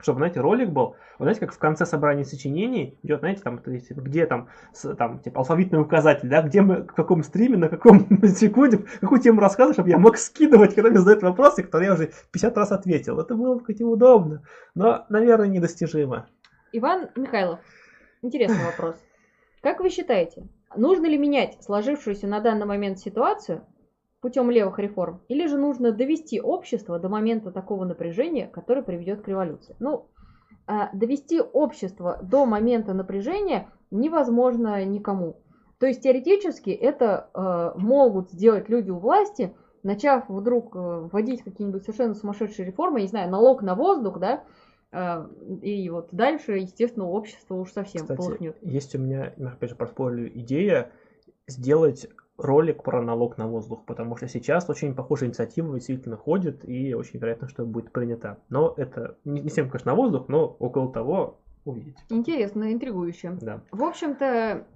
чтобы, 0.00 0.20
знаете, 0.20 0.40
ролик 0.40 0.70
был. 0.70 0.96
Вы 1.18 1.26
знаете, 1.26 1.40
как 1.40 1.52
в 1.52 1.58
конце 1.58 1.84
собрания 1.84 2.24
сочинений 2.24 2.98
идет, 3.02 3.20
знаете, 3.20 3.42
там, 3.42 3.60
где 3.62 4.24
там, 4.24 4.48
с- 4.72 4.94
там, 4.94 5.18
типа, 5.18 5.40
алфавитный 5.40 5.82
указатель, 5.82 6.26
да, 6.30 6.40
где 6.40 6.62
мы, 6.62 6.84
в 6.84 6.94
каком 6.94 7.22
стриме, 7.22 7.58
на 7.58 7.68
каком 7.68 8.08
секунде, 8.28 8.78
какую 8.98 9.20
тему 9.20 9.42
рассказывать, 9.42 9.76
чтобы 9.76 9.90
я 9.90 9.98
мог 9.98 10.16
скидывать, 10.16 10.74
когда 10.74 10.88
мне 10.88 11.00
задают 11.00 11.22
вопросы, 11.22 11.64
которые 11.64 11.88
я 11.88 11.94
уже 11.94 12.10
50 12.30 12.56
раз 12.56 12.72
ответил. 12.72 13.20
Это 13.20 13.34
было 13.34 13.56
бы 13.56 13.64
хоть 13.64 13.82
удобно, 13.82 14.42
но, 14.74 15.04
наверное, 15.10 15.48
недостижимо. 15.48 16.28
Иван 16.72 17.10
Михайлов. 17.14 17.60
Интересный 18.22 18.64
вопрос. 18.64 18.96
Как 19.62 19.78
вы 19.78 19.90
считаете, 19.90 20.48
нужно 20.74 21.06
ли 21.06 21.16
менять 21.16 21.62
сложившуюся 21.62 22.26
на 22.26 22.40
данный 22.40 22.66
момент 22.66 22.98
ситуацию 22.98 23.64
путем 24.20 24.50
левых 24.50 24.80
реформ, 24.80 25.22
или 25.28 25.46
же 25.46 25.56
нужно 25.56 25.92
довести 25.92 26.40
общество 26.40 26.98
до 26.98 27.08
момента 27.08 27.52
такого 27.52 27.84
напряжения, 27.84 28.48
который 28.48 28.82
приведет 28.82 29.22
к 29.22 29.28
революции? 29.28 29.76
Ну, 29.78 30.08
а, 30.66 30.90
довести 30.92 31.40
общество 31.40 32.18
до 32.22 32.44
момента 32.44 32.92
напряжения 32.92 33.68
невозможно 33.92 34.84
никому. 34.84 35.36
То 35.78 35.86
есть 35.86 36.02
теоретически 36.02 36.70
это 36.70 37.30
э, 37.34 37.78
могут 37.78 38.30
сделать 38.30 38.68
люди 38.68 38.90
у 38.90 38.98
власти, 38.98 39.52
начав 39.82 40.28
вдруг 40.28 40.76
э, 40.76 40.78
вводить 40.78 41.42
какие-нибудь 41.42 41.82
совершенно 41.82 42.14
сумасшедшие 42.14 42.66
реформы, 42.66 43.00
не 43.00 43.08
знаю, 43.08 43.30
налог 43.30 43.62
на 43.62 43.74
воздух, 43.74 44.20
да, 44.20 44.44
и 44.92 45.88
вот 45.90 46.08
дальше, 46.12 46.52
естественно, 46.58 47.06
общество 47.06 47.54
уж 47.54 47.72
совсем 47.72 48.02
Кстати, 48.02 48.18
полыхнет. 48.18 48.56
есть 48.60 48.94
у 48.94 48.98
меня, 48.98 49.32
ну, 49.36 49.48
опять 49.48 49.70
же, 49.70 49.76
проспорили 49.76 50.30
идея 50.40 50.90
сделать 51.46 52.08
ролик 52.36 52.82
про 52.82 53.02
налог 53.02 53.38
на 53.38 53.46
воздух, 53.46 53.84
потому 53.86 54.16
что 54.16 54.28
сейчас 54.28 54.68
очень 54.68 54.94
похожая 54.94 55.28
инициатива 55.28 55.74
действительно 55.74 56.16
ходит, 56.16 56.68
и 56.68 56.94
очень 56.94 57.18
вероятно, 57.18 57.48
что 57.48 57.64
будет 57.64 57.92
принята. 57.92 58.38
Но 58.48 58.74
это 58.76 59.16
не, 59.24 59.48
всем, 59.48 59.68
конечно, 59.70 59.92
на 59.92 59.96
воздух, 59.96 60.28
но 60.28 60.56
около 60.58 60.92
того 60.92 61.38
увидите. 61.64 62.02
Интересно, 62.10 62.72
интригующе. 62.72 63.38
Да. 63.40 63.60
В 63.70 63.82
общем-то, 63.82 64.66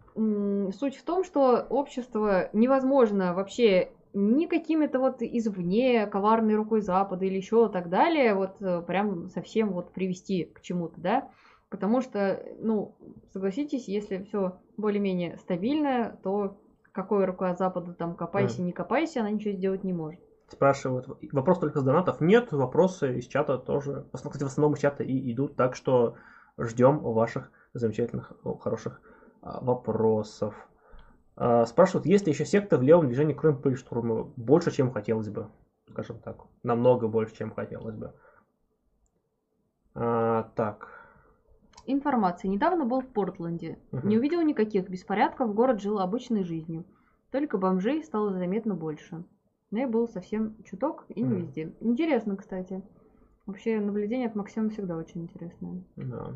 суть 0.79 0.97
в 0.97 1.05
том, 1.05 1.25
что 1.25 1.67
общество 1.69 2.49
невозможно 2.53 3.35
вообще 3.35 3.91
ни 4.15 4.47
какими-то 4.47 4.99
вот 4.99 5.21
извне, 5.21 6.07
коварной 6.07 6.55
рукой 6.55 6.81
Запада 6.81 7.25
или 7.25 7.37
еще 7.37 7.69
так 7.69 7.89
далее, 7.89 8.35
вот 8.35 8.61
э, 8.61 8.83
прям 8.83 9.29
совсем 9.29 9.73
вот 9.73 9.93
привести 9.93 10.45
к 10.45 10.61
чему-то, 10.61 11.01
да, 11.01 11.31
потому 11.69 12.01
что, 12.01 12.43
ну, 12.59 12.97
согласитесь, 13.33 13.89
если 13.89 14.23
все 14.25 14.59
более-менее 14.77 15.37
стабильно, 15.39 16.19
то 16.23 16.59
какой 16.93 17.27
рука 17.27 17.55
Запада 17.55 17.93
там 17.93 18.15
копайся, 18.15 18.63
не 18.63 18.73
копайся, 18.73 19.21
она 19.21 19.31
ничего 19.31 19.55
сделать 19.55 19.85
не 19.85 19.93
может. 19.93 20.21
Спрашивают, 20.49 21.09
вопрос 21.33 21.59
только 21.59 21.81
с 21.81 21.83
донатов? 21.83 22.21
Нет, 22.21 22.53
вопросы 22.53 23.19
из 23.19 23.27
чата 23.27 23.59
тоже. 23.59 24.07
Кстати, 24.13 24.45
в 24.45 24.47
основном 24.47 24.75
из 24.75 24.81
чата 24.81 25.03
и 25.03 25.33
идут, 25.33 25.57
так 25.57 25.75
что 25.75 26.15
ждем 26.57 27.01
ваших 27.01 27.51
замечательных, 27.75 28.33
хороших 28.61 29.01
а, 29.43 29.63
вопросов. 29.63 30.55
А, 31.37 31.67
Спрашивают, 31.67 32.07
есть 32.07 32.27
ли 32.27 32.33
еще 32.33 32.45
секта 32.47 32.79
в 32.79 32.83
левом 32.83 33.07
движении, 33.09 33.35
кроме 33.35 33.59
Политштурма? 33.59 34.25
Больше, 34.37 34.71
чем 34.71 34.91
хотелось 34.91 35.29
бы, 35.29 35.49
скажем 35.91 36.19
так. 36.19 36.39
Намного 36.63 37.09
больше, 37.09 37.35
чем 37.37 37.51
хотелось 37.51 37.95
бы. 37.95 38.13
А, 39.95 40.51
так. 40.55 40.89
Информация. 41.87 42.49
Недавно 42.49 42.85
был 42.85 43.01
в 43.01 43.07
Портленде. 43.09 43.79
Мгм. 43.93 44.09
Не 44.09 44.19
увидел 44.19 44.41
никаких 44.43 44.89
беспорядков, 44.89 45.55
город 45.55 45.81
жил 45.81 46.01
обычной 46.01 46.43
жизнью. 46.43 46.85
Только 47.31 47.59
бомжей 47.59 48.03
стало 48.03 48.33
заметно 48.33 48.75
больше. 48.75 49.25
Но 49.71 49.79
я 49.79 49.89
был 49.89 50.09
совсем 50.09 50.57
чуток 50.65 51.05
и 51.09 51.21
не 51.21 51.29
Мгм. 51.29 51.37
везде. 51.39 51.73
Интересно, 51.81 52.37
кстати. 52.37 52.83
Вообще, 53.47 53.79
наблюдение 53.79 54.29
от 54.29 54.35
Максима 54.35 54.71
всегда 54.71 54.97
очень 54.97 55.23
интересное. 55.23 55.83
Да. 55.97 56.35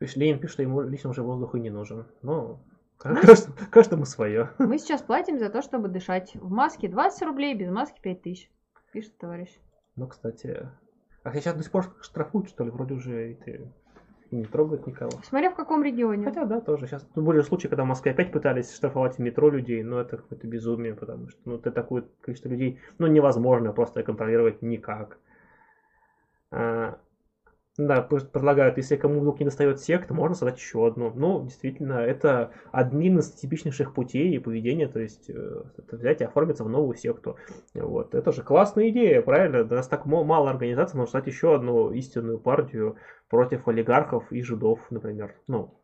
Пиш- 0.00 0.16
Ленин 0.18 0.38
пишет, 0.38 0.54
что 0.54 0.62
ему 0.62 0.80
лично 0.82 1.10
уже 1.10 1.22
воздух 1.22 1.54
и 1.54 1.60
не 1.60 1.70
нужен. 1.70 2.06
Ну, 2.22 2.58
каждому, 3.04 3.56
каждому 3.70 4.04
свое. 4.04 4.50
Мы 4.58 4.78
сейчас 4.78 5.02
платим 5.02 5.38
за 5.38 5.50
то, 5.50 5.62
чтобы 5.62 5.88
дышать. 5.88 6.34
В 6.34 6.50
маске 6.50 6.88
20 6.88 7.22
рублей, 7.22 7.54
без 7.54 7.70
маски 7.70 8.00
5000. 8.00 8.50
Пишет 8.92 9.16
товарищ. 9.18 9.50
Ну, 9.96 10.06
кстати. 10.06 10.68
А 11.22 11.34
сейчас 11.34 11.54
до 11.54 11.62
сих 11.62 11.72
пор 11.72 11.94
штрафуют, 12.00 12.48
что 12.48 12.64
ли? 12.64 12.70
Вроде 12.70 12.94
уже 12.94 13.32
и 13.32 13.34
ты 13.34 13.72
и 14.34 14.36
не 14.36 14.44
трогают 14.44 14.86
никого. 14.86 15.10
Смотря 15.22 15.50
в 15.50 15.54
каком 15.54 15.82
регионе. 15.82 16.24
Хотя, 16.24 16.44
да, 16.44 16.60
тоже. 16.60 16.86
Сейчас 16.86 17.06
ну, 17.14 17.22
были 17.22 17.40
случаи, 17.42 17.68
когда 17.68 17.84
в 17.84 17.86
Москве 17.86 18.12
опять 18.12 18.32
пытались 18.32 18.74
штрафовать 18.74 19.16
в 19.16 19.18
метро 19.20 19.50
людей, 19.50 19.82
но 19.82 20.00
это 20.00 20.16
какое-то 20.16 20.46
безумие, 20.46 20.94
потому 20.94 21.28
что 21.28 21.40
ну, 21.44 21.58
ты 21.58 21.70
такое 21.70 22.04
количество 22.20 22.48
людей, 22.48 22.80
ну, 22.98 23.06
невозможно 23.06 23.72
просто 23.72 24.02
контролировать 24.02 24.62
никак. 24.62 25.18
А, 26.50 26.98
Да, 27.76 28.02
предлагают, 28.02 28.76
если 28.76 28.94
кому 28.94 29.18
вдруг 29.18 29.40
не 29.40 29.46
достает 29.46 29.80
секта, 29.80 30.14
можно 30.14 30.36
создать 30.36 30.58
еще 30.58 30.86
одну. 30.86 31.10
Ну, 31.12 31.42
действительно, 31.42 31.94
это 31.94 32.52
один 32.70 33.18
из 33.18 33.32
типичнейших 33.32 33.92
путей 33.92 34.32
и 34.32 34.38
поведения, 34.38 34.86
то 34.86 35.00
есть 35.00 35.28
э, 35.28 35.62
это 35.76 35.96
взять 35.96 36.20
и 36.20 36.24
оформиться 36.24 36.62
в 36.62 36.68
новую 36.68 36.94
секту. 36.96 37.36
Вот, 37.74 38.14
это 38.14 38.30
же 38.30 38.42
классная 38.42 38.90
идея, 38.90 39.22
правильно? 39.22 39.62
У 39.62 39.66
нас 39.66 39.88
так 39.88 40.06
мало 40.06 40.50
организаций, 40.50 40.96
можно 40.96 41.10
создать 41.10 41.26
еще 41.26 41.52
одну 41.52 41.90
истинную 41.90 42.38
партию 42.38 42.96
против 43.28 43.66
олигархов 43.66 44.30
и 44.30 44.40
жидов, 44.42 44.78
например. 44.90 45.34
Ну, 45.48 45.74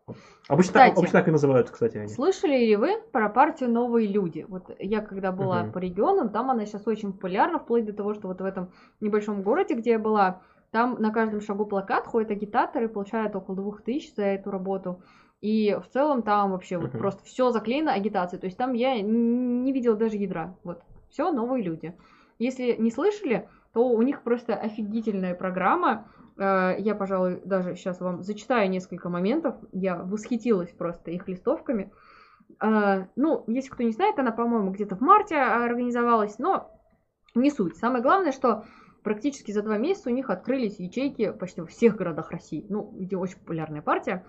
обычно, 0.48 0.70
Кстати, 0.74 0.92
обычно 0.92 1.18
так 1.18 1.26
и 1.26 1.32
называют, 1.32 1.70
кстати, 1.70 1.96
они. 1.96 2.12
Слышали 2.12 2.56
ли 2.56 2.76
вы 2.76 2.98
про 3.12 3.28
партию 3.28 3.68
«Новые 3.70 4.06
люди»? 4.06 4.44
Вот 4.48 4.70
я 4.78 5.00
когда 5.00 5.32
была 5.32 5.62
Мгм. 5.62 5.72
по 5.72 5.78
регионам, 5.78 6.28
там 6.30 6.50
она 6.50 6.66
сейчас 6.66 6.86
очень 6.86 7.12
популярна, 7.12 7.58
вплоть 7.58 7.84
до 7.84 7.92
того, 7.92 8.14
что 8.14 8.28
вот 8.28 8.40
в 8.40 8.44
этом 8.44 8.68
небольшом 9.00 9.42
городе, 9.42 9.74
где 9.74 9.90
я 9.90 9.98
была, 9.98 10.40
там 10.70 11.00
на 11.00 11.10
каждом 11.10 11.40
шагу 11.40 11.66
плакат, 11.66 12.06
ходят 12.06 12.30
агитаторы, 12.30 12.88
получают 12.88 13.34
около 13.34 13.56
двух 13.56 13.82
тысяч 13.82 14.14
за 14.14 14.24
эту 14.24 14.50
работу. 14.50 15.02
И 15.40 15.74
в 15.74 15.90
целом 15.92 16.22
там 16.22 16.52
вообще 16.52 16.76
вот 16.78 16.92
просто 16.92 17.24
все 17.24 17.50
заклеено 17.50 17.92
агитацией. 17.92 18.40
То 18.40 18.46
есть 18.46 18.58
там 18.58 18.74
я 18.74 19.00
не 19.00 19.72
видела 19.72 19.96
даже 19.96 20.16
ядра. 20.16 20.54
Вот. 20.64 20.82
Все 21.10 21.32
новые 21.32 21.64
люди. 21.64 21.96
Если 22.38 22.76
не 22.78 22.90
слышали, 22.90 23.48
то 23.72 23.88
у 23.88 24.02
них 24.02 24.22
просто 24.22 24.54
офигительная 24.54 25.34
программа. 25.34 26.08
Э, 26.38 26.74
Я, 26.78 26.94
пожалуй, 26.94 27.40
даже 27.44 27.74
сейчас 27.74 28.00
вам 28.00 28.22
зачитаю 28.22 28.68
несколько 28.70 29.08
моментов. 29.08 29.56
Я 29.72 29.96
восхитилась 29.96 30.70
просто 30.70 31.10
их 31.10 31.26
листовками. 31.26 31.90
Э, 32.62 33.06
Ну, 33.16 33.44
если 33.46 33.70
кто 33.70 33.82
не 33.82 33.92
знает, 33.92 34.18
она, 34.18 34.32
по-моему, 34.32 34.70
где-то 34.70 34.96
в 34.96 35.00
марте 35.00 35.36
организовалась, 35.36 36.38
но 36.38 36.70
не 37.34 37.50
суть. 37.50 37.76
Самое 37.76 38.02
главное, 38.02 38.32
что 38.32 38.64
практически 39.02 39.52
за 39.52 39.62
два 39.62 39.78
месяца 39.78 40.10
у 40.10 40.12
них 40.12 40.30
открылись 40.30 40.78
ячейки 40.80 41.32
почти 41.32 41.60
во 41.60 41.66
всех 41.66 41.96
городах 41.96 42.30
России. 42.30 42.64
Ну, 42.68 42.92
видимо, 42.98 43.20
очень 43.20 43.38
популярная 43.38 43.82
партия. 43.82 44.24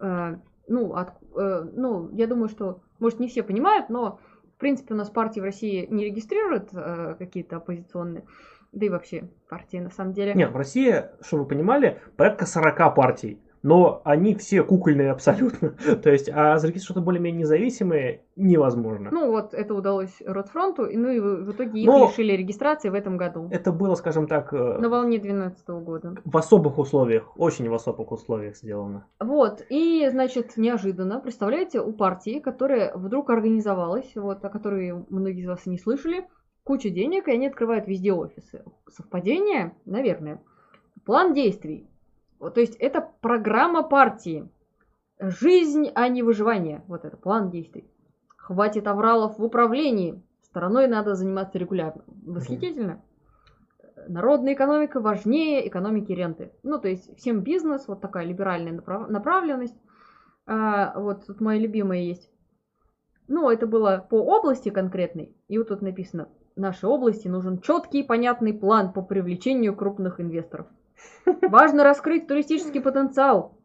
Э, 0.00 0.36
Ну, 0.66 0.94
от- 0.94 1.18
э, 1.36 1.64
ну, 1.74 2.08
я 2.14 2.26
думаю, 2.26 2.48
что, 2.48 2.80
может, 2.98 3.20
не 3.20 3.28
все 3.28 3.42
понимают, 3.42 3.90
но, 3.90 4.18
в 4.56 4.58
принципе, 4.58 4.94
у 4.94 4.96
нас 4.96 5.10
партии 5.10 5.40
в 5.40 5.44
России 5.44 5.86
не 5.90 6.06
регистрируют 6.06 6.70
э, 6.72 7.16
какие-то 7.18 7.56
оппозиционные, 7.56 8.24
да 8.72 8.86
и 8.86 8.88
вообще 8.88 9.28
партии, 9.50 9.76
на 9.76 9.90
самом 9.90 10.14
деле. 10.14 10.32
Нет, 10.32 10.50
в 10.52 10.56
России, 10.56 11.04
чтобы 11.20 11.42
вы 11.42 11.48
понимали, 11.50 12.00
порядка 12.16 12.46
40 12.46 12.94
партий. 12.94 13.38
Но 13.64 14.02
они 14.04 14.34
все 14.34 14.62
кукольные 14.62 15.10
абсолютно. 15.10 15.70
То 16.02 16.10
есть, 16.10 16.28
а 16.28 16.58
зарегистрировать 16.58 16.84
что-то 16.84 17.00
более-менее 17.00 17.40
независимое 17.40 18.20
невозможно. 18.36 19.08
Ну, 19.10 19.30
вот 19.30 19.54
это 19.54 19.74
удалось 19.74 20.12
Ротфронту, 20.24 20.84
и, 20.84 20.98
ну 20.98 21.08
и 21.08 21.18
в 21.18 21.50
итоге 21.50 21.80
их 21.80 21.86
Но- 21.86 22.06
лишили 22.06 22.32
регистрации 22.32 22.90
в 22.90 22.94
этом 22.94 23.16
году. 23.16 23.48
Это 23.50 23.72
было, 23.72 23.94
скажем 23.94 24.26
так, 24.26 24.52
э, 24.52 24.78
На 24.78 24.90
волне 24.90 25.18
2012 25.18 25.68
года. 25.82 26.14
в 26.26 26.36
особых 26.36 26.78
условиях, 26.78 27.32
очень 27.38 27.68
в 27.70 27.74
особых 27.74 28.12
условиях 28.12 28.54
сделано. 28.56 29.06
Вот, 29.18 29.64
и, 29.70 30.06
значит, 30.10 30.58
неожиданно, 30.58 31.18
представляете, 31.20 31.80
у 31.80 31.92
партии, 31.92 32.40
которая 32.40 32.94
вдруг 32.94 33.30
организовалась, 33.30 34.12
вот, 34.14 34.44
о 34.44 34.50
которой 34.50 34.92
многие 35.08 35.40
из 35.40 35.48
вас 35.48 35.64
не 35.64 35.78
слышали, 35.78 36.26
куча 36.64 36.90
денег, 36.90 37.28
и 37.28 37.32
они 37.32 37.46
открывают 37.46 37.88
везде 37.88 38.12
офисы. 38.12 38.62
Совпадение? 38.90 39.74
Наверное. 39.86 40.42
План 41.06 41.32
действий. 41.32 41.88
Вот, 42.38 42.54
то 42.54 42.60
есть 42.60 42.76
это 42.76 43.08
программа 43.20 43.82
партии. 43.82 44.48
Жизнь, 45.20 45.90
а 45.94 46.08
не 46.08 46.22
выживание. 46.22 46.82
Вот 46.88 47.04
это 47.04 47.16
план 47.16 47.50
действий. 47.50 47.88
Хватит 48.36 48.86
авралов 48.86 49.38
в 49.38 49.44
управлении. 49.44 50.22
Стороной 50.42 50.86
надо 50.86 51.14
заниматься 51.14 51.58
регулярно. 51.58 52.04
Восхитительно. 52.26 53.02
Народная 54.08 54.54
экономика 54.54 55.00
важнее 55.00 55.66
экономики 55.66 56.12
ренты. 56.12 56.52
Ну, 56.62 56.78
то 56.78 56.88
есть 56.88 57.16
всем 57.16 57.40
бизнес, 57.40 57.88
вот 57.88 58.00
такая 58.00 58.26
либеральная 58.26 58.72
направ- 58.72 59.08
направленность. 59.08 59.76
А, 60.46 60.98
вот 60.98 61.26
тут 61.26 61.40
моя 61.40 61.58
любимая 61.58 62.00
есть. 62.00 62.30
Ну, 63.28 63.48
это 63.48 63.66
было 63.66 64.06
по 64.10 64.16
области 64.16 64.68
конкретной. 64.68 65.34
И 65.48 65.56
вот 65.56 65.68
тут 65.68 65.80
написано, 65.80 66.28
нашей 66.56 66.88
области 66.88 67.28
нужен 67.28 67.60
четкий 67.60 68.00
и 68.00 68.06
понятный 68.06 68.52
план 68.52 68.92
по 68.92 69.00
привлечению 69.00 69.74
крупных 69.74 70.20
инвесторов. 70.20 70.66
Важно 71.42 71.84
раскрыть 71.84 72.26
туристический 72.26 72.80
потенциал 72.80 73.56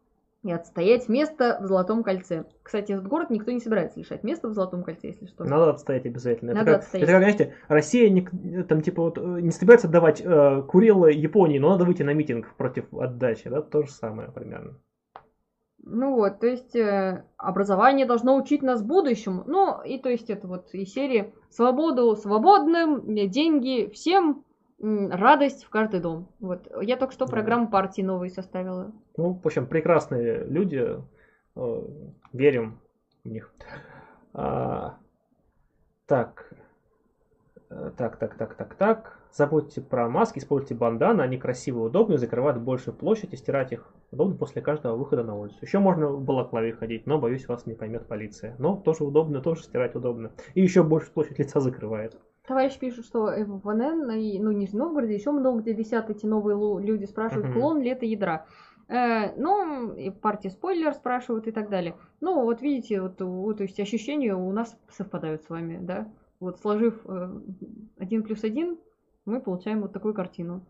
и 0.42 0.50
отстоять 0.52 1.08
место 1.08 1.58
в 1.60 1.66
Золотом 1.66 2.02
кольце. 2.02 2.46
Кстати, 2.62 2.92
этот 2.92 3.06
город 3.06 3.30
никто 3.30 3.50
не 3.50 3.60
собирается 3.60 3.98
лишать 3.98 4.22
места 4.24 4.48
в 4.48 4.54
Золотом 4.54 4.82
кольце, 4.82 5.08
если 5.08 5.26
что. 5.26 5.44
Надо 5.44 5.70
отстоять 5.70 6.06
обязательно. 6.06 6.54
Надо 6.54 6.62
это, 6.62 6.72
как, 6.72 6.82
отстоять. 6.82 7.04
это 7.04 7.12
как, 7.12 7.22
знаете, 7.22 7.54
Россия 7.68 8.08
не, 8.08 8.62
там, 8.64 8.80
типа, 8.80 9.02
вот, 9.02 9.18
э, 9.18 9.20
не 9.20 9.50
собирается 9.50 9.88
давать 9.88 10.22
э, 10.24 10.62
Курилы 10.66 11.12
Японии, 11.12 11.58
но 11.58 11.70
надо 11.70 11.84
выйти 11.84 12.02
на 12.02 12.14
митинг 12.14 12.54
против 12.56 12.92
отдачи. 12.94 13.50
Да? 13.50 13.60
То 13.60 13.82
же 13.82 13.90
самое 13.90 14.30
примерно. 14.30 14.78
Ну 15.82 16.14
вот, 16.14 16.40
то 16.40 16.46
есть 16.46 16.76
э, 16.76 17.24
образование 17.36 18.06
должно 18.06 18.36
учить 18.36 18.62
нас 18.62 18.82
будущему. 18.82 19.44
Ну, 19.46 19.82
и 19.82 19.98
то 19.98 20.08
есть 20.08 20.28
это 20.30 20.46
вот 20.46 20.74
из 20.74 20.92
серии 20.92 21.32
свободу 21.50 22.16
свободным, 22.16 23.02
деньги 23.28 23.90
всем, 23.92 24.44
радость 24.80 25.64
в 25.64 25.70
каждый 25.70 26.00
дом. 26.00 26.28
Вот. 26.40 26.68
Я 26.82 26.96
только 26.96 27.12
что 27.14 27.26
программу 27.26 27.68
партии 27.68 28.02
новые 28.02 28.30
составила. 28.30 28.92
Ну, 29.16 29.34
в 29.34 29.46
общем, 29.46 29.66
прекрасные 29.66 30.44
люди. 30.44 30.96
э, 31.56 31.82
верим 32.32 32.80
в 33.24 33.28
них. 33.28 33.52
А, 34.32 34.98
так. 36.06 36.52
Э, 37.70 37.90
Так, 37.96 38.16
так, 38.18 38.36
так, 38.36 38.54
так, 38.54 38.74
так. 38.74 39.18
Забудьте 39.32 39.80
про 39.80 40.08
маски, 40.08 40.38
используйте 40.40 40.74
банданы, 40.74 41.22
они 41.22 41.38
красивые, 41.38 41.86
удобные, 41.86 42.18
закрывают 42.18 42.60
большую 42.60 42.94
площадь 42.96 43.32
и 43.32 43.36
стирать 43.36 43.70
их 43.72 43.92
удобно 44.10 44.34
после 44.36 44.60
каждого 44.60 44.96
выхода 44.96 45.22
на 45.22 45.36
улицу. 45.36 45.56
Еще 45.62 45.78
можно 45.78 46.08
в 46.08 46.20
балаклаве 46.24 46.72
ходить, 46.72 47.06
но, 47.06 47.18
боюсь, 47.18 47.46
вас 47.46 47.66
не 47.66 47.74
поймет 47.74 48.08
полиция. 48.08 48.56
Но 48.58 48.76
тоже 48.76 49.04
удобно, 49.04 49.40
тоже 49.40 49.62
стирать 49.62 49.94
удобно. 49.94 50.32
И 50.54 50.60
еще 50.62 50.82
больше 50.82 51.12
площадь 51.12 51.38
лица 51.38 51.60
закрывает. 51.60 52.18
Товарищ 52.50 52.78
пишет, 52.80 53.04
что 53.04 53.26
в 53.26 53.60
ВНН, 53.60 54.10
и, 54.10 54.40
ну, 54.40 54.50
Нижний 54.50 54.80
Новгороде, 54.80 55.14
еще 55.14 55.30
много 55.30 55.60
где 55.60 55.72
висят 55.72 56.10
эти 56.10 56.26
новые 56.26 56.84
люди, 56.84 57.04
спрашивают, 57.04 57.46
Мгм. 57.46 57.54
клон 57.54 57.80
ли 57.80 57.90
это 57.90 58.04
ядра. 58.06 58.44
Э, 58.88 59.36
ну, 59.36 59.92
и 59.94 60.10
партия 60.10 60.50
спойлер 60.50 60.92
спрашивают 60.92 61.46
и 61.46 61.52
так 61.52 61.68
далее. 61.70 61.94
Ну, 62.20 62.42
вот 62.42 62.60
видите, 62.60 63.00
вот, 63.02 63.22
у- 63.22 63.54
то 63.54 63.62
есть 63.62 63.78
ощущения 63.78 64.34
у 64.34 64.50
нас 64.50 64.76
совпадают 64.88 65.44
с 65.44 65.48
вами, 65.48 65.78
да. 65.80 66.08
Вот 66.40 66.58
сложив 66.58 67.00
э, 67.06 67.40
один 68.00 68.24
плюс 68.24 68.42
один, 68.42 68.78
мы 69.26 69.40
получаем 69.40 69.82
вот 69.82 69.92
такую 69.92 70.12
картину. 70.12 70.62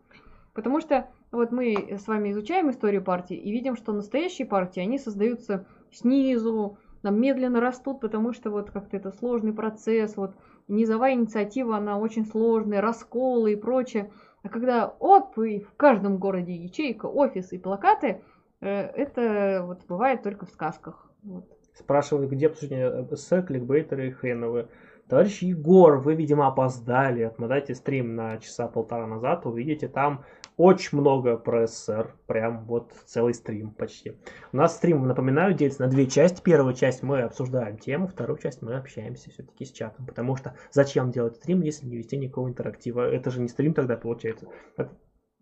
Потому 0.53 0.81
что 0.81 1.07
вот 1.31 1.51
мы 1.51 1.97
с 1.97 2.07
вами 2.07 2.29
изучаем 2.29 2.69
историю 2.69 3.03
партии 3.03 3.35
и 3.35 3.51
видим, 3.51 3.75
что 3.75 3.91
настоящие 3.91 4.45
партии, 4.45 4.81
они 4.81 4.99
создаются 4.99 5.65
снизу, 5.91 6.77
там 7.01 7.19
медленно 7.19 7.59
растут, 7.59 8.01
потому 8.01 8.33
что 8.33 8.51
вот 8.51 8.69
как-то 8.69 8.97
это 8.97 9.11
сложный 9.11 9.53
процесс, 9.53 10.15
вот 10.17 10.35
низовая 10.71 11.13
инициатива, 11.13 11.77
она 11.77 11.99
очень 11.99 12.25
сложная, 12.25 12.81
расколы 12.81 13.53
и 13.53 13.55
прочее. 13.55 14.11
А 14.43 14.49
когда 14.49 14.87
оп, 14.99 15.37
и 15.37 15.59
в 15.59 15.75
каждом 15.75 16.17
городе 16.17 16.53
ячейка, 16.53 17.05
офис 17.05 17.51
и 17.53 17.59
плакаты, 17.59 18.21
э, 18.61 18.67
это 18.67 19.63
вот 19.65 19.85
бывает 19.87 20.23
только 20.23 20.45
в 20.45 20.49
сказках. 20.49 21.11
Вот. 21.23 21.45
Спрашивают, 21.73 22.31
где 22.31 22.47
обсуждение 22.47 23.07
эссе, 23.11 23.41
кликбейтеры 23.43 24.07
и 24.07 24.11
хреновые. 24.11 24.67
Товарищ 25.07 25.41
Егор, 25.41 25.97
вы, 25.97 26.15
видимо, 26.15 26.47
опоздали. 26.47 27.21
Отмотайте 27.23 27.75
стрим 27.75 28.15
на 28.15 28.37
часа 28.37 28.67
полтора 28.67 29.07
назад, 29.07 29.45
увидите 29.45 29.87
там 29.87 30.23
очень 30.61 30.99
много 30.99 31.37
про 31.37 31.65
СССР. 31.65 32.13
Прям 32.27 32.65
вот 32.65 32.93
целый 33.05 33.33
стрим 33.33 33.71
почти. 33.71 34.17
У 34.51 34.57
нас 34.57 34.75
стрим, 34.75 35.07
напоминаю, 35.07 35.55
делится 35.55 35.81
на 35.81 35.87
две 35.87 36.05
части. 36.05 36.41
Первую 36.41 36.75
часть 36.75 37.01
мы 37.01 37.21
обсуждаем 37.21 37.77
тему, 37.77 38.07
вторую 38.07 38.37
часть 38.37 38.61
мы 38.61 38.75
общаемся 38.75 39.31
все-таки 39.31 39.65
с 39.65 39.71
чатом. 39.71 40.05
Потому 40.05 40.35
что 40.35 40.55
зачем 40.71 41.11
делать 41.11 41.35
стрим, 41.35 41.61
если 41.61 41.87
не 41.87 41.97
вести 41.97 42.17
никакого 42.17 42.47
интерактива? 42.47 43.09
Это 43.11 43.31
же 43.31 43.41
не 43.41 43.47
стрим 43.47 43.73
тогда 43.73 43.97
получается. 43.97 44.47
Это 44.77 44.95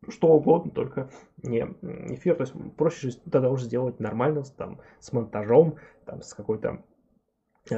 что 0.08 0.30
угодно, 0.30 0.72
только 0.72 1.10
не 1.44 1.60
эфир. 2.14 2.36
То 2.36 2.44
есть 2.44 2.54
проще 2.78 3.10
же 3.10 3.18
тогда 3.18 3.50
уже 3.50 3.66
сделать 3.66 4.00
нормально, 4.00 4.44
там, 4.58 4.80
с 5.00 5.12
монтажом, 5.12 5.76
там, 6.06 6.22
с 6.22 6.34
какой-то 6.34 6.84
э, 7.70 7.76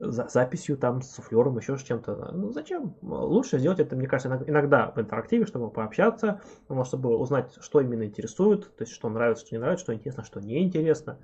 за- 0.00 0.28
записью, 0.28 0.76
там, 0.76 1.02
с 1.02 1.10
суфлером, 1.12 1.58
еще 1.58 1.76
с 1.76 1.82
чем-то. 1.82 2.30
Ну, 2.32 2.52
зачем? 2.52 2.94
Лучше 3.02 3.58
сделать 3.58 3.80
это, 3.80 3.96
мне 3.96 4.08
кажется, 4.08 4.28
иног- 4.28 4.44
иногда 4.48 4.90
в 4.94 5.00
интерактиве, 5.00 5.46
чтобы 5.46 5.70
пообщаться, 5.70 6.40
ну, 6.68 6.84
чтобы 6.84 7.16
узнать, 7.16 7.52
что 7.60 7.80
именно 7.80 8.04
интересует, 8.04 8.64
то 8.76 8.82
есть, 8.82 8.92
что 8.92 9.08
нравится, 9.08 9.46
что 9.46 9.54
не 9.54 9.60
нравится, 9.60 9.84
что 9.84 9.94
интересно, 9.94 10.24
что 10.24 10.40
не 10.40 10.62
интересно. 10.62 11.18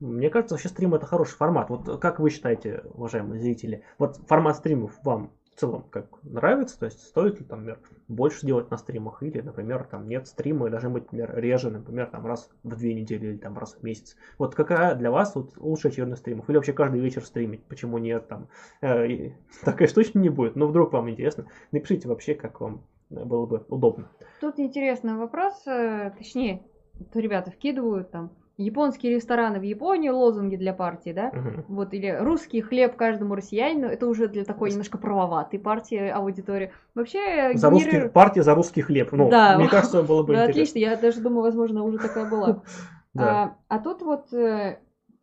Мне 0.00 0.30
кажется, 0.30 0.54
вообще 0.54 0.68
стрим 0.68 0.94
это 0.94 1.06
хороший 1.06 1.36
формат. 1.36 1.70
Вот 1.70 2.00
как 2.00 2.18
вы 2.20 2.30
считаете, 2.30 2.82
уважаемые 2.84 3.40
зрители, 3.40 3.82
вот 3.98 4.16
формат 4.28 4.56
стримов 4.56 4.92
вам 5.02 5.30
в 5.54 5.60
целом 5.60 5.84
как 5.90 6.06
нравится? 6.24 6.78
То 6.78 6.86
есть 6.86 7.00
стоит 7.00 7.38
ли 7.38 7.46
там, 7.46 7.60
например, 7.60 7.78
больше 8.08 8.46
делать 8.46 8.70
на 8.70 8.76
стримах 8.76 9.22
или, 9.22 9.40
например, 9.40 9.84
там 9.84 10.08
нет 10.08 10.26
стрима 10.26 10.66
и 10.66 10.70
должны 10.70 10.90
быть, 10.90 11.04
например, 11.04 11.36
реже, 11.36 11.70
например, 11.70 12.06
там 12.06 12.26
раз 12.26 12.50
в 12.62 12.76
две 12.76 12.94
недели 12.94 13.26
или 13.26 13.36
там 13.36 13.56
раз 13.56 13.74
в 13.74 13.82
месяц. 13.82 14.16
Вот 14.38 14.54
какая 14.54 14.94
для 14.96 15.10
вас 15.10 15.34
вот 15.34 15.56
лучшая 15.56 15.92
череда 15.92 16.16
стримов? 16.16 16.48
Или 16.48 16.56
вообще 16.56 16.72
каждый 16.72 17.00
вечер 17.00 17.24
стримить? 17.24 17.62
Почему 17.64 17.98
нет 17.98 18.26
там? 18.28 18.48
Э, 18.80 19.30
такая 19.64 19.88
точно 19.88 20.18
не 20.18 20.28
будет. 20.28 20.56
Но 20.56 20.66
вдруг 20.66 20.92
вам 20.92 21.08
интересно, 21.10 21.46
напишите 21.70 22.08
вообще, 22.08 22.34
как 22.34 22.60
вам 22.60 22.84
было 23.10 23.46
бы 23.46 23.64
удобно. 23.68 24.08
Тут 24.40 24.58
интересный 24.58 25.14
вопрос, 25.14 25.66
э, 25.66 26.12
точнее, 26.18 26.62
то 27.12 27.20
ребята 27.20 27.50
вкидывают 27.50 28.10
там 28.10 28.32
японские 28.56 29.14
рестораны 29.16 29.58
в 29.58 29.62
Японии, 29.62 30.08
лозунги 30.10 30.56
для 30.56 30.72
партии, 30.72 31.12
да, 31.12 31.30
Мгм. 31.32 31.64
вот, 31.68 31.92
или 31.94 32.08
русский 32.20 32.60
хлеб 32.60 32.96
каждому 32.96 33.34
россиянину, 33.34 33.88
это 33.88 34.06
уже 34.06 34.28
для 34.28 34.44
такой 34.44 34.70
немножко 34.70 34.96
правоватой 34.98 35.58
партии 35.58 36.08
аудитории. 36.08 36.72
Вообще, 36.94 37.52
За 37.54 37.70
русский, 37.70 37.90
генерирует- 37.90 38.12
партия 38.12 38.42
за 38.42 38.54
русский 38.54 38.82
хлеб. 38.82 39.10
Ну, 39.12 39.28
Да. 39.30 39.58
мне 39.58 39.68
кажется, 39.68 40.02
было 40.02 40.22
бы 40.22 40.32
Да, 40.34 40.46
интересно. 40.46 40.50
отлично, 40.62 40.78
я 40.78 40.96
даже 40.96 41.20
думаю, 41.20 41.42
возможно, 41.42 41.82
уже 41.82 41.98
такая 41.98 42.28
была. 42.28 42.62
Да. 43.14 43.56
А, 43.68 43.76
а 43.76 43.78
тут 43.78 44.02
вот 44.02 44.32
э, 44.32 44.78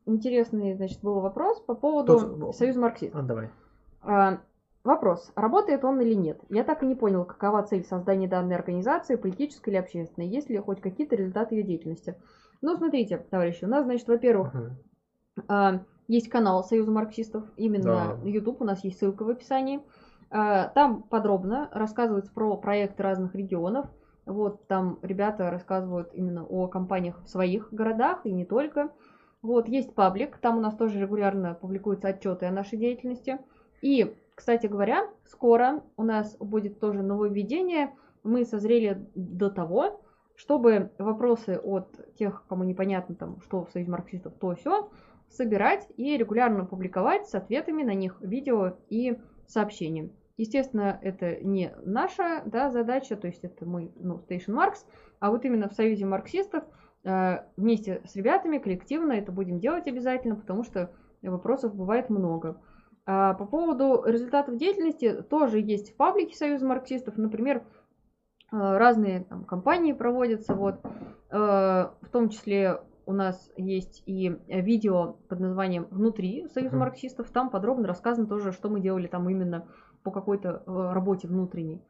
интересный, 0.05 0.75
значит, 0.75 0.99
был 1.01 1.19
вопрос 1.19 1.59
по 1.59 1.75
поводу 1.75 2.19
Тут- 2.37 2.55
Союза 2.55 2.79
марксистов. 2.79 3.19
А, 3.19 3.23
давай. 3.23 3.49
А, 4.01 4.37
Вопрос, 4.83 5.31
работает 5.35 5.85
он 5.85 6.01
или 6.01 6.15
нет? 6.15 6.39
Я 6.49 6.63
так 6.63 6.81
и 6.81 6.87
не 6.87 6.95
понял, 6.95 7.23
какова 7.23 7.61
цель 7.61 7.83
создания 7.85 8.27
данной 8.27 8.55
организации, 8.55 9.13
политической 9.15 9.69
или 9.69 9.77
общественной, 9.77 10.27
есть 10.27 10.49
ли 10.49 10.57
хоть 10.57 10.81
какие-то 10.81 11.15
результаты 11.15 11.53
ее 11.53 11.61
деятельности. 11.61 12.15
Ну, 12.61 12.75
смотрите, 12.77 13.17
товарищи, 13.17 13.65
у 13.65 13.67
нас, 13.67 13.85
значит, 13.85 14.07
во-первых, 14.07 14.53
а, 15.47 15.81
есть 16.07 16.29
канал 16.29 16.63
Союза 16.63 16.91
марксистов, 16.91 17.43
именно 17.57 18.17
Да. 18.21 18.29
YouTube, 18.29 18.61
у 18.61 18.65
нас 18.65 18.83
есть 18.83 18.99
ссылка 18.99 19.23
в 19.23 19.29
описании. 19.29 19.81
А, 20.29 20.67
Там 20.69 21.03
подробно 21.03 21.69
рассказывается 21.71 22.31
про 22.31 22.55
проекты 22.57 23.03
разных 23.03 23.35
регионов. 23.35 23.87
Вот 24.25 24.67
там 24.67 24.99
ребята 25.01 25.49
рассказывают 25.49 26.13
именно 26.13 26.45
о 26.45 26.67
компаниях 26.67 27.23
в 27.23 27.27
своих 27.27 27.73
городах 27.73 28.25
и 28.25 28.31
не 28.31 28.45
только. 28.45 28.91
Вот 29.41 29.67
есть 29.67 29.95
паблик, 29.95 30.37
там 30.37 30.57
у 30.57 30.61
нас 30.61 30.75
тоже 30.75 30.99
регулярно 30.99 31.55
публикуются 31.55 32.09
отчеты 32.09 32.45
о 32.45 32.51
нашей 32.51 32.77
деятельности. 32.77 33.39
И, 33.81 34.15
кстати 34.35 34.67
говоря, 34.67 35.09
скоро 35.25 35.81
у 35.97 36.03
нас 36.03 36.37
будет 36.37 36.79
тоже 36.79 37.01
нововведение. 37.01 37.91
Мы 38.23 38.45
созрели 38.45 39.03
до 39.15 39.49
того, 39.49 39.99
чтобы 40.41 40.89
вопросы 40.97 41.59
от 41.63 42.15
тех, 42.17 42.43
кому 42.49 42.63
непонятно 42.63 43.13
там, 43.13 43.39
что 43.41 43.63
в 43.63 43.69
Союзе 43.69 43.91
марксистов, 43.91 44.33
то 44.39 44.55
все, 44.55 44.89
собирать 45.29 45.87
и 45.97 46.17
регулярно 46.17 46.65
публиковать 46.65 47.27
с 47.27 47.35
ответами 47.35 47.83
на 47.83 47.93
них 47.93 48.19
видео 48.21 48.77
и 48.89 49.19
сообщения. 49.45 50.09
Естественно, 50.37 50.97
это 51.03 51.35
не 51.43 51.71
наша 51.85 52.41
да, 52.45 52.71
задача, 52.71 53.15
то 53.17 53.27
есть 53.27 53.43
это 53.43 53.67
мы, 53.67 53.91
ну, 53.95 54.15
Station 54.27 54.55
Marks, 54.55 54.79
а 55.19 55.29
вот 55.29 55.45
именно 55.45 55.69
в 55.69 55.73
Союзе 55.73 56.05
марксистов 56.05 56.63
э, 57.03 57.43
вместе 57.55 58.01
с 58.05 58.15
ребятами 58.15 58.57
коллективно 58.57 59.11
это 59.11 59.31
будем 59.31 59.59
делать 59.59 59.85
обязательно, 59.85 60.35
потому 60.35 60.63
что 60.63 60.91
вопросов 61.21 61.75
бывает 61.75 62.09
много. 62.09 62.59
А 63.05 63.35
по 63.35 63.45
поводу 63.45 64.03
результатов 64.07 64.57
деятельности 64.57 65.21
тоже 65.21 65.59
есть 65.59 65.93
в 65.93 65.95
паблике 65.97 66.35
Союза 66.35 66.65
марксистов, 66.65 67.17
например, 67.17 67.63
разные 68.51 69.23
там, 69.23 69.43
компании 69.45 69.93
проводятся, 69.93 70.53
вот, 70.55 70.81
э, 71.29 71.37
в 72.01 72.09
том 72.11 72.29
числе 72.29 72.81
у 73.05 73.13
нас 73.13 73.51
есть 73.57 74.03
и 74.05 74.37
видео 74.47 75.15
под 75.27 75.39
названием 75.39 75.87
«Внутри 75.89 76.47
Союза 76.53 76.77
марксистов», 76.77 77.29
там 77.31 77.49
подробно 77.49 77.87
рассказано 77.87 78.27
тоже, 78.27 78.51
что 78.51 78.69
мы 78.69 78.79
делали 78.79 79.07
там 79.07 79.27
именно 79.29 79.67
по 80.03 80.11
какой-то 80.11 80.63
э, 80.65 80.91
работе 80.93 81.27
внутренней. 81.27 81.81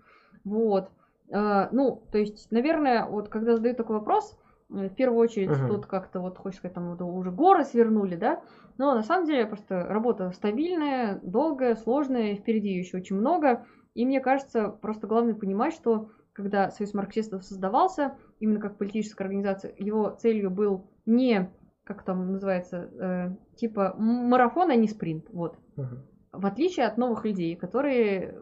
Вот. 0.43 0.89
Э, 1.29 1.67
Ну, 1.71 2.03
то 2.11 2.17
есть, 2.17 2.51
наверное, 2.51 3.05
вот 3.05 3.29
когда 3.29 3.55
задают 3.55 3.77
такой 3.77 3.97
вопрос, 3.97 4.37
э, 4.69 4.87
в 4.87 4.95
первую 4.95 5.19
очередь 5.19 5.49
Мгм. 5.49 5.67
тут 5.67 5.85
как-то 5.85 6.19
вот, 6.19 6.37
хочешь 6.37 6.59
сказать, 6.59 6.75
там 6.75 6.95
вот 6.95 7.01
уже 7.01 7.31
горы 7.31 7.65
свернули, 7.65 8.15
да, 8.15 8.41
но 8.77 8.93
на 8.95 9.03
самом 9.03 9.25
деле 9.25 9.45
просто 9.45 9.83
работа 9.83 10.31
стабильная, 10.31 11.19
долгая, 11.23 11.75
сложная, 11.75 12.35
впереди 12.35 12.69
еще 12.69 12.97
очень 12.97 13.17
много, 13.17 13.65
и 13.95 14.05
мне 14.05 14.21
кажется, 14.21 14.69
просто 14.69 15.07
главное 15.07 15.35
понимать, 15.35 15.73
что 15.73 16.09
когда 16.41 16.71
Союз 16.71 16.93
марксистов 16.93 17.43
создавался, 17.43 18.15
именно 18.39 18.59
как 18.59 18.77
политическая 18.77 19.23
организация, 19.23 19.73
его 19.77 20.09
целью 20.09 20.49
был 20.49 20.87
не, 21.05 21.51
как 21.83 22.03
там 22.03 22.31
называется, 22.31 22.89
э, 22.99 23.35
типа 23.55 23.95
марафон, 23.97 24.71
а 24.71 24.75
не 24.75 24.87
спринт, 24.87 25.25
вот. 25.31 25.57
Мгм. 25.75 25.99
В 26.31 26.45
отличие 26.45 26.85
от 26.85 26.97
новых 26.97 27.25
людей, 27.25 27.55
которые 27.55 28.39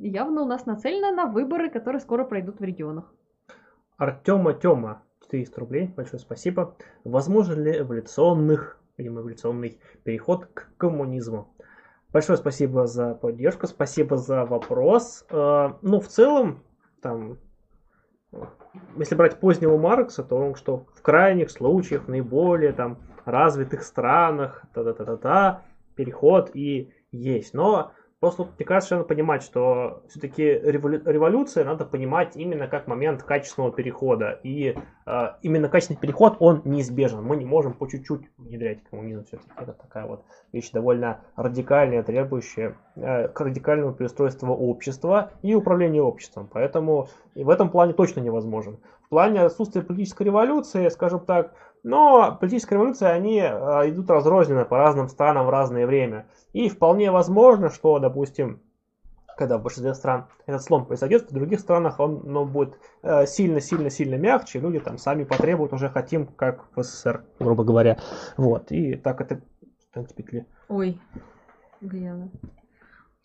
явно 0.00 0.42
у 0.42 0.46
нас 0.46 0.64
нацелены 0.66 1.14
на 1.14 1.26
выборы, 1.26 1.70
которые 1.70 2.00
скоро 2.00 2.24
пройдут 2.24 2.60
в 2.60 2.64
регионах. 2.64 3.12
Артема 3.98 4.54
Тема, 4.54 5.02
400 5.22 5.60
рублей, 5.60 5.92
большое 5.94 6.18
спасибо. 6.18 6.76
Возможен 7.04 7.62
ли 7.62 7.78
эволюционных, 7.78 8.80
видимо, 8.96 9.20
эволюционный 9.20 9.78
переход 10.02 10.46
к 10.46 10.70
коммунизму? 10.78 11.54
Большое 12.12 12.38
спасибо 12.38 12.86
за 12.86 13.14
поддержку, 13.14 13.66
спасибо 13.66 14.16
за 14.16 14.46
вопрос. 14.46 15.26
Э, 15.30 15.72
Ну, 15.82 16.00
в 16.00 16.08
целом, 16.08 16.62
там, 17.06 17.38
если 18.96 19.14
брать 19.14 19.38
позднего 19.38 19.76
Маркса, 19.76 20.24
то 20.24 20.36
он 20.36 20.56
что 20.56 20.86
в 20.94 21.02
крайних 21.02 21.50
случаях, 21.50 22.04
в 22.04 22.08
наиболее 22.08 22.72
там 22.72 22.98
развитых 23.24 23.82
странах, 23.82 24.64
та-та-та-та-та, 24.74 25.62
переход 25.94 26.50
и 26.54 26.92
есть. 27.12 27.54
Но 27.54 27.92
просто, 28.26 28.52
мне 28.58 28.66
кажется, 28.66 28.96
надо 28.96 29.06
понимать, 29.06 29.42
что 29.42 30.02
все-таки 30.08 30.42
революция 30.42 31.64
надо 31.64 31.84
понимать 31.84 32.36
именно 32.36 32.66
как 32.66 32.88
момент 32.88 33.22
качественного 33.22 33.72
перехода. 33.72 34.40
И 34.42 34.76
э, 35.06 35.28
именно 35.42 35.68
качественный 35.68 36.00
переход, 36.00 36.36
он 36.40 36.62
неизбежен. 36.64 37.22
Мы 37.22 37.36
не 37.36 37.44
можем 37.44 37.72
по 37.72 37.86
чуть-чуть 37.86 38.22
внедрять 38.38 38.82
коммунизм 38.90 39.24
все-таки. 39.26 39.50
Это 39.56 39.72
такая 39.74 40.06
вот 40.06 40.24
вещь 40.52 40.70
довольно 40.72 41.20
радикальная, 41.36 42.02
требующая 42.02 42.76
э, 42.96 43.28
к 43.28 43.40
радикальному 43.40 43.92
переустройству 43.92 44.52
общества 44.52 45.30
и 45.42 45.54
управления 45.54 46.02
обществом. 46.02 46.48
Поэтому 46.52 47.08
и 47.36 47.44
в 47.44 47.50
этом 47.50 47.70
плане 47.70 47.92
точно 47.92 48.20
невозможен. 48.20 48.78
В 49.06 49.08
плане 49.08 49.42
отсутствия 49.42 49.82
политической 49.82 50.24
революции, 50.24 50.88
скажем 50.88 51.20
так, 51.20 51.52
но 51.86 52.36
политическая 52.40 52.74
революция, 52.74 53.12
они 53.12 53.38
э, 53.38 53.90
идут 53.90 54.10
разрозненно 54.10 54.64
по 54.64 54.76
разным 54.76 55.08
странам 55.08 55.46
в 55.46 55.50
разное 55.50 55.86
время. 55.86 56.26
И 56.52 56.68
вполне 56.68 57.12
возможно, 57.12 57.70
что, 57.70 58.00
допустим, 58.00 58.60
когда 59.36 59.56
в 59.56 59.62
большинстве 59.62 59.94
стран 59.94 60.26
этот 60.46 60.64
слом 60.64 60.84
произойдет, 60.84 61.30
в 61.30 61.32
других 61.32 61.60
странах 61.60 62.00
он 62.00 62.22
ну, 62.24 62.44
будет 62.44 62.76
сильно-сильно-сильно 63.02 64.16
мягче, 64.16 64.58
люди 64.58 64.80
там 64.80 64.98
сами 64.98 65.22
потребуют, 65.22 65.72
уже 65.72 65.88
хотим, 65.88 66.26
как 66.26 66.64
в 66.74 66.82
СССР, 66.82 67.22
грубо 67.38 67.62
говоря. 67.62 67.98
Вот, 68.36 68.72
и 68.72 68.96
так 68.96 69.20
это 69.20 69.42
петли. 70.16 70.44
Ой, 70.68 71.00
где 71.80 72.08
она? 72.08 72.30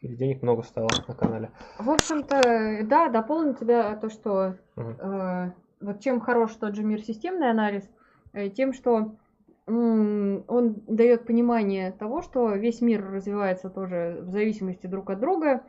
Или 0.02 0.16
денег 0.16 0.44
много 0.44 0.62
стало 0.62 0.90
на 1.08 1.16
канале. 1.16 1.50
В 1.80 1.90
общем-то, 1.90 2.82
да, 2.84 3.10
дополню 3.10 3.56
тебя 3.56 3.96
то, 3.96 4.10
что 4.10 4.56
Мгм. 4.76 4.98
э, 5.00 5.52
вот 5.80 6.00
чем 6.00 6.20
хорош 6.20 6.52
тот 6.60 6.76
же 6.76 6.84
мир 6.84 7.02
системный 7.02 7.50
анализ, 7.50 7.84
э, 7.86 8.01
тем, 8.56 8.74
что 8.74 9.16
он 9.68 10.84
дает 10.88 11.26
понимание 11.26 11.92
того, 11.92 12.22
что 12.22 12.54
весь 12.54 12.82
мир 12.82 13.10
развивается 13.10 13.70
тоже 13.70 14.20
в 14.22 14.30
зависимости 14.30 14.88
друг 14.88 15.10
от 15.10 15.20
друга, 15.20 15.64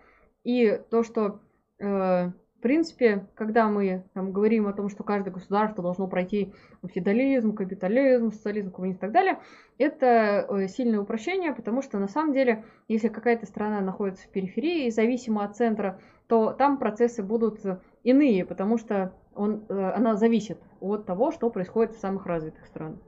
и 0.44 0.80
то, 0.90 1.02
что 1.02 1.40
э, 1.78 2.30
в 2.62 2.62
принципе, 2.62 3.26
когда 3.34 3.68
мы 3.68 4.04
там, 4.14 4.32
говорим 4.32 4.66
о 4.66 4.72
том, 4.72 4.88
что 4.88 5.04
каждое 5.04 5.30
государство 5.30 5.82
должно 5.82 6.06
пройти 6.08 6.52
феодализм, 6.84 7.54
капитализм, 7.54 8.32
социализм, 8.32 8.70
коммунизм 8.70 8.98
и 8.98 9.00
так 9.00 9.12
далее, 9.12 9.38
это 9.78 10.46
э, 10.48 10.68
сильное 10.68 11.00
упрощение, 11.00 11.52
потому 11.52 11.82
что 11.82 11.98
на 11.98 12.08
самом 12.08 12.32
деле, 12.32 12.64
если 12.88 13.08
какая-то 13.08 13.46
страна 13.46 13.80
находится 13.80 14.26
в 14.26 14.30
периферии, 14.30 14.90
зависимо 14.90 15.44
от 15.44 15.56
центра, 15.56 16.00
то 16.28 16.52
там 16.52 16.78
процессы 16.78 17.22
будут 17.22 17.60
иные, 18.04 18.44
потому 18.44 18.78
что 18.78 19.12
он, 19.34 19.64
э, 19.68 19.92
она 19.92 20.16
зависит 20.16 20.58
от 20.80 21.06
того, 21.06 21.32
что 21.32 21.50
происходит 21.50 21.94
в 21.94 22.00
самых 22.00 22.26
развитых 22.26 22.66
странах. 22.66 22.98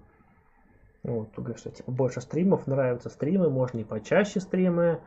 Вот, 1.03 1.33
тут 1.33 1.45
говорят, 1.45 1.59
что 1.61 1.71
типа 1.71 1.91
больше 1.93 2.21
стримов, 2.21 2.67
нравятся 2.67 3.11
стримы, 3.11 3.51
можно 3.51 3.79
и 3.79 3.85
почаще 3.85 4.41
стримы. 4.41 5.01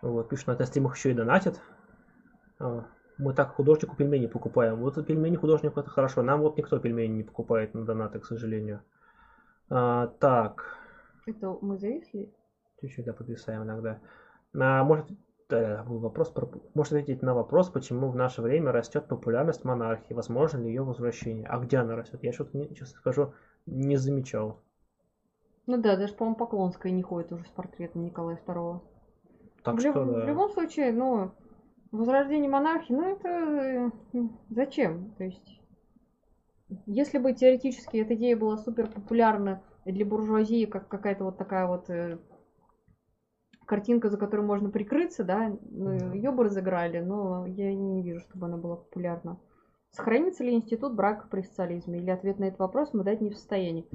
Вот, 0.00 0.28
пишут, 0.28 0.58
на 0.58 0.66
стримах 0.66 0.96
еще 0.96 1.10
и 1.10 1.14
донатят. 1.14 1.60
А, 2.58 2.86
Мы 3.18 3.34
так 3.34 3.50
художнику 3.54 3.94
пельмени 3.96 4.26
покупаем. 4.26 4.76
Вот 4.76 4.94
пельмени 5.06 5.36
художнику 5.36 5.80
это 5.80 5.90
хорошо. 5.90 6.22
Нам 6.22 6.40
вот 6.40 6.56
никто 6.56 6.78
пельмени 6.78 7.12
не 7.16 7.22
покупает 7.24 7.74
на 7.74 7.84
донаты, 7.84 8.18
к 8.20 8.24
сожалению. 8.24 8.82
А, 9.70 10.08
так, 10.18 10.78
Это 11.26 11.56
мы 11.60 11.78
зависли? 11.78 12.32
чуть-чуть 12.80 13.04
да, 13.06 13.12
подвисаем 13.12 13.62
иногда. 13.62 14.00
А, 14.58 14.84
может, 14.84 15.06
да, 15.60 15.84
был 15.84 15.98
вопрос 15.98 16.30
про... 16.30 16.48
Может 16.74 16.92
ответить 16.92 17.22
на 17.22 17.34
вопрос, 17.34 17.68
почему 17.70 18.08
в 18.08 18.16
наше 18.16 18.42
время 18.42 18.72
растет 18.72 19.06
популярность 19.06 19.64
монархии, 19.64 20.14
возможно 20.14 20.58
ли 20.58 20.68
ее 20.68 20.82
возвращение. 20.82 21.46
А 21.46 21.58
где 21.58 21.78
она 21.78 21.96
растет? 21.96 22.22
Я 22.22 22.32
что-то, 22.32 22.74
честно 22.74 22.98
скажу, 22.98 23.32
не 23.66 23.96
замечал. 23.96 24.60
Ну 25.66 25.80
да, 25.80 25.96
даже, 25.96 26.14
по-моему, 26.14 26.36
Поклонская 26.36 26.92
не 26.92 27.02
ходит 27.02 27.32
уже 27.32 27.44
с 27.44 27.48
портретом 27.48 28.04
Николая 28.04 28.38
II. 28.46 28.80
Так 29.62 29.76
в, 29.76 29.80
что, 29.80 30.04
да. 30.04 30.24
в 30.24 30.28
любом 30.28 30.50
случае, 30.50 30.92
ну, 30.92 31.30
возрождение 31.90 32.50
монархии, 32.50 32.92
ну 32.92 33.12
это 33.12 33.28
э, 33.28 33.90
зачем? 34.50 35.14
То 35.16 35.24
есть, 35.24 35.60
если 36.86 37.18
бы 37.18 37.32
теоретически 37.32 37.96
эта 37.96 38.14
идея 38.14 38.36
была 38.36 38.58
супер 38.58 38.88
популярна 38.88 39.62
для 39.86 40.04
буржуазии, 40.04 40.66
как 40.66 40.88
какая-то 40.88 41.24
вот 41.24 41.38
такая 41.38 41.66
вот 41.66 41.88
э, 41.88 42.18
картинка, 43.66 44.10
за 44.10 44.16
которой 44.16 44.42
можно 44.42 44.70
прикрыться, 44.70 45.24
да, 45.24 45.56
ну, 45.70 46.12
ее 46.12 46.30
бы 46.30 46.44
разыграли, 46.44 47.00
но 47.00 47.46
я 47.46 47.74
не 47.74 48.02
вижу, 48.02 48.20
чтобы 48.20 48.46
она 48.46 48.56
была 48.56 48.76
популярна. 48.76 49.38
Сохранится 49.90 50.42
ли 50.42 50.52
институт 50.52 50.94
брака 50.94 51.28
при 51.30 51.42
социализме? 51.42 52.00
Или 52.00 52.10
ответ 52.10 52.38
на 52.38 52.44
этот 52.44 52.58
вопрос 52.58 52.92
мы 52.92 53.04
дать 53.04 53.20
не 53.20 53.30
в 53.30 53.36
состоянии? 53.36 53.86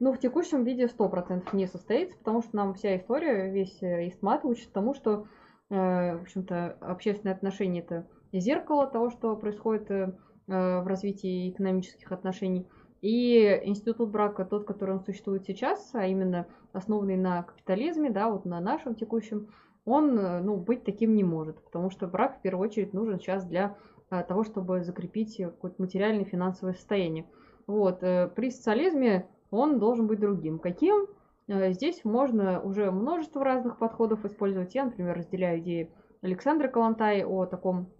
Ну, 0.00 0.12
в 0.12 0.20
текущем 0.20 0.62
виде 0.62 0.86
100% 0.86 1.48
не 1.54 1.66
состоится, 1.66 2.16
потому 2.18 2.42
что 2.42 2.54
нам 2.56 2.74
вся 2.74 2.96
история, 2.96 3.50
весь 3.50 3.82
э, 3.82 4.06
истмат 4.06 4.44
учит 4.44 4.72
тому, 4.72 4.94
что, 4.94 5.26
э, 5.70 6.16
в 6.16 6.22
общем-то, 6.22 6.76
общественные 6.80 7.34
отношения 7.34 7.80
это 7.80 8.06
зеркало 8.32 8.86
того, 8.86 9.10
что 9.10 9.34
происходит 9.34 9.90
э, 9.90 10.12
в 10.46 10.86
развитии 10.86 11.50
экономических 11.50 12.12
отношений. 12.12 12.68
И 13.00 13.60
институт 13.64 14.10
брака, 14.10 14.44
тот, 14.44 14.64
который 14.66 14.96
он 14.96 15.04
существует 15.04 15.44
сейчас, 15.44 15.90
а 15.94 16.06
именно 16.06 16.46
основанный 16.72 17.16
на 17.16 17.42
капитализме, 17.42 18.10
да, 18.10 18.28
вот 18.30 18.44
на 18.44 18.60
нашем 18.60 18.94
текущем, 18.94 19.48
он, 19.84 20.16
ну, 20.44 20.56
быть 20.56 20.84
таким 20.84 21.14
не 21.14 21.24
может, 21.24 21.62
потому 21.62 21.90
что 21.90 22.06
брак 22.06 22.38
в 22.38 22.42
первую 22.42 22.68
очередь 22.68 22.92
нужен 22.92 23.18
сейчас 23.18 23.46
для 23.46 23.76
того, 24.10 24.44
чтобы 24.44 24.82
закрепить 24.82 25.36
какое-то 25.36 25.80
материальное 25.80 26.24
финансовое 26.24 26.74
состояние. 26.74 27.26
Вот. 27.66 28.00
При 28.00 28.50
социализме 28.50 29.28
он 29.50 29.78
должен 29.78 30.06
быть 30.06 30.20
другим. 30.20 30.58
Каким? 30.58 31.06
Здесь 31.46 32.04
можно 32.04 32.60
уже 32.60 32.90
множество 32.90 33.44
разных 33.44 33.78
подходов 33.78 34.24
использовать. 34.24 34.74
Я, 34.74 34.86
например, 34.86 35.16
разделяю 35.16 35.60
идеи 35.60 35.90
Александра 36.20 36.68
Калантай 36.68 37.24
о 37.24 37.46
таком 37.46 37.90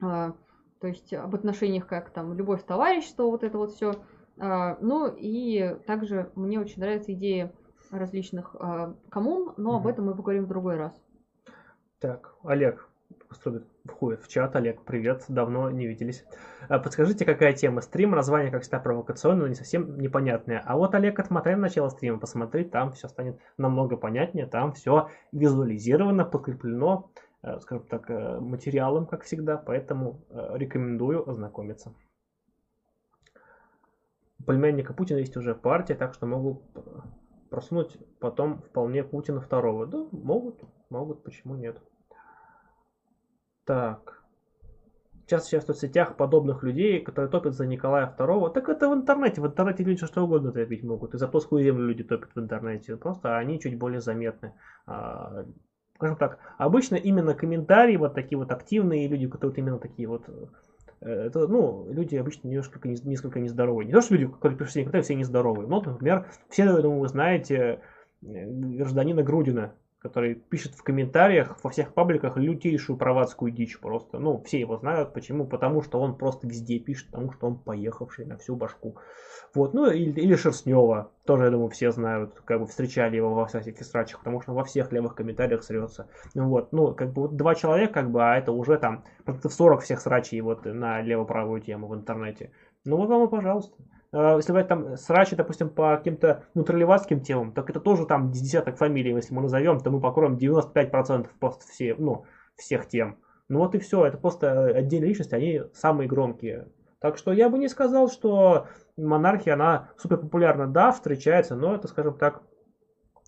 то 0.00 0.36
есть 0.82 1.12
об 1.12 1.34
отношениях 1.34 1.86
как 1.86 2.10
там 2.10 2.32
любовь, 2.34 2.64
товарищество, 2.64 3.24
вот 3.24 3.44
это 3.44 3.58
вот 3.58 3.72
все. 3.72 3.94
А, 4.38 4.76
ну 4.80 5.06
и 5.06 5.76
также 5.86 6.30
мне 6.34 6.60
очень 6.60 6.80
нравится 6.80 7.12
идея 7.12 7.52
различных 7.90 8.54
а, 8.58 8.94
коммун, 9.10 9.54
но 9.56 9.76
об 9.76 9.86
этом 9.86 10.06
мы 10.06 10.14
поговорим 10.14 10.44
в 10.44 10.48
другой 10.48 10.76
раз. 10.76 10.92
Так, 11.98 12.34
Олег 12.44 12.88
входит 13.84 14.22
в 14.22 14.28
чат. 14.28 14.56
Олег, 14.56 14.82
привет, 14.82 15.24
давно 15.28 15.70
не 15.70 15.86
виделись. 15.86 16.24
Подскажите, 16.68 17.24
какая 17.24 17.52
тема 17.52 17.80
стрима? 17.80 18.16
Название, 18.16 18.50
как 18.50 18.62
всегда, 18.62 18.80
провокационное, 18.80 19.42
но 19.42 19.48
не 19.48 19.54
совсем 19.54 19.98
непонятное. 19.98 20.62
А 20.64 20.76
вот, 20.76 20.94
Олег, 20.94 21.18
отмотай 21.18 21.54
на 21.54 21.62
начало 21.62 21.88
стрима, 21.88 22.18
посмотри, 22.18 22.64
там 22.64 22.92
все 22.92 23.08
станет 23.08 23.38
намного 23.58 23.96
понятнее, 23.96 24.46
там 24.46 24.72
все 24.72 25.10
визуализировано, 25.32 26.24
подкреплено 26.24 27.10
Э, 27.42 27.58
скажем 27.60 27.86
так, 27.86 28.10
э, 28.10 28.38
материалом, 28.40 29.06
как 29.06 29.22
всегда, 29.22 29.56
поэтому 29.56 30.20
э, 30.28 30.58
рекомендую 30.58 31.28
ознакомиться. 31.28 31.94
Племянника 34.50 34.92
Путина 34.92 35.18
есть 35.18 35.36
уже 35.36 35.54
партия, 35.54 35.94
так 35.94 36.12
что 36.12 36.26
могут 36.26 36.60
просунуть 37.50 37.96
потом 38.18 38.58
вполне 38.58 39.04
Путина 39.04 39.40
второго. 39.40 39.86
Да, 39.86 40.08
могут, 40.10 40.60
могут, 40.88 41.22
почему 41.22 41.54
нет. 41.54 41.80
Так. 43.64 44.24
Сейчас 45.20 45.46
сейчас 45.46 45.62
в 45.62 45.66
соцсетях 45.68 46.16
подобных 46.16 46.64
людей, 46.64 46.98
которые 46.98 47.30
топят 47.30 47.54
за 47.54 47.64
Николая 47.64 48.12
II. 48.18 48.52
Так 48.52 48.68
это 48.68 48.90
в 48.90 48.94
интернете. 48.94 49.40
В 49.40 49.46
интернете 49.46 49.84
люди 49.84 50.04
что 50.04 50.24
угодно 50.24 50.50
топить 50.50 50.82
могут. 50.82 51.14
И 51.14 51.18
за 51.18 51.28
плоскую 51.28 51.62
землю 51.62 51.86
люди 51.86 52.02
топят 52.02 52.30
в 52.34 52.40
интернете. 52.40 52.96
Просто 52.96 53.38
они 53.38 53.60
чуть 53.60 53.78
более 53.78 54.00
заметны. 54.00 54.54
А, 54.84 55.44
скажем 55.94 56.16
так, 56.16 56.40
обычно 56.58 56.96
именно 56.96 57.34
комментарии, 57.34 57.96
вот 57.96 58.14
такие 58.14 58.36
вот 58.36 58.50
активные 58.50 59.06
люди, 59.06 59.28
которые 59.28 59.50
вот 59.52 59.58
именно 59.58 59.78
такие 59.78 60.08
вот, 60.08 60.28
это, 61.00 61.46
ну, 61.48 61.90
люди 61.90 62.16
обычно 62.16 62.48
немножко, 62.48 62.78
несколько 62.86 63.40
нездоровые. 63.40 63.86
Не 63.86 63.92
то, 63.92 64.00
что 64.02 64.14
люди, 64.14 64.30
которые 64.30 64.58
пишут 64.58 64.74
комментарии, 64.74 65.02
все 65.02 65.14
нездоровые. 65.14 65.66
Но, 65.66 65.80
например, 65.80 66.26
все, 66.48 66.64
я 66.64 66.80
думаю, 66.80 67.00
вы 67.00 67.08
знаете 67.08 67.80
э, 68.22 68.46
гражданина 68.46 69.22
Грудина, 69.22 69.74
который 70.00 70.34
пишет 70.34 70.74
в 70.74 70.82
комментариях 70.82 71.58
во 71.62 71.70
всех 71.70 71.92
пабликах 71.92 72.36
лютейшую 72.36 72.96
праватскую 72.96 73.52
дичь 73.52 73.78
просто. 73.78 74.18
Ну, 74.18 74.42
все 74.44 74.58
его 74.58 74.76
знают. 74.78 75.12
Почему? 75.12 75.46
Потому 75.46 75.82
что 75.82 76.00
он 76.00 76.16
просто 76.16 76.48
везде 76.48 76.78
пишет, 76.78 77.10
потому 77.10 77.32
что 77.32 77.46
он 77.46 77.58
поехавший 77.58 78.24
на 78.24 78.38
всю 78.38 78.56
башку. 78.56 78.96
Вот, 79.54 79.74
ну 79.74 79.90
или, 79.90 80.18
или 80.20 80.36
Шерстнева, 80.36 81.10
тоже, 81.24 81.44
я 81.44 81.50
думаю, 81.50 81.70
все 81.70 81.90
знают, 81.90 82.40
как 82.44 82.60
бы 82.60 82.66
встречали 82.66 83.16
его 83.16 83.34
во 83.34 83.46
всяких 83.46 83.84
срачах, 83.84 84.20
потому 84.20 84.40
что 84.40 84.54
во 84.54 84.64
всех 84.64 84.92
левых 84.92 85.16
комментариях 85.16 85.64
срется. 85.64 86.08
Ну 86.34 86.48
вот, 86.48 86.72
ну, 86.72 86.94
как 86.94 87.12
бы 87.12 87.22
вот 87.22 87.36
два 87.36 87.54
человека, 87.54 87.94
как 87.94 88.10
бы, 88.10 88.22
а 88.22 88.36
это 88.36 88.52
уже 88.52 88.78
там 88.78 89.04
процентов 89.24 89.52
40 89.52 89.82
всех 89.82 90.00
срачей 90.00 90.40
вот 90.40 90.64
на 90.64 91.02
лево-правую 91.02 91.60
тему 91.60 91.88
в 91.88 91.94
интернете. 91.94 92.52
Ну 92.84 92.96
вот 92.96 93.08
вам 93.08 93.26
и 93.26 93.30
пожалуйста. 93.30 93.76
А, 94.12 94.36
если 94.36 94.52
брать 94.52 94.68
там 94.68 94.96
срачи, 94.96 95.36
допустим, 95.36 95.70
по 95.70 95.96
каким-то 95.96 96.44
нутралеватским 96.54 97.20
темам, 97.20 97.52
так 97.52 97.70
это 97.70 97.80
тоже 97.80 98.06
там 98.06 98.30
десяток 98.30 98.76
фамилий, 98.76 99.14
если 99.14 99.34
мы 99.34 99.42
назовем, 99.42 99.80
то 99.80 99.90
мы 99.90 100.00
покроем 100.00 100.36
95% 100.36 101.28
просто 101.38 101.66
все, 101.66 101.94
ну, 101.96 102.24
всех 102.56 102.86
тем. 102.88 103.18
Ну 103.48 103.58
вот 103.58 103.74
и 103.74 103.78
все, 103.78 104.06
это 104.06 104.18
просто 104.18 104.66
отдельные 104.66 105.08
личности, 105.08 105.34
они 105.34 105.62
самые 105.72 106.08
громкие. 106.08 106.68
Так 107.00 107.16
что 107.16 107.32
я 107.32 107.48
бы 107.48 107.58
не 107.58 107.68
сказал, 107.68 108.08
что 108.08 108.66
монархия, 108.96 109.54
она 109.54 109.90
супер 109.96 110.18
популярна. 110.18 110.66
Да, 110.66 110.92
встречается, 110.92 111.56
но 111.56 111.74
это, 111.74 111.88
скажем 111.88 112.16
так, 112.18 112.42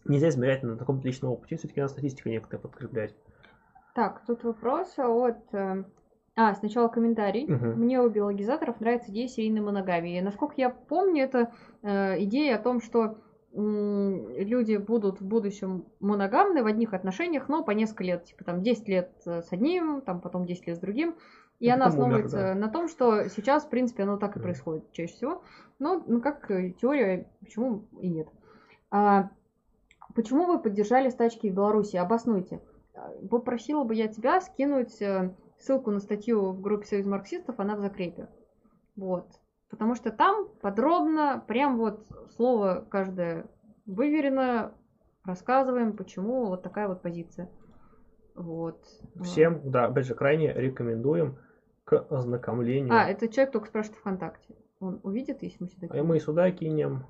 нельзя 0.04 0.28
измерять 0.28 0.62
на 0.62 0.76
таком 0.76 1.00
личном 1.00 1.32
опыте. 1.32 1.56
Все-таки 1.56 1.80
надо 1.80 1.92
статистика 1.92 2.28
некоторая 2.28 2.60
подкреплять. 2.62 3.16
Так, 3.94 4.24
тут 4.26 4.44
вопрос 4.44 4.94
от... 4.98 5.38
Э, 6.34 6.40
а, 6.40 6.54
сначала 6.54 6.88
комментарий. 6.88 7.44
Угу. 7.44 7.66
Мне 7.76 8.00
у 8.00 8.08
биологизаторов 8.08 8.80
нравится 8.80 9.10
идея 9.10 9.28
серийной 9.28 9.60
моногамии. 9.60 10.20
Насколько 10.20 10.54
я 10.56 10.70
помню, 10.70 11.24
это 11.24 11.52
э, 11.82 12.22
идея 12.24 12.56
о 12.56 12.62
том, 12.62 12.80
что 12.80 13.18
люди 13.54 14.76
будут 14.78 15.20
в 15.20 15.26
будущем 15.26 15.84
моногамны 16.00 16.62
в 16.62 16.66
одних 16.66 16.94
отношениях, 16.94 17.50
но 17.50 17.62
по 17.62 17.72
несколько 17.72 18.02
лет, 18.02 18.24
типа 18.24 18.44
там 18.44 18.62
10 18.62 18.88
лет 18.88 19.12
с 19.26 19.48
одним, 19.50 20.00
там 20.00 20.22
потом 20.22 20.46
10 20.46 20.68
лет 20.68 20.76
с 20.78 20.80
другим. 20.80 21.16
И 21.60 21.68
она 21.68 21.84
основывается 21.86 22.38
умер, 22.38 22.54
да. 22.54 22.54
на 22.54 22.68
том, 22.68 22.88
что 22.88 23.28
сейчас, 23.28 23.64
в 23.64 23.68
принципе, 23.68 24.04
оно 24.04 24.16
так 24.16 24.38
и 24.38 24.40
происходит 24.40 24.90
чаще 24.92 25.12
всего. 25.12 25.42
Но, 25.78 26.02
ну, 26.06 26.22
как 26.22 26.48
теория, 26.80 27.28
почему 27.40 27.84
и 28.00 28.08
нет. 28.08 28.28
А, 28.90 29.28
почему 30.14 30.46
вы 30.46 30.58
поддержали 30.58 31.10
стачки 31.10 31.50
в 31.50 31.54
Беларуси? 31.54 31.96
Обоснуйте. 31.96 32.62
Попросила 33.30 33.84
бы 33.84 33.94
я 33.94 34.08
тебя 34.08 34.40
скинуть 34.40 35.00
э, 35.02 35.30
ссылку 35.62 35.90
на 35.90 36.00
статью 36.00 36.52
в 36.52 36.60
группе 36.60 36.86
Союз 36.86 37.06
марксистов, 37.06 37.58
она 37.60 37.76
в 37.76 37.80
закрепе. 37.80 38.28
Вот. 38.96 39.28
Потому 39.70 39.94
что 39.94 40.10
там 40.10 40.48
подробно, 40.60 41.42
прям 41.46 41.78
вот 41.78 42.06
слово 42.36 42.86
каждое 42.90 43.46
выверено, 43.86 44.74
рассказываем, 45.24 45.96
почему 45.96 46.46
вот 46.46 46.62
такая 46.62 46.88
вот 46.88 47.00
позиция. 47.00 47.48
Вот. 48.34 48.84
Всем, 49.22 49.70
да, 49.70 49.86
опять 49.86 50.06
же, 50.06 50.14
крайне 50.14 50.52
рекомендуем 50.52 51.38
к 51.84 52.06
ознакомлению. 52.10 52.92
А, 52.92 53.04
это 53.04 53.28
человек 53.28 53.52
только 53.52 53.68
спрашивает 53.68 53.98
ВКонтакте. 53.98 54.56
Он 54.80 55.00
увидит, 55.02 55.42
если 55.42 55.56
мы 55.60 55.68
сюда 55.68 55.88
кинем. 55.88 56.00
А 56.00 56.04
мы 56.04 56.16
и 56.16 56.20
сюда 56.20 56.50
кинем, 56.50 57.06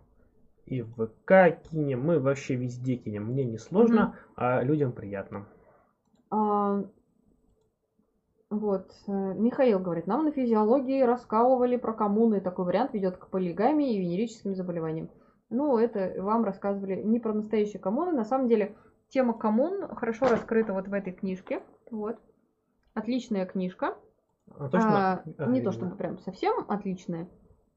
и 0.67 0.83
в 0.83 1.07
ВК 1.07 1.63
кинем, 1.71 2.03
мы 2.03 2.21
вообще 2.21 2.55
везде 2.55 2.97
кинем. 2.97 3.27
Мне 3.27 3.45
не 3.45 3.59
сложно, 3.59 4.09
угу. 4.09 4.15
а 4.37 4.63
людям 4.63 4.93
приятно. 4.93 5.47
А, 6.31 6.85
вот, 8.53 8.93
э, 9.07 9.11
Михаил 9.11 9.79
говорит, 9.79 10.07
нам 10.07 10.25
на 10.27 10.31
физиологии 10.31 11.01
раскалывали 11.01 11.77
про 11.77 11.95
коммуны, 11.95 12.43
такой 12.43 12.67
вариант 12.67 12.93
ведет 12.93 13.17
к 13.17 13.29
полигамии 13.29 13.95
и 13.95 13.99
венерическим 13.99 14.55
заболеваниям. 14.55 15.09
Ну, 15.49 15.79
это 15.79 16.15
вам 16.19 16.45
рассказывали 16.45 17.03
не 17.03 17.19
про 17.19 17.33
настоящие 17.33 17.81
коммуны. 17.81 18.13
На 18.13 18.27
самом 18.27 18.49
деле, 18.49 18.77
тема 19.09 19.33
коммун 19.33 19.89
хорошо 19.95 20.27
раскрыта 20.29 20.75
вот 20.75 20.87
в 20.87 20.93
этой 20.93 21.15
книжке. 21.15 21.63
Вот. 21.91 22.19
Отличная 22.93 23.47
книжка. 23.47 23.97
А, 24.59 24.69
точно? 24.69 25.13
А, 25.13 25.25
а, 25.39 25.47
не 25.47 25.63
то 25.63 25.73
чтобы 25.73 25.97
прям 25.97 26.19
совсем 26.19 26.67
отличная. 26.69 27.29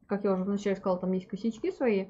Как 0.07 0.25
я 0.25 0.33
уже 0.33 0.43
вначале 0.43 0.75
сказала, 0.75 0.99
там 0.99 1.13
есть 1.13 1.27
косячки 1.27 1.71
свои. 1.71 2.07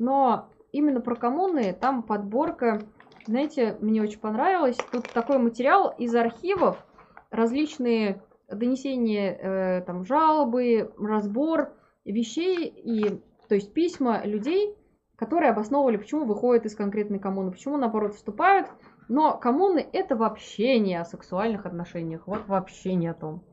Но 0.00 0.48
именно 0.72 1.00
про 1.00 1.14
коммуны 1.14 1.72
там 1.72 2.02
подборка, 2.02 2.82
знаете, 3.26 3.76
мне 3.80 4.02
очень 4.02 4.18
понравилось. 4.18 4.76
Тут 4.90 5.08
такой 5.12 5.38
материал 5.38 5.94
из 5.96 6.12
архивов, 6.16 6.84
различные 7.30 8.22
донесения, 8.48 9.32
э, 9.32 9.82
там, 9.82 10.04
жалобы, 10.04 10.92
разбор 10.98 11.74
вещей 12.04 12.66
и, 12.66 13.22
то 13.48 13.54
есть 13.54 13.72
письма 13.74 14.24
людей, 14.24 14.76
которые 15.16 15.50
обосновывали, 15.50 15.96
почему 15.96 16.24
выходят 16.24 16.64
из 16.64 16.74
конкретной 16.74 17.18
коммуны, 17.18 17.50
почему, 17.50 17.76
наоборот, 17.76 18.14
вступают. 18.14 18.68
Но 19.08 19.36
коммуны 19.36 19.86
это 19.92 20.16
вообще 20.16 20.78
не 20.78 20.94
о 20.94 21.04
сексуальных 21.04 21.66
отношениях, 21.66 22.26
вот 22.26 22.46
вообще 22.46 22.94
не 22.94 23.08
о 23.08 23.14
том. 23.14 23.44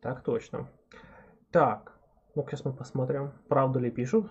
Так 0.00 0.24
точно. 0.24 0.68
Так, 1.52 1.96
ну 2.34 2.44
сейчас 2.44 2.64
мы 2.64 2.72
посмотрим, 2.72 3.32
правду 3.48 3.78
ли 3.78 3.90
пишут. 3.90 4.30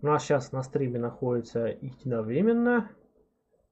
У 0.00 0.06
нас 0.06 0.22
сейчас 0.22 0.52
на 0.52 0.62
стриме 0.62 1.00
находится 1.00 1.66
единовременно 1.66 2.88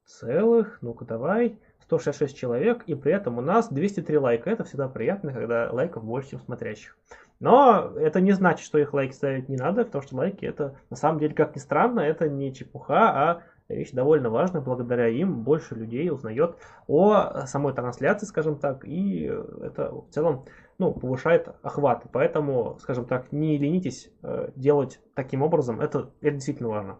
целых, 0.05 0.83
ну-ка 0.83 1.05
давай, 1.05 1.60
166 1.87 2.37
человек, 2.37 2.83
и 2.87 2.95
при 2.95 3.13
этом 3.13 3.39
у 3.39 3.41
нас 3.41 3.69
203 3.69 4.19
лайка. 4.19 4.51
Это 4.51 4.65
всегда 4.65 4.89
приятно, 4.89 5.33
когда 5.33 5.71
лайков 5.73 6.05
больше, 6.05 6.31
чем 6.31 6.41
смотрящих. 6.41 6.97
Но 7.39 7.93
это 7.97 8.21
не 8.21 8.33
значит, 8.33 8.65
что 8.65 8.79
их 8.79 8.95
лайки 8.95 9.13
ставить 9.13 9.49
не 9.49 9.57
надо, 9.57 9.85
потому 9.85 10.03
что 10.03 10.17
лайки 10.17 10.45
это, 10.45 10.77
на 10.91 10.97
самом 10.97 11.21
деле, 11.21 11.35
как 11.35 11.55
ни 11.55 11.61
странно, 11.61 12.01
это 12.01 12.29
не 12.29 12.53
чепуха, 12.53 13.11
а 13.11 13.43
вещь 13.69 13.91
довольно 13.93 14.31
важная, 14.31 14.61
благодаря 14.61 15.09
им 15.09 15.43
больше 15.43 15.75
людей 15.75 16.11
узнает 16.11 16.57
о 16.89 17.47
самой 17.47 17.75
трансляции, 17.75 18.27
скажем 18.27 18.59
так, 18.59 18.85
и 18.85 19.25
это 19.25 19.93
в 19.93 20.09
целом 20.11 20.45
ну, 20.79 20.93
повышает 20.93 21.49
охват. 21.63 22.05
Поэтому, 22.13 22.79
скажем 22.81 23.07
так, 23.07 23.33
не 23.33 23.59
ленитесь 23.59 24.11
э, 24.23 24.51
делать 24.57 25.01
таким 25.15 25.43
образом, 25.43 25.81
это, 25.81 26.11
это 26.21 26.33
действительно 26.33 26.69
важно. 26.69 26.99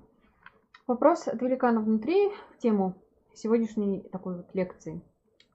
Вопрос 0.87 1.29
от 1.29 1.41
великана 1.43 1.81
внутри 1.81 2.31
в 2.55 2.59
тему 2.59 2.95
сегодняшней 3.37 4.01
такой 4.11 4.39
вот 4.39 4.55
лекции. 4.55 5.03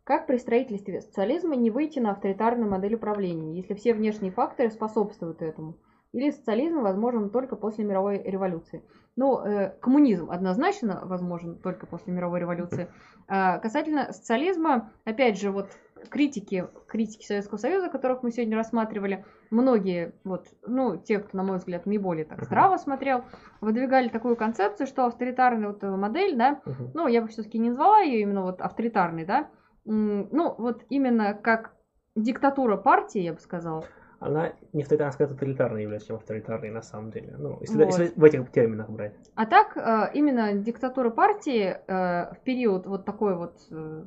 Как 0.04 0.28
при 0.28 0.38
строительстве 0.38 1.02
социализма 1.02 1.56
не 1.56 1.70
выйти 1.70 2.00
на 2.00 2.12
авторитарную 2.12 2.70
модель 2.70 2.96
управления, 2.96 3.56
если 3.56 3.76
все 3.76 3.94
внешние 3.94 4.32
факторы 4.32 4.70
способствуют 4.70 5.42
этому? 5.42 5.78
Или 6.12 6.32
социализм 6.32 6.82
возможен 6.82 7.30
только 7.30 7.56
после 7.56 7.86
мировой 7.86 8.22
революции? 8.22 8.84
Ну, 9.16 9.40
э, 9.40 9.70
коммунизм 9.80 10.30
однозначно 10.30 11.02
возможен 11.06 11.58
только 11.58 11.86
после 11.86 12.12
мировой 12.14 12.42
революции. 12.42 12.90
А 13.28 13.60
касательно 13.60 14.12
социализма, 14.12 14.92
опять 15.06 15.40
же, 15.40 15.52
вот 15.52 15.70
критики, 16.10 16.68
критики 16.88 17.26
Советского 17.26 17.58
Союза, 17.58 17.90
которых 17.90 18.24
мы 18.24 18.32
сегодня 18.32 18.56
рассматривали, 18.56 19.26
многие, 19.50 20.14
вот, 20.24 20.48
ну, 20.66 20.98
те, 20.98 21.20
кто, 21.20 21.38
на 21.38 21.44
мой 21.44 21.58
взгляд, 21.58 21.86
наиболее 21.86 22.26
так 22.26 22.44
здраво 22.44 22.78
смотрел, 22.78 23.24
выдвигали 23.60 24.10
такую 24.10 24.36
концепцию, 24.36 24.88
что 24.88 25.06
авторитарная 25.06 25.70
вот 25.70 25.84
модель, 25.84 26.36
да, 26.36 26.62
uh-huh. 26.66 26.92
ну, 26.94 27.08
я 27.08 27.22
бы 27.22 27.28
все-таки 27.28 27.58
не 27.58 27.70
назвала 27.70 28.00
ее 28.00 28.22
именно 28.22 28.44
вот 28.44 28.62
авторитарной, 28.62 29.26
да, 29.26 29.50
ну, 29.86 30.56
вот 30.58 30.84
именно 30.90 31.34
как 31.34 31.74
диктатура 32.16 32.78
партии, 32.78 33.22
я 33.22 33.34
бы 33.34 33.40
сказала. 33.40 33.86
Она 34.20 34.54
не 34.72 34.84
авторитарная, 34.84 35.28
а 35.28 35.34
тоталитарная 35.34 35.82
является, 35.82 36.10
чем 36.10 36.18
авторитарной 36.18 36.70
на 36.70 36.84
самом 36.84 37.10
деле. 37.10 37.36
Ну, 37.40 37.58
если, 37.60 37.78
вот. 37.78 37.86
если 37.88 38.20
в 38.20 38.24
этих 38.24 38.52
терминах 38.52 38.88
брать. 38.88 39.16
А 39.34 39.48
так, 39.48 39.76
э, 39.76 40.12
именно 40.14 40.54
диктатура 40.54 41.10
партии 41.10 41.76
э, 41.88 42.34
в 42.36 42.38
период 42.44 42.86
вот 42.86 43.04
такой 43.04 43.36
вот 43.36 43.58
э, 43.72 44.06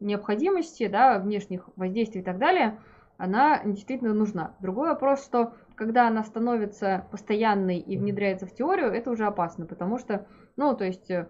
необходимости, 0.00 0.86
да, 0.88 1.18
внешних 1.18 1.68
воздействий 1.76 2.20
и 2.20 2.24
так 2.24 2.38
далее, 2.38 2.78
она 3.18 3.62
действительно 3.64 4.14
нужна. 4.14 4.54
Другой 4.60 4.88
вопрос, 4.88 5.24
что 5.24 5.54
когда 5.74 6.08
она 6.08 6.22
становится 6.24 7.06
постоянной 7.10 7.78
и 7.78 7.96
внедряется 7.96 8.46
в 8.46 8.54
теорию, 8.54 8.92
это 8.92 9.10
уже 9.10 9.26
опасно, 9.26 9.66
потому 9.66 9.98
что, 9.98 10.26
ну, 10.56 10.74
то 10.74 10.84
есть, 10.84 11.10
э, 11.10 11.28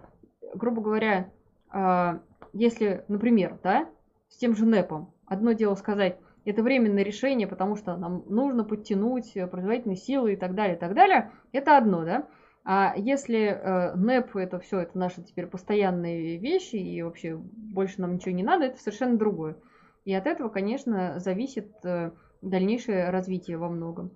грубо 0.55 0.83
говоря, 0.83 1.31
э, 1.73 2.19
если, 2.53 3.05
например, 3.09 3.59
да, 3.63 3.89
с 4.29 4.37
тем 4.37 4.57
же 4.57 4.67
НЭПом, 4.67 5.13
одно 5.27 5.53
дело 5.53 5.75
сказать, 5.75 6.19
это 6.45 6.63
временное 6.63 7.03
решение, 7.03 7.49
потому 7.49 7.75
что 7.75 7.97
нам 7.97 8.23
нужно 8.29 8.65
подтянуть 8.65 9.33
производительные 9.33 9.97
силы 9.97 10.35
и 10.35 10.37
так 10.37 10.55
далее, 10.55 10.77
и 10.77 10.79
так 10.79 10.95
далее, 10.95 11.33
это 11.53 11.77
одно, 11.77 12.05
да. 12.05 12.27
А 12.69 12.95
если 12.97 13.45
э, 13.45 13.95
НЭП 13.95 14.35
это 14.35 14.59
все, 14.59 14.81
это 14.81 14.99
наши 14.99 15.23
теперь 15.23 15.47
постоянные 15.47 16.37
вещи, 16.37 16.75
и 16.75 17.01
вообще 17.01 17.37
больше 17.37 18.01
нам 18.01 18.15
ничего 18.15 18.35
не 18.35 18.43
надо, 18.43 18.65
это 18.65 18.79
совершенно 18.81 19.17
другое. 19.17 19.57
И 20.05 20.13
от 20.13 20.27
этого, 20.27 20.49
конечно, 20.49 21.21
зависит 21.21 21.71
э, 21.85 22.11
дальнейшее 22.43 23.11
развитие 23.11 23.57
во 23.57 23.69
многом. 23.69 24.11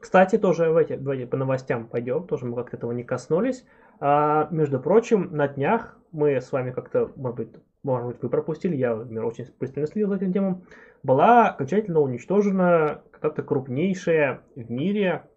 Кстати, 0.00 0.38
тоже 0.38 0.70
в 0.70 0.76
эти, 0.78 0.96
давайте 0.96 1.26
по 1.26 1.36
новостям 1.36 1.86
пойдем, 1.86 2.26
тоже 2.26 2.46
мы 2.46 2.56
как-то 2.56 2.78
этого 2.78 2.92
не 2.92 3.04
коснулись. 3.04 3.66
А, 4.00 4.48
между 4.50 4.80
прочим, 4.80 5.28
на 5.36 5.46
днях 5.46 5.98
мы 6.12 6.40
с 6.40 6.50
вами 6.50 6.70
как-то, 6.70 7.12
может 7.16 7.36
быть, 7.36 7.48
может 7.82 8.08
быть, 8.08 8.22
вы 8.22 8.30
пропустили, 8.30 8.74
я, 8.74 8.96
например, 8.96 9.26
очень 9.26 9.44
пристально 9.58 9.86
следил 9.86 10.08
за 10.08 10.16
этим 10.16 10.32
темам, 10.32 10.62
была 11.02 11.48
окончательно 11.50 12.00
уничтожена 12.00 13.02
какая-то 13.10 13.42
крупнейшая 13.42 14.40
в 14.56 14.70
мире 14.70 15.28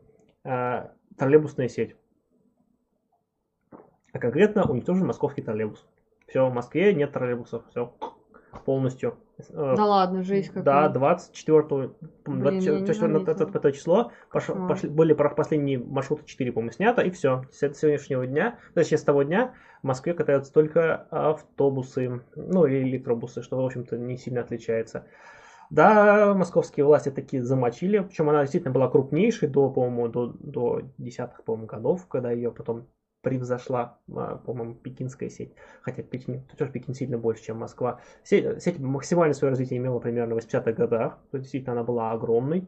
а, 0.46 0.92
троллейбусная 1.18 1.68
сеть. 1.68 1.96
А 4.14 4.20
конкретно 4.20 4.64
уничтожен 4.64 5.06
московский 5.06 5.42
троллейбус. 5.42 5.86
Все, 6.28 6.48
в 6.48 6.54
Москве 6.54 6.94
нет 6.94 7.12
троллейбусов. 7.12 7.64
Все, 7.70 7.94
полностью. 8.66 9.18
Э, 9.50 9.76
да 9.78 9.86
ладно, 9.86 10.24
жизнь 10.24 10.48
какая. 10.48 10.64
Да, 10.64 10.90
24 10.90 11.92
24 12.26 13.24
это, 13.28 13.44
это 13.44 13.72
число 13.72 14.12
пош, 14.32 14.48
пошли, 14.48 14.90
были 14.90 15.14
последние 15.14 15.80
маршруты 15.80 16.26
4, 16.26 16.52
по-моему, 16.52 16.72
снято, 16.72 17.02
и 17.02 17.12
все. 17.12 17.44
С 17.52 17.60
сегодняшнего 17.60 18.26
дня, 18.26 18.60
точнее, 18.74 18.98
с 18.98 19.04
того 19.04 19.24
дня 19.24 19.54
в 19.82 19.88
Москве 19.88 20.14
катаются 20.14 20.52
только 20.52 21.08
автобусы, 21.12 22.22
ну, 22.36 22.66
и 22.66 22.82
электробусы, 22.84 23.42
что, 23.42 23.62
в 23.62 23.66
общем-то, 23.66 23.98
не 23.98 24.18
сильно 24.18 24.42
отличается. 24.42 25.06
Да, 25.70 26.34
московские 26.34 26.86
власти 26.86 27.10
такие 27.10 27.44
замочили, 27.44 28.00
причем 28.00 28.30
она 28.30 28.42
действительно 28.42 28.74
была 28.74 28.90
крупнейшей 28.90 29.50
до, 29.50 29.70
по-моему, 29.70 30.08
до, 30.08 30.28
до 30.40 30.82
десятых, 30.98 31.44
по-моему, 31.44 31.68
годов, 31.68 32.08
когда 32.08 32.32
ее 32.32 32.52
потом 32.52 32.88
превзошла, 33.22 34.00
а, 34.16 34.38
по-моему, 34.38 34.76
пекинская 34.76 35.30
сеть. 35.30 35.54
Хотя 35.82 36.04
Пекин, 36.04 36.44
тоже 36.58 36.72
Пекин 36.72 36.94
сильно 36.94 37.18
больше, 37.18 37.44
чем 37.44 37.58
Москва. 37.58 38.00
Сеть, 38.24 38.64
сеть 38.64 38.80
максимальное 38.80 39.34
свое 39.34 39.50
развитие 39.50 39.80
имела 39.80 40.00
примерно 40.00 40.36
в 40.36 40.38
80-х 40.38 40.72
годах. 40.72 41.20
То 41.32 41.38
действительно, 41.40 41.74
она 41.74 41.84
была 41.84 42.12
огромной. 42.12 42.68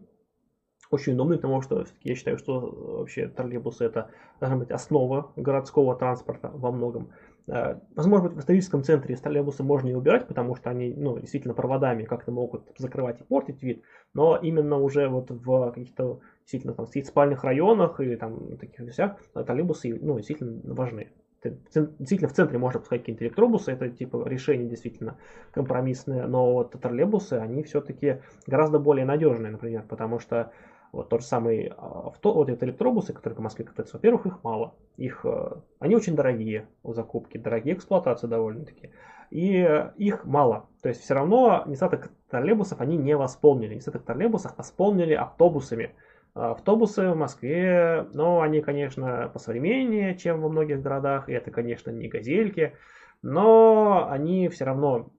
Очень 0.91 1.13
удобной, 1.13 1.37
потому 1.37 1.61
что 1.61 1.85
я 2.01 2.15
считаю, 2.15 2.37
что 2.37 2.59
вообще 2.97 3.27
троллейбусы 3.27 3.85
это 3.85 4.09
должна 4.39 4.57
быть 4.57 4.71
основа 4.71 5.31
городского 5.35 5.95
транспорта 5.95 6.49
во 6.53 6.71
многом. 6.71 7.11
Э, 7.49 7.79
возможно, 7.95 8.29
в 8.29 8.39
историческом 8.39 8.83
центре 8.83 9.15
троллейбусы 9.15 9.63
можно 9.63 9.89
и 9.89 9.93
убирать, 9.93 10.27
потому 10.27 10.55
что 10.55 10.69
они 10.69 10.93
ну, 10.95 11.17
действительно 11.17 11.55
проводами 11.55 12.03
как-то 12.03 12.31
могут 12.31 12.67
закрывать 12.77 13.21
и 13.21 13.23
портить 13.23 13.63
вид, 13.63 13.83
но 14.13 14.37
именно 14.37 14.77
уже 14.77 15.07
вот 15.07 15.31
в 15.31 15.71
каких-то 15.71 16.19
действительно 16.41 16.73
там 16.73 16.85
спальных 16.85 17.43
районах 17.43 17.99
или 17.99 18.15
там 18.15 18.57
таких 18.57 18.79
вещах 18.79 19.17
троллейбусы 19.33 19.97
ну, 19.99 20.17
действительно 20.17 20.61
важны. 20.73 21.11
Действительно, 21.41 22.27
в 22.27 22.33
центре 22.33 22.57
можно 22.59 22.81
пускать 22.81 23.01
какие-то 23.01 23.23
электробусы, 23.23 23.71
это 23.71 23.89
типа 23.89 24.27
решение 24.27 24.67
действительно 24.67 25.17
компромиссное, 25.51 26.27
но 26.27 26.53
вот 26.53 26.71
троллейбусы, 26.79 27.33
они 27.33 27.63
все-таки 27.63 28.21
гораздо 28.45 28.77
более 28.77 29.05
надежные, 29.05 29.51
например, 29.51 29.85
потому 29.87 30.19
что 30.19 30.51
вот 30.91 31.09
тот 31.09 31.21
же 31.21 31.27
самый 31.27 31.71
авто, 31.77 32.33
вот 32.33 32.49
эти 32.49 32.63
электробусы, 32.63 33.13
которые 33.13 33.37
в 33.37 33.41
Москве 33.41 33.65
катаются, 33.65 33.97
во-первых, 33.97 34.25
их 34.25 34.43
мало. 34.43 34.75
Их, 34.97 35.23
э, 35.23 35.51
они 35.79 35.95
очень 35.95 36.15
дорогие 36.15 36.67
у 36.83 36.93
закупки, 36.93 37.37
дорогие 37.37 37.75
эксплуатации 37.75 38.27
довольно-таки. 38.27 38.91
И 39.29 39.67
их 39.97 40.25
мало. 40.25 40.67
То 40.81 40.89
есть 40.89 41.01
все 41.01 41.13
равно 41.13 41.63
недостаток 41.65 42.11
троллейбусов 42.29 42.81
они 42.81 42.97
не 42.97 43.15
восполнили. 43.15 43.73
Недостаток 43.73 44.03
троллейбусов 44.03 44.57
восполнили 44.57 45.13
автобусами. 45.13 45.95
А 46.33 46.51
автобусы 46.51 47.09
в 47.09 47.15
Москве, 47.15 48.07
ну, 48.13 48.41
они, 48.41 48.61
конечно, 48.61 49.29
посовременнее, 49.31 50.15
чем 50.15 50.41
во 50.41 50.49
многих 50.49 50.81
городах. 50.81 51.29
И 51.29 51.33
это, 51.33 51.51
конечно, 51.51 51.91
не 51.91 52.07
газельки. 52.07 52.73
Но 53.21 54.07
они 54.09 54.49
все 54.49 54.65
равно 54.65 55.11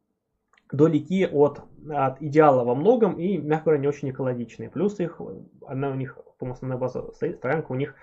далеки 0.72 1.26
от, 1.26 1.62
от 1.88 2.22
идеала 2.22 2.64
во 2.64 2.74
многом 2.74 3.18
и, 3.18 3.38
мягко 3.38 3.66
говоря, 3.66 3.80
не 3.80 3.88
очень 3.88 4.10
экологичные. 4.10 4.70
Плюс 4.70 5.00
их, 5.00 5.20
она 5.66 5.90
у 5.90 5.94
них, 5.94 6.18
по-моему, 6.38 6.54
основная 6.54 6.78
база 6.78 7.12
стоит, 7.12 7.38
стоянка 7.38 7.72
у 7.72 7.74
них, 7.74 7.94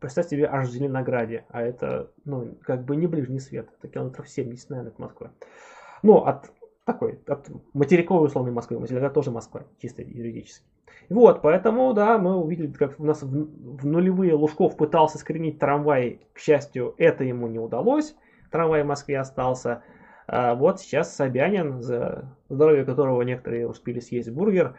представьте 0.00 0.36
себе, 0.36 0.46
аж 0.46 0.68
в 0.68 0.72
Зеленограде, 0.72 1.44
а 1.50 1.62
это, 1.62 2.10
ну, 2.24 2.56
как 2.62 2.84
бы 2.84 2.96
не 2.96 3.06
ближний 3.06 3.40
свет, 3.40 3.68
это 3.78 3.88
километров 3.88 4.28
70, 4.28 4.70
наверное, 4.70 4.92
от 4.92 4.98
Москвы. 4.98 5.30
Ну, 6.02 6.18
от 6.18 6.50
такой, 6.84 7.20
от 7.26 7.48
материковой 7.74 8.26
условной 8.26 8.52
Москвы, 8.52 8.84
Зеленоград 8.86 9.12
тоже 9.12 9.30
Москва, 9.30 9.64
чисто 9.80 10.02
юридически. 10.02 10.64
Вот, 11.10 11.42
поэтому, 11.42 11.92
да, 11.94 12.18
мы 12.18 12.36
увидели, 12.36 12.70
как 12.72 12.98
у 12.98 13.04
нас 13.04 13.22
в, 13.22 13.28
в 13.28 13.86
нулевые 13.86 14.34
Лужков 14.34 14.76
пытался 14.76 15.18
скринить 15.18 15.58
трамвай, 15.58 16.20
к 16.32 16.38
счастью, 16.38 16.94
это 16.98 17.24
ему 17.24 17.46
не 17.46 17.58
удалось, 17.58 18.14
трамвай 18.50 18.82
в 18.82 18.86
Москве 18.86 19.18
остался, 19.18 19.82
а 20.28 20.54
вот 20.54 20.80
сейчас 20.80 21.16
Собянин, 21.16 21.82
за 21.82 22.36
здоровье 22.50 22.84
которого 22.84 23.22
некоторые 23.22 23.66
успели 23.66 23.98
съесть 23.98 24.30
бургер, 24.30 24.76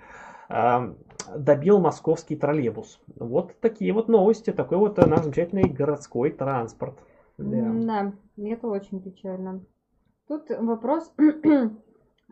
а, 0.48 0.94
добил 1.36 1.80
московский 1.80 2.36
троллейбус. 2.36 3.02
Вот 3.16 3.60
такие 3.60 3.92
вот 3.92 4.08
новости, 4.08 4.52
такой 4.52 4.78
вот 4.78 4.98
наш 4.98 5.22
замечательный 5.22 5.68
городской 5.68 6.30
транспорт. 6.30 7.00
Да, 7.40 8.14
да 8.38 8.48
это 8.48 8.68
очень 8.68 9.02
печально. 9.02 9.61
Тут 10.28 10.50
вопрос... 10.50 11.11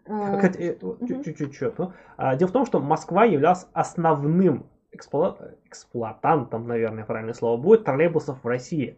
А, 0.09 0.39
э, 0.57 0.77
чуть-чуть. 1.07 1.77
Ну, 1.79 1.91
дело 2.35 2.47
в 2.47 2.51
том, 2.51 2.65
что 2.65 2.79
Москва 2.79 3.25
являлась 3.25 3.67
основным 3.73 4.67
эксплуатантом, 4.91 6.67
наверное, 6.67 7.03
правильное 7.03 7.33
слово 7.33 7.59
будет, 7.59 7.83
троллейбусов 7.83 8.43
в 8.43 8.47
России. 8.47 8.97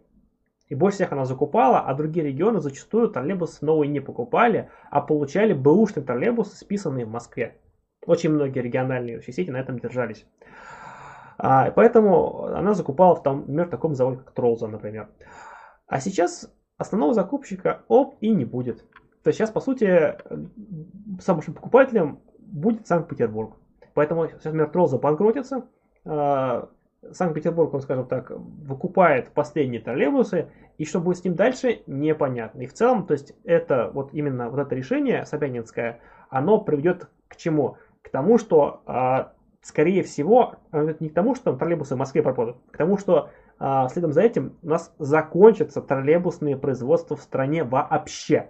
И 0.70 0.76
больше 0.76 0.98
всех 0.98 1.12
она 1.12 1.26
закупала, 1.26 1.80
а 1.80 1.94
другие 1.96 2.28
регионы 2.28 2.60
зачастую 2.60 3.10
троллейбусы 3.10 3.66
новые 3.66 3.90
не 3.90 4.00
покупали, 4.00 4.70
а 4.92 5.02
получали 5.02 5.54
бэушные 5.54 6.06
троллейбусы, 6.06 6.56
списанные 6.56 7.06
в 7.06 7.10
Москве. 7.10 7.58
Очень 8.06 8.32
многие 8.32 8.60
региональные 8.60 9.22
сети 9.24 9.50
на 9.50 9.58
этом 9.58 9.80
держались. 9.80 10.26
А, 11.40 11.72
поэтому 11.72 12.46
она 12.46 12.74
закупала, 12.76 13.16
в 13.16 13.24
том, 13.24 13.40
например, 13.40 13.68
в 13.68 13.72
таком 13.72 13.96
заводе, 13.96 14.18
как 14.18 14.32
Тролза, 14.32 14.68
например. 14.68 15.10
А 15.88 16.00
сейчас 16.00 16.54
основного 16.78 17.14
закупщика 17.14 17.84
оп 17.88 18.18
и 18.22 18.30
не 18.30 18.46
будет. 18.46 18.88
То 19.24 19.30
есть 19.30 19.40
сейчас, 19.40 19.50
по 19.50 19.62
сути, 19.62 20.16
самым 21.20 21.40
большим 21.40 21.54
покупателем 21.56 22.20
будет 22.40 22.88
Санкт-Петербург. 22.88 23.56
Поэтому 23.96 24.28
сейчас, 24.28 24.46
например, 24.46 24.70
Тролза 24.70 25.00
банкротится, 25.00 25.66
а, 26.06 26.70
Санкт-Петербург, 27.11 27.74
он, 27.74 27.82
скажем 27.82 28.08
так, 28.08 28.32
выкупает 28.32 29.32
последние 29.32 29.82
троллейбусы, 29.82 30.50
и 30.78 30.86
что 30.86 31.00
будет 31.00 31.18
с 31.18 31.24
ним 31.24 31.36
дальше, 31.36 31.82
непонятно. 31.88 32.61
И 32.61 32.68
в 32.68 32.74
целом, 32.74 33.06
то 33.06 33.14
есть 33.14 33.36
это 33.44 33.90
вот 33.94 34.14
именно 34.14 34.50
вот 34.50 34.60
это 34.60 34.76
решение 34.76 35.26
Собянинское, 35.26 36.00
оно 36.30 36.60
приведет 36.60 37.10
к 37.28 37.36
чему? 37.36 37.78
К 38.02 38.10
тому, 38.10 38.38
что, 38.38 38.82
а, 38.86 39.34
скорее 39.61 40.03
всего, 40.03 40.56
не 40.72 41.10
к 41.10 41.14
тому, 41.14 41.36
что 41.36 41.45
там 41.45 41.58
троллейбусы 41.58 41.95
в 41.95 41.98
Москве 41.98 42.22
пропадут, 42.22 42.58
к 42.72 42.78
тому, 42.78 42.98
что 42.98 43.30
а, 43.60 43.88
следом 43.90 44.14
за 44.14 44.22
этим 44.22 44.58
у 44.61 44.68
нас 44.68 44.94
закончатся 45.00 45.82
троллейбусные 45.82 46.58
производства 46.58 47.16
в 47.16 47.22
стране 47.22 47.64
вообще. 47.64 48.50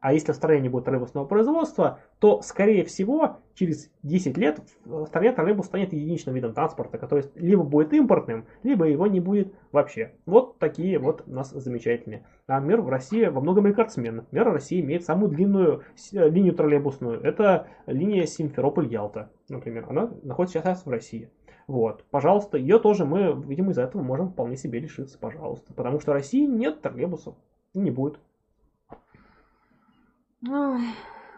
А 0.00 0.12
если 0.12 0.32
в 0.32 0.36
стране 0.36 0.60
не 0.60 0.68
будет 0.68 0.84
троллейбусного 0.84 1.24
производства, 1.24 2.00
то, 2.18 2.42
скорее 2.42 2.84
всего, 2.84 3.38
через 3.54 3.90
10 4.02 4.36
лет 4.36 4.60
в 4.84 5.06
стране 5.06 5.32
троллейбус 5.32 5.66
станет 5.66 5.92
единичным 5.92 6.34
видом 6.34 6.54
транспорта, 6.54 6.98
который 6.98 7.24
либо 7.34 7.62
будет 7.62 7.92
импортным, 7.92 8.46
либо 8.62 8.86
его 8.86 9.06
не 9.06 9.20
будет 9.20 9.52
вообще. 9.72 10.12
Вот 10.26 10.58
такие 10.58 10.98
вот 10.98 11.24
у 11.26 11.32
нас 11.32 11.50
замечательные. 11.50 12.24
А 12.46 12.60
мир 12.60 12.80
в 12.80 12.88
России 12.88 13.24
во 13.26 13.40
многом 13.40 13.66
рекордсмен. 13.66 14.26
Мир 14.30 14.44
России 14.52 14.80
имеет 14.80 15.04
самую 15.04 15.30
длинную 15.30 15.82
э, 16.12 16.28
линию 16.28 16.54
троллейбусную. 16.54 17.20
Это 17.20 17.68
линия 17.86 18.26
Симферополь-Ялта, 18.26 19.30
например. 19.48 19.86
Она 19.88 20.10
находится 20.22 20.60
сейчас 20.60 20.86
в 20.86 20.90
России. 20.90 21.30
Вот, 21.66 22.04
пожалуйста, 22.10 22.58
ее 22.58 22.78
тоже 22.78 23.04
мы, 23.04 23.34
видимо, 23.44 23.72
из-за 23.72 23.82
этого 23.82 24.02
можем 24.02 24.28
вполне 24.28 24.56
себе 24.56 24.78
лишиться, 24.78 25.18
пожалуйста. 25.18 25.74
Потому 25.74 25.98
что 25.98 26.12
в 26.12 26.14
России 26.14 26.46
нет 26.46 26.80
троллейбусов. 26.80 27.34
Не 27.74 27.90
будет. 27.90 28.20
Ой, 30.42 30.80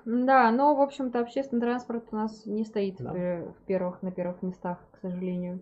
Да, 0.05 0.51
но, 0.51 0.75
в 0.75 0.81
общем-то, 0.81 1.21
общественный 1.21 1.61
транспорт 1.61 2.09
у 2.13 2.17
нас 2.17 2.47
не 2.47 2.65
стоит 2.65 2.97
Да. 2.99 3.13
в 3.13 3.53
в 3.53 3.67
первых, 3.67 4.03
на 4.03 4.11
первых 4.11 4.43
местах, 4.43 4.79
к 4.93 4.99
сожалению. 4.99 5.61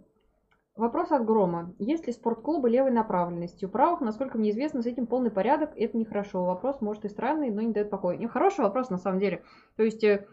Вопрос 0.77 1.11
от 1.11 1.25
Грома. 1.25 1.75
Есть 1.79 2.07
ли 2.07 2.13
спортклубы 2.13 2.69
левой 2.69 2.91
направленности? 2.91 3.65
У 3.65 3.69
правых, 3.69 4.03
насколько 4.03 4.37
мне 4.37 4.51
известно, 4.51 4.83
с 4.83 4.87
этим 4.87 5.07
полный 5.07 5.31
порядок, 5.31 5.71
и 5.75 5.85
это 5.85 5.97
нехорошо. 5.97 6.45
Вопрос, 6.45 6.83
может, 6.83 7.07
и 7.07 7.09
странный, 7.09 7.51
но 7.51 7.63
не 7.63 7.73
дает 7.73 7.89
покоя. 7.89 8.19
Не, 8.19 8.27
хороший 8.29 8.61
вопрос, 8.61 8.91
на 8.91 8.99
самом 8.99 9.19
деле. 9.19 9.43
То 9.77 9.85
есть, 9.85 10.05
э, 10.05 10.27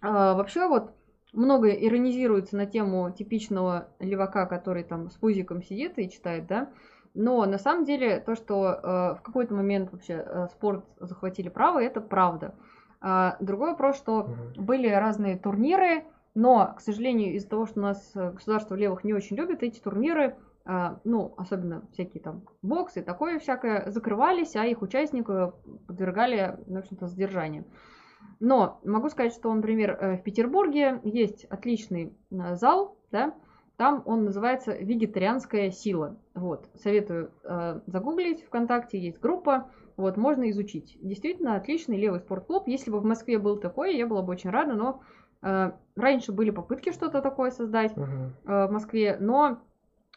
а, 0.00 0.34
вообще 0.34 0.66
вот 0.66 0.92
много 1.32 1.70
иронизируется 1.70 2.56
на 2.56 2.66
тему 2.66 3.12
типичного 3.12 3.88
левака, 4.00 4.46
который 4.46 4.82
там 4.82 5.08
с 5.08 5.14
пузиком 5.14 5.62
сидит 5.62 5.98
и 5.98 6.10
читает, 6.10 6.46
да, 6.46 6.70
но 7.14 7.46
на 7.46 7.58
самом 7.58 7.84
деле 7.84 8.20
то, 8.20 8.34
что 8.34 8.66
э, 8.66 9.14
в 9.14 9.20
какой-то 9.22 9.54
момент 9.54 9.92
вообще 9.92 10.14
э, 10.14 10.48
спорт 10.50 10.84
захватили 10.98 11.48
право, 11.48 11.82
это 11.82 12.00
правда. 12.00 12.54
А, 13.00 13.36
другой 13.40 13.70
вопрос, 13.70 13.96
что 13.96 14.30
были 14.56 14.88
разные 14.88 15.38
турниры, 15.38 16.04
но, 16.34 16.74
к 16.76 16.80
сожалению, 16.80 17.34
из-за 17.34 17.48
того, 17.48 17.66
что 17.66 17.80
у 17.80 17.82
нас 17.82 18.12
государство 18.14 18.74
левых 18.74 19.04
не 19.04 19.12
очень 19.12 19.36
любит, 19.36 19.62
эти 19.62 19.78
турниры, 19.78 20.36
а, 20.64 20.98
ну, 21.04 21.34
особенно 21.36 21.86
всякие 21.92 22.22
там 22.22 22.42
боксы 22.62 23.00
и 23.00 23.04
такое 23.04 23.38
всякое, 23.38 23.90
закрывались, 23.90 24.56
а 24.56 24.64
их 24.64 24.80
участников 24.80 25.54
подвергали, 25.86 26.58
в 26.66 26.76
общем-то, 26.78 27.06
задержанию. 27.06 27.66
Но 28.40 28.80
могу 28.84 29.10
сказать, 29.10 29.34
что, 29.34 29.52
например, 29.52 29.90
э, 29.92 30.16
в 30.16 30.22
Петербурге 30.22 31.00
есть 31.04 31.44
отличный 31.44 32.16
зал, 32.30 32.96
да, 33.12 33.34
там 33.76 34.02
он 34.06 34.24
называется 34.24 34.72
«Вегетарианская 34.72 35.70
сила». 35.70 36.16
Вот, 36.34 36.68
советую 36.74 37.30
э, 37.42 37.80
загуглить 37.86 38.44
ВКонтакте, 38.44 38.98
есть 38.98 39.20
группа, 39.20 39.70
вот, 39.96 40.16
можно 40.16 40.48
изучить. 40.50 40.96
Действительно, 41.00 41.56
отличный 41.56 41.96
левый 41.96 42.20
спортклуб. 42.20 42.66
Если 42.66 42.90
бы 42.90 43.00
в 43.00 43.04
Москве 43.04 43.38
был 43.38 43.58
такой, 43.58 43.96
я 43.96 44.06
была 44.06 44.22
бы 44.22 44.32
очень 44.32 44.50
рада, 44.50 44.74
но 44.74 45.02
э, 45.42 45.72
раньше 45.96 46.32
были 46.32 46.50
попытки 46.50 46.92
что-то 46.92 47.20
такое 47.20 47.50
создать 47.50 47.96
Мгм. 47.96 48.32
э, 48.46 48.66
в 48.66 48.70
Москве, 48.70 49.16
но 49.20 49.58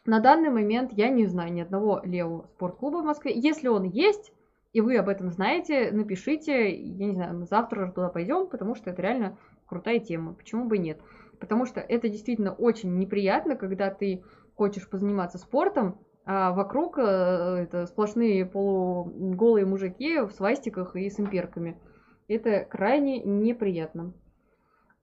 на 0.04 0.20
данный 0.20 0.50
момент 0.50 0.92
я 0.92 1.08
не 1.10 1.26
знаю 1.26 1.52
ни 1.52 1.60
одного 1.60 2.00
левого 2.04 2.46
спортклуба 2.54 2.98
в 2.98 3.04
Москве. 3.04 3.32
Если 3.38 3.68
он 3.68 3.84
есть, 3.84 4.32
и 4.72 4.80
вы 4.80 4.96
об 4.96 5.08
этом 5.08 5.30
знаете, 5.30 5.90
напишите, 5.92 6.74
я 6.74 7.06
не 7.06 7.14
знаю, 7.14 7.38
мы 7.38 7.46
завтра 7.46 7.90
туда 7.90 8.08
пойдем, 8.08 8.46
потому 8.46 8.74
что 8.74 8.90
это 8.90 9.02
реально 9.02 9.36
крутая 9.66 9.98
тема. 9.98 10.34
Почему 10.34 10.64
бы 10.64 10.76
и 10.76 10.80
нет? 10.80 11.00
Потому 11.40 11.66
что 11.66 11.80
это 11.80 12.08
действительно 12.08 12.52
очень 12.52 12.98
неприятно, 12.98 13.56
когда 13.56 13.90
ты 13.90 14.22
хочешь 14.54 14.88
позаниматься 14.88 15.38
спортом, 15.38 15.98
а 16.24 16.52
вокруг 16.52 16.98
э, 16.98 17.02
это 17.02 17.86
сплошные 17.86 18.44
полуголые 18.44 19.64
мужики 19.64 20.20
в 20.20 20.30
свастиках 20.32 20.96
и 20.96 21.08
с 21.08 21.18
имперками. 21.18 21.78
Это 22.26 22.64
крайне 22.64 23.22
неприятно. 23.22 24.12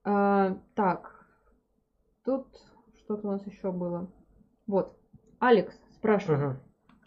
А, 0.04 0.56
так, 0.74 1.26
тут 2.24 2.46
что-то 2.94 3.26
у 3.26 3.30
нас 3.32 3.46
еще 3.46 3.72
было. 3.72 4.08
Вот, 4.66 4.96
Алекс 5.40 5.74
спрашивает. 5.94 6.40
Мгм. 6.40 6.60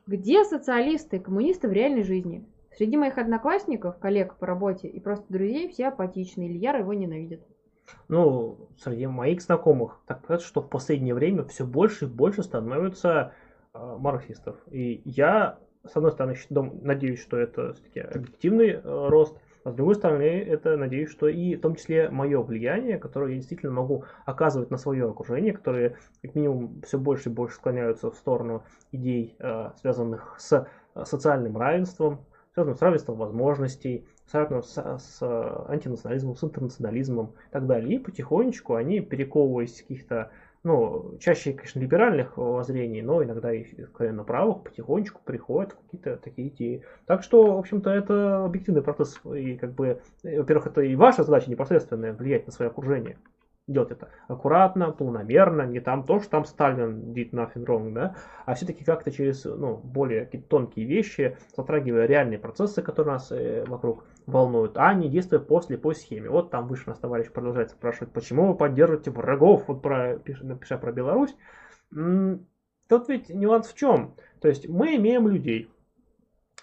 Где 0.07 0.43
социалисты 0.43 1.17
и 1.17 1.19
коммунисты 1.19 1.69
в 1.69 1.71
реальной 1.71 2.03
жизни? 2.03 2.45
Среди 2.75 2.97
моих 2.97 3.17
одноклассников, 3.17 3.99
коллег 3.99 4.35
по 4.37 4.45
работе 4.45 4.87
и 4.87 4.99
просто 4.99 5.25
друзей 5.31 5.69
все 5.69 5.87
апатичные. 5.87 6.49
Ильяр 6.49 6.77
его 6.77 6.93
ненавидит. 6.93 7.41
Ну, 8.07 8.69
среди 8.77 9.07
моих 9.07 9.41
знакомых, 9.41 9.99
так 10.07 10.19
сказать, 10.23 10.41
что 10.41 10.61
в 10.61 10.69
последнее 10.69 11.13
время 11.13 11.43
все 11.45 11.65
больше 11.65 12.05
и 12.05 12.07
больше 12.07 12.43
становится 12.43 13.33
э, 13.73 13.95
марксистов. 13.99 14.57
И 14.71 15.01
я, 15.05 15.59
с 15.85 15.95
одной 15.95 16.11
стороны, 16.11 16.35
надеюсь, 16.81 17.21
что 17.21 17.37
это 17.37 17.73
все-таки 17.73 17.99
объективный 17.99 18.69
э, 18.71 18.81
рост, 18.83 19.37
а 19.63 19.71
с 19.71 19.75
другой 19.75 19.95
стороны, 19.95 20.23
это 20.23 20.77
надеюсь, 20.77 21.09
что 21.09 21.27
и 21.27 21.55
в 21.55 21.61
том 21.61 21.75
числе 21.75 22.09
мое 22.09 22.41
влияние, 22.41 22.97
которое 22.97 23.31
я 23.31 23.35
действительно 23.35 23.73
могу 23.73 24.05
оказывать 24.25 24.71
на 24.71 24.77
свое 24.77 25.09
окружение, 25.09 25.53
которые 25.53 25.97
как 26.21 26.33
минимум 26.33 26.81
все 26.85 26.97
больше 26.97 27.29
и 27.29 27.33
больше 27.33 27.55
склоняются 27.55 28.09
в 28.09 28.15
сторону 28.15 28.63
идей, 28.91 29.35
э, 29.39 29.71
связанных 29.81 30.35
с 30.39 30.53
э, 30.53 31.05
социальным 31.05 31.57
равенством, 31.57 32.25
связанным 32.53 32.77
с 32.77 32.81
равенством 32.81 33.17
возможностей, 33.17 34.07
связанным 34.29 34.63
с, 34.63 34.73
с 34.77 35.17
э, 35.21 35.65
антинационализмом, 35.67 36.35
с 36.35 36.43
интернационализмом 36.43 37.33
и 37.49 37.51
так 37.51 37.65
далее. 37.65 37.95
И 37.95 37.99
потихонечку 37.99 38.75
они, 38.75 38.99
перековываясь 38.99 39.81
каких-то, 39.81 40.31
ну, 40.63 41.17
чаще, 41.19 41.53
конечно, 41.53 41.79
либеральных 41.79 42.37
воззрений, 42.37 43.01
но 43.01 43.23
иногда 43.23 43.51
и 43.51 43.81
откровенно 43.81 44.23
правых, 44.23 44.63
потихонечку 44.63 45.21
приходят 45.23 45.73
какие-то 45.73 46.17
такие 46.17 46.49
идеи. 46.49 46.83
Так 47.05 47.23
что, 47.23 47.55
в 47.55 47.59
общем-то, 47.59 47.89
это 47.89 48.45
объективный 48.45 48.83
процесс. 48.83 49.19
И, 49.33 49.55
как 49.55 49.73
бы, 49.73 50.01
э, 50.23 50.39
во-первых, 50.39 50.67
это 50.67 50.81
и 50.81 50.95
ваша 50.95 51.23
задача 51.23 51.49
непосредственная, 51.49 52.13
влиять 52.13 52.45
на 52.45 52.51
свое 52.51 52.69
окружение. 52.69 53.17
Делать 53.69 53.91
это 53.91 54.09
аккуратно, 54.27 54.91
планомерно, 54.91 55.61
не 55.61 55.79
там 55.79 56.03
то, 56.03 56.19
что 56.19 56.29
там 56.31 56.45
Сталин 56.45 57.13
did 57.13 57.29
nothing 57.29 57.65
wrong, 57.65 57.93
да, 57.93 58.15
а 58.47 58.55
все-таки 58.55 58.83
как-то 58.83 59.11
через 59.11 59.45
ну, 59.45 59.77
более 59.77 60.25
тонкие 60.25 60.87
вещи, 60.87 61.37
затрагивая 61.55 62.07
реальные 62.07 62.39
процессы, 62.39 62.81
которые 62.81 63.13
нас 63.13 63.31
э, 63.31 63.63
вокруг 63.67 64.05
волнуют, 64.29 64.77
а 64.77 64.93
не 64.93 65.09
действуя 65.09 65.39
по 65.39 65.61
схеме. 65.61 66.29
Вот 66.29 66.51
там 66.51 66.67
выше 66.67 66.89
нас 66.89 66.99
товарищ 66.99 67.31
продолжает 67.31 67.71
спрашивать, 67.71 68.13
почему 68.13 68.47
вы 68.47 68.55
поддерживаете 68.55 69.11
врагов, 69.11 69.67
вот 69.67 69.81
про, 69.81 70.15
пиш- 70.15 70.43
напиша 70.43 70.77
про 70.77 70.91
Беларусь. 70.91 71.35
Тут 71.91 73.09
ведь 73.09 73.29
нюанс 73.29 73.67
в 73.67 73.75
чем? 73.75 74.15
То 74.41 74.47
есть 74.47 74.67
мы 74.67 74.95
имеем 74.95 75.27
людей, 75.27 75.69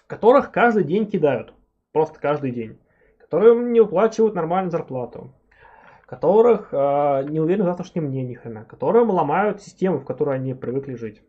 которых 0.07 0.51
каждый 0.51 0.83
день 0.83 1.05
кидают, 1.05 1.53
просто 1.91 2.19
каждый 2.19 2.51
день, 2.51 2.79
которым 3.17 3.71
не 3.71 3.81
выплачивают 3.81 4.35
нормальную 4.35 4.71
зарплату, 4.71 5.33
которых 6.05 6.69
э, 6.73 7.25
не 7.29 7.39
уверены 7.39 7.63
в 7.63 7.67
завтрашнем 7.67 8.09
дне 8.09 8.23
ни 8.23 8.33
хрена, 8.33 8.65
которым 8.65 9.09
ломают 9.09 9.61
систему, 9.61 9.99
в 9.99 10.05
которой 10.05 10.35
они 10.35 10.53
привыкли 10.53 10.95
жить, 10.95 11.21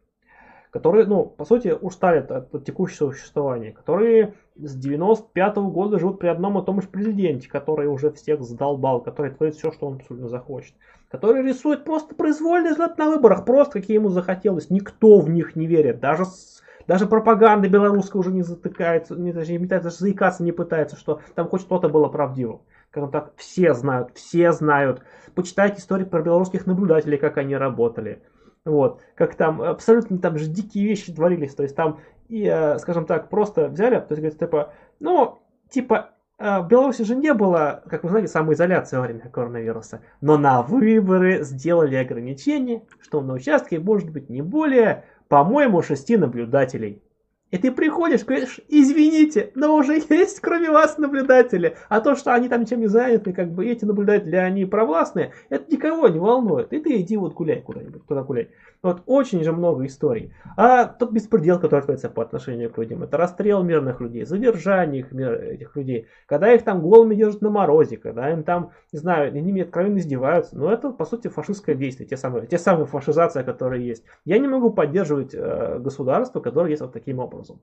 которые, 0.78 1.06
ну, 1.06 1.24
по 1.24 1.44
сути, 1.44 1.74
устали 1.80 2.18
от, 2.20 2.54
от 2.54 2.64
текущего 2.64 3.10
существования, 3.10 3.72
которые 3.72 4.34
с 4.54 4.76
95 4.76 5.56
года 5.56 5.98
живут 5.98 6.20
при 6.20 6.28
одном 6.28 6.56
и 6.56 6.64
том 6.64 6.80
же 6.80 6.86
президенте, 6.86 7.48
который 7.48 7.88
уже 7.88 8.12
всех 8.12 8.42
задолбал, 8.44 9.00
который 9.00 9.32
творит 9.32 9.56
все, 9.56 9.72
что 9.72 9.88
он 9.88 9.96
абсолютно 9.96 10.28
захочет, 10.28 10.74
который 11.10 11.42
рисует 11.42 11.82
просто 11.82 12.14
произвольный 12.14 12.70
взгляд 12.70 12.96
на 12.96 13.08
выборах, 13.08 13.44
просто 13.44 13.80
какие 13.80 13.96
ему 13.96 14.08
захотелось, 14.10 14.70
никто 14.70 15.18
в 15.18 15.28
них 15.28 15.56
не 15.56 15.66
верит, 15.66 15.98
даже 15.98 16.26
с- 16.26 16.62
даже 16.86 17.06
пропаганда 17.06 17.68
белорусская 17.68 18.20
уже 18.20 18.30
не 18.30 18.42
затыкается, 18.42 19.16
не, 19.16 19.32
даже 19.32 19.50
не 19.50 19.58
пытается, 19.58 19.88
даже 19.88 19.98
заикаться 19.98 20.44
не 20.44 20.52
пытается, 20.52 20.96
что 20.96 21.20
там 21.34 21.48
хоть 21.48 21.62
что-то 21.62 21.88
было 21.88 22.06
правдивым. 22.06 22.60
Скажем 22.90 23.10
так, 23.10 23.32
все 23.36 23.74
знают, 23.74 24.12
все 24.14 24.52
знают. 24.52 25.02
Почитайте 25.34 25.80
истории 25.80 26.04
про 26.04 26.22
белорусских 26.22 26.66
наблюдателей, 26.66 27.18
как 27.18 27.36
они 27.36 27.56
работали. 27.56 28.22
Вот, 28.68 29.00
как 29.14 29.34
там 29.34 29.62
абсолютно 29.62 30.18
там 30.18 30.36
же 30.36 30.46
дикие 30.46 30.86
вещи 30.86 31.12
творились. 31.12 31.54
То 31.54 31.62
есть 31.62 31.74
там, 31.74 32.00
и, 32.28 32.44
э, 32.44 32.78
скажем 32.78 33.06
так, 33.06 33.30
просто 33.30 33.68
взяли, 33.68 33.96
то 33.96 34.08
есть 34.10 34.20
говорят, 34.20 34.38
типа, 34.38 34.72
ну, 35.00 35.38
типа, 35.70 36.10
э, 36.38 36.60
в 36.60 36.68
Беларуси 36.68 37.02
же 37.02 37.16
не 37.16 37.32
было, 37.32 37.82
как 37.88 38.04
вы 38.04 38.10
знаете, 38.10 38.28
самоизоляции 38.28 38.96
во 38.96 39.02
время 39.02 39.20
коронавируса. 39.20 40.02
Но 40.20 40.36
на 40.36 40.60
выборы 40.60 41.42
сделали 41.44 41.96
ограничение, 41.96 42.82
что 43.00 43.22
на 43.22 43.32
участке 43.32 43.78
может 43.78 44.10
быть 44.10 44.28
не 44.28 44.42
более, 44.42 45.04
по-моему, 45.28 45.80
шести 45.80 46.18
наблюдателей. 46.18 47.02
И 47.50 47.56
ты 47.56 47.72
приходишь, 47.72 48.24
говоришь, 48.24 48.60
извините, 48.68 49.52
но 49.54 49.74
уже 49.74 50.02
есть 50.10 50.40
кроме 50.40 50.70
вас 50.70 50.98
наблюдатели. 50.98 51.76
А 51.88 52.00
то, 52.00 52.14
что 52.14 52.34
они 52.34 52.48
там 52.48 52.66
чем 52.66 52.80
не 52.80 52.88
заняты, 52.88 53.32
как 53.32 53.50
бы 53.52 53.66
эти 53.66 53.84
наблюдатели, 53.84 54.36
они 54.36 54.66
провластные, 54.66 55.32
это 55.48 55.70
никого 55.72 56.08
не 56.08 56.18
волнует. 56.18 56.72
И 56.72 56.80
ты 56.80 57.00
иди 57.00 57.16
вот 57.16 57.34
гуляй 57.34 57.62
куда-нибудь, 57.62 58.06
туда 58.06 58.22
гуляй. 58.22 58.50
Вот 58.80 59.02
очень 59.06 59.42
же 59.42 59.52
много 59.52 59.86
историй. 59.86 60.32
А 60.56 60.84
тот 60.84 61.10
беспредел, 61.10 61.58
который 61.58 61.80
творится 61.82 62.08
по 62.08 62.22
отношению 62.22 62.70
к 62.70 62.78
людям, 62.78 63.02
это 63.02 63.16
расстрел 63.16 63.64
мирных 63.64 64.00
людей, 64.00 64.24
задержание 64.24 65.00
их, 65.00 65.12
этих 65.12 65.74
людей, 65.74 66.06
когда 66.26 66.52
их 66.52 66.62
там 66.62 66.80
голыми 66.80 67.16
держат 67.16 67.42
на 67.42 67.50
морозе, 67.50 67.96
когда 67.96 68.30
им 68.30 68.44
там, 68.44 68.70
не 68.92 69.00
знаю, 69.00 69.32
ними 69.32 69.62
откровенно 69.62 69.98
издеваются. 69.98 70.56
Но 70.56 70.72
это, 70.72 70.90
по 70.90 71.04
сути, 71.04 71.26
фашистское 71.26 71.74
действие, 71.74 72.08
те 72.08 72.16
самые, 72.16 72.46
те 72.46 72.56
самые 72.56 72.86
фашизация, 72.86 73.42
которые 73.42 73.84
есть. 73.84 74.04
Я 74.24 74.38
не 74.38 74.46
могу 74.46 74.70
поддерживать 74.70 75.34
э, 75.34 75.78
государство, 75.80 76.40
которое 76.40 76.70
есть 76.70 76.82
вот 76.82 76.92
таким 76.92 77.18
образом. 77.18 77.60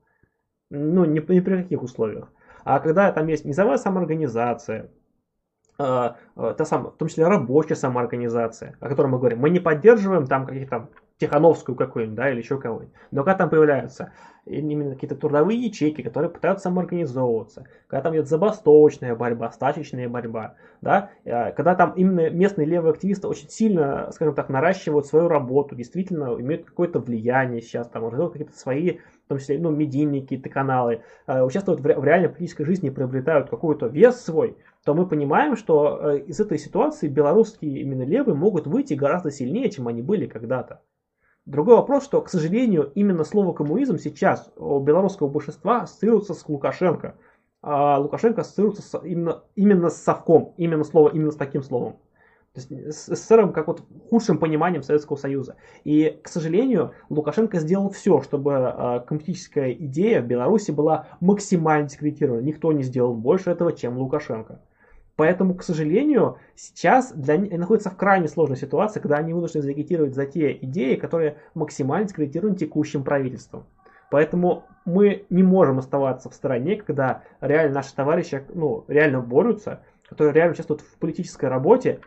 Ну, 0.68 1.06
ни, 1.06 1.20
ни 1.32 1.40
при 1.40 1.62
каких 1.62 1.82
условиях. 1.82 2.28
А 2.64 2.80
когда 2.80 3.10
там 3.12 3.26
есть 3.28 3.46
низовая 3.46 3.78
самоорганизация, 3.78 4.90
э, 5.78 6.10
э, 6.36 6.54
та 6.58 6.64
самая, 6.66 6.90
в 6.90 6.96
том 6.96 7.08
числе 7.08 7.26
рабочая 7.26 7.76
самоорганизация, 7.76 8.76
о 8.80 8.88
которой 8.88 9.06
мы 9.06 9.18
говорим, 9.18 9.38
мы 9.38 9.48
не 9.48 9.60
поддерживаем 9.60 10.26
там 10.26 10.44
каких-то 10.44 10.88
Тихановскую 11.18 11.76
какую-нибудь, 11.76 12.16
да, 12.16 12.30
или 12.30 12.38
еще 12.38 12.58
кого-нибудь. 12.58 12.94
Но 13.10 13.24
когда 13.24 13.38
там 13.38 13.50
появляются 13.50 14.12
именно 14.46 14.94
какие-то 14.94 15.16
трудовые 15.16 15.58
ячейки, 15.58 16.02
которые 16.02 16.30
пытаются 16.30 16.64
самоорганизовываться, 16.64 17.66
когда 17.88 18.02
там 18.02 18.14
идет 18.14 18.28
забастовочная 18.28 19.16
борьба, 19.16 19.50
стачечная 19.50 20.08
борьба, 20.08 20.54
да, 20.80 21.10
э, 21.24 21.52
когда 21.52 21.74
там 21.74 21.92
именно 21.96 22.30
местные 22.30 22.66
левые 22.66 22.92
активисты 22.92 23.28
очень 23.28 23.48
сильно, 23.48 24.10
скажем 24.12 24.34
так, 24.34 24.48
наращивают 24.48 25.06
свою 25.06 25.28
работу, 25.28 25.74
действительно 25.74 26.36
имеют 26.38 26.66
какое-то 26.66 27.00
влияние 27.00 27.60
сейчас, 27.60 27.88
там, 27.88 28.04
организуют 28.04 28.34
какие-то 28.34 28.56
свои, 28.56 28.98
в 29.24 29.28
том 29.28 29.38
числе, 29.38 29.58
ну, 29.58 29.70
медийные 29.70 30.22
какие-то 30.22 30.48
каналы, 30.48 31.02
э, 31.26 31.42
участвуют 31.42 31.80
в 31.80 32.04
реальной 32.04 32.28
политической 32.28 32.64
жизни, 32.64 32.90
приобретают 32.90 33.50
какой-то 33.50 33.86
вес 33.86 34.22
свой, 34.22 34.56
то 34.84 34.94
мы 34.94 35.06
понимаем, 35.08 35.56
что 35.56 35.98
э, 36.00 36.18
из 36.20 36.38
этой 36.38 36.58
ситуации 36.58 37.08
белорусские 37.08 37.80
именно 37.80 38.02
левые 38.02 38.36
могут 38.36 38.68
выйти 38.68 38.94
гораздо 38.94 39.32
сильнее, 39.32 39.70
чем 39.70 39.88
они 39.88 40.02
были 40.02 40.26
когда-то. 40.26 40.80
Другой 41.46 41.76
вопрос, 41.76 42.04
что, 42.04 42.20
к 42.22 42.28
сожалению, 42.28 42.90
именно 42.96 43.22
слово 43.22 43.52
коммунизм 43.52 43.98
сейчас 43.98 44.52
у 44.56 44.80
белорусского 44.80 45.28
большинства 45.28 45.82
ассоциируется 45.82 46.34
с 46.34 46.48
Лукашенко. 46.48 47.14
А 47.62 47.98
Лукашенко 47.98 48.40
ассоциируется 48.40 48.82
с, 48.82 49.00
именно, 49.04 49.44
именно 49.54 49.88
с 49.88 50.02
совком, 50.02 50.54
именно 50.56 50.82
слово, 50.82 51.10
именно 51.10 51.30
с 51.30 51.36
таким 51.36 51.62
словом. 51.62 51.98
То 52.52 52.60
есть 52.60 52.96
с 52.96 53.14
СССР 53.14 53.52
как 53.52 53.68
вот 53.68 53.84
худшим 54.10 54.38
пониманием 54.38 54.82
Советского 54.82 55.16
Союза. 55.16 55.54
И, 55.84 56.18
к 56.22 56.28
сожалению, 56.28 56.92
Лукашенко 57.10 57.60
сделал 57.60 57.90
все, 57.90 58.22
чтобы 58.22 58.52
э, 58.52 59.00
коммунистическая 59.06 59.72
идея 59.72 60.22
в 60.22 60.26
Беларуси 60.26 60.72
была 60.72 61.06
максимально 61.20 61.88
дискредитирована. 61.88 62.40
Никто 62.40 62.72
не 62.72 62.82
сделал 62.82 63.14
больше 63.14 63.50
этого, 63.50 63.72
чем 63.72 63.98
Лукашенко. 63.98 64.62
Поэтому, 65.16 65.54
к 65.54 65.62
сожалению, 65.62 66.38
сейчас 66.54 67.12
для 67.12 67.34
они 67.34 67.48
находятся 67.56 67.90
в 67.90 67.96
крайне 67.96 68.28
сложной 68.28 68.58
ситуации, 68.58 69.00
когда 69.00 69.16
они 69.16 69.32
вынуждены 69.32 69.62
загитировать 69.62 70.14
за 70.14 70.26
те 70.26 70.52
идеи, 70.52 70.96
которые 70.96 71.38
максимально 71.54 72.06
дискредитированы 72.06 72.56
текущим 72.56 73.02
правительством. 73.02 73.66
Поэтому 74.10 74.64
мы 74.84 75.24
не 75.30 75.42
можем 75.42 75.78
оставаться 75.78 76.28
в 76.28 76.34
стороне, 76.34 76.76
когда 76.76 77.22
реально 77.40 77.76
наши 77.76 77.94
товарищи 77.94 78.42
ну, 78.54 78.84
реально 78.88 79.20
борются, 79.20 79.82
которые 80.08 80.34
реально 80.34 80.52
участвуют 80.52 80.82
в 80.82 80.98
политической 80.98 81.46
работе, 81.46 82.00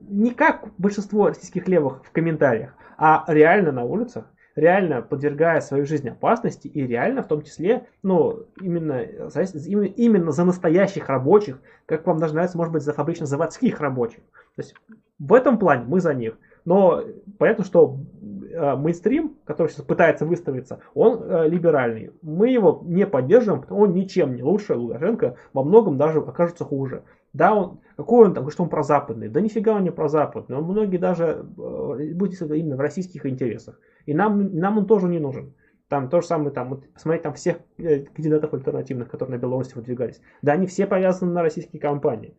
не 0.00 0.30
как 0.30 0.68
большинство 0.78 1.26
российских 1.26 1.68
левых 1.68 2.04
в 2.04 2.10
комментариях, 2.12 2.74
а 2.96 3.24
реально 3.26 3.72
на 3.72 3.84
улицах 3.84 4.30
реально 4.54 5.02
подвергая 5.02 5.60
свою 5.60 5.84
жизнь 5.84 6.08
опасности 6.08 6.68
и 6.68 6.86
реально 6.86 7.22
в 7.22 7.28
том 7.28 7.42
числе, 7.42 7.86
ну, 8.02 8.46
именно, 8.60 9.00
именно 9.00 10.32
за 10.32 10.44
настоящих 10.44 11.08
рабочих, 11.08 11.60
как 11.86 12.06
вам 12.06 12.18
даже 12.18 12.34
нравится, 12.34 12.58
может 12.58 12.72
быть, 12.72 12.82
за 12.82 12.92
фабрично-заводских 12.92 13.80
рабочих. 13.80 14.20
То 14.56 14.62
есть 14.62 14.74
в 15.18 15.32
этом 15.32 15.58
плане 15.58 15.84
мы 15.86 16.00
за 16.00 16.14
них. 16.14 16.36
Но 16.64 17.02
понятно, 17.38 17.64
что 17.64 17.98
э, 18.22 18.76
мейнстрим, 18.76 19.36
который 19.44 19.68
сейчас 19.68 19.84
пытается 19.84 20.26
выставиться, 20.26 20.80
он 20.94 21.22
э, 21.22 21.48
либеральный. 21.48 22.12
Мы 22.22 22.50
его 22.50 22.82
не 22.84 23.06
поддерживаем, 23.06 23.64
он 23.70 23.94
ничем 23.94 24.36
не 24.36 24.42
лучше 24.42 24.74
Лукашенко, 24.74 25.36
во 25.52 25.64
многом 25.64 25.96
даже 25.96 26.20
окажется 26.20 26.64
хуже. 26.64 27.02
Да, 27.32 27.54
он, 27.54 27.80
какой 27.96 28.26
он 28.26 28.34
там, 28.34 28.50
что 28.50 28.62
он 28.62 28.68
прозападный? 28.68 29.28
Да 29.28 29.40
нифига 29.40 29.76
он 29.76 29.84
не 29.84 29.90
прозападный. 29.90 30.56
Он 30.56 30.64
многие 30.64 30.98
даже, 30.98 31.46
э, 31.56 32.12
будет 32.14 32.40
именно 32.42 32.76
в 32.76 32.80
российских 32.80 33.24
интересах. 33.26 33.80
И 34.06 34.14
нам, 34.14 34.54
нам 34.54 34.78
он 34.78 34.86
тоже 34.86 35.08
не 35.08 35.18
нужен. 35.18 35.54
Там 35.88 36.08
то 36.08 36.20
же 36.20 36.26
самое, 36.26 36.50
там, 36.50 36.70
вот, 36.70 36.92
посмотреть 36.92 37.22
там 37.22 37.34
всех 37.34 37.58
э, 37.78 38.00
кандидатов 38.00 38.52
альтернативных, 38.52 39.10
которые 39.10 39.36
на 39.36 39.40
Беларуси 39.40 39.74
выдвигались. 39.74 40.20
Да, 40.42 40.52
они 40.52 40.66
все 40.66 40.86
повязаны 40.86 41.32
на 41.32 41.42
российские 41.42 41.80
компании. 41.80 42.36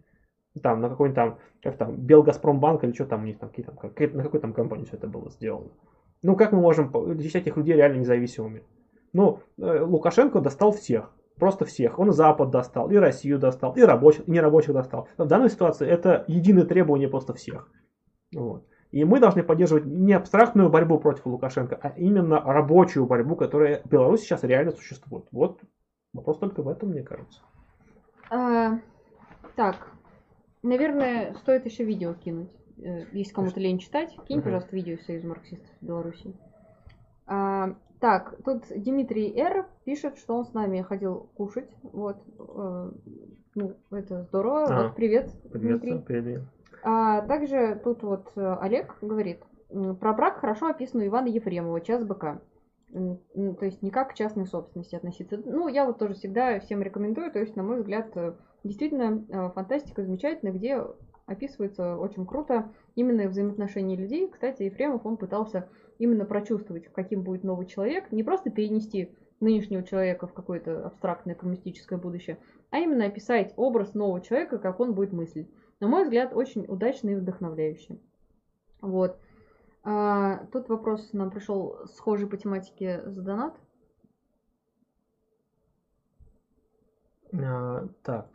Там, 0.62 0.82
на 0.82 0.90
какой-нибудь 0.90 1.16
там, 1.16 1.40
как 1.64 1.78
там, 1.78 1.96
Белгазпромбанк 1.96 2.84
или 2.84 2.94
что 2.94 3.06
там 3.06 3.24
у 3.24 3.26
них 3.26 3.40
там, 3.40 3.50
какие 3.50 3.66
там 3.66 3.76
как, 3.76 4.14
на 4.14 4.24
какой 4.24 4.40
там 4.40 4.54
компании 4.54 4.86
все 4.86 4.98
это 4.98 5.08
было 5.08 5.32
сделано. 5.32 5.72
Ну, 6.22 6.36
как 6.36 6.52
мы 6.52 6.62
можем 6.62 6.92
считать 7.20 7.44
этих 7.44 7.58
людей 7.58 7.76
реально 7.76 8.00
независимыми? 8.00 8.64
Ну, 9.12 9.40
э, 9.58 9.82
Лукашенко 9.82 10.40
достал 10.40 10.72
всех. 10.72 11.12
Просто 11.40 11.66
всех. 11.66 12.00
Он 12.00 12.12
Запад 12.12 12.52
достал, 12.52 12.90
и 12.92 12.95
Россию 12.95 13.40
достал, 13.40 13.74
и 13.74 13.82
рабочих, 13.82 14.28
и 14.28 14.32
нерабочих 14.32 14.74
достал. 14.74 15.08
В 15.18 15.26
данной 15.26 15.50
ситуации 15.50 15.88
это 15.88 16.24
единое 16.28 16.66
требование 16.66 17.10
просто 17.10 17.34
всех. 17.34 17.70
Вот. 18.34 18.66
И 18.92 19.03
мы 19.06 19.20
должны 19.20 19.42
поддерживать 19.42 19.86
не 19.86 20.14
абстрактную 20.14 20.70
борьбу 20.70 21.00
против 21.00 21.26
Лукашенко, 21.26 21.80
а 21.82 21.90
именно 21.98 22.40
рабочую 22.40 23.08
борьбу, 23.08 23.36
которая 23.36 23.82
в 23.84 23.90
Беларуси 23.90 24.26
сейчас 24.26 24.44
реально 24.44 24.72
существует. 24.72 25.26
Вот 25.32 25.62
вопрос 26.14 26.38
только 26.38 26.62
в 26.62 26.68
этом, 26.68 26.90
мне 26.90 27.02
кажется. 27.02 27.42
А, 28.30 28.80
так, 29.56 29.88
наверное, 30.62 31.34
стоит 31.42 31.66
еще 31.66 31.84
видео 31.84 32.14
кинуть. 32.14 32.52
Э, 32.78 33.06
если 33.12 33.34
кому-то 33.34 33.60
лень 33.60 33.80
читать, 33.80 34.16
кинь, 34.28 34.38
угу. 34.38 34.45
пожалуйста, 34.45 34.76
видео 34.76 34.94
из 34.94 35.06
Союза 35.06 35.28
марксистов 35.28 35.72
Беларуси. 35.82 36.36
А, 37.26 37.76
так, 38.03 38.35
тут 38.43 38.65
Дмитрий 38.69 39.33
Р. 39.40 39.65
пишет, 39.85 40.17
что 40.17 40.35
он 40.35 40.43
с 40.43 40.53
нами 40.53 40.82
ходил 40.82 41.30
кушать. 41.38 41.69
Вот. 41.83 42.17
Э, 42.38 42.91
ну, 43.56 43.75
это 43.91 44.23
здорово. 44.23 44.65
А, 44.65 44.83
вот, 44.83 44.95
привет, 44.98 45.32
привет, 45.53 45.80
Дмитрий. 45.80 46.03
Привет. 46.06 46.41
А 46.83 47.22
также 47.22 47.80
тут 47.82 48.03
вот 48.03 48.30
э, 48.35 48.57
Олег 48.59 48.98
говорит, 49.01 49.40
про 50.01 50.11
брак 50.11 50.40
хорошо 50.40 50.67
описано 50.67 51.01
у 51.03 51.07
Ивана 51.07 51.27
Ефремова, 51.27 51.80
час 51.80 52.03
быка. 52.03 52.41
То 52.91 53.65
есть 53.65 53.82
не 53.82 53.90
как 53.90 54.09
к 54.09 54.15
частной 54.15 54.48
собственности 54.48 54.98
относиться. 54.98 55.41
Ну, 55.45 55.69
я 55.69 55.85
вот 55.85 55.98
тоже 55.98 56.15
всегда 56.15 56.59
всем 56.59 56.82
рекомендую, 56.82 57.32
то 57.32 57.40
есть, 57.40 57.56
на 57.56 57.64
мой 57.64 57.77
взгляд, 57.77 58.11
э, 58.17 58.33
действительно 58.65 59.51
фантастика 59.56 60.03
замечательная, 60.03 60.51
где 60.51 60.83
описывается 61.25 61.95
очень 61.95 62.25
круто 62.25 62.69
именно 62.95 63.30
взаимоотношения 63.30 63.95
людей. 63.95 64.27
Кстати, 64.30 64.64
Ефремов, 64.64 65.06
он 65.06 65.15
пытался 65.15 65.69
именно 66.03 66.25
прочувствовать, 66.25 66.91
каким 66.93 67.23
будет 67.23 67.43
новый 67.43 67.65
человек, 67.65 68.11
не 68.11 68.23
просто 68.23 68.49
перенести 68.49 69.15
нынешнего 69.40 69.83
человека 69.83 70.27
в 70.27 70.33
какое-то 70.33 70.85
абстрактное 70.85 71.35
коммунистическое 71.35 71.99
будущее, 71.99 72.38
а 72.69 72.80
именно 72.80 73.06
описать 73.06 73.53
образ 73.57 73.93
нового 73.93 74.22
человека, 74.22 74.57
как 74.57 74.80
он 74.80 74.93
будет 74.93 75.11
мыслить 75.11 75.49
на 75.83 75.90
мой 75.90 76.03
взгляд, 76.03 76.32
очень 76.33 76.65
удачный 76.65 77.14
и 77.14 77.15
вдохновляющий. 77.17 78.01
Вот. 78.80 79.19
А, 79.83 80.45
тут 80.53 80.69
вопрос 80.69 81.11
нам 81.11 81.30
пришел 81.30 81.77
схожий 81.88 82.25
по 82.25 82.38
тематике 82.38 83.03
за 83.06 83.22
донат. 83.22 83.53
А, 87.33 87.85
так. 88.03 88.30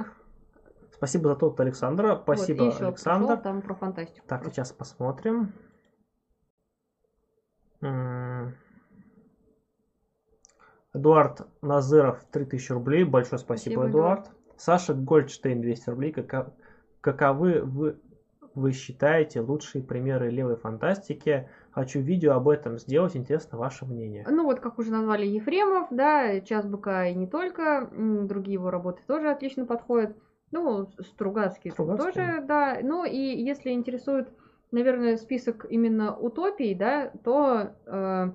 Спасибо 0.92 1.30
за 1.30 1.36
тот 1.36 1.58
Александра. 1.58 2.20
Спасибо, 2.22 2.64
вот, 2.64 2.82
Александр. 2.82 3.26
Пришел, 3.28 3.42
там 3.42 3.62
про 3.62 3.74
фантастику. 3.74 4.26
Так, 4.26 4.42
просто. 4.42 4.60
сейчас 4.60 4.72
посмотрим. 4.72 5.54
Эдуард 10.92 11.46
Назыров 11.62 12.24
3000 12.32 12.72
рублей. 12.72 13.04
Большое 13.04 13.38
спасибо, 13.38 13.74
спасибо 13.74 13.90
Эдуард. 13.90 14.20
Эдуард. 14.20 14.38
Саша 14.56 14.94
Гольдштейн 14.94 15.60
200 15.60 15.90
рублей. 15.90 16.12
Как, 16.12 16.52
Каковы 17.00 17.62
вы, 17.62 18.00
вы 18.54 18.72
считаете 18.72 19.40
лучшие 19.40 19.84
примеры 19.84 20.30
левой 20.30 20.56
фантастики? 20.56 21.48
Хочу 21.70 22.00
видео 22.00 22.32
об 22.32 22.48
этом 22.48 22.76
сделать, 22.78 23.16
интересно 23.16 23.56
ваше 23.58 23.86
мнение. 23.86 24.26
Ну 24.28 24.44
вот, 24.44 24.58
как 24.58 24.78
уже 24.78 24.90
назвали 24.90 25.24
Ефремов, 25.24 25.86
да, 25.90 26.40
Час 26.40 26.66
быка 26.66 27.06
и 27.06 27.14
не 27.14 27.28
только, 27.28 27.88
другие 27.92 28.54
его 28.54 28.70
работы 28.70 29.00
тоже 29.06 29.30
отлично 29.30 29.64
подходят. 29.64 30.16
Ну, 30.50 30.88
Стругацкий, 30.98 31.70
Стругацкий. 31.70 32.12
тоже, 32.12 32.42
да. 32.42 32.78
Ну 32.82 33.04
и 33.04 33.16
если 33.16 33.70
интересует, 33.70 34.28
наверное, 34.70 35.16
список 35.16 35.66
именно 35.68 36.16
утопий, 36.16 36.74
да, 36.74 37.10
то 37.24 37.74
э, 37.86 38.32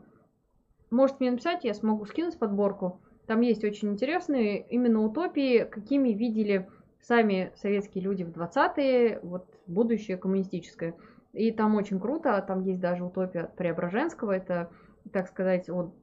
можете 0.90 1.18
мне 1.20 1.32
написать, 1.32 1.64
я 1.64 1.74
смогу 1.74 2.06
скинуть 2.06 2.38
подборку. 2.38 3.02
Там 3.28 3.42
есть 3.42 3.64
очень 3.64 3.90
интересные 3.90 4.62
именно 4.68 5.02
утопии, 5.02 5.64
какими 5.64 6.10
видели 6.10 6.68
сами 7.02 7.52
советские 7.56 8.04
люди 8.04 8.24
в 8.24 8.30
20-е, 8.30 9.20
вот 9.24 9.46
будущее 9.68 10.18
коммунистическое. 10.18 10.96
И 11.34 11.52
там 11.52 11.76
очень 11.76 12.00
круто, 12.00 12.44
там 12.46 12.62
есть 12.62 12.80
даже 12.80 13.04
утопия 13.04 13.42
от 13.42 13.56
Преображенского, 13.56 14.32
это, 14.32 14.70
так 15.12 15.28
сказать, 15.28 15.70
от 15.70 15.94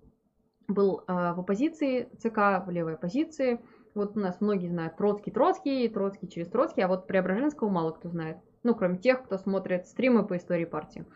был 0.67 1.02
э, 1.07 1.12
в 1.12 1.41
оппозиции 1.41 2.09
ЦК, 2.18 2.65
в 2.67 2.70
левой 2.70 2.94
оппозиции. 2.94 3.60
Вот 3.94 4.17
у 4.17 4.20
нас 4.20 4.41
многие 4.41 4.68
знают 4.68 4.97
Троцкий, 4.97 5.31
Троцкий, 5.31 5.89
Троцкий 5.89 6.28
через 6.28 6.49
Троцкий, 6.49 6.83
а 6.83 6.89
вот 6.89 7.07
Преображенского 7.07 7.68
мало 7.68 7.91
кто 7.91 8.09
знает. 8.09 8.36
Ну, 8.63 8.75
кроме 8.75 8.99
тех, 8.99 9.25
кто 9.25 9.39
смотрит 9.39 9.87
стримы 9.87 10.27
по 10.27 10.37
истории 10.37 10.65
партии. 10.65 11.07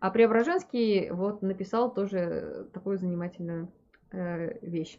А 0.00 0.10
Преображенский 0.10 1.10
вот 1.10 1.42
написал 1.42 1.92
тоже 1.92 2.68
такую 2.72 2.98
занимательную 2.98 3.72
э, 4.12 4.58
вещь. 4.60 4.98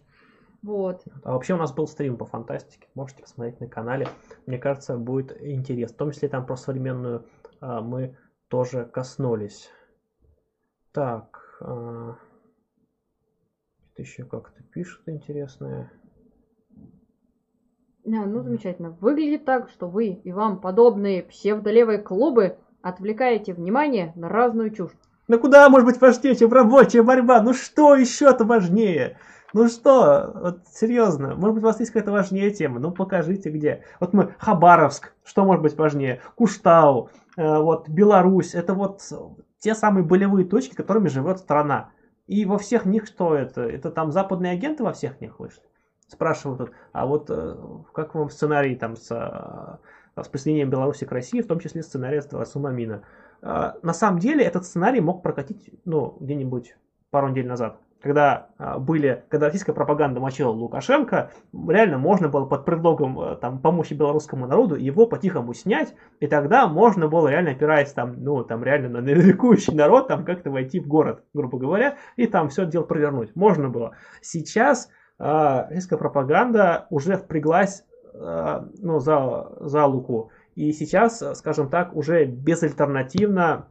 Вот. 0.65 1.03
А 1.23 1.33
вообще 1.33 1.53
у 1.53 1.57
нас 1.57 1.73
был 1.73 1.87
стрим 1.87 2.17
по 2.17 2.25
фантастике, 2.25 2.87
можете 2.95 3.21
посмотреть 3.21 3.59
на 3.59 3.67
канале. 3.67 4.07
Мне 4.47 4.57
кажется, 4.57 4.97
будет 4.97 5.39
интересно. 5.43 5.95
В 5.95 5.97
том 5.97 6.11
числе 6.11 6.27
там 6.27 6.45
про 6.45 6.55
современную 6.55 7.25
а, 7.59 7.81
мы 7.81 8.17
тоже 8.47 8.85
коснулись. 8.85 9.69
Так, 10.91 11.59
а, 11.61 12.15
это 13.93 14.01
еще 14.01 14.25
как-то 14.25 14.63
пишут 14.63 15.07
интересное. 15.07 15.91
Да, 18.05 18.25
ну 18.25 18.43
замечательно. 18.43 18.95
Выглядит 19.01 19.45
так, 19.45 19.69
что 19.69 19.87
вы 19.87 20.09
и 20.09 20.31
вам 20.31 20.61
подобные 20.61 21.23
псевдолевые 21.23 21.97
клубы 21.97 22.57
отвлекаете 22.83 23.53
внимание 23.53 24.13
на 24.15 24.29
разную 24.29 24.69
чушь. 24.69 24.91
Ну 25.27 25.39
куда 25.39 25.67
может 25.69 25.87
быть 25.87 25.99
важнее, 25.99 26.35
чем 26.35 26.53
рабочая 26.53 27.01
борьба? 27.01 27.41
Ну 27.41 27.53
что 27.53 27.95
еще-то 27.95 28.45
важнее? 28.45 29.17
Ну 29.53 29.69
что, 29.69 30.31
вот 30.35 30.59
серьезно, 30.71 31.33
может 31.35 31.55
быть 31.55 31.63
у 31.63 31.67
вас 31.67 31.79
есть 31.79 31.91
какая-то 31.91 32.11
важнее 32.11 32.51
тема? 32.51 32.79
Ну 32.79 32.91
покажите 32.91 33.49
где. 33.49 33.83
Вот 33.99 34.13
мы, 34.13 34.35
Хабаровск, 34.37 35.13
что 35.23 35.43
может 35.43 35.63
быть 35.63 35.75
важнее? 35.75 36.21
Куштау, 36.35 37.09
э, 37.37 37.57
вот 37.57 37.89
Беларусь, 37.89 38.53
это 38.53 38.75
вот 38.75 39.01
те 39.57 39.73
самые 39.73 40.03
болевые 40.03 40.45
точки, 40.45 40.75
которыми 40.75 41.07
живет 41.07 41.39
страна. 41.39 41.89
И 42.27 42.45
во 42.45 42.59
всех 42.59 42.85
них 42.85 43.07
что 43.07 43.33
это? 43.33 43.61
Это 43.61 43.89
там 43.89 44.11
западные 44.11 44.51
агенты 44.51 44.83
во 44.83 44.93
всех 44.93 45.21
них 45.21 45.39
вышли? 45.39 45.63
Спрашивают 46.07 46.59
тут, 46.59 46.71
а 46.91 47.05
вот 47.05 47.29
э, 47.29 47.55
как 47.93 48.13
вам 48.13 48.29
сценарий 48.29 48.75
там 48.75 48.95
с, 48.95 49.09
э, 49.11 50.21
с 50.23 50.27
присоединением 50.27 50.69
Беларуси 50.69 51.05
к 51.05 51.11
России, 51.11 51.41
в 51.41 51.47
том 51.47 51.59
числе 51.59 51.81
сценарий 51.81 52.21
с 52.21 52.45
Сумамина? 52.45 53.03
А, 53.41 53.75
на 53.83 53.93
самом 53.93 54.19
деле 54.19 54.43
этот 54.43 54.65
сценарий 54.65 55.01
мог 55.01 55.21
прокатить, 55.21 55.71
ну, 55.85 56.17
где-нибудь 56.19 56.75
пару 57.11 57.29
недель 57.29 57.47
назад. 57.47 57.77
Когда 58.01 58.49
а, 58.57 58.77
были, 58.77 59.23
когда 59.29 59.47
российская 59.47 59.73
пропаганда 59.73 60.19
мочила 60.19 60.49
Лукашенко, 60.49 61.31
реально 61.67 61.97
можно 61.97 62.29
было 62.29 62.45
под 62.45 62.65
предлогом 62.65 63.19
э, 63.19 63.35
там, 63.37 63.59
помощи 63.59 63.93
белорусскому 63.93 64.45
народу 64.45 64.75
его 64.75 65.07
по-тихому 65.07 65.53
снять, 65.53 65.95
и 66.19 66.27
тогда 66.27 66.67
можно 66.67 67.07
было 67.07 67.29
реально 67.29 67.51
опираясь 67.51 67.93
там, 67.93 68.23
ну, 68.23 68.43
там 68.43 68.63
реально 68.63 69.01
на 69.01 69.07
ликующий 69.07 69.73
народ, 69.73 70.07
там 70.07 70.23
как-то 70.23 70.51
войти 70.51 70.79
в 70.79 70.87
город, 70.87 71.23
грубо 71.33 71.57
говоря, 71.57 71.97
и 72.15 72.27
там 72.27 72.49
все 72.49 72.65
дело 72.65 72.83
провернуть. 72.83 73.35
Можно 73.35 73.69
было. 73.69 73.95
Сейчас 74.21 74.89
российская 75.17 75.97
пропаганда 75.97 76.87
уже 76.89 77.17
впряглась 77.17 77.85
э, 78.13 78.61
ну, 78.79 78.99
за, 78.99 79.51
за 79.59 79.85
Луку. 79.85 80.31
И 80.55 80.71
сейчас, 80.71 81.23
скажем 81.37 81.69
так, 81.69 81.95
уже 81.95 82.25
безальтернативно 82.25 83.67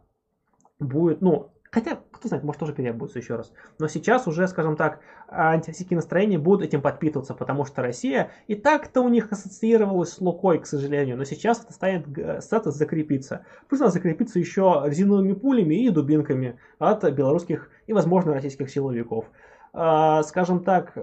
будет, 0.78 1.22
ну, 1.22 1.50
хотя, 1.70 1.98
кто 2.12 2.28
знает, 2.28 2.44
может 2.44 2.60
тоже 2.60 2.72
переобуться 2.72 3.18
еще 3.18 3.36
раз. 3.36 3.52
Но 3.78 3.88
сейчас 3.88 4.26
уже, 4.28 4.46
скажем 4.46 4.76
так, 4.76 5.00
антироссийские 5.28 5.96
настроения 5.96 6.38
будут 6.38 6.62
этим 6.62 6.80
подпитываться, 6.80 7.34
потому 7.34 7.64
что 7.64 7.82
Россия 7.82 8.30
и 8.46 8.54
так-то 8.54 9.00
у 9.00 9.08
них 9.08 9.32
ассоциировалась 9.32 10.12
с 10.12 10.20
Лукой, 10.20 10.60
к 10.60 10.66
сожалению, 10.66 11.16
но 11.16 11.24
сейчас 11.24 11.62
это 11.62 11.72
станет 11.72 12.06
статус 12.42 12.76
закрепиться. 12.76 13.44
Пусть 13.68 13.82
она 13.82 13.90
закрепится 13.90 14.38
еще 14.38 14.82
резиновыми 14.84 15.32
пулями 15.32 15.74
и 15.74 15.90
дубинками 15.90 16.58
от 16.78 17.10
белорусских 17.12 17.70
и, 17.86 17.92
возможно, 17.92 18.34
российских 18.34 18.70
силовиков. 18.70 19.26
А, 19.74 20.22
скажем 20.22 20.62
так, 20.62 20.96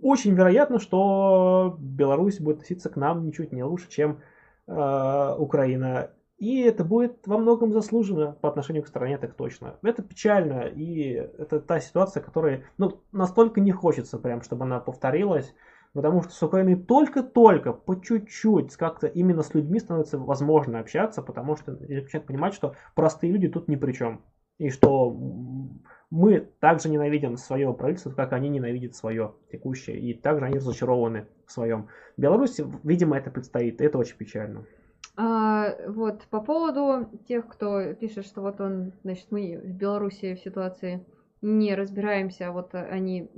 очень 0.00 0.34
вероятно, 0.34 0.78
что 0.78 1.76
Беларусь 1.78 2.40
будет 2.40 2.56
относиться 2.56 2.88
к 2.88 2.96
нам 2.96 3.26
ничуть 3.26 3.52
не 3.52 3.62
лучше, 3.62 3.90
чем 3.90 4.20
э, 4.66 5.34
Украина. 5.38 6.10
И 6.38 6.62
это 6.62 6.82
будет 6.82 7.26
во 7.26 7.36
многом 7.36 7.72
заслужено 7.72 8.32
по 8.40 8.48
отношению 8.48 8.82
к 8.82 8.88
стране, 8.88 9.18
так 9.18 9.34
точно. 9.34 9.76
Это 9.82 10.02
печально, 10.02 10.62
и 10.62 11.12
это 11.12 11.60
та 11.60 11.78
ситуация, 11.78 12.22
которая 12.22 12.64
ну, 12.78 13.02
настолько 13.12 13.60
не 13.60 13.70
хочется, 13.70 14.18
прям, 14.18 14.40
чтобы 14.40 14.64
она 14.64 14.80
повторилась, 14.80 15.54
потому 15.92 16.22
что 16.22 16.32
с 16.32 16.42
Украиной 16.42 16.76
только-только, 16.76 17.74
по 17.74 18.00
чуть-чуть, 18.00 18.74
как-то 18.76 19.06
именно 19.06 19.42
с 19.42 19.54
людьми 19.54 19.78
становится 19.78 20.18
возможно 20.18 20.80
общаться, 20.80 21.22
потому 21.22 21.56
что 21.56 21.72
начинают 21.72 22.26
понимать, 22.26 22.54
что 22.54 22.74
простые 22.94 23.32
люди 23.32 23.48
тут 23.48 23.68
ни 23.68 23.76
при 23.76 23.92
чем. 23.92 24.22
И 24.58 24.70
что 24.70 25.16
мы 26.10 26.40
также 26.60 26.88
ненавидим 26.88 27.36
свое 27.36 27.72
правительство, 27.74 28.10
как 28.10 28.32
они 28.32 28.48
ненавидят 28.48 28.94
свое 28.94 29.34
текущее, 29.50 29.98
и 29.98 30.14
также 30.14 30.46
они 30.46 30.56
разочарованы 30.58 31.26
в 31.46 31.52
своем. 31.52 31.88
Беларуси, 32.16 32.64
видимо, 32.82 33.16
это 33.16 33.30
предстоит, 33.30 33.80
и 33.80 33.84
это 33.84 33.98
очень 33.98 34.16
печально. 34.16 34.64
А, 35.16 35.74
вот, 35.88 36.22
по 36.30 36.40
поводу 36.40 37.08
тех, 37.28 37.46
кто 37.46 37.94
пишет, 37.94 38.26
что 38.26 38.42
вот 38.42 38.60
он, 38.60 38.92
значит, 39.02 39.26
мы 39.30 39.60
в 39.62 39.72
Беларуси 39.72 40.34
в 40.34 40.40
ситуации 40.40 41.04
не 41.40 41.74
разбираемся, 41.74 42.48
а 42.48 42.52
вот 42.52 42.74
они 42.74 43.28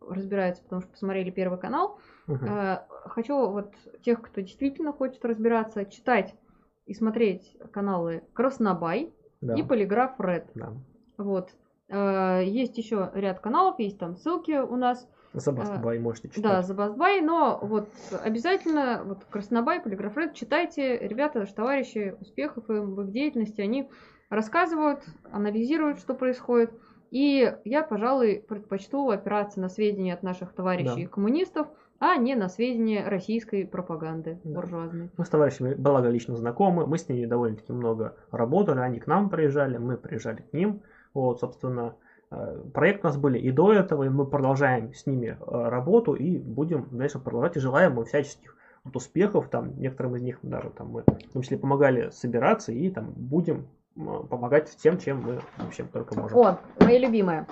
разбираются, 0.00 0.62
потому 0.62 0.82
что 0.82 0.90
посмотрели 0.90 1.30
Первый 1.30 1.58
канал. 1.58 1.98
Угу. 2.28 2.44
А, 2.48 2.86
хочу 3.06 3.34
вот 3.50 3.74
тех, 4.02 4.20
кто 4.22 4.42
действительно 4.42 4.92
хочет 4.92 5.24
разбираться, 5.24 5.84
читать 5.86 6.34
и 6.86 6.94
смотреть 6.94 7.56
каналы 7.72 8.22
Краснобай 8.34 9.12
да. 9.40 9.54
и 9.54 9.62
Полиграф 9.62 10.20
Ред. 10.20 10.50
Да. 10.54 10.72
Вот. 11.16 11.50
А, 11.90 12.40
есть 12.40 12.76
еще 12.78 13.10
ряд 13.14 13.40
каналов, 13.40 13.78
есть 13.78 13.98
там 13.98 14.16
ссылки 14.16 14.58
у 14.58 14.76
нас. 14.76 15.08
Забастбай 15.34 15.98
можете 15.98 16.28
читать. 16.28 16.42
Да, 16.42 16.62
Забастбай, 16.62 17.20
но 17.20 17.58
вот 17.60 17.88
обязательно 18.22 19.02
вот 19.04 19.24
Краснобай, 19.30 19.80
Полиграфред 19.80 20.34
читайте. 20.34 20.98
Ребята, 20.98 21.44
товарищи, 21.54 22.16
успехов 22.20 22.68
им 22.70 22.94
в 22.94 23.02
их 23.02 23.12
деятельности, 23.12 23.60
они 23.60 23.88
рассказывают, 24.30 25.00
анализируют, 25.30 25.98
что 25.98 26.14
происходит. 26.14 26.72
И 27.10 27.54
я, 27.64 27.82
пожалуй, 27.82 28.44
предпочту 28.46 29.10
опираться 29.10 29.60
на 29.60 29.68
сведения 29.68 30.12
от 30.12 30.22
наших 30.22 30.52
товарищей 30.52 31.04
да. 31.04 31.08
коммунистов, 31.08 31.68
а 32.00 32.16
не 32.16 32.34
на 32.34 32.48
сведения 32.48 33.06
российской 33.06 33.66
пропаганды 33.66 34.38
да. 34.44 34.60
буржуазной. 34.60 35.10
Мы 35.16 35.24
с 35.24 35.28
товарищами, 35.28 35.74
благо, 35.74 36.08
лично 36.08 36.36
знакомы, 36.36 36.86
мы 36.86 36.98
с 36.98 37.08
ними 37.08 37.26
довольно-таки 37.26 37.72
много 37.72 38.16
работали, 38.30 38.80
они 38.80 39.00
к 39.00 39.06
нам 39.06 39.30
приезжали, 39.30 39.78
мы 39.78 39.96
приезжали 39.96 40.42
к 40.42 40.52
ним. 40.52 40.82
Вот, 41.22 41.40
собственно, 41.40 41.94
Э, 42.30 42.60
проект 42.74 43.04
у 43.04 43.08
нас 43.08 43.16
были 43.16 43.38
и 43.38 43.50
до 43.50 43.72
этого, 43.72 44.04
и 44.04 44.08
мы 44.08 44.26
продолжаем 44.26 44.92
с 44.92 45.06
ними 45.06 45.38
э, 45.40 45.68
работу 45.68 46.14
и 46.14 46.38
будем 46.38 46.88
дальше 46.90 47.18
продолжать 47.18 47.56
и 47.56 47.60
желаем 47.60 47.98
им 47.98 48.04
всяческих 48.04 48.54
вот 48.84 48.96
успехов, 48.96 49.48
там 49.48 49.78
некоторым 49.78 50.16
из 50.16 50.22
них 50.22 50.38
даже 50.42 50.70
там 50.70 50.90
мы 50.90 51.02
в 51.02 51.32
том 51.32 51.42
числе 51.42 51.56
помогали 51.56 52.10
собираться 52.10 52.72
и 52.72 52.90
там 52.90 53.12
будем 53.16 53.68
помогать 53.94 54.76
тем, 54.76 54.98
чем 54.98 55.22
мы 55.22 55.40
вообще 55.56 55.84
только 55.84 56.16
можем. 56.16 56.38
О, 56.38 56.58
моя 56.80 56.98
любимая. 56.98 57.46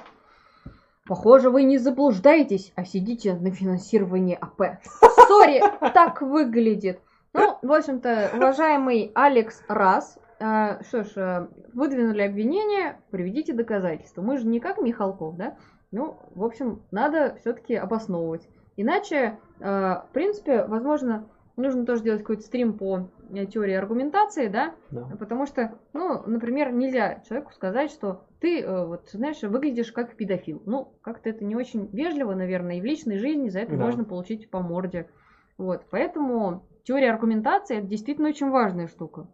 Похоже, 1.07 1.51
вы 1.51 1.63
не 1.63 1.79
заблуждаетесь, 1.79 2.73
а 2.77 2.85
сидите 2.85 3.35
на 3.35 3.51
финансировании 3.51 4.39
АП. 4.41 4.81
Sorry, 5.27 5.63
так 5.93 6.21
выглядит. 6.21 7.01
Ну, 7.33 7.59
в 7.63 7.73
общем-то, 7.73 8.31
уважаемый 8.35 9.11
Алекс 9.15 9.63
Раз, 9.69 10.19
что 10.39 11.05
ж, 11.05 11.13
э, 11.17 11.49
выдвинули 11.73 12.23
обвинение, 12.23 13.01
приведите 13.11 13.53
доказательства. 13.53 14.23
Мы 14.23 14.39
же 14.39 14.47
не 14.47 14.61
как 14.61 14.79
Михалков, 14.79 15.37
да? 15.37 15.57
Ну, 15.93 16.19
в 16.35 16.45
общем, 16.45 16.83
надо 16.91 17.37
все-таки 17.41 17.75
обосновывать. 17.75 18.47
Иначе, 18.77 19.39
э, 19.61 19.65
в 19.65 20.09
принципе, 20.13 20.65
возможно, 20.65 21.29
нужно 21.57 21.87
тоже 21.87 22.03
делать 22.03 22.21
какой-то 22.21 22.43
стрим 22.43 22.77
по 22.77 23.09
э, 23.31 23.47
теории 23.47 23.75
аргументации, 23.75 24.49
да? 24.49 24.75
да? 24.91 25.09
Потому 25.19 25.47
что, 25.47 25.79
ну, 25.95 26.23
например, 26.27 26.73
нельзя 26.73 27.21
человеку 27.27 27.53
сказать, 27.53 27.91
что 27.91 28.27
ты, 28.41 28.67
вот, 28.67 29.09
знаешь, 29.13 29.41
выглядишь 29.41 29.93
как 29.93 30.15
педофил. 30.17 30.63
Ну, 30.67 30.93
как-то 31.01 31.31
это 31.31 31.45
не 31.45 31.57
очень 31.57 31.87
вежливо, 31.87 32.35
наверное, 32.35 32.77
и 32.77 32.81
в 32.83 32.85
личной 32.85 33.17
жизни 33.17 33.49
за 33.49 33.61
это 33.61 33.77
да. 33.77 33.85
можно 33.85 34.05
получить 34.05 34.51
по 34.51 34.61
морде. 34.61 35.09
Вот, 35.57 35.87
поэтому 35.91 36.67
теория 36.85 37.11
аргументации 37.11 37.79
это 37.79 37.87
действительно 37.87 38.29
очень 38.29 38.51
важная 38.51 38.89
штука. 38.89 39.27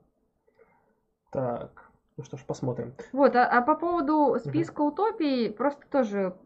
Так, 1.32 1.90
ну 2.18 2.24
что 2.24 2.36
ж, 2.36 2.44
посмотрим. 2.44 2.92
Вот, 3.12 3.34
а, 3.36 3.48
а 3.48 3.62
по 3.62 3.74
поводу 3.74 4.38
списка 4.38 4.82
угу. 4.82 4.92
утопий, 4.92 5.50
просто 5.50 5.82
тоже, 5.90 6.36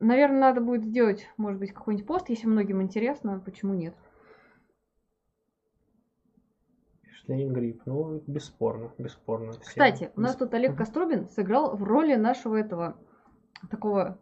наверное, 0.00 0.40
надо 0.40 0.60
будет 0.60 0.84
сделать, 0.84 1.28
может 1.36 1.60
быть, 1.60 1.72
какой-нибудь 1.72 2.06
пост, 2.06 2.28
если 2.30 2.48
многим 2.48 2.82
интересно, 2.82 3.40
почему 3.44 3.74
нет. 3.74 3.94
Ленин 7.28 7.52
Грипп, 7.52 7.82
ну, 7.86 8.20
бесспорно, 8.26 8.92
бесспорно. 8.98 9.52
Все. 9.52 9.60
Кстати, 9.60 10.10
у 10.16 10.20
нас 10.20 10.34
тут 10.34 10.52
Олег 10.54 10.76
Кострубин 10.76 11.28
сыграл 11.28 11.76
в 11.76 11.84
роли 11.84 12.16
нашего 12.16 12.56
этого, 12.56 12.96
такого 13.70 14.18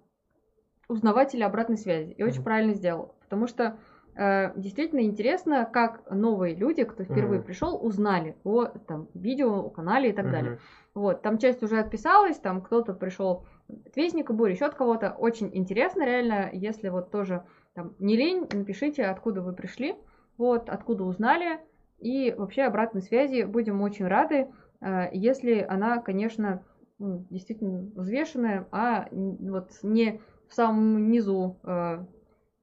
узнавателя 0.88 1.46
обратной 1.46 1.78
связи. 1.78 2.12
И 2.12 2.22
очень 2.22 2.44
правильно 2.44 2.74
сделал. 2.74 3.14
Потому 3.22 3.46
что 3.46 3.78
действительно 4.16 5.00
интересно, 5.00 5.68
как 5.72 6.10
новые 6.10 6.54
люди, 6.54 6.84
кто 6.84 7.04
впервые 7.04 7.38
Мгм. 7.38 7.44
пришел, 7.44 7.78
узнали 7.84 8.36
о 8.44 8.66
там, 8.66 9.08
видео, 9.14 9.66
о 9.66 9.70
канале 9.70 10.10
и 10.10 10.12
так 10.12 10.30
далее. 10.30 10.52
Мгм. 10.52 10.60
Вот, 10.94 11.22
там 11.22 11.38
часть 11.38 11.62
уже 11.62 11.78
отписалась, 11.78 12.38
там 12.38 12.60
кто-то 12.60 12.94
пришел 12.94 13.44
от 13.68 13.96
Вестника 13.96 14.32
Бури, 14.32 14.52
еще 14.52 14.66
от 14.66 14.74
кого-то. 14.74 15.10
Очень 15.12 15.50
интересно, 15.56 16.04
реально, 16.04 16.50
если 16.52 16.88
вот 16.88 17.10
тоже 17.10 17.44
там 17.74 17.94
не 17.98 18.16
лень, 18.16 18.48
напишите, 18.52 19.04
откуда 19.04 19.42
вы 19.42 19.52
пришли, 19.52 19.94
вот, 20.36 20.68
откуда 20.68 21.04
узнали. 21.04 21.60
И 21.98 22.34
вообще 22.36 22.62
обратной 22.62 23.02
связи 23.02 23.44
будем 23.44 23.82
очень 23.82 24.06
рады, 24.06 24.48
э, 24.80 25.08
если 25.12 25.64
она, 25.68 25.98
конечно, 25.98 26.64
действительно 26.98 27.90
взвешенная, 27.94 28.66
а 28.72 29.08
вот 29.12 29.70
не 29.82 30.20
в 30.48 30.54
самом 30.54 31.10
низу 31.10 31.56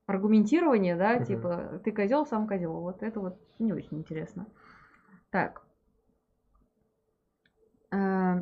аргументирования, 0.08 0.98
да, 0.98 1.16
Мгм. 1.16 1.26
типа 1.26 1.82
ты 1.84 1.92
козел, 1.92 2.26
сам 2.26 2.48
козел. 2.48 2.74
Вот 2.74 3.04
это 3.04 3.20
вот 3.20 3.38
не 3.60 3.74
очень 3.74 4.00
интересно. 4.00 4.48
Так. 5.30 5.62
Э, 7.92 8.42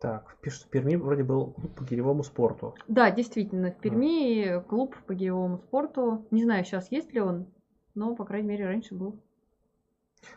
Так, 0.00 0.36
пишут, 0.40 0.64
в 0.64 0.68
Перми 0.68 0.94
вроде 0.94 1.24
был 1.24 1.46
клуб 1.46 1.74
по 1.74 1.82
гиревому 1.84 2.22
спорту. 2.22 2.74
Да, 2.86 3.10
действительно, 3.10 3.72
в 3.72 3.78
Перми 3.80 4.62
клуб 4.68 4.94
по 5.06 5.14
гиревому 5.14 5.58
спорту. 5.58 6.24
Не 6.30 6.44
знаю, 6.44 6.64
сейчас 6.64 6.92
есть 6.92 7.12
ли 7.12 7.20
он, 7.20 7.46
но, 7.96 8.14
по 8.14 8.24
крайней 8.24 8.48
мере, 8.48 8.66
раньше 8.66 8.94
был. 8.94 9.18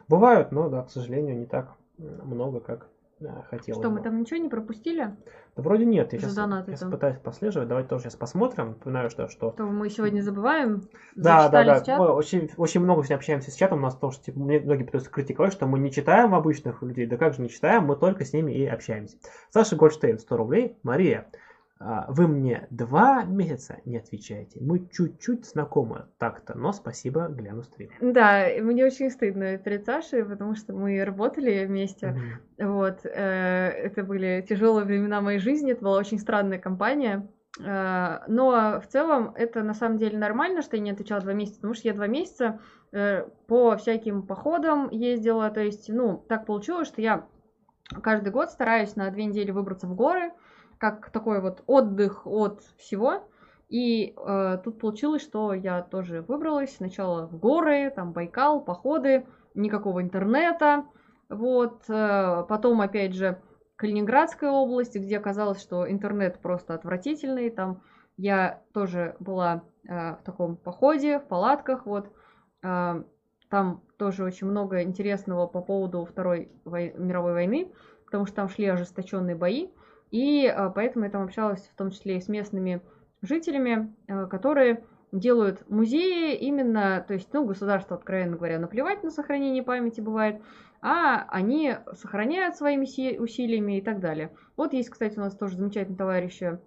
Бывают, 0.08 0.52
но, 0.52 0.68
да, 0.70 0.84
к 0.84 0.90
сожалению, 0.90 1.38
не 1.38 1.46
так 1.46 1.76
много, 1.98 2.60
как 2.60 2.90
хотелось 3.50 3.82
Что, 3.82 3.90
мы 3.90 3.98
бы. 3.98 4.04
там 4.04 4.20
ничего 4.20 4.38
не 4.38 4.50
пропустили? 4.50 5.16
Да 5.56 5.64
вроде 5.64 5.86
нет, 5.86 6.14
я 6.14 6.20
За 6.20 6.26
сейчас, 6.26 6.36
донаты 6.36 6.76
там. 6.78 6.92
пытаюсь 6.92 7.18
послеживать, 7.18 7.68
давайте 7.68 7.90
тоже 7.90 8.04
сейчас 8.04 8.16
посмотрим. 8.16 8.70
Напоминаю, 8.70 9.10
что, 9.10 9.28
что 9.28 9.52
То 9.52 9.66
мы 9.66 9.90
сегодня 9.90 10.22
забываем. 10.22 10.84
Да, 11.16 11.50
да, 11.50 11.64
да. 11.64 11.82
чат. 11.82 12.00
Мы 12.00 12.08
очень, 12.10 12.50
очень 12.58 12.80
много 12.82 13.02
сегодня 13.04 13.16
общаемся 13.18 13.52
с 13.52 13.56
чатом. 13.56 13.80
У 13.80 13.82
нас 13.82 13.96
тоже, 13.96 14.20
типа, 14.22 14.40
мне 14.40 14.60
многие 14.60 14.84
пытаются 14.84 15.12
критиковать, 15.12 15.52
что 15.54 15.68
мы 15.68 15.80
не 15.80 15.92
читаем 15.92 16.34
обычных 16.34 16.82
людей. 16.82 17.06
Да 17.06 17.18
как 17.18 17.34
же 17.34 17.42
не 17.42 17.50
читаем, 17.50 17.84
мы 17.86 17.96
только 17.96 18.24
с 18.26 18.34
ними 18.34 18.52
и 18.54 18.66
общаемся. 18.66 19.18
Саша 19.50 19.76
Гольштейн, 19.76 20.20
100 20.20 20.38
рублей. 20.38 20.78
Мария, 20.84 21.28
вы 22.10 22.28
мне 22.28 22.68
два 22.70 23.24
месяца 23.24 23.78
не 23.86 23.98
отвечаете. 23.98 24.60
Мы 24.62 24.88
чуть-чуть 24.92 25.46
знакомы 25.46 26.06
так-то, 26.18 26.58
но 26.58 26.74
спасибо, 26.74 27.28
гляну 27.28 27.64
стрим. 27.64 27.90
Да, 28.02 28.48
мне 28.62 28.86
очень 28.86 29.10
стыдно 29.10 29.58
перед 29.58 29.86
Сашей, 29.86 30.24
потому 30.24 30.56
что 30.56 30.74
мы 30.74 31.04
работали 31.04 31.66
вместе. 31.66 32.08
Мгм. 32.58 32.74
Вот, 32.74 33.00
э, 33.06 33.10
это 33.10 34.04
были 34.04 34.46
тяжелые 34.48 34.86
времена 34.86 35.22
моей 35.22 35.40
жизни, 35.40 35.72
это 35.72 35.84
была 35.84 35.98
очень 35.98 36.20
странная 36.20 36.60
компания. 36.60 37.28
Э, 37.60 38.20
но 38.28 38.80
в 38.80 38.88
целом 38.88 39.34
это 39.36 39.64
на 39.64 39.74
самом 39.74 39.98
деле 39.98 40.18
нормально, 40.18 40.62
что 40.62 40.78
я 40.78 40.82
не 40.82 40.92
отвечала 40.92 41.22
два 41.22 41.34
месяца, 41.34 41.58
потому 41.58 41.74
что 41.74 41.88
я 41.88 41.94
два 41.94 42.08
месяца 42.08 42.60
э, 42.92 43.26
по 43.48 43.76
всяким 43.78 44.24
походам 44.24 44.90
ездила. 44.90 45.50
То 45.50 45.62
есть, 45.62 45.90
ну, 45.90 46.24
так 46.30 46.46
получилось, 46.46 46.88
что 46.88 47.02
я 47.02 47.26
каждый 48.04 48.32
год 48.32 48.52
стараюсь 48.52 48.96
на 48.96 49.10
две 49.12 49.26
недели 49.26 49.52
выбраться 49.52 49.88
в 49.88 49.96
горы, 49.96 50.32
как 50.82 51.12
такой 51.12 51.42
вот 51.42 51.64
отдых 51.68 52.26
от 52.26 52.64
всего. 52.80 53.24
И 53.70 54.16
э, 54.18 54.58
тут 54.64 54.80
получилось, 54.80 55.22
что 55.22 55.54
я 55.54 55.84
тоже 55.84 56.24
выбралась 56.24 56.76
сначала 56.76 57.28
в 57.28 57.38
горы, 57.38 57.94
там 57.96 58.14
Байкал, 58.14 58.62
походы, 58.62 59.28
никакого 59.54 60.02
интернета. 60.02 60.86
Вот, 61.30 61.84
э, 61.88 62.46
потом, 62.50 62.82
опять 62.82 63.14
же, 63.14 63.40
Калининградская 63.76 64.50
область, 64.50 64.96
где 64.96 65.20
оказалось, 65.20 65.62
что 65.62 65.90
интернет 65.90 66.40
просто 66.40 66.74
отвратительный. 66.74 67.52
Там 67.52 67.84
я 68.18 68.64
тоже 68.74 69.16
была 69.20 69.64
э, 69.88 70.16
в 70.16 70.24
таком 70.26 70.58
походе, 70.58 71.20
в 71.20 71.28
палатках, 71.28 71.86
вот. 71.86 72.12
Э, 72.64 73.04
там 73.52 73.84
тоже 73.98 74.24
очень 74.24 74.48
много 74.48 74.82
интересного 74.82 75.46
по 75.46 75.62
поводу 75.62 76.06
Второй 76.06 76.52
вой- 76.66 76.94
мировой 76.98 77.34
войны, 77.34 77.72
потому 78.06 78.26
что 78.26 78.38
там 78.38 78.50
шли 78.50 78.66
ожесточенные 78.66 79.36
бои. 79.36 79.70
И 80.12 80.46
э, 80.46 80.70
поэтому 80.76 81.06
я 81.06 81.12
там 81.12 81.24
общалась 81.24 81.68
в 81.68 81.76
том 81.76 81.92
числе 81.92 82.18
и 82.18 82.22
с 82.22 82.28
местными 82.28 82.82
жителями, 83.22 83.94
э, 84.08 84.28
которые 84.28 84.84
делают 85.12 85.70
музеи 85.70 86.36
именно, 86.36 87.04
то 87.06 87.14
есть, 87.14 87.34
ну, 87.34 87.46
государство, 87.46 87.98
откровенно 87.98 88.38
говоря, 88.38 88.60
наплевать 88.60 89.04
на 89.04 89.12
сохранение 89.12 89.64
памяти 89.64 90.02
бывает, 90.02 90.42
а 90.82 91.26
они 91.30 91.76
сохраняют 91.94 92.56
своими 92.56 92.86
си- 92.86 93.20
усилиями 93.20 93.78
и 93.78 93.82
так 93.82 94.00
далее. 94.00 94.32
Вот 94.56 94.74
есть, 94.74 94.90
кстати, 94.90 95.18
у 95.18 95.22
нас 95.22 95.36
тоже 95.36 95.58
замечательный 95.58 95.98
товарищ 95.98 96.42
э, 96.42 96.60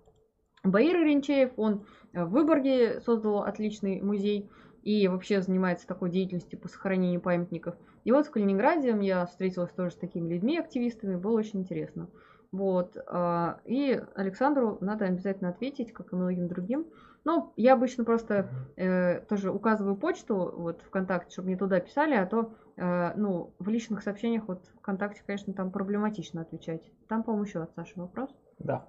Баир 0.63 0.97
Иринчеев, 0.97 1.51
он 1.57 1.85
в 2.15 2.27
Выборге 2.27 3.01
создал 3.01 3.43
отличный 3.43 4.01
музей 4.01 4.49
и 4.83 5.09
вообще 5.09 5.43
занимается 5.43 5.87
такой 5.87 6.11
деятельностью 6.11 6.59
по 6.59 6.69
сохранению 6.69 7.21
памятников. 7.21 7.75
И 8.05 8.13
вот 8.13 8.27
в 8.27 8.31
Калининграде 8.31 8.97
я 9.01 9.27
встретилась 9.27 9.73
тоже 9.73 9.93
с 9.93 9.97
такими 9.97 10.29
людьми, 10.29 10.59
активистами, 10.59 11.17
было 11.17 11.39
очень 11.39 11.61
интересно. 11.61 12.09
Вот. 12.55 12.97
а, 13.08 13.58
И 13.65 14.00
Александру 14.15 14.78
надо 14.81 15.07
обязательно 15.07 15.50
ответить, 15.50 15.92
как 15.92 16.12
и 16.12 16.16
многим 16.16 16.47
другим. 16.47 16.86
Ну, 17.24 17.52
я 17.57 17.73
обычно 17.73 18.05
просто 18.05 18.49
э, 18.76 19.23
тоже 19.23 19.50
указываю 19.50 19.97
почту 19.97 20.55
вот 20.57 20.83
ВКонтакте, 20.83 21.33
чтобы 21.33 21.49
мне 21.49 21.57
туда 21.57 21.81
писали, 21.81 22.15
а 22.15 22.26
то, 22.26 22.52
э, 22.76 23.12
ну, 23.16 23.55
в 23.58 23.68
личных 23.68 24.02
сообщениях 24.02 24.44
вот 24.47 24.66
ВКонтакте, 24.78 25.23
конечно, 25.26 25.52
там 25.52 25.73
проблематично 25.73 26.42
отвечать. 26.42 26.83
Там, 27.08 27.24
по-моему, 27.24 27.44
еще 27.44 27.60
от 27.60 27.74
Саши 27.74 27.94
вопрос. 27.97 28.31
Да. 28.60 28.86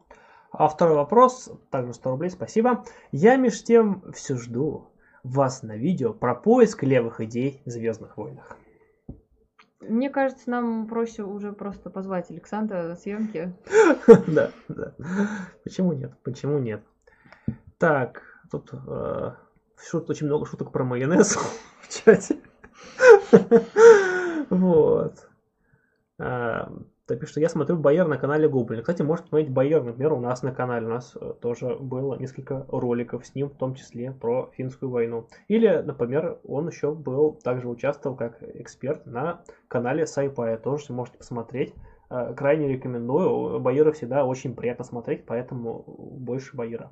А 0.51 0.67
второй 0.67 0.97
вопрос, 0.97 1.49
также 1.71 1.93
100 1.93 2.11
рублей, 2.11 2.29
спасибо. 2.29 2.83
Я 3.11 3.35
меж 3.37 3.63
тем 3.63 4.03
все 4.13 4.37
жду 4.37 4.89
вас 5.23 5.63
на 5.63 5.75
видео 5.75 6.13
про 6.13 6.35
поиск 6.35 6.83
левых 6.83 7.19
идей 7.19 7.63
в 7.65 7.71
Звездных 7.71 8.17
войнах. 8.17 8.57
Мне 9.89 10.09
кажется, 10.09 10.49
нам 10.49 10.87
проще 10.87 11.23
уже 11.23 11.53
просто 11.53 11.89
позвать 11.89 12.29
Александра 12.31 12.83
на 12.83 12.95
съемки. 12.95 13.53
Да, 14.27 14.51
да. 14.67 14.93
Почему 15.63 15.93
нет? 15.93 16.11
Почему 16.23 16.59
нет? 16.59 16.81
Так, 17.77 18.21
тут 18.51 18.71
э, 18.73 19.31
шут- 19.77 20.09
очень 20.09 20.27
много 20.27 20.45
шуток 20.45 20.71
про 20.71 20.83
майонез 20.83 21.35
в 21.81 21.89
чате. 21.89 22.37
Вот. 24.49 25.27
Так 27.07 27.27
что 27.27 27.39
я 27.39 27.49
смотрю 27.49 27.77
Байер 27.77 28.07
на 28.07 28.17
канале 28.17 28.49
Гоблин. 28.49 28.81
Кстати, 28.81 29.03
можете 29.03 29.25
посмотреть 29.25 29.51
Байер, 29.51 29.83
например, 29.83 30.13
у 30.13 30.19
нас 30.19 30.41
на 30.41 30.51
канале. 30.51 30.87
У 30.87 30.89
нас 30.89 31.15
э, 31.15 31.33
тоже 31.39 31.75
было 31.75 32.17
несколько 32.17 32.65
роликов 32.67 33.23
с 33.27 33.35
ним, 33.35 33.49
в 33.49 33.55
том 33.55 33.75
числе 33.75 34.11
про 34.11 34.49
финскую 34.57 34.89
войну. 34.89 35.27
Или, 35.47 35.83
например, 35.85 36.39
он 36.43 36.67
еще 36.67 36.95
был, 36.95 37.33
также 37.43 37.69
участвовал 37.69 38.15
как 38.15 38.41
эксперт 38.41 39.05
на 39.05 39.43
канале 39.67 40.07
Сайпая. 40.07 40.57
Тоже 40.57 40.93
можете 40.93 41.19
посмотреть. 41.19 41.75
Э, 42.09 42.33
Крайне 42.33 42.69
рекомендую. 42.69 43.59
Байера 43.59 43.91
всегда 43.91 44.25
очень 44.25 44.55
приятно 44.55 44.83
смотреть, 44.83 45.27
поэтому 45.27 45.83
больше 45.87 46.57
Байера. 46.57 46.91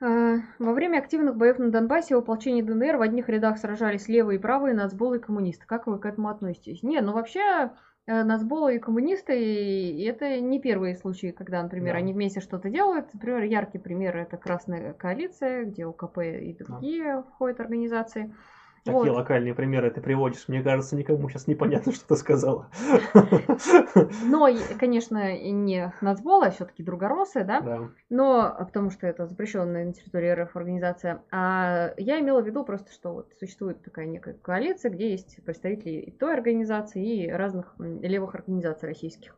А, 0.00 0.36
Во 0.60 0.72
время 0.72 0.98
активных 0.98 1.36
боев 1.36 1.58
на 1.58 1.72
Донбассе 1.72 2.14
в 2.14 2.18
ополчении 2.18 2.62
ДНР 2.62 2.98
в 2.98 3.02
одних 3.02 3.28
рядах 3.28 3.58
сражались 3.58 4.06
левые 4.06 4.38
и 4.38 4.40
правые 4.40 4.72
нацболы 4.72 5.16
и 5.16 5.20
коммунисты. 5.20 5.66
Как 5.66 5.88
вы 5.88 5.98
к 5.98 6.06
этому 6.06 6.28
относитесь? 6.28 6.84
Не, 6.84 7.00
ну 7.00 7.12
вообще 7.12 7.72
э, 8.06 8.22
нацболы 8.24 8.76
и 8.76 8.78
коммунисты 8.78 9.38
и 9.38 10.02
это 10.04 10.40
не 10.40 10.60
первые 10.60 10.94
случаи, 10.94 11.30
когда, 11.32 11.62
например, 11.62 11.94
Да. 11.94 11.98
они 11.98 12.12
вместе 12.12 12.40
что-то 12.40 12.70
делают. 12.70 13.12
Например, 13.14 13.42
яркий 13.42 13.78
пример 13.78 14.16
это 14.16 14.36
Красная 14.36 14.92
коалиция, 14.94 15.64
где 15.64 15.86
УКП 15.86 16.18
и 16.18 16.56
другие 16.58 17.22
входят 17.22 17.60
организации. 17.60 18.34
Какие 18.86 19.10
Вот. 19.10 19.16
локальные 19.16 19.54
примеры 19.54 19.90
ты 19.90 20.00
приводишь? 20.00 20.44
Мне 20.46 20.62
кажется, 20.62 20.94
никому 20.94 21.28
сейчас 21.28 21.46
непонятно, 21.48 21.92
что 21.92 22.06
ты 22.06 22.16
сказала. 22.16 22.68
Но, 24.24 24.48
конечно, 24.78 25.36
не 25.38 25.92
нацболы, 26.00 26.46
а 26.46 26.50
все-таки 26.50 26.82
другоросы, 26.82 27.44
да? 27.44 27.60
Да. 27.60 27.80
Но, 28.10 28.42
а 28.42 28.64
потому 28.64 28.90
что 28.90 29.06
это 29.06 29.26
запрещенная 29.26 29.86
на 29.86 29.92
территории 29.92 30.30
РФ 30.30 30.56
организация. 30.56 31.22
А 31.32 31.92
я 31.96 32.20
имела 32.20 32.40
в 32.40 32.46
виду 32.46 32.64
просто, 32.64 32.92
что 32.92 33.12
вот 33.12 33.32
существует 33.40 33.82
такая 33.82 34.06
некая 34.06 34.34
коалиция, 34.34 34.90
где 34.90 35.10
есть 35.10 35.44
представители 35.44 35.94
и 35.94 36.10
той 36.12 36.34
организации, 36.34 37.24
и 37.24 37.30
разных 37.30 37.74
левых 37.78 38.34
организаций 38.34 38.88
российских. 38.88 39.36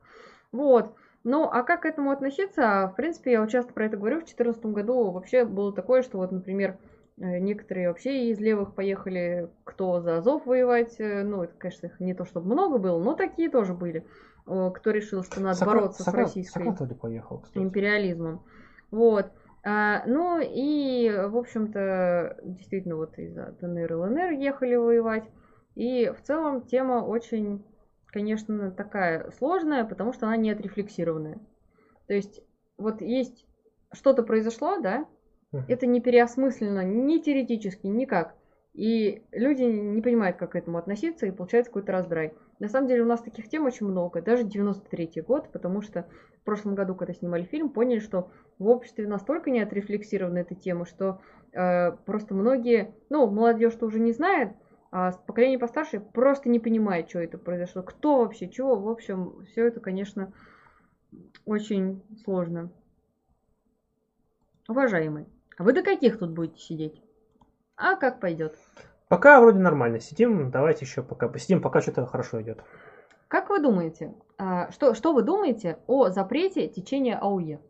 Вот. 0.52 0.94
Ну, 1.24 1.44
а 1.44 1.62
как 1.62 1.82
к 1.82 1.86
этому 1.86 2.10
относиться? 2.10 2.90
В 2.92 2.96
принципе, 2.96 3.32
я 3.32 3.40
вот 3.40 3.50
часто 3.50 3.72
про 3.72 3.86
это 3.86 3.96
говорю. 3.96 4.16
В 4.16 4.24
2014 4.24 4.66
году 4.66 5.10
вообще 5.10 5.44
было 5.44 5.72
такое, 5.72 6.02
что 6.02 6.18
вот, 6.18 6.32
например, 6.32 6.76
некоторые 7.20 7.88
вообще 7.88 8.30
из 8.30 8.38
левых 8.38 8.74
поехали, 8.74 9.48
кто 9.64 10.00
за 10.00 10.18
Азов 10.18 10.46
воевать. 10.46 10.96
э, 10.98 11.22
Ну, 11.22 11.42
это, 11.42 11.54
конечно, 11.58 11.86
их 11.86 12.00
не 12.00 12.14
то 12.14 12.24
чтобы 12.24 12.46
много 12.52 12.78
было, 12.78 13.02
но 13.02 13.14
такие 13.14 13.50
тоже 13.50 13.74
были. 13.74 14.06
Кто 14.46 14.90
решил, 14.90 15.22
что 15.24 15.40
надо 15.40 15.58
Сокра- 15.58 15.66
бороться 15.66 16.02
с 16.02 16.06
Сокра- 16.08 16.20
российской 16.20 16.94
поехал, 16.94 17.38
кстати. 17.38 17.62
империализмом. 17.62 18.44
Вот. 18.90 19.26
А, 19.64 20.02
ну 20.06 20.40
и, 20.42 21.10
в 21.10 21.36
общем-то, 21.36 22.38
действительно, 22.44 22.96
вот 22.96 23.18
из-за 23.18 23.54
ДНР 23.60 23.92
и 23.92 23.94
ЛНР 23.94 24.30
ехали 24.30 24.76
воевать. 24.76 25.24
И 25.74 26.10
в 26.16 26.22
целом 26.22 26.62
тема 26.62 27.04
очень, 27.04 27.62
конечно, 28.06 28.70
такая 28.70 29.30
сложная, 29.32 29.84
потому 29.84 30.12
что 30.14 30.26
она 30.26 30.36
не 30.36 30.50
отрефлексированная. 30.50 31.38
То 32.06 32.14
есть 32.14 32.40
вот 32.78 33.02
есть 33.02 33.44
что-то 33.92 34.22
произошло, 34.22 34.78
да, 34.80 35.04
Это 35.52 35.86
не 35.86 36.00
переосмысленно 36.00 36.84
ни 36.84 37.18
теоретически, 37.18 37.86
никак. 37.86 38.34
И 38.74 39.24
люди 39.32 39.62
не 39.62 40.02
понимают, 40.02 40.36
как 40.36 40.52
к 40.52 40.56
этому 40.56 40.78
относиться, 40.78 41.26
и 41.26 41.32
получается 41.32 41.70
какой-то 41.70 41.92
раздрай. 41.92 42.34
На 42.60 42.68
самом 42.68 42.86
деле 42.86 43.02
у 43.02 43.06
нас 43.06 43.20
таких 43.20 43.48
тем 43.48 43.66
очень 43.66 43.86
много, 43.86 44.20
даже 44.20 44.44
93-й 44.44 45.22
год, 45.22 45.50
потому 45.50 45.80
что 45.80 46.06
в 46.40 46.44
прошлом 46.44 46.74
году, 46.74 46.94
когда 46.94 47.12
снимали 47.12 47.44
фильм, 47.44 47.70
поняли, 47.70 47.98
что 47.98 48.30
в 48.58 48.68
обществе 48.68 49.08
настолько 49.08 49.50
не 49.50 49.60
отрефлексирована 49.60 50.38
эта 50.38 50.54
тема, 50.54 50.86
что 50.86 51.20
э, 51.52 51.92
просто 52.04 52.34
многие, 52.34 52.94
ну, 53.10 53.26
молодежь-то 53.28 53.86
уже 53.86 54.00
не 54.00 54.12
знает, 54.12 54.52
а 54.90 55.12
поколение 55.12 55.58
постарше 55.58 56.00
просто 56.00 56.48
не 56.48 56.60
понимает, 56.60 57.08
что 57.08 57.20
это 57.20 57.36
произошло, 57.38 57.82
кто 57.82 58.18
вообще, 58.18 58.48
чего. 58.48 58.76
В 58.76 58.88
общем, 58.88 59.44
все 59.46 59.66
это, 59.66 59.80
конечно, 59.80 60.32
очень 61.44 62.02
сложно. 62.24 62.70
Уважаемый, 64.68 65.26
а 65.58 65.64
вы 65.64 65.72
до 65.72 65.82
каких 65.82 66.18
тут 66.18 66.30
будете 66.30 66.60
сидеть? 66.60 67.02
А 67.76 67.96
как 67.96 68.20
пойдет? 68.20 68.56
Пока 69.08 69.40
вроде 69.40 69.58
нормально 69.58 70.00
сидим, 70.00 70.50
давайте 70.50 70.84
еще 70.84 71.02
пока 71.02 71.28
посидим, 71.28 71.60
пока 71.60 71.80
что-то 71.80 72.06
хорошо 72.06 72.40
идет. 72.42 72.62
Как 73.26 73.50
вы 73.50 73.60
думаете, 73.60 74.14
а, 74.38 74.70
что, 74.70 74.94
что 74.94 75.12
вы 75.12 75.22
думаете 75.22 75.78
о 75.86 76.10
запрете 76.10 76.68
течения 76.68 77.18
АУЕ? 77.18 77.60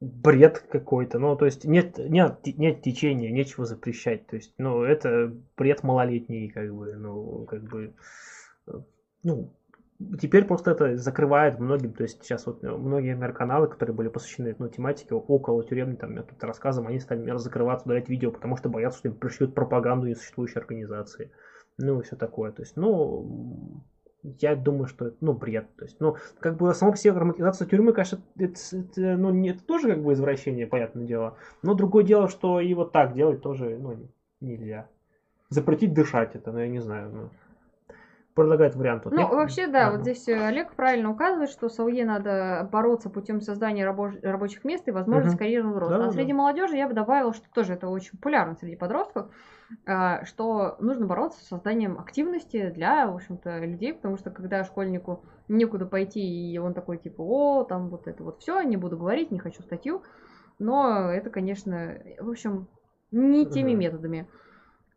Бред 0.00 0.58
какой-то, 0.70 1.18
ну, 1.18 1.36
то 1.36 1.44
есть 1.44 1.64
нет, 1.64 1.98
нет, 1.98 2.40
нет 2.44 2.82
течения, 2.82 3.30
нечего 3.30 3.66
запрещать, 3.66 4.26
то 4.26 4.36
есть, 4.36 4.52
ну, 4.58 4.82
это 4.82 5.32
бред 5.56 5.82
малолетний, 5.82 6.48
как 6.48 6.74
бы, 6.74 6.94
ну, 6.94 7.44
как 7.46 7.62
бы, 7.62 7.94
э, 8.66 8.72
ну, 9.22 9.52
теперь 10.20 10.44
просто 10.44 10.72
это 10.72 10.96
закрывает 10.96 11.58
многим, 11.58 11.92
то 11.92 12.02
есть 12.02 12.22
сейчас 12.22 12.46
вот 12.46 12.62
э, 12.64 12.70
многие 12.70 13.16
каналы, 13.32 13.68
которые 13.68 13.94
были 13.94 14.08
посвящены 14.08 14.54
ну, 14.58 14.68
тематике 14.68 15.14
около 15.14 15.64
тюремной 15.64 15.96
там, 15.96 16.14
метод 16.14 16.42
рассказам, 16.44 16.86
они 16.86 17.00
стали 17.00 17.18
например, 17.18 17.38
закрывать, 17.38 17.84
удалять 17.84 18.08
видео, 18.08 18.30
потому 18.30 18.56
что 18.56 18.68
боятся, 18.68 18.98
что 18.98 19.08
им 19.08 19.14
пришлют 19.14 19.54
пропаганду 19.54 20.06
несуществующей 20.06 20.60
организации. 20.60 21.30
Ну 21.78 22.00
и 22.00 22.02
все 22.02 22.16
такое. 22.16 22.52
То 22.52 22.62
есть, 22.62 22.76
ну, 22.76 23.82
я 24.22 24.54
думаю, 24.54 24.86
что 24.86 25.06
это, 25.06 25.16
ну, 25.20 25.32
бред. 25.32 25.74
То 25.76 25.84
есть, 25.84 25.96
ну, 26.00 26.16
как 26.38 26.56
бы 26.56 26.74
само 26.74 26.92
по 26.92 26.98
себе 26.98 27.14
грамматизация 27.14 27.66
тюрьмы, 27.66 27.92
конечно, 27.92 28.18
это, 28.36 28.58
это, 28.72 29.16
ну, 29.16 29.46
это 29.46 29.64
тоже 29.64 29.88
как 29.88 30.02
бы 30.02 30.12
извращение, 30.12 30.66
понятное 30.66 31.06
дело. 31.06 31.36
Но 31.62 31.74
другое 31.74 32.04
дело, 32.04 32.28
что 32.28 32.60
и 32.60 32.72
вот 32.74 32.92
так 32.92 33.14
делать 33.14 33.42
тоже, 33.42 33.78
ну, 33.78 33.96
нельзя. 34.40 34.88
Запретить 35.48 35.94
дышать 35.94 36.34
это, 36.34 36.52
ну, 36.52 36.58
я 36.58 36.68
не 36.68 36.80
знаю, 36.80 37.10
ну 37.12 37.30
предлагает 38.34 38.74
вариант. 38.76 39.04
Вот 39.04 39.14
ну, 39.14 39.20
я- 39.20 39.26
вообще, 39.26 39.66
да, 39.66 39.88
Ага. 39.88 39.92
вот 39.96 40.00
здесь 40.02 40.26
э, 40.28 40.46
Олег 40.46 40.74
правильно 40.74 41.10
указывает, 41.10 41.50
что 41.50 41.68
с 41.68 41.78
АУЕ 41.78 42.04
надо 42.06 42.68
бороться 42.72 43.10
путем 43.10 43.40
создания 43.40 43.84
рабоч- 43.84 44.18
рабочих 44.22 44.64
мест 44.64 44.88
и 44.88 44.90
возможность 44.90 45.34
Мгм. 45.34 45.38
карьерного 45.38 45.80
роста. 45.80 45.98
Да, 45.98 46.04
а 46.04 46.06
да. 46.08 46.12
среди 46.12 46.32
молодежи 46.32 46.76
я 46.76 46.88
бы 46.88 46.94
добавила, 46.94 47.34
что 47.34 47.50
тоже 47.52 47.74
это 47.74 47.88
очень 47.88 48.12
популярно 48.12 48.56
среди 48.56 48.76
подростков, 48.76 49.30
а, 49.86 50.24
что 50.24 50.76
нужно 50.80 51.06
бороться 51.06 51.44
с 51.44 51.48
созданием 51.48 51.98
активности 51.98 52.70
для, 52.70 53.06
в 53.06 53.14
общем-то, 53.14 53.58
людей, 53.58 53.92
потому 53.92 54.16
что 54.16 54.30
когда 54.30 54.64
школьнику 54.64 55.24
некуда 55.48 55.84
пойти, 55.86 56.20
и 56.52 56.56
он 56.58 56.72
такой, 56.72 56.96
типа, 56.98 57.20
о, 57.22 57.64
там 57.64 57.88
вот 57.90 58.06
это 58.06 58.22
вот 58.24 58.40
все, 58.40 58.62
не 58.62 58.76
буду 58.78 58.96
говорить, 58.96 59.30
не 59.30 59.38
хочу 59.38 59.62
статью, 59.62 60.02
но 60.58 61.10
это, 61.10 61.28
конечно, 61.30 61.98
в 62.20 62.30
общем, 62.30 62.68
не 63.10 63.44
теми 63.46 63.72
Мгм. 63.72 63.80
методами. 63.80 64.26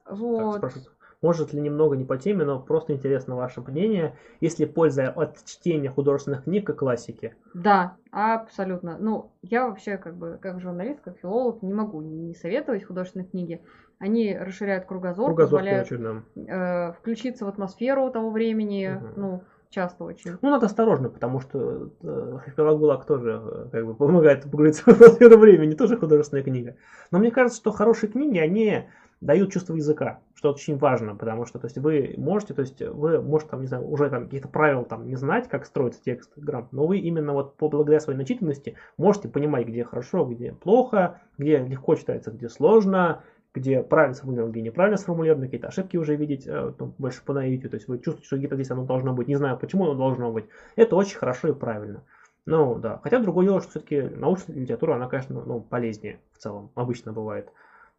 Так, 0.05 0.17
Вот. 0.17 0.57
спрашивают, 0.57 0.94
может 1.21 1.53
ли 1.53 1.61
немного 1.61 1.95
не 1.95 2.05
по 2.05 2.17
теме, 2.17 2.45
но 2.45 2.59
просто 2.59 2.93
интересно 2.93 3.35
ваше 3.35 3.61
мнение, 3.61 4.15
есть 4.41 4.59
ли 4.59 4.65
польза 4.65 5.09
от 5.09 5.43
чтения 5.45 5.89
художественных 5.89 6.43
книг 6.43 6.69
и 6.69 6.73
классики? 6.73 7.35
Да, 7.53 7.95
абсолютно. 8.11 8.97
Ну, 8.99 9.31
я 9.41 9.67
вообще 9.67 9.97
как 9.97 10.15
бы 10.15 10.37
как 10.41 10.59
журналист, 10.59 11.01
как 11.01 11.17
филолог 11.17 11.61
не 11.61 11.73
могу 11.73 12.01
не 12.01 12.35
советовать 12.35 12.83
художественные 12.83 13.27
книги. 13.27 13.61
Они 13.97 14.37
расширяют 14.37 14.85
кругозор, 14.85 15.27
Кругозор 15.27 15.61
позволяют 15.61 15.89
э, 16.35 16.91
включиться 16.93 17.45
в 17.45 17.47
атмосферу 17.47 18.09
того 18.11 18.29
времени, 18.29 18.87
Мгм. 18.87 19.13
ну, 19.15 19.43
часто 19.69 20.03
очень. 20.03 20.31
Ну, 20.41 20.49
надо 20.49 20.65
осторожно, 20.65 21.09
потому 21.09 21.39
что 21.39 21.89
э, 22.03 22.31
Архипелаг 22.35 22.77
ГУЛАГ 22.77 23.05
тоже 23.05 23.41
э, 23.43 23.69
как 23.71 23.85
бы 23.85 23.95
помогает 23.95 24.43
погрузиться 24.43 24.83
в 24.85 24.87
атмосферу 24.89 25.37
времени, 25.37 25.75
тоже 25.75 25.97
художественная 25.97 26.43
книга. 26.43 26.75
Но 27.11 27.19
мне 27.19 27.31
кажется, 27.31 27.57
что 27.59 27.71
хорошие 27.71 28.09
книги, 28.11 28.37
они 28.37 28.89
дают 29.21 29.51
чувство 29.51 29.75
языка, 29.75 30.19
что 30.35 30.51
очень 30.51 30.77
важно, 30.77 31.15
потому 31.15 31.45
что 31.45 31.59
то 31.59 31.65
есть, 31.65 31.77
вы 31.77 32.13
можете, 32.17 32.53
то 32.53 32.61
есть 32.61 32.81
вы 32.81 33.21
можете, 33.21 33.51
там, 33.51 33.61
не 33.61 33.67
знаю, 33.67 33.87
уже 33.87 34.09
там 34.09 34.25
каких-то 34.25 34.47
правил 34.47 34.83
там 34.83 35.07
не 35.07 35.15
знать, 35.15 35.47
как 35.47 35.65
строится 35.65 36.01
текст 36.03 36.31
грамотно, 36.35 36.81
но 36.81 36.87
вы 36.87 36.99
именно 36.99 37.33
вот 37.33 37.55
по 37.57 37.69
благодаря 37.69 37.99
своей 37.99 38.17
начитанности 38.17 38.75
можете 38.97 39.29
понимать, 39.29 39.67
где 39.67 39.83
хорошо, 39.83 40.25
где 40.25 40.53
плохо, 40.53 41.21
где 41.37 41.57
легко 41.57 41.95
читается, 41.95 42.31
где 42.31 42.49
сложно, 42.49 43.23
где 43.53 43.81
правильно 43.81 44.15
сформулировано, 44.15 44.51
где 44.51 44.61
неправильно 44.61 44.97
сформулировано, 44.97 45.45
какие-то 45.45 45.67
ошибки 45.67 45.97
уже 45.97 46.15
видеть 46.15 46.45
э, 46.45 46.73
ну, 46.77 46.93
больше 46.97 47.23
по 47.23 47.33
наитию, 47.33 47.69
то 47.69 47.75
есть 47.75 47.87
вы 47.87 47.97
чувствуете, 47.97 48.27
что 48.27 48.37
где-то 48.37 48.55
здесь 48.55 48.71
оно 48.71 48.83
должно 48.85 49.13
быть, 49.13 49.27
не 49.27 49.35
знаю 49.35 49.57
почему 49.57 49.85
оно 49.85 49.95
должно 49.95 50.31
быть. 50.31 50.45
Это 50.75 50.95
очень 50.95 51.17
хорошо 51.17 51.49
и 51.49 51.53
правильно. 51.53 52.03
Ну 52.45 52.75
да, 52.75 52.99
хотя 53.01 53.19
другое 53.19 53.45
дело, 53.45 53.61
что 53.61 53.71
все-таки 53.71 54.01
научная 54.01 54.55
литература, 54.55 54.95
она, 54.95 55.07
конечно, 55.07 55.41
ну, 55.43 55.61
полезнее 55.61 56.19
в 56.33 56.37
целом, 56.37 56.69
обычно 56.75 57.11
бывает. 57.11 57.49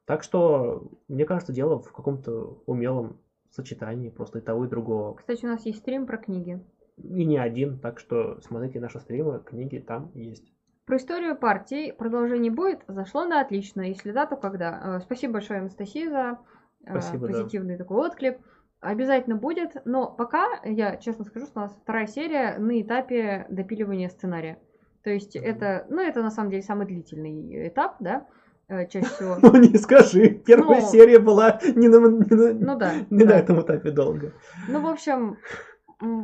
Так 0.07 0.23
что, 0.23 0.91
мне 1.09 1.25
кажется, 1.25 1.53
дело 1.53 1.81
в 1.81 1.93
каком-то 1.93 2.63
умелом 2.67 3.19
сочетании 3.51 4.09
просто 4.09 4.39
и 4.39 4.43
того, 4.43 4.65
и 4.65 4.69
другого. 4.69 5.15
Кстати, 5.15 5.45
у 5.45 5.49
нас 5.49 5.67
есть 5.67 5.79
стрим 5.79 6.07
про 6.07 6.17
книги. 6.17 6.65
И 6.97 7.25
не 7.25 7.39
один, 7.39 7.79
так 7.79 7.99
что 7.99 8.41
смотрите 8.41 8.81
наши 8.81 9.01
стримы, 9.01 9.43
книги 9.45 9.79
там 9.79 10.11
есть. 10.15 10.53
Про 10.87 10.99
историю 10.99 11.37
партий 11.37 11.93
продолжение 11.93 12.53
будет. 12.53 12.85
Зашло 12.87 13.25
на 13.25 13.41
отлично. 13.41 13.83
Если 13.83 14.13
да, 14.13 14.25
то 14.27 14.37
когда? 14.37 14.99
Э, 14.99 15.01
Спасибо 15.01 15.35
большое, 15.35 15.61
Анастасия, 15.61 16.09
за 16.09 16.39
э, 16.85 16.91
Спасибо, 16.91 17.27
да. 17.27 17.33
позитивный 17.33 17.77
такой 17.77 18.07
отклик. 18.07 18.39
Обязательно 18.81 19.37
будет, 19.37 19.73
но 19.85 20.09
пока, 20.09 20.61
я 20.63 20.97
честно 20.97 21.25
скажу, 21.25 21.47
что 21.47 21.61
у 21.61 21.63
нас 21.63 21.77
вторая 21.83 22.07
серия 22.07 22.57
на 22.59 22.81
этапе 22.81 23.47
допиливания 23.51 24.09
сценария. 24.09 24.61
То 25.03 25.11
есть 25.11 25.35
Мгм. 25.35 25.45
это, 25.45 25.87
ну 25.89 26.01
это 26.01 26.23
на 26.23 26.31
самом 26.31 26.51
деле 26.51 26.63
самый 26.63 26.87
длительный 26.87 27.69
этап, 27.69 27.97
да, 28.01 28.29
чаще 28.69 29.03
всего. 29.03 29.37
Ну 29.43 29.57
не 29.57 29.77
скажи, 29.79 30.29
первая 30.31 30.81
Ну. 30.81 30.87
серия 30.89 31.19
была 31.19 31.61
не 31.75 31.89
на, 31.89 31.99
не 31.99 32.35
на- 32.35 32.53
Ну 32.55 32.79
да. 32.79 32.93
не 33.11 33.25
на 33.25 33.31
да. 33.31 33.39
этом 33.39 33.61
этапе 33.63 33.91
долго. 33.91 34.33
Ну, 34.69 34.81
в 34.81 34.87
общем, 34.87 35.37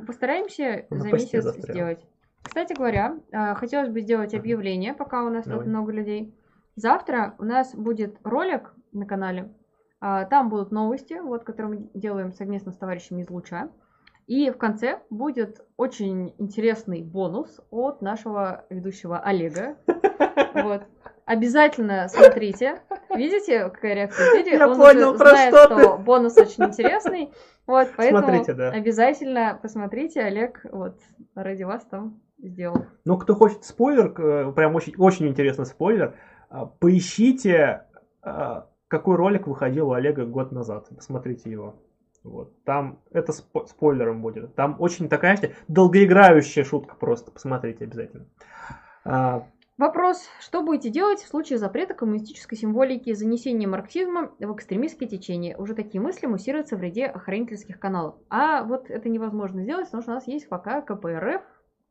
постараемся 0.07 0.87
На 0.91 1.01
за 1.03 1.13
месяц 1.13 1.43
застрял. 1.43 1.75
сделать. 1.75 2.01
Кстати 2.43 2.73
говоря, 2.73 3.19
а, 3.33 3.55
хотелось 3.55 3.89
бы 3.91 4.01
сделать 4.01 4.35
объявление, 4.35 4.95
пока 4.95 5.23
у 5.25 5.31
нас 5.31 5.45
Давай. 5.45 5.61
тут 5.61 5.69
много 5.69 5.93
людей. 5.93 6.35
Завтра 6.75 7.35
у 7.39 7.45
нас 7.45 7.75
будет 7.75 8.17
ролик 8.25 8.75
на 8.93 9.07
канале. 9.07 9.53
а, 10.01 10.25
Там 10.25 10.49
будут 10.49 10.73
новости, 10.73 11.15
вот, 11.23 11.45
которые 11.45 11.79
мы 11.79 11.91
делаем 11.95 12.33
совместно 12.33 12.73
с 12.73 12.77
товарищами 12.77 13.23
из 13.23 13.31
Луча. 13.31 13.69
И 14.27 14.51
в 14.51 14.57
конце 14.59 15.01
будет 15.11 15.61
очень 15.77 16.35
интересный 16.39 17.03
бонус 17.03 17.61
от 17.71 18.03
нашего 18.03 18.65
ведущего 18.71 19.19
Олега. 19.19 19.77
Вот. 20.55 20.83
Обязательно 21.25 22.09
смотрите. 22.09 22.81
Видите, 23.15 23.71
какая 23.71 23.95
реакция 23.95 24.43
Диди? 24.43 24.55
Я 24.57 24.69
Он 24.69 24.77
понял, 24.77 25.11
уже 25.11 25.19
про 25.19 25.31
знает, 25.31 25.55
что 25.55 25.79
что 25.79 25.97
бонус 25.99 26.37
очень 26.37 26.65
интересный. 26.65 27.33
Вот, 27.67 27.89
поэтому 27.97 28.23
Смотрите, 28.23 28.55
да. 28.55 28.71
обязательно 28.71 29.59
посмотрите. 29.63 30.21
Олег 30.23 30.67
вот 30.73 30.99
ради 31.35 31.63
вас 31.63 31.85
там 31.85 32.21
сделал. 32.39 32.87
Ну, 33.05 33.17
кто 33.19 33.35
хочет 33.35 33.65
спойлер, 33.65 34.13
э, 34.19 34.53
прям 34.53 34.75
очень, 34.75 34.95
очень 34.99 35.29
интересный 35.29 35.67
спойлер, 35.67 36.17
а, 36.51 36.67
поищите, 36.67 37.87
а, 38.23 38.69
какой 38.89 39.17
ролик 39.17 39.47
выходил 39.47 39.91
у 39.91 39.93
Олега 39.93 40.27
год 40.27 40.51
назад. 40.51 40.89
Посмотрите 40.89 41.51
его. 41.51 41.77
Вот. 42.25 42.63
Там 42.65 43.01
это 43.13 43.33
спо- 43.33 43.67
спойлером 43.67 44.23
будет. 44.23 44.55
Там 44.55 44.77
очень 44.79 45.09
такая 45.09 45.37
знаете, 45.37 45.57
долгоиграющая 45.69 46.65
шутка 46.65 46.95
просто. 46.95 47.31
Посмотрите 47.31 47.85
обязательно. 47.85 48.27
А, 49.05 49.47
Вопрос, 49.83 50.29
что 50.39 50.63
будете 50.63 50.91
делать 50.91 51.19
в 51.19 51.27
случае 51.27 51.59
запрета 51.59 51.93
коммунистической 51.93 52.57
символики 52.57 53.09
и 53.09 53.15
занесения 53.15 53.67
марксизма 53.67 54.31
в 54.39 54.55
экстремистские 54.55 55.09
течения? 55.09 55.57
Уже 55.57 55.75
такие 55.75 56.01
мысли 56.01 56.27
муссируются 56.27 56.77
в 56.77 56.81
ряде 56.81 57.07
охранительских 57.07 57.81
каналов. 57.81 58.15
А 58.31 58.63
вот 58.63 58.91
это 58.91 59.09
невозможно 59.09 59.61
сделать, 59.65 59.87
потому 59.87 60.03
что 60.05 60.13
у 60.13 60.15
нас 60.15 60.29
есть 60.29 60.49
пока 60.49 60.83
КПРФ, 60.83 61.43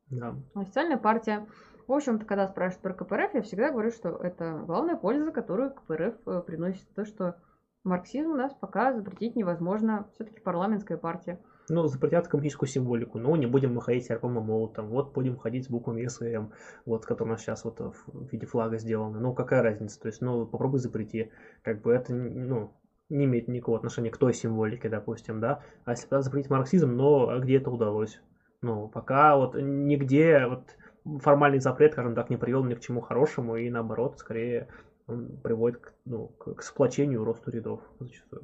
да. 0.09 0.35
официальная 0.55 0.95
партия. 0.95 1.45
В 1.85 1.91
общем-то, 1.91 2.25
когда 2.25 2.47
спрашивают 2.47 2.81
про 2.81 2.93
КПРФ, 2.93 3.33
я 3.33 3.41
всегда 3.41 3.71
говорю, 3.71 3.91
что 3.91 4.11
это 4.11 4.63
главная 4.65 4.95
польза, 4.95 5.29
которую 5.33 5.73
КПРФ 5.73 6.15
э, 6.27 6.43
приносит. 6.47 6.87
То, 6.95 7.03
что 7.03 7.35
марксизм 7.83 8.29
у 8.29 8.35
нас 8.35 8.53
пока 8.53 8.93
запретить 8.93 9.35
невозможно. 9.35 10.07
Все-таки 10.13 10.39
парламентская 10.39 10.97
партия. 10.97 11.41
Ну, 11.71 11.87
запретят 11.87 12.27
коммунистическую 12.27 12.67
символику. 12.67 13.17
Ну, 13.17 13.33
не 13.37 13.45
будем 13.45 13.73
мы 13.73 13.81
ходить 13.81 14.05
серпом 14.05 14.37
и 14.37 14.41
молотом. 14.41 14.89
Вот 14.89 15.13
будем 15.13 15.37
ходить 15.37 15.65
с 15.65 15.69
буквами 15.69 16.05
С 16.05 16.21
и 16.21 16.33
М, 16.33 16.51
вот, 16.85 17.05
которые 17.05 17.29
у 17.29 17.31
нас 17.31 17.41
сейчас 17.41 17.63
вот 17.63 17.79
в 17.79 18.29
виде 18.29 18.45
флага 18.45 18.77
сделаны. 18.77 19.21
Ну, 19.21 19.33
какая 19.33 19.61
разница? 19.61 19.97
То 20.01 20.07
есть, 20.07 20.19
ну, 20.21 20.45
попробуй 20.45 20.79
запрети. 20.79 21.31
Как 21.63 21.81
бы 21.81 21.93
это, 21.93 22.13
ну, 22.13 22.73
не 23.07 23.23
имеет 23.23 23.47
никакого 23.47 23.77
отношения 23.77 24.11
к 24.11 24.17
той 24.17 24.33
символике, 24.33 24.89
допустим, 24.89 25.39
да. 25.39 25.63
А 25.85 25.91
если 25.91 26.07
тогда 26.07 26.21
запретить 26.21 26.51
марксизм, 26.51 26.91
но 26.91 27.39
где 27.39 27.55
это 27.55 27.71
удалось? 27.71 28.19
Ну, 28.61 28.89
пока 28.89 29.37
вот 29.37 29.55
нигде, 29.55 30.47
вот 30.47 30.75
формальный 31.21 31.59
запрет, 31.59 31.93
скажем 31.93 32.15
так, 32.15 32.29
не 32.29 32.35
привел 32.35 32.65
ни 32.65 32.73
к 32.73 32.81
чему 32.81 32.99
хорошему, 32.99 33.55
и 33.55 33.69
наоборот, 33.69 34.19
скорее 34.19 34.67
он 35.07 35.37
приводит 35.41 35.79
к, 35.79 35.93
ну, 36.03 36.27
к 36.27 36.61
сплочению, 36.61 37.23
росту 37.23 37.49
рядов 37.49 37.79
зачастую. 37.99 38.43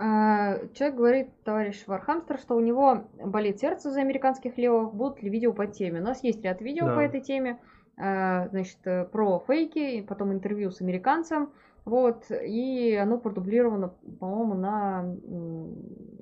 А. 0.00 0.58
Человек 0.74 0.96
говорит, 0.96 1.28
товарищ 1.44 1.84
Вархамстер, 1.86 2.38
что 2.38 2.56
у 2.56 2.60
него 2.60 3.04
болит 3.24 3.58
сердце 3.58 3.90
за 3.90 4.00
американских 4.00 4.58
левых. 4.58 4.92
Будут 4.94 5.22
ли 5.22 5.30
видео 5.30 5.52
по 5.52 5.66
теме? 5.66 6.00
У 6.00 6.04
нас 6.04 6.22
есть 6.22 6.42
ряд 6.42 6.60
видео 6.60 6.86
Да. 6.86 6.96
по 6.96 7.00
этой 7.00 7.20
теме. 7.20 7.58
А, 7.96 8.48
Значит, 8.48 8.78
э, 8.84 9.04
про 9.04 9.38
фейки, 9.46 10.02
потом 10.02 10.32
интервью 10.32 10.70
с 10.70 10.80
американцем. 10.80 11.50
Вот, 11.84 12.30
и 12.30 12.94
оно 12.94 13.18
продублировано, 13.18 13.88
по-моему, 14.18 14.54
на 14.54 15.16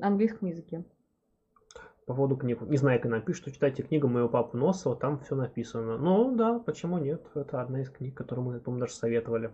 английском 0.00 0.48
языке. 0.48 0.84
По 2.06 2.14
поводу 2.14 2.36
книг. 2.36 2.62
Не 2.62 2.78
знаю, 2.78 3.00
как 3.00 3.10
напишут, 3.10 3.42
что 3.42 3.52
читайте 3.52 3.82
книгу 3.82 4.08
моего 4.08 4.28
папы 4.28 4.56
Носова, 4.56 4.96
там 4.96 5.18
все 5.18 5.34
написано. 5.34 5.98
Ну 5.98 6.34
да, 6.34 6.58
почему 6.58 6.98
нет? 6.98 7.26
Это 7.34 7.60
одна 7.60 7.82
из 7.82 7.90
книг, 7.90 8.14
которую 8.16 8.46
мы, 8.46 8.60
по-моему, 8.60 8.80
даже 8.80 8.94
советовали. 8.94 9.50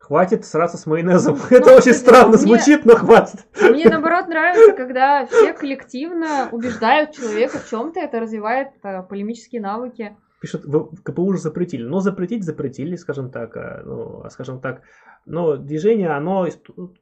Хватит 0.00 0.44
сраться 0.44 0.76
с 0.76 0.86
майонезом. 0.86 1.38
Это 1.50 1.76
очень 1.76 1.92
странно 1.92 2.30
мне- 2.30 2.38
звучит, 2.38 2.84
но 2.84 2.96
хватит. 2.96 3.46
Мне 3.60 3.88
наоборот 3.88 4.26
нравится, 4.28 4.72
когда 4.72 5.26
все 5.26 5.52
коллективно 5.52 6.48
убеждают 6.50 7.12
человека 7.12 7.58
в 7.58 7.68
чем-то, 7.68 8.00
это 8.00 8.18
развивает 8.18 8.68
э, 8.82 9.02
полемические 9.02 9.60
навыки. 9.60 10.16
Пишут, 10.40 10.64
в 10.64 11.02
КПУ 11.02 11.24
уже 11.24 11.38
запретили. 11.38 11.82
Но 11.84 12.00
запретить 12.00 12.44
запретили, 12.44 12.96
скажем 12.96 13.30
так. 13.30 13.56
а, 13.56 13.82
Ну, 13.84 14.22
а 14.24 14.30
скажем 14.30 14.60
так, 14.60 14.80
но 15.26 15.56
движение, 15.56 16.08
оно, 16.08 16.48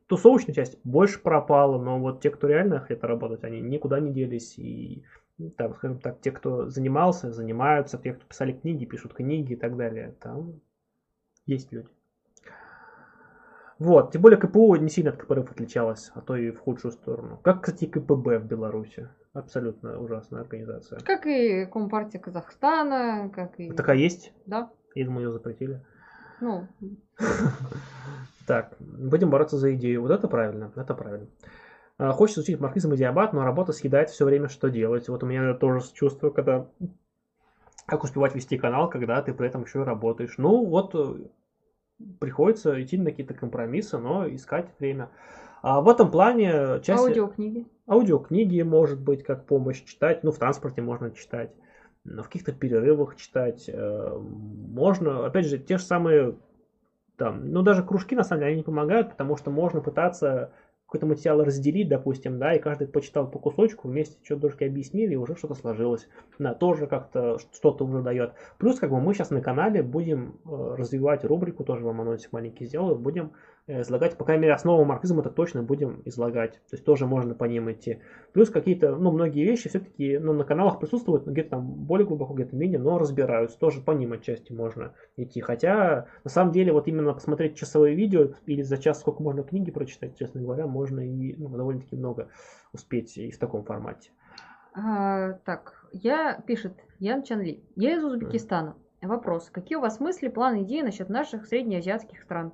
тусовочная 0.09 0.55
часть 0.55 0.77
больше 0.83 1.21
пропала, 1.23 1.81
но 1.81 2.01
вот 2.01 2.21
те, 2.21 2.31
кто 2.31 2.49
реально 2.49 2.81
хотят 2.81 3.05
работать, 3.05 3.45
они 3.45 3.61
никуда 3.61 4.01
не 4.01 4.13
делись. 4.13 4.59
И, 4.59 5.05
ну, 5.39 5.51
там, 5.51 5.73
скажем 5.77 6.01
так, 6.01 6.21
те, 6.21 6.33
кто 6.33 6.69
занимался, 6.69 7.33
занимаются, 7.33 7.97
те, 7.97 8.13
кто 8.13 8.27
писали 8.27 8.53
книги, 8.53 8.85
пишут 8.87 9.15
книги 9.15 9.53
и 9.53 9.57
так 9.57 9.77
далее, 9.77 10.17
там 10.21 10.61
есть 11.47 11.73
люди. 11.73 11.89
Вот, 13.79 14.11
тем 14.13 14.23
более 14.23 14.39
КПУ 14.39 14.75
не 14.77 14.89
сильно 14.89 15.11
от 15.11 15.19
КПРФ 15.19 15.53
отличалась, 15.53 16.11
а 16.15 16.21
то 16.21 16.35
и 16.35 16.51
в 16.51 16.59
худшую 16.59 16.91
сторону. 16.93 17.39
Как, 17.45 17.63
кстати, 17.63 17.87
КПБ 17.87 18.39
в 18.41 18.45
Беларуси. 18.47 19.09
Абсолютно 19.35 20.01
ужасная 20.01 20.41
организация. 20.41 20.99
Как 21.01 21.27
и 21.27 21.65
Компартия 21.67 22.21
Казахстана, 22.21 23.31
как 23.33 23.61
и... 23.61 23.71
Такая 23.71 23.97
есть? 23.97 24.33
Да, 24.47 24.71
Я 24.95 25.05
думаю, 25.05 25.27
ее 25.27 25.33
запретили. 25.33 25.81
ну, 26.41 26.67
Так, 28.47 28.75
будем 28.81 29.31
бороться 29.31 29.59
за 29.59 29.75
идею. 29.75 30.03
Вот 30.03 30.11
это 30.11 30.27
правильно, 30.27 30.73
это 30.75 30.95
правильно. 30.95 31.27
А, 31.99 32.13
Хочется 32.13 32.41
учить 32.41 32.59
марксизм 32.59 32.95
и 32.95 32.97
диабат, 32.97 33.33
но 33.33 33.45
работа 33.45 33.73
съедает 33.73 34.11
все 34.11 34.25
время, 34.25 34.49
что 34.49 34.71
делать. 34.71 35.09
Вот 35.09 35.23
у 35.23 35.27
меня 35.27 35.55
тоже 35.55 35.83
чувство, 35.93 36.31
когда... 36.31 36.67
Как 37.87 38.05
успевать 38.05 38.35
вести 38.35 38.59
канал, 38.59 38.91
когда 38.91 39.23
ты 39.23 39.33
при 39.33 39.47
этом 39.47 39.63
еще 39.65 39.81
и 39.81 39.85
работаешь. 39.85 40.35
Ну, 40.37 40.65
вот 40.67 40.95
приходится 42.21 42.81
идти 42.83 42.97
на 42.99 43.07
какие-то 43.07 43.35
компромиссы, 43.35 43.99
но 43.99 44.29
искать 44.29 44.69
время. 44.79 45.11
А 45.63 45.81
в 45.81 45.89
этом 45.89 46.11
плане 46.11 46.81
часть... 46.83 47.03
аудиокниги. 47.03 47.67
Аудиокниги, 47.89 48.63
может 48.63 49.01
быть, 49.01 49.25
как 49.25 49.47
помощь 49.47 49.83
читать. 49.83 50.23
Ну, 50.23 50.31
в 50.31 50.39
транспорте 50.39 50.83
можно 50.83 51.11
читать. 51.11 51.51
В 52.05 52.23
каких-то 52.23 52.53
перерывах 52.53 53.17
читать. 53.17 53.69
э, 53.69 54.19
Можно, 54.19 55.27
опять 55.27 55.47
же, 55.47 55.59
те 55.59 55.79
же 55.79 55.83
самые 55.83 56.37
там, 57.17 57.51
ну, 57.51 57.63
даже 57.63 57.83
кружки, 57.83 58.15
на 58.15 58.23
самом 58.23 58.41
деле, 58.41 58.51
они 58.51 58.59
не 58.59 58.65
помогают, 58.65 59.11
потому 59.11 59.37
что 59.37 59.51
можно 59.51 59.81
пытаться 59.81 60.53
какой-то 60.89 61.05
материал 61.05 61.45
разделить, 61.45 61.91
допустим, 61.91 62.39
да, 62.39 62.55
и 62.55 62.59
каждый 62.59 62.87
почитал 62.87 63.31
по 63.31 63.39
кусочку, 63.39 63.89
вместе 63.89 64.17
что-то 64.25 64.41
дружки 64.41 64.65
объяснили, 64.65 65.13
и 65.13 65.17
уже 65.17 65.37
что-то 65.37 65.55
сложилось. 65.55 66.09
Да, 66.39 66.55
тоже 66.55 66.87
как-то 66.87 67.39
что-то 67.53 67.85
уже 67.85 68.01
дает. 68.01 68.33
Плюс, 68.57 68.79
как 68.79 68.91
бы, 68.91 68.99
мы 68.99 69.13
сейчас 69.13 69.29
на 69.29 69.43
канале 69.43 69.83
будем 69.83 70.41
э, 70.47 70.75
развивать 70.79 71.27
рубрику, 71.27 71.63
тоже 71.63 71.85
вам 71.85 72.01
анонсик 72.01 72.33
маленький 72.33 72.65
сделаю, 72.65 72.97
будем 72.97 73.33
излагать, 73.69 74.17
по 74.17 74.25
крайней 74.25 74.43
мере, 74.43 74.55
основу 74.55 74.85
марксизма 74.85 75.21
это 75.21 75.31
точно 75.31 75.63
будем 75.63 76.03
излагать. 76.07 76.55
То 76.55 76.75
есть 76.75 76.85
тоже 76.85 77.07
можно 77.07 77.35
по 77.35 77.45
ним 77.45 77.71
идти. 77.71 78.01
Плюс 78.33 78.51
какие-то, 78.51 78.97
ну, 78.97 79.13
многие 79.13 79.45
вещи 79.45 79.69
все-таки 79.69 80.19
ну, 80.19 80.33
на 80.33 80.45
каналах 80.45 80.81
присутствуют, 80.81 81.27
но 81.27 81.33
где-то 81.33 81.51
там 81.51 81.67
более 81.67 82.07
глубоко, 82.07 82.35
где-то 82.35 82.57
менее, 82.57 82.79
но 82.79 82.99
разбираются. 82.99 83.59
Тоже 83.59 83.81
по 83.81 83.93
ним 83.93 84.13
отчасти 84.13 84.53
можно 84.53 84.95
идти. 85.17 85.41
Хотя, 85.41 86.07
на 86.25 86.31
самом 86.31 86.53
деле, 86.53 86.73
вот 86.73 86.89
именно 86.89 87.13
посмотреть 87.13 87.57
часовые 87.57 87.95
видео 87.95 88.31
или 88.47 88.63
за 88.63 88.79
час 88.79 89.01
сколько 89.01 89.23
можно 89.23 89.43
книги 89.43 89.71
прочитать, 89.71 90.17
честно 90.19 90.41
говоря, 90.41 90.67
можно 90.67 91.01
и 91.01 91.35
ну, 91.37 91.49
довольно-таки 91.49 91.97
много 91.97 92.29
успеть 92.73 93.17
и 93.19 93.31
в 93.31 93.39
таком 93.39 93.65
формате. 93.65 94.11
А, 94.75 95.33
так, 95.45 95.87
я 95.93 96.41
пишет 96.47 96.73
Ян 96.99 97.23
Чанли. 97.23 97.63
Я 97.77 97.97
из 97.97 98.05
Узбекистана. 98.05 98.77
Вопрос. 99.03 99.51
Какие 99.51 99.77
у 99.77 99.81
вас 99.81 100.01
мысли, 100.01 100.29
планы, 100.29 100.63
идеи 100.63 100.81
насчет 100.81 101.09
наших 101.09 101.47
среднеазиатских 101.47 102.23
стран? 102.23 102.53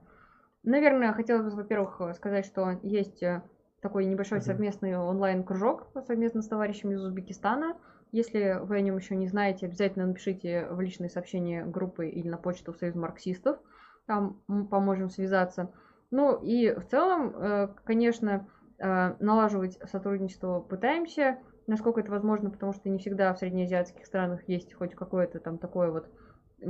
Наверное, 0.65 1.13
хотелось 1.13 1.45
бы, 1.45 1.57
во-первых, 1.59 2.01
сказать, 2.17 2.47
что 2.47 2.79
есть 2.83 3.23
э, 3.23 3.43
такой 3.83 4.07
небольшой 4.07 4.41
совместный 4.41 4.97
онлайн-кружок 4.97 5.89
совместно 6.07 6.41
с 6.41 6.49
товарищами 6.49 6.95
из 6.95 7.03
Узбекистана. 7.03 7.77
Если 8.13 8.59
вы 8.63 8.77
о 8.77 8.81
нем 8.81 8.97
еще 8.97 9.15
не 9.15 9.27
знаете, 9.27 9.67
обязательно 9.67 10.07
напишите 10.07 10.67
в 10.71 10.81
личные 10.81 11.11
сообщения 11.11 11.67
группы 11.67 12.09
или 12.09 12.29
на 12.29 12.39
почту 12.39 12.73
Союз 12.73 12.95
марксистов. 12.95 13.59
Там 14.07 14.41
мы 14.47 14.67
поможем 14.67 15.11
связаться. 15.11 15.71
Ну 16.11 16.37
и 16.41 16.73
в 16.73 16.87
целом, 16.87 17.35
э, 17.37 17.69
конечно, 17.85 18.49
э, 18.79 19.15
налаживать 19.21 19.79
сотрудничество 19.91 20.61
пытаемся, 20.61 21.39
насколько 21.67 22.01
это 22.01 22.11
возможно, 22.11 22.51
потому 22.51 22.73
что 22.73 22.89
не 22.89 22.99
всегда 22.99 23.35
в 23.35 23.39
среднеазиатских 23.39 24.07
странах 24.07 24.49
есть 24.49 24.73
хоть 24.73 24.95
какое-то 24.95 25.41
там 25.41 25.59
такое 25.59 25.91
вот 25.91 26.09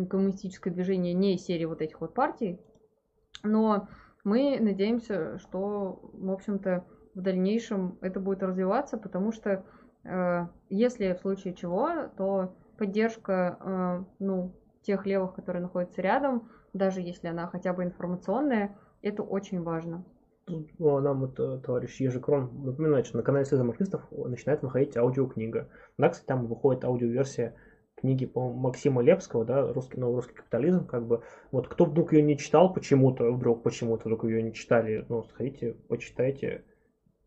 коммунистическое 0.09 0.73
движение 0.73 1.15
не 1.15 1.37
из 1.37 1.45
серии 1.45 1.67
вот 1.67 1.81
этих 1.81 2.01
вот 2.01 2.13
партий. 2.13 2.59
Но 3.45 3.89
мы 4.25 4.59
надеемся, 4.59 5.39
что, 5.39 6.01
в 6.13 6.31
общем-то, 6.31 6.85
в 7.15 7.21
дальнейшем 7.21 7.99
это 8.01 8.19
будет 8.19 8.43
развиваться, 8.43 8.99
потому 8.99 9.31
что 9.33 9.65
э, 10.03 10.47
если 10.71 11.13
в 11.13 11.21
случае 11.21 11.55
чего, 11.55 12.09
то 12.17 12.57
поддержка 12.77 13.59
э, 13.61 14.05
ну, 14.19 14.53
тех 14.83 15.07
левых, 15.07 15.35
которые 15.35 15.63
находятся 15.63 16.03
рядом, 16.03 16.51
даже 16.73 17.01
если 17.01 17.29
она 17.29 17.47
хотя 17.47 17.73
бы 17.73 17.85
информационная, 17.85 18.77
это 19.03 19.23
очень 19.23 19.63
важно. 19.63 20.05
Ну, 20.47 21.01
нам 21.01 21.21
вот 21.21 21.39
э, 21.39 21.61
товарищ 21.65 22.01
Ежекрон 22.01 22.51
напоминает, 22.65 23.07
что 23.07 23.17
на 23.19 23.23
канале 23.23 23.45
Союза 23.45 23.65
марксистов 23.65 24.03
начинает 24.11 24.63
выходить 24.63 24.97
аудиокнига. 24.97 25.69
Да, 25.97 26.09
кстати, 26.09 26.27
там 26.27 26.47
выходит 26.47 26.85
аудиоверсия 26.85 27.55
книги 28.05 28.27
по 28.27 28.53
Максима 28.53 29.03
Лепского, 29.03 29.45
да, 29.45 29.73
русский, 29.73 29.99
новый 29.99 30.17
русский 30.17 30.35
капитализм, 30.35 30.87
как 30.87 31.07
бы, 31.07 31.23
вот 31.51 31.69
кто 31.69 31.87
вдруг 31.87 32.13
ее 32.13 32.23
не 32.23 32.37
читал 32.37 32.73
почему-то, 32.73 33.33
вдруг 33.33 33.63
почему-то 33.63 34.05
вдруг 34.05 34.25
ее 34.25 34.43
не 34.43 34.53
читали, 34.53 35.07
ну, 35.09 35.25
сходите, 35.25 35.75
почитайте, 35.89 36.65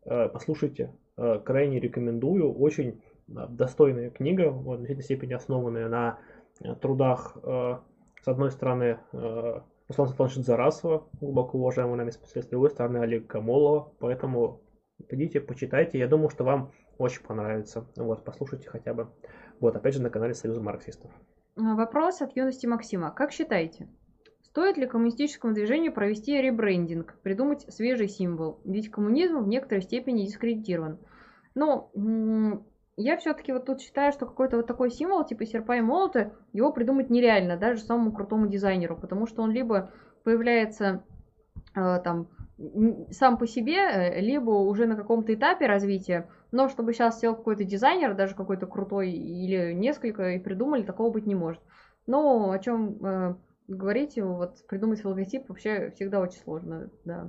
э, 0.04 0.28
послушайте, 0.28 0.92
Э, 1.18 1.40
крайне 1.44 1.80
рекомендую, 1.80 2.54
очень 2.54 3.02
достойная 3.26 4.08
книга, 4.10 4.50
в 4.50 4.76
значительной 4.76 5.02
степени 5.02 5.32
основанная 5.32 5.88
на 5.88 6.20
э, 6.62 6.76
трудах, 6.76 7.36
с 7.42 8.26
одной 8.26 8.50
стороны, 8.50 8.98
Руслана 9.12 10.10
Светлановича 10.10 10.42
Зарасова, 10.42 11.08
глубоко 11.20 11.58
уважаемого 11.58 11.96
нами 11.96 12.10
специалиста, 12.10 12.48
с 12.48 12.50
другой 12.50 12.70
стороны, 12.70 12.98
Олега 12.98 13.26
Камолова, 13.26 13.92
поэтому 13.98 14.60
идите, 15.08 15.40
почитайте, 15.40 15.98
я 15.98 16.08
думаю, 16.08 16.30
что 16.30 16.44
вам 16.44 16.72
очень 16.98 17.22
понравится, 17.22 17.86
вот, 17.96 18.24
послушайте 18.24 18.68
хотя 18.68 18.94
бы, 18.94 19.08
вот, 19.60 19.76
опять 19.76 19.94
же, 19.94 20.02
на 20.02 20.10
канале 20.10 20.34
Союза 20.34 20.60
марксистов. 20.60 21.10
А, 21.56 21.74
Вопрос 21.74 22.22
от 22.22 22.36
юности 22.36 22.66
Максима. 22.66 23.10
Как 23.10 23.32
считаете, 23.32 23.88
стоит 24.42 24.76
ли 24.76 24.86
коммунистическому 24.86 25.54
движению 25.54 25.92
провести 25.92 26.40
ребрендинг, 26.40 27.18
придумать 27.22 27.72
свежий 27.72 28.08
символ? 28.08 28.60
Ведь 28.64 28.90
коммунизм 28.90 29.38
в 29.40 29.48
некоторой 29.48 29.82
степени 29.82 30.24
дискредитирован. 30.24 30.98
Но 31.54 31.90
я 32.96 33.16
все-таки 33.16 33.52
вот 33.52 33.66
тут 33.66 33.80
считаю, 33.80 34.12
что 34.12 34.26
какой-то 34.26 34.56
вот 34.56 34.66
такой 34.66 34.90
символ, 34.90 35.24
типа 35.24 35.46
серпа 35.46 35.76
и 35.76 35.80
молота, 35.80 36.32
его 36.52 36.72
придумать 36.72 37.10
нереально, 37.10 37.56
даже 37.56 37.80
самому 37.80 38.12
крутому 38.12 38.48
дизайнеру, 38.48 38.96
потому 38.96 39.26
что 39.26 39.42
он 39.42 39.52
либо 39.52 39.92
появляется 40.24 41.04
э, 41.74 42.00
там 42.02 42.28
сам 43.10 43.38
по 43.38 43.46
себе, 43.46 43.76
э, 43.76 44.20
либо 44.20 44.50
уже 44.50 44.86
на 44.86 44.96
каком-то 44.96 45.32
этапе 45.32 45.66
развития, 45.66 46.28
но 46.50 46.68
чтобы 46.68 46.92
сейчас 46.92 47.20
сел 47.20 47.36
какой-то 47.36 47.64
дизайнер, 47.64 48.14
даже 48.14 48.34
какой-то 48.34 48.66
крутой 48.66 49.12
или 49.12 49.72
несколько, 49.72 50.30
и 50.30 50.40
придумали, 50.40 50.82
такого 50.82 51.12
быть 51.12 51.26
не 51.26 51.34
может. 51.34 51.62
Но 52.06 52.50
о 52.50 52.58
чем 52.58 53.04
э, 53.04 53.34
говорить, 53.68 54.18
вот 54.20 54.66
придумать 54.66 55.04
логотип 55.04 55.48
вообще 55.48 55.90
всегда 55.90 56.20
очень 56.20 56.40
сложно, 56.40 56.90
да. 57.04 57.28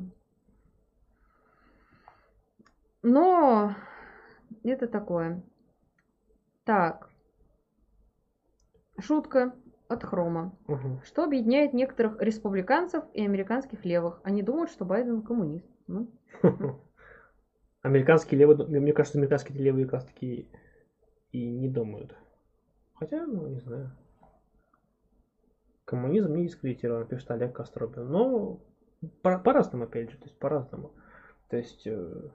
Но 3.03 3.75
это 4.63 4.87
такое. 4.87 5.43
Так. 6.65 7.09
Шутка 8.97 9.53
от 9.89 10.03
Хрома. 10.03 10.55
Мгм. 10.67 11.01
Что 11.03 11.23
объединяет 11.23 11.73
некоторых 11.73 12.21
республиканцев 12.21 13.03
и 13.13 13.25
американских 13.25 13.83
левых? 13.83 14.21
Они 14.23 14.43
думают, 14.43 14.69
что 14.69 14.85
Байден 14.85 15.23
коммунист. 15.23 15.67
Ну, 15.87 16.11
Американские 17.81 18.39
левые, 18.39 18.67
мне 18.67 18.93
кажется, 18.93 19.17
американские 19.17 19.57
левые 19.57 19.85
как 19.85 19.95
раз 19.95 20.05
таки 20.05 20.47
и 21.31 21.45
не 21.49 21.67
думают. 21.67 22.15
Хотя, 22.93 23.25
ну, 23.25 23.47
не 23.47 23.59
знаю. 23.59 23.91
Коммунизм 25.85 26.35
не 26.35 26.43
дискредитирован, 26.43 27.07
пишет 27.07 27.31
Олег 27.31 27.53
Костробин. 27.55 28.07
Но 28.11 28.59
по- 29.23 29.39
по-разному, 29.39 29.85
опять 29.85 30.11
же, 30.11 30.17
то 30.17 30.25
есть 30.25 30.37
по-разному. 30.37 30.91
То 31.49 31.57
есть 31.57 31.87
э, 31.87 32.29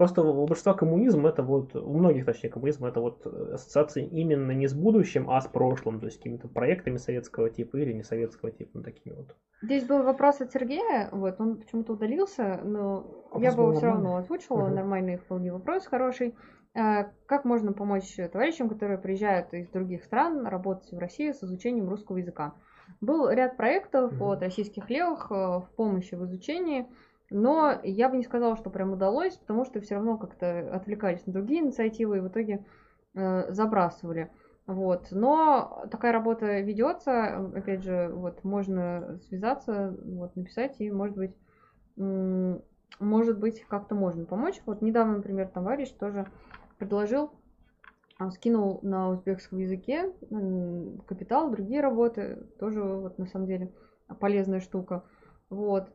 Просто 0.00 0.22
у 0.22 0.46
большинства 0.46 0.72
коммунизм 0.72 1.26
это 1.26 1.42
вот, 1.42 1.76
у 1.76 1.92
многих 1.92 2.24
точнее 2.24 2.48
коммунизм 2.48 2.86
это 2.86 3.00
вот 3.00 3.26
ассоциации 3.26 4.02
именно 4.06 4.52
не 4.52 4.66
с 4.66 4.72
будущим, 4.72 5.28
а 5.28 5.38
с 5.42 5.46
прошлым, 5.46 6.00
то 6.00 6.06
есть 6.06 6.16
какими-то 6.16 6.48
проектами 6.48 6.96
советского 6.96 7.50
типа 7.50 7.76
или 7.76 7.92
не 7.92 8.02
советского 8.02 8.50
типа, 8.50 8.70
ну 8.78 8.82
такими 8.82 9.12
вот. 9.12 9.36
Здесь 9.62 9.84
был 9.84 10.02
вопрос 10.02 10.40
от 10.40 10.50
Сергея, 10.52 11.10
вот 11.12 11.38
он 11.38 11.58
почему-то 11.58 11.92
удалился, 11.92 12.60
но 12.64 13.04
А 13.32 13.38
я 13.38 13.52
бы 13.52 13.60
его 13.62 13.72
все 13.72 13.86
равно 13.88 14.16
озвучила, 14.16 14.68
Мгм. 14.68 14.70
нормальный 14.70 15.16
вполне 15.18 15.52
вопрос, 15.52 15.86
хороший. 15.86 16.34
Э, 16.74 17.04
Как 17.26 17.44
можно 17.44 17.72
помочь 17.74 18.16
товарищам, 18.32 18.70
которые 18.70 18.98
приезжают 18.98 19.52
из 19.52 19.68
других 19.68 20.02
стран, 20.04 20.46
работать 20.46 20.90
в 20.92 20.98
России 20.98 21.30
с 21.32 21.42
изучением 21.42 21.90
русского 21.90 22.16
языка? 22.16 22.54
Был 23.02 23.28
ряд 23.28 23.56
проектов 23.58 24.14
Мгм. 24.14 24.20
от 24.20 24.40
российских 24.40 24.88
левых 24.88 25.30
э, 25.30 25.34
в 25.34 25.68
помощи 25.76 26.14
в 26.14 26.24
изучении, 26.24 26.86
но 27.30 27.80
я 27.82 28.08
бы 28.08 28.16
не 28.16 28.24
сказала, 28.24 28.56
что 28.56 28.70
прям 28.70 28.92
удалось, 28.92 29.36
потому 29.36 29.64
что 29.64 29.80
все 29.80 29.94
равно 29.94 30.18
как-то 30.18 30.74
отвлекались 30.74 31.24
на 31.26 31.32
другие 31.32 31.62
инициативы 31.62 32.18
и 32.18 32.20
в 32.20 32.28
итоге 32.28 32.64
э, 33.14 33.52
забрасывали. 33.52 34.30
Вот. 34.66 35.08
Но 35.10 35.84
такая 35.90 36.12
работа 36.12 36.60
ведется, 36.60 37.38
опять 37.54 37.82
же, 37.82 38.08
вот 38.12 38.44
можно 38.44 39.18
связаться, 39.28 39.96
вот, 40.04 40.36
написать, 40.36 40.76
и 40.80 40.90
может 40.90 41.16
быть, 41.16 41.34
может 41.96 43.38
быть, 43.38 43.64
как-то 43.68 43.94
можно 43.94 44.24
помочь. 44.26 44.60
Вот 44.66 44.82
недавно, 44.82 45.16
например, 45.16 45.48
товарищ 45.48 45.90
тоже 45.90 46.26
предложил, 46.78 47.32
а, 48.18 48.30
скинул 48.30 48.78
на 48.82 49.10
узбекском 49.10 49.58
языке 49.58 50.12
капитал, 51.06 51.50
другие 51.50 51.80
работы, 51.80 52.46
тоже 52.58 52.82
вот 52.82 53.18
на 53.18 53.26
самом 53.26 53.46
деле 53.46 53.72
полезная 54.20 54.60
штука. 54.60 55.04
Вот. 55.48 55.90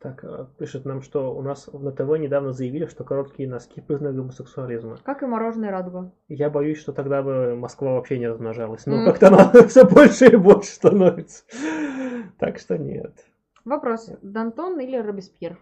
Так, 0.00 0.22
э, 0.22 0.46
пишет 0.58 0.84
нам, 0.84 1.02
что 1.02 1.34
у 1.34 1.42
нас 1.42 1.68
на 1.72 1.90
ТВ 1.90 2.18
недавно 2.18 2.52
заявили, 2.52 2.86
что 2.86 3.02
короткие 3.02 3.48
носки 3.48 3.80
признак 3.80 4.14
гомосексуализма. 4.14 4.98
Как 5.02 5.24
и 5.24 5.26
мороженое 5.26 5.72
радуга. 5.72 6.12
Я 6.28 6.50
боюсь, 6.50 6.78
что 6.78 6.92
тогда 6.92 7.20
бы 7.20 7.56
Москва 7.56 7.94
вообще 7.94 8.18
не 8.18 8.28
размножалась. 8.28 8.86
Но 8.86 8.98
М. 8.98 9.04
как-то 9.04 9.26
она 9.28 9.50
все 9.68 9.84
больше 9.84 10.26
и 10.26 10.36
больше 10.36 10.70
становится. 10.70 11.42
Так 12.38 12.58
что 12.58 12.78
нет. 12.78 13.12
Вопрос. 13.64 14.08
Дантон 14.22 14.78
или 14.78 14.96
Робеспьер? 14.96 15.58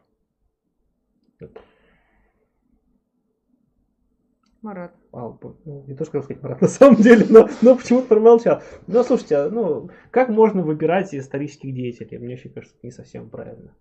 Марат. 4.60 4.92
А, 5.12 5.34
ну, 5.64 5.84
не 5.86 5.94
то, 5.94 6.04
что 6.04 6.12
хотел 6.12 6.22
сказать, 6.24 6.42
Марат, 6.42 6.60
на 6.60 6.68
самом 6.68 6.96
деле, 6.96 7.24
но, 7.30 7.48
но 7.62 7.74
почему-то 7.76 8.08
промолчал. 8.08 8.62
Ну, 8.86 9.02
слушайте, 9.02 9.36
а, 9.36 9.48
ну, 9.48 9.88
как 10.10 10.28
можно 10.28 10.62
выбирать 10.62 11.14
исторических 11.14 11.72
деятелей? 11.72 12.18
Мне 12.18 12.34
еще 12.34 12.50
кажется, 12.50 12.76
это 12.76 12.86
не 12.86 12.90
совсем 12.90 13.30
правильно. 13.30 13.74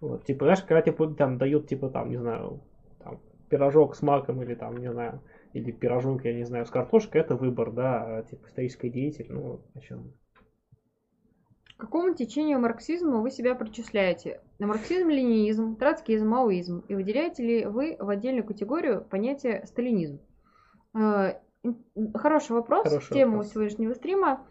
Вот, 0.00 0.24
типа, 0.24 0.44
знаешь, 0.44 0.62
когда 0.62 0.82
типа, 0.82 1.08
там 1.08 1.38
дают, 1.38 1.68
типа, 1.68 1.88
там, 1.88 2.10
не 2.10 2.16
знаю, 2.16 2.60
там, 3.00 3.18
пирожок 3.48 3.96
с 3.96 4.02
маком 4.02 4.42
или 4.42 4.54
там, 4.54 4.76
не 4.76 4.90
знаю, 4.92 5.20
или 5.52 5.72
пирожок, 5.72 6.24
я 6.24 6.34
не 6.34 6.44
знаю, 6.44 6.66
с 6.66 6.70
картошкой, 6.70 7.22
это 7.22 7.34
выбор, 7.34 7.72
да, 7.72 8.18
а, 8.18 8.22
типа, 8.22 8.46
исторический 8.48 8.90
деятель, 8.90 9.26
ну, 9.28 9.60
о 9.74 9.80
чем? 9.80 10.12
К 11.76 11.82
какому 11.82 12.14
течению 12.14 12.60
марксизма 12.60 13.20
вы 13.20 13.30
себя 13.30 13.54
причисляете? 13.54 14.40
На 14.58 14.66
марксизм, 14.66 15.08
ленинизм, 15.08 15.76
троцкизм, 15.76 16.28
маоизм? 16.28 16.84
И 16.88 16.94
выделяете 16.94 17.44
ли 17.44 17.64
вы 17.66 17.96
в 17.98 18.08
отдельную 18.08 18.44
категорию 18.44 19.04
понятие 19.08 19.64
сталинизм? 19.66 20.20
Э, 20.94 21.34
Хороший 22.14 22.52
вопрос, 22.52 22.84
Хороший 22.84 23.14
тема 23.14 23.32
вопрос. 23.32 23.52
сегодняшнего 23.52 23.94
стрима. 23.94 24.46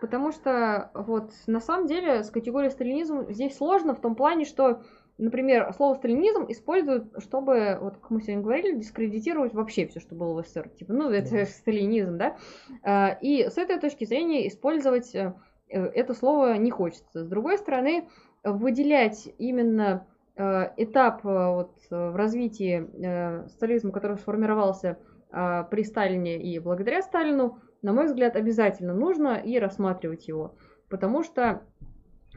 Потому 0.00 0.32
что 0.32 0.90
вот 0.94 1.30
на 1.46 1.60
самом 1.60 1.86
деле 1.86 2.24
с 2.24 2.30
категорией 2.30 2.70
сталинизм 2.70 3.30
здесь 3.30 3.56
сложно 3.56 3.94
в 3.94 4.00
том 4.00 4.14
плане, 4.14 4.44
что, 4.44 4.80
например, 5.18 5.72
слово 5.74 5.94
сталинизм 5.94 6.46
используют, 6.48 7.12
чтобы, 7.18 7.78
вот 7.80 7.98
как 7.98 8.10
мы 8.10 8.22
сегодня 8.22 8.42
говорили, 8.42 8.78
дискредитировать 8.78 9.52
вообще 9.52 9.86
все, 9.86 10.00
что 10.00 10.14
было 10.14 10.42
в 10.42 10.46
СССР. 10.46 10.70
Типа, 10.70 10.92
ну, 10.94 11.10
это 11.10 11.30
Да. 11.30 11.44
сталинизм, 11.44 12.16
да? 12.16 12.36
Э, 12.82 13.18
И 13.20 13.44
с 13.48 13.58
этой 13.58 13.78
точки 13.78 14.04
зрения 14.04 14.48
использовать 14.48 15.14
э, 15.14 15.34
это 15.68 16.14
слово 16.14 16.54
не 16.56 16.70
хочется. 16.70 17.24
С 17.24 17.28
другой 17.28 17.58
стороны, 17.58 18.08
выделять 18.42 19.28
именно 19.38 20.06
э, 20.36 20.70
этап 20.78 21.26
э, 21.26 21.28
вот, 21.28 21.72
в 21.90 22.16
развитии 22.16 23.48
сталинизма, 23.50 23.92
который 23.92 24.16
сформировался 24.16 24.98
при 25.30 25.84
Сталине 25.84 26.42
и 26.42 26.58
благодаря 26.58 27.02
Сталину, 27.02 27.60
на 27.82 27.92
мой 27.92 28.06
взгляд, 28.06 28.36
обязательно 28.36 28.94
нужно 28.94 29.34
и 29.36 29.58
рассматривать 29.58 30.28
его. 30.28 30.54
Потому 30.88 31.22
что 31.22 31.62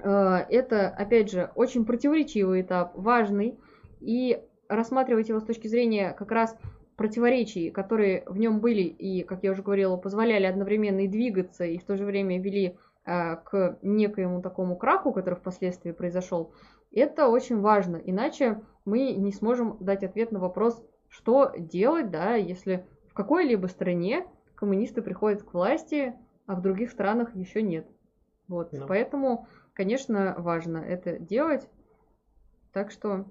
э, 0.01 0.09
это, 0.49 0.89
опять 0.89 1.31
же, 1.31 1.51
очень 1.55 1.85
противоречивый 1.85 2.61
этап, 2.61 2.93
важный, 2.95 3.57
и 3.99 4.41
рассматривать 4.67 5.29
его 5.29 5.39
с 5.39 5.45
точки 5.45 5.67
зрения 5.67 6.13
как 6.13 6.31
раз 6.31 6.57
противоречий, 6.95 7.71
которые 7.71 8.23
в 8.27 8.37
нем 8.37 8.59
были 8.59 8.81
и, 8.81 9.23
как 9.23 9.43
я 9.43 9.51
уже 9.51 9.63
говорила, 9.63 9.97
позволяли 9.97 10.45
одновременно 10.45 11.01
и 11.01 11.07
двигаться, 11.07 11.65
и 11.65 11.77
в 11.77 11.83
то 11.83 11.97
же 11.97 12.05
время 12.05 12.39
вели 12.41 12.77
э, 13.05 13.35
к 13.37 13.79
некоему 13.81 14.41
такому 14.41 14.75
краху, 14.75 15.11
который 15.11 15.35
впоследствии 15.35 15.91
произошел, 15.91 16.53
это 16.91 17.27
очень 17.27 17.59
важно. 17.59 17.97
Иначе 17.97 18.61
мы 18.85 19.13
не 19.13 19.31
сможем 19.31 19.77
дать 19.79 20.03
ответ 20.03 20.31
на 20.31 20.39
вопрос, 20.39 20.83
что 21.09 21.51
делать, 21.57 22.11
да, 22.11 22.35
если 22.35 22.85
в 23.07 23.13
какой-либо 23.13 23.67
стране 23.67 24.25
коммунисты 24.55 25.01
приходят 25.01 25.43
к 25.43 25.53
власти, 25.53 26.13
а 26.45 26.55
в 26.55 26.61
других 26.61 26.91
странах 26.91 27.35
еще 27.35 27.61
нет. 27.61 27.87
Вот, 28.47 28.71
Ну. 28.73 28.85
поэтому, 28.87 29.47
конечно, 29.73 30.35
важно 30.37 30.77
это 30.77 31.17
делать. 31.17 31.69
Так 32.71 32.91
что, 32.91 33.25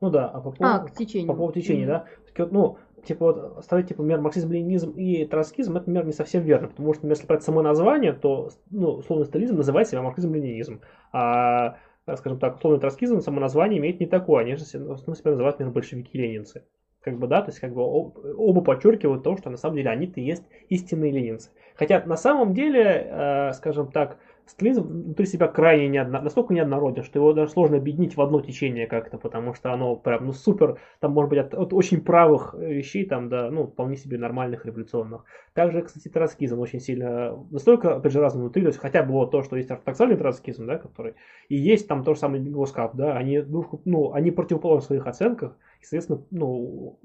Ну 0.00 0.10
да, 0.10 0.28
а 0.28 0.40
по 0.40 0.50
поводу... 0.52 0.64
а, 0.64 0.78
к 0.80 0.92
течению. 0.92 1.28
По 1.28 1.34
поводу 1.34 1.60
течения, 1.60 1.84
Мгм. 1.86 2.06
да? 2.36 2.46
Ну, 2.50 2.78
типа 3.04 3.32
вот 3.32 3.64
ставить, 3.64 3.88
типа, 3.88 4.02
например, 4.02 4.20
марксизм, 4.20 4.50
ленинизм 4.52 4.90
и 4.92 5.24
троцкизм, 5.24 5.72
это, 5.72 5.80
например, 5.88 6.06
не 6.06 6.12
совсем 6.12 6.42
верно, 6.42 6.68
потому 6.68 6.92
что, 6.92 7.00
например, 7.00 7.16
если 7.16 7.26
брать 7.26 7.42
само 7.42 7.62
название, 7.62 8.12
то, 8.12 8.50
ну, 8.70 8.90
условно, 8.90 9.24
сталинизм 9.24 9.56
называет 9.56 9.88
себя 9.88 10.02
марксизм, 10.02 10.34
ленинизм, 10.34 10.80
а, 11.12 11.78
скажем 12.16 12.38
так, 12.38 12.56
условно, 12.56 12.80
троцкизм, 12.80 13.20
само 13.20 13.40
название 13.40 13.78
имеет 13.78 14.00
не 14.00 14.06
такое, 14.06 14.42
они 14.42 14.56
же 14.56 14.64
в 14.64 14.92
основном 14.92 15.14
себя 15.14 15.30
называют, 15.30 15.58
например, 15.58 15.72
большевики-ленинцы. 15.74 16.64
Как 17.04 17.18
бы, 17.18 17.26
да, 17.26 17.42
то 17.42 17.50
есть, 17.50 17.60
как 17.60 17.74
бы, 17.74 17.82
об- 17.82 18.16
оба 18.38 18.62
подчеркивают 18.62 19.22
то, 19.22 19.36
что 19.36 19.50
на 19.50 19.56
самом 19.58 19.76
деле 19.76 19.90
они-то 19.90 20.20
есть 20.20 20.44
истинные 20.70 21.12
ленинцы. 21.12 21.50
Хотя, 21.74 22.02
на 22.06 22.16
самом 22.16 22.54
деле, 22.54 23.06
э, 23.10 23.52
скажем 23.52 23.92
так, 23.92 24.18
сталинизм 24.46 24.82
внутри 24.82 25.26
себя 25.26 25.48
крайне 25.48 25.88
неодно... 25.88 26.20
настолько 26.20 26.54
неоднороден, 26.54 27.02
что 27.02 27.18
его 27.18 27.32
даже 27.32 27.52
сложно 27.52 27.78
объединить 27.78 28.16
в 28.16 28.20
одно 28.20 28.40
течение 28.40 28.86
как-то, 28.86 29.18
потому 29.18 29.54
что 29.54 29.72
оно 29.72 29.96
прям, 29.96 30.26
ну, 30.26 30.32
супер, 30.32 30.78
там, 31.00 31.12
может 31.12 31.30
быть, 31.30 31.38
от, 31.38 31.54
от 31.54 31.72
очень 31.72 32.00
правых 32.00 32.54
э, 32.54 32.74
вещей, 32.74 33.06
там, 33.06 33.28
да, 33.28 33.50
ну, 33.50 33.66
вполне 33.66 33.96
себе 33.96 34.18
нормальных, 34.18 34.66
революционных. 34.66 35.24
Также, 35.54 35.82
кстати, 35.82 36.08
троцкизм 36.08 36.60
очень 36.60 36.80
сильно, 36.80 37.36
настолько, 37.50 37.96
опять 37.96 38.12
же, 38.12 38.20
разный 38.20 38.42
внутри, 38.42 38.62
то 38.62 38.68
есть 38.68 38.80
хотя 38.80 39.02
бы 39.02 39.12
вот 39.12 39.30
то, 39.30 39.42
что 39.42 39.56
есть 39.56 39.70
ортодоксальный 39.70 40.16
троцкизм, 40.16 40.66
да, 40.66 40.78
который, 40.78 41.14
и 41.48 41.56
есть 41.56 41.88
там 41.88 42.04
то 42.04 42.14
же 42.14 42.20
самое 42.20 42.42
Госкап, 42.42 42.94
да, 42.94 43.16
они 43.16 43.40
дружку, 43.40 43.80
ну, 43.84 44.12
они 44.12 44.30
противоположны 44.30 44.82
в 44.82 44.86
своих 44.86 45.06
оценках, 45.06 45.56
и, 45.80 45.84
соответственно, 45.84 46.22
ну, 46.30 46.98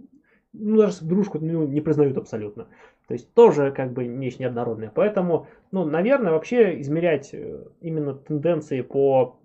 ну, 0.54 0.78
даже 0.78 1.06
дружку 1.06 1.40
ну, 1.40 1.68
не 1.68 1.82
признают 1.82 2.18
абсолютно. 2.18 2.68
То 3.10 3.14
есть 3.14 3.34
тоже 3.34 3.72
как 3.72 3.92
бы 3.92 4.06
вещь 4.06 4.38
неоднородная. 4.38 4.92
Поэтому, 4.94 5.48
ну, 5.72 5.84
наверное, 5.84 6.32
вообще 6.32 6.80
измерять 6.80 7.34
э, 7.34 7.66
именно 7.82 8.14
тенденции 8.14 8.82
по 8.82 9.40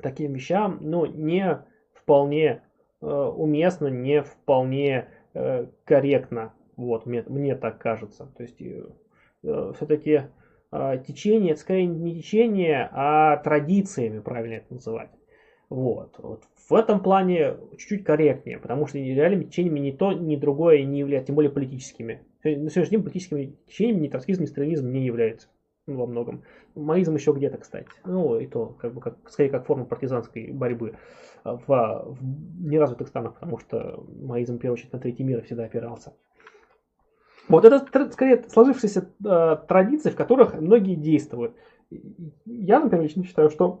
таким 0.00 0.32
вещам, 0.32 0.78
ну, 0.80 1.04
не 1.04 1.62
вполне 1.92 2.62
э, 3.02 3.06
уместно, 3.06 3.88
не 3.88 4.22
вполне 4.22 5.08
э, 5.34 5.66
корректно. 5.84 6.54
Вот, 6.78 7.04
мне, 7.04 7.22
мне 7.26 7.54
так 7.54 7.78
кажется. 7.78 8.32
То 8.34 8.42
есть 8.42 8.62
все-таки 9.42 10.22
течение, 11.06 11.52
это 11.52 11.60
скорее 11.60 11.86
не 11.86 12.22
течение, 12.22 12.88
а 12.92 13.36
традициями, 13.36 14.20
правильно 14.20 14.54
это 14.54 14.72
называть. 14.72 15.10
Вот. 15.68 16.14
вот. 16.18 16.44
В 16.68 16.74
этом 16.74 17.02
плане 17.02 17.56
чуть-чуть 17.76 18.04
корректнее, 18.04 18.58
потому 18.58 18.86
что 18.86 18.98
реальными 18.98 19.44
течениями 19.44 19.80
ни 19.80 19.90
то, 19.90 20.12
ни 20.12 20.36
другое 20.36 20.82
не 20.84 21.00
являются, 21.00 21.28
тем 21.28 21.36
более 21.36 21.50
политическими. 21.50 22.22
На 22.54 22.70
сегодняшний 22.70 22.98
день 22.98 23.02
политическими 23.02 23.56
течениями 23.66 24.00
ни 24.00 24.08
троцкизм, 24.08 24.42
ни 24.42 24.46
сталинизм 24.46 24.90
не 24.90 25.04
являются 25.04 25.48
ну, 25.86 25.96
во 25.96 26.06
многом. 26.06 26.42
Маизм 26.74 27.14
еще 27.14 27.32
где-то, 27.32 27.58
кстати. 27.58 27.88
Ну, 28.04 28.38
и 28.38 28.46
то, 28.46 28.76
как 28.78 28.94
бы, 28.94 29.00
как, 29.00 29.16
скорее, 29.28 29.50
как 29.50 29.66
форма 29.66 29.84
партизанской 29.84 30.52
борьбы 30.52 30.94
в, 31.44 31.66
в 31.66 32.18
неразвитых 32.64 33.08
странах, 33.08 33.34
потому 33.34 33.58
что 33.58 34.04
маизм, 34.20 34.56
в 34.56 34.58
первую 34.58 34.74
очередь, 34.74 34.92
на 34.92 34.98
третий 34.98 35.24
мир 35.24 35.42
всегда 35.42 35.64
опирался. 35.64 36.12
Вот 37.48 37.64
это, 37.64 38.10
скорее, 38.10 38.42
сложившиеся 38.48 39.08
э, 39.24 39.56
традиции, 39.68 40.10
в 40.10 40.16
которых 40.16 40.60
многие 40.60 40.96
действуют. 40.96 41.54
Я, 42.44 42.80
например, 42.80 43.04
лично 43.04 43.24
считаю, 43.24 43.50
что 43.50 43.80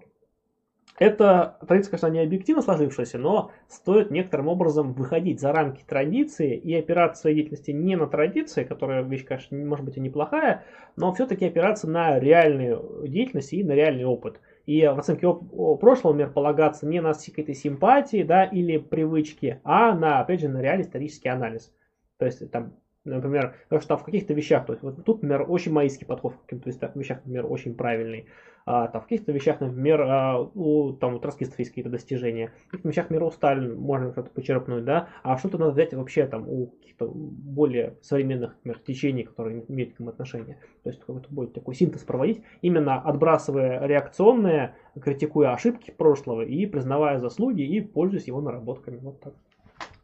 это 0.98 1.58
традиция, 1.66 1.90
конечно, 1.90 2.06
не 2.08 2.20
объективно 2.20 2.62
сложившаяся, 2.62 3.18
но 3.18 3.50
стоит 3.68 4.10
некоторым 4.10 4.48
образом 4.48 4.94
выходить 4.94 5.40
за 5.40 5.52
рамки 5.52 5.84
традиции 5.84 6.56
и 6.56 6.74
опираться 6.74 7.18
в 7.18 7.22
своей 7.22 7.36
деятельности 7.36 7.70
не 7.70 7.96
на 7.96 8.06
традиции, 8.06 8.64
которая 8.64 9.02
вещь, 9.02 9.24
конечно, 9.24 9.56
может 9.58 9.84
быть 9.84 9.96
и 9.96 10.00
неплохая, 10.00 10.64
но 10.96 11.12
все-таки 11.12 11.46
опираться 11.46 11.88
на 11.88 12.18
реальную 12.18 13.04
деятельность 13.06 13.52
и 13.52 13.62
на 13.62 13.72
реальный 13.72 14.04
опыт. 14.04 14.40
И 14.64 14.84
в 14.84 14.98
оценке 14.98 15.32
прошлого, 15.80 16.12
например, 16.12 16.32
полагаться 16.32 16.86
не 16.86 17.00
на 17.00 17.12
какие-то 17.12 17.54
симпатии 17.54 18.22
да, 18.22 18.44
или 18.44 18.78
привычки, 18.78 19.60
а 19.62 19.94
на, 19.94 20.20
опять 20.20 20.40
же, 20.40 20.48
на 20.48 20.60
реальный 20.60 20.84
исторический 20.84 21.28
анализ. 21.28 21.72
То 22.18 22.24
есть 22.24 22.50
там 22.50 22.74
Например, 23.06 23.54
что 23.80 23.96
в 23.96 24.04
каких-то 24.04 24.34
вещах, 24.34 24.66
то 24.66 24.72
есть 24.72 24.82
вот 24.82 25.04
тут, 25.04 25.22
например, 25.22 25.46
очень 25.48 25.72
маистский 25.72 26.06
подход, 26.06 26.34
в 26.34 26.46
каких-то 26.46 26.98
вещах, 26.98 27.18
например, 27.24 27.46
очень 27.46 27.74
правильный. 27.74 28.26
А, 28.68 28.88
там, 28.88 29.00
в 29.00 29.04
каких-то 29.04 29.30
вещах, 29.30 29.60
например, 29.60 30.02
а, 30.02 30.40
у 30.40 30.92
там, 30.92 31.14
у 31.14 31.18
троцкистов 31.20 31.56
есть 31.60 31.70
какие-то 31.70 31.90
достижения. 31.90 32.52
В 32.66 32.70
каких-то 32.70 32.88
вещах, 32.88 33.04
например, 33.04 33.22
у 33.22 33.30
Сталина 33.30 33.74
можно 33.76 34.10
что-то 34.10 34.30
почерпнуть, 34.30 34.84
да, 34.84 35.08
а 35.22 35.38
что-то 35.38 35.56
надо 35.56 35.70
взять 35.70 35.94
вообще 35.94 36.26
там 36.26 36.48
у 36.48 36.66
каких-то 36.66 37.06
более 37.06 37.96
современных, 38.02 38.56
например, 38.56 38.80
течений, 38.80 39.22
которые 39.22 39.64
имеют 39.68 39.94
к 39.94 40.00
ним 40.00 40.08
отношение. 40.08 40.58
То 40.82 40.90
есть 40.90 41.00
какой-то 41.00 41.28
будет 41.30 41.52
такой 41.52 41.76
синтез 41.76 42.02
проводить, 42.02 42.42
именно 42.60 43.00
отбрасывая 43.00 43.86
реакционные, 43.86 44.74
критикуя 45.00 45.52
ошибки 45.52 45.92
прошлого 45.92 46.42
и 46.42 46.66
признавая 46.66 47.20
заслуги 47.20 47.62
и 47.62 47.80
пользуясь 47.80 48.26
его 48.26 48.40
наработками. 48.40 48.98
Вот 48.98 49.20
так. 49.20 49.34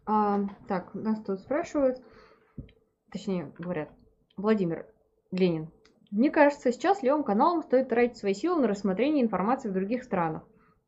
А, 0.06 0.40
так, 0.68 0.94
нас 0.94 1.20
тут 1.24 1.40
спрашивают, 1.40 2.00
точнее 3.12 3.52
говорят, 3.58 3.90
Владимир 4.36 4.86
Ленин. 5.30 5.70
Мне 6.10 6.30
кажется, 6.30 6.72
сейчас 6.72 7.02
левым 7.02 7.24
каналам 7.24 7.62
стоит 7.62 7.88
тратить 7.88 8.16
свои 8.16 8.34
силы 8.34 8.60
на 8.60 8.68
рассмотрение 8.68 9.22
информации 9.22 9.68
в 9.68 9.72
других 9.72 10.02
странах. 10.02 10.42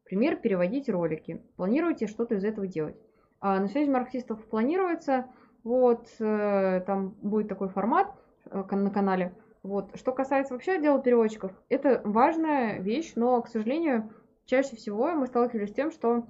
Например, 0.05 0.37
переводить 0.37 0.89
ролики. 0.89 1.43
Планируете 1.57 2.07
что-то 2.07 2.35
из 2.35 2.45
этого 2.45 2.67
делать? 2.67 2.97
А 3.41 3.59
на 3.59 3.69
Союзе 3.69 3.91
марксистов 3.91 4.45
планируется, 4.47 5.27
вот, 5.63 6.09
э, 6.19 6.83
там 6.87 7.11
будет 7.23 7.49
такой 7.49 7.69
формат 7.69 8.15
э, 8.51 8.63
на 8.71 8.91
канале. 8.91 9.35
Вот. 9.63 9.97
Что 9.97 10.13
касается 10.13 10.53
вообще 10.53 10.73
отдела 10.73 11.01
переводчиков, 11.01 11.53
это 11.71 12.03
важная 12.05 12.81
вещь, 12.81 13.13
но, 13.17 13.41
к 13.41 13.49
сожалению, 13.49 14.11
чаще 14.45 14.77
всего 14.77 15.13
мы 15.13 15.27
сталкивались 15.27 15.71
с 15.71 15.75
тем, 15.75 15.91
что 15.91 16.27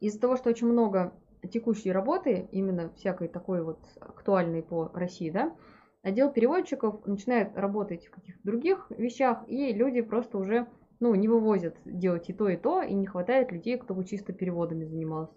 из-за 0.00 0.20
того, 0.20 0.36
что 0.36 0.50
очень 0.50 0.68
много 0.68 1.12
текущей 1.52 1.92
работы, 1.92 2.48
именно 2.52 2.90
всякой 2.96 3.28
такой 3.28 3.62
вот 3.62 3.78
актуальной 4.00 4.62
по 4.62 4.90
России, 4.94 5.30
да, 5.30 5.54
отдел 6.02 6.30
переводчиков 6.30 7.04
начинает 7.06 7.56
работать 7.56 8.06
в 8.06 8.10
каких-то 8.10 8.40
других 8.44 8.86
вещах, 8.90 9.44
и 9.46 9.72
люди 9.72 10.02
просто 10.02 10.38
уже 10.38 10.66
ну, 11.00 11.14
не 11.14 11.28
вывозят 11.28 11.76
делать 11.84 12.28
и 12.30 12.32
то, 12.32 12.48
и 12.48 12.56
то, 12.56 12.82
и 12.82 12.94
не 12.94 13.06
хватает 13.06 13.52
людей, 13.52 13.78
кто 13.78 13.94
бы 13.94 14.04
чисто 14.04 14.32
переводами 14.32 14.84
занимался. 14.84 15.34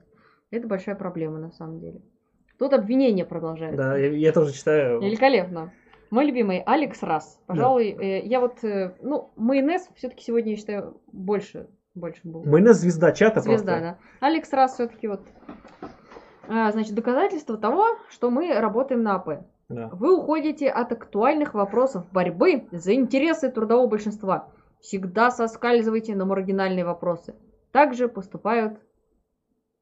Это 0.52 0.68
большая 0.68 0.96
проблема 0.96 1.40
на 1.40 1.52
самом 1.52 1.80
деле. 1.80 2.02
Тут 2.58 2.74
обвинение 2.74 3.26
продолжается. 3.26 3.78
Да, 3.78 3.98
я, 3.98 4.08
я 4.12 4.32
тоже 4.32 4.54
читаю. 4.54 5.02
Великолепно. 5.02 5.74
Мой 6.10 6.26
любимый 6.26 6.64
Алекс 6.66 7.04
Раз. 7.04 7.40
Пожалуй, 7.48 7.94
да. 7.94 8.04
э, 8.04 8.26
я 8.26 8.40
вот, 8.40 8.64
э, 8.64 8.96
ну, 9.02 9.32
майонез 9.36 9.90
все-таки 9.96 10.24
сегодня, 10.24 10.52
я 10.52 10.58
считаю, 10.58 11.02
больше, 11.12 11.68
больше 11.96 12.22
был. 12.24 12.46
Майонез 12.46 12.78
звезда 12.78 13.12
чата 13.12 13.42
звезда, 13.42 13.74
просто. 13.74 14.00
да. 14.22 14.28
Алекс 14.28 14.52
Раз 14.54 14.76
все-таки 14.76 15.08
вот 15.08 15.22
значит, 16.48 16.94
доказательство 16.96 17.58
того, 17.58 17.86
что 18.10 18.30
мы 18.30 18.54
работаем 18.54 19.04
на 19.04 19.16
АП. 19.16 19.46
Да. 19.70 19.90
Вы 19.92 20.18
уходите 20.18 20.70
от 20.70 20.92
актуальных 20.92 21.54
вопросов 21.54 22.06
борьбы 22.12 22.68
за 22.72 22.94
интересы 22.94 23.52
трудового 23.52 23.88
большинства. 23.88 24.48
Всегда 24.80 25.32
соскальзывайте 25.32 26.16
на 26.16 26.26
маргинальные 26.26 26.86
вопросы. 26.86 27.36
Также 27.72 28.08
поступают 28.08 28.80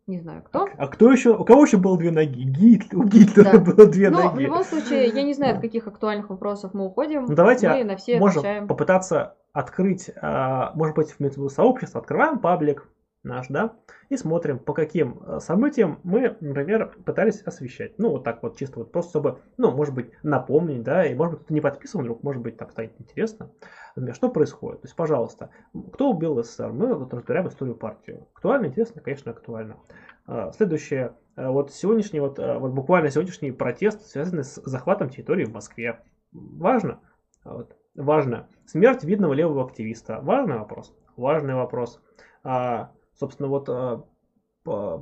не 0.08 0.20
знаю 0.20 0.44
кто. 0.44 0.66
А, 0.66 0.70
а 0.78 0.88
кто 0.88 1.12
еще? 1.12 1.36
У 1.36 1.44
кого 1.44 1.64
еще 1.64 1.78
было 1.78 1.98
две 1.98 2.12
ноги? 2.12 2.44
Гитлер. 2.44 3.00
У 3.00 3.04
Гитлера 3.06 3.54
да. 3.54 3.60
было 3.60 3.88
две 3.88 4.12
Но 4.12 4.22
ноги. 4.22 4.36
в 4.36 4.40
любом 4.40 4.64
случае, 4.64 5.08
я 5.08 5.24
не 5.24 5.34
знаю, 5.34 5.56
от 5.56 5.62
каких 5.62 5.88
актуальных 5.88 6.30
вопросов 6.30 6.76
мы 6.76 6.86
уходим. 6.86 7.26
Ну 7.26 7.34
давайте 7.34 7.70
мы 7.70 7.84
на 7.84 7.96
все 7.96 8.20
можем 8.20 8.40
отвечаем. 8.40 8.68
попытаться 8.68 9.36
открыть, 9.52 10.12
а, 10.22 10.74
может 10.76 10.96
быть, 10.96 11.16
в 11.18 11.50
сообщество, 11.50 12.02
открываем 12.02 12.38
паблик, 12.38 12.88
наш, 13.26 13.48
да, 13.50 13.74
и 14.10 14.18
смотрим, 14.18 14.60
по 14.60 14.74
каким 14.74 15.20
э, 15.24 15.40
событиям 15.40 16.00
мы, 16.04 16.38
например, 16.40 16.96
пытались 17.06 17.42
освещать. 17.42 17.98
Ну, 17.98 18.12
вот 18.12 18.24
так 18.24 18.42
вот, 18.44 18.58
чисто 18.58 18.80
вот 18.80 18.92
просто, 18.92 19.10
чтобы, 19.10 19.40
ну, 19.58 19.72
может 19.72 19.94
быть, 19.94 20.12
напомнить, 20.24 20.84
да, 20.84 21.06
и, 21.06 21.16
может 21.16 21.36
быть, 21.36 21.44
кто 21.44 21.54
не 21.54 21.62
подписан 21.62 22.02
вдруг, 22.02 22.24
может 22.24 22.42
быть, 22.42 22.58
так 22.58 22.72
станет 22.72 22.94
интересно. 23.00 23.52
Например, 23.96 24.16
что 24.16 24.30
происходит? 24.30 24.82
То 24.82 24.86
есть, 24.88 24.96
пожалуйста, 24.96 25.50
кто 25.94 26.12
убил 26.12 26.42
СССР? 26.44 26.72
Мы 26.72 26.94
вот 26.94 27.14
разбираем 27.14 27.48
историю 27.48 27.76
партии. 27.76 28.24
Актуально, 28.36 28.68
интересно, 28.68 29.02
конечно, 29.02 29.32
актуально. 29.32 29.78
А, 30.28 30.52
следующее, 30.52 31.14
э, 31.36 31.48
вот 31.48 31.72
сегодняшний, 31.72 32.20
вот, 32.20 32.40
э, 32.40 32.58
вот 32.58 32.72
буквально 32.72 33.10
сегодняшний 33.10 33.52
протест, 33.52 34.06
связанный 34.08 34.44
с 34.44 34.56
захватом 34.64 35.10
территории 35.10 35.46
в 35.46 35.54
Москве. 35.54 36.00
Важно? 36.32 37.00
Вот. 37.44 37.76
Важно. 37.96 38.48
Смерть 38.66 39.04
видного 39.04 39.34
левого 39.34 39.64
активиста. 39.64 40.20
Важный 40.22 40.58
вопрос. 40.58 40.94
Важный 41.16 41.56
вопрос. 41.56 42.02
А, 42.44 42.92
собственно, 43.20 43.50
вот 43.50 43.70
э, 43.70 44.00
по, 44.64 44.98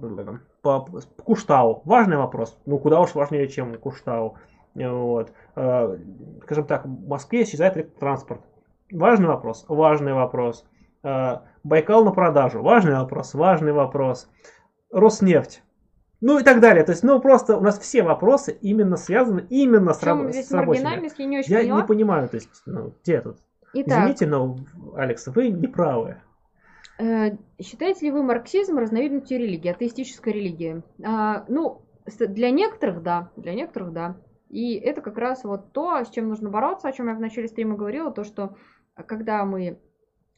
по, 0.61 0.90
Куштау. 1.24 1.82
Важный 1.85 2.17
вопрос. 2.17 2.58
Ну, 2.66 2.80
куда 2.80 3.00
уж 3.00 3.16
важнее, 3.16 3.48
чем 3.48 3.77
Куштау. 3.77 4.38
Вот. 4.75 5.32
Э, 5.56 5.98
скажем 6.43 6.66
так, 6.66 6.85
в 6.85 7.08
Москве 7.08 7.43
исчезает 7.43 7.77
электротранспорт. 7.77 8.42
Важный 8.92 9.27
вопрос. 9.27 9.66
Важный 9.67 10.14
вопрос. 10.14 10.66
Э, 11.03 11.40
Байкал 11.64 12.03
на 12.03 12.11
продажу. 12.11 12.61
Важный 12.61 12.95
вопрос. 12.95 13.33
Важный 13.33 13.72
вопрос. 13.72 14.30
Роснефть. 14.92 15.64
Ну 16.22 16.40
и 16.40 16.43
так 16.43 16.61
далее. 16.61 16.85
То 16.85 16.93
есть, 16.93 17.03
ну 17.03 17.19
просто 17.19 17.58
у 17.58 17.61
нас 17.61 17.77
все 17.80 18.01
вопросы 18.01 18.58
именно 18.61 18.95
связаны 18.95 19.45
именно 19.50 19.93
с, 19.93 20.01
раб- 20.03 20.32
с 20.32 20.51
рабочими. 20.51 20.83
Я 20.83 21.25
не, 21.25 21.40
очень 21.40 21.51
Я 21.51 21.59
поняла. 21.59 21.82
не 21.82 21.88
понимаю, 21.88 22.30
то 22.30 22.35
есть, 22.35 22.50
ну, 22.66 22.93
где 23.03 23.19
тут? 23.19 23.40
Итак, 23.74 24.00
Извините, 24.00 24.27
но, 24.27 24.56
Алекс, 24.95 25.27
вы 25.27 25.50
не 25.50 25.67
правы. 25.67 26.22
Э, 27.00 27.38
считаете 27.62 28.06
ли 28.06 28.12
вы 28.12 28.24
марксизм 28.24 28.78
разновидностью 28.78 29.40
религии, 29.40 29.70
атеистической 29.70 30.34
религии? 30.34 30.84
А, 31.04 31.46
ну, 31.48 31.82
для 32.20 32.52
некоторых 32.52 33.02
да, 33.02 33.32
для 33.36 33.54
некоторых 33.54 33.94
да. 33.94 34.18
И 34.50 34.76
это 34.76 35.02
как 35.02 35.18
раз 35.18 35.44
вот 35.44 35.72
то, 35.72 36.04
с 36.04 36.10
чем 36.10 36.30
нужно 36.30 36.50
бороться, 36.50 36.88
о 36.88 36.92
чем 36.92 37.08
я 37.08 37.16
в 37.16 37.20
начале 37.20 37.48
стрима 37.48 37.76
говорила, 37.76 38.12
то, 38.12 38.24
что 38.24 38.56
когда 39.08 39.44
мы 39.46 39.80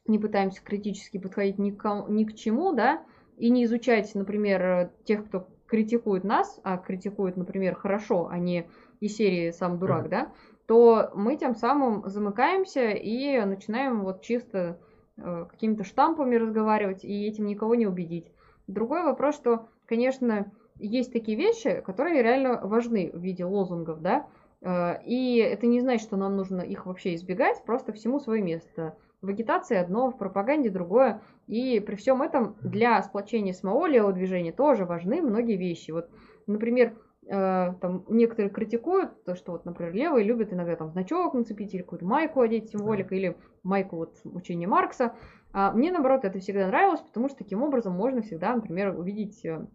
не 0.08 0.20
пытаемся 0.20 0.64
критически 0.64 1.18
подходить 1.18 1.58
ни 1.58 1.72
к, 1.72 2.06
ни 2.08 2.24
к 2.24 2.36
чему, 2.36 2.72
да, 2.72 3.04
и 3.38 3.50
не 3.50 3.66
изучать, 3.66 4.14
например, 4.16 4.92
тех, 5.04 5.26
кто 5.26 5.50
критикует 5.68 6.24
нас, 6.24 6.60
а 6.64 6.78
критикует, 6.78 7.36
например, 7.36 7.76
хорошо, 7.76 8.28
а 8.30 8.38
не 8.38 8.70
из 9.02 9.16
серии 9.18 9.52
«сам 9.52 9.80
дурак», 9.80 10.10
да, 10.10 10.32
то 10.68 11.12
мы 11.16 11.36
тем 11.36 11.56
самым 11.56 12.08
замыкаемся 12.08 12.92
и 12.92 13.40
начинаем 13.44 14.04
вот 14.04 14.22
чисто 14.22 14.80
какими-то 15.18 15.84
штампами 15.84 16.36
разговаривать 16.36 17.04
и 17.04 17.28
этим 17.28 17.46
никого 17.46 17.76
не 17.76 17.88
убедить. 17.88 18.32
Другой 18.68 19.04
вопрос, 19.04 19.36
что, 19.36 19.68
конечно, 19.86 20.52
есть 20.78 21.14
такие 21.14 21.38
вещи, 21.38 21.82
которые 21.86 22.22
реально 22.22 22.60
важны 22.62 23.12
в 23.14 23.20
виде 23.20 23.46
лозунгов, 23.46 24.02
да, 24.02 24.28
э, 24.62 25.04
и 25.06 25.38
это 25.38 25.68
не 25.68 25.80
значит, 25.82 26.08
что 26.08 26.18
нам 26.18 26.36
нужно 26.36 26.62
их 26.62 26.86
вообще 26.86 27.16
избегать, 27.16 27.64
просто 27.66 27.94
всему 27.94 28.20
свое 28.20 28.42
место. 28.42 28.98
В 29.22 29.30
агитации 29.30 29.78
одно, 29.78 30.12
в 30.12 30.18
пропаганде 30.18 30.70
другое. 30.70 31.22
И 31.48 31.80
при 31.80 31.96
всем 31.96 32.22
этом 32.22 32.56
для 32.62 33.02
сплочения 33.02 33.54
самого 33.54 33.88
левого 33.88 34.14
движения 34.14 34.52
тоже 34.52 34.86
важны 34.86 35.22
многие 35.22 35.56
вещи. 35.56 35.92
Вот, 35.92 36.10
например, 36.46 36.94
Э, 36.96 37.05
там 37.28 38.06
некоторые 38.08 38.52
критикуют 38.52 39.24
то, 39.24 39.36
что 39.36 39.54
вот, 39.54 39.66
например, 39.66 39.94
левые 39.94 40.26
любят 40.26 40.54
иногда 40.54 40.76
там 40.76 40.92
значок 40.92 41.34
нацепить 41.34 41.74
или 41.74 41.82
какую-то 41.82 42.06
майку 42.06 42.42
одеть 42.42 42.70
символика, 42.70 43.16
или 43.16 43.36
майку 43.64 43.96
вот 43.96 44.16
учения 44.24 44.68
Маркса. 44.68 45.14
А 45.52 45.72
мне, 45.72 45.92
наоборот, 45.92 46.26
это 46.26 46.40
всегда 46.40 46.68
нравилось, 46.68 47.02
потому 47.02 47.30
что 47.30 47.40
таким 47.40 47.64
образом 47.64 47.94
можно 47.94 48.22
всегда, 48.22 48.56
например, 48.56 48.98
увидеть 48.98 49.44
э, 49.46 49.66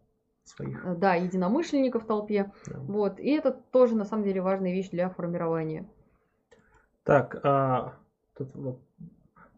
Своих. 0.44 0.84
Э, 0.84 0.94
да, 0.94 1.14
единомышленников 1.14 2.04
в 2.04 2.06
толпе. 2.06 2.52
Да. 2.66 2.78
Вот. 2.80 3.20
И 3.20 3.30
это 3.30 3.52
тоже, 3.52 3.94
на 3.96 4.04
самом 4.04 4.24
деле, 4.24 4.40
важная 4.40 4.72
вещь 4.72 4.90
для 4.90 5.08
формирования. 5.10 5.88
Так, 7.04 7.40
а, 7.42 7.94
тут 8.36 8.54
вот, 8.54 8.80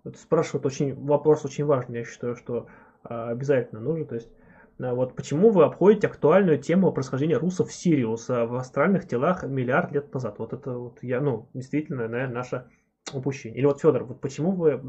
вот 0.04 0.16
спрашивают 0.16 0.66
очень, 0.66 0.94
вопрос 0.94 1.44
очень 1.44 1.64
важный, 1.64 2.00
я 2.00 2.04
считаю, 2.04 2.36
что 2.36 2.66
а, 3.02 3.30
обязательно 3.30 3.80
нужен. 3.80 4.06
То 4.06 4.16
есть 4.16 4.30
вот 4.78 5.14
почему 5.16 5.50
вы 5.50 5.64
обходите 5.64 6.06
актуальную 6.06 6.58
тему 6.58 6.92
происхождения 6.92 7.36
русов 7.36 7.72
Сириуса 7.72 8.46
в 8.46 8.54
астральных 8.56 9.06
телах 9.06 9.44
миллиард 9.44 9.92
лет 9.92 10.12
назад? 10.12 10.38
Вот 10.38 10.52
это 10.52 10.72
вот 10.72 11.02
я, 11.02 11.20
ну, 11.20 11.48
действительно, 11.54 12.08
наверное, 12.08 12.34
наша 12.34 12.68
упущение. 13.14 13.58
Или 13.58 13.66
вот, 13.66 13.80
Федор, 13.80 14.04
вот 14.04 14.20
почему 14.20 14.52
вы... 14.52 14.80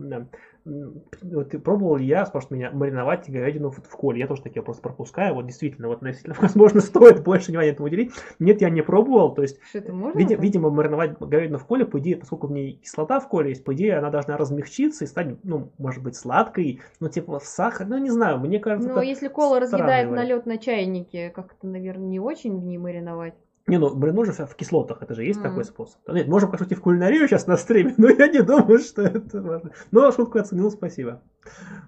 Вот 1.22 1.50
ты 1.50 1.60
пробовал 1.60 1.98
ли 1.98 2.06
я, 2.06 2.26
спрашивает 2.26 2.52
меня, 2.52 2.72
мариновать 2.72 3.30
говядину 3.30 3.69
в, 3.69 3.82
в 3.82 3.95
коле? 3.98 4.22
Я 4.22 4.27
тоже 4.27 4.43
такие 4.43 4.61
просто 4.61 4.82
пропускаю. 4.82 5.35
Вот 5.35 5.45
действительно, 5.45 5.90
вот 5.90 6.00
действительно, 6.02 6.38
возможно, 6.42 6.80
стоит 6.80 7.22
больше 7.22 7.50
внимания 7.50 7.72
этому 7.72 7.88
уделить. 7.88 8.14
Нет, 8.40 8.61
я 8.61 8.69
не 8.69 8.82
пробовал. 8.82 9.34
То 9.34 9.42
есть, 9.42 9.60
види- 9.74 10.40
видимо, 10.40 10.69
мариновать 10.69 11.19
говядину 11.19 11.58
в 11.58 11.66
коле, 11.66 11.85
по 11.85 12.00
идее, 12.00 12.16
поскольку 12.16 12.48
в 12.48 12.52
ней 12.52 12.80
кислота 12.82 13.19
в 13.19 13.27
коле 13.27 13.50
есть, 13.50 13.66
по 13.66 13.74
идее, 13.74 13.98
она 13.98 14.10
должна 14.10 14.38
размягчиться 14.38 15.03
и 15.03 15.08
стать, 15.08 15.35
ну, 15.43 15.72
может 15.77 16.02
быть, 16.02 16.16
сладкой, 16.16 16.80
ну, 17.02 17.10
типа, 17.10 17.40
в 17.40 17.45
сахар, 17.45 17.85
ну, 17.85 17.98
не 17.98 18.10
знаю, 18.10 18.40
мне 18.40 18.60
кажется, 18.60 18.88
Но 18.90 18.95
это 18.95 19.06
если 19.06 19.27
кола 19.27 19.60
разъедает 19.60 20.11
налет 20.11 20.45
на 20.45 20.58
чайнике, 20.58 21.30
как-то, 21.30 21.68
наверное, 21.68 22.08
не 22.08 22.19
очень 22.19 22.58
в 22.58 22.64
ней 22.64 22.77
мариновать. 22.77 23.34
Не, 23.66 23.77
ну, 23.77 23.95
блин, 23.95 24.25
же 24.25 24.33
в 24.33 24.56
кислотах, 24.56 25.01
это 25.01 25.16
же 25.16 25.24
есть 25.24 25.40
Мгм. 25.40 25.50
такой 25.50 25.64
способ. 25.64 25.98
Нет, 26.09 26.27
можем 26.27 26.51
пошутить 26.51 26.77
в 26.77 26.82
кулинарию 26.82 27.27
сейчас 27.27 27.48
на 27.48 27.56
стриме, 27.56 27.93
но 27.98 28.09
я 28.09 28.27
не 28.27 28.42
думаю, 28.42 28.80
что 28.80 29.01
это 29.03 29.42
важно. 29.42 29.72
Но 29.92 30.11
шутку 30.11 30.40
оценил, 30.40 30.69
спасибо. 30.69 31.22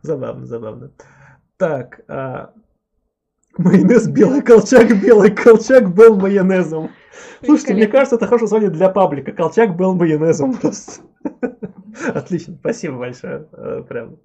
Забавно, 0.01 0.45
забавно. 0.45 0.91
Так, 1.57 2.01
а, 2.07 2.53
майонез 3.57 4.07
белый 4.07 4.41
колчак, 4.41 5.01
белый 5.01 5.35
колчак 5.35 5.93
был 5.93 6.15
майонезом. 6.17 6.91
Слушайте, 7.43 7.73
мне 7.73 7.87
кажется, 7.87 8.15
это 8.15 8.25
хорошее 8.25 8.45
название 8.45 8.69
для 8.69 8.89
паблика. 8.89 9.31
Колчак 9.31 9.75
был 9.75 9.95
майонезом 9.95 10.53
просто. 10.53 11.01
Отлично, 12.13 12.55
спасибо 12.55 12.97
большое. 12.97 13.47
Э, 13.51 13.83
Прям, 13.87 14.17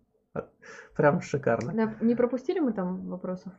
прям 0.97 1.21
шикарно. 1.21 1.95
Не 2.01 2.15
пропустили 2.15 2.61
мы 2.61 2.73
там 2.73 3.09
вопросов? 3.09 3.53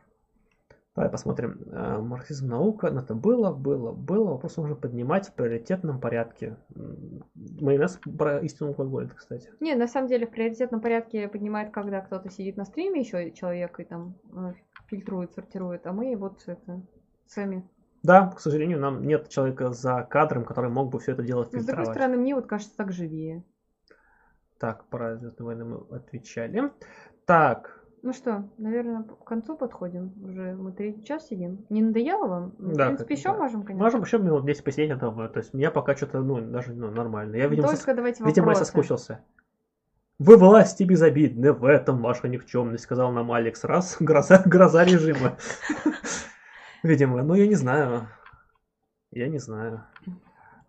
Давай 0.94 1.10
посмотрим. 1.10 1.58
Э, 1.70 1.98
Марксизм 1.98 2.48
наука. 2.48 2.90
Ну, 2.90 3.00
это 3.00 3.14
было, 3.14 3.50
было, 3.50 3.92
было. 3.92 4.32
Вопрос 4.32 4.58
нужно 4.58 4.76
поднимать 4.76 5.28
в 5.28 5.32
приоритетном 5.32 6.00
порядке. 6.00 6.58
Майонез 7.34 7.98
про 8.18 8.40
истину 8.40 8.70
алкоголь, 8.70 9.08
кстати. 9.08 9.50
Не, 9.60 9.74
на 9.74 9.88
самом 9.88 10.08
деле 10.08 10.26
в 10.26 10.30
приоритетном 10.30 10.82
порядке 10.82 11.28
поднимает, 11.28 11.72
когда 11.72 12.02
кто-то 12.02 12.28
сидит 12.28 12.58
на 12.58 12.66
стриме, 12.66 13.00
еще 13.00 13.30
человек 13.32 13.80
и 13.80 13.84
там 13.84 14.16
э, 14.34 14.52
фильтрует, 14.88 15.32
сортирует, 15.32 15.86
а 15.86 15.92
мы 15.92 16.14
вот 16.14 16.42
это 16.46 16.82
сами. 17.26 17.66
Да, 18.02 18.26
к 18.26 18.40
сожалению, 18.40 18.78
нам 18.78 19.06
нет 19.06 19.28
человека 19.30 19.72
за 19.72 20.02
кадром, 20.02 20.44
который 20.44 20.70
мог 20.70 20.90
бы 20.90 20.98
все 20.98 21.12
это 21.12 21.22
дело 21.22 21.40
Но, 21.40 21.44
с 21.44 21.50
другой 21.50 21.64
фильтровать. 21.64 21.88
стороны, 21.94 22.16
мне 22.18 22.34
вот 22.34 22.46
кажется 22.46 22.76
так 22.76 22.92
живее. 22.92 23.44
Так, 24.58 24.84
про 24.88 25.16
Звездные 25.16 25.46
войны 25.46 25.64
мы 25.64 25.96
отвечали. 25.96 26.70
Так, 27.24 27.81
Ну 28.02 28.12
что, 28.12 28.48
наверное, 28.58 29.04
к 29.04 29.24
концу 29.24 29.56
подходим. 29.56 30.12
Уже 30.24 30.54
мы 30.56 30.72
третий 30.72 31.04
час 31.04 31.28
сидим. 31.28 31.64
Не 31.70 31.82
надоело 31.82 32.26
вам? 32.26 32.50
В 32.58 32.74
Да, 32.76 32.86
принципе, 32.86 33.14
как- 33.14 33.18
еще 33.18 33.28
да. 33.30 33.38
можем, 33.38 33.62
конечно. 33.62 33.84
можем 33.84 34.02
еще 34.02 34.18
минут 34.18 34.44
10 34.44 34.64
посидеть, 34.64 34.90
я 34.90 34.96
думаю. 34.96 35.28
То 35.30 35.38
есть, 35.38 35.54
меня 35.54 35.70
пока 35.70 35.94
что-то, 35.94 36.20
ну, 36.20 36.40
даже 36.40 36.72
ну, 36.72 36.90
нормально. 36.90 37.36
Я, 37.36 37.46
видимо, 37.46 37.68
Только 37.68 37.92
сос- 37.92 37.94
давайте 37.94 38.24
видимо, 38.24 38.48
я 38.48 38.54
соскучился. 38.56 39.20
Вы 40.18 40.36
власти 40.36 40.82
безобидны, 40.82 41.52
в 41.52 41.64
этом 41.64 42.02
ваша 42.02 42.26
никчемность, 42.28 42.84
сказал 42.84 43.12
нам 43.12 43.30
Алекс 43.30 43.62
раз. 43.64 43.96
Гроза, 44.00 44.42
гроза 44.44 44.84
режима. 44.84 45.36
Видимо, 46.82 47.22
ну 47.22 47.34
я 47.34 47.46
не 47.46 47.54
знаю. 47.54 48.08
Я 49.12 49.28
не 49.28 49.38
знаю. 49.38 49.84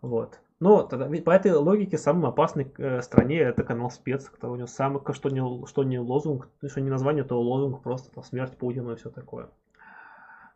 Вот. 0.00 0.38
Но 0.60 0.82
тогда, 0.82 1.08
ведь 1.08 1.24
по 1.24 1.30
этой 1.30 1.52
логике 1.52 1.98
самый 1.98 2.28
опасный 2.28 2.72
э, 2.78 3.02
стране 3.02 3.40
это 3.40 3.64
канал 3.64 3.90
спец, 3.90 4.28
который 4.28 4.52
у 4.52 4.56
него 4.56 4.66
самый, 4.66 5.02
что 5.12 5.28
не, 5.28 5.66
что 5.66 5.84
не 5.84 5.98
лозунг, 5.98 6.48
что 6.66 6.80
не 6.80 6.90
название, 6.90 7.24
то 7.24 7.40
лозунг, 7.40 7.82
просто 7.82 8.12
там, 8.12 8.22
смерть 8.24 8.56
Путина 8.56 8.92
и 8.92 8.96
все 8.96 9.10
такое. 9.10 9.48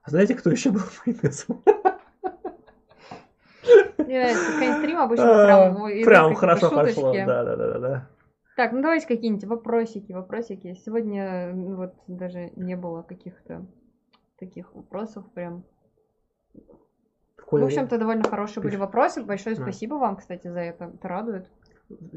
А 0.02 0.10
знаете, 0.10 0.34
кто 0.34 0.50
еще 0.50 0.70
был 0.70 0.82
майонезом? 1.06 1.62
Стрима 4.78 5.04
обычно 5.04 5.68
А, 5.68 5.74
прям, 6.04 6.34
хорошо 6.34 6.70
пошло. 6.70 7.12
Да, 7.12 7.44
да, 7.44 7.56
да, 7.56 7.72
да, 7.72 7.78
да. 7.78 8.08
Так, 8.56 8.72
ну 8.72 8.82
давайте 8.82 9.06
какие-нибудь 9.06 9.44
вопросики, 9.44 10.12
вопросики. 10.12 10.74
Сегодня 10.84 11.52
ну, 11.54 11.76
вот 11.76 11.94
даже 12.08 12.50
не 12.56 12.74
было 12.74 13.02
каких-то 13.02 13.66
таких 14.38 14.74
вопросов 14.74 15.30
прям. 15.32 15.64
Коля, 17.48 17.62
В 17.62 17.66
общем-то, 17.66 17.96
довольно 17.96 18.24
хорошие 18.24 18.62
были 18.62 18.76
вопросы. 18.76 19.22
Большое 19.22 19.56
Да. 19.56 19.62
спасибо 19.62 19.94
вам, 19.94 20.16
кстати, 20.16 20.48
за 20.48 20.60
это. 20.60 20.90
Это 20.94 21.08
радует. 21.08 21.46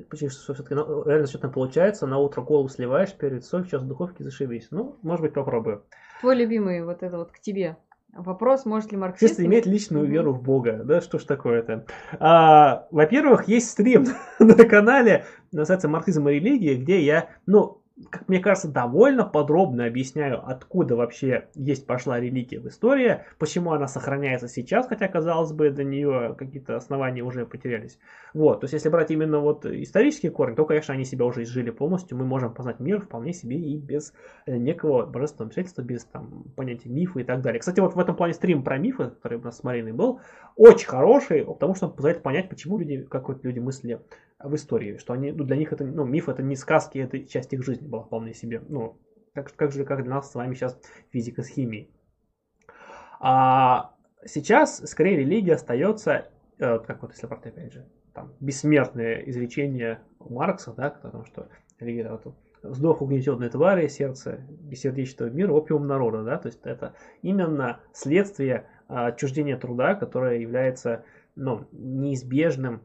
Почти 0.10 0.28
что 0.28 0.54
все-таки 0.54 0.76
реально 0.76 1.26
что-то 1.26 1.48
получается, 1.48 2.06
на 2.06 2.18
утро 2.18 2.42
колу 2.42 2.68
сливаешь, 2.68 3.14
перед 3.14 3.46
соль, 3.46 3.66
сейчас 3.66 3.82
в 3.82 3.88
духовке 3.88 4.26
зашибись. 4.26 4.68
Ну, 4.72 4.98
может 5.02 5.22
быть, 5.24 5.34
попробую. 5.34 5.86
Твой 6.20 6.36
любимый 6.36 6.84
вот 6.84 7.02
это 7.02 7.18
вот 7.18 7.32
к 7.32 7.40
тебе. 7.40 7.78
Вопрос, 8.14 8.66
может 8.66 8.92
ли 8.92 8.98
марксист... 8.98 9.30
Чисто 9.30 9.46
иметь 9.46 9.66
личную 9.66 10.04
Мгм. 10.04 10.12
веру 10.12 10.34
в 10.34 10.44
Бога. 10.44 10.82
Да, 10.84 11.00
что 11.00 11.18
ж 11.18 11.24
такое-то? 11.24 11.86
А, 12.20 12.88
во-первых, 12.92 13.48
есть 13.48 13.70
стрим 13.70 14.08
на 14.40 14.66
канале, 14.66 15.24
называется 15.54 15.88
«Марксизм 15.88 16.28
и 16.28 16.34
религия», 16.34 16.76
где 16.76 17.00
я, 17.00 17.30
ну, 17.46 17.81
как 18.10 18.28
мне 18.28 18.40
кажется, 18.40 18.68
довольно 18.68 19.26
подробно 19.26 19.86
объясняю, 19.86 20.42
откуда 20.48 20.96
вообще 20.96 21.50
есть 21.56 21.86
пошла 21.86 22.20
религия 22.20 22.60
в 22.60 22.68
истории, 22.68 23.24
почему 23.38 23.72
она 23.72 23.88
сохраняется 23.88 24.48
сейчас, 24.48 24.88
хотя, 24.88 25.08
казалось 25.08 25.52
бы, 25.52 25.70
до 25.70 25.84
нее 25.84 26.36
какие-то 26.38 26.76
основания 26.76 27.22
уже 27.22 27.46
потерялись. 27.46 28.00
Вот, 28.34 28.62
то 28.62 28.66
есть, 28.66 28.74
если 28.74 28.90
брать 28.90 29.12
именно 29.12 29.40
вот 29.40 29.66
исторические 29.66 30.32
корни, 30.32 30.56
то, 30.56 30.66
конечно, 30.66 30.94
они 30.94 31.06
себя 31.06 31.26
уже 31.26 31.44
изжили 31.44 31.70
полностью, 31.70 32.18
мы 32.18 32.26
можем 32.26 32.54
познать 32.54 32.80
мир 32.80 33.02
вполне 33.02 33.34
себе 33.34 33.58
и 33.58 33.78
без 33.78 34.14
э, 34.46 34.58
некого 34.58 35.06
божественного 35.06 35.50
вмешательства, 35.50 35.82
без 35.82 36.06
там 36.06 36.46
понятия 36.56 36.90
мифа 36.90 37.20
и 37.20 37.24
так 37.24 37.42
далее. 37.42 37.60
Кстати, 37.60 37.80
вот 37.80 37.96
в 37.96 38.00
этом 38.00 38.16
плане 38.16 38.34
стрим 38.34 38.64
про 38.64 38.78
мифы, 38.78 39.10
который 39.10 39.38
у 39.38 39.44
нас 39.44 39.58
с 39.58 39.64
Мариной 39.64 39.92
был, 39.92 40.22
очень 40.56 40.88
хороший, 40.88 41.46
потому 41.46 41.76
что 41.76 41.88
он 41.88 41.94
позволяет 41.94 42.24
понять, 42.24 42.50
почему 42.50 42.78
люди, 42.78 43.04
как 43.04 43.28
вот 43.28 43.44
люди 43.44 43.60
мыслили 43.60 44.00
в 44.44 44.56
истории, 44.56 44.98
что 44.98 45.14
они, 45.14 45.32
ну, 45.32 45.44
для 45.44 45.56
них 45.56 45.74
это, 45.74 45.86
ну, 45.86 46.06
миф 46.06 46.30
это 46.30 46.44
не 46.44 46.56
сказки, 46.56 46.98
это 46.98 47.20
часть 47.20 47.54
их 47.54 47.64
жизни 47.64 47.88
была 47.88 48.04
вполне 48.04 48.34
себе, 48.34 48.62
ну, 48.68 48.98
как, 49.34 49.54
как 49.56 49.72
же, 49.72 49.86
как 49.86 50.04
для 50.04 50.16
нас 50.16 50.32
с 50.32 50.36
вами 50.36 50.54
сейчас 50.54 50.80
физика 51.12 51.44
с 51.44 51.48
химией. 51.48 51.90
А 53.20 53.96
сейчас, 54.26 54.82
скорее, 54.90 55.18
религия 55.18 55.54
остается, 55.54 56.30
э, 56.58 56.80
как 56.80 57.02
вот 57.02 57.12
если 57.12 57.28
брать, 57.28 57.46
опять 57.46 57.74
же, 57.74 57.88
там, 58.14 58.34
бессмертное 58.40 59.22
изречение 59.28 60.00
Маркса, 60.20 60.74
да, 60.74 60.88
о 60.88 61.10
том, 61.10 61.26
что 61.26 61.48
религия, 61.80 62.10
вот, 62.10 62.36
вздох 62.64 63.02
угнетенной 63.02 63.50
твари, 63.50 63.88
сердце 63.88 64.42
бессердечного 64.50 65.30
мира, 65.30 65.52
опиум 65.52 65.88
народа, 65.88 66.24
да, 66.24 66.38
то 66.38 66.48
есть 66.48 66.60
это 66.64 66.94
именно 67.22 67.80
следствие 67.94 68.68
а, 68.88 69.08
отчуждения 69.08 69.58
труда, 69.58 69.96
которое 69.96 70.40
является, 70.40 71.04
ну, 71.36 71.66
неизбежным, 71.72 72.82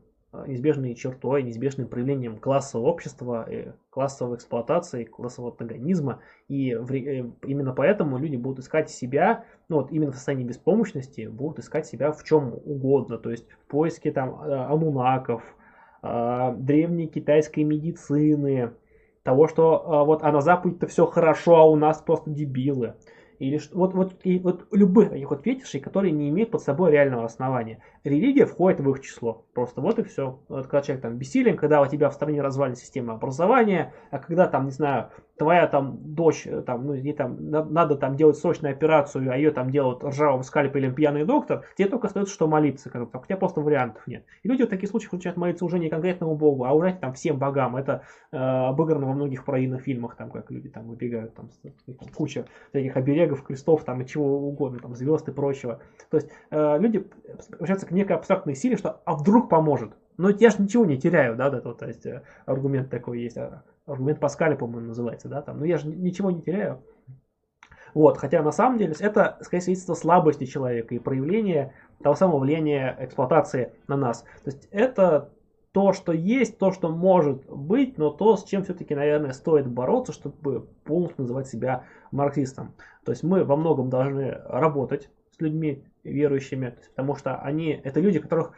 неизбежной 0.47 0.95
чертой, 0.95 1.43
неизбежным 1.43 1.89
проявлением 1.89 2.39
классового 2.39 2.89
общества, 2.89 3.47
э, 3.49 3.73
классовой 3.91 4.37
эксплуатации, 4.37 5.05
классового 5.05 5.53
антагонизма, 5.53 6.21
и 6.49 6.73
э, 6.73 7.25
именно 7.45 7.73
поэтому 7.73 8.19
люди 8.19 8.37
будут 8.37 8.61
искать 8.61 8.91
себя, 8.91 9.45
ну 9.69 9.77
вот 9.77 9.93
именно 9.93 10.13
в 10.13 10.17
состоянии 10.17 10.45
беспомощности, 10.45 11.27
будут 11.27 11.61
искать 11.61 11.87
себя 11.87 12.13
в 12.13 12.23
чем 12.25 12.55
угодно, 12.65 13.19
то 13.19 13.31
есть 13.31 13.49
в 13.51 13.71
поиске 13.71 14.13
там 14.13 14.41
а, 14.41 14.73
анунаков, 14.73 15.43
а, 16.03 16.53
древней 16.53 17.07
китайской 17.07 17.65
медицины, 17.65 18.73
того, 19.23 19.49
что 19.49 20.05
вот 20.07 20.23
а 20.23 20.31
на 20.31 20.41
Западе-то 20.41 20.87
все 20.87 21.05
хорошо, 21.07 21.57
а 21.57 21.65
у 21.65 21.75
нас 21.75 22.01
просто 22.01 22.31
дебилы. 22.31 22.95
Или 23.39 23.59
что, 23.59 23.77
вот, 23.77 23.95
вот, 23.95 24.17
и 24.25 24.39
вот 24.39 24.67
любых 24.73 25.11
таких 25.11 25.31
вот 25.31 25.43
фетишей, 25.43 25.81
которые 25.81 26.13
не 26.13 26.29
имеют 26.31 26.51
под 26.51 26.63
собой 26.63 26.91
реального 26.91 27.25
основания. 27.25 27.83
Религия 28.05 28.47
входит 28.47 28.81
в 28.81 28.91
их 28.91 29.01
число. 29.01 29.45
Просто 29.53 29.81
вот 29.81 29.99
и 29.99 30.03
все. 30.03 30.41
Вот 30.49 30.67
когда 30.67 30.83
человек 30.83 31.03
там 31.03 31.17
бессилен, 31.19 31.57
когда 31.57 31.83
у 31.83 31.87
тебя 31.87 32.09
в 32.09 32.15
стране 32.15 32.41
развалена 32.41 32.77
система 32.77 33.15
образования, 33.15 33.93
а 34.11 34.19
когда 34.19 34.47
там, 34.47 34.67
не 34.67 34.71
знаю, 34.71 35.11
твоя 35.39 35.67
там 35.67 35.99
дочь, 36.15 36.47
э, 36.47 36.63
там, 36.63 36.87
ну, 36.87 36.95
ей 36.95 37.13
там 37.13 37.51
на- 37.51 37.65
надо 37.65 37.97
там 37.97 38.17
делать 38.17 38.37
срочную 38.37 38.73
операцию, 38.73 39.31
а 39.31 39.37
ее 39.37 39.51
там 39.51 39.71
делают 39.71 40.03
ржавым 40.03 40.43
скальпелем 40.43 40.95
пьяный 40.95 41.25
доктор, 41.25 41.65
тебе 41.77 41.89
только 41.89 42.07
остается 42.07 42.33
что 42.33 42.47
молиться, 42.47 42.91
как 42.91 43.03
бы, 43.11 43.19
у 43.19 43.25
тебя 43.25 43.37
просто 43.37 43.61
вариантов 43.61 44.07
нет. 44.07 44.25
И 44.43 44.49
люди 44.49 44.65
в 44.65 44.69
таких 44.69 44.91
случаях 44.91 45.13
начинают 45.13 45.37
молиться 45.37 45.65
уже 45.65 45.79
не 45.79 45.89
конкретному 45.89 46.35
богу, 46.35 46.65
а 46.65 46.73
уже 46.73 46.95
там 47.01 47.13
всем 47.13 47.39
богам. 47.39 47.77
Это 47.77 48.03
э, 48.33 48.37
обыграно 48.37 49.07
во 49.07 49.13
многих 49.13 49.45
пародийных 49.45 49.83
фильмах, 49.83 50.17
там, 50.17 50.31
как 50.31 50.51
люди 50.51 50.69
там 50.69 50.87
выбегают, 50.87 51.35
там 51.35 51.51
куча 52.15 52.47
таких 52.73 52.97
оберегов, 52.97 53.43
крестов, 53.43 53.85
там, 53.85 54.01
и 54.01 54.07
чего 54.07 54.49
угодно, 54.49 54.79
там, 54.79 54.95
звезд 54.95 55.29
и 55.29 55.33
прочего. 55.33 55.81
То 56.11 56.17
есть 56.17 56.31
э, 56.51 56.79
люди 56.79 57.07
обращаются 57.55 57.87
к 57.87 57.91
некой 57.91 58.17
абстрактной 58.17 58.55
силе, 58.55 58.77
что 58.77 59.01
а 59.05 59.15
вдруг 59.15 59.49
поможет. 59.49 59.93
Но 60.17 60.31
я 60.31 60.51
же 60.51 60.63
ничего 60.63 60.85
не 60.85 60.99
теряю, 60.99 61.37
да, 61.37 61.51
вот 61.51 61.59
это 61.59 61.75
то 61.75 61.87
есть 61.87 62.07
э, 62.07 62.23
аргумент 62.47 62.91
такой 62.91 63.21
есть, 63.21 63.37
а, 63.37 63.63
аргумент 63.87 64.19
Паскаля, 64.21 64.57
по-моему, 64.57 64.89
называется, 64.89 65.29
да, 65.29 65.43
там, 65.43 65.59
но 65.59 65.65
я 65.65 65.79
же 65.79 65.89
ничего 65.89 66.31
не 66.31 66.43
теряю. 66.43 66.83
Вот, 67.95 68.19
хотя 68.19 68.43
на 68.43 68.53
самом 68.53 68.79
деле 68.79 68.95
это, 68.99 69.39
скорее, 69.41 69.63
свидетельство 69.63 69.95
слабости 69.95 70.45
человека 70.45 70.95
и 70.95 70.99
проявление 70.99 71.73
того 72.03 72.15
самого 72.15 72.41
влияния 72.41 72.95
эксплуатации 73.01 73.73
на 73.89 73.97
нас. 73.97 74.23
То 74.45 74.51
есть 74.51 74.69
это 74.71 75.31
то, 75.73 75.93
что 75.93 76.13
есть, 76.13 76.59
то, 76.59 76.73
что 76.73 76.89
может 76.89 77.47
быть, 77.47 77.97
но 77.99 78.11
то, 78.11 78.37
с 78.37 78.45
чем 78.45 78.65
все-таки, 78.65 78.95
наверное, 78.95 79.33
стоит 79.33 79.67
бороться, 79.67 80.13
чтобы 80.13 80.67
полностью 80.85 81.23
называть 81.23 81.49
себя 81.49 81.85
марксистом. 82.11 82.75
То 83.05 83.13
есть 83.13 83.23
мы 83.23 83.45
во 83.45 83.57
многом 83.57 83.89
должны 83.89 84.31
работать 84.47 85.11
с 85.31 85.41
людьми 85.41 85.85
верующими, 86.03 86.77
потому 86.91 87.15
что 87.17 87.37
они, 87.37 87.81
это 87.83 88.01
люди, 88.01 88.19
которых 88.19 88.53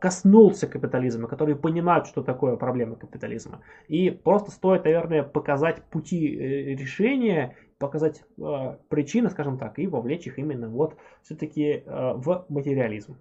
коснулся 0.00 0.66
капитализма, 0.66 1.28
которые 1.28 1.56
понимают, 1.56 2.06
что 2.06 2.22
такое 2.22 2.56
проблема 2.56 2.96
капитализма. 2.96 3.60
И 3.88 4.10
просто 4.10 4.50
стоит, 4.50 4.84
наверное, 4.84 5.22
показать 5.22 5.82
пути 5.84 6.34
э, 6.34 6.74
решения, 6.74 7.56
показать 7.78 8.22
э, 8.38 8.76
причины, 8.88 9.30
скажем 9.30 9.58
так, 9.58 9.78
и 9.78 9.86
вовлечь 9.86 10.26
их 10.26 10.38
именно 10.38 10.68
вот 10.68 10.96
все-таки 11.22 11.82
э, 11.84 12.12
в 12.14 12.46
материализм. 12.48 13.16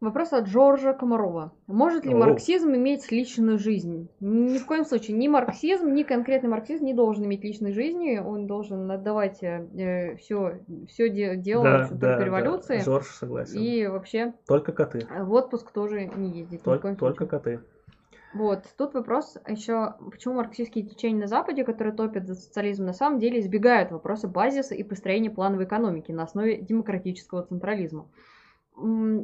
Вопрос 0.00 0.32
от 0.32 0.46
Джорджа 0.46 0.92
Комарова. 0.92 1.52
Может 1.66 2.06
ли 2.06 2.14
марксизм 2.14 2.72
иметь 2.72 3.10
личную 3.10 3.58
жизнь? 3.58 4.08
Ни 4.20 4.58
в 4.58 4.64
коем 4.64 4.84
случае. 4.84 5.16
Ни 5.16 5.26
марксизм, 5.26 5.92
ни 5.92 6.04
конкретный 6.04 6.48
марксизм 6.48 6.84
не 6.84 6.94
должен 6.94 7.24
иметь 7.24 7.42
личной 7.42 7.72
жизни. 7.72 8.18
Он 8.18 8.46
должен 8.46 8.88
отдавать 8.92 9.42
э, 9.42 10.14
все, 10.20 10.60
все 10.88 11.08
дело 11.36 11.62
в 11.62 11.82
общем, 11.82 11.98
только 11.98 12.24
революции. 12.24 12.78
Жорж 12.78 13.06
согласен. 13.08 13.58
И 13.58 13.88
вообще 13.88 14.34
Только 14.46 14.70
коты. 14.70 15.04
в 15.18 15.32
отпуск 15.32 15.72
тоже 15.72 16.06
не 16.06 16.30
ездить. 16.30 16.62
Только, 16.62 16.94
только 16.94 17.26
коты. 17.26 17.60
Вот, 18.34 18.62
тут 18.76 18.94
вопрос 18.94 19.36
еще, 19.48 19.94
почему 20.12 20.34
марксистские 20.34 20.84
течения 20.86 21.22
на 21.22 21.26
Западе, 21.26 21.64
которые 21.64 21.94
топят 21.94 22.26
за 22.26 22.34
социализм, 22.34 22.84
на 22.84 22.92
самом 22.92 23.18
деле 23.18 23.40
избегают 23.40 23.90
вопроса 23.90 24.28
базиса 24.28 24.76
и 24.76 24.84
построения 24.84 25.30
плановой 25.30 25.64
экономики 25.64 26.12
на 26.12 26.24
основе 26.24 26.60
демократического 26.60 27.42
централизма. 27.42 28.06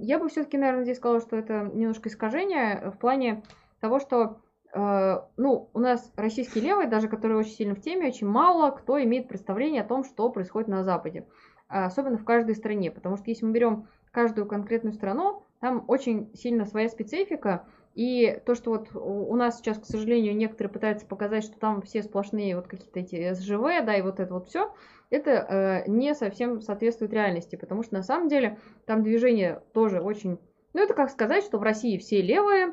Я 0.02 0.18
бы 0.18 0.28
все-таки, 0.28 0.58
наверное, 0.58 0.84
здесь 0.84 0.96
сказала, 0.96 1.20
что 1.20 1.36
это 1.36 1.70
немножко 1.72 2.08
искажение 2.08 2.90
в 2.90 2.98
плане 2.98 3.42
того, 3.80 4.00
что 4.00 4.40
э, 4.74 5.20
ну, 5.36 5.70
у 5.72 5.78
нас 5.78 6.12
российские 6.16 6.64
левые, 6.64 6.88
даже 6.88 7.08
которые 7.08 7.38
очень 7.38 7.52
сильно 7.52 7.74
в 7.74 7.80
теме, 7.80 8.08
очень 8.08 8.26
мало 8.26 8.70
кто 8.70 9.02
имеет 9.02 9.28
представление 9.28 9.82
о 9.82 9.86
том, 9.86 10.04
что 10.04 10.30
происходит 10.30 10.68
на 10.68 10.84
Западе. 10.84 11.26
А 11.68 11.86
Особенно 11.86 12.18
в 12.18 12.24
каждой 12.24 12.54
стране. 12.54 12.90
Потому 12.90 13.16
что 13.16 13.30
если 13.30 13.44
мы 13.44 13.52
берем 13.52 13.88
каждую 14.10 14.46
конкретную 14.46 14.92
страну, 14.92 15.42
там 15.60 15.84
очень 15.88 16.34
сильно 16.34 16.66
своя 16.66 16.88
специфика. 16.88 17.66
И 17.94 18.40
то, 18.44 18.56
что 18.56 18.70
вот 18.70 18.88
у 18.94 19.34
нас 19.36 19.58
сейчас, 19.58 19.78
к 19.78 19.84
сожалению, 19.84 20.36
некоторые 20.36 20.72
пытаются 20.72 21.06
показать, 21.06 21.44
что 21.44 21.58
там 21.58 21.80
все 21.82 22.02
сплошные 22.02 22.56
вот 22.56 22.66
какие-то 22.66 22.98
эти 22.98 23.32
СЖВ, 23.32 23.86
да, 23.86 23.96
и 23.96 24.02
вот 24.02 24.18
это 24.18 24.34
вот 24.34 24.48
все, 24.48 24.74
это 25.10 25.30
э, 25.30 25.88
не 25.88 26.14
совсем 26.14 26.60
соответствует 26.60 27.12
реальности, 27.12 27.54
потому 27.54 27.84
что 27.84 27.94
на 27.94 28.02
самом 28.02 28.28
деле 28.28 28.58
там 28.84 29.04
движение 29.04 29.62
тоже 29.72 30.00
очень... 30.00 30.38
Ну, 30.72 30.82
это 30.82 30.92
как 30.92 31.10
сказать, 31.10 31.44
что 31.44 31.58
в 31.58 31.62
России 31.62 31.96
все 31.98 32.20
левые, 32.20 32.72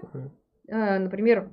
э, 0.67 0.97
например, 0.97 1.51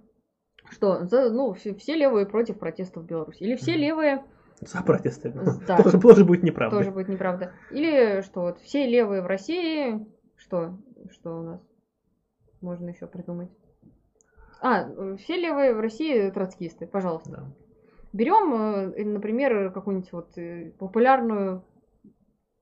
что, 0.70 1.04
за, 1.04 1.30
ну, 1.30 1.52
все, 1.52 1.74
все 1.74 1.94
левые 1.94 2.24
против 2.24 2.58
протестов 2.58 3.02
в 3.02 3.06
Беларуси. 3.06 3.42
Или 3.42 3.56
все 3.56 3.76
левые, 3.76 4.24
За 4.62 4.82
протесты. 4.82 5.34
Да. 5.66 5.82
Тоже, 5.82 6.00
тоже 6.00 6.24
будет 6.24 6.42
неправда. 6.42 6.78
тоже 6.78 6.90
будет 6.90 7.08
неправда. 7.08 7.52
Или 7.70 8.22
что 8.22 8.40
вот 8.40 8.60
все 8.60 8.86
левые 8.86 9.20
в 9.20 9.26
России, 9.26 10.06
что, 10.36 10.78
что 11.10 11.38
у 11.38 11.42
нас 11.42 11.67
можно 12.60 12.88
еще 12.88 13.06
придумать? 13.06 13.50
А, 14.60 14.88
э, 14.88 15.16
все 15.18 15.36
левые 15.36 15.74
в 15.74 15.80
России 15.80 16.30
троцкисты, 16.30 16.86
пожалуйста. 16.86 17.30
Да. 17.30 17.44
Берем, 18.12 18.54
э, 18.54 19.04
например, 19.04 19.70
какую-нибудь 19.72 20.12
вот 20.12 20.38
э, 20.38 20.72
популярную 20.78 21.64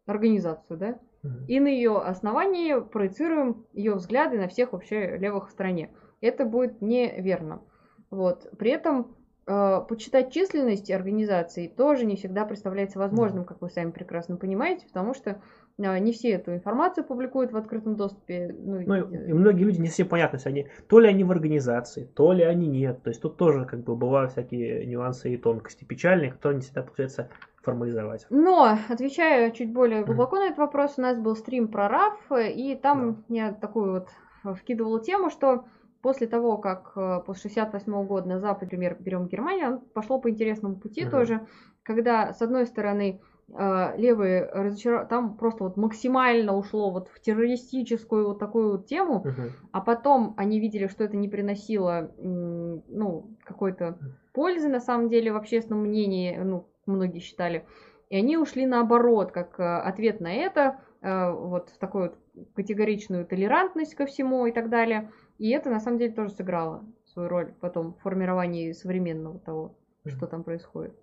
организацию, 0.07 0.79
да, 0.79 0.99
Мгм. 1.23 1.45
и 1.49 1.61
на 1.61 1.69
ее 1.69 1.99
основании 1.99 2.81
проецируем 2.81 3.67
ее 3.73 3.95
взгляды 3.95 4.39
на 4.39 4.49
всех 4.49 4.73
вообще 4.73 5.17
левых 5.17 5.49
в 5.49 5.53
стране. 5.53 5.91
Это 6.21 6.45
будет 6.45 6.81
неверно. 6.81 7.63
Вот. 8.11 8.49
При 8.59 8.71
этом 8.71 9.17
э, 9.47 9.81
почитать 9.89 10.33
численность 10.33 10.91
организаций 10.91 11.69
тоже 11.69 12.07
не 12.07 12.17
всегда 12.17 12.45
представляется 12.45 12.99
возможным, 12.99 13.45
как 13.45 13.61
вы 13.61 13.71
сами 13.71 13.91
прекрасно 13.91 14.37
понимаете, 14.37 14.87
потому 14.87 15.15
что 15.15 15.41
не 15.79 16.13
все 16.13 16.31
эту 16.31 16.55
информацию 16.55 17.05
публикуют 17.05 17.53
в 17.53 17.57
открытом 17.57 17.97
доступе. 17.97 18.55
Ну, 18.59 18.81
Ну, 18.87 18.95
и- 18.95 19.33
многие 19.33 19.65
люди 19.65 19.81
не 19.81 19.89
совсем 19.89 20.09
понятно, 20.09 20.37
если 20.37 20.49
они, 20.49 20.67
то 20.89 20.99
ли 21.01 21.09
они 21.09 21.25
в 21.25 21.31
организации, 21.31 22.09
то 22.15 22.33
ли 22.33 22.43
они 22.45 22.67
нет. 22.67 23.03
То 23.03 23.11
есть 23.11 23.21
тут 23.21 23.37
тоже 23.37 23.67
как 23.67 23.81
бы 23.81 23.95
бывают 23.95 24.33
всякие 24.33 24.87
нюансы 24.87 25.35
и 25.35 25.37
тонкости 25.37 25.85
печальные, 25.85 26.31
которые 26.31 26.57
не 26.57 26.63
всегда 26.63 26.83
получается 26.83 27.29
формализовать. 27.63 28.27
Но, 28.31 28.79
отвечая 28.89 29.51
чуть 29.51 29.73
более 29.73 30.05
глубоко 30.05 30.37
на 30.37 30.47
этот 30.47 30.59
вопрос, 30.59 30.95
у 30.97 31.03
нас 31.03 31.19
был 31.19 31.37
стрим 31.37 31.69
про 31.69 31.89
РАФ, 31.89 32.33
и 32.55 32.75
там 32.81 33.25
я 33.29 33.53
такую 33.53 33.93
вот 33.93 34.09
э, 34.45 34.55
вкидывала 34.55 35.01
тему, 35.01 35.31
что 35.31 35.65
после 36.01 36.27
того, 36.27 36.57
как 36.57 36.93
э, 36.97 37.21
после 37.27 37.51
68 37.51 38.07
года 38.07 38.29
на 38.29 38.39
Запад, 38.39 38.63
например, 38.63 38.97
берем 39.01 39.27
Германию, 39.27 39.83
пошло 39.93 40.21
по 40.21 40.31
интересному 40.31 40.77
пути 40.77 41.03
Мгм. 41.03 41.11
тоже, 41.11 41.41
когда, 41.83 42.33
с 42.33 42.41
одной 42.41 42.67
стороны, 42.67 43.21
левые 43.49 44.45
разочаров... 44.47 45.09
там 45.09 45.37
просто 45.37 45.65
вот 45.65 45.77
максимально 45.77 46.57
ушло 46.57 46.91
вот 46.91 47.09
в 47.09 47.21
террористическую 47.21 48.27
вот 48.27 48.39
такую 48.41 48.73
вот 48.73 48.87
тему, 48.87 49.23
Мгм. 49.25 49.53
а 49.71 49.81
потом 49.81 50.35
они 50.37 50.59
видели, 50.59 50.89
что 50.89 51.05
это 51.05 51.17
не 51.17 51.29
приносило 51.29 52.11
ну, 52.19 53.37
какой-то 53.45 53.99
пользы 54.33 54.69
на 54.69 54.81
самом 54.81 55.09
деле 55.09 55.33
в 55.33 55.37
общественном 55.37 55.85
мнении, 55.85 56.37
ну, 56.37 56.67
многие 56.87 57.21
считали. 57.21 57.65
И 58.11 58.17
они 58.17 58.37
ушли 58.37 58.67
наоборот, 58.67 59.33
как 59.33 59.59
э, 59.59 59.63
ответ 59.63 60.21
на 60.21 60.33
это, 60.33 60.79
э, 61.03 61.31
вот 61.33 61.71
в 61.71 61.79
такую 61.79 62.11
вот 62.11 62.19
категоричную 62.55 63.27
толерантность 63.27 63.95
ко 63.95 64.07
всему 64.07 64.47
и 64.47 64.53
так 64.53 64.69
далее. 64.69 65.11
И 65.39 65.51
это 65.51 65.71
на 65.71 65.81
самом 65.81 65.99
деле 65.99 66.13
тоже 66.13 66.31
сыграло 66.31 66.85
свою 67.07 67.29
роль 67.29 67.55
потом 67.61 67.95
в 67.95 68.03
формировании 68.03 68.73
современного 68.73 69.39
того, 69.41 69.75
что 70.07 70.27
там 70.27 70.45
происходит. 70.45 70.95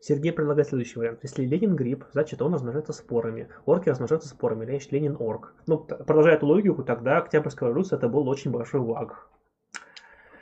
Сергей 0.00 0.32
предлагает 0.32 0.68
следующий 0.68 0.98
вариант. 0.98 1.20
Если 1.22 1.44
Ленин 1.44 1.76
гриб, 1.76 2.04
значит 2.12 2.40
он 2.42 2.54
размножается 2.54 2.92
спорами. 2.92 3.48
Орки 3.66 3.88
размножаются 3.88 4.28
спорами, 4.28 4.64
значит 4.64 4.92
Ленин 4.92 5.16
орк. 5.18 5.54
Ну, 5.66 5.78
продолжая 5.78 6.36
эту 6.36 6.46
логику, 6.46 6.84
тогда 6.84 7.18
Октябрьская 7.18 7.68
революция 7.68 7.96
это 7.96 8.08
был 8.08 8.28
очень 8.28 8.50
большой 8.50 8.80
ваг. 8.80 9.28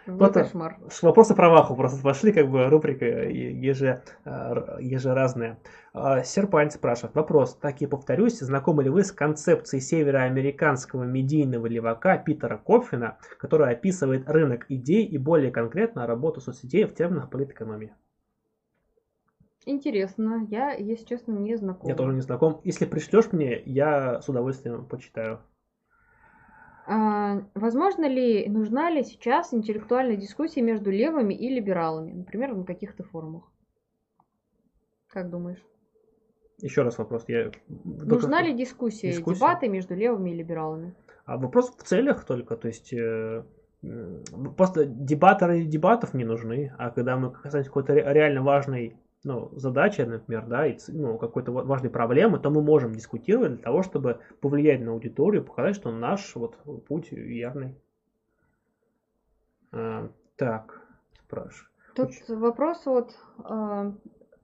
Вот 0.06 0.30
это- 0.30 0.44
кошмар. 0.44 0.78
С 0.88 1.02
вопроса 1.02 1.34
про 1.34 1.50
Ваху 1.50 1.74
просто 1.74 2.00
пошли, 2.00 2.32
как 2.32 2.48
бы 2.48 2.68
рубрика 2.68 3.04
еже, 3.04 4.02
э, 4.24 4.30
ежеразная. 4.80 5.58
А, 5.92 6.22
Серпань 6.22 6.70
спрашивает. 6.70 7.16
Вопрос, 7.16 7.56
так 7.56 7.82
и 7.82 7.86
повторюсь, 7.86 8.38
знакомы 8.38 8.84
ли 8.84 8.90
вы 8.90 9.02
с 9.02 9.10
концепцией 9.10 9.80
североамериканского 9.80 11.02
медийного 11.02 11.66
левака 11.66 12.18
Питера 12.18 12.56
Коффина, 12.56 13.18
который 13.38 13.72
описывает 13.72 14.28
рынок 14.28 14.66
идей 14.68 15.04
и 15.04 15.18
более 15.18 15.50
конкретно 15.50 16.06
работу 16.06 16.40
соцсетей 16.40 16.84
в 16.84 16.94
терминах 16.94 17.28
политэкономии? 17.28 17.92
Интересно. 19.66 20.46
Я, 20.48 20.72
если 20.72 21.04
честно, 21.04 21.32
не 21.32 21.56
знакома. 21.56 21.90
Я 21.90 21.96
тоже 21.96 22.14
не 22.14 22.20
знаком. 22.20 22.60
Если 22.62 22.86
пришлешь 22.86 23.32
мне, 23.32 23.60
я 23.66 24.22
с 24.22 24.28
удовольствием 24.28 24.86
почитаю. 24.86 25.40
А, 26.86 27.42
возможно 27.54 28.06
ли, 28.08 28.48
нужна 28.48 28.90
ли 28.90 29.02
сейчас 29.02 29.52
интеллектуальная 29.52 30.16
дискуссия 30.16 30.62
между 30.62 30.92
левыми 30.92 31.34
и 31.34 31.48
либералами, 31.48 32.12
например, 32.12 32.54
на 32.54 32.64
каких-то 32.64 33.02
форумах? 33.02 33.42
Как 35.08 35.30
думаешь? 35.30 35.62
Еще 36.58 36.82
раз 36.82 36.96
вопрос. 36.98 37.24
Я... 37.26 37.50
Нужна 37.66 38.42
ли 38.42 38.54
дискуссия, 38.54 39.10
Дискуссия? 39.10 39.40
дебаты 39.40 39.68
между 39.68 39.96
левыми 39.96 40.30
и 40.30 40.34
либералами? 40.34 40.94
А 41.24 41.38
вопрос 41.38 41.70
в 41.76 41.82
целях 41.82 42.24
только, 42.24 42.56
то 42.56 42.68
есть 42.68 42.92
э, 42.92 43.42
просто 44.56 44.84
дебаты 44.86 45.46
ради 45.46 45.64
дебатов 45.64 46.14
не 46.14 46.24
нужны, 46.24 46.72
а 46.78 46.90
когда 46.90 47.16
мы 47.16 47.32
касаемся 47.32 47.68
какой-то 47.68 47.94
ре- 47.94 48.04
реально 48.12 48.42
важной 48.42 48.96
ну, 49.26 49.50
задачи, 49.56 50.02
например, 50.02 50.46
да, 50.46 50.68
и 50.68 50.78
ну, 50.86 51.18
какой-то 51.18 51.50
ва- 51.50 51.64
важной 51.64 51.90
проблемы, 51.90 52.38
то 52.38 52.48
мы 52.48 52.62
можем 52.62 52.94
дискутировать 52.94 53.54
для 53.54 53.62
того, 53.62 53.82
чтобы 53.82 54.20
повлиять 54.40 54.80
на 54.80 54.92
аудиторию, 54.92 55.44
показать, 55.44 55.74
что 55.74 55.90
наш 55.90 56.36
вот 56.36 56.56
путь 56.86 57.10
верный. 57.10 57.74
А, 59.72 60.10
так, 60.36 60.80
спрашиваю. 61.24 61.68
Тут 61.96 62.10
Очень. 62.10 62.38
вопрос 62.38 62.86
вот 62.86 63.16
э, 63.44 63.92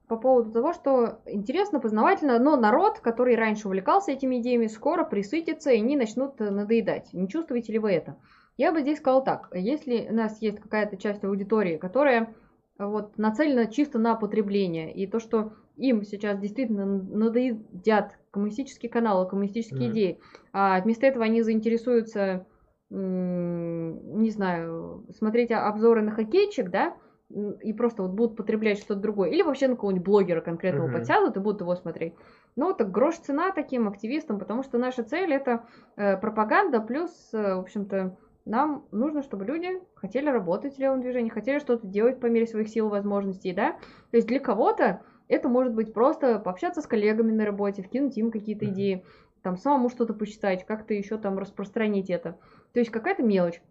по 0.09 0.17
поводу 0.17 0.51
того, 0.51 0.73
что 0.73 1.21
интересно, 1.27 1.79
познавательно, 1.79 2.37
но 2.37 2.57
народ, 2.57 2.99
который 2.99 3.35
раньше 3.35 3.69
увлекался 3.69 4.11
этими 4.11 4.41
идеями, 4.41 4.67
скоро 4.67 5.05
присытится 5.05 5.71
и 5.71 5.77
они 5.77 5.95
начнут 5.95 6.41
э, 6.41 6.49
надоедать. 6.49 7.13
Не 7.13 7.29
чувствуете 7.29 7.71
ли 7.71 7.79
вы 7.79 7.93
это? 7.93 8.17
Я 8.57 8.73
бы 8.73 8.81
здесь 8.81 8.97
сказала 8.97 9.23
так, 9.23 9.49
если 9.53 10.09
у 10.09 10.13
нас 10.13 10.41
есть 10.41 10.59
какая-то 10.59 10.97
часть 10.97 11.23
аудитории, 11.23 11.77
которая 11.77 12.35
вот 12.77 13.17
нацелена 13.17 13.67
чисто 13.67 13.99
на 13.99 14.15
потребление, 14.15 14.93
и 14.93 15.07
то, 15.07 15.19
что 15.19 15.53
им 15.75 16.03
сейчас 16.03 16.39
действительно 16.39 16.85
надоедят 16.85 18.19
коммунистические 18.31 18.89
каналы, 18.91 19.27
коммунистические 19.27 19.89
Мгм. 19.89 19.91
идеи, 19.91 20.19
а 20.51 20.79
вместо 20.81 21.05
этого 21.05 21.25
они 21.25 21.41
заинтересуются, 21.41 22.45
не 22.89 24.29
знаю, 24.29 25.05
смотреть 25.17 25.51
обзоры 25.51 26.01
на 26.01 26.11
хоккейчик, 26.11 26.69
да, 26.69 26.95
и 27.29 27.73
просто 27.73 28.03
вот 28.03 28.11
будут 28.11 28.37
потреблять 28.37 28.77
что-то 28.77 28.99
другое. 28.99 29.29
Или 29.29 29.41
вообще 29.41 29.67
на 29.67 29.73
какого-нибудь 29.75 30.05
блогера 30.05 30.41
конкретного 30.41 30.87
Мгм. 30.87 30.93
подсядут 30.93 31.35
и 31.35 31.39
будут 31.39 31.61
его 31.61 31.75
смотреть. 31.75 32.13
Ну, 32.55 32.73
так 32.73 32.91
грош 32.91 33.17
цена 33.17 33.51
таким 33.51 33.87
активистам, 33.87 34.37
потому 34.37 34.61
что 34.61 34.77
наша 34.77 35.03
цель 35.03 35.33
это 35.33 35.65
э, 35.95 36.15
пропаганда, 36.17 36.79
плюс, 36.81 37.29
э, 37.33 37.55
в 37.55 37.59
общем-то, 37.61 38.15
нам 38.45 38.85
нужно, 38.91 39.23
чтобы 39.23 39.45
люди 39.45 39.81
хотели 39.95 40.29
работать 40.29 40.75
в 40.75 40.79
левом 40.79 41.01
движении, 41.01 41.29
хотели 41.29 41.59
что-то 41.59 41.87
делать 41.87 42.19
по 42.19 42.25
мере 42.25 42.45
своих 42.45 42.67
сил 42.67 42.87
и 42.87 42.91
возможностей, 42.91 43.53
да. 43.53 43.73
То 44.11 44.17
есть 44.17 44.27
для 44.27 44.39
кого-то 44.39 45.01
это 45.27 45.47
может 45.49 45.73
быть 45.73 45.93
просто 45.93 46.39
пообщаться 46.39 46.81
с 46.81 46.87
коллегами 46.87 47.31
на 47.31 47.45
работе, 47.45 47.83
вкинуть 47.83 48.17
им 48.17 48.31
какие-то 48.31 48.65
идеи. 48.65 49.05
там 49.41 49.57
самому 49.57 49.89
что-то 49.89 50.13
почитать, 50.13 50.65
как-то 50.65 50.93
еще 50.93 51.17
там 51.17 51.37
распространить 51.37 52.09
это. 52.09 52.37
То 52.73 52.79
есть 52.79 52.91
какая-то 52.91 53.23
мелочь. 53.23 53.61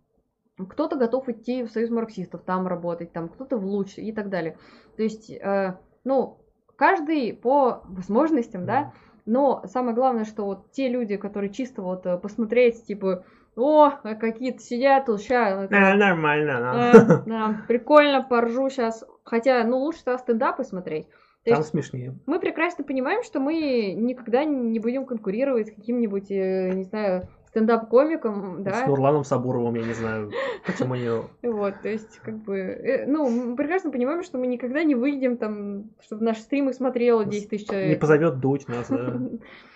Кто-то 0.59 0.97
готов 0.97 1.29
идти 1.31 1.65
в 1.65 1.71
союз 1.71 1.89
марксистов, 1.91 2.43
там 2.43 2.67
работать, 2.67 3.13
там 3.13 3.29
кто-то 3.29 3.57
в 3.57 3.65
луч 3.65 3.97
и 3.97 4.13
так 4.13 4.29
далее. 4.29 4.59
То 4.97 5.03
есть, 5.03 5.31
э, 5.31 5.79
ну, 6.05 6.39
каждый 6.77 7.33
по 7.33 7.81
возможностям, 7.85 8.67
да, 8.67 8.93
но 9.25 9.63
самое 9.67 9.95
главное, 9.95 10.25
что 10.25 10.45
вот 10.45 10.73
те 10.73 10.89
люди, 10.89 11.17
которые 11.17 11.51
чисто 11.51 11.81
вот 11.81 12.07
э, 12.07 12.19
посмотреть, 12.19 12.85
типа, 12.85 13.25
о, 13.57 13.93
а 14.03 14.15
какие-то 14.15 14.61
сидят 14.61 15.07
тут, 15.07 15.21
ща, 15.23 15.69
А, 15.71 15.95
нормально, 15.95 16.61
да. 16.61 17.23
да, 17.27 17.65
прикольно, 17.69 18.23
поржу 18.23 18.71
сейчас. 18.71 19.05
Хотя, 19.25 19.63
ну, 19.65 19.79
лучше 19.79 20.05
тогда 20.05 20.19
стендапы 20.19 20.65
смотреть. 20.65 21.07
То 21.45 21.51
Там 21.51 21.59
есть 21.59 21.71
смешнее. 21.71 22.15
мы 22.27 22.39
прекрасно 22.39 22.85
понимаем, 22.85 23.23
что 23.25 23.41
мы 23.41 23.95
никогда 23.97 24.45
не 24.45 24.79
будем 24.79 25.05
конкурировать 25.07 25.69
с 25.69 25.75
каким-нибудь, 25.75 26.31
э, 26.31 26.71
не 26.73 26.85
знаю, 26.85 27.29
стендап-комиком, 27.49 28.63
да. 28.63 28.85
С 28.85 28.87
Нурланом 28.87 29.25
Сабуровым, 29.25 29.75
я 29.75 29.83
не 29.83 29.93
знаю, 29.93 30.31
почему 30.65 30.95
не... 30.95 31.11
Вот, 31.43 31.75
то 31.83 31.89
есть, 31.89 32.19
как 32.21 32.37
бы, 32.37 32.57
э, 32.59 33.07
ну, 33.07 33.29
мы 33.29 33.57
прекрасно 33.57 33.91
понимаем, 33.91 34.23
что 34.23 34.39
мы 34.39 34.47
никогда 34.47 34.85
не 34.85 34.95
выйдем 34.95 35.37
там, 35.37 35.91
чтобы 36.01 36.25
наши 36.25 36.41
стримы 36.43 36.73
смотрело 36.73 37.25
10 37.25 37.49
тысяч 37.51 37.69
Не 37.69 37.75
человек. 37.75 38.01
позовет 38.01 38.39
дочь 38.41 38.67
нас, 38.69 38.89
да. 38.89 39.19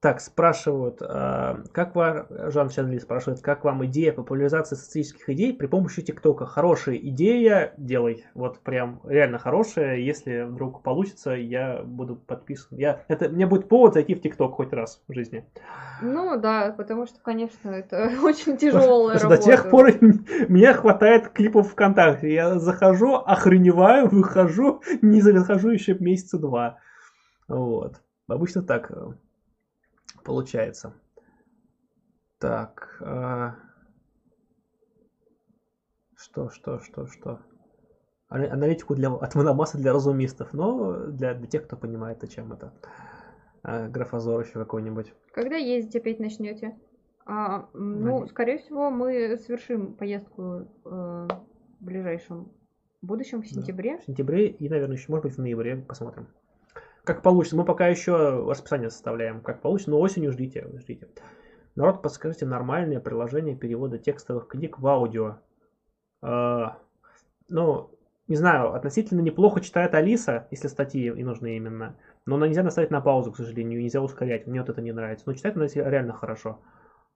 Так, 0.00 0.22
спрашивают, 0.22 1.02
а, 1.02 1.62
как 1.72 1.94
вам, 1.94 2.26
Жан 2.30 2.70
Чанли 2.70 2.96
спрашивает, 2.96 3.42
как 3.42 3.64
вам 3.64 3.84
идея 3.84 4.12
популяризации 4.12 4.74
социалистических 4.74 5.28
идей 5.28 5.52
при 5.52 5.66
помощи 5.66 6.00
ТикТока? 6.00 6.46
Хорошая 6.46 6.96
идея, 6.96 7.74
делай. 7.76 8.24
Вот 8.32 8.60
прям 8.60 9.02
реально 9.04 9.38
хорошая. 9.38 9.96
Если 9.96 10.44
вдруг 10.44 10.82
получится, 10.82 11.32
я 11.32 11.82
буду 11.82 12.16
подписан. 12.16 12.78
Я, 12.78 13.02
это, 13.08 13.28
мне 13.28 13.44
будет 13.46 13.68
повод 13.68 13.92
зайти 13.92 14.14
в 14.14 14.22
ТикТок 14.22 14.54
хоть 14.54 14.72
раз 14.72 15.02
в 15.06 15.12
жизни. 15.12 15.44
Ну, 16.00 16.40
да, 16.40 16.74
потому 16.74 17.04
что, 17.04 17.20
конечно, 17.20 17.68
это 17.68 18.10
очень 18.22 18.56
тяжелая 18.56 19.18
работа. 19.18 19.36
До 19.36 19.42
тех 19.42 19.68
пор 19.68 19.90
мне 20.48 20.72
хватает 20.72 21.28
клипов 21.28 21.72
ВКонтакте. 21.72 22.32
Я 22.32 22.58
захожу, 22.58 23.16
охреневаю, 23.16 24.08
выхожу, 24.08 24.80
не 25.02 25.20
захожу 25.20 25.68
еще 25.68 25.92
месяца 25.92 26.38
два. 26.38 26.78
Вот. 27.48 28.00
Обычно 28.28 28.62
так 28.62 28.90
получается. 30.22 30.94
Так. 32.38 32.96
а, 33.04 33.56
Что, 36.16 36.50
что, 36.50 36.80
что, 36.80 37.06
что? 37.06 37.40
Ана- 38.28 38.52
Аналитику 38.52 38.94
для, 38.94 39.10
от 39.12 39.34
Мономаса 39.34 39.78
для 39.78 39.92
разумистов, 39.92 40.52
но 40.52 41.06
для, 41.06 41.34
для 41.34 41.46
тех, 41.48 41.64
кто 41.64 41.76
понимает, 41.76 42.22
о 42.22 42.28
чем 42.28 42.52
это. 42.52 42.72
А, 43.62 43.88
Графозор 43.88 44.40
еще 44.44 44.52
какой-нибудь. 44.54 45.12
Когда 45.32 45.56
ездить 45.56 45.96
опять 45.96 46.20
начнете? 46.20 46.78
А, 47.26 47.68
ну, 47.74 48.12
Надеюсь. 48.12 48.30
скорее 48.30 48.58
всего, 48.58 48.90
мы 48.90 49.36
совершим 49.38 49.94
поездку 49.94 50.42
э, 50.52 50.68
в 50.84 51.28
ближайшем 51.80 52.50
будущем, 53.02 53.40
в 53.42 53.44
Да. 53.44 53.48
сентябре. 53.48 53.98
В 53.98 54.04
сентябре 54.04 54.48
и, 54.48 54.68
наверное, 54.68 54.96
еще, 54.96 55.06
может 55.10 55.24
быть, 55.24 55.34
в 55.34 55.38
ноябре 55.38 55.76
посмотрим. 55.76 56.28
Как 57.04 57.22
получится. 57.22 57.56
Мы 57.56 57.64
пока 57.64 57.88
еще 57.88 58.44
расписание 58.46 58.90
составляем, 58.90 59.40
как 59.40 59.62
получится, 59.62 59.90
но 59.90 60.00
осенью 60.00 60.32
ждите, 60.32 60.68
ждите. 60.78 61.08
Народ, 61.76 62.02
подскажите 62.02 62.46
нормальное 62.46 63.00
приложение 63.00 63.56
перевода 63.56 63.98
текстовых 63.98 64.48
книг 64.48 64.78
в 64.78 64.86
аудио. 64.86 65.38
А, 66.22 66.78
ну, 67.48 67.90
не 68.26 68.36
знаю, 68.36 68.74
относительно 68.74 69.20
неплохо 69.20 69.60
читает 69.60 69.94
Алиса, 69.94 70.46
если 70.50 70.68
статьи 70.68 71.06
и 71.06 71.24
нужны 71.24 71.56
именно. 71.56 71.96
Но 72.26 72.36
она 72.36 72.46
нельзя 72.48 72.62
наставить 72.62 72.90
на 72.90 73.00
паузу, 73.00 73.32
к 73.32 73.36
сожалению, 73.36 73.80
нельзя 73.80 74.02
ускорять. 74.02 74.46
Мне 74.46 74.60
вот 74.60 74.68
это 74.68 74.82
не 74.82 74.92
нравится. 74.92 75.24
Но 75.26 75.32
читает 75.32 75.56
она 75.56 75.66
реально 75.66 76.12
хорошо. 76.12 76.60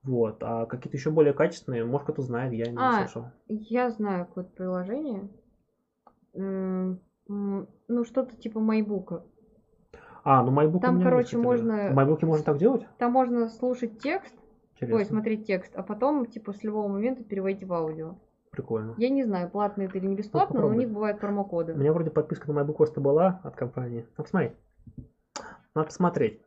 Вот. 0.02 0.42
А 0.42 0.66
какие-то 0.66 0.96
еще 0.96 1.10
более 1.10 1.34
качественные, 1.34 1.84
может, 1.84 2.04
кто-то 2.04 2.22
знает, 2.22 2.52
я 2.52 2.70
не 2.70 2.78
А, 2.78 3.00
слышал. 3.00 3.26
Я 3.48 3.90
знаю 3.90 4.26
какое-то 4.26 4.50
приложение. 4.50 5.28
Ну, 6.32 8.04
что-то 8.04 8.36
типа 8.36 8.60
Майбука. 8.60 9.24
А, 10.24 10.42
ну 10.42 10.52
MyBook 10.52 10.80
Там, 10.80 11.02
короче, 11.02 11.22
есть, 11.22 11.32
да. 11.34 11.38
можно- 11.38 11.90
В 11.90 11.98
MyBook 11.98 12.24
можно 12.26 12.44
так 12.44 12.56
делать? 12.58 12.86
Там 12.98 13.12
можно 13.12 13.48
слушать 13.48 13.98
текст, 14.00 14.34
Интересно. 14.74 14.96
ой, 14.96 15.04
смотреть 15.04 15.46
текст, 15.46 15.72
а 15.76 15.82
потом, 15.82 16.24
типа, 16.26 16.52
с 16.54 16.64
любого 16.64 16.88
момента 16.88 17.22
переводить 17.22 17.64
в 17.64 17.72
аудио. 17.72 18.16
Прикольно. 18.50 18.94
Я 18.96 19.10
не 19.10 19.24
знаю, 19.24 19.50
платно 19.50 19.82
это 19.82 19.98
или 19.98 20.06
не 20.06 20.14
бесплатно, 20.16 20.60
но 20.60 20.68
у 20.68 20.72
них 20.72 20.88
бывают 20.88 21.20
промокоды. 21.20 21.74
У 21.74 21.76
меня 21.76 21.92
вроде 21.92 22.10
подписка 22.10 22.50
на 22.50 22.60
MyBook 22.60 22.74
просто 22.74 23.00
была 23.00 23.40
от 23.42 23.54
компании. 23.56 24.06
Надо 24.16 24.22
посмотреть. 24.24 24.52
Надо 25.74 25.86
посмотреть. 25.86 26.40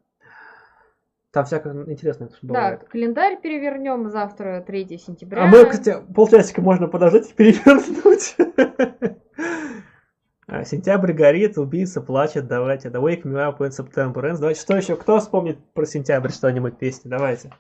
Там 1.32 1.46
всякое 1.46 1.84
интересное 1.92 2.30
Да, 2.30 2.36
бывает. 2.42 2.84
календарь 2.86 3.40
перевернем 3.42 4.10
завтра, 4.10 4.64
3 4.66 4.98
сентября. 4.98 5.44
А 5.44 5.48
мы, 5.48 5.66
кстати, 5.66 6.02
полчасика 6.16 6.62
можно 6.62 6.88
подождать 6.88 7.30
и 7.30 7.34
перевернуть. 7.36 8.36
А, 10.50 10.64
Сентябрь 10.64 11.12
горит, 11.12 11.58
убийца 11.58 12.02
плачет, 12.02 12.48
давайте. 12.48 12.88
The 12.88 13.02
Wake 13.02 13.24
Me 13.24 13.36
Up 13.36 13.58
in 13.60 13.70
September 13.70 14.24
Ends. 14.24 14.40
Давайте, 14.40 14.62
что 14.62 14.78
еще? 14.78 14.96
Кто 14.96 15.20
вспомнит 15.20 15.60
про 15.74 15.86
сентябрь 15.86 16.30
что-нибудь 16.30 16.78
песни? 16.78 17.10
Давайте. 17.10 17.52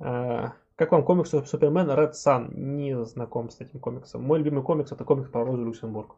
А, 0.00 0.54
Как 0.74 0.90
вам 0.90 1.04
комикс 1.04 1.30
Супермен 1.30 1.88
Red 1.88 2.12
Sun? 2.12 2.52
Не 2.52 3.04
знаком 3.04 3.50
с 3.50 3.60
этим 3.60 3.78
комиксом. 3.78 4.24
Мой 4.24 4.38
любимый 4.38 4.64
комикс 4.64 4.90
это 4.90 5.04
комикс 5.04 5.30
про 5.30 5.44
Розу 5.44 5.64
Люксембург. 5.64 6.16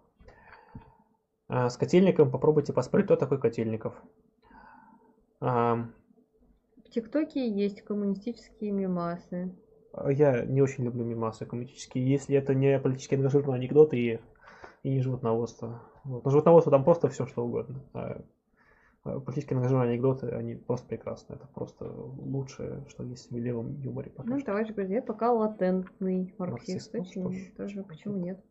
А, 1.48 1.68
С 1.68 1.76
котельником 1.76 2.30
попробуйте 2.30 2.72
поспорить, 2.72 3.04
кто 3.04 3.16
такой 3.16 3.38
Котельников. 3.38 3.94
В 5.40 5.88
ТикТоке 6.90 7.48
есть 7.48 7.82
коммунистические 7.82 8.72
мемасы. 8.72 9.54
Я 10.08 10.44
не 10.44 10.62
очень 10.62 10.84
люблю 10.84 11.04
мемасы 11.04 11.46
коммунистические, 11.46 12.08
если 12.08 12.36
это 12.36 12.54
не 12.54 12.78
политически 12.78 13.14
ангажированные 13.14 13.60
анекдоты 13.60 13.98
и, 13.98 14.20
и 14.82 14.90
не 14.90 15.00
животноводство. 15.00 15.82
Вот. 16.04 16.24
Но 16.24 16.30
животноводство 16.30 16.70
там 16.70 16.84
просто 16.84 17.08
все 17.08 17.26
что 17.26 17.44
угодно. 17.44 17.80
А 17.92 18.22
а 19.02 19.18
политически 19.18 19.54
ангажированные 19.54 19.94
анекдоты, 19.94 20.28
они 20.28 20.56
просто 20.56 20.86
прекрасны. 20.86 21.34
Это 21.34 21.46
просто 21.46 21.86
лучшее, 21.86 22.84
что 22.88 23.02
есть 23.02 23.30
в 23.30 23.36
левом 23.36 23.80
юморе. 23.80 24.10
пока 24.10 24.28
Ну, 24.28 24.36
что. 24.38 24.46
товарищ 24.46 24.68
говорит, 24.74 24.92
я 24.92 25.00
пока 25.02 25.32
латентный 25.32 26.34
марксист. 26.36 26.92
Марксист, 26.92 27.16
ну, 27.16 27.28
Очень, 27.28 27.32
что 27.32 27.32
ж. 27.32 27.56
тоже, 27.56 27.82
почему 27.84 28.16
нет? 28.16 28.44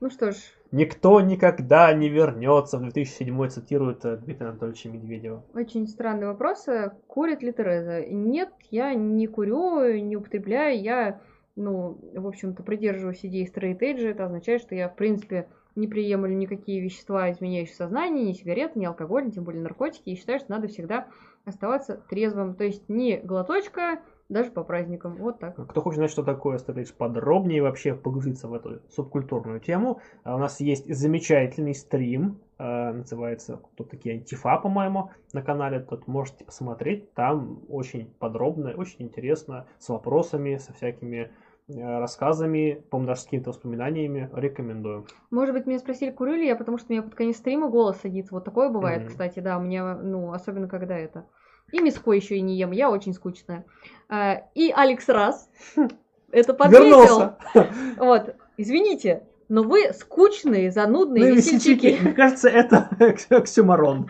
Ну 0.00 0.10
что 0.10 0.32
ж, 0.32 0.36
Никто 0.70 1.20
никогда 1.20 1.92
не 1.94 2.08
вернется 2.08 2.78
в 2.78 2.82
2007 2.82 3.48
цитирует 3.48 4.04
э, 4.04 4.16
Дмитрия 4.18 4.48
Анатольевича 4.48 4.88
Медведева. 4.88 5.44
очень 5.54 5.86
странный 5.88 6.26
вопрос. 6.26 6.66
Курит 7.06 7.42
ли 7.42 7.52
Тереза? 7.52 8.04
Нет, 8.06 8.52
я 8.70 8.94
не 8.94 9.26
курю, 9.26 9.94
не 10.00 10.16
употребляю. 10.16 10.80
Я, 10.80 11.20
ну, 11.56 11.98
в 12.14 12.26
общем-то, 12.26 12.62
придерживаюсь 12.62 13.24
идеи 13.24 13.50
edge. 13.54 14.08
Это 14.08 14.26
означает, 14.26 14.60
что 14.60 14.74
я, 14.74 14.88
в 14.88 14.96
принципе, 14.96 15.48
не 15.76 15.88
приемлю 15.88 16.32
никакие 16.34 16.80
вещества, 16.80 17.30
изменяющие 17.30 17.74
сознание, 17.74 18.24
ни 18.24 18.32
сигареты, 18.32 18.78
ни 18.78 18.84
алкоголь, 18.84 19.30
тем 19.30 19.44
более 19.44 19.62
наркотики. 19.62 20.10
И 20.10 20.16
считаю, 20.16 20.38
что 20.38 20.50
надо 20.50 20.68
всегда 20.68 21.08
оставаться 21.44 22.00
трезвым. 22.08 22.54
То 22.54 22.64
есть 22.64 22.88
не 22.88 23.18
глоточка, 23.18 24.00
даже 24.28 24.50
по 24.50 24.64
праздникам. 24.64 25.16
Вот 25.16 25.38
так. 25.38 25.54
Кто 25.68 25.80
хочет 25.80 25.98
знать, 25.98 26.10
что 26.10 26.22
такое 26.22 26.58
Стрейдж 26.58 26.92
подробнее 26.96 27.62
вообще 27.62 27.94
погрузиться 27.94 28.48
в 28.48 28.54
эту 28.54 28.80
субкультурную 28.90 29.60
тему, 29.60 30.00
а 30.22 30.36
у 30.36 30.38
нас 30.38 30.60
есть 30.60 30.92
замечательный 30.92 31.74
стрим, 31.74 32.40
э, 32.58 32.92
называется 32.92 33.60
«Кто 33.74 33.84
такие 33.84 34.16
антифа», 34.16 34.56
по-моему, 34.56 35.10
на 35.32 35.42
канале, 35.42 35.80
тут 35.80 36.06
можете 36.06 36.44
посмотреть, 36.44 37.12
там 37.12 37.60
очень 37.68 38.06
подробно, 38.18 38.72
очень 38.72 39.02
интересно, 39.02 39.66
с 39.78 39.88
вопросами, 39.88 40.56
со 40.56 40.72
всякими 40.72 41.30
рассказами, 41.68 42.84
по-моему, 42.90 43.08
даже 43.08 43.22
с 43.22 43.24
какими-то 43.24 43.50
воспоминаниями, 43.50 44.30
рекомендую. 44.34 45.06
Может 45.30 45.54
быть, 45.54 45.66
меня 45.66 45.78
спросили, 45.78 46.10
курю 46.10 46.34
ли 46.34 46.46
я, 46.46 46.56
потому 46.56 46.78
что 46.78 46.88
у 46.90 46.92
меня 46.92 47.02
под 47.02 47.14
конец 47.14 47.36
стрима 47.38 47.68
голос 47.68 47.98
садится. 48.02 48.34
Вот 48.34 48.44
такое 48.44 48.68
бывает, 48.68 49.02
Мгм. 49.02 49.10
кстати, 49.10 49.40
да, 49.40 49.58
у 49.58 49.62
меня, 49.62 49.96
ну, 49.96 50.32
особенно 50.32 50.68
когда 50.68 50.96
это. 50.98 51.26
И 51.72 51.80
миско 51.80 52.12
еще 52.12 52.36
и 52.36 52.42
не 52.42 52.56
ем, 52.56 52.72
я 52.72 52.90
очень 52.90 53.14
скучная. 53.14 53.64
А, 54.08 54.42
И 54.54 54.70
Алекс 54.70 55.08
раз 55.08 55.48
это 56.30 56.54
подметил. 56.54 56.84
Вернулся! 56.84 57.38
Вот, 57.96 58.36
извините, 58.58 59.26
но 59.48 59.62
вы 59.62 59.92
скучные, 59.92 60.70
занудные 60.70 61.30
Ну 61.30 61.34
весельчаки. 61.36 61.98
Мне 62.00 62.12
кажется, 62.12 62.48
это 62.48 62.90
оксюмарон. 63.30 64.08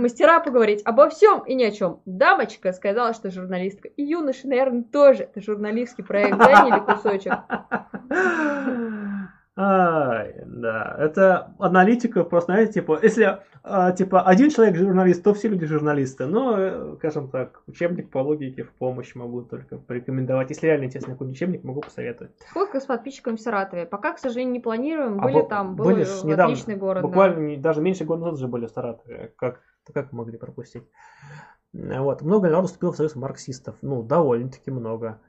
Мастера 0.00 0.40
поговорить 0.40 0.82
обо 0.84 1.08
всем 1.08 1.40
и 1.40 1.54
ни 1.54 1.64
о 1.64 1.70
чем. 1.70 2.00
Дамочка 2.06 2.72
сказала, 2.72 3.12
что 3.14 3.30
журналистка. 3.30 3.88
И 3.88 4.02
юноша, 4.02 4.48
наверное, 4.48 4.82
тоже. 4.82 5.24
Это 5.24 5.40
журналистский 5.40 6.04
проект, 6.04 6.36
заняли 6.38 6.80
кусочек. 6.80 7.32
А, 9.56 10.24
да, 10.46 10.96
это 10.98 11.54
аналитика, 11.58 12.24
просто, 12.24 12.52
знаете, 12.52 12.74
типа, 12.74 12.98
если, 13.02 13.40
а, 13.62 13.92
типа, 13.92 14.22
один 14.22 14.48
человек 14.48 14.76
журналист, 14.76 15.22
то 15.22 15.34
все 15.34 15.48
люди 15.48 15.66
журналисты. 15.66 16.24
Но, 16.24 16.56
э, 16.58 16.94
скажем 16.96 17.28
так, 17.28 17.60
учебник 17.66 18.10
по 18.10 18.18
логике 18.18 18.62
в 18.62 18.72
помощь 18.72 19.14
могу 19.14 19.42
только 19.42 19.76
порекомендовать. 19.76 20.48
Если 20.48 20.66
реально 20.66 20.84
интересный 20.84 21.12
какой 21.12 21.30
учебник, 21.30 21.62
могу 21.62 21.82
посоветовать. 21.82 22.32
Сколько 22.48 22.80
с 22.80 22.86
подписчиками 22.86 23.36
в 23.36 23.40
Саратове? 23.40 23.84
Пока, 23.84 24.12
к 24.14 24.18
сожалению, 24.18 24.54
не 24.54 24.60
планируем. 24.60 25.20
А 25.20 25.24
Были 25.24 25.36
бу- 25.40 25.48
там, 25.48 25.76
был 25.76 25.84
были 25.84 26.04
ж 26.04 26.22
недавно, 26.24 26.44
отличный 26.54 26.76
город. 26.76 27.02
да. 27.02 27.08
Буквально 27.08 27.40
не- 27.40 27.56
даже 27.58 27.82
меньше 27.82 28.04
года 28.04 28.20
назад 28.22 28.34
уже 28.38 28.48
были 28.48 28.64
в 28.64 28.70
Саратове. 28.70 29.32
Как, 29.36 29.60
как 29.92 30.12
могли 30.12 30.38
пропустить? 30.38 30.84
Э, 31.74 32.00
Вот. 32.00 32.22
Много 32.22 32.48
народу 32.48 32.68
вступило 32.68 32.92
в 32.92 32.96
союз 32.96 33.14
марксистов. 33.16 33.76
Ну, 33.82 34.02
довольно-таки 34.02 34.70
много. 34.70 35.20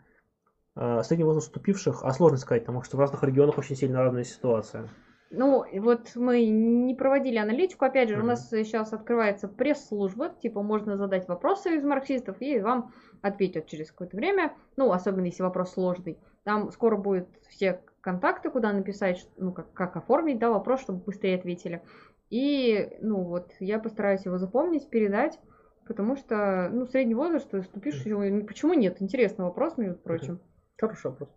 Э, 0.76 1.02
Средний 1.04 1.26
возраст 1.26 1.48
вступивших, 1.48 2.04
а 2.04 2.12
сложно 2.14 2.38
сказать, 2.38 2.64
потому 2.64 2.84
что 2.84 2.98
в 2.98 3.00
разных 3.00 3.24
регионах 3.24 3.58
очень 3.58 3.76
сильно 3.76 4.04
разная 4.04 4.24
ситуация. 4.24 4.88
Ну, 5.34 5.64
вот 5.80 6.12
мы 6.16 6.46
не 6.46 6.94
проводили 6.94 7.38
аналитику. 7.38 7.86
Опять 7.86 8.10
же, 8.10 8.16
у 8.16 8.20
Мгм. 8.20 8.28
нас 8.28 8.50
сейчас 8.50 8.92
открывается 8.92 9.48
пресс-служба. 9.48 10.30
Типа, 10.42 10.62
можно 10.62 10.98
задать 10.98 11.28
вопросы 11.30 11.76
из 11.78 11.84
марксистов, 11.86 12.36
и 12.42 12.60
вам 12.60 12.94
ответят 13.22 13.68
через 13.68 13.92
какое-то 13.92 14.18
время. 14.18 14.54
Ну, 14.76 14.92
особенно 14.92 15.26
если 15.26 15.44
вопрос 15.44 15.72
сложный. 15.74 16.20
Там 16.44 16.70
скоро 16.72 16.98
будет 16.98 17.30
все 17.50 17.82
контакты, 18.02 18.50
куда 18.50 18.74
написать, 18.74 19.26
ну, 19.38 19.54
как, 19.54 19.72
как 19.72 19.96
оформить, 19.96 20.40
да, 20.40 20.50
вопрос, 20.50 20.82
чтобы 20.82 21.00
быстрее 21.00 21.38
ответили. 21.38 21.82
И, 22.32 22.98
ну, 23.02 23.24
вот, 23.24 23.52
я 23.60 23.78
постараюсь 23.78 24.26
его 24.26 24.38
запомнить, 24.38 24.90
передать, 24.90 25.38
потому 25.86 26.16
что, 26.16 26.70
ну, 26.72 26.88
средний 26.88 27.14
возраст, 27.14 27.50
ты 27.52 27.62
вступишь, 27.62 28.02
ну, 28.06 28.46
почему 28.46 28.74
нет? 28.74 29.02
Интересный 29.02 29.46
вопрос, 29.46 29.78
между 29.78 30.00
прочим. 30.00 30.40
Хороший 30.80 31.12
вопрос. 31.12 31.30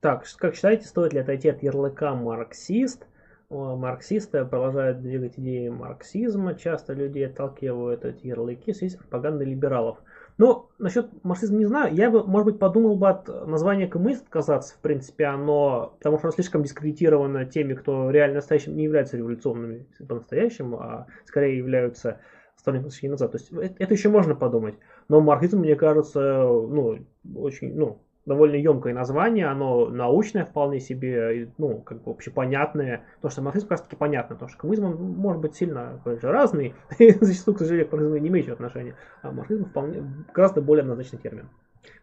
Так, 0.00 0.24
как 0.38 0.54
считаете, 0.54 0.86
стоит 0.86 1.12
ли 1.12 1.18
отойти 1.18 1.48
от 1.48 1.62
ярлыка 1.62 2.14
марксист? 2.14 3.06
Марксисты 3.50 4.44
продолжают 4.44 5.02
двигать 5.02 5.36
идеи 5.36 5.68
марксизма. 5.68 6.54
Часто 6.54 6.92
люди 6.92 7.18
отталкивают 7.18 8.04
эти 8.04 8.28
ярлыки 8.28 8.72
в 8.72 8.76
связи 8.76 8.94
с 8.94 8.96
пропагандой 8.96 9.48
либералов. 9.48 9.98
Ну, 10.40 10.70
насчет 10.78 11.22
марксизма 11.22 11.58
не 11.58 11.66
знаю. 11.66 11.94
Я 11.94 12.10
бы, 12.10 12.24
может 12.24 12.46
быть, 12.46 12.58
подумал 12.58 12.96
бы 12.96 13.10
от 13.10 13.28
названия 13.46 13.86
коммунист 13.86 14.22
отказаться. 14.22 14.74
В 14.74 14.78
принципе, 14.78 15.26
оно, 15.26 15.94
потому 15.98 16.16
что 16.16 16.28
оно 16.28 16.32
слишком 16.32 16.62
дискредитировано 16.62 17.44
теми, 17.44 17.74
кто 17.74 18.10
реально 18.10 18.36
настоящим 18.36 18.74
не 18.74 18.84
является 18.84 19.18
революционными 19.18 19.86
по-настоящему, 20.08 20.80
а 20.80 21.08
скорее 21.26 21.58
являются 21.58 22.20
сторонниками 22.56 22.90
шаги 22.90 23.08
назад. 23.10 23.32
То 23.32 23.36
есть 23.36 23.52
э- 23.52 23.74
это 23.78 23.92
еще 23.92 24.08
можно 24.08 24.34
подумать. 24.34 24.76
Но 25.10 25.20
марксизм, 25.20 25.58
мне 25.58 25.76
кажется, 25.76 26.20
ну, 26.20 27.00
очень, 27.36 27.74
ну, 27.74 28.00
довольно 28.30 28.54
емкое 28.54 28.94
название, 28.94 29.46
оно 29.46 29.88
научное 29.88 30.44
вполне 30.44 30.78
себе, 30.78 31.50
ну, 31.58 31.80
как 31.80 32.02
бы 32.02 32.12
общепонятное. 32.12 33.04
Потому 33.16 33.32
что 33.32 33.42
марксизм 33.42 33.66
как 33.66 33.72
раз 33.72 33.82
таки 33.82 33.96
понятно, 33.96 34.36
потому 34.36 34.48
что 34.48 34.58
коммунизм 34.58 34.84
он 34.84 34.96
может 34.96 35.42
быть 35.42 35.56
сильно 35.56 36.00
же, 36.04 36.30
разный, 36.30 36.74
и 36.98 37.12
зачастую, 37.20 37.56
к 37.56 37.58
сожалению, 37.58 37.88
к 37.88 37.92
марксизму 37.92 38.16
не 38.18 38.28
имеющий 38.28 38.52
отношения. 38.52 38.94
А 39.22 39.32
марксизм 39.32 39.64
вполне 39.64 40.04
гораздо 40.32 40.62
более 40.62 40.82
однозначный 40.82 41.18
термин. 41.18 41.48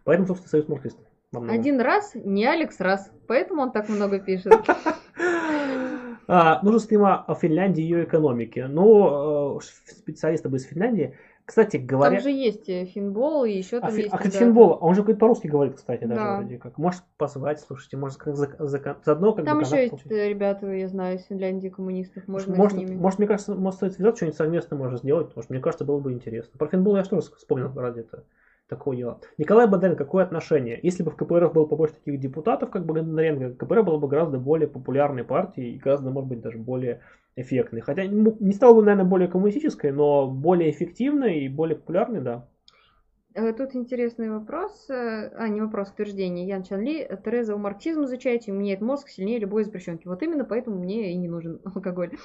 Поэтому, 0.03 0.27
собственно, 0.27 0.49
союз 0.49 0.67
марксистов. 0.67 1.05
Один 1.31 1.79
раз, 1.79 2.11
не 2.13 2.45
Алекс 2.45 2.79
раз, 2.79 3.11
поэтому 3.27 3.61
он 3.61 3.71
так 3.71 3.89
много 3.89 4.19
пишет. 4.19 4.53
А, 6.29 6.61
нужно 6.61 6.79
стрима 6.79 7.23
о 7.23 7.35
Финляндии 7.35 7.81
и 7.81 7.85
ее 7.85 8.03
экономике. 8.03 8.67
Ну, 8.67 9.61
специалисты 9.61 10.49
были 10.49 10.59
из 10.59 10.65
Финляндии. 10.65 11.15
Кстати 11.47 11.77
говоря... 11.77 12.15
Там 12.17 12.23
же 12.23 12.29
есть 12.29 12.67
э, 12.67 12.83
финбол, 12.83 13.45
и 13.45 13.51
еще 13.53 13.77
А, 13.77 13.81
там 13.81 13.91
Фи- 13.91 14.01
есть... 14.01 14.13
а, 14.13 14.17
кстати, 14.17 14.33
ребята. 14.33 14.45
Финбол, 14.45 14.77
он 14.81 14.95
же 14.95 15.01
говорит 15.01 15.19
по-русски 15.21 15.47
говорит, 15.47 15.75
кстати, 15.77 16.03
даже 16.03 16.21
Да. 16.21 16.35
вроде 16.39 16.57
как. 16.57 16.77
Может 16.77 17.03
позвать, 17.17 17.61
слушайте, 17.61 17.95
может 17.95 18.17
как 18.17 18.35
за, 18.35 18.53
за- 18.59 18.97
заодно 19.05 19.31
как 19.31 19.45
Там 19.45 19.59
бы 19.59 19.63
еще 19.63 19.77
есть 19.77 19.91
получить. 19.91 20.11
э, 20.11 20.27
ребята, 20.27 20.69
я 20.69 20.89
знаю, 20.89 21.15
из 21.15 21.23
Финляндии 21.23 21.69
коммунистов, 21.69 22.27
можно 22.27 22.53
может, 22.53 22.77
с 22.77 22.81
ними. 22.81 22.95
может, 22.97 23.19
мне 23.19 23.29
кажется, 23.29 23.55
может 23.55 23.77
стоит 23.77 23.93
связаться, 23.93 24.17
что-нибудь 24.17 24.37
совместно 24.37 24.75
можно 24.75 24.97
сделать, 24.97 25.29
потому 25.29 25.43
что 25.43 25.53
мне 25.53 25.61
кажется, 25.61 25.85
было 25.85 25.99
бы 25.99 26.11
интересно. 26.11 26.51
Про 26.57 26.67
финбол 26.67 26.97
я 26.97 27.05
что 27.05 27.21
вспомнил 27.21 27.71
ради 27.73 28.01
этого. 28.01 28.23
Такое 28.67 28.97
дело. 28.97 29.21
Николай 29.37 29.65
Бондаренко, 29.65 30.03
какое 30.03 30.25
отношение? 30.25 30.77
Если 30.83 31.01
бы 31.01 31.11
в 31.11 31.15
КПРФ 31.15 31.53
было 31.53 31.65
побольше 31.65 31.95
таких 31.95 32.19
депутатов, 32.19 32.69
как 32.69 32.85
Бондаренко, 32.85 33.65
КПРФ 33.65 33.85
было 33.85 33.97
бы 33.97 34.09
гораздо 34.09 34.39
более 34.39 34.67
популярной 34.67 35.23
партией 35.23 35.75
и 35.75 35.79
гораздо, 35.79 36.09
может 36.09 36.29
быть, 36.29 36.41
даже 36.41 36.57
более 36.57 37.01
эффектной. 37.37 37.79
Хотя 37.79 38.03
ну, 38.03 38.35
не 38.41 38.53
стало 38.53 38.75
бы, 38.75 38.81
наверное, 38.83 39.09
более 39.09 39.29
коммунистической, 39.29 39.91
но 39.91 40.27
более 40.27 40.69
эффективной 40.71 41.45
и 41.45 41.49
более 41.49 41.77
популярной, 41.77 42.19
да. 42.19 42.47
Э, 43.37 43.53
Тут 43.53 43.75
интересный 43.75 44.29
вопрос, 44.31 44.89
э, 44.89 45.31
а 45.37 45.47
не 45.47 45.61
вопрос, 45.61 45.91
утверждение. 45.91 46.47
Ян 46.47 46.63
Чан 46.63 46.81
Ли, 46.81 46.99
э, 46.99 47.17
Тереза, 47.23 47.53
вы 47.53 47.59
марксизм 47.59 48.03
изучаете, 48.03 48.51
меняет 48.51 48.81
мозг 48.81 49.07
сильнее 49.07 49.39
любой 49.39 49.63
запрещенки. 49.63 50.07
Вот 50.07 50.23
именно 50.23 50.43
поэтому 50.43 50.77
мне 50.79 51.13
и 51.13 51.15
не 51.15 51.29
нужен 51.29 51.61
алкоголь. 51.63 52.17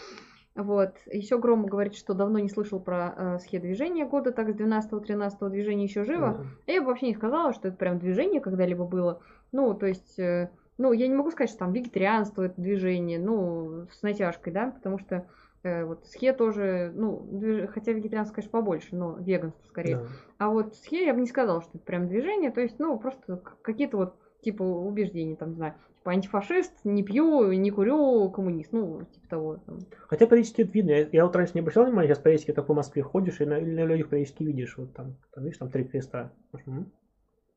Вот. 0.54 0.96
Еще 1.06 1.38
Гром 1.38 1.66
говорит, 1.66 1.94
что 1.94 2.12
давно 2.14 2.38
не 2.38 2.48
слышал 2.48 2.78
про 2.78 3.14
э, 3.16 3.38
схе 3.38 3.58
движения 3.58 4.04
года, 4.04 4.32
так 4.32 4.50
с 4.50 4.54
12-13 4.54 5.48
движения 5.48 5.84
еще 5.84 6.04
живо. 6.04 6.44
Да. 6.66 6.72
Я 6.72 6.82
бы 6.82 6.88
вообще 6.88 7.06
не 7.06 7.14
сказала, 7.14 7.54
что 7.54 7.68
это 7.68 7.76
прям 7.76 7.98
движение 7.98 8.40
когда-либо 8.40 8.84
было. 8.84 9.20
Ну, 9.50 9.72
то 9.74 9.86
есть, 9.86 10.18
э, 10.18 10.50
ну, 10.76 10.92
я 10.92 11.08
не 11.08 11.14
могу 11.14 11.30
сказать, 11.30 11.50
что 11.50 11.60
там 11.60 11.72
вегетарианство 11.72 12.42
это 12.42 12.60
движение, 12.60 13.18
ну, 13.18 13.86
с 13.90 14.02
натяжкой, 14.02 14.52
да, 14.52 14.70
потому 14.70 14.98
что 14.98 15.26
э, 15.62 15.84
вот 15.84 16.04
схе 16.06 16.34
тоже, 16.34 16.92
ну, 16.94 17.26
движ- 17.30 17.68
хотя 17.68 17.92
вегетарианство, 17.92 18.34
конечно, 18.34 18.50
побольше, 18.50 18.94
но 18.94 19.16
веганство 19.18 19.64
скорее. 19.68 19.96
Да. 19.96 20.06
А 20.38 20.48
вот 20.50 20.74
схе 20.74 21.06
я 21.06 21.14
бы 21.14 21.20
не 21.20 21.26
сказала, 21.26 21.62
что 21.62 21.70
это 21.74 21.84
прям 21.86 22.08
движение, 22.08 22.50
то 22.50 22.60
есть, 22.60 22.78
ну, 22.78 22.98
просто 22.98 23.38
какие-то 23.62 23.96
вот, 23.96 24.16
типа, 24.42 24.62
убеждения, 24.62 25.36
там, 25.36 25.50
не 25.50 25.56
знаю, 25.56 25.74
типа, 26.02 26.10
антифашист, 26.10 26.72
не 26.84 27.04
пью, 27.04 27.52
не 27.52 27.70
курю, 27.70 28.28
коммунист, 28.30 28.72
ну, 28.72 29.04
типа 29.04 29.28
того. 29.28 29.56
там. 29.64 29.78
Хотя 30.08 30.26
периодически 30.26 30.62
это 30.62 30.72
видно. 30.72 30.90
Я, 30.90 31.08
я 31.12 31.24
вот 31.24 31.36
раньше 31.36 31.52
не 31.54 31.60
обращал 31.60 31.84
внимания, 31.84 32.08
сейчас 32.08 32.18
периодически 32.18 32.52
так 32.52 32.66
по 32.66 32.74
Москве 32.74 33.02
ходишь 33.02 33.40
и 33.40 33.44
на, 33.44 33.58
или 33.58 33.74
на 33.74 33.84
людях 33.84 34.08
периодически 34.08 34.42
видишь. 34.42 34.76
Вот 34.76 34.92
там, 34.94 35.16
там 35.32 35.44
видишь, 35.44 35.58
там 35.58 35.70
три 35.70 35.84
креста. 35.84 36.32
Мгм. 36.52 36.92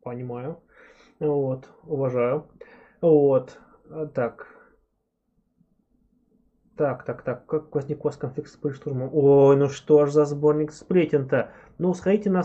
Понимаю. 0.03 0.59
Вот, 1.19 1.69
уважаю. 1.83 2.47
Вот. 3.01 3.57
А, 3.89 4.05
Так. 4.07 4.47
Так, 6.77 7.05
так, 7.05 7.23
так, 7.23 7.45
как 7.45 7.73
возник 7.73 8.01
у 8.01 8.09
вас 8.09 8.17
конфликт 8.17 8.49
с 8.49 8.57
Польштурмом? 8.57 9.09
Ой, 9.13 9.55
ну 9.55 9.69
что 9.69 10.05
ж 10.05 10.11
за 10.11 10.25
сборник 10.25 10.73
сплетен-то? 10.73 11.53
Ну, 11.77 11.93
сходите 11.93 12.29
на 12.29 12.43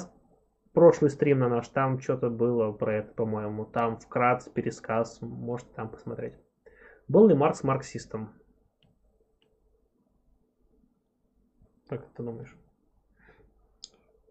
прошлый 0.72 1.10
стрим 1.10 1.40
на 1.40 1.48
наш, 1.48 1.68
там 1.68 2.00
что-то 2.00 2.30
было 2.30 2.72
про 2.72 2.96
это, 2.96 3.12
по-моему. 3.12 3.64
Там 3.64 3.98
вкратце 3.98 4.50
пересказ, 4.50 5.20
можете 5.20 5.70
там 5.74 5.88
посмотреть. 5.90 6.34
Был 7.08 7.28
ли 7.28 7.34
Маркс 7.34 7.62
марксистом? 7.64 8.34
Как 11.88 12.06
ты 12.12 12.22
думаешь? 12.22 12.56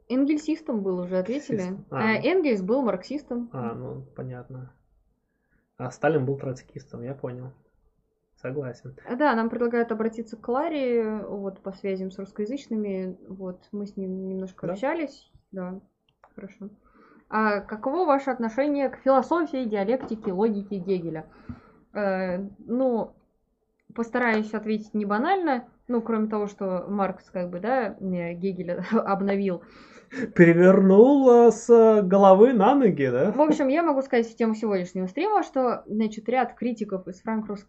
Энгельсистом 0.07 0.81
был 0.81 0.99
уже, 0.99 1.17
ответили. 1.17 1.61
Марксист. 1.61 1.87
А. 1.91 1.97
А, 1.97 2.13
Энгельс 2.15 2.61
был 2.61 2.81
марксистом. 2.81 3.49
А, 3.53 3.73
ну, 3.75 4.01
понятно. 4.15 4.73
А 5.77 5.91
Сталин 5.91 6.25
был 6.25 6.37
троцкистом, 6.37 7.03
я 7.03 7.13
понял. 7.13 7.53
Согласен. 8.37 8.97
А, 9.05 9.15
Да, 9.15 9.35
нам 9.35 9.49
предлагают 9.49 9.91
обратиться 9.91 10.37
к 10.37 10.41
Кларе, 10.41 11.19
вот, 11.27 11.59
по 11.61 11.73
связям 11.73 12.09
с 12.11 12.17
русскоязычными, 12.17 13.17
вот, 13.27 13.67
мы 13.71 13.85
с 13.85 13.97
ним 13.97 14.29
немножко 14.29 14.65
Да? 14.65 14.73
общались, 14.73 15.29
да, 15.51 15.79
хорошо. 16.35 16.69
А 17.29 17.59
каково 17.59 18.05
ваше 18.05 18.31
отношение 18.31 18.89
к 18.89 18.97
философии, 18.97 19.65
диалектике, 19.65 20.31
логике 20.31 20.77
Гегеля? 20.77 21.25
Э, 21.93 22.39
ну, 22.65 23.13
постараюсь 23.93 24.53
ответить 24.53 24.93
не 24.93 25.05
банально, 25.05 25.65
ну, 25.87 26.01
кроме 26.01 26.27
того, 26.27 26.47
что 26.47 26.85
Маркс, 26.87 27.29
как 27.29 27.49
бы, 27.49 27.59
да, 27.59 27.95
э, 27.99 28.33
Гегеля 28.33 28.83
обновил. 28.91 29.63
Перевернула 30.35 31.51
с 31.51 31.69
э, 31.69 32.01
головы 32.01 32.53
на 32.53 32.73
ноги, 32.73 33.07
да? 33.07 33.31
В 33.31 33.41
общем, 33.41 33.67
я 33.67 33.83
могу 33.83 34.01
сказать 34.01 34.27
в 34.27 34.35
тему 34.35 34.55
сегодняшнего 34.55 35.05
стрима, 35.05 35.43
что, 35.43 35.83
значит, 35.85 36.27
ряд 36.29 36.55
критиков 36.55 37.07
из 37.07 37.21
Франкфурс- 37.21 37.67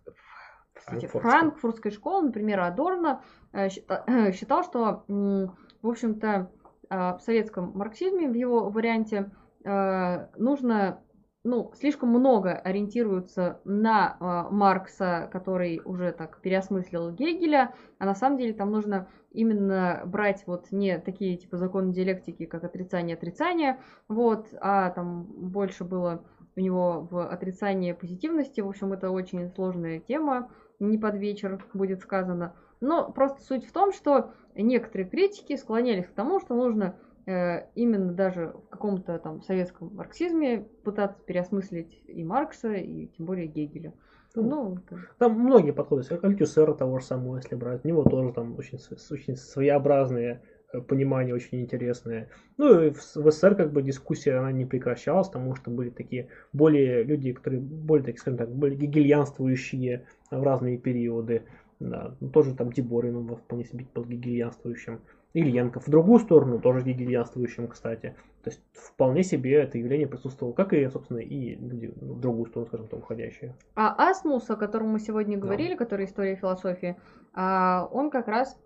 простите, 0.72 1.06
Франкфуртской. 1.08 1.90
школы, 1.90 2.26
например, 2.26 2.60
Адорно, 2.60 3.20
э, 3.52 3.68
счита- 3.68 4.32
считал, 4.32 4.64
что, 4.64 5.04
в 5.06 5.88
общем-то, 5.88 6.50
в 6.90 7.20
советском 7.20 7.72
марксизме, 7.74 8.28
в 8.28 8.34
его 8.34 8.68
варианте, 8.68 9.30
э, 9.64 10.26
нужно, 10.36 11.00
ну, 11.44 11.72
слишком 11.74 12.08
много 12.08 12.52
ориентируются 12.52 13.60
на 13.64 14.16
э, 14.18 14.54
Маркса, 14.54 15.28
который 15.32 15.80
уже 15.84 16.12
так 16.12 16.40
переосмыслил 16.40 17.12
Гегеля, 17.12 17.74
а 17.98 18.06
на 18.06 18.14
самом 18.14 18.38
деле 18.38 18.52
там 18.52 18.72
нужно 18.72 19.08
именно 19.30 20.02
брать 20.04 20.42
вот 20.46 20.72
не 20.72 20.98
такие 20.98 21.36
типа 21.36 21.56
законы 21.56 21.92
диалектики, 21.92 22.46
как 22.46 22.64
отрицание 22.64 23.16
отрицания, 23.16 23.78
вот, 24.08 24.48
а 24.60 24.90
там 24.90 25.24
больше 25.24 25.84
было 25.84 26.24
у 26.56 26.60
него 26.60 27.06
в 27.10 27.28
отрицании 27.28 27.92
позитивности. 27.92 28.60
В 28.60 28.68
общем, 28.68 28.92
это 28.92 29.10
очень 29.10 29.48
сложная 29.50 30.00
тема, 30.00 30.50
не 30.80 30.98
под 30.98 31.14
вечер 31.16 31.64
будет 31.74 32.00
сказано. 32.00 32.54
Но 32.80 33.10
просто 33.12 33.42
суть 33.42 33.66
в 33.66 33.72
том, 33.72 33.92
что 33.92 34.32
некоторые 34.62 35.08
критики 35.08 35.56
склонялись 35.56 36.06
к 36.06 36.12
тому, 36.12 36.40
что 36.40 36.54
нужно 36.54 36.96
э, 37.26 37.66
именно 37.74 38.12
даже 38.12 38.48
в 38.48 38.68
каком-то 38.70 39.18
там 39.18 39.42
советском 39.42 39.94
марксизме 39.94 40.66
пытаться 40.84 41.18
переосмыслить 41.26 42.02
и 42.06 42.24
Маркса, 42.24 42.72
и 42.72 43.06
тем 43.08 43.26
более 43.26 43.46
Гегеля. 43.46 43.92
Ну, 44.34 44.42
Ну, 44.42 44.76
это- 44.76 45.00
Там 45.18 45.32
многие 45.40 45.72
подходы, 45.72 46.04
как 46.04 46.22
Альтюсера 46.24 46.72
того 46.74 47.00
же 47.00 47.04
самого, 47.04 47.36
если 47.36 47.56
брать, 47.56 47.84
у 47.84 47.88
него 47.88 48.04
тоже 48.04 48.32
там 48.32 48.56
очень, 48.56 48.78
очень 49.10 49.36
своеобразные 49.36 50.42
э, 50.72 50.80
понимания, 50.80 51.34
очень 51.34 51.60
интересные. 51.62 52.28
Ну 52.56 52.80
и 52.80 52.90
в, 52.90 52.98
в 53.16 53.30
СССР 53.32 53.56
как 53.56 53.72
бы 53.72 53.82
дискуссия, 53.82 54.34
она 54.34 54.52
не 54.52 54.64
прекращалась, 54.66 55.26
потому 55.26 55.56
что 55.56 55.70
были 55.70 55.90
такие 55.90 56.28
более 56.52 57.02
люди, 57.02 57.32
которые 57.32 57.60
более, 57.60 58.06
так 58.06 58.18
скажем 58.18 58.38
так, 58.38 58.50
более 58.54 58.78
гегельянствующие 58.78 60.06
в 60.30 60.42
разные 60.42 60.78
периоды. 60.78 61.42
Да, 61.80 62.14
ну, 62.20 62.28
тоже 62.28 62.54
там 62.54 62.72
Тиборин, 62.72 63.16
он 63.16 63.36
вполне 63.36 63.64
себе 63.64 63.86
был 63.94 64.04
гегельянствующим. 64.04 65.00
Ильенко 65.32 65.80
в 65.80 65.88
другую 65.88 66.18
сторону 66.18 66.60
тоже 66.60 66.82
гегельянствующим, 66.82 67.68
кстати. 67.68 68.16
То 68.42 68.50
есть 68.50 68.60
вполне 68.72 69.22
себе 69.22 69.54
это 69.54 69.78
явление 69.78 70.06
присутствовало, 70.08 70.52
как 70.52 70.72
и, 70.72 70.88
собственно, 70.88 71.18
и 71.18 71.56
в 71.56 72.20
другую 72.20 72.46
сторону, 72.46 72.66
скажем 72.68 72.88
так, 72.88 72.98
уходящие. 73.00 73.54
А 73.76 74.10
Асмус, 74.10 74.50
о 74.50 74.56
котором 74.56 74.88
мы 74.88 74.98
сегодня 74.98 75.36
Да. 75.36 75.42
говорили, 75.42 75.74
который 75.74 76.04
история 76.06 76.36
философии, 76.36 76.96
а, 77.32 77.88
он 77.92 78.10
как 78.10 78.28
раз 78.28 78.58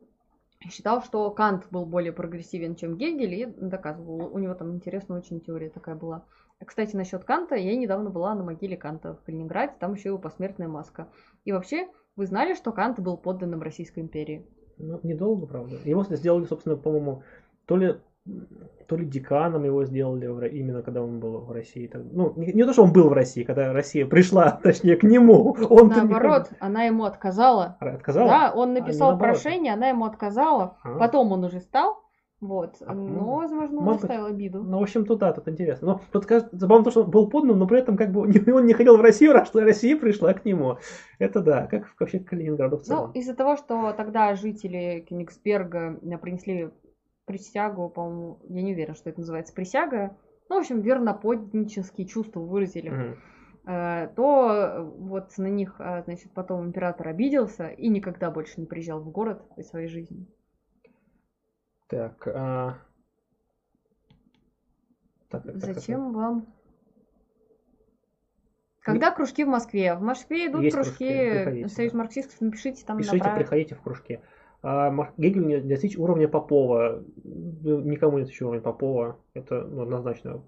считал, 0.70 1.02
что 1.02 1.30
Кант 1.30 1.68
был 1.70 1.84
более 1.86 2.12
прогрессивен, 2.12 2.74
чем 2.74 2.96
Гегель, 2.96 3.34
и 3.34 3.46
доказывал. 3.46 4.34
У 4.34 4.38
него 4.38 4.54
там 4.54 4.74
интересная 4.74 5.18
очень 5.18 5.40
теория 5.40 5.68
такая 5.68 5.94
была. 5.94 6.24
Кстати, 6.64 6.96
насчет 6.96 7.24
Канта, 7.24 7.56
я 7.56 7.76
недавно 7.76 8.10
была 8.10 8.34
на 8.34 8.42
могиле 8.42 8.76
Канта 8.76 9.14
в 9.14 9.22
Калининграде, 9.22 9.74
там 9.78 9.94
еще 9.94 10.08
его 10.08 10.18
посмертная 10.18 10.68
маска. 10.68 11.08
И 11.44 11.52
вообще, 11.52 11.88
вы 12.16 12.26
знали, 12.26 12.54
что 12.54 12.72
Кант 12.72 13.00
был 13.00 13.16
подданным 13.16 13.62
Российской 13.62 14.00
империи? 14.00 14.46
Ну, 14.78 15.00
недолго, 15.02 15.46
правда. 15.46 15.76
Его 15.84 16.04
сделали, 16.04 16.44
собственно, 16.44 16.76
по-моему, 16.76 17.22
то 17.66 17.76
ли 17.76 17.96
то 18.86 18.96
ли 18.96 19.04
деканом 19.04 19.64
его 19.64 19.84
сделали 19.84 20.48
именно 20.48 20.82
когда 20.82 21.02
он 21.02 21.20
был 21.20 21.40
в 21.40 21.52
России. 21.52 21.90
Ну, 21.92 22.32
не, 22.36 22.52
не 22.52 22.64
то, 22.64 22.72
что 22.72 22.82
он 22.82 22.92
был 22.92 23.08
в 23.08 23.12
России, 23.12 23.44
когда 23.44 23.72
Россия 23.72 24.06
пришла, 24.06 24.50
точнее, 24.62 24.96
к 24.96 25.02
нему. 25.02 25.56
Он 25.68 25.88
Наоборот, 25.88 26.50
она 26.58 26.84
ему 26.84 27.04
отказала. 27.04 27.76
Отказала? 27.80 28.28
Да, 28.28 28.52
он 28.54 28.70
А, 28.70 28.80
написал 28.80 29.10
наоборот. 29.10 29.42
прошение, 29.42 29.74
она 29.74 29.88
ему 29.88 30.04
отказала. 30.06 30.78
А. 30.82 30.98
Потом 30.98 31.32
он 31.32 31.44
уже 31.44 31.60
стал. 31.60 32.03
Вот. 32.44 32.76
А, 32.80 32.92
ну, 32.94 33.08
Но, 33.08 33.36
возможно, 33.36 33.78
он 33.78 33.84
может 33.84 34.02
быть. 34.02 34.10
оставил 34.10 34.26
обиду. 34.26 34.62
Ну, 34.62 34.78
в 34.78 34.82
общем, 34.82 35.06
тут 35.06 35.18
да, 35.20 35.32
тут 35.32 35.48
интересно. 35.48 35.86
Но 35.86 36.00
тут 36.12 36.26
кажется, 36.26 36.54
забавно 36.56 36.84
то, 36.84 36.90
что 36.90 37.02
он 37.04 37.10
был 37.10 37.28
подданным, 37.30 37.58
но 37.58 37.66
при 37.66 37.78
этом 37.78 37.96
как 37.96 38.12
бы 38.12 38.20
он 38.20 38.66
не 38.66 38.72
хотел 38.74 38.96
в 38.98 39.00
Россию, 39.00 39.32
раз 39.32 39.48
что 39.48 39.60
Россия 39.60 39.96
пришла 39.98 40.34
к 40.34 40.44
нему. 40.44 40.76
Это 41.18 41.40
да, 41.40 41.66
как 41.66 41.84
вообще 41.98 42.18
к 42.18 42.28
Калининграду 42.28 42.76
в 42.76 42.80
Ну, 42.80 42.84
целом. 42.84 43.12
из-за 43.12 43.34
того, 43.34 43.56
что 43.56 43.92
тогда 43.92 44.34
жители 44.34 45.04
Кенигсберга 45.08 45.98
э, 46.02 46.18
принесли 46.18 46.70
присягу, 47.24 47.88
по-моему, 47.88 48.38
я 48.48 48.62
не 48.62 48.72
уверена, 48.74 48.94
что 48.94 49.08
это 49.08 49.20
называется 49.20 49.54
присяга, 49.54 50.14
ну, 50.50 50.56
в 50.56 50.58
общем, 50.58 50.82
верноподнические 50.82 52.06
чувства 52.06 52.40
выразили, 52.40 53.16
э, 53.66 54.08
то 54.14 54.50
э, 54.52 54.82
вот 54.82 55.38
на 55.38 55.46
них, 55.46 55.80
значит, 56.04 56.32
потом 56.34 56.66
император 56.66 57.08
обиделся 57.08 57.68
и 57.68 57.88
никогда 57.88 58.30
больше 58.30 58.60
не 58.60 58.66
приезжал 58.66 59.00
в 59.00 59.10
город 59.10 59.42
в 59.56 59.62
своей 59.62 59.88
жизни. 59.88 60.26
Так, 61.88 62.26
а... 62.28 62.78
так, 65.28 65.42
так, 65.42 65.52
так, 65.52 65.60
так, 65.60 65.74
Зачем 65.74 66.12
вам? 66.12 66.46
Когда 68.80 69.10
кружки 69.10 69.44
в 69.44 69.48
Москве? 69.48 69.94
В 69.94 70.02
Москве 70.02 70.48
идут 70.48 70.62
Есть 70.62 70.76
кружки, 70.76 71.44
кружки, 71.44 71.68
Союз 71.68 71.92
марксистов, 71.94 72.40
напишите 72.40 72.84
там 72.84 72.98
Пишите, 72.98 73.16
направо. 73.16 73.38
приходите 73.38 73.74
в 73.74 73.80
кружки. 73.80 74.20
А, 74.62 74.90
Гегель 75.16 75.46
не 75.46 75.60
достичь 75.60 75.96
уровня 75.96 76.28
Попова. 76.28 77.02
Ну, 77.22 77.80
Никому 77.80 78.18
нет 78.18 78.28
еще 78.28 78.44
уровня 78.44 78.62
Попова. 78.62 79.18
Это 79.32 79.62
ну, 79.62 79.82
однозначно. 79.82 80.42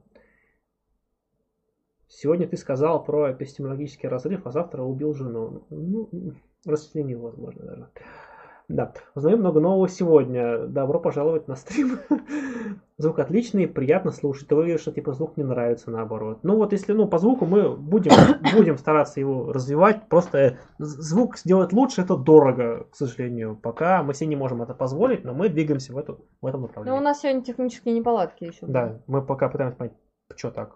Сегодня 2.09 2.47
ты 2.47 2.57
сказал 2.57 3.03
про 3.05 3.33
эпистемологический 3.33 4.09
разрыв, 4.09 4.47
а 4.47 4.51
завтра 4.51 4.83
убил 4.83 5.15
жену. 5.15 5.67
Ну, 5.71 6.11
расчленил, 6.67 7.21
возможно, 7.21 7.65
даже. 7.65 7.89
Да, 8.69 8.93
узнаем 9.15 9.39
много 9.39 9.61
нового 9.61 9.89
сегодня. 9.89 10.67
Добро 10.67 10.99
пожаловать 10.99 11.47
на 11.47 11.55
стрим. 11.55 12.01
Звук 12.99 13.21
отличный, 13.21 13.69
приятно 13.69 14.11
слушать. 14.11 14.49
Ты 14.49 14.57
говоришь, 14.57 14.81
что 14.81 14.91
типа 14.91 15.13
звук 15.13 15.37
не 15.37 15.45
нравится, 15.45 15.91
наоборот. 15.91 16.41
Ну 16.43 16.57
вот 16.57 16.73
если 16.73 16.93
ну 16.93 17.07
по 17.07 17.19
звуку 17.19 17.47
мы 17.47 17.77
будем, 17.77 18.11
будем 18.57 18.77
стараться 18.77 19.21
его 19.21 19.53
развивать. 19.53 20.09
Просто 20.09 20.59
з- 20.79 21.01
звук 21.01 21.39
сделать 21.39 21.73
лучше 21.73 22.03
это 22.03 22.17
дорого, 22.17 22.89
к 22.91 22.97
сожалению. 22.97 23.57
Пока 23.57 24.03
мы 24.03 24.15
себе 24.15 24.29
не 24.29 24.37
можем 24.37 24.63
это 24.63 24.75
позволить, 24.75 25.25
но 25.25 25.33
мы 25.33 25.49
двигаемся 25.49 25.93
в, 25.93 25.99
эту, 25.99 26.27
в 26.41 26.47
этом 26.47 26.63
Но 26.63 26.67
направлении. 26.67 26.99
у 26.99 27.03
нас 27.03 27.21
сегодня 27.21 27.43
технические 27.43 27.95
неполадки 27.95 28.45
еще. 28.45 28.67
Да, 28.67 29.01
мы 29.07 29.23
пока 29.23 29.49
пытаемся 29.49 29.77
понять, 29.77 29.95
что 30.35 30.51
так. 30.51 30.75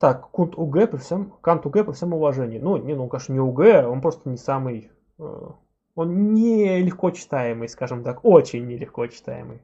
Так, 0.00 0.30
Кунт 0.32 0.58
УГ 0.58 0.90
при 0.90 0.96
всем, 0.96 1.32
Кант 1.40 1.64
УГ 1.64 1.84
при 1.84 1.92
всем 1.92 2.12
уважении. 2.12 2.58
Ну, 2.58 2.76
не, 2.76 2.94
ну, 2.94 3.06
конечно, 3.08 3.32
не 3.32 3.40
УГ, 3.40 3.60
он 3.88 4.00
просто 4.00 4.28
не 4.28 4.36
самый... 4.36 4.90
он 5.94 6.34
не 6.34 6.82
легко 6.82 7.10
читаемый, 7.10 7.68
скажем 7.68 8.02
так, 8.02 8.24
очень 8.24 8.66
нелегко 8.66 9.06
читаемый. 9.06 9.60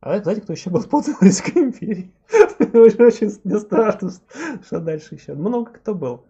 А 0.00 0.14
это, 0.14 0.24
знаете, 0.24 0.42
кто 0.42 0.52
еще 0.52 0.70
был 0.70 0.82
под 0.84 1.08
Российской 1.08 1.58
империи? 1.58 2.14
Очень 2.72 3.02
очень 3.02 3.40
мне 3.44 3.58
страшно, 3.58 4.10
что 4.64 4.80
дальше 4.80 5.16
еще. 5.16 5.34
Много 5.34 5.72
кто 5.72 5.94
был. 5.94 6.24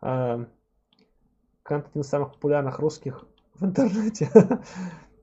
А, 0.00 0.46
Кант 1.62 1.88
один 1.88 2.02
из 2.02 2.08
самых 2.08 2.32
популярных 2.34 2.78
русских 2.78 3.24
в 3.54 3.64
интернете. 3.64 4.30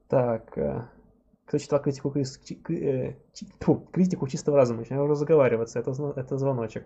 Так, 0.10 0.56
э, 0.60 0.84
кто 1.46 1.58
читал 1.58 1.82
критику, 1.82 2.14
э, 2.16 3.16
критику 3.92 4.28
чистого 4.28 4.58
разума, 4.58 4.82
начинаю 4.82 5.06
уже 5.06 5.16
заговариваться, 5.16 5.80
это, 5.80 5.92
это 6.16 6.38
звоночек. 6.38 6.86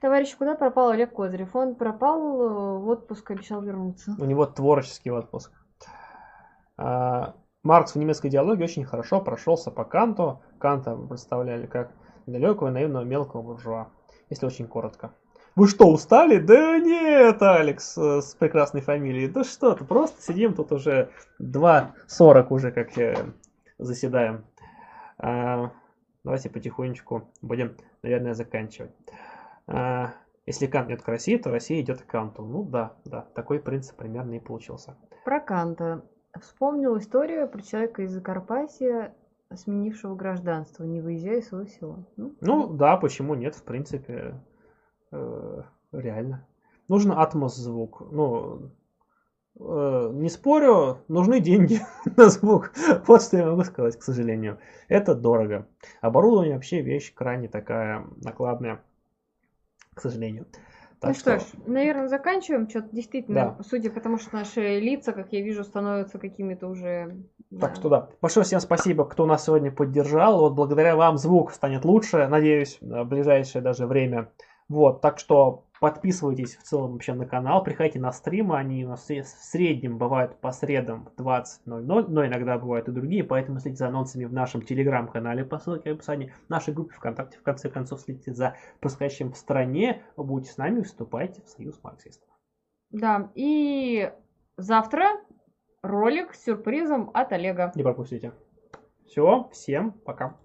Товарищ, 0.00 0.36
куда 0.36 0.54
пропал 0.54 0.90
Олег 0.90 1.14
Козырев? 1.14 1.56
Он 1.56 1.74
пропал 1.74 2.20
э, 2.20 2.78
в 2.78 2.88
отпуск, 2.88 3.30
обещал 3.30 3.62
вернуться. 3.62 4.14
У 4.18 4.24
него 4.26 4.44
творческий 4.44 5.10
отпуск. 5.10 5.50
Маркс 6.78 7.94
в 7.94 7.96
немецкой 7.96 8.28
идеологии 8.28 8.62
очень 8.62 8.84
хорошо 8.84 9.20
прошелся 9.20 9.70
по 9.70 9.84
Канту. 9.84 10.40
Канта 10.58 10.96
представляли 10.96 11.66
как 11.66 11.92
далекого, 12.26 12.70
наивного, 12.70 13.04
мелкого 13.04 13.42
буржуа. 13.42 13.88
Если 14.30 14.46
очень 14.46 14.68
коротко. 14.68 15.12
Вы 15.56 15.66
что, 15.66 15.90
устали? 15.90 16.38
Да 16.38 16.78
нет, 16.78 17.42
Алекс 17.42 17.98
э, 17.98 18.20
с 18.20 18.34
прекрасной 18.36 18.80
фамилией. 18.80 19.26
Да 19.26 19.42
что 19.42 19.74
ты, 19.74 19.84
просто 19.84 20.22
сидим 20.22 20.54
тут 20.54 20.70
уже 20.70 21.10
2.40 21.40 22.46
уже 22.50 22.70
как 22.70 22.90
заседаем. 23.78 24.44
А, 25.18 25.72
давайте 26.22 26.48
потихонечку 26.48 27.28
будем, 27.42 27.76
наверное, 28.02 28.34
заканчивать. 28.34 28.92
А, 29.66 30.12
если 30.46 30.66
Кант 30.66 30.90
идет 30.90 31.02
к 31.02 31.08
России, 31.08 31.36
то 31.36 31.50
Россия 31.50 31.80
идет 31.80 32.02
к 32.02 32.06
Канту. 32.06 32.44
Ну 32.44 32.62
да, 32.62 32.92
да, 33.04 33.22
такой 33.34 33.58
принцип 33.58 33.96
примерно 33.96 34.34
и 34.34 34.40
получился. 34.40 34.96
Про 35.24 35.40
Канта. 35.40 36.04
Вспомнил 36.40 36.96
историю 36.98 37.48
про 37.48 37.62
человека 37.62 38.02
из 38.02 38.12
Закарпатья, 38.12 39.14
сменившего 39.54 40.14
гражданство, 40.14 40.84
не 40.84 41.00
выезжая 41.00 41.38
из 41.38 41.48
своего 41.48 41.66
села. 41.66 42.04
Ну, 42.16 42.34
Ну 42.40 42.68
да, 42.68 42.96
почему 42.96 43.34
нет, 43.34 43.54
в 43.54 43.62
принципе, 43.62 44.34
э, 45.10 45.62
реально. 45.92 46.46
Нужен 46.86 47.12
атмос-звук. 47.12 48.02
Ну, 48.12 48.70
э, 49.58 50.10
не 50.12 50.28
спорю, 50.28 50.98
нужны 51.08 51.40
деньги 51.40 51.80
на 52.16 52.28
звук. 52.28 52.72
Вот 53.06 53.22
что 53.22 53.38
я 53.38 53.46
могу 53.46 53.64
сказать, 53.64 53.98
к 53.98 54.02
сожалению. 54.02 54.58
Это 54.88 55.14
дорого. 55.14 55.66
Оборудование 56.00 56.54
вообще 56.54 56.82
вещь 56.82 57.12
крайне 57.14 57.48
такая 57.48 58.06
накладная, 58.22 58.82
к 59.94 60.00
сожалению. 60.00 60.46
Так 61.00 61.10
ну 61.10 61.14
что 61.14 61.38
ж, 61.38 61.42
наверное, 61.66 62.08
заканчиваем. 62.08 62.68
Что-то 62.68 62.88
действительно, 62.92 63.56
судя 63.68 63.90
по 63.90 64.00
тому, 64.00 64.18
что 64.18 64.34
наши 64.34 64.80
лица, 64.80 65.12
как 65.12 65.32
я 65.32 65.42
вижу, 65.42 65.62
становятся 65.62 66.18
какими-то 66.18 66.66
уже... 66.66 67.16
Так 67.60 67.76
что 67.76 67.88
да, 67.88 68.08
большое 68.20 68.44
всем 68.44 68.60
спасибо, 68.60 69.04
кто 69.04 69.24
нас 69.24 69.44
сегодня 69.44 69.70
поддержал. 69.70 70.40
Вот 70.40 70.54
благодаря 70.54 70.96
вам 70.96 71.16
звук 71.16 71.52
станет 71.52 71.84
лучше, 71.84 72.26
надеюсь, 72.26 72.78
в 72.80 73.04
ближайшее 73.04 73.62
даже 73.62 73.86
время. 73.86 74.28
Вот, 74.68 75.00
так 75.00 75.18
что 75.18 75.64
подписывайтесь 75.80 76.56
в 76.56 76.62
целом 76.62 76.92
вообще 76.92 77.14
на 77.14 77.24
канал, 77.24 77.62
приходите 77.64 77.98
на 77.98 78.12
стримы, 78.12 78.58
они 78.58 78.84
у 78.84 78.88
нас 78.88 79.08
в 79.08 79.24
среднем 79.24 79.96
бывают 79.96 80.38
по 80.40 80.52
средам 80.52 81.06
в 81.16 81.20
20.00, 81.20 82.04
но 82.08 82.26
иногда 82.26 82.58
бывают 82.58 82.88
и 82.88 82.92
другие, 82.92 83.24
поэтому 83.24 83.60
следите 83.60 83.78
за 83.78 83.88
анонсами 83.88 84.26
в 84.26 84.32
нашем 84.32 84.60
телеграм-канале 84.60 85.44
по 85.44 85.58
ссылке 85.58 85.92
в 85.92 85.94
описании, 85.94 86.34
в 86.46 86.50
нашей 86.50 86.74
группе 86.74 86.94
ВКонтакте, 86.94 87.38
в 87.38 87.42
конце 87.42 87.70
концов, 87.70 88.00
следите 88.00 88.34
за 88.34 88.56
происходящим 88.80 89.32
в 89.32 89.38
стране, 89.38 90.02
будете 90.16 90.52
с 90.52 90.58
нами, 90.58 90.82
вступайте 90.82 91.40
в 91.42 91.48
союз 91.48 91.82
марксистов. 91.82 92.28
Да, 92.90 93.30
и 93.34 94.12
завтра 94.58 95.12
ролик 95.82 96.34
с 96.34 96.44
сюрпризом 96.44 97.10
от 97.14 97.32
Олега. 97.32 97.72
Не 97.74 97.82
пропустите. 97.82 98.32
Все, 99.06 99.48
всем 99.52 99.92
пока. 99.92 100.36